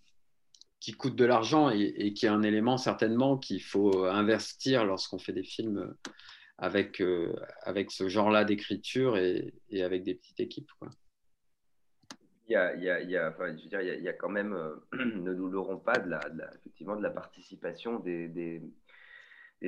qui 0.81 0.93
coûte 0.93 1.17
de 1.17 1.25
l'argent 1.25 1.71
et, 1.71 2.13
qui 2.15 2.27
est 2.27 2.31
un 2.31 2.43
élément 2.43 2.79
certainement 2.79 3.39
qu'il 3.39 3.63
faut 3.63 4.05
investir 4.05 4.85
lorsqu'on 4.85 5.19
fait 5.19 5.33
des 5.33 5.45
films 5.45 5.95
avec, 6.59 7.01
euh, 7.01 7.35
avec 7.63 7.91
ce 7.91 8.09
genre-là 8.09 8.45
d'écriture 8.45 9.19
et, 9.19 9.55
et, 9.69 9.83
avec 9.83 10.03
des 10.03 10.15
petites 10.15 10.41
équipes. 10.41 10.71
Il 12.49 12.53
y, 12.53 12.57
a, 12.57 14.13
quand 14.13 14.29
même, 14.29 14.55
euh, 14.55 14.77
ne 14.93 15.35
nous 15.35 15.49
l'aurons 15.49 15.79
pas, 15.79 15.99
de 15.99 16.09
la, 16.09 16.21
effectivement, 16.61 16.97
de 16.97 17.03
la 17.03 17.11
participation 17.11 17.99
des, 17.99 18.29
des, 18.29 18.63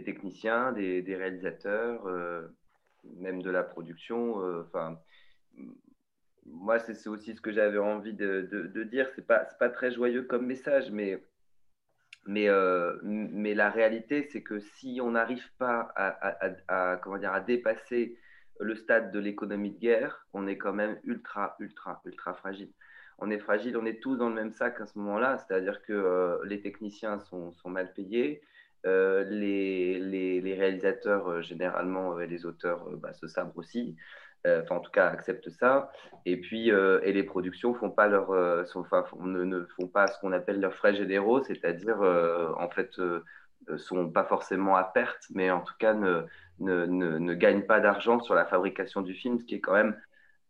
techniciens, 0.04 0.72
des 0.72 1.16
réalisateurs 1.16 2.06
même 3.04 3.42
de 3.42 3.50
la 3.50 3.62
production. 3.62 4.42
Euh, 4.42 4.62
enfin, 4.66 4.98
moi, 6.46 6.78
c'est 6.78 7.08
aussi 7.08 7.34
ce 7.34 7.40
que 7.40 7.52
j'avais 7.52 7.78
envie 7.78 8.14
de, 8.14 8.84
dire. 8.84 9.08
C'est 9.14 9.26
pas, 9.26 9.44
pas 9.58 9.68
très 9.68 9.90
joyeux 9.90 10.22
comme 10.22 10.46
message, 10.46 10.90
mais 10.90 11.22
mais, 12.28 12.48
euh, 12.50 12.98
mais 13.02 13.54
la 13.54 13.70
réalité, 13.70 14.28
c'est 14.30 14.42
que 14.42 14.60
si 14.60 15.00
on 15.02 15.12
n'arrive 15.12 15.50
pas 15.56 15.90
à, 15.96 16.98
comment 17.02 17.16
dire, 17.16 17.32
à 17.32 17.40
dépasser 17.40 18.18
le 18.60 18.74
stade 18.74 19.12
de 19.12 19.18
l'économie 19.18 19.70
de 19.70 19.78
guerre, 19.78 20.26
on 20.34 20.46
est 20.46 20.58
quand 20.58 20.74
même 20.74 20.98
ultra, 21.04 21.56
ultra, 21.58 22.02
ultra 22.04 22.34
fragile. 22.34 22.70
On 23.18 23.30
est 23.30 23.38
fragile, 23.38 23.78
on 23.78 23.86
est 23.86 24.02
tous 24.02 24.16
dans 24.16 24.28
le 24.28 24.34
même 24.34 24.52
sac 24.52 24.78
à 24.80 24.86
ce 24.86 24.98
moment-là, 24.98 25.38
c'est-à-dire 25.38 25.80
que 25.82 25.92
euh, 25.94 26.38
les 26.44 26.60
techniciens 26.60 27.18
sont, 27.18 27.54
mal 27.64 27.94
payés, 27.94 28.42
euh, 28.86 29.24
les, 29.24 30.54
réalisateurs, 30.54 31.28
euh, 31.28 31.42
généralement, 31.42 32.18
et 32.20 32.26
les 32.26 32.46
auteurs 32.46 32.86
euh, 32.88 32.96
bah, 32.96 33.12
se 33.12 33.26
sabrent 33.26 33.58
aussi. 33.58 33.96
Enfin, 34.46 34.76
en 34.76 34.80
tout 34.80 34.92
cas, 34.92 35.08
acceptent 35.08 35.50
ça. 35.50 35.90
Et 36.24 36.40
puis, 36.40 36.68
et 36.68 37.12
les 37.12 37.22
productions 37.24 37.74
font 37.74 37.90
pas 37.90 38.06
leur, 38.06 38.28
sont, 38.68 38.84
ne, 39.20 39.44
ne, 39.44 39.64
font 39.76 39.88
pas 39.88 40.06
ce 40.06 40.18
qu'on 40.20 40.32
appelle 40.32 40.60
leurs 40.60 40.74
frais 40.74 40.94
généraux, 40.94 41.42
c'est-à-dire, 41.42 42.00
en 42.00 42.70
fait, 42.70 42.98
sont 43.76 44.08
pas 44.10 44.24
forcément 44.24 44.76
à 44.76 44.84
perte, 44.84 45.24
mais 45.34 45.50
en 45.50 45.60
tout 45.60 45.74
cas 45.78 45.92
ne, 45.92 46.22
ne, 46.60 46.86
ne, 46.86 47.34
gagnent 47.34 47.66
pas 47.66 47.80
d'argent 47.80 48.20
sur 48.20 48.34
la 48.34 48.46
fabrication 48.46 49.02
du 49.02 49.12
film, 49.12 49.38
ce 49.38 49.44
qui 49.44 49.56
est 49.56 49.60
quand 49.60 49.74
même 49.74 50.00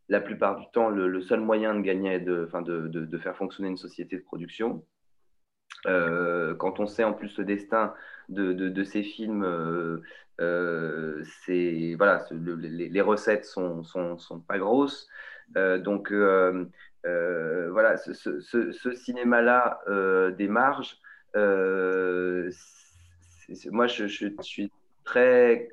la 0.08 0.20
plupart 0.20 0.60
du 0.60 0.66
temps 0.70 0.90
le, 0.90 1.20
seul 1.22 1.40
moyen 1.40 1.74
de 1.74 1.80
gagner, 1.80 2.20
de, 2.20 2.48
de, 2.52 2.88
de, 2.88 3.04
de, 3.06 3.18
faire 3.18 3.36
fonctionner 3.36 3.70
une 3.70 3.76
société 3.78 4.16
de 4.16 4.22
production. 4.22 4.84
Quand 5.84 6.80
on 6.80 6.86
sait 6.86 7.04
en 7.04 7.12
plus 7.12 7.38
le 7.38 7.44
destin 7.44 7.94
de, 8.28 8.84
ces 8.84 9.02
films, 9.02 9.44
euh, 9.44 10.02
euh, 10.40 11.24
voilà, 11.96 12.24
les, 12.30 13.00
recettes 13.00 13.44
sont, 13.44 13.82
sont, 13.84 14.40
pas 14.46 14.58
grosses. 14.58 15.08
Euh, 15.56 15.78
donc 15.78 16.12
voilà, 16.12 17.96
ce, 17.96 18.94
cinéma-là 18.94 19.80
des 20.36 20.48
marges, 20.48 20.98
moi 23.70 23.86
je, 23.86 24.06
suis 24.06 24.72
très 25.04 25.68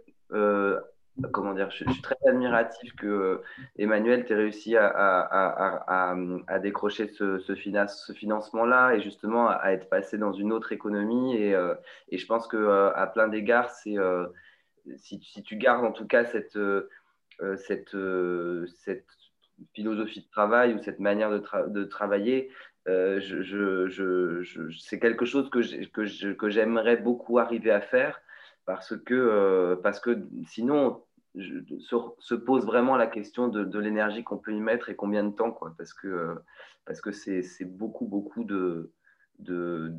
comment 1.32 1.54
dire, 1.54 1.72
je, 1.72 1.90
suis 1.90 2.02
très 2.02 2.18
admiratif 2.28 2.94
que 2.96 3.08
euh, 3.08 3.44
Emmanuel 3.78 4.26
t'ait 4.26 4.36
réussi 4.36 4.76
à, 4.76 6.16
décrocher 6.62 7.08
ce, 7.08 7.40
ce, 7.40 7.56
ce 7.56 8.14
financement-là 8.14 8.96
et 8.96 9.02
justement 9.02 9.50
à, 9.50 9.72
être 9.72 9.90
passé 9.90 10.18
dans 10.18 10.34
une 10.34 10.52
autre 10.52 10.72
économie. 10.72 11.38
Et, 11.38 11.56
euh, 11.56 11.76
je 12.12 12.26
pense 12.26 12.48
que 12.48 12.58
euh, 12.58 12.92
à 12.96 13.08
plein 13.08 13.28
d'égards, 13.28 13.72
si, 13.72 13.98
tu 15.46 15.56
gardes 15.56 15.86
en 15.86 15.92
tout 15.92 16.08
cas 16.08 16.26
cette, 16.26 16.58
philosophie 19.74 20.22
de 20.22 20.30
travail 20.32 20.74
ou 20.74 20.84
cette 20.84 21.00
manière 21.00 21.30
de, 21.30 21.84
travailler, 21.86 22.52
c'est 22.86 25.00
quelque 25.00 25.26
chose 25.26 25.50
que 25.50 26.50
j'aimerais 26.50 26.98
beaucoup 26.98 27.40
arriver 27.40 27.72
à 27.72 27.82
faire 27.82 28.22
parce 28.66 28.96
que, 28.98 29.80
parce 29.84 30.00
que 30.00 30.28
sinon, 30.48 31.04
se, 31.38 32.36
pose 32.36 32.66
vraiment 32.66 32.96
la 32.96 33.08
question 33.08 33.48
de, 33.48 33.80
l'énergie 33.80 34.24
qu'on 34.24 34.38
peut 34.38 34.54
y 34.54 34.60
mettre 34.60 34.90
et 34.90 34.96
combien 34.96 35.24
de 35.24 35.32
temps, 35.36 35.52
quoi, 35.52 35.74
parce 35.78 35.94
que 35.94 36.36
parce 36.86 37.02
que 37.02 37.12
c'est 37.12 37.66
beaucoup, 37.66 38.06
beaucoup 38.06 38.44
de, 38.44 38.92
de, 39.40 39.92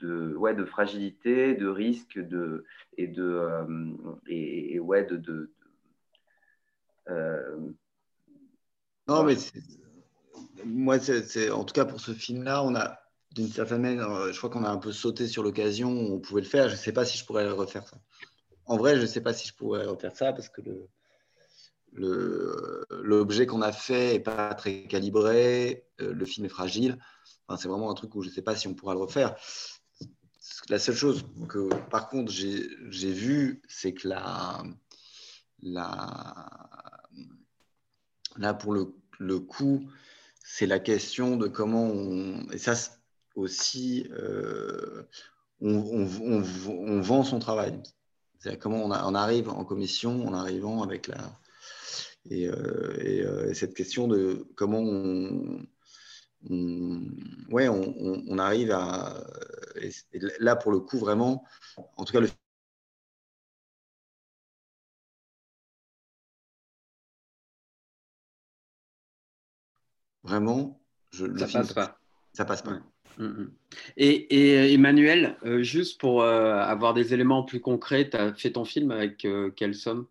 de, 0.00 0.34
ouais, 0.36 0.54
de 0.54 0.64
fragilité, 0.64 1.54
de 1.54 1.66
risque 1.66 2.18
de, 2.18 2.64
et 2.96 3.06
de. 3.06 3.22
Euh, 3.22 3.94
et, 4.26 4.78
ouais, 4.78 5.04
de. 5.04 5.16
de 5.16 5.50
euh, 7.08 7.56
non, 9.08 9.24
mais 9.24 9.36
moi, 10.64 10.98
c'est 10.98 11.50
en 11.50 11.64
tout 11.64 11.72
cas 11.72 11.84
pour 11.84 12.00
ce 12.00 12.12
film-là, 12.12 12.62
on 12.64 12.74
a 12.74 12.98
d'une 13.32 13.48
certaine 13.48 13.82
manière, 13.82 14.10
euh, 14.10 14.32
je 14.32 14.38
crois 14.38 14.50
qu'on 14.50 14.64
a 14.64 14.70
un 14.70 14.78
peu 14.78 14.92
sauté 14.92 15.26
sur 15.26 15.42
l'occasion, 15.42 15.90
on 15.90 16.18
pouvait 16.18 16.40
le 16.40 16.46
faire. 16.46 16.68
Je 16.68 16.74
ne 16.74 16.78
sais 16.78 16.92
pas 16.92 17.04
si 17.04 17.18
je 17.18 17.24
pourrais 17.24 17.48
refaire 17.50 17.86
ça 17.86 17.98
en 18.66 18.76
vrai, 18.76 18.96
je 18.96 19.02
ne 19.02 19.06
sais 19.06 19.20
pas 19.20 19.32
si 19.32 19.48
je 19.48 19.54
pourrais 19.54 19.86
refaire 19.86 20.16
ça 20.16 20.32
parce 20.32 20.48
que 20.48 20.60
l'objet 21.92 23.46
qu'on 23.46 23.62
a 23.62 23.72
fait 23.72 24.14
n'est 24.14 24.20
pas 24.20 24.54
très 24.54 24.84
calibré, 24.84 25.86
euh, 26.00 26.12
le 26.12 26.24
film 26.24 26.46
est 26.46 26.50
fragile. 26.50 26.98
c'est 27.58 27.68
vraiment 27.68 27.90
un 27.90 27.94
truc 27.94 28.14
où 28.14 28.22
je 28.22 28.28
ne 28.28 28.34
sais 28.34 28.42
pas 28.42 28.56
si 28.56 28.68
on 28.68 28.74
pourra 28.74 28.94
le 28.94 29.00
refaire. 29.00 29.34
La 30.68 30.78
seule 30.78 30.96
chose 30.96 31.24
que, 31.48 31.68
par 31.90 32.08
contre, 32.08 32.30
j'ai 32.32 33.12
vu, 33.12 33.62
c'est 33.68 33.94
que 33.94 34.08
là, 34.08 34.62
pour 38.54 38.72
le, 38.72 39.38
coup, 39.40 39.88
c'est 40.44 40.66
la 40.66 40.78
question 40.78 41.36
de 41.36 41.48
comment 41.48 41.84
on. 41.84 42.48
Et 42.50 42.58
ça 42.58 42.74
aussi, 43.34 44.08
euh, 44.10 45.04
on, 45.60 47.00
vend 47.00 47.22
son 47.22 47.38
travail. 47.38 47.80
C'est 48.38 48.58
comment 48.58 48.84
on, 48.84 49.14
arrive 49.14 49.48
en 49.48 49.64
commission 49.64 50.26
en 50.26 50.34
arrivant 50.34 50.82
avec 50.82 51.08
la. 51.08 51.16
Et, 52.30 52.44
et 52.44 53.54
cette 53.54 53.74
question 53.74 54.08
de 54.08 54.46
comment 54.56 54.80
on, 54.80 55.66
ouais, 57.50 57.68
on, 57.68 58.38
arrive 58.38 58.70
à. 58.72 59.24
là, 60.40 60.56
pour 60.56 60.72
le 60.72 60.80
coup, 60.80 60.98
vraiment, 60.98 61.44
en 61.96 62.04
tout 62.04 62.12
cas, 62.12 62.20
le 62.20 62.28
vraiment, 70.22 70.80
je, 71.10 71.26
ça 71.38 71.46
passe 71.46 71.72
pas. 71.72 71.98
Ça 72.32 72.44
passe 72.44 72.62
pas. 72.62 72.80
Mm. 73.18 73.50
Et, 73.96 74.72
Emmanuel, 74.72 75.36
euh, 75.44 75.62
juste 75.62 76.00
pour 76.00 76.22
euh, 76.22 76.58
avoir 76.58 76.94
des 76.94 77.14
éléments 77.14 77.42
plus 77.42 77.60
concrets, 77.60 78.08
tu 78.08 78.16
as 78.16 78.32
fait 78.34 78.52
ton 78.52 78.64
film 78.64 78.90
avec 78.90 79.24
euh, 79.24 79.50
quelle 79.50 79.74
somme? 79.74 80.06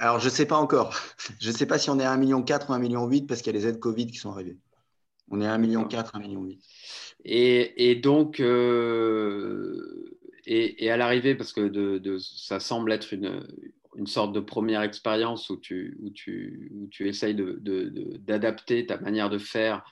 Alors, 0.00 0.20
je 0.20 0.26
ne 0.26 0.30
sais 0.30 0.46
pas 0.46 0.56
encore. 0.56 0.94
Je 1.40 1.50
ne 1.50 1.54
sais 1.54 1.66
pas 1.66 1.78
si 1.78 1.90
on 1.90 1.98
est 1.98 2.04
à 2.04 2.16
1,4 2.16 2.18
million 2.18 2.38
ou 2.38 2.42
1,8 2.42 2.78
million 2.80 3.26
parce 3.26 3.42
qu'il 3.42 3.52
y 3.52 3.56
a 3.56 3.58
les 3.58 3.66
aides 3.66 3.80
Covid 3.80 4.06
qui 4.06 4.16
sont 4.16 4.30
arrivées. 4.30 4.56
On 5.30 5.40
est 5.40 5.46
à 5.46 5.56
1,4 5.56 5.60
million, 5.60 5.84
1,8 5.84 6.20
million. 6.20 6.48
Et, 7.24 7.90
et 7.90 7.94
donc, 7.96 8.40
et, 10.46 10.90
à 10.90 10.96
l'arrivée, 10.96 11.34
parce 11.34 11.52
que 11.52 11.68
de, 11.68 12.18
ça 12.18 12.60
semble 12.60 12.92
être 12.92 13.12
une, 13.12 13.46
une 13.96 14.06
sorte 14.06 14.32
de 14.32 14.40
première 14.40 14.82
expérience 14.82 15.50
où 15.50 15.56
tu, 15.56 15.96
où 16.02 16.10
tu, 16.10 16.70
où 16.74 16.86
tu 16.88 17.08
essayes 17.08 17.34
d'adapter 17.34 18.82
de, 18.82 18.86
ta 18.86 18.98
manière 18.98 19.30
de 19.30 19.38
faire 19.38 19.84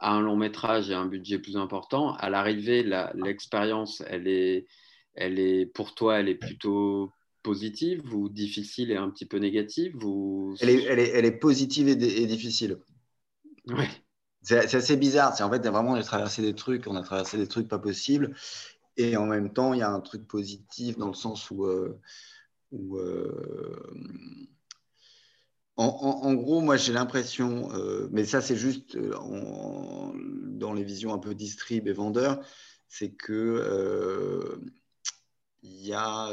à 0.00 0.12
un 0.12 0.20
long 0.20 0.36
métrage 0.36 0.90
et 0.90 0.94
un 0.94 1.06
budget 1.06 1.38
plus 1.38 1.56
important. 1.56 2.14
À 2.14 2.30
l'arrivée, 2.30 2.82
l'expérience, 3.14 4.02
elle 4.06 4.26
est, 4.26 4.66
elle 5.14 5.38
est, 5.38 5.66
pour 5.66 5.94
toi, 5.94 6.18
elle 6.18 6.28
est 6.28 6.34
plutôt 6.34 7.12
positive 7.42 8.14
ou 8.14 8.28
difficile 8.28 8.90
et 8.90 8.96
un 8.96 9.08
petit 9.10 9.26
peu 9.26 9.38
négative 9.38 10.04
ou... 10.04 10.54
elle, 10.60 10.70
est, 10.70 10.82
elle, 10.84 10.98
est, 10.98 11.08
elle 11.10 11.24
est 11.24 11.38
positive 11.38 11.88
et, 11.88 11.92
et 11.92 12.26
difficile. 12.26 12.78
Ouais. 13.66 13.88
C'est 14.42 14.74
assez 14.74 14.96
bizarre. 14.96 15.36
C'est 15.36 15.42
en 15.42 15.50
fait 15.50 15.66
vraiment 15.66 15.92
on 15.92 15.94
a 15.94 16.02
traversé 16.02 16.40
des 16.42 16.54
trucs, 16.54 16.86
on 16.86 16.96
a 16.96 17.02
traversé 17.02 17.36
des 17.36 17.46
trucs 17.46 17.68
pas 17.68 17.78
possibles, 17.78 18.34
et 18.96 19.16
en 19.16 19.26
même 19.26 19.52
temps 19.52 19.74
il 19.74 19.80
y 19.80 19.82
a 19.82 19.90
un 19.90 20.00
truc 20.00 20.26
positif 20.26 20.96
dans 20.96 21.08
le 21.08 21.14
sens 21.14 21.50
où, 21.50 21.66
euh, 21.66 22.00
euh, 22.72 23.76
en, 25.86 26.34
gros 26.34 26.60
moi 26.60 26.76
j'ai 26.76 26.92
l'impression, 26.92 27.70
euh, 27.74 28.08
mais 28.12 28.24
ça 28.24 28.40
c'est 28.40 28.56
juste 28.56 28.96
dans 28.98 30.72
les 30.74 30.84
visions 30.84 31.14
un 31.14 31.18
peu 31.18 31.34
distrib 31.34 31.88
et 31.88 31.92
vendeurs, 31.92 32.40
c'est 32.88 33.10
que 33.10 34.60
il 35.62 35.86
y 35.86 35.92
a 35.94 36.32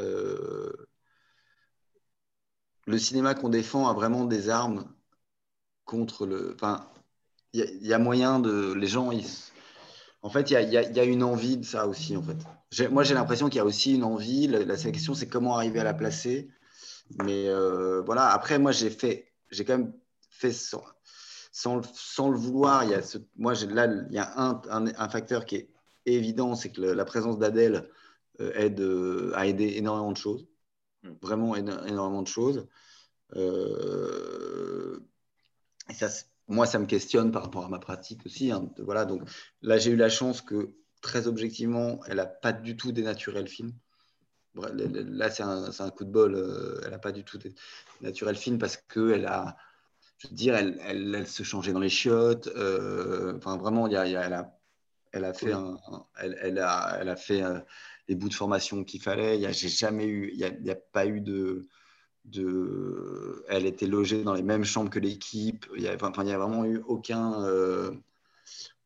le 2.86 2.98
cinéma 2.98 3.34
qu'on 3.34 3.48
défend 3.48 3.88
a 3.88 3.94
vraiment 3.94 4.24
des 4.24 4.48
armes 4.48 4.84
contre 5.84 6.26
le, 6.26 6.54
enfin 6.54 6.86
il 7.52 7.86
y, 7.86 7.92
a 7.92 7.98
moyen 7.98 8.40
de. 8.40 8.72
Les 8.74 8.86
gens, 8.86 9.10
en 10.22 10.30
fait, 10.30 10.50
il 10.50 10.70
y, 10.70 10.76
a, 10.76 11.04
une 11.04 11.22
envie 11.22 11.56
de 11.56 11.64
ça 11.64 11.86
aussi. 11.86 12.16
En 12.16 12.22
fait. 12.22 12.90
Moi, 12.90 13.04
j'ai 13.04 13.14
l'impression 13.14 13.48
qu'il 13.48 13.56
y 13.56 13.60
a 13.60 13.64
aussi 13.64 13.94
une 13.94 14.04
envie. 14.04 14.46
La, 14.46 14.76
question, 14.76 15.14
c'est 15.14 15.28
comment 15.28 15.56
arriver 15.56 15.80
à 15.80 15.84
la 15.84 15.94
placer. 15.94 16.50
Mais 17.24 17.48
euh, 17.48 18.02
voilà, 18.02 18.28
après, 18.28 18.58
moi, 18.58 18.72
j'ai 18.72 18.90
fait. 18.90 19.27
J'ai 19.50 19.64
quand 19.64 19.78
même 19.78 19.92
fait 20.30 20.52
sans, 20.52 20.84
sans, 21.52 22.30
le 22.30 22.36
vouloir. 22.36 22.84
Il 22.84 22.90
y 22.90 22.94
a 22.94 23.02
ce, 23.02 23.18
moi, 23.36 23.54
là, 23.54 23.86
il 23.86 24.14
y 24.14 24.18
a 24.18 24.38
un, 24.38 24.60
un, 24.70 25.08
facteur 25.08 25.44
qui 25.44 25.56
est 25.56 25.70
évident 26.06 26.54
c'est 26.54 26.70
que 26.70 26.80
la 26.80 27.04
présence 27.04 27.38
d'Adèle 27.38 27.88
euh, 28.40 28.52
aide, 28.54 28.80
euh, 28.80 29.32
a 29.34 29.46
aidé 29.46 29.74
énormément 29.76 30.12
de 30.12 30.16
choses. 30.16 30.46
Hmm. 31.02 31.12
Vraiment 31.22 31.56
énormément 31.56 32.22
de 32.22 32.28
choses. 32.28 32.66
et 33.34 33.40
ça, 35.94 36.08
moi, 36.48 36.66
ça 36.66 36.78
me 36.78 36.86
questionne 36.86 37.30
par 37.30 37.42
rapport 37.42 37.64
à 37.64 37.68
ma 37.68 37.78
pratique 37.78 38.24
aussi. 38.26 38.50
Hein. 38.50 38.68
voilà, 38.78 39.04
donc 39.04 39.22
là, 39.62 39.78
j'ai 39.78 39.90
eu 39.90 39.96
la 39.96 40.08
chance 40.08 40.40
que, 40.40 40.74
très 41.02 41.28
objectivement, 41.28 42.00
elle 42.06 42.16
n'a 42.16 42.26
pas 42.26 42.52
du 42.52 42.76
tout 42.76 42.90
dénaturé 42.90 43.40
le 43.40 43.46
film. 43.46 43.72
Là, 44.54 45.30
c'est 45.30 45.42
un, 45.42 45.90
coup 45.90 46.04
de 46.04 46.10
bol. 46.10 46.34
Euh, 46.34 46.80
elle 46.84 46.90
n'a 46.90 46.98
pas 46.98 47.12
du 47.12 47.24
tout 47.24 47.38
dénaturé 48.00 48.32
le 48.32 48.38
film 48.38 48.58
parce 48.58 48.76
qu'elle 48.76 49.26
a, 49.26 49.56
je 50.18 50.28
veux 50.28 50.34
dire, 50.34 50.56
elle, 50.56 50.80
elle, 50.84 51.26
se 51.26 51.42
changeait 51.42 51.72
dans 51.72 51.80
les 51.80 51.88
chiottes. 51.88 52.48
Euh, 52.48 53.36
enfin, 53.36 53.56
vraiment, 53.56 53.86
il 53.86 53.92
y 53.92 53.96
a, 53.96 54.04
elle, 54.04 54.32
a, 54.32 54.58
elle 55.12 55.24
a 55.24 55.32
fait, 55.32 55.52
un, 55.52 55.78
elle, 56.18 56.58
a, 56.58 56.98
elle 57.00 57.08
a 57.08 57.16
fait 57.16 57.42
euh, 57.42 57.60
les 58.08 58.14
bouts 58.14 58.28
de 58.28 58.34
formation 58.34 58.84
qu'il 58.84 59.00
fallait. 59.00 59.36
Il 59.36 59.40
n'y 59.40 59.46
a, 59.46 59.52
jamais 59.52 60.06
eu, 60.06 60.30
il 60.32 60.62
n'y 60.62 60.70
a, 60.70 60.76
pas 60.76 61.06
eu 61.06 61.20
de 61.20 61.66
de, 62.24 63.42
elle 63.48 63.64
était 63.64 63.86
logée 63.86 64.22
dans 64.22 64.34
les 64.34 64.42
mêmes 64.42 64.64
chambres 64.64 64.90
que 64.90 64.98
l'équipe. 64.98 65.64
Il 65.74 65.82
n'y 65.82 65.88
a, 65.88 65.94
enfin, 65.94 66.12
il 66.24 66.30
a 66.30 66.36
vraiment 66.36 66.66
eu 66.66 66.82
aucun, 66.86 67.42
euh, 67.44 67.90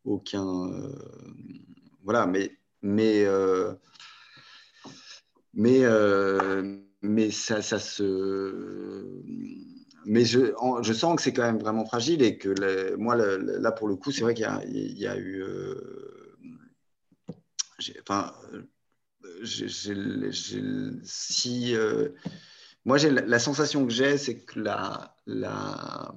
aucun, 0.04 0.70
voilà. 2.04 2.26
Mais, 2.26 2.56
mais, 2.82 3.26
euh, 5.56 6.62
mais, 6.62 6.80
mais 7.02 7.30
ça, 7.30 7.62
ça 7.62 7.78
se, 7.78 9.22
mais 10.04 10.24
je, 10.24 10.52
je 10.82 10.92
sens 10.92 11.16
que 11.16 11.22
c'est 11.22 11.32
quand 11.32 11.42
même 11.42 11.58
vraiment 11.58 11.84
fragile 11.86 12.22
et 12.22 12.38
que 12.38 12.94
moi, 12.96 13.16
là 13.16 13.72
pour 13.72 13.88
le 13.88 13.96
coup, 13.96 14.12
c'est 14.12 14.22
vrai 14.22 14.34
qu'il 14.34 14.46
y, 14.68 15.00
y, 15.00 15.06
a 15.06 15.18
eu, 15.18 15.44
enfin, 18.00 18.32
si 21.04 21.74
moi, 22.84 22.98
la, 22.98 23.38
sensation 23.38 23.84
que 23.86 23.92
j'ai, 23.92 24.18
c'est 24.18 24.40
que 24.40 24.58
la, 24.60 25.16
la, 25.26 26.14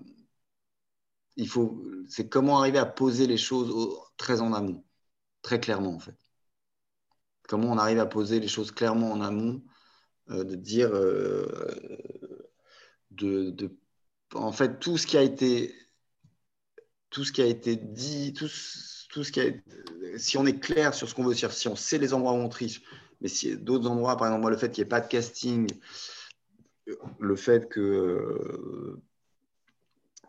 c'est 2.09 2.29
comment 2.29 2.59
arriver 2.59 2.79
à 2.79 2.85
poser 2.85 3.27
les 3.27 3.37
choses 3.37 3.99
très 4.17 4.41
en 4.41 4.53
amont, 4.53 4.83
très 5.41 5.59
clairement 5.59 5.95
en 5.95 5.99
fait. 5.99 6.15
Comment 7.47 7.71
on 7.71 7.77
arrive 7.77 7.99
à 7.99 8.05
poser 8.05 8.39
les 8.39 8.47
choses 8.47 8.71
clairement 8.71 9.11
en 9.11 9.21
amont, 9.21 9.61
euh, 10.29 10.43
de 10.43 10.55
dire, 10.55 10.89
euh, 10.93 11.45
de, 13.11 13.69
en 14.33 14.51
fait, 14.51 14.79
tout 14.79 14.97
ce 14.97 15.05
qui 15.07 15.17
a 15.17 15.21
été, 15.21 15.71
dit, 17.75 18.33
tout, 18.33 18.49
tout 19.09 19.23
ce 19.23 19.31
si 20.17 20.37
on 20.37 20.45
est 20.45 20.59
clair 20.59 20.93
sur 20.93 21.07
ce 21.07 21.15
qu'on 21.15 21.23
veut 21.23 21.35
dire, 21.35 21.51
si 21.51 21.67
on 21.67 21.75
sait 21.75 21.97
les 21.97 22.13
endroits 22.13 22.33
où 22.33 22.37
on 22.37 22.49
triche, 22.49 22.81
mais 23.21 23.27
si 23.27 23.55
d'autres 23.57 23.87
endroits, 23.89 24.17
par 24.17 24.27
exemple, 24.27 24.49
le 24.49 24.57
fait 24.57 24.71
qu'il 24.71 24.83
n'y 24.83 24.87
ait 24.87 24.89
pas 24.89 25.01
de 25.01 25.07
casting, 25.07 25.67
le 27.19 27.35
fait 27.35 27.69
que 27.69 28.99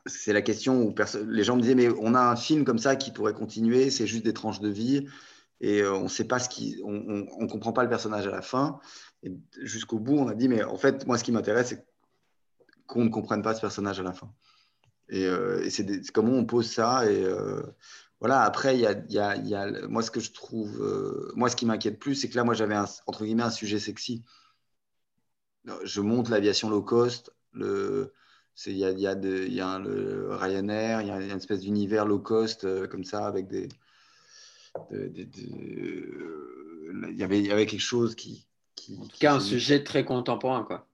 c'est 0.07 0.33
la 0.33 0.43
question 0.43 0.83
où 0.83 0.95
les 1.27 1.45
gens 1.45 1.57
me 1.57 1.62
disaient 1.62 1.75
mais 1.75 1.89
on 1.99 2.15
a 2.15 2.20
un 2.20 2.36
film 2.36 2.65
comme 2.65 2.78
ça 2.78 2.97
qui 2.97 3.11
pourrait 3.11 3.35
continuer, 3.35 3.91
c'est 3.91 4.07
juste 4.07 4.25
des 4.25 4.33
tranches 4.33 4.61
de 4.61 4.69
vie 4.69 5.07
et 5.60 5.81
euh, 5.83 5.94
on 5.94 6.09
sait 6.09 6.25
pas 6.25 6.39
ce 6.39 6.49
qui, 6.49 6.81
on, 6.85 7.26
on, 7.39 7.47
comprend 7.47 7.73
pas 7.73 7.83
le 7.83 7.89
personnage 7.89 8.26
à 8.26 8.31
la 8.31 8.43
fin. 8.43 8.78
Jusqu'au 9.62 9.99
bout, 9.99 10.18
on 10.18 10.28
a 10.28 10.35
dit 10.35 10.49
mais 10.49 10.62
en 10.62 10.76
fait 10.76 11.07
moi 11.07 11.18
ce 11.18 11.25
qui 11.25 11.33
m'intéresse 11.33 11.68
c'est 11.68 11.86
qu'on 12.86 13.05
ne 13.05 13.10
comprenne 13.10 13.43
pas 13.43 13.55
ce 13.55 13.60
personnage 13.60 14.01
à 14.01 14.02
la 14.02 14.12
fin. 14.12 14.33
Et, 15.09 15.26
euh, 15.26 15.68
c'est 15.70 16.10
comment 16.12 16.33
on 16.33 16.44
pose 16.44 16.70
ça 16.70 17.10
et 17.10 17.26
voilà. 18.20 18.43
Après 18.43 18.76
il 18.76 18.81
y 18.81 18.86
a, 18.86 19.36
y, 19.36 19.49
y 19.49 19.55
a, 19.55 19.89
moi 19.89 20.02
ce 20.02 20.10
que 20.10 20.20
je 20.20 20.33
trouve, 20.33 21.33
moi 21.35 21.49
ce 21.49 21.57
qui 21.57 21.67
m'inquiète 21.67 21.99
plus 21.99 22.15
c'est 22.15 22.28
que 22.28 22.36
là 22.36 22.44
moi 22.44 22.55
j'avais 22.55 22.76
entre 23.07 23.25
guillemets 23.25 23.43
un 23.43 23.51
sujet 23.51 23.78
sexy 23.78 24.25
je 25.85 26.01
monte 26.01 26.28
l'aviation 26.28 26.70
low 26.70 26.83
cost. 26.83 27.33
il 27.55 28.09
y 28.67 28.85
a, 28.85 28.91
y 28.91 29.07
a, 29.60 29.78
le 29.78 30.28
Ryanair, 30.35 31.01
il 31.02 31.09
y 31.09 31.10
a 31.10 31.20
une 31.20 31.31
espèce 31.31 31.60
d'univers 31.60 32.07
low 32.07 32.18
cost 32.18 32.65
euh, 32.65 32.86
comme 32.86 33.05
ça 33.05 33.26
avec 33.26 33.49
des. 33.49 33.68
Il, 34.91 35.29
y 37.17 37.23
avait, 37.23 37.39
il 37.39 37.47
y 37.47 37.53
avait 37.53 37.67
quelque 37.67 37.81
chose 37.81 38.15
qui. 38.15 38.47
qui 38.75 38.99
en 39.01 39.07
tout 39.07 39.19
cas, 39.19 39.35
un 39.35 39.41
sujet 39.41 39.85
très 39.85 40.05
contemporain, 40.05 40.65
quoi. 40.65 40.87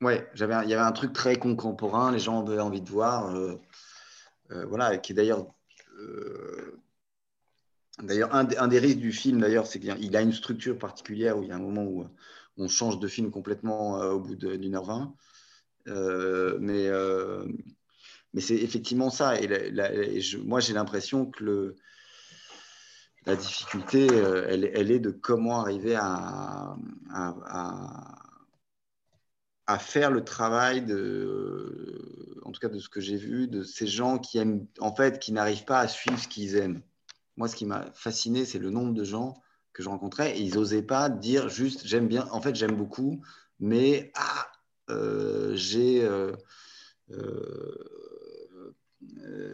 Ouais, 0.00 0.28
j'avais, 0.34 0.54
il 0.64 0.70
y 0.70 0.74
avait 0.74 0.82
un 0.82 0.92
truc 0.92 1.12
très 1.12 1.36
contemporain, 1.36 2.12
les 2.12 2.20
gens 2.20 2.46
avaient 2.46 2.60
envie 2.60 2.82
de 2.82 2.90
voir. 2.90 3.34
Euh, 3.34 3.56
euh, 4.52 4.64
voilà, 4.66 4.96
qui 4.98 5.12
est 5.12 5.14
d'ailleurs. 5.14 5.46
D'ailleurs, 8.02 8.32
un, 8.32 8.46
un, 8.56 8.68
des 8.68 8.78
risques 8.78 8.98
du 8.98 9.12
film, 9.12 9.40
d'ailleurs, 9.40 9.66
c'est 9.66 9.80
qu'il 9.80 10.16
a 10.16 10.20
une 10.20 10.32
structure 10.32 10.78
particulière 10.78 11.36
où 11.36 11.42
il 11.42 11.48
y 11.48 11.52
a 11.52 11.56
un 11.56 11.60
moment 11.60 11.82
où 11.82 12.06
on 12.58 12.68
change 12.68 12.98
de 12.98 13.08
film 13.08 13.30
complètement 13.30 14.00
euh, 14.00 14.12
au 14.12 14.20
bout 14.20 14.34
d'une 14.34 14.74
heure 14.74 14.84
vingt. 14.84 15.14
Euh, 15.86 16.58
mais 16.60 16.86
euh, 16.88 17.46
mais 18.34 18.40
c'est 18.40 18.56
effectivement 18.56 19.10
ça. 19.10 19.40
Et, 19.40 19.48
moi, 20.44 20.60
j'ai 20.60 20.74
l'impression 20.74 21.26
que 21.26 21.44
le, 21.44 21.76
la 23.26 23.36
difficulté, 23.36 24.06
elle, 24.06 24.90
est 24.90 25.00
de 25.00 25.10
comment 25.10 25.60
arriver 25.60 25.96
à, 25.96 26.76
faire 29.78 30.10
le 30.10 30.24
travail 30.24 30.82
de, 30.82 32.40
en 32.44 32.52
tout 32.52 32.60
cas 32.60 32.68
de 32.68 32.78
ce 32.78 32.88
que 32.88 33.00
j'ai 33.00 33.16
vu, 33.16 33.48
de 33.48 33.62
ces 33.62 33.86
gens 33.86 34.18
qui 34.18 34.38
aiment, 34.38 34.66
en 34.80 34.94
fait, 34.94 35.18
qui 35.18 35.32
n'arrivent 35.32 35.64
pas 35.64 35.80
à 35.80 35.88
suivre 35.88 36.18
ce 36.18 36.28
qu'ils 36.28 36.56
aiment. 36.56 36.80
Moi, 37.36 37.48
ce 37.48 37.56
qui 37.56 37.66
m'a 37.66 37.90
fasciné, 37.92 38.44
c'est 38.44 38.58
le 38.58 38.70
nombre 38.70 38.94
de 38.94 39.04
gens 39.04 39.34
que 39.78 39.84
je 39.84 39.88
rencontrais 39.88 40.36
ils 40.40 40.54
n'osaient 40.54 40.82
pas 40.82 41.08
dire 41.08 41.48
juste 41.48 41.86
j'aime 41.86 42.08
bien, 42.08 42.26
en 42.32 42.40
fait 42.40 42.56
j'aime 42.56 42.74
beaucoup, 42.74 43.22
mais 43.60 44.10
ah, 44.16 44.50
euh, 44.90 45.54
j'ai. 45.54 46.04
Euh, 46.04 46.32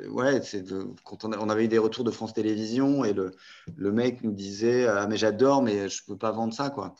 ouais, 0.08 0.42
c'est 0.42 0.64
quand 1.04 1.24
on, 1.24 1.48
avait 1.48 1.64
eu 1.64 1.68
des 1.68 1.78
retours 1.78 2.04
de 2.04 2.10
France 2.10 2.34
Télévisions 2.34 3.04
et 3.04 3.12
le, 3.12 3.32
le 3.76 3.92
mec 3.92 4.22
nous 4.22 4.32
disait 4.32 4.86
ah 4.86 5.06
mais 5.06 5.16
j'adore 5.16 5.62
mais 5.62 5.88
je 5.88 6.04
peux 6.06 6.16
pas 6.16 6.32
vendre 6.32 6.54
ça 6.54 6.70
quoi. 6.70 6.94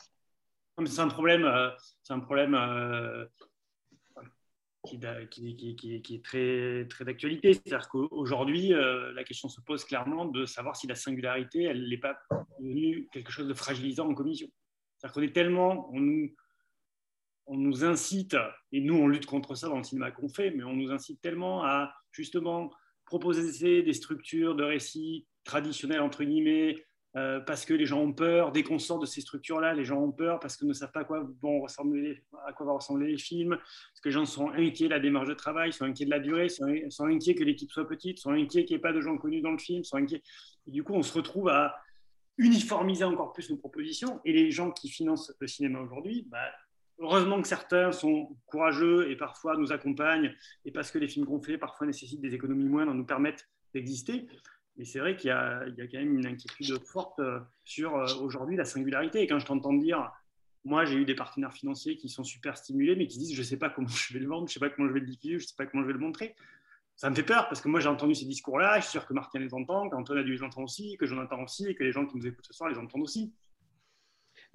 C'est 0.86 1.00
un 1.00 1.08
problème, 1.08 1.48
c'est 2.02 2.12
un 2.12 2.20
problème 2.20 2.56
qui, 4.84 5.76
qui, 5.76 6.14
est 6.14 6.24
très, 6.24 6.86
très 6.88 7.04
d'actualité. 7.04 7.54
C'est-à-dire 7.54 7.88
qu'aujourd'hui, 7.88 8.72
euh, 8.72 9.12
la 9.12 9.24
question 9.24 9.48
se 9.48 9.60
pose 9.60 9.84
clairement 9.84 10.26
de 10.26 10.44
savoir 10.44 10.76
si 10.76 10.86
la 10.86 10.94
singularité, 10.94 11.64
elle 11.64 11.88
n'est 11.88 11.98
pas 11.98 12.18
devenue 12.58 13.08
quelque 13.12 13.32
chose 13.32 13.48
de 13.48 13.54
fragilisant 13.54 14.08
en 14.08 14.14
commission. 14.14 14.48
C'est-à-dire 14.98 15.14
qu'on 15.14 15.22
est 15.22 15.34
tellement, 15.34 15.90
on 17.46 17.56
nous 17.56 17.84
incite, 17.84 18.36
et 18.72 18.80
nous 18.80 18.94
on 18.94 19.06
lutte 19.06 19.26
contre 19.26 19.54
ça 19.54 19.68
dans 19.68 19.78
le 19.78 19.84
cinéma 19.84 20.10
qu'on 20.10 20.28
fait, 20.28 20.50
mais 20.50 20.64
on 20.64 20.74
nous 20.74 20.90
incite 20.90 21.20
tellement 21.20 21.64
à 21.64 21.92
justement 22.12 22.70
proposer 23.06 23.82
des 23.82 23.92
structures 23.92 24.54
de 24.54 24.64
récits 24.64 25.26
traditionnels, 25.44 26.00
entre 26.00 26.24
guillemets, 26.24 26.76
euh, 27.16 27.38
parce 27.38 27.64
que 27.64 27.74
les 27.74 27.86
gens 27.86 28.00
ont 28.00 28.12
peur. 28.12 28.50
Dès 28.50 28.64
qu'on 28.64 28.80
sort 28.80 28.98
de 28.98 29.06
ces 29.06 29.20
structures-là, 29.20 29.74
les 29.74 29.84
gens 29.84 30.02
ont 30.02 30.10
peur 30.10 30.40
parce 30.40 30.56
qu'ils 30.56 30.66
ne 30.66 30.72
savent 30.72 30.90
pas 30.90 31.00
à 31.00 31.04
quoi, 31.04 31.24
vont 31.42 31.60
ressembler, 31.60 32.24
à 32.46 32.52
quoi 32.52 32.66
vont 32.66 32.74
ressembler 32.74 33.12
les 33.12 33.18
films, 33.18 33.56
parce 33.56 34.00
que 34.02 34.08
les 34.08 34.12
gens 34.12 34.24
sont 34.24 34.50
inquiets 34.50 34.86
de 34.86 34.90
la 34.90 34.98
démarche 34.98 35.28
de 35.28 35.34
travail, 35.34 35.72
sont 35.72 35.84
inquiets 35.84 36.06
de 36.06 36.10
la 36.10 36.18
durée, 36.18 36.48
sont, 36.48 36.64
inquiets 37.04 37.36
que 37.36 37.44
l'équipe 37.44 37.70
soit 37.70 37.86
petite, 37.86 38.18
sont 38.18 38.32
inquiets 38.32 38.64
qu'il 38.64 38.74
n'y 38.74 38.78
ait 38.78 38.82
pas 38.82 38.92
de 38.92 39.00
gens 39.00 39.16
connus 39.16 39.42
dans 39.42 39.52
le 39.52 39.58
film, 39.58 39.84
sont 39.84 39.96
inquiets. 39.96 40.22
Et 40.66 40.72
du 40.72 40.82
coup, 40.82 40.94
on 40.94 41.02
se 41.02 41.12
retrouve 41.12 41.48
à 41.50 41.76
uniformiser 42.36 43.04
encore 43.04 43.32
plus 43.32 43.48
nos 43.48 43.58
propositions. 43.58 44.20
Et 44.24 44.32
les 44.32 44.50
gens 44.50 44.72
qui 44.72 44.88
financent 44.88 45.32
le 45.38 45.46
cinéma 45.46 45.80
aujourd'hui, 45.80 46.26
bah, 46.28 46.50
heureusement 46.98 47.40
que 47.42 47.48
certains 47.48 47.92
sont 47.92 48.36
courageux 48.46 49.10
et 49.10 49.16
parfois 49.16 49.56
nous 49.56 49.72
accompagnent, 49.72 50.34
et 50.64 50.70
parce 50.70 50.90
que 50.90 50.98
les 50.98 51.08
films 51.08 51.26
qu'on 51.26 51.40
fait 51.40 51.58
parfois 51.58 51.86
nécessitent 51.86 52.20
des 52.20 52.34
économies 52.34 52.68
moindres, 52.68 52.94
nous 52.94 53.04
permettent 53.04 53.48
d'exister. 53.72 54.26
Mais 54.76 54.84
c'est 54.84 54.98
vrai 54.98 55.16
qu'il 55.16 55.28
y, 55.28 55.32
a 55.32 55.64
quand 55.66 55.98
même 55.98 56.18
une 56.18 56.26
inquiétude 56.26 56.84
forte 56.84 57.20
euh, 57.20 57.38
sur 57.62 57.96
euh, 57.96 58.06
aujourd'hui 58.20 58.56
la 58.56 58.64
singularité. 58.64 59.22
Et 59.22 59.26
quand 59.28 59.38
je 59.38 59.46
t'entends 59.46 59.72
dire, 59.72 60.10
moi 60.64 60.84
j'ai 60.84 60.96
eu 60.96 61.04
des 61.04 61.14
partenaires 61.14 61.52
financiers 61.52 61.96
qui 61.96 62.08
sont 62.08 62.24
super 62.24 62.56
stimulés, 62.56 62.96
mais 62.96 63.06
qui 63.06 63.18
disent 63.18 63.34
je 63.34 63.40
ne 63.40 63.44
sais 63.44 63.58
pas 63.58 63.70
comment 63.70 63.88
je 63.88 64.12
vais 64.12 64.20
le 64.20 64.26
vendre, 64.26 64.48
je 64.48 64.50
ne 64.50 64.54
sais 64.54 64.60
pas 64.60 64.70
comment 64.70 64.88
je 64.88 64.94
vais 64.94 65.00
le 65.00 65.06
diffuser, 65.06 65.38
je 65.38 65.44
ne 65.44 65.48
sais 65.48 65.54
pas 65.56 65.66
comment 65.66 65.82
je 65.82 65.88
vais 65.88 65.92
le 65.92 66.00
montrer. 66.00 66.34
Ça 66.96 67.10
me 67.10 67.14
fait 67.14 67.24
peur 67.24 67.48
parce 67.48 67.60
que 67.60 67.68
moi 67.68 67.80
j'ai 67.80 67.88
entendu 67.88 68.14
ces 68.14 68.24
discours-là, 68.24 68.78
je 68.78 68.82
suis 68.82 68.92
sûr 68.92 69.06
que 69.06 69.14
Martin 69.14 69.40
les 69.40 69.52
entend, 69.52 69.88
qu'Antoine 69.88 70.18
a 70.18 70.22
dû 70.22 70.32
les 70.32 70.42
entendre 70.42 70.64
aussi, 70.64 70.96
que 70.96 71.06
Jonathan 71.06 71.42
aussi, 71.42 71.66
et 71.66 71.74
que 71.74 71.82
les 71.82 71.92
gens 71.92 72.06
qui 72.06 72.16
nous 72.16 72.26
écoutent 72.26 72.46
ce 72.46 72.52
soir 72.52 72.70
les 72.70 72.78
entendent 72.78 73.02
aussi. 73.02 73.32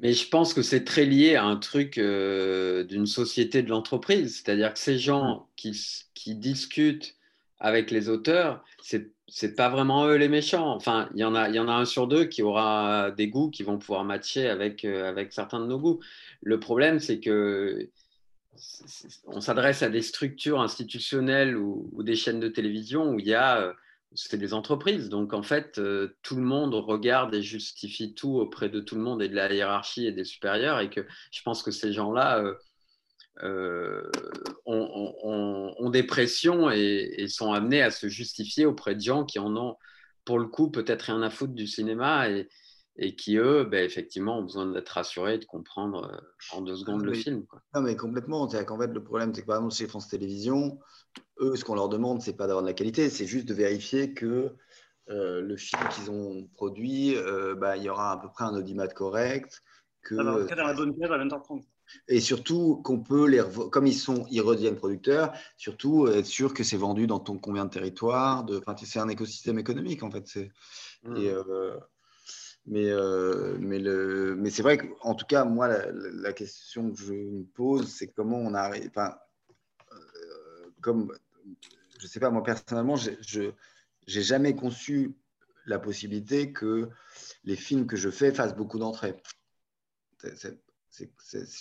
Mais 0.02 0.14
je 0.14 0.28
pense 0.30 0.54
que 0.54 0.62
c'est 0.62 0.86
très 0.86 1.06
lié 1.06 1.36
à 1.36 1.44
un 1.46 1.58
truc 1.58 1.98
euh, 1.98 2.84
d'une 2.84 3.06
société 3.06 3.64
de 3.64 3.70
l'entreprise. 3.70 4.38
C'est-à-dire 4.38 4.74
que 4.74 4.80
ces 4.80 4.98
gens 4.98 5.50
qui, 5.56 5.78
qui 6.14 6.36
discutent 6.36 7.16
avec 7.60 7.92
les 7.92 8.10
auteurs, 8.10 8.64
c'est 8.82 9.12
c'est 9.32 9.56
pas 9.56 9.70
vraiment 9.70 10.06
eux 10.08 10.16
les 10.16 10.28
méchants. 10.28 10.74
Enfin, 10.74 11.10
il 11.14 11.20
y 11.20 11.24
en 11.24 11.36
a, 11.36 11.50
il 11.50 11.56
y 11.56 11.60
en 11.60 11.68
a 11.68 11.74
un 11.74 11.86
sur 11.86 12.08
deux 12.08 12.26
qui 12.26 12.42
aura 12.42 13.12
des 13.12 13.28
goûts 13.28 13.50
qui 13.50 13.64
vont 13.64 13.78
pouvoir 13.78 14.04
matcher 14.04 14.50
avec, 14.50 14.86
euh, 14.86 15.08
avec 15.08 15.34
certains 15.34 15.60
de 15.60 15.66
nos 15.66 15.80
goûts. 15.80 16.00
Le 16.42 16.60
problème, 16.60 17.00
c'est 17.00 17.20
que 17.20 17.90
on 19.28 19.40
s'adresse 19.40 19.84
à 19.84 19.90
des 19.90 20.02
structures 20.02 20.60
institutionnelles 20.60 21.56
ou, 21.56 22.04
des 22.04 22.16
chaînes 22.16 22.40
de 22.40 22.50
télévision 22.50 23.12
où 23.12 23.20
il 23.20 23.28
y 23.28 23.34
a, 23.34 23.62
euh, 23.62 23.74
c'est 24.16 24.38
des 24.38 24.54
entreprises. 24.54 25.10
Donc 25.10 25.34
en 25.34 25.44
fait, 25.44 25.78
euh, 25.78 26.18
tout 26.24 26.36
le 26.36 26.42
monde 26.42 26.74
regarde 26.74 27.34
et 27.34 27.42
justifie 27.42 28.14
tout 28.14 28.38
auprès 28.38 28.70
de 28.70 28.80
tout 28.80 28.96
le 28.96 29.02
monde 29.02 29.22
et 29.22 29.30
de 29.30 29.36
la 29.36 29.54
hiérarchie 29.54 30.08
et 30.08 30.12
des 30.12 30.24
supérieurs. 30.24 30.80
Et 30.80 30.90
que 30.90 31.06
je 31.32 31.42
pense 31.44 31.64
que 31.64 31.72
ces 31.72 31.94
gens-là 31.94 32.44
euh, 33.44 34.10
ont, 34.66 35.90
des 35.90 36.04
pressions 36.04 36.70
et, 36.70 37.28
sont 37.30 37.52
amenés 37.54 37.82
à 37.82 37.92
se 37.92 38.08
justifier 38.08 38.66
auprès 38.66 38.96
de 38.96 39.02
gens 39.02 39.26
qui 39.26 39.40
en 39.40 39.56
ont, 39.56 39.76
pour 40.26 40.40
le 40.40 40.48
coup, 40.48 40.70
peut-être 40.70 41.04
rien 41.04 41.22
à 41.22 41.30
foutre 41.30 41.54
du 41.54 41.68
cinéma 41.68 42.30
et, 42.30 42.50
et 43.02 43.16
qui, 43.16 43.38
eux, 43.38 43.64
ben, 43.64 43.84
effectivement, 43.86 44.40
ont 44.40 44.44
besoin 44.44 44.70
d'être 44.70 44.90
rassurés, 44.90 45.38
de 45.38 45.46
comprendre 45.46 46.12
euh, 46.14 46.58
en 46.58 46.62
deux 46.62 46.76
secondes 46.76 47.04
le 47.06 47.14
film. 47.14 47.46
Non, 47.74 47.82
mais 47.82 47.96
complètement. 47.96 48.42
En 48.42 48.50
fait, 48.50 48.66
le 48.66 49.04
problème, 49.04 49.34
c'est 49.34 49.42
que 49.42 49.48
par 49.48 49.56
exemple, 49.56 49.74
chez 49.74 49.88
France 49.88 50.10
Télévisions, 50.10 50.80
eux, 51.40 51.56
ce 51.56 51.64
qu'on 51.64 51.76
leur 51.76 51.88
demande, 51.88 52.22
c'est 52.22 52.36
pas 52.36 52.46
d'avoir 52.46 52.62
de 52.62 52.68
la 52.68 52.74
qualité, 52.74 53.10
c'est 53.10 53.26
juste 53.26 53.48
de 53.48 53.54
vérifier 53.54 54.14
que 54.14 54.54
euh, 55.10 55.42
le 55.42 55.56
film 55.56 55.82
qu'ils 55.96 56.12
ont 56.12 56.46
produit, 56.54 57.16
bah, 57.58 57.78
il 57.78 57.84
y 57.84 57.90
aura 57.90 58.12
à 58.12 58.18
peu 58.18 58.28
près 58.30 58.44
un 58.44 58.54
audimat 58.54 58.88
correct. 58.90 59.64
Que, 60.02 60.16
dans 60.16 60.66
la 60.66 60.74
bonne 60.74 60.96
pièce 60.96 61.12
à 61.12 61.18
20h30 61.18 61.64
et 62.08 62.22
surtout 62.22 62.78
qu'on 62.84 63.00
peut 63.00 63.28
les 63.28 63.42
comme 63.72 63.86
ils 63.86 63.96
sont 63.96 64.26
ils 64.30 64.42
redeviennent 64.42 64.78
producteurs 64.78 65.34
surtout 65.58 66.08
être 66.08 66.26
sûr 66.26 66.54
que 66.54 66.64
c'est 66.64 66.78
vendu 66.78 67.06
dans 67.06 67.20
ton 67.20 67.38
combien 67.38 67.66
de 67.66 67.70
territoires 67.70 68.46
de 68.46 68.60
enfin, 68.60 68.76
c'est 68.78 69.00
un 69.00 69.10
écosystème 69.10 69.60
économique 69.60 70.04
en 70.04 70.12
fait 70.12 70.26
c'est 70.28 70.52
mmh. 71.04 71.16
euh, 71.18 71.76
mais 72.70 72.90
euh, 72.90 73.58
mais 73.60 73.80
le 73.80 74.36
mais 74.36 74.50
c'est 74.50 74.62
vrai 74.62 74.78
qu'en 74.78 75.16
tout 75.16 75.26
cas 75.26 75.44
moi 75.44 75.68
la, 75.68 76.34
question 76.34 76.92
que 76.92 76.98
je 76.98 77.14
me 77.14 77.44
pose 77.44 77.92
c'est 77.92 78.08
comment 78.08 78.38
on 78.38 78.54
arrive 78.54 78.88
enfin 78.90 79.16
euh, 79.92 80.70
comme 80.80 81.12
je 82.00 82.08
sais 82.08 82.20
pas 82.20 82.30
moi 82.30 82.44
personnellement 82.44 82.96
je 82.96 83.52
j'ai 84.08 84.24
jamais 84.24 84.56
conçu 84.56 85.16
la 85.66 85.80
possibilité 85.80 86.52
que 86.52 86.90
les 87.44 87.56
films 87.56 87.88
que 87.88 87.96
je 87.96 88.10
fais 88.10 88.34
fassent 88.34 88.56
beaucoup 88.56 88.80
d'entrées. 88.80 89.16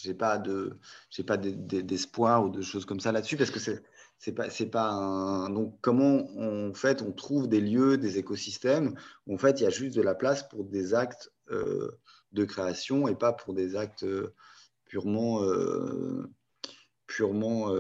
J'ai 0.01 0.15
pas 0.15 0.39
d'espoir 0.39 2.45
ou 2.45 2.49
de 2.49 2.63
choses 2.63 2.87
comme 2.87 3.01
ça 3.01 3.13
là-dessus 3.13 3.37
parce 3.37 3.51
que 3.51 3.61
c'est 3.61 3.83
c'est 4.19 4.33
pas 4.33 4.51
c'est 4.51 4.67
pas 4.67 5.49
donc 5.51 5.79
comment 5.81 6.27
on, 6.37 6.71
en 6.71 6.75
fait 6.75 7.03
on 7.03 7.13
trouve 7.13 7.49
des 7.49 7.61
lieux 7.61 7.97
des 7.97 8.19
écosystèmes 8.19 8.95
où 9.27 9.35
en 9.35 9.39
fait 9.39 9.61
il 9.61 9.65
y 9.65 9.67
a 9.67 9.71
juste 9.71 9.97
de 9.97 10.03
la 10.03 10.15
place 10.15 10.49
pour 10.49 10.65
des 10.65 10.95
actes 10.95 11.33
euh, 11.51 11.91
de 12.33 12.45
création 12.45 13.09
et 13.09 13.15
pas 13.15 13.33
pour 13.33 13.55
des 13.55 13.77
actes 13.77 14.05
euh, 14.05 14.35
purement 14.85 15.43
euh, 15.45 16.29
purement 17.07 17.73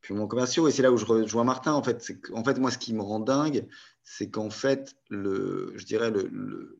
purement 0.00 0.26
commerciaux. 0.26 0.68
Et 0.68 0.70
c'est 0.72 0.82
là 0.82 0.92
où 0.92 0.98
je 0.98 1.06
rejoins 1.06 1.44
Martin 1.44 1.72
en 1.72 1.82
fait. 1.82 2.12
En 2.32 2.44
fait 2.44 2.58
moi 2.58 2.70
ce 2.70 2.78
qui 2.78 2.92
me 2.94 3.02
rend 3.02 3.20
dingue 3.20 3.68
c'est 4.02 4.30
qu'en 4.30 4.50
fait 4.50 4.96
le 5.08 5.72
je 5.76 5.84
dirais 5.86 6.10
le 6.10 6.78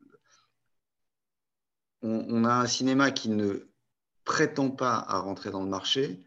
on, 2.01 2.45
a 2.45 2.53
un 2.53 2.67
cinéma 2.67 3.11
qui 3.11 3.29
ne 3.29 3.67
prétend 4.23 4.69
pas 4.69 5.03
à 5.07 5.19
rentrer 5.19 5.51
dans 5.51 5.63
le 5.63 5.69
marché, 5.69 6.23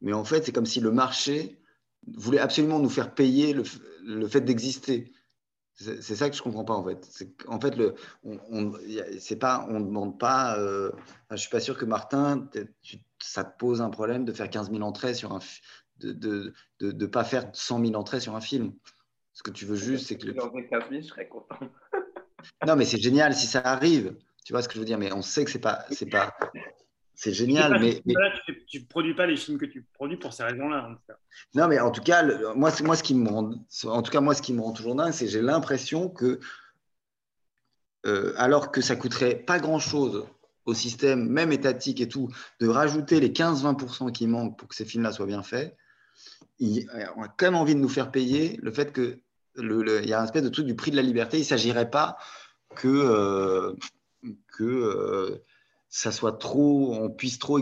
mais 0.00 0.12
en 0.12 0.24
fait, 0.24 0.44
c'est 0.44 0.52
comme 0.52 0.66
si 0.66 0.80
le 0.80 0.90
marché 0.90 1.60
voulait 2.06 2.38
absolument 2.38 2.78
nous 2.78 2.88
faire 2.88 3.14
payer 3.14 3.52
le, 3.52 4.28
fait 4.28 4.40
d'exister. 4.40 5.12
C'est 5.74 6.16
ça 6.16 6.28
que 6.28 6.34
je 6.34 6.42
comprends 6.42 6.64
pas 6.64 6.74
en 6.74 6.84
fait. 6.84 7.08
En 7.46 7.60
fait, 7.60 7.76
le, 7.76 7.94
on, 8.24 8.72
pas, 9.38 9.66
on 9.68 9.80
demande 9.80 10.18
pas. 10.18 10.58
Euh, 10.58 10.90
je 11.30 11.36
suis 11.36 11.50
pas 11.50 11.60
sûr 11.60 11.76
que 11.78 11.84
Martin, 11.84 12.48
ça 13.20 13.44
te 13.44 13.56
pose 13.58 13.80
un 13.80 13.90
problème 13.90 14.24
de 14.24 14.32
faire 14.32 14.50
15 14.50 14.70
000 14.72 14.82
entrées 14.82 15.14
sur 15.14 15.32
un, 15.32 15.38
de 16.00 16.12
de, 16.12 16.52
de, 16.80 17.06
pas 17.06 17.22
faire 17.22 17.48
100 17.52 17.86
000 17.86 17.94
entrées 17.94 18.20
sur 18.20 18.34
un 18.34 18.40
film. 18.40 18.72
Ce 19.32 19.44
que 19.44 19.52
tu 19.52 19.66
veux 19.66 19.76
juste, 19.76 20.08
c'est 20.08 20.18
que. 20.18 20.32
Si 20.32 20.34
j'en 20.36 20.50
15 20.50 20.90
000, 20.90 21.02
je 21.02 21.06
serais 21.06 21.28
content. 21.28 21.58
non, 22.66 22.74
mais 22.74 22.84
c'est 22.84 22.98
génial 22.98 23.34
si 23.34 23.46
ça 23.46 23.60
arrive. 23.60 24.16
Tu 24.44 24.52
vois 24.52 24.62
ce 24.62 24.68
que 24.68 24.74
je 24.74 24.80
veux 24.80 24.84
dire 24.84 24.98
Mais 24.98 25.12
on 25.12 25.22
sait 25.22 25.44
que 25.44 25.50
c'est 25.50 25.60
pas, 25.60 25.84
c'est 25.90 26.06
pas, 26.06 26.34
c'est 27.20 27.32
génial. 27.32 27.80
mais, 27.80 28.00
tu 28.68 28.78
ne 28.78 28.84
produis 28.84 29.12
pas 29.12 29.26
les 29.26 29.36
films 29.36 29.58
que 29.58 29.66
tu 29.66 29.84
produis 29.92 30.16
pour 30.16 30.32
ces 30.32 30.44
raisons-là. 30.44 30.96
Non, 31.52 31.66
mais 31.66 31.80
en 31.80 31.90
tout 31.90 32.00
cas, 32.00 32.22
moi, 32.54 32.70
moi, 32.84 32.94
ce 32.94 33.02
qui 33.02 33.16
me 33.16 33.28
rend, 33.28 33.50
en 33.86 34.02
tout 34.02 34.12
cas, 34.12 34.20
moi, 34.20 34.34
ce 34.34 34.42
qui 34.42 34.52
me 34.52 34.60
rend 34.60 34.72
toujours 34.72 34.94
dingue, 34.94 35.10
c'est 35.10 35.26
j'ai 35.26 35.42
l'impression 35.42 36.08
que, 36.08 36.38
euh, 38.06 38.34
alors 38.36 38.70
que 38.70 38.80
ça 38.80 38.94
coûterait 38.94 39.34
pas 39.34 39.58
grand-chose 39.58 40.28
au 40.64 40.74
système, 40.74 41.28
même 41.28 41.50
étatique 41.50 42.00
et 42.00 42.08
tout, 42.08 42.28
de 42.60 42.68
rajouter 42.68 43.18
les 43.18 43.30
15-20% 43.30 44.12
qui 44.12 44.28
manquent 44.28 44.56
pour 44.56 44.68
que 44.68 44.76
ces 44.76 44.84
films-là 44.84 45.10
soient 45.10 45.26
bien 45.26 45.42
faits, 45.42 45.76
on 46.60 47.22
a 47.24 47.28
quand 47.36 47.46
même 47.46 47.56
envie 47.56 47.74
de 47.74 47.80
nous 47.80 47.88
faire 47.88 48.12
payer 48.12 48.60
le 48.62 48.70
fait 48.70 48.92
que 48.92 49.18
il 49.56 50.08
y 50.08 50.12
a 50.12 50.20
un 50.20 50.24
espèce 50.24 50.44
de 50.44 50.50
truc 50.50 50.66
du 50.66 50.76
prix 50.76 50.92
de 50.92 50.96
la 50.96 51.02
liberté. 51.02 51.36
Il 51.38 51.40
ne 51.40 51.46
s'agirait 51.46 51.90
pas 51.90 52.16
que 52.76 52.86
euh, 52.86 53.74
que 54.56 54.62
euh, 54.62 55.44
ça 55.88 56.12
soit 56.12 56.38
trop, 56.38 56.94
qu'on 56.94 57.10
puisse 57.10 57.38
trop, 57.38 57.58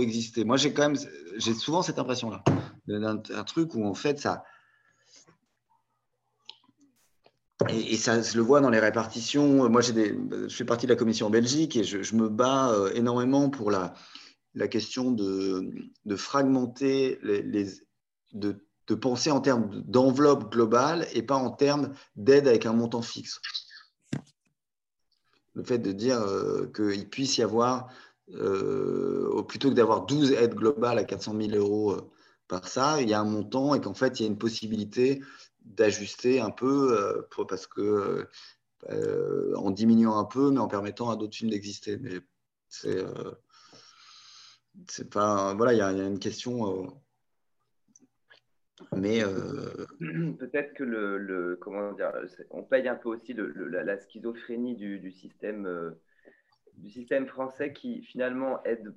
exister. 0.00 0.44
Moi, 0.44 0.56
j'ai 0.56 0.72
quand 0.72 0.90
même, 0.90 0.98
j'ai 1.36 1.54
souvent 1.54 1.82
cette 1.82 1.98
impression-là, 1.98 2.42
un 2.88 3.44
truc 3.44 3.74
où 3.74 3.84
en 3.84 3.94
fait 3.94 4.18
ça, 4.20 4.44
et, 7.68 7.96
ça 7.96 8.22
se 8.22 8.36
le 8.36 8.42
voit 8.42 8.60
dans 8.60 8.70
les 8.70 8.78
répartitions. 8.78 9.68
Moi, 9.68 9.80
je 9.80 10.48
fais 10.48 10.64
partie 10.64 10.86
de 10.86 10.92
la 10.92 10.96
commission 10.96 11.26
en 11.26 11.30
Belgique 11.30 11.76
et 11.76 11.84
je, 11.84 12.14
me 12.14 12.28
bats 12.28 12.70
euh, 12.72 12.92
énormément 12.94 13.50
pour 13.50 13.70
la, 13.70 13.94
question 14.68 15.10
de, 15.12 15.86
fragmenter 16.16 17.18
les, 17.22 17.66
de 18.32 18.94
penser 18.94 19.30
en 19.30 19.40
termes 19.40 19.82
d'enveloppe 19.86 20.50
globale 20.50 21.06
et 21.12 21.22
pas 21.22 21.36
en 21.36 21.50
termes 21.50 21.92
d'aide 22.16 22.48
avec 22.48 22.66
un 22.66 22.72
montant 22.72 23.02
fixe. 23.02 23.40
Le 25.54 25.64
fait 25.64 25.78
de 25.78 25.92
dire 25.92 26.22
qu'il 26.74 27.08
puisse 27.08 27.38
y 27.38 27.42
avoir, 27.42 27.88
plutôt 29.48 29.70
que 29.70 29.74
d'avoir 29.74 30.06
12 30.06 30.32
aides 30.32 30.54
globales 30.54 30.98
à 30.98 31.04
400 31.04 31.34
000 31.40 31.50
euros 31.56 31.96
par 32.48 32.66
ça, 32.68 33.00
il 33.00 33.08
y 33.08 33.14
a 33.14 33.20
un 33.20 33.24
montant 33.24 33.74
et 33.74 33.80
qu'en 33.80 33.94
fait, 33.94 34.20
il 34.20 34.22
y 34.22 34.26
a 34.26 34.28
une 34.28 34.38
possibilité 34.38 35.22
d'ajuster 35.64 36.40
un 36.40 36.50
peu 36.50 37.26
parce 37.48 37.66
que 37.66 38.28
en 38.88 39.70
diminuant 39.70 40.18
un 40.18 40.24
peu, 40.24 40.50
mais 40.50 40.60
en 40.60 40.68
permettant 40.68 41.10
à 41.10 41.16
d'autres 41.16 41.36
films 41.36 41.50
d'exister. 41.50 41.96
Mais 41.98 42.20
c'est 42.68 43.04
c'est 44.88 45.10
pas 45.10 45.54
voilà, 45.54 45.72
il 45.72 45.78
y, 45.78 45.82
a 45.82 45.90
une 45.90 46.18
question. 46.18 46.86
Mais 48.96 49.22
peut-être 50.38 50.74
que 50.74 50.84
le, 50.84 51.58
comment 51.60 51.92
dire, 51.92 52.12
on 52.50 52.62
paye 52.62 52.88
un 52.88 52.94
peu 52.94 53.08
aussi 53.08 53.34
la, 53.34 53.98
schizophrénie 53.98 54.76
du, 54.76 55.10
système 55.10 55.94
du 56.76 56.90
système 56.90 57.26
français 57.26 57.72
qui 57.72 58.02
finalement 58.02 58.62
aide 58.64 58.92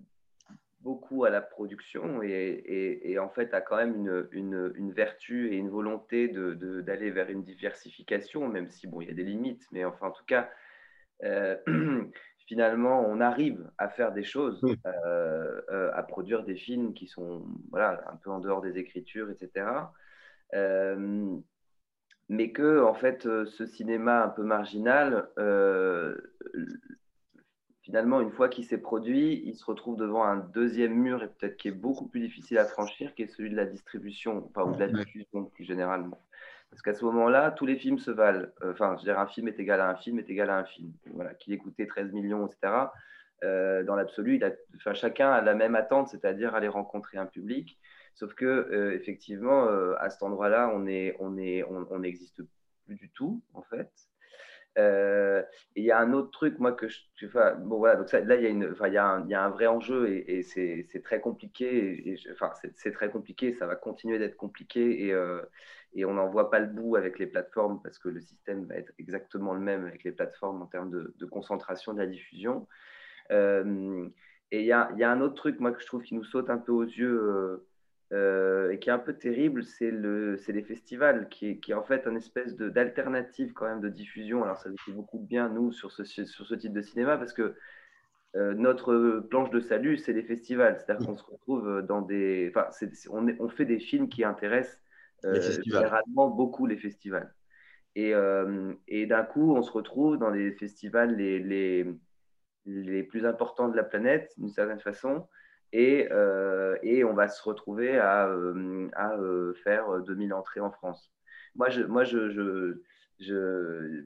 beaucoup 0.84 1.24
à 1.24 1.30
la 1.30 1.42
production 1.42 2.22
et, 2.22 3.18
en 3.20 3.30
fait 3.30 3.54
a 3.54 3.62
quand 3.62 3.78
même 3.78 4.28
une, 4.32 4.72
une, 4.76 4.92
vertu 4.92 5.54
et 5.54 5.58
une 5.58 5.70
volonté 5.70 6.28
d'aller 6.28 7.10
de, 7.10 7.14
vers 7.14 7.30
une 7.30 7.44
diversification, 7.44 8.48
même 8.48 8.70
si 8.70 8.88
bon, 8.88 9.02
il 9.02 9.08
y 9.08 9.12
a 9.12 9.14
des 9.14 9.24
limites, 9.24 9.66
mais 9.72 9.86
enfin 9.86 10.08
en 10.08 10.12
tout 10.12 10.26
cas, 10.26 10.50
euh, 11.24 11.56
finalement, 12.54 13.04
on 13.08 13.20
arrive 13.20 13.68
à 13.80 13.90
faire 13.90 14.12
des 14.12 14.24
choses, 14.24 14.64
euh, 14.64 15.62
euh, 15.72 15.90
à 15.96 16.04
produire 16.04 16.44
des 16.44 16.56
films 16.56 16.94
qui 16.94 17.08
sont 17.08 17.48
voilà, 17.72 18.04
un 18.12 18.16
peu 18.16 18.30
en 18.30 18.40
dehors 18.40 18.62
des 18.62 18.78
écritures, 18.78 19.32
etc. 19.32 19.66
mais 22.30 22.52
que 22.52 22.84
en 22.84 22.94
fait, 22.94 23.24
ce 23.24 23.66
cinéma 23.66 24.24
un 24.24 24.30
peu 24.30 24.44
marginal 24.44 25.30
finalement, 27.82 28.22
une 28.22 28.32
fois 28.32 28.50
qu'il 28.50 28.66
s'est 28.66 28.78
produit, 28.78 29.42
il 29.46 29.56
se 29.56 29.66
retrouve 29.66 29.98
devant 29.98 30.24
un 30.24 30.38
deuxième 30.38 30.94
mur 30.94 31.24
et 31.24 31.28
peut-être 31.28 31.58
qui 31.58 31.68
est 31.68 31.72
beaucoup 31.72 32.08
plus 32.08 32.22
difficile 32.22 32.58
à 32.58 32.66
franchir, 32.66 33.14
qui 33.14 33.24
est 33.24 33.28
celui 33.28 33.50
de 33.50 33.56
la 33.56 33.66
distribution, 33.66 34.50
enfin, 34.50 34.70
ou 34.70 34.76
de 34.76 34.80
la 34.80 34.88
diffusion 34.88 35.46
plus 35.46 35.66
généralement. 35.66 36.20
Parce 36.74 36.82
qu'à 36.82 36.96
ce 36.96 37.06
moment-là, 37.06 37.52
tous 37.52 37.68
les 37.68 37.76
films 37.76 38.00
se 38.00 38.10
valent. 38.10 38.48
Euh, 38.64 38.72
enfin, 38.72 38.96
je 38.96 39.02
veux 39.02 39.04
dire, 39.04 39.20
un 39.20 39.28
film 39.28 39.48
est 39.48 39.60
égal 39.60 39.80
à 39.80 39.90
un 39.90 39.96
film 39.96 40.18
est 40.18 40.28
égal 40.28 40.50
à 40.50 40.58
un 40.58 40.64
film. 40.64 40.92
Voilà, 41.14 41.36
qu'il 41.36 41.54
ait 41.54 41.60
coûté 41.60 41.86
13 41.86 42.12
millions, 42.14 42.48
etc. 42.48 42.74
Euh, 43.44 43.84
dans 43.84 43.96
l'absolu, 43.96 44.42
chacun 44.96 45.30
a 45.30 45.42
la 45.42 45.54
même 45.54 45.76
attente, 45.76 46.08
c'est-à-dire 46.08 46.56
aller 46.56 46.68
rencontrer 46.68 47.20
un 47.20 47.28
public. 47.28 47.78
Sauf 48.16 48.34
que, 48.34 48.46
euh, 48.46 48.96
effectivement, 48.96 49.68
à 50.00 50.10
cet 50.10 50.24
endroit-là, 50.24 50.72
on 50.74 50.86
n'existe 50.86 51.20
est, 51.30 51.64
on 51.70 52.02
plus 52.88 52.96
du 52.96 53.12
tout, 53.12 53.44
en 53.54 53.62
fait. 53.62 53.92
Euh, 54.78 55.44
il 55.76 55.84
y 55.84 55.92
a 55.92 56.00
un 56.00 56.14
autre 56.14 56.32
truc, 56.32 56.60
moi, 56.60 56.72
que 56.72 56.88
je. 56.88 57.00
Bon, 57.60 57.78
voilà, 57.78 57.96
donc 57.96 58.12
là, 58.12 58.36
il 58.36 58.44
y, 58.44 58.98
a 58.98 59.44
un, 59.44 59.50
vrai 59.50 59.68
enjeu 59.68 60.10
et, 60.10 60.42
c'est 60.44 61.02
très 61.04 61.20
compliqué. 61.22 62.16
Enfin, 62.32 62.52
c'est 62.76 62.92
très 62.92 63.10
compliqué, 63.10 63.54
ça 63.54 63.68
va 63.68 63.76
continuer 63.76 64.20
d'être 64.20 64.36
compliqué 64.36 65.06
et, 65.06 65.14
euh, 65.14 65.42
et 65.94 66.06
on 66.06 66.14
n'en 66.14 66.28
voit 66.28 66.50
pas 66.50 66.60
le 66.60 66.68
bout 66.68 66.96
avec 66.96 67.20
les 67.20 67.28
plateformes 67.28 67.82
parce 67.84 68.00
que 68.00 68.10
le 68.10 68.22
système 68.22 68.66
va 68.66 68.76
être 68.76 68.92
exactement 68.98 69.54
le 69.54 69.60
même 69.60 69.86
avec 69.86 70.04
les 70.04 70.12
plateformes 70.12 70.62
en 70.62 70.66
termes 70.66 70.90
de, 70.90 71.26
concentration 71.26 71.94
de 71.94 72.00
la 72.00 72.08
diffusion. 72.08 72.68
Euh, 73.32 74.08
et 74.52 74.62
il 74.62 74.66
y, 74.66 74.72
a, 74.72 74.90
un 74.90 75.22
autre 75.22 75.36
truc, 75.36 75.60
moi, 75.60 75.72
que 75.72 75.82
je 75.82 75.88
trouve 75.88 76.04
qui 76.04 76.14
nous 76.14 76.24
saute 76.24 76.50
un 76.50 76.60
peu 76.60 76.72
aux 76.72 76.84
yeux 76.84 77.66
euh, 78.14 78.70
et 78.70 78.80
qui 78.80 78.90
est 78.90 78.94
un 78.94 79.00
peu 79.00 79.14
terrible, 79.14 79.64
c'est 79.64 79.92
le, 79.92 80.40
les 80.48 80.64
festivals, 80.64 81.28
qui 81.30 81.50
est, 81.50 81.58
qui 81.58 81.72
est, 81.72 81.74
en 81.74 81.84
fait 81.84 82.06
une 82.06 82.18
espèce 82.18 82.56
d'alternative 82.56 83.54
quand 83.54 83.66
même 83.66 83.82
de 83.82 83.90
diffusion. 83.90 84.44
Alors 84.44 84.58
ça 84.58 84.70
nous 84.70 84.78
fait 84.78 84.92
beaucoup 84.92 85.18
de 85.18 85.26
bien, 85.26 85.50
nous, 85.50 85.72
sur 85.72 85.92
ce, 85.92 86.04
sur 86.04 86.46
ce 86.46 86.56
type 86.56 86.74
de 86.74 86.82
cinéma, 86.82 87.18
parce 87.18 87.34
que 87.34 87.56
euh, 88.36 88.54
notre 88.54 89.20
planche 89.30 89.50
de 89.50 89.60
salut, 89.60 89.98
c'est 89.98 90.14
les 90.14 90.24
festivals. 90.24 90.78
C'est-à-dire 90.78 91.08
qu'on 91.08 91.18
se 91.18 91.24
retrouve 91.24 91.82
dans 91.82 92.02
des... 92.02 92.52
Enfin, 92.56 92.70
on, 93.10 93.28
on, 93.40 93.50
fait 93.50 93.66
des 93.66 93.80
films 93.80 94.10
qui 94.10 94.24
intéressent 94.24 94.80
euh, 95.26 95.42
généralement 95.66 96.30
beaucoup 96.30 96.66
les 96.68 96.78
festivals. 96.78 97.34
Et, 97.96 98.14
et 98.88 99.06
d'un 99.06 99.24
coup, 99.24 99.56
on 99.56 99.62
se 99.62 99.72
retrouve 99.72 100.18
dans 100.18 100.32
les 100.32 100.52
festivals 100.54 101.16
les, 101.16 101.38
les, 101.40 101.86
les 102.66 103.04
plus 103.04 103.24
importants 103.26 103.70
de 103.70 103.76
la 103.76 103.84
planète, 103.84 104.34
d'une 104.38 104.50
certaine 104.50 104.80
façon, 104.80 105.28
et, 105.74 106.08
euh, 106.12 106.78
et, 106.84 107.04
on 107.04 107.14
va 107.14 107.28
se 107.28 107.42
retrouver 107.42 107.98
à, 107.98 108.28
euh, 108.28 108.90
euh, 108.96 109.54
faire 109.64 110.00
2000 110.02 110.32
entrées 110.32 110.60
en 110.60 110.70
France. 110.70 111.12
Moi, 111.56 111.70
moi 111.88 112.04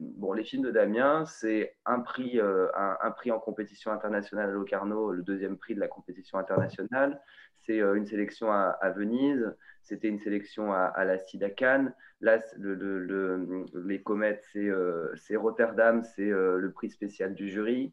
bon, 0.00 0.32
les 0.32 0.44
films 0.44 0.62
de 0.62 0.70
Damien, 0.70 1.26
c'est 1.26 1.76
un 1.84 2.00
prix, 2.00 2.40
un, 2.40 3.10
prix 3.10 3.30
en 3.30 3.38
compétition 3.38 3.92
internationale 3.92 4.48
à 4.48 4.52
Locarno, 4.52 5.12
le 5.12 5.22
deuxième 5.22 5.58
prix 5.58 5.74
de 5.74 5.80
la 5.80 5.88
compétition 5.88 6.38
internationale. 6.38 7.20
C'est 7.66 7.80
une 7.80 8.06
sélection 8.06 8.50
à, 8.50 8.90
Venise, 8.96 9.54
c'était 9.82 10.08
une 10.08 10.20
sélection 10.20 10.72
à, 10.72 11.04
la 11.04 11.18
CIDA 11.18 11.50
Cannes. 11.50 11.94
Là, 12.22 12.42
le, 12.56 12.74
le, 12.74 13.66
les 13.84 14.02
comètes, 14.02 14.42
c'est 14.52 15.36
Rotterdam, 15.36 16.02
c'est 16.02 16.30
le 16.30 16.72
prix 16.74 16.88
spécial 16.88 17.34
du 17.34 17.50
jury. 17.50 17.92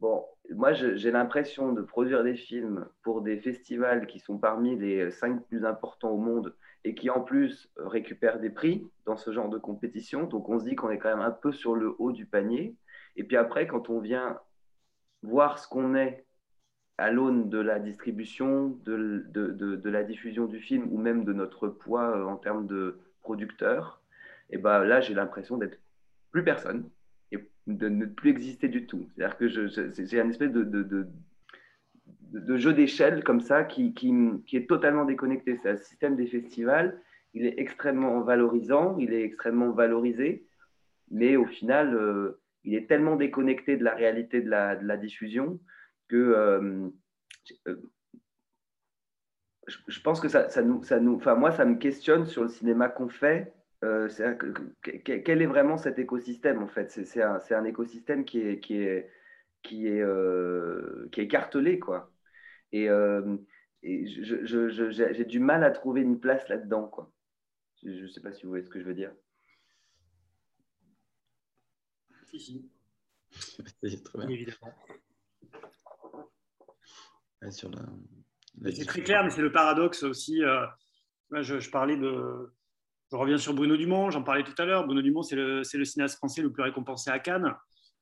Bon, 0.00 0.24
moi, 0.54 0.72
j'ai 0.72 1.10
l'impression 1.10 1.72
de 1.72 1.82
produire 1.82 2.24
des 2.24 2.34
films 2.34 2.86
pour 3.02 3.20
des 3.20 3.38
festivals 3.38 4.06
qui 4.06 4.18
sont 4.18 4.38
parmi 4.38 4.76
les 4.76 5.10
cinq 5.10 5.44
plus 5.46 5.64
importants 5.64 6.10
au 6.10 6.18
monde 6.18 6.54
et 6.84 6.94
qui, 6.94 7.10
en 7.10 7.20
plus, 7.20 7.70
récupèrent 7.76 8.40
des 8.40 8.50
prix 8.50 8.88
dans 9.04 9.16
ce 9.16 9.30
genre 9.30 9.50
de 9.50 9.58
compétition. 9.58 10.24
Donc, 10.24 10.48
on 10.48 10.58
se 10.58 10.64
dit 10.64 10.74
qu'on 10.74 10.90
est 10.90 10.98
quand 10.98 11.10
même 11.10 11.24
un 11.24 11.30
peu 11.30 11.52
sur 11.52 11.74
le 11.74 11.94
haut 11.98 12.12
du 12.12 12.24
panier. 12.24 12.76
Et 13.16 13.24
puis 13.24 13.36
après, 13.36 13.66
quand 13.66 13.90
on 13.90 14.00
vient 14.00 14.38
voir 15.22 15.58
ce 15.58 15.68
qu'on 15.68 15.94
est 15.94 16.24
à 16.96 17.10
l'aune 17.10 17.48
de 17.48 17.58
la 17.58 17.78
distribution, 17.78 18.78
de, 18.84 19.88
la 19.88 20.02
diffusion 20.02 20.46
du 20.46 20.60
film 20.60 20.88
ou 20.90 20.98
même 20.98 21.24
de 21.24 21.32
notre 21.32 21.68
poids 21.68 22.16
euh, 22.16 22.24
en 22.24 22.36
termes 22.36 22.66
de 22.66 22.98
producteur, 23.22 24.00
et 24.50 24.54
eh 24.54 24.58
ben 24.58 24.82
là, 24.82 25.00
j'ai 25.00 25.12
l'impression 25.12 25.58
d'être 25.58 25.78
plus 26.30 26.42
personne 26.42 26.88
de 27.68 27.88
ne 27.88 28.06
plus 28.06 28.30
exister 28.30 28.68
du 28.68 28.86
tout. 28.86 29.06
C'est-à-dire 29.14 29.36
que 29.36 29.48
j'ai 29.48 30.20
un 30.20 30.30
espèce 30.30 30.52
de, 30.52 31.06
jeu 32.56 32.72
d'échelle 32.72 33.22
comme 33.22 33.40
ça 33.40 33.64
qui, 33.64 33.94
est 34.52 34.68
totalement 34.68 35.04
déconnecté. 35.04 35.56
C'est 35.56 35.70
un 35.70 35.76
système 35.76 36.16
des 36.16 36.26
festivals. 36.26 37.00
Il 37.34 37.44
est 37.44 37.58
extrêmement 37.58 38.22
valorisant, 38.22 38.96
il 38.98 39.12
est 39.12 39.22
extrêmement 39.22 39.70
valorisé, 39.70 40.46
mais 41.10 41.36
au 41.36 41.44
final, 41.44 41.94
euh, 41.94 42.40
il 42.64 42.74
est 42.74 42.88
tellement 42.88 43.16
déconnecté 43.16 43.76
de 43.76 43.84
la 43.84 43.94
réalité 43.94 44.40
de 44.40 44.48
la, 44.48 44.76
de 44.76 44.86
la 44.86 44.96
diffusion 44.96 45.60
que 46.08 46.16
euh, 46.16 46.88
euh, 47.68 47.76
je, 49.66 50.00
pense 50.00 50.20
que 50.20 50.28
ça, 50.28 50.48
ça 50.48 50.62
nous, 50.62 50.82
ça 50.82 50.98
nous, 51.00 51.16
enfin 51.16 51.34
moi, 51.34 51.52
ça 51.52 51.66
me 51.66 51.76
questionne 51.76 52.24
sur 52.24 52.44
le 52.44 52.48
cinéma 52.48 52.88
qu'on 52.88 53.10
fait 53.10 53.52
euh, 53.84 54.08
quel 54.82 55.40
est 55.40 55.46
vraiment 55.46 55.78
cet 55.78 55.98
écosystème 55.98 56.62
en 56.62 56.66
fait? 56.66 56.90
C'est 56.90 57.22
un, 57.22 57.38
un, 57.50 57.64
écosystème 57.64 58.24
qui 58.24 58.40
est, 58.40 58.60
qui 58.60 58.76
est, 58.76 59.08
qui 59.62 59.86
est, 59.86 60.00
euh, 60.00 61.08
qui 61.12 61.20
est 61.20 61.28
cartelé 61.28 61.78
quoi. 61.78 62.12
Et, 62.72 62.90
euh, 62.90 63.36
j'ai 63.82 65.24
du 65.24 65.38
mal 65.38 65.62
à 65.62 65.70
trouver 65.70 66.00
une 66.00 66.18
place 66.18 66.48
là-dedans 66.48 66.88
quoi. 66.88 67.12
Je 67.84 68.02
ne 68.02 68.08
sais 68.08 68.20
pas 68.20 68.32
si 68.32 68.42
vous 68.42 68.48
voyez 68.48 68.64
ce 68.64 68.70
que 68.70 68.80
je 68.80 68.84
veux 68.84 68.94
dire. 68.94 69.12
Si, 72.24 72.40
si. 72.40 72.70
très 74.04 74.18
bien. 74.18 74.28
Évidemment. 74.28 74.74
C'est 77.52 78.86
très 78.86 79.02
clair, 79.02 79.22
mais 79.22 79.30
c'est 79.30 79.40
le 79.40 79.52
paradoxe 79.52 80.02
aussi. 80.02 80.40
je, 81.30 81.60
je, 81.60 81.70
parlais 81.70 81.96
de, 81.96 82.52
je 83.10 83.16
reviens 83.16 83.38
sur 83.38 83.54
Bruno 83.54 83.76
Dumont, 83.76 84.10
j'en 84.10 84.22
parlais 84.22 84.44
tout 84.44 84.54
à 84.58 84.64
l'heure. 84.64 84.84
Bruno 84.84 85.00
Dumont, 85.00 85.22
c'est 85.22 85.36
le, 85.36 85.62
le, 85.62 85.84
cinéaste 85.84 86.16
français 86.16 86.42
le 86.42 86.52
plus 86.52 86.62
récompensé 86.62 87.10
à 87.10 87.18
Cannes, 87.18 87.54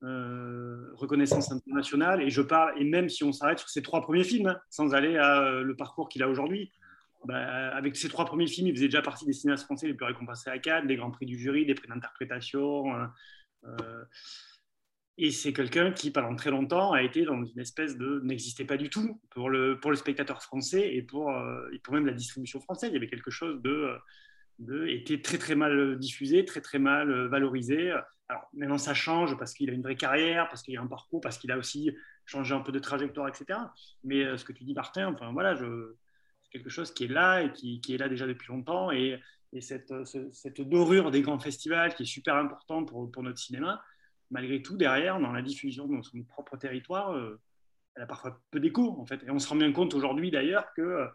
euh, 0.02 0.90
reconnaissance 0.94 1.52
internationale. 1.52 2.22
Et 2.22 2.30
je 2.30 2.42
parle, 2.42 2.74
et 2.80 2.84
même 2.84 3.08
si 3.08 3.22
on 3.22 3.32
s'arrête 3.32 3.60
sur 3.60 3.68
ses 3.68 3.82
trois 3.82 4.00
premiers 4.00 4.24
films, 4.24 4.48
hein, 4.48 4.58
sans 4.68 4.94
aller 4.94 5.16
à 5.16 5.42
euh, 5.42 5.62
le 5.62 5.76
parcours 5.76 6.08
qu'il 6.08 6.24
a 6.24 6.28
aujourd'hui, 6.28 6.72
bah, 7.24 7.68
avec 7.76 7.96
ses 7.96 8.08
trois 8.08 8.24
premiers 8.24 8.48
films, 8.48 8.66
il 8.66 8.74
faisait 8.74 8.86
déjà 8.86 9.02
partie 9.02 9.26
des 9.26 9.32
cinéastes 9.32 9.64
français 9.64 9.86
les 9.86 9.94
plus 9.94 10.06
récompensés 10.06 10.50
à 10.50 10.58
Cannes, 10.58 10.88
des 10.88 10.96
grands 10.96 11.12
prix 11.12 11.26
du 11.26 11.38
jury, 11.38 11.66
des 11.66 11.74
prix 11.74 11.88
d'interprétation. 11.88 12.92
Euh, 13.64 14.04
et 15.18 15.30
c'est 15.30 15.52
quelqu'un 15.52 15.92
qui, 15.92 16.10
pendant 16.10 16.34
très 16.34 16.50
longtemps, 16.50 16.92
a 16.92 17.02
été 17.02 17.24
dans 17.24 17.42
une 17.44 17.60
espèce 17.60 17.96
de 17.96 18.20
n'existait 18.24 18.64
pas 18.64 18.76
du 18.76 18.90
tout 18.90 19.20
pour 19.30 19.50
le, 19.50 19.78
pour 19.78 19.90
le 19.90 19.96
spectateur 19.96 20.42
français 20.42 20.94
et 20.94 21.02
pour, 21.02 21.32
et 21.72 21.78
pour 21.78 21.94
même 21.94 22.06
la 22.06 22.12
distribution 22.12 22.60
française. 22.60 22.90
Il 22.90 22.94
y 22.94 22.96
avait 22.98 23.08
quelque 23.08 23.30
chose 23.30 23.62
de 23.62 23.96
était 24.88 25.20
très 25.20 25.38
très 25.38 25.54
mal 25.54 25.98
diffusé, 25.98 26.44
très 26.44 26.60
très 26.60 26.78
mal 26.78 27.28
valorisé. 27.28 27.92
Alors 28.28 28.48
maintenant 28.54 28.78
ça 28.78 28.94
change 28.94 29.36
parce 29.36 29.54
qu'il 29.54 29.70
a 29.70 29.72
une 29.72 29.82
vraie 29.82 29.96
carrière, 29.96 30.48
parce 30.48 30.62
qu'il 30.62 30.76
a 30.76 30.80
un 30.80 30.86
parcours, 30.86 31.20
parce 31.20 31.38
qu'il 31.38 31.52
a 31.52 31.58
aussi 31.58 31.92
changé 32.24 32.54
un 32.54 32.60
peu 32.60 32.72
de 32.72 32.78
trajectoire, 32.78 33.28
etc. 33.28 33.58
Mais 34.04 34.24
euh, 34.24 34.36
ce 34.36 34.44
que 34.44 34.52
tu 34.52 34.64
dis 34.64 34.74
Martin, 34.74 35.12
enfin 35.12 35.32
voilà, 35.32 35.56
c'est 35.56 36.50
quelque 36.50 36.70
chose 36.70 36.92
qui 36.92 37.04
est 37.04 37.08
là 37.08 37.42
et 37.42 37.52
qui, 37.52 37.80
est 37.88 37.98
là 37.98 38.08
déjà 38.08 38.26
depuis 38.26 38.48
longtemps. 38.48 38.90
Et, 38.90 39.20
cette, 39.60 39.94
cette, 40.32 40.60
dorure 40.60 41.10
des 41.10 41.22
grands 41.22 41.38
festivals 41.38 41.94
qui 41.94 42.02
est 42.02 42.06
super 42.06 42.34
importante 42.34 42.88
pour, 42.88 43.10
pour 43.10 43.22
notre 43.22 43.38
cinéma, 43.38 43.82
malgré 44.30 44.60
tout, 44.60 44.76
derrière, 44.76 45.18
dans 45.18 45.32
la 45.32 45.40
diffusion 45.40 45.86
dans 45.86 46.02
son 46.02 46.22
propre 46.24 46.58
territoire, 46.58 47.16
elle 47.94 48.02
a 48.02 48.06
parfois 48.06 48.38
peu 48.50 48.60
d'écho, 48.60 49.00
en 49.00 49.06
fait. 49.06 49.22
Et 49.24 49.30
on 49.30 49.38
se 49.38 49.48
rend 49.48 49.56
bien 49.56 49.72
compte 49.72 49.94
aujourd'hui, 49.94 50.30
d'ailleurs, 50.30 50.66
que 50.74 51.08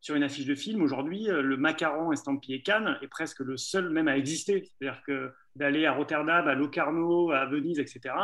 sur 0.00 0.14
une 0.14 0.22
affiche 0.22 0.46
de 0.46 0.54
film, 0.54 0.82
aujourd'hui, 0.82 1.26
le 1.26 1.56
macaron 1.56 2.12
estampillé 2.12 2.62
Cannes 2.62 2.98
est 3.02 3.08
presque 3.08 3.40
le 3.40 3.56
seul 3.56 3.90
même 3.90 4.08
à 4.08 4.16
exister. 4.16 4.64
C'est-à-dire 4.64 5.02
que 5.02 5.32
d'aller 5.56 5.84
à 5.84 5.92
Rotterdam, 5.92 6.48
à 6.48 6.54
Locarno, 6.54 7.32
à 7.32 7.46
Venise, 7.46 7.78
etc., 7.78 8.14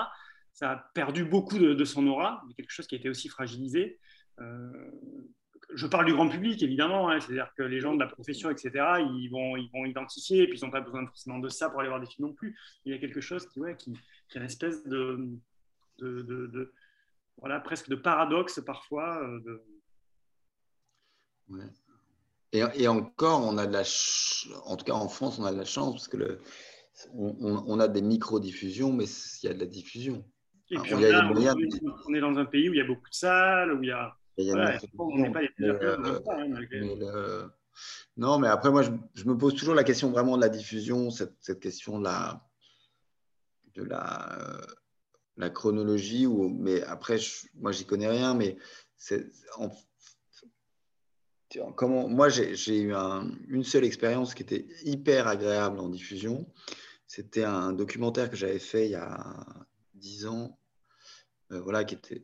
ça 0.57 0.71
a 0.71 0.77
perdu 0.95 1.25
beaucoup 1.27 1.59
de, 1.59 1.85
son 1.85 2.07
aura, 2.07 2.43
quelque 2.57 2.71
chose 2.71 2.87
qui 2.87 2.95
a 2.95 2.99
été 2.99 3.11
aussi 3.11 3.29
fragilisé. 3.29 3.99
Euh, 4.41 4.91
je 5.75 5.87
parle 5.87 6.07
du 6.07 6.15
grand 6.15 6.29
public, 6.29 6.63
évidemment, 6.63 7.11
hein, 7.11 7.21
c'est-à-dire 7.21 7.53
que 7.59 7.63
les 7.63 7.81
gens 7.81 7.95
de 7.95 8.01
la 8.01 8.07
profession, 8.07 8.49
etc., 8.49 8.71
ils 9.01 9.29
vont, 9.29 9.59
ils 9.59 9.71
vont 9.71 9.85
identifier, 9.85 10.45
et 10.45 10.47
puis 10.49 10.59
ils 10.59 10.65
n'ont 10.65 10.71
pas 10.71 10.81
besoin 10.81 11.05
forcément 11.07 11.39
de 11.39 11.51
ça 11.51 11.69
pour 11.69 11.81
aller 11.81 11.91
voir 11.91 12.01
des 12.01 12.07
films 12.07 12.29
non 12.29 12.35
plus. 12.35 12.59
Il 12.87 12.93
y 12.93 12.95
a 12.95 12.99
quelque 12.99 13.21
chose 13.21 13.47
qui, 13.49 13.61
ouais, 13.61 13.77
qui, 13.77 13.93
a 14.35 14.39
une 14.39 14.45
espèce 14.47 14.83
de, 14.87 15.29
de, 15.99 16.23
de, 16.23 16.73
voilà, 17.37 17.61
presque 17.61 17.91
de 17.91 17.97
paradoxe 17.97 18.63
parfois. 18.65 19.23
Euh, 19.23 19.41
de... 19.41 19.63
Ouais. 21.49 21.65
Et, 22.53 22.63
et, 22.75 22.89
encore, 22.89 23.45
on 23.45 23.59
a 23.59 23.67
de 23.67 23.73
la 23.73 23.83
en 24.65 24.77
tout 24.77 24.85
cas 24.85 24.95
en 24.95 25.09
France, 25.09 25.39
on 25.39 25.45
a 25.45 25.53
de 25.53 25.59
la 25.59 25.65
chance 25.65 25.95
parce 25.95 26.09
que 26.09 26.17
le, 26.17 26.41
on, 27.13 27.65
on, 27.67 27.81
a 27.81 27.89
des 27.89 28.03
micro-diffusions, 28.03 28.93
mais 28.93 29.05
il 29.05 29.47
y 29.47 29.49
a 29.49 29.55
de 29.55 29.61
la 29.61 29.67
diffusion. 29.67 30.25
Et 30.71 30.79
puis 30.79 30.95
on, 30.95 31.01
est 31.01 32.21
dans 32.21 32.39
un 32.39 32.45
pays 32.45 32.69
où 32.69 32.75
il 32.75 32.79
y 32.79 32.81
a 32.81 32.87
beaucoup 32.87 33.09
de 33.09 33.15
salles, 33.15 33.73
où 33.73 33.83
il 33.83 33.89
y 33.89 33.93
a. 33.93 34.17
on 34.99 35.19
n'est 35.19 35.31
pas 35.31 35.43
les 35.43 35.51
euh, 35.61 37.47
Non, 38.17 38.39
mais 38.39 38.49
après, 38.49 38.71
moi, 38.71 38.83
je, 38.83 39.25
me 39.25 39.37
pose 39.37 39.55
toujours 39.55 39.75
la 39.75 39.85
question 39.85 40.11
vraiment 40.11 40.37
de 40.37 40.43
la 40.43 40.49
diffusion, 40.49 41.11
cette, 41.11 41.37
cette 41.41 41.61
question 41.61 41.99
de 41.99 42.05
la, 42.05 42.43
de 43.75 43.85
la, 43.85 44.39
euh, 44.41 44.67
la 45.37 45.51
chronologie. 45.51 46.27
Mais 46.27 46.83
après, 46.83 47.19
je, 47.19 47.47
moi, 47.55 47.71
j'y 47.71 47.85
connais 47.85 48.09
rien, 48.09 48.35
mais 48.35 48.57
c'est. 48.97 49.31
Moi, 51.83 52.29
j'ai 52.29 52.79
eu 52.79 52.95
un, 52.95 53.31
une 53.49 53.65
seule 53.65 53.85
expérience 53.85 54.35
qui 54.35 54.43
était 54.43 54.67
hyper 54.85 55.27
agréable 55.27 55.79
en 55.81 55.89
diffusion. 55.89 56.47
C'était 57.07 57.45
un 57.45 57.73
documentaire 57.73 58.31
que 58.31 58.37
j'avais 58.37 58.59
fait 58.59 58.87
il 58.87 58.93
y 58.93 58.97
a 58.97 59.35
dix 59.95 60.27
ans, 60.27 60.59
euh, 61.53 61.61
voilà, 61.61 61.85
qui 61.85 61.95
était 61.95 62.23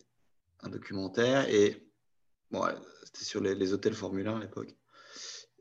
un 0.60 0.68
documentaire. 0.68 1.48
Et 1.48 1.88
bon, 2.50 2.64
c'était 3.04 3.24
sur 3.24 3.40
les, 3.40 3.72
hôtels 3.72 3.94
Formule 3.94 4.28
1 4.28 4.36
à 4.36 4.40
l'époque. 4.40 4.74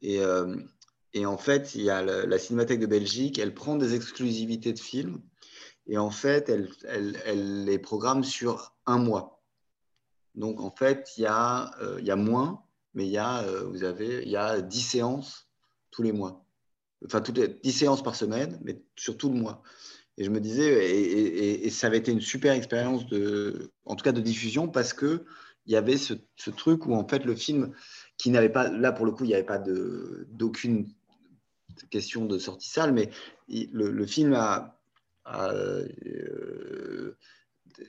Et, 0.02 0.20
euh, 0.22 0.58
et, 1.14 1.26
en 1.26 1.38
fait, 1.38 1.76
il 1.76 1.82
y 1.82 1.90
a 1.90 2.02
la, 2.02 2.40
Cinémathèque 2.40 2.80
de 2.80 2.88
Belgique, 2.88 3.38
elle 3.40 3.54
prend 3.54 3.76
des 3.76 3.94
exclusivités 3.96 4.74
de 4.74 4.80
films 4.80 5.22
et 5.88 5.98
en 5.98 6.12
fait, 6.12 6.50
elle, 6.50 7.66
les 7.66 7.80
programme 7.80 8.24
sur 8.24 8.76
un 8.86 8.98
mois. 8.98 9.44
Donc 10.36 10.62
en 10.62 10.72
fait, 10.72 11.12
il 11.18 11.24
y 11.24 11.26
a, 11.26 11.72
euh, 11.82 11.98
il 12.00 12.06
y 12.06 12.12
a 12.12 12.16
moins, 12.16 12.64
mais 12.94 13.06
il 13.06 13.12
y 13.12 13.18
a, 13.18 13.44
vous 13.64 13.84
avez, 13.84 14.24
il 14.24 14.30
y 14.30 14.38
a 14.38 14.62
10 14.62 14.82
séances 14.82 15.48
tous 15.92 16.04
les 16.04 16.12
mois. 16.12 16.46
Enfin, 17.06 17.22
toutes 17.22 17.38
les 17.38 17.48
10 17.48 17.72
séances 17.72 18.04
par 18.04 18.16
semaine, 18.16 18.60
mais 18.64 18.82
sur 18.96 19.18
tout 19.18 19.30
le 19.30 19.36
mois. 19.36 19.64
Et 20.18 20.24
je 20.24 20.30
me 20.30 20.40
disais, 20.40 20.92
et, 21.64 21.70
ça 21.70 21.88
avait 21.88 21.98
été 21.98 22.12
une 22.12 22.22
super 22.22 22.54
expérience, 22.54 23.08
de, 23.08 23.72
en 23.86 23.96
tout 23.96 24.04
cas 24.04 24.12
de 24.12 24.22
diffusion, 24.22 24.68
parce 24.68 24.94
qu'il 24.94 25.22
y 25.68 25.76
avait 25.76 25.98
ce, 25.98 26.14
truc 26.56 26.86
où 26.86 26.94
en 26.94 27.08
fait 27.08 27.26
le 27.26 27.36
film, 27.36 27.74
qui 28.18 28.30
n'avait 28.30 28.50
pas, 28.50 28.70
là 28.70 28.92
pour 28.92 29.06
le 29.06 29.12
coup, 29.12 29.24
il 29.24 29.28
n'y 29.28 29.34
avait 29.34 29.44
pas 29.44 29.60
d'aucune 29.60 30.90
question 31.90 32.26
de 32.26 32.38
sortie 32.38 32.70
salle, 32.70 32.94
mais 32.94 33.10
le, 33.50 34.06
film 34.06 34.34
a, 34.34 34.80
euh, 35.34 35.88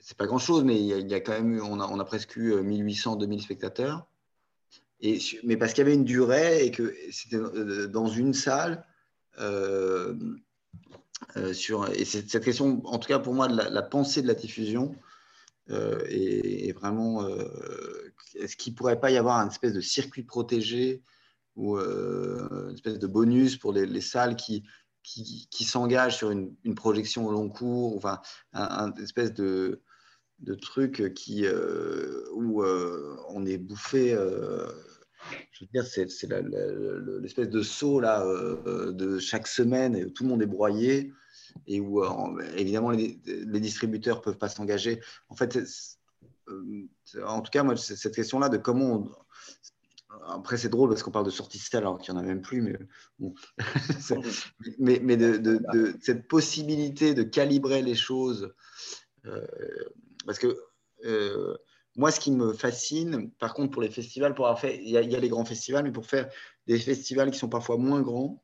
c'est 0.01 0.17
pas 0.17 0.25
grand 0.25 0.39
chose, 0.39 0.63
mais 0.63 0.79
il 0.79 1.11
y, 1.11 1.13
a, 1.13 1.19
quand 1.19 1.33
même 1.33 1.61
on 1.61 1.79
a, 1.79 1.87
on 1.87 1.99
a 1.99 2.05
presque 2.05 2.35
eu 2.37 2.55
1800, 2.55 3.17
2000 3.17 3.41
spectateurs. 3.41 4.07
Mais 5.43 5.57
parce 5.57 5.73
qu'il 5.73 5.83
y 5.83 5.87
avait 5.87 5.95
une 5.95 6.05
durée 6.05 6.65
et 6.65 6.71
que 6.71 6.95
c'était 7.11 7.35
euh, 7.35 7.87
dans 7.87 8.07
une 8.07 8.33
salle. 8.33 8.85
Euh, 9.39 10.13
euh, 11.37 11.53
sur, 11.53 11.89
et 11.89 12.05
cette 12.05 12.43
question, 12.43 12.81
en 12.85 12.99
tout 12.99 13.07
cas 13.07 13.19
pour 13.19 13.33
moi, 13.33 13.47
de 13.47 13.55
la, 13.55 13.81
pensée 13.81 14.21
de 14.21 14.27
la 14.27 14.33
diffusion 14.33 14.95
est, 15.69 16.73
vraiment. 16.73 17.27
Est-ce 18.35 18.55
qu'il 18.55 18.73
ne 18.73 18.77
pourrait 18.77 18.99
pas 18.99 19.11
y 19.11 19.17
avoir 19.17 19.39
une 19.39 19.49
espèce 19.49 19.73
de 19.73 19.81
circuit 19.81 20.23
protégé 20.23 21.01
ou 21.55 21.77
une 21.77 22.73
espèce 22.73 22.99
de 22.99 23.07
bonus 23.07 23.57
pour 23.57 23.73
les, 23.73 24.01
salles 24.01 24.35
qui, 24.35 24.63
qui, 25.01 25.63
s'engagent 25.63 26.17
sur 26.17 26.29
une, 26.29 26.75
projection 26.75 27.25
au 27.25 27.31
long 27.31 27.49
cours, 27.49 27.95
enfin, 27.95 28.21
un, 28.51 28.93
espèce 28.95 29.33
de, 29.33 29.81
de 30.39 30.53
truc 30.55 31.13
qui, 31.15 31.47
où 32.33 32.63
on 32.63 33.45
est 33.45 33.57
bouffé. 33.57 34.15
Je 35.51 35.65
veux 35.65 35.69
dire, 35.73 35.85
c'est 35.85 36.07
l'espèce 37.21 37.49
de 37.49 37.61
saut 37.61 37.99
là, 37.99 38.25
de 38.65 39.19
chaque 39.19 39.47
semaine 39.47 39.95
et 39.95 40.05
où 40.05 40.09
tout 40.09 40.23
le 40.23 40.29
monde 40.29 40.41
est 40.41 40.47
broyé 40.47 41.11
et 41.67 41.79
où 41.79 42.03
euh, 42.03 42.41
évidemment 42.55 42.91
les, 42.91 43.19
distributeurs 43.59 44.17
ne 44.17 44.21
peuvent 44.21 44.37
pas 44.37 44.49
s'engager. 44.49 45.01
En 45.29 45.35
fait, 45.35 45.57
euh, 46.47 46.87
en 47.25 47.41
tout 47.41 47.51
cas, 47.51 47.63
moi, 47.63 47.75
cette 47.77 48.15
question-là 48.15 48.49
de 48.49 48.57
comment 48.57 49.07
Après, 50.27 50.57
c'est 50.57 50.69
drôle 50.69 50.89
parce 50.89 51.03
qu'on 51.03 51.11
parle 51.11 51.25
de 51.25 51.31
sortie 51.31 51.61
alors 51.73 51.99
qu'il 51.99 52.13
n'y 52.13 52.19
en 52.19 52.23
a 52.23 52.25
même 52.25 52.41
plus, 52.41 52.61
mais, 52.61 52.77
mais, 55.01 55.17
de, 55.17 55.95
cette 56.01 56.27
possibilité 56.27 57.13
de 57.13 57.23
calibrer 57.23 57.81
les 57.81 57.95
choses. 57.95 58.53
Euh, 59.25 59.45
parce 60.25 60.39
que 60.39 60.57
moi, 61.95 62.11
ce 62.11 62.19
qui 62.19 62.31
me 62.31 62.53
fascine, 62.53 63.31
par 63.31 63.53
contre, 63.53 63.71
pour 63.71 63.81
les 63.81 63.91
festivals, 63.91 64.33
pour 64.33 64.47
avoir 64.47 64.65
il 64.65 64.89
y, 64.89 64.97
a, 64.97 65.19
les 65.19 65.29
grands 65.29 65.45
festivals, 65.45 65.83
mais 65.83 65.91
pour 65.91 66.05
faire 66.05 66.29
des 66.67 66.79
festivals 66.79 67.29
qui 67.31 67.37
sont 67.37 67.49
parfois 67.49 67.77
moins 67.77 68.01
grands, 68.01 68.43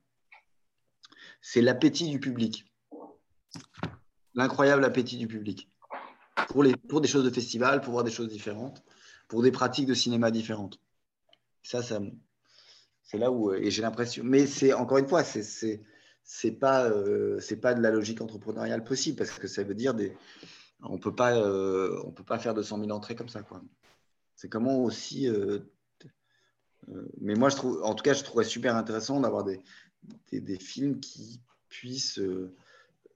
c'est 1.42 1.62
l'appétit 1.62 2.10
du 2.10 2.20
public 2.20 2.66
l'incroyable 4.36 4.86
appétit 4.86 5.18
du 5.18 5.28
public 5.28 5.70
pour, 6.48 6.64
des 6.64 7.08
choses 7.08 7.26
de 7.26 7.30
festival, 7.30 7.82
pour 7.82 7.92
voir 7.92 8.04
des 8.04 8.12
choses 8.12 8.30
différentes, 8.30 8.84
pour 9.28 9.42
des 9.44 9.52
pratiques 9.52 9.86
de 9.86 9.94
cinéma 9.94 10.32
différentes. 10.32 10.80
Ça, 11.62 11.84
ça 11.84 12.00
c'est 13.04 13.18
là 13.18 13.32
où 13.32 13.54
et 13.54 13.70
j'ai 13.70 13.82
l'impression. 13.82 14.24
Mais 14.24 14.48
c'est 14.48 14.74
encore 14.74 14.98
une 14.98 15.08
fois, 15.08 15.24
c'est 15.24 15.82
euh, 16.44 17.40
c'est 17.40 17.58
pas 17.58 17.74
de 17.74 17.82
la 17.82 17.92
logique 17.92 18.22
entrepreneuriale 18.22 18.84
possible 18.84 19.18
parce 19.18 19.32
que 19.32 19.48
ça 19.48 19.64
veut 19.64 19.76
dire 19.76 19.94
des 19.94 20.16
on 20.82 20.98
peut 20.98 21.14
pas 21.14 21.36
euh, 21.36 22.02
on 22.06 22.12
peut 22.12 22.24
pas 22.24 22.40
faire 22.40 22.54
200 22.54 22.80
000 22.80 22.92
entrées 22.92 23.16
comme 23.16 23.30
ça 23.30 23.42
quoi. 23.42 23.62
C'est 24.36 24.50
comment 24.50 24.84
aussi. 24.84 25.28
Euh, 25.28 25.60
mais 27.20 27.36
moi 27.36 27.50
je 27.50 27.56
trouve, 27.58 27.84
en 27.84 27.94
tout 27.94 28.04
cas, 28.04 28.14
je 28.14 28.24
trouverais 28.24 28.46
super 28.46 28.76
intéressant 28.76 29.20
d'avoir 29.20 29.44
des, 29.44 29.62
des, 30.32 30.40
des, 30.40 30.58
films 30.58 31.00
qui 31.00 31.42
puissent 31.68 32.20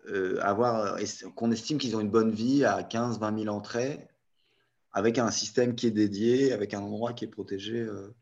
euh, 0.08 0.38
avoir, 0.42 0.98
qu'on 1.36 1.52
estime 1.52 1.78
qu'ils 1.78 1.96
ont 1.96 2.02
une 2.02 2.10
bonne 2.10 2.32
vie 2.32 2.66
à 2.66 2.84
15, 2.84 3.20
20 3.20 3.44
000 3.44 3.56
entrées, 3.56 4.06
avec 4.92 5.18
un 5.18 5.32
système 5.32 5.76
qui 5.76 5.88
est 5.88 5.92
dédié, 5.92 6.52
avec 6.52 6.74
un 6.74 6.82
endroit 6.82 7.14
qui 7.14 7.24
est 7.26 7.30
protégé. 7.30 7.80
Euh. 7.80 8.14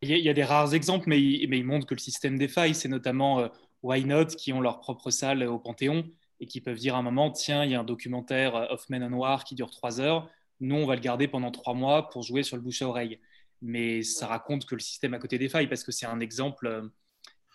Il 0.00 0.16
y, 0.16 0.28
a, 0.28 0.34
des 0.34 0.44
rares 0.44 0.74
exemples, 0.74 1.08
mais 1.08 1.20
ils, 1.20 1.48
mais 1.48 1.60
montrent 1.64 1.86
que 1.86 1.94
le 1.94 2.00
système 2.00 2.38
défaille. 2.38 2.74
C'est 2.74 2.88
notamment 2.88 3.40
euh, 3.40 3.48
Why 3.82 4.04
Not 4.04 4.26
qui 4.26 4.52
ont 4.52 4.60
leur 4.60 4.78
propre 4.78 5.10
salle 5.10 5.42
au 5.42 5.58
Panthéon 5.58 6.08
et 6.40 6.46
qui 6.46 6.60
peuvent 6.60 6.78
dire 6.78 6.94
à 6.94 6.98
un 6.98 7.02
moment 7.02 7.30
tiens, 7.30 7.64
il 7.64 7.70
y 7.70 7.74
a 7.74 7.80
un 7.80 7.84
documentaire 7.84 8.54
Hoffman 8.70 9.02
en 9.02 9.10
Noir 9.10 9.44
qui 9.44 9.54
dure 9.54 9.70
trois 9.70 10.00
heures. 10.00 10.30
Nous, 10.60 10.76
on 10.76 10.86
va 10.86 10.94
le 10.94 11.00
garder 11.00 11.28
pendant 11.28 11.50
trois 11.50 11.74
mois 11.74 12.08
pour 12.08 12.22
jouer 12.22 12.42
sur 12.42 12.56
le 12.56 12.62
bouche 12.62 12.82
à 12.82 12.88
oreille. 12.88 13.20
Mais 13.60 14.02
ça 14.02 14.26
raconte 14.26 14.66
que 14.66 14.74
le 14.74 14.80
système 14.80 15.14
à 15.14 15.18
côté 15.18 15.38
défaille 15.38 15.68
parce 15.68 15.82
que 15.82 15.92
c'est 15.92 16.06
un 16.06 16.20
exemple 16.20 16.90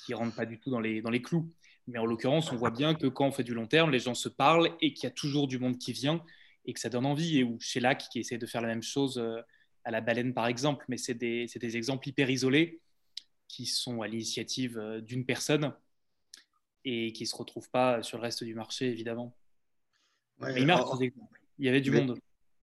qui 0.06 0.12
ne 0.12 0.18
rentre 0.18 0.36
pas 0.36 0.46
du 0.46 0.60
tout 0.60 0.70
dans 0.70 0.80
les, 0.80 1.02
dans 1.02 1.10
les 1.10 1.22
clous. 1.22 1.50
Mais 1.88 2.00
en 2.00 2.06
l'occurrence, 2.06 2.52
on 2.52 2.56
voit 2.56 2.72
bien 2.72 2.94
que 2.94 3.08
quand 3.08 3.28
on 3.28 3.32
fait 3.32 3.44
du 3.44 3.54
long 3.54 3.68
terme, 3.68 3.92
les 3.92 4.00
gens 4.00 4.14
se 4.14 4.30
parlent 4.30 4.72
et 4.82 4.94
qu'il 4.94 5.04
y 5.04 5.08
a 5.08 5.12
toujours 5.12 5.48
du 5.48 5.60
monde 5.60 5.78
qui 5.78 5.92
vient 5.92 6.24
et 6.66 6.74
que 6.74 6.80
ça 6.80 6.90
donne 6.90 7.06
envie. 7.06 7.40
Et 7.40 7.44
ou 7.44 7.58
chez 7.60 7.80
LAC 7.80 8.08
qui 8.10 8.20
essaie 8.20 8.38
de 8.38 8.46
faire 8.46 8.62
la 8.62 8.70
même 8.70 8.84
chose 8.84 9.18
euh, 9.18 9.42
à 9.84 9.92
la 9.92 10.02
baleine, 10.02 10.34
par 10.34 10.48
exemple. 10.48 10.86
Mais 10.88 10.98
c'est 10.98 11.14
des, 11.14 11.46
des, 11.54 11.78
exemples 11.78 12.08
hyper 12.08 12.30
isolés 12.30 12.80
qui 13.48 13.66
sont 13.66 14.02
à 14.02 14.08
l'initiative 14.08 14.78
euh, 14.78 15.02
d'une 15.02 15.26
personne 15.26 15.74
et 16.86 17.14
qui 17.14 17.24
ne 17.24 17.28
se 17.28 17.36
retrouvent 17.36 17.70
pas 17.70 18.02
sur 18.04 18.18
le 18.18 18.24
reste 18.24 18.44
du 18.44 18.56
marché, 18.56 18.88
évidemment. 18.88 19.36
il 20.42 21.66
y 21.66 21.70
avait 21.70 21.82
du 21.82 21.92
monde. 21.92 22.18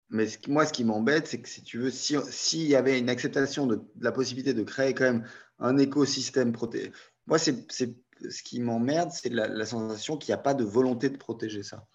Mais 0.10 0.26
moi, 0.48 0.66
ce 0.66 0.74
qui 0.74 0.84
m'embête, 0.84 1.28
c'est 1.28 1.40
que 1.40 1.48
si 1.48 1.64
tu 1.64 1.78
veux, 1.78 1.92
s'il 1.92 2.20
si 2.30 2.68
y 2.68 2.76
avait 2.76 2.98
une 2.98 3.10
acceptation 3.10 3.68
de, 3.68 3.80
la 4.00 4.12
possibilité 4.12 4.56
de 4.56 4.64
créer 4.64 4.94
quand 4.96 5.04
même 5.04 5.28
un 5.60 5.78
écosystème 5.78 6.52
protégé, 6.52 6.92
moi, 7.28 7.38
c'est 7.38 7.68
ce 7.70 8.44
qui 8.44 8.60
m'emmerde, 8.60 9.12
c'est 9.12 9.30
la, 9.30 9.66
sensation 9.66 10.18
qu'il 10.18 10.34
n'y 10.34 10.40
a 10.40 10.42
pas 10.42 10.56
de 10.56 10.64
volonté 10.64 11.10
de 11.10 11.18
protéger 11.18 11.62
ça. 11.62 11.88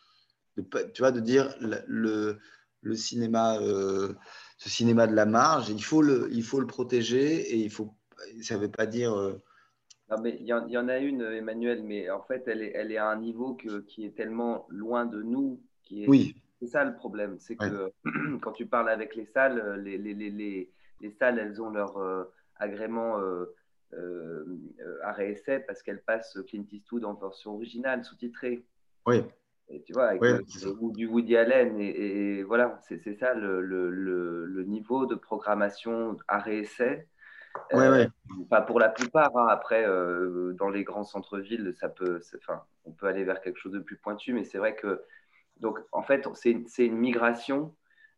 tu 0.56 1.00
vois, 1.00 1.10
de 1.10 1.20
dire 1.20 1.54
le, 1.58 2.38
le 2.84 2.94
cinéma, 2.94 3.58
euh, 3.58 4.14
ce 4.58 4.68
cinéma 4.68 5.06
de 5.08 5.14
la 5.14 5.26
marge, 5.26 5.68
il 5.70 5.82
faut 5.82 6.02
le, 6.02 6.28
il 6.30 6.44
faut 6.44 6.60
le 6.60 6.66
protéger 6.66 7.40
et 7.40 7.56
il 7.56 7.70
faut, 7.70 7.96
ça 8.42 8.54
ne 8.54 8.60
veut 8.60 8.70
pas 8.70 8.86
dire. 8.86 9.12
Euh, 9.12 9.42
non, 10.10 10.20
mais 10.20 10.36
il 10.38 10.46
y, 10.46 10.52
en, 10.52 10.88
a 10.88 10.98
une, 10.98 11.22
Emmanuel, 11.22 11.82
mais 11.82 12.10
en 12.10 12.22
fait, 12.22 12.46
elle 12.46 12.62
est, 12.62 12.72
elle 12.74 12.92
est 12.92 12.98
à 12.98 13.08
un 13.08 13.16
niveau 13.16 13.54
que, 13.54 13.80
qui 13.80 14.04
est 14.04 14.14
tellement 14.14 14.66
loin 14.68 15.06
de 15.06 15.22
nous 15.22 15.60
Qui 15.82 16.04
est, 16.04 16.08
Oui. 16.08 16.36
C'est 16.60 16.68
ça 16.68 16.84
le 16.84 16.94
problème, 16.94 17.36
c'est 17.40 17.56
que 17.56 17.92
quand 18.40 18.52
tu 18.52 18.66
parles 18.66 18.88
avec 18.88 19.16
les 19.16 19.26
salles, 19.26 19.82
les, 19.82 19.98
les, 19.98 20.14
les, 20.14 20.30
les, 20.30 20.70
les 21.00 21.10
salles, 21.10 21.38
elles 21.38 21.60
ont 21.60 21.70
leur 21.70 21.98
euh, 21.98 22.24
agrément 22.56 23.18
euh, 23.18 23.46
euh, 23.94 24.44
essai 25.18 25.60
parce 25.60 25.82
qu'elles 25.82 26.02
passent 26.02 26.38
Clint 26.46 26.64
Eastwood 26.70 27.04
en 27.04 27.14
version 27.14 27.54
originale, 27.54 28.04
sous-titrée. 28.04 28.64
Oui. 29.06 29.22
Et 29.68 29.82
tu 29.82 29.92
vois, 29.92 30.08
avec 30.08 30.22
le- 30.22 30.92
du 30.92 31.06
Woody 31.06 31.36
Allen, 31.36 31.80
et, 31.80 32.38
et 32.38 32.42
voilà, 32.42 32.80
c'est 32.88 33.14
ça 33.14 33.34
le, 33.34 33.60
le, 33.62 33.90
le, 33.90 34.64
niveau 34.64 35.06
de 35.06 35.14
programmation 35.14 36.16
arrêt 36.28 36.58
essai. 36.58 37.08
Ouais, 37.72 37.88
ouais. 37.88 38.08
Pas 38.50 38.62
pour 38.62 38.78
la 38.80 38.88
plupart. 38.88 39.30
hein. 39.36 39.46
Après, 39.48 39.84
euh, 39.86 40.52
dans 40.58 40.68
les 40.68 40.84
grands 40.84 41.04
centres-villes, 41.04 41.72
ça 41.78 41.88
peut, 41.88 42.20
enfin, 42.38 42.62
on 42.84 42.92
peut 42.92 43.06
aller 43.06 43.24
vers 43.24 43.40
quelque 43.40 43.58
chose 43.58 43.72
de 43.72 43.78
plus 43.80 43.96
pointu, 43.96 44.32
mais 44.32 44.44
c'est 44.44 44.58
vrai 44.58 44.74
que, 44.76 45.02
donc, 45.60 45.78
en 45.92 46.02
fait, 46.02 46.28
c'est 46.34 46.86
une 46.86 46.96
migration. 46.98 47.74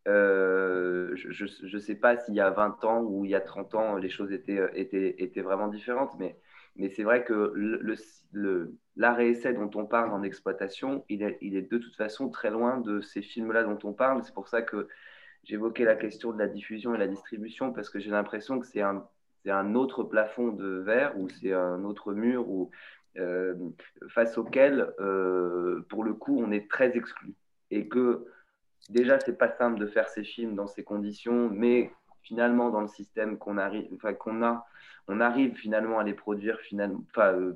Euh, 0.08 1.12
je 1.16 1.44
ne 1.76 1.80
sais 1.80 1.96
pas 1.96 2.16
s'il 2.18 2.34
y 2.34 2.40
a 2.40 2.50
20 2.50 2.82
ans 2.84 3.02
ou 3.02 3.24
il 3.24 3.32
y 3.32 3.34
a 3.34 3.40
30 3.40 3.74
ans, 3.74 3.96
les 3.96 4.08
choses 4.10 4.32
étaient, 4.32 4.60
étaient, 4.74 5.16
étaient 5.22 5.42
vraiment 5.42 5.68
différentes, 5.68 6.12
mais, 6.18 6.38
mais 6.76 6.88
c'est 6.90 7.02
vrai 7.04 7.24
que 7.24 7.52
le, 7.54 7.78
le, 7.82 7.96
le- 8.32 8.76
l'arrêt 8.96 9.28
essai 9.30 9.52
dont 9.54 9.70
on 9.74 9.86
parle 9.86 10.12
en 10.12 10.22
exploitation, 10.22 11.04
il 11.10 11.22
est, 11.22 11.38
il 11.42 11.56
est 11.56 11.62
de 11.70 11.78
toute 11.78 11.96
façon 11.96 12.30
très 12.30 12.50
loin 12.50 12.78
de 12.80 13.00
ces 13.02 13.22
films-là 13.22 13.64
dont 13.64 13.78
on 13.84 13.92
parle. 13.92 14.22
C'est 14.24 14.34
pour 14.34 14.48
ça 14.48 14.62
que 14.62 14.88
j'évoquais 15.44 15.84
la 15.84 15.96
question 15.96 16.32
de 16.32 16.38
la 16.38 16.48
diffusion 16.48 16.94
et 16.94 16.98
la 16.98 17.08
distribution, 17.08 17.72
parce 17.72 17.90
que 17.90 17.98
j'ai 17.98 18.10
l'impression 18.10 18.58
que 18.60 18.66
c'est 18.66 18.82
un, 18.82 19.08
c'est 19.46 19.52
un 19.52 19.76
autre 19.76 20.02
plafond 20.02 20.48
de 20.48 20.78
verre 20.80 21.16
ou 21.16 21.28
c'est 21.28 21.52
un 21.52 21.84
autre 21.84 22.12
mur 22.12 22.48
ou, 22.48 22.68
euh, 23.16 23.54
face 24.08 24.36
auquel, 24.38 24.92
euh, 24.98 25.82
pour 25.88 26.02
le 26.02 26.14
coup, 26.14 26.42
on 26.42 26.50
est 26.50 26.68
très 26.68 26.96
exclu. 26.96 27.32
Et 27.70 27.86
que 27.86 28.26
déjà, 28.90 29.20
c'est 29.20 29.38
pas 29.38 29.48
simple 29.48 29.78
de 29.78 29.86
faire 29.86 30.08
ces 30.08 30.24
films 30.24 30.56
dans 30.56 30.66
ces 30.66 30.82
conditions, 30.82 31.48
mais 31.48 31.92
finalement, 32.22 32.70
dans 32.70 32.80
le 32.80 32.88
système 32.88 33.38
qu'on 33.38 33.56
arrive, 33.56 33.86
qu'on 34.18 34.42
a, 34.42 34.66
on 35.06 35.20
arrive 35.20 35.54
finalement 35.54 36.00
à 36.00 36.02
les 36.02 36.14
produire 36.14 36.58
finalement, 36.58 37.04
euh, 37.18 37.52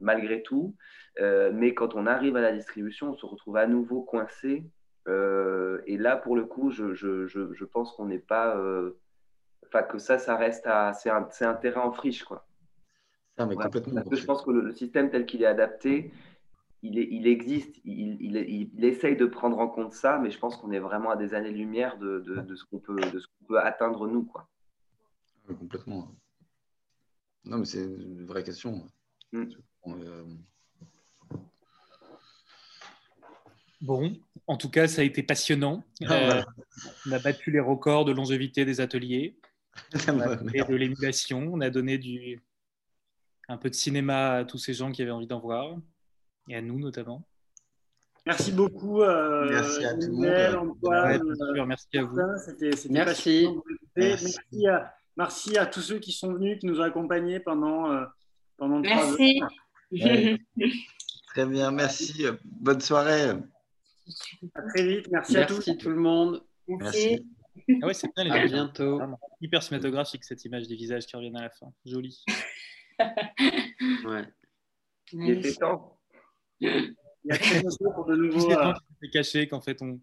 malgré 0.00 0.42
tout. 0.42 0.74
Mais 1.52 1.74
quand 1.74 1.94
on 1.94 2.06
arrive 2.06 2.36
à 2.36 2.40
la 2.40 2.52
distribution, 2.52 3.10
on 3.10 3.14
se 3.14 3.26
retrouve 3.26 3.56
à 3.56 3.66
nouveau 3.66 4.02
coincé. 4.02 4.64
Et 5.06 5.96
là, 5.98 6.16
pour 6.16 6.34
le 6.34 6.44
coup, 6.44 6.70
je 6.70 7.64
pense 7.66 7.92
qu'on 7.92 8.06
n'est 8.06 8.18
pas. 8.18 8.56
Enfin, 9.72 9.84
que 9.84 9.98
ça, 9.98 10.18
ça 10.18 10.36
reste 10.36 10.66
à. 10.66 10.92
C'est 10.92 11.10
un, 11.10 11.28
c'est 11.30 11.44
un 11.44 11.54
terrain 11.54 11.82
en 11.82 11.92
friche, 11.92 12.24
quoi. 12.24 12.44
Ça, 13.38 13.46
mais 13.46 13.54
Ouais, 13.54 13.64
complètement. 13.64 13.94
parce 13.94 14.08
que 14.08 14.16
je 14.16 14.24
pense 14.26 14.42
que 14.42 14.50
le, 14.50 14.60
le 14.62 14.72
système 14.72 15.10
tel 15.10 15.26
qu'il 15.26 15.42
est 15.42 15.46
adapté, 15.46 16.12
il, 16.82 16.98
est, 16.98 17.06
il 17.10 17.26
existe, 17.28 17.76
il, 17.84 18.16
il, 18.20 18.36
il- 18.36 18.70
il 18.74 18.84
essaye 18.84 19.16
de 19.16 19.26
prendre 19.26 19.58
en 19.60 19.68
compte 19.68 19.92
ça, 19.92 20.18
mais 20.18 20.30
je 20.30 20.38
pense 20.38 20.56
qu'on 20.56 20.72
est 20.72 20.78
vraiment 20.80 21.10
à 21.10 21.16
des 21.16 21.34
années-lumière 21.34 21.98
de, 21.98 22.20
de, 22.20 22.40
de 22.40 22.56
ce 22.56 22.64
qu'on 22.64 22.78
peut, 22.80 22.96
de 22.96 23.18
ce 23.20 23.26
qu'on 23.28 23.44
peut 23.46 23.60
atteindre 23.60 24.08
nous. 24.08 24.24
Quoi. 24.24 24.48
Ouais, 25.48 25.54
complètement. 25.54 26.08
Non, 27.44 27.58
mais 27.58 27.64
c'est 27.64 27.84
une 27.84 28.26
vraie 28.26 28.42
question. 28.42 28.86
Mm. 29.32 29.44
Euh, 29.86 30.24
Bon, 33.82 34.14
en 34.46 34.56
tout 34.58 34.68
cas, 34.68 34.86
ça 34.88 35.00
a 35.00 35.04
été 35.04 35.22
passionnant. 35.22 35.82
Ah, 36.02 36.12
Euh, 36.12 36.26
voilà. 36.26 36.46
on 37.06 37.12
a 37.12 37.18
battu 37.18 37.50
les 37.50 37.60
records 37.60 38.04
de 38.04 38.12
longévité 38.12 38.66
des 38.66 38.80
ateliers, 38.82 39.38
on 40.08 40.20
a 40.20 40.36
de 40.36 40.74
l'émulation, 40.74 41.48
on 41.52 41.60
a 41.60 41.70
donné 41.70 41.98
du... 41.98 42.40
un 43.48 43.56
peu 43.56 43.70
de 43.70 43.74
cinéma 43.74 44.32
à 44.36 44.44
tous 44.44 44.58
ces 44.58 44.74
gens 44.74 44.90
qui 44.92 45.02
avaient 45.02 45.10
envie 45.10 45.26
d'en 45.26 45.40
voir, 45.40 45.76
et 46.48 46.56
à 46.56 46.62
nous 46.62 46.78
notamment. 46.78 47.26
Merci 48.26 48.52
beaucoup. 48.52 49.02
euh, 49.02 49.48
Merci 49.48 49.84
à 49.84 49.94
tout 49.94 50.00
le 50.00 50.12
monde. 50.12 50.24
Emmanuel, 50.26 50.56
Ouais, 50.56 51.16
Antoine, 51.16 51.36
sûr, 51.54 51.66
merci 51.66 51.86
à 51.98 52.02
vous. 52.02 52.16
Martin, 52.16 52.38
C'était 52.38 52.76
c'était 52.76 52.92
Merci. 52.94 53.46
à, 54.68 54.94
merci 55.16 55.56
à 55.56 55.66
tous 55.66 55.80
ceux 55.80 55.98
qui 55.98 56.12
sont 56.12 56.34
venus, 56.34 56.58
qui 56.58 56.66
nous 56.66 56.80
ont 56.80 56.84
accompagnés 56.84 57.40
pendant, 57.40 57.90
euh, 57.90 58.04
pendant 58.58 58.82
trois 58.82 58.96
heures. 59.12 59.16
Merci. 59.18 59.42
Ouais. 59.92 60.38
Très 61.28 61.46
bien, 61.46 61.70
merci. 61.70 62.26
Bonne 62.44 62.80
soirée. 62.80 63.30
À 64.54 64.62
très 64.68 64.86
vite. 64.86 65.08
Merci, 65.10 65.36
à 65.38 65.46
tous. 65.46 65.54
Merci 65.66 65.78
tout 65.78 65.88
le 65.90 65.96
monde. 65.96 66.42
Merci. 66.68 67.26
Ah 67.82 67.86
ouais, 67.86 67.94
c'est 67.94 68.08
bien 68.14 68.24
les 68.24 68.30
À 68.30 68.36
images. 68.38 68.50
bientôt. 68.52 68.96
Vraiment. 68.98 69.20
Hyper 69.40 69.62
cinématographique 69.62 70.24
cette 70.24 70.44
image 70.44 70.66
des 70.68 70.76
visages 70.76 71.06
qui 71.06 71.16
reviennent 71.16 71.36
à 71.36 71.42
la 71.42 71.50
fin. 71.50 71.72
Joli. 71.84 72.24
Ouais. 74.04 74.24
Il 75.12 75.30
était 75.30 75.54
temps. 75.54 75.98
Il 76.60 76.94
y 77.24 77.32
a 77.32 77.38
très 77.38 77.62
pour 77.94 78.04
de 78.04 78.14
ces 78.40 78.52
euh, 78.52 78.72
étaient 79.02 79.10
cachés 79.10 79.48
qu'en 79.48 79.60
fait 79.62 79.80
on, 79.80 79.98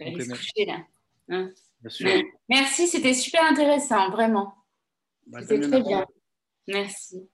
on 0.00 0.12
coucher 0.12 0.66
là. 0.66 0.84
Hein. 1.30 1.50
Bien 1.80 1.90
sûr. 1.90 2.10
Merci, 2.50 2.86
c'était 2.86 3.14
super 3.14 3.42
intéressant, 3.50 4.10
vraiment. 4.10 4.54
bah, 5.26 5.40
C'était 5.40 5.60
très 5.60 5.82
bien. 5.82 6.04
Merci. 6.68 7.28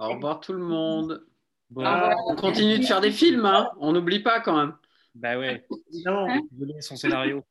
Au 0.00 0.08
revoir 0.14 0.40
tout 0.40 0.52
le 0.52 0.58
monde. 0.64 1.24
Bon, 1.70 1.82
revoir. 1.82 2.16
On 2.26 2.34
continue 2.36 2.78
de 2.80 2.84
faire 2.84 3.00
des 3.00 3.12
films, 3.12 3.46
hein. 3.46 3.70
on 3.78 3.92
n'oublie 3.92 4.20
pas 4.20 4.40
quand 4.40 4.56
même. 4.56 4.76
bah 5.14 5.38
ouais, 5.38 5.64
Évidemment. 5.92 6.26
désolé 6.50 6.80
son 6.80 6.96
scénario. 6.96 7.44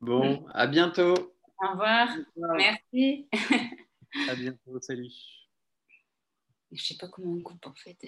Bon, 0.00 0.46
à 0.54 0.66
bientôt. 0.66 1.34
Au 1.62 1.70
revoir. 1.72 2.08
Merci. 2.56 3.28
À 4.28 4.34
bientôt, 4.34 4.80
salut. 4.80 5.12
Je 6.72 6.82
sais 6.82 6.96
pas 6.96 7.08
comment 7.08 7.32
on 7.32 7.40
coupe 7.40 7.66
en 7.66 7.74
fait. 7.74 7.98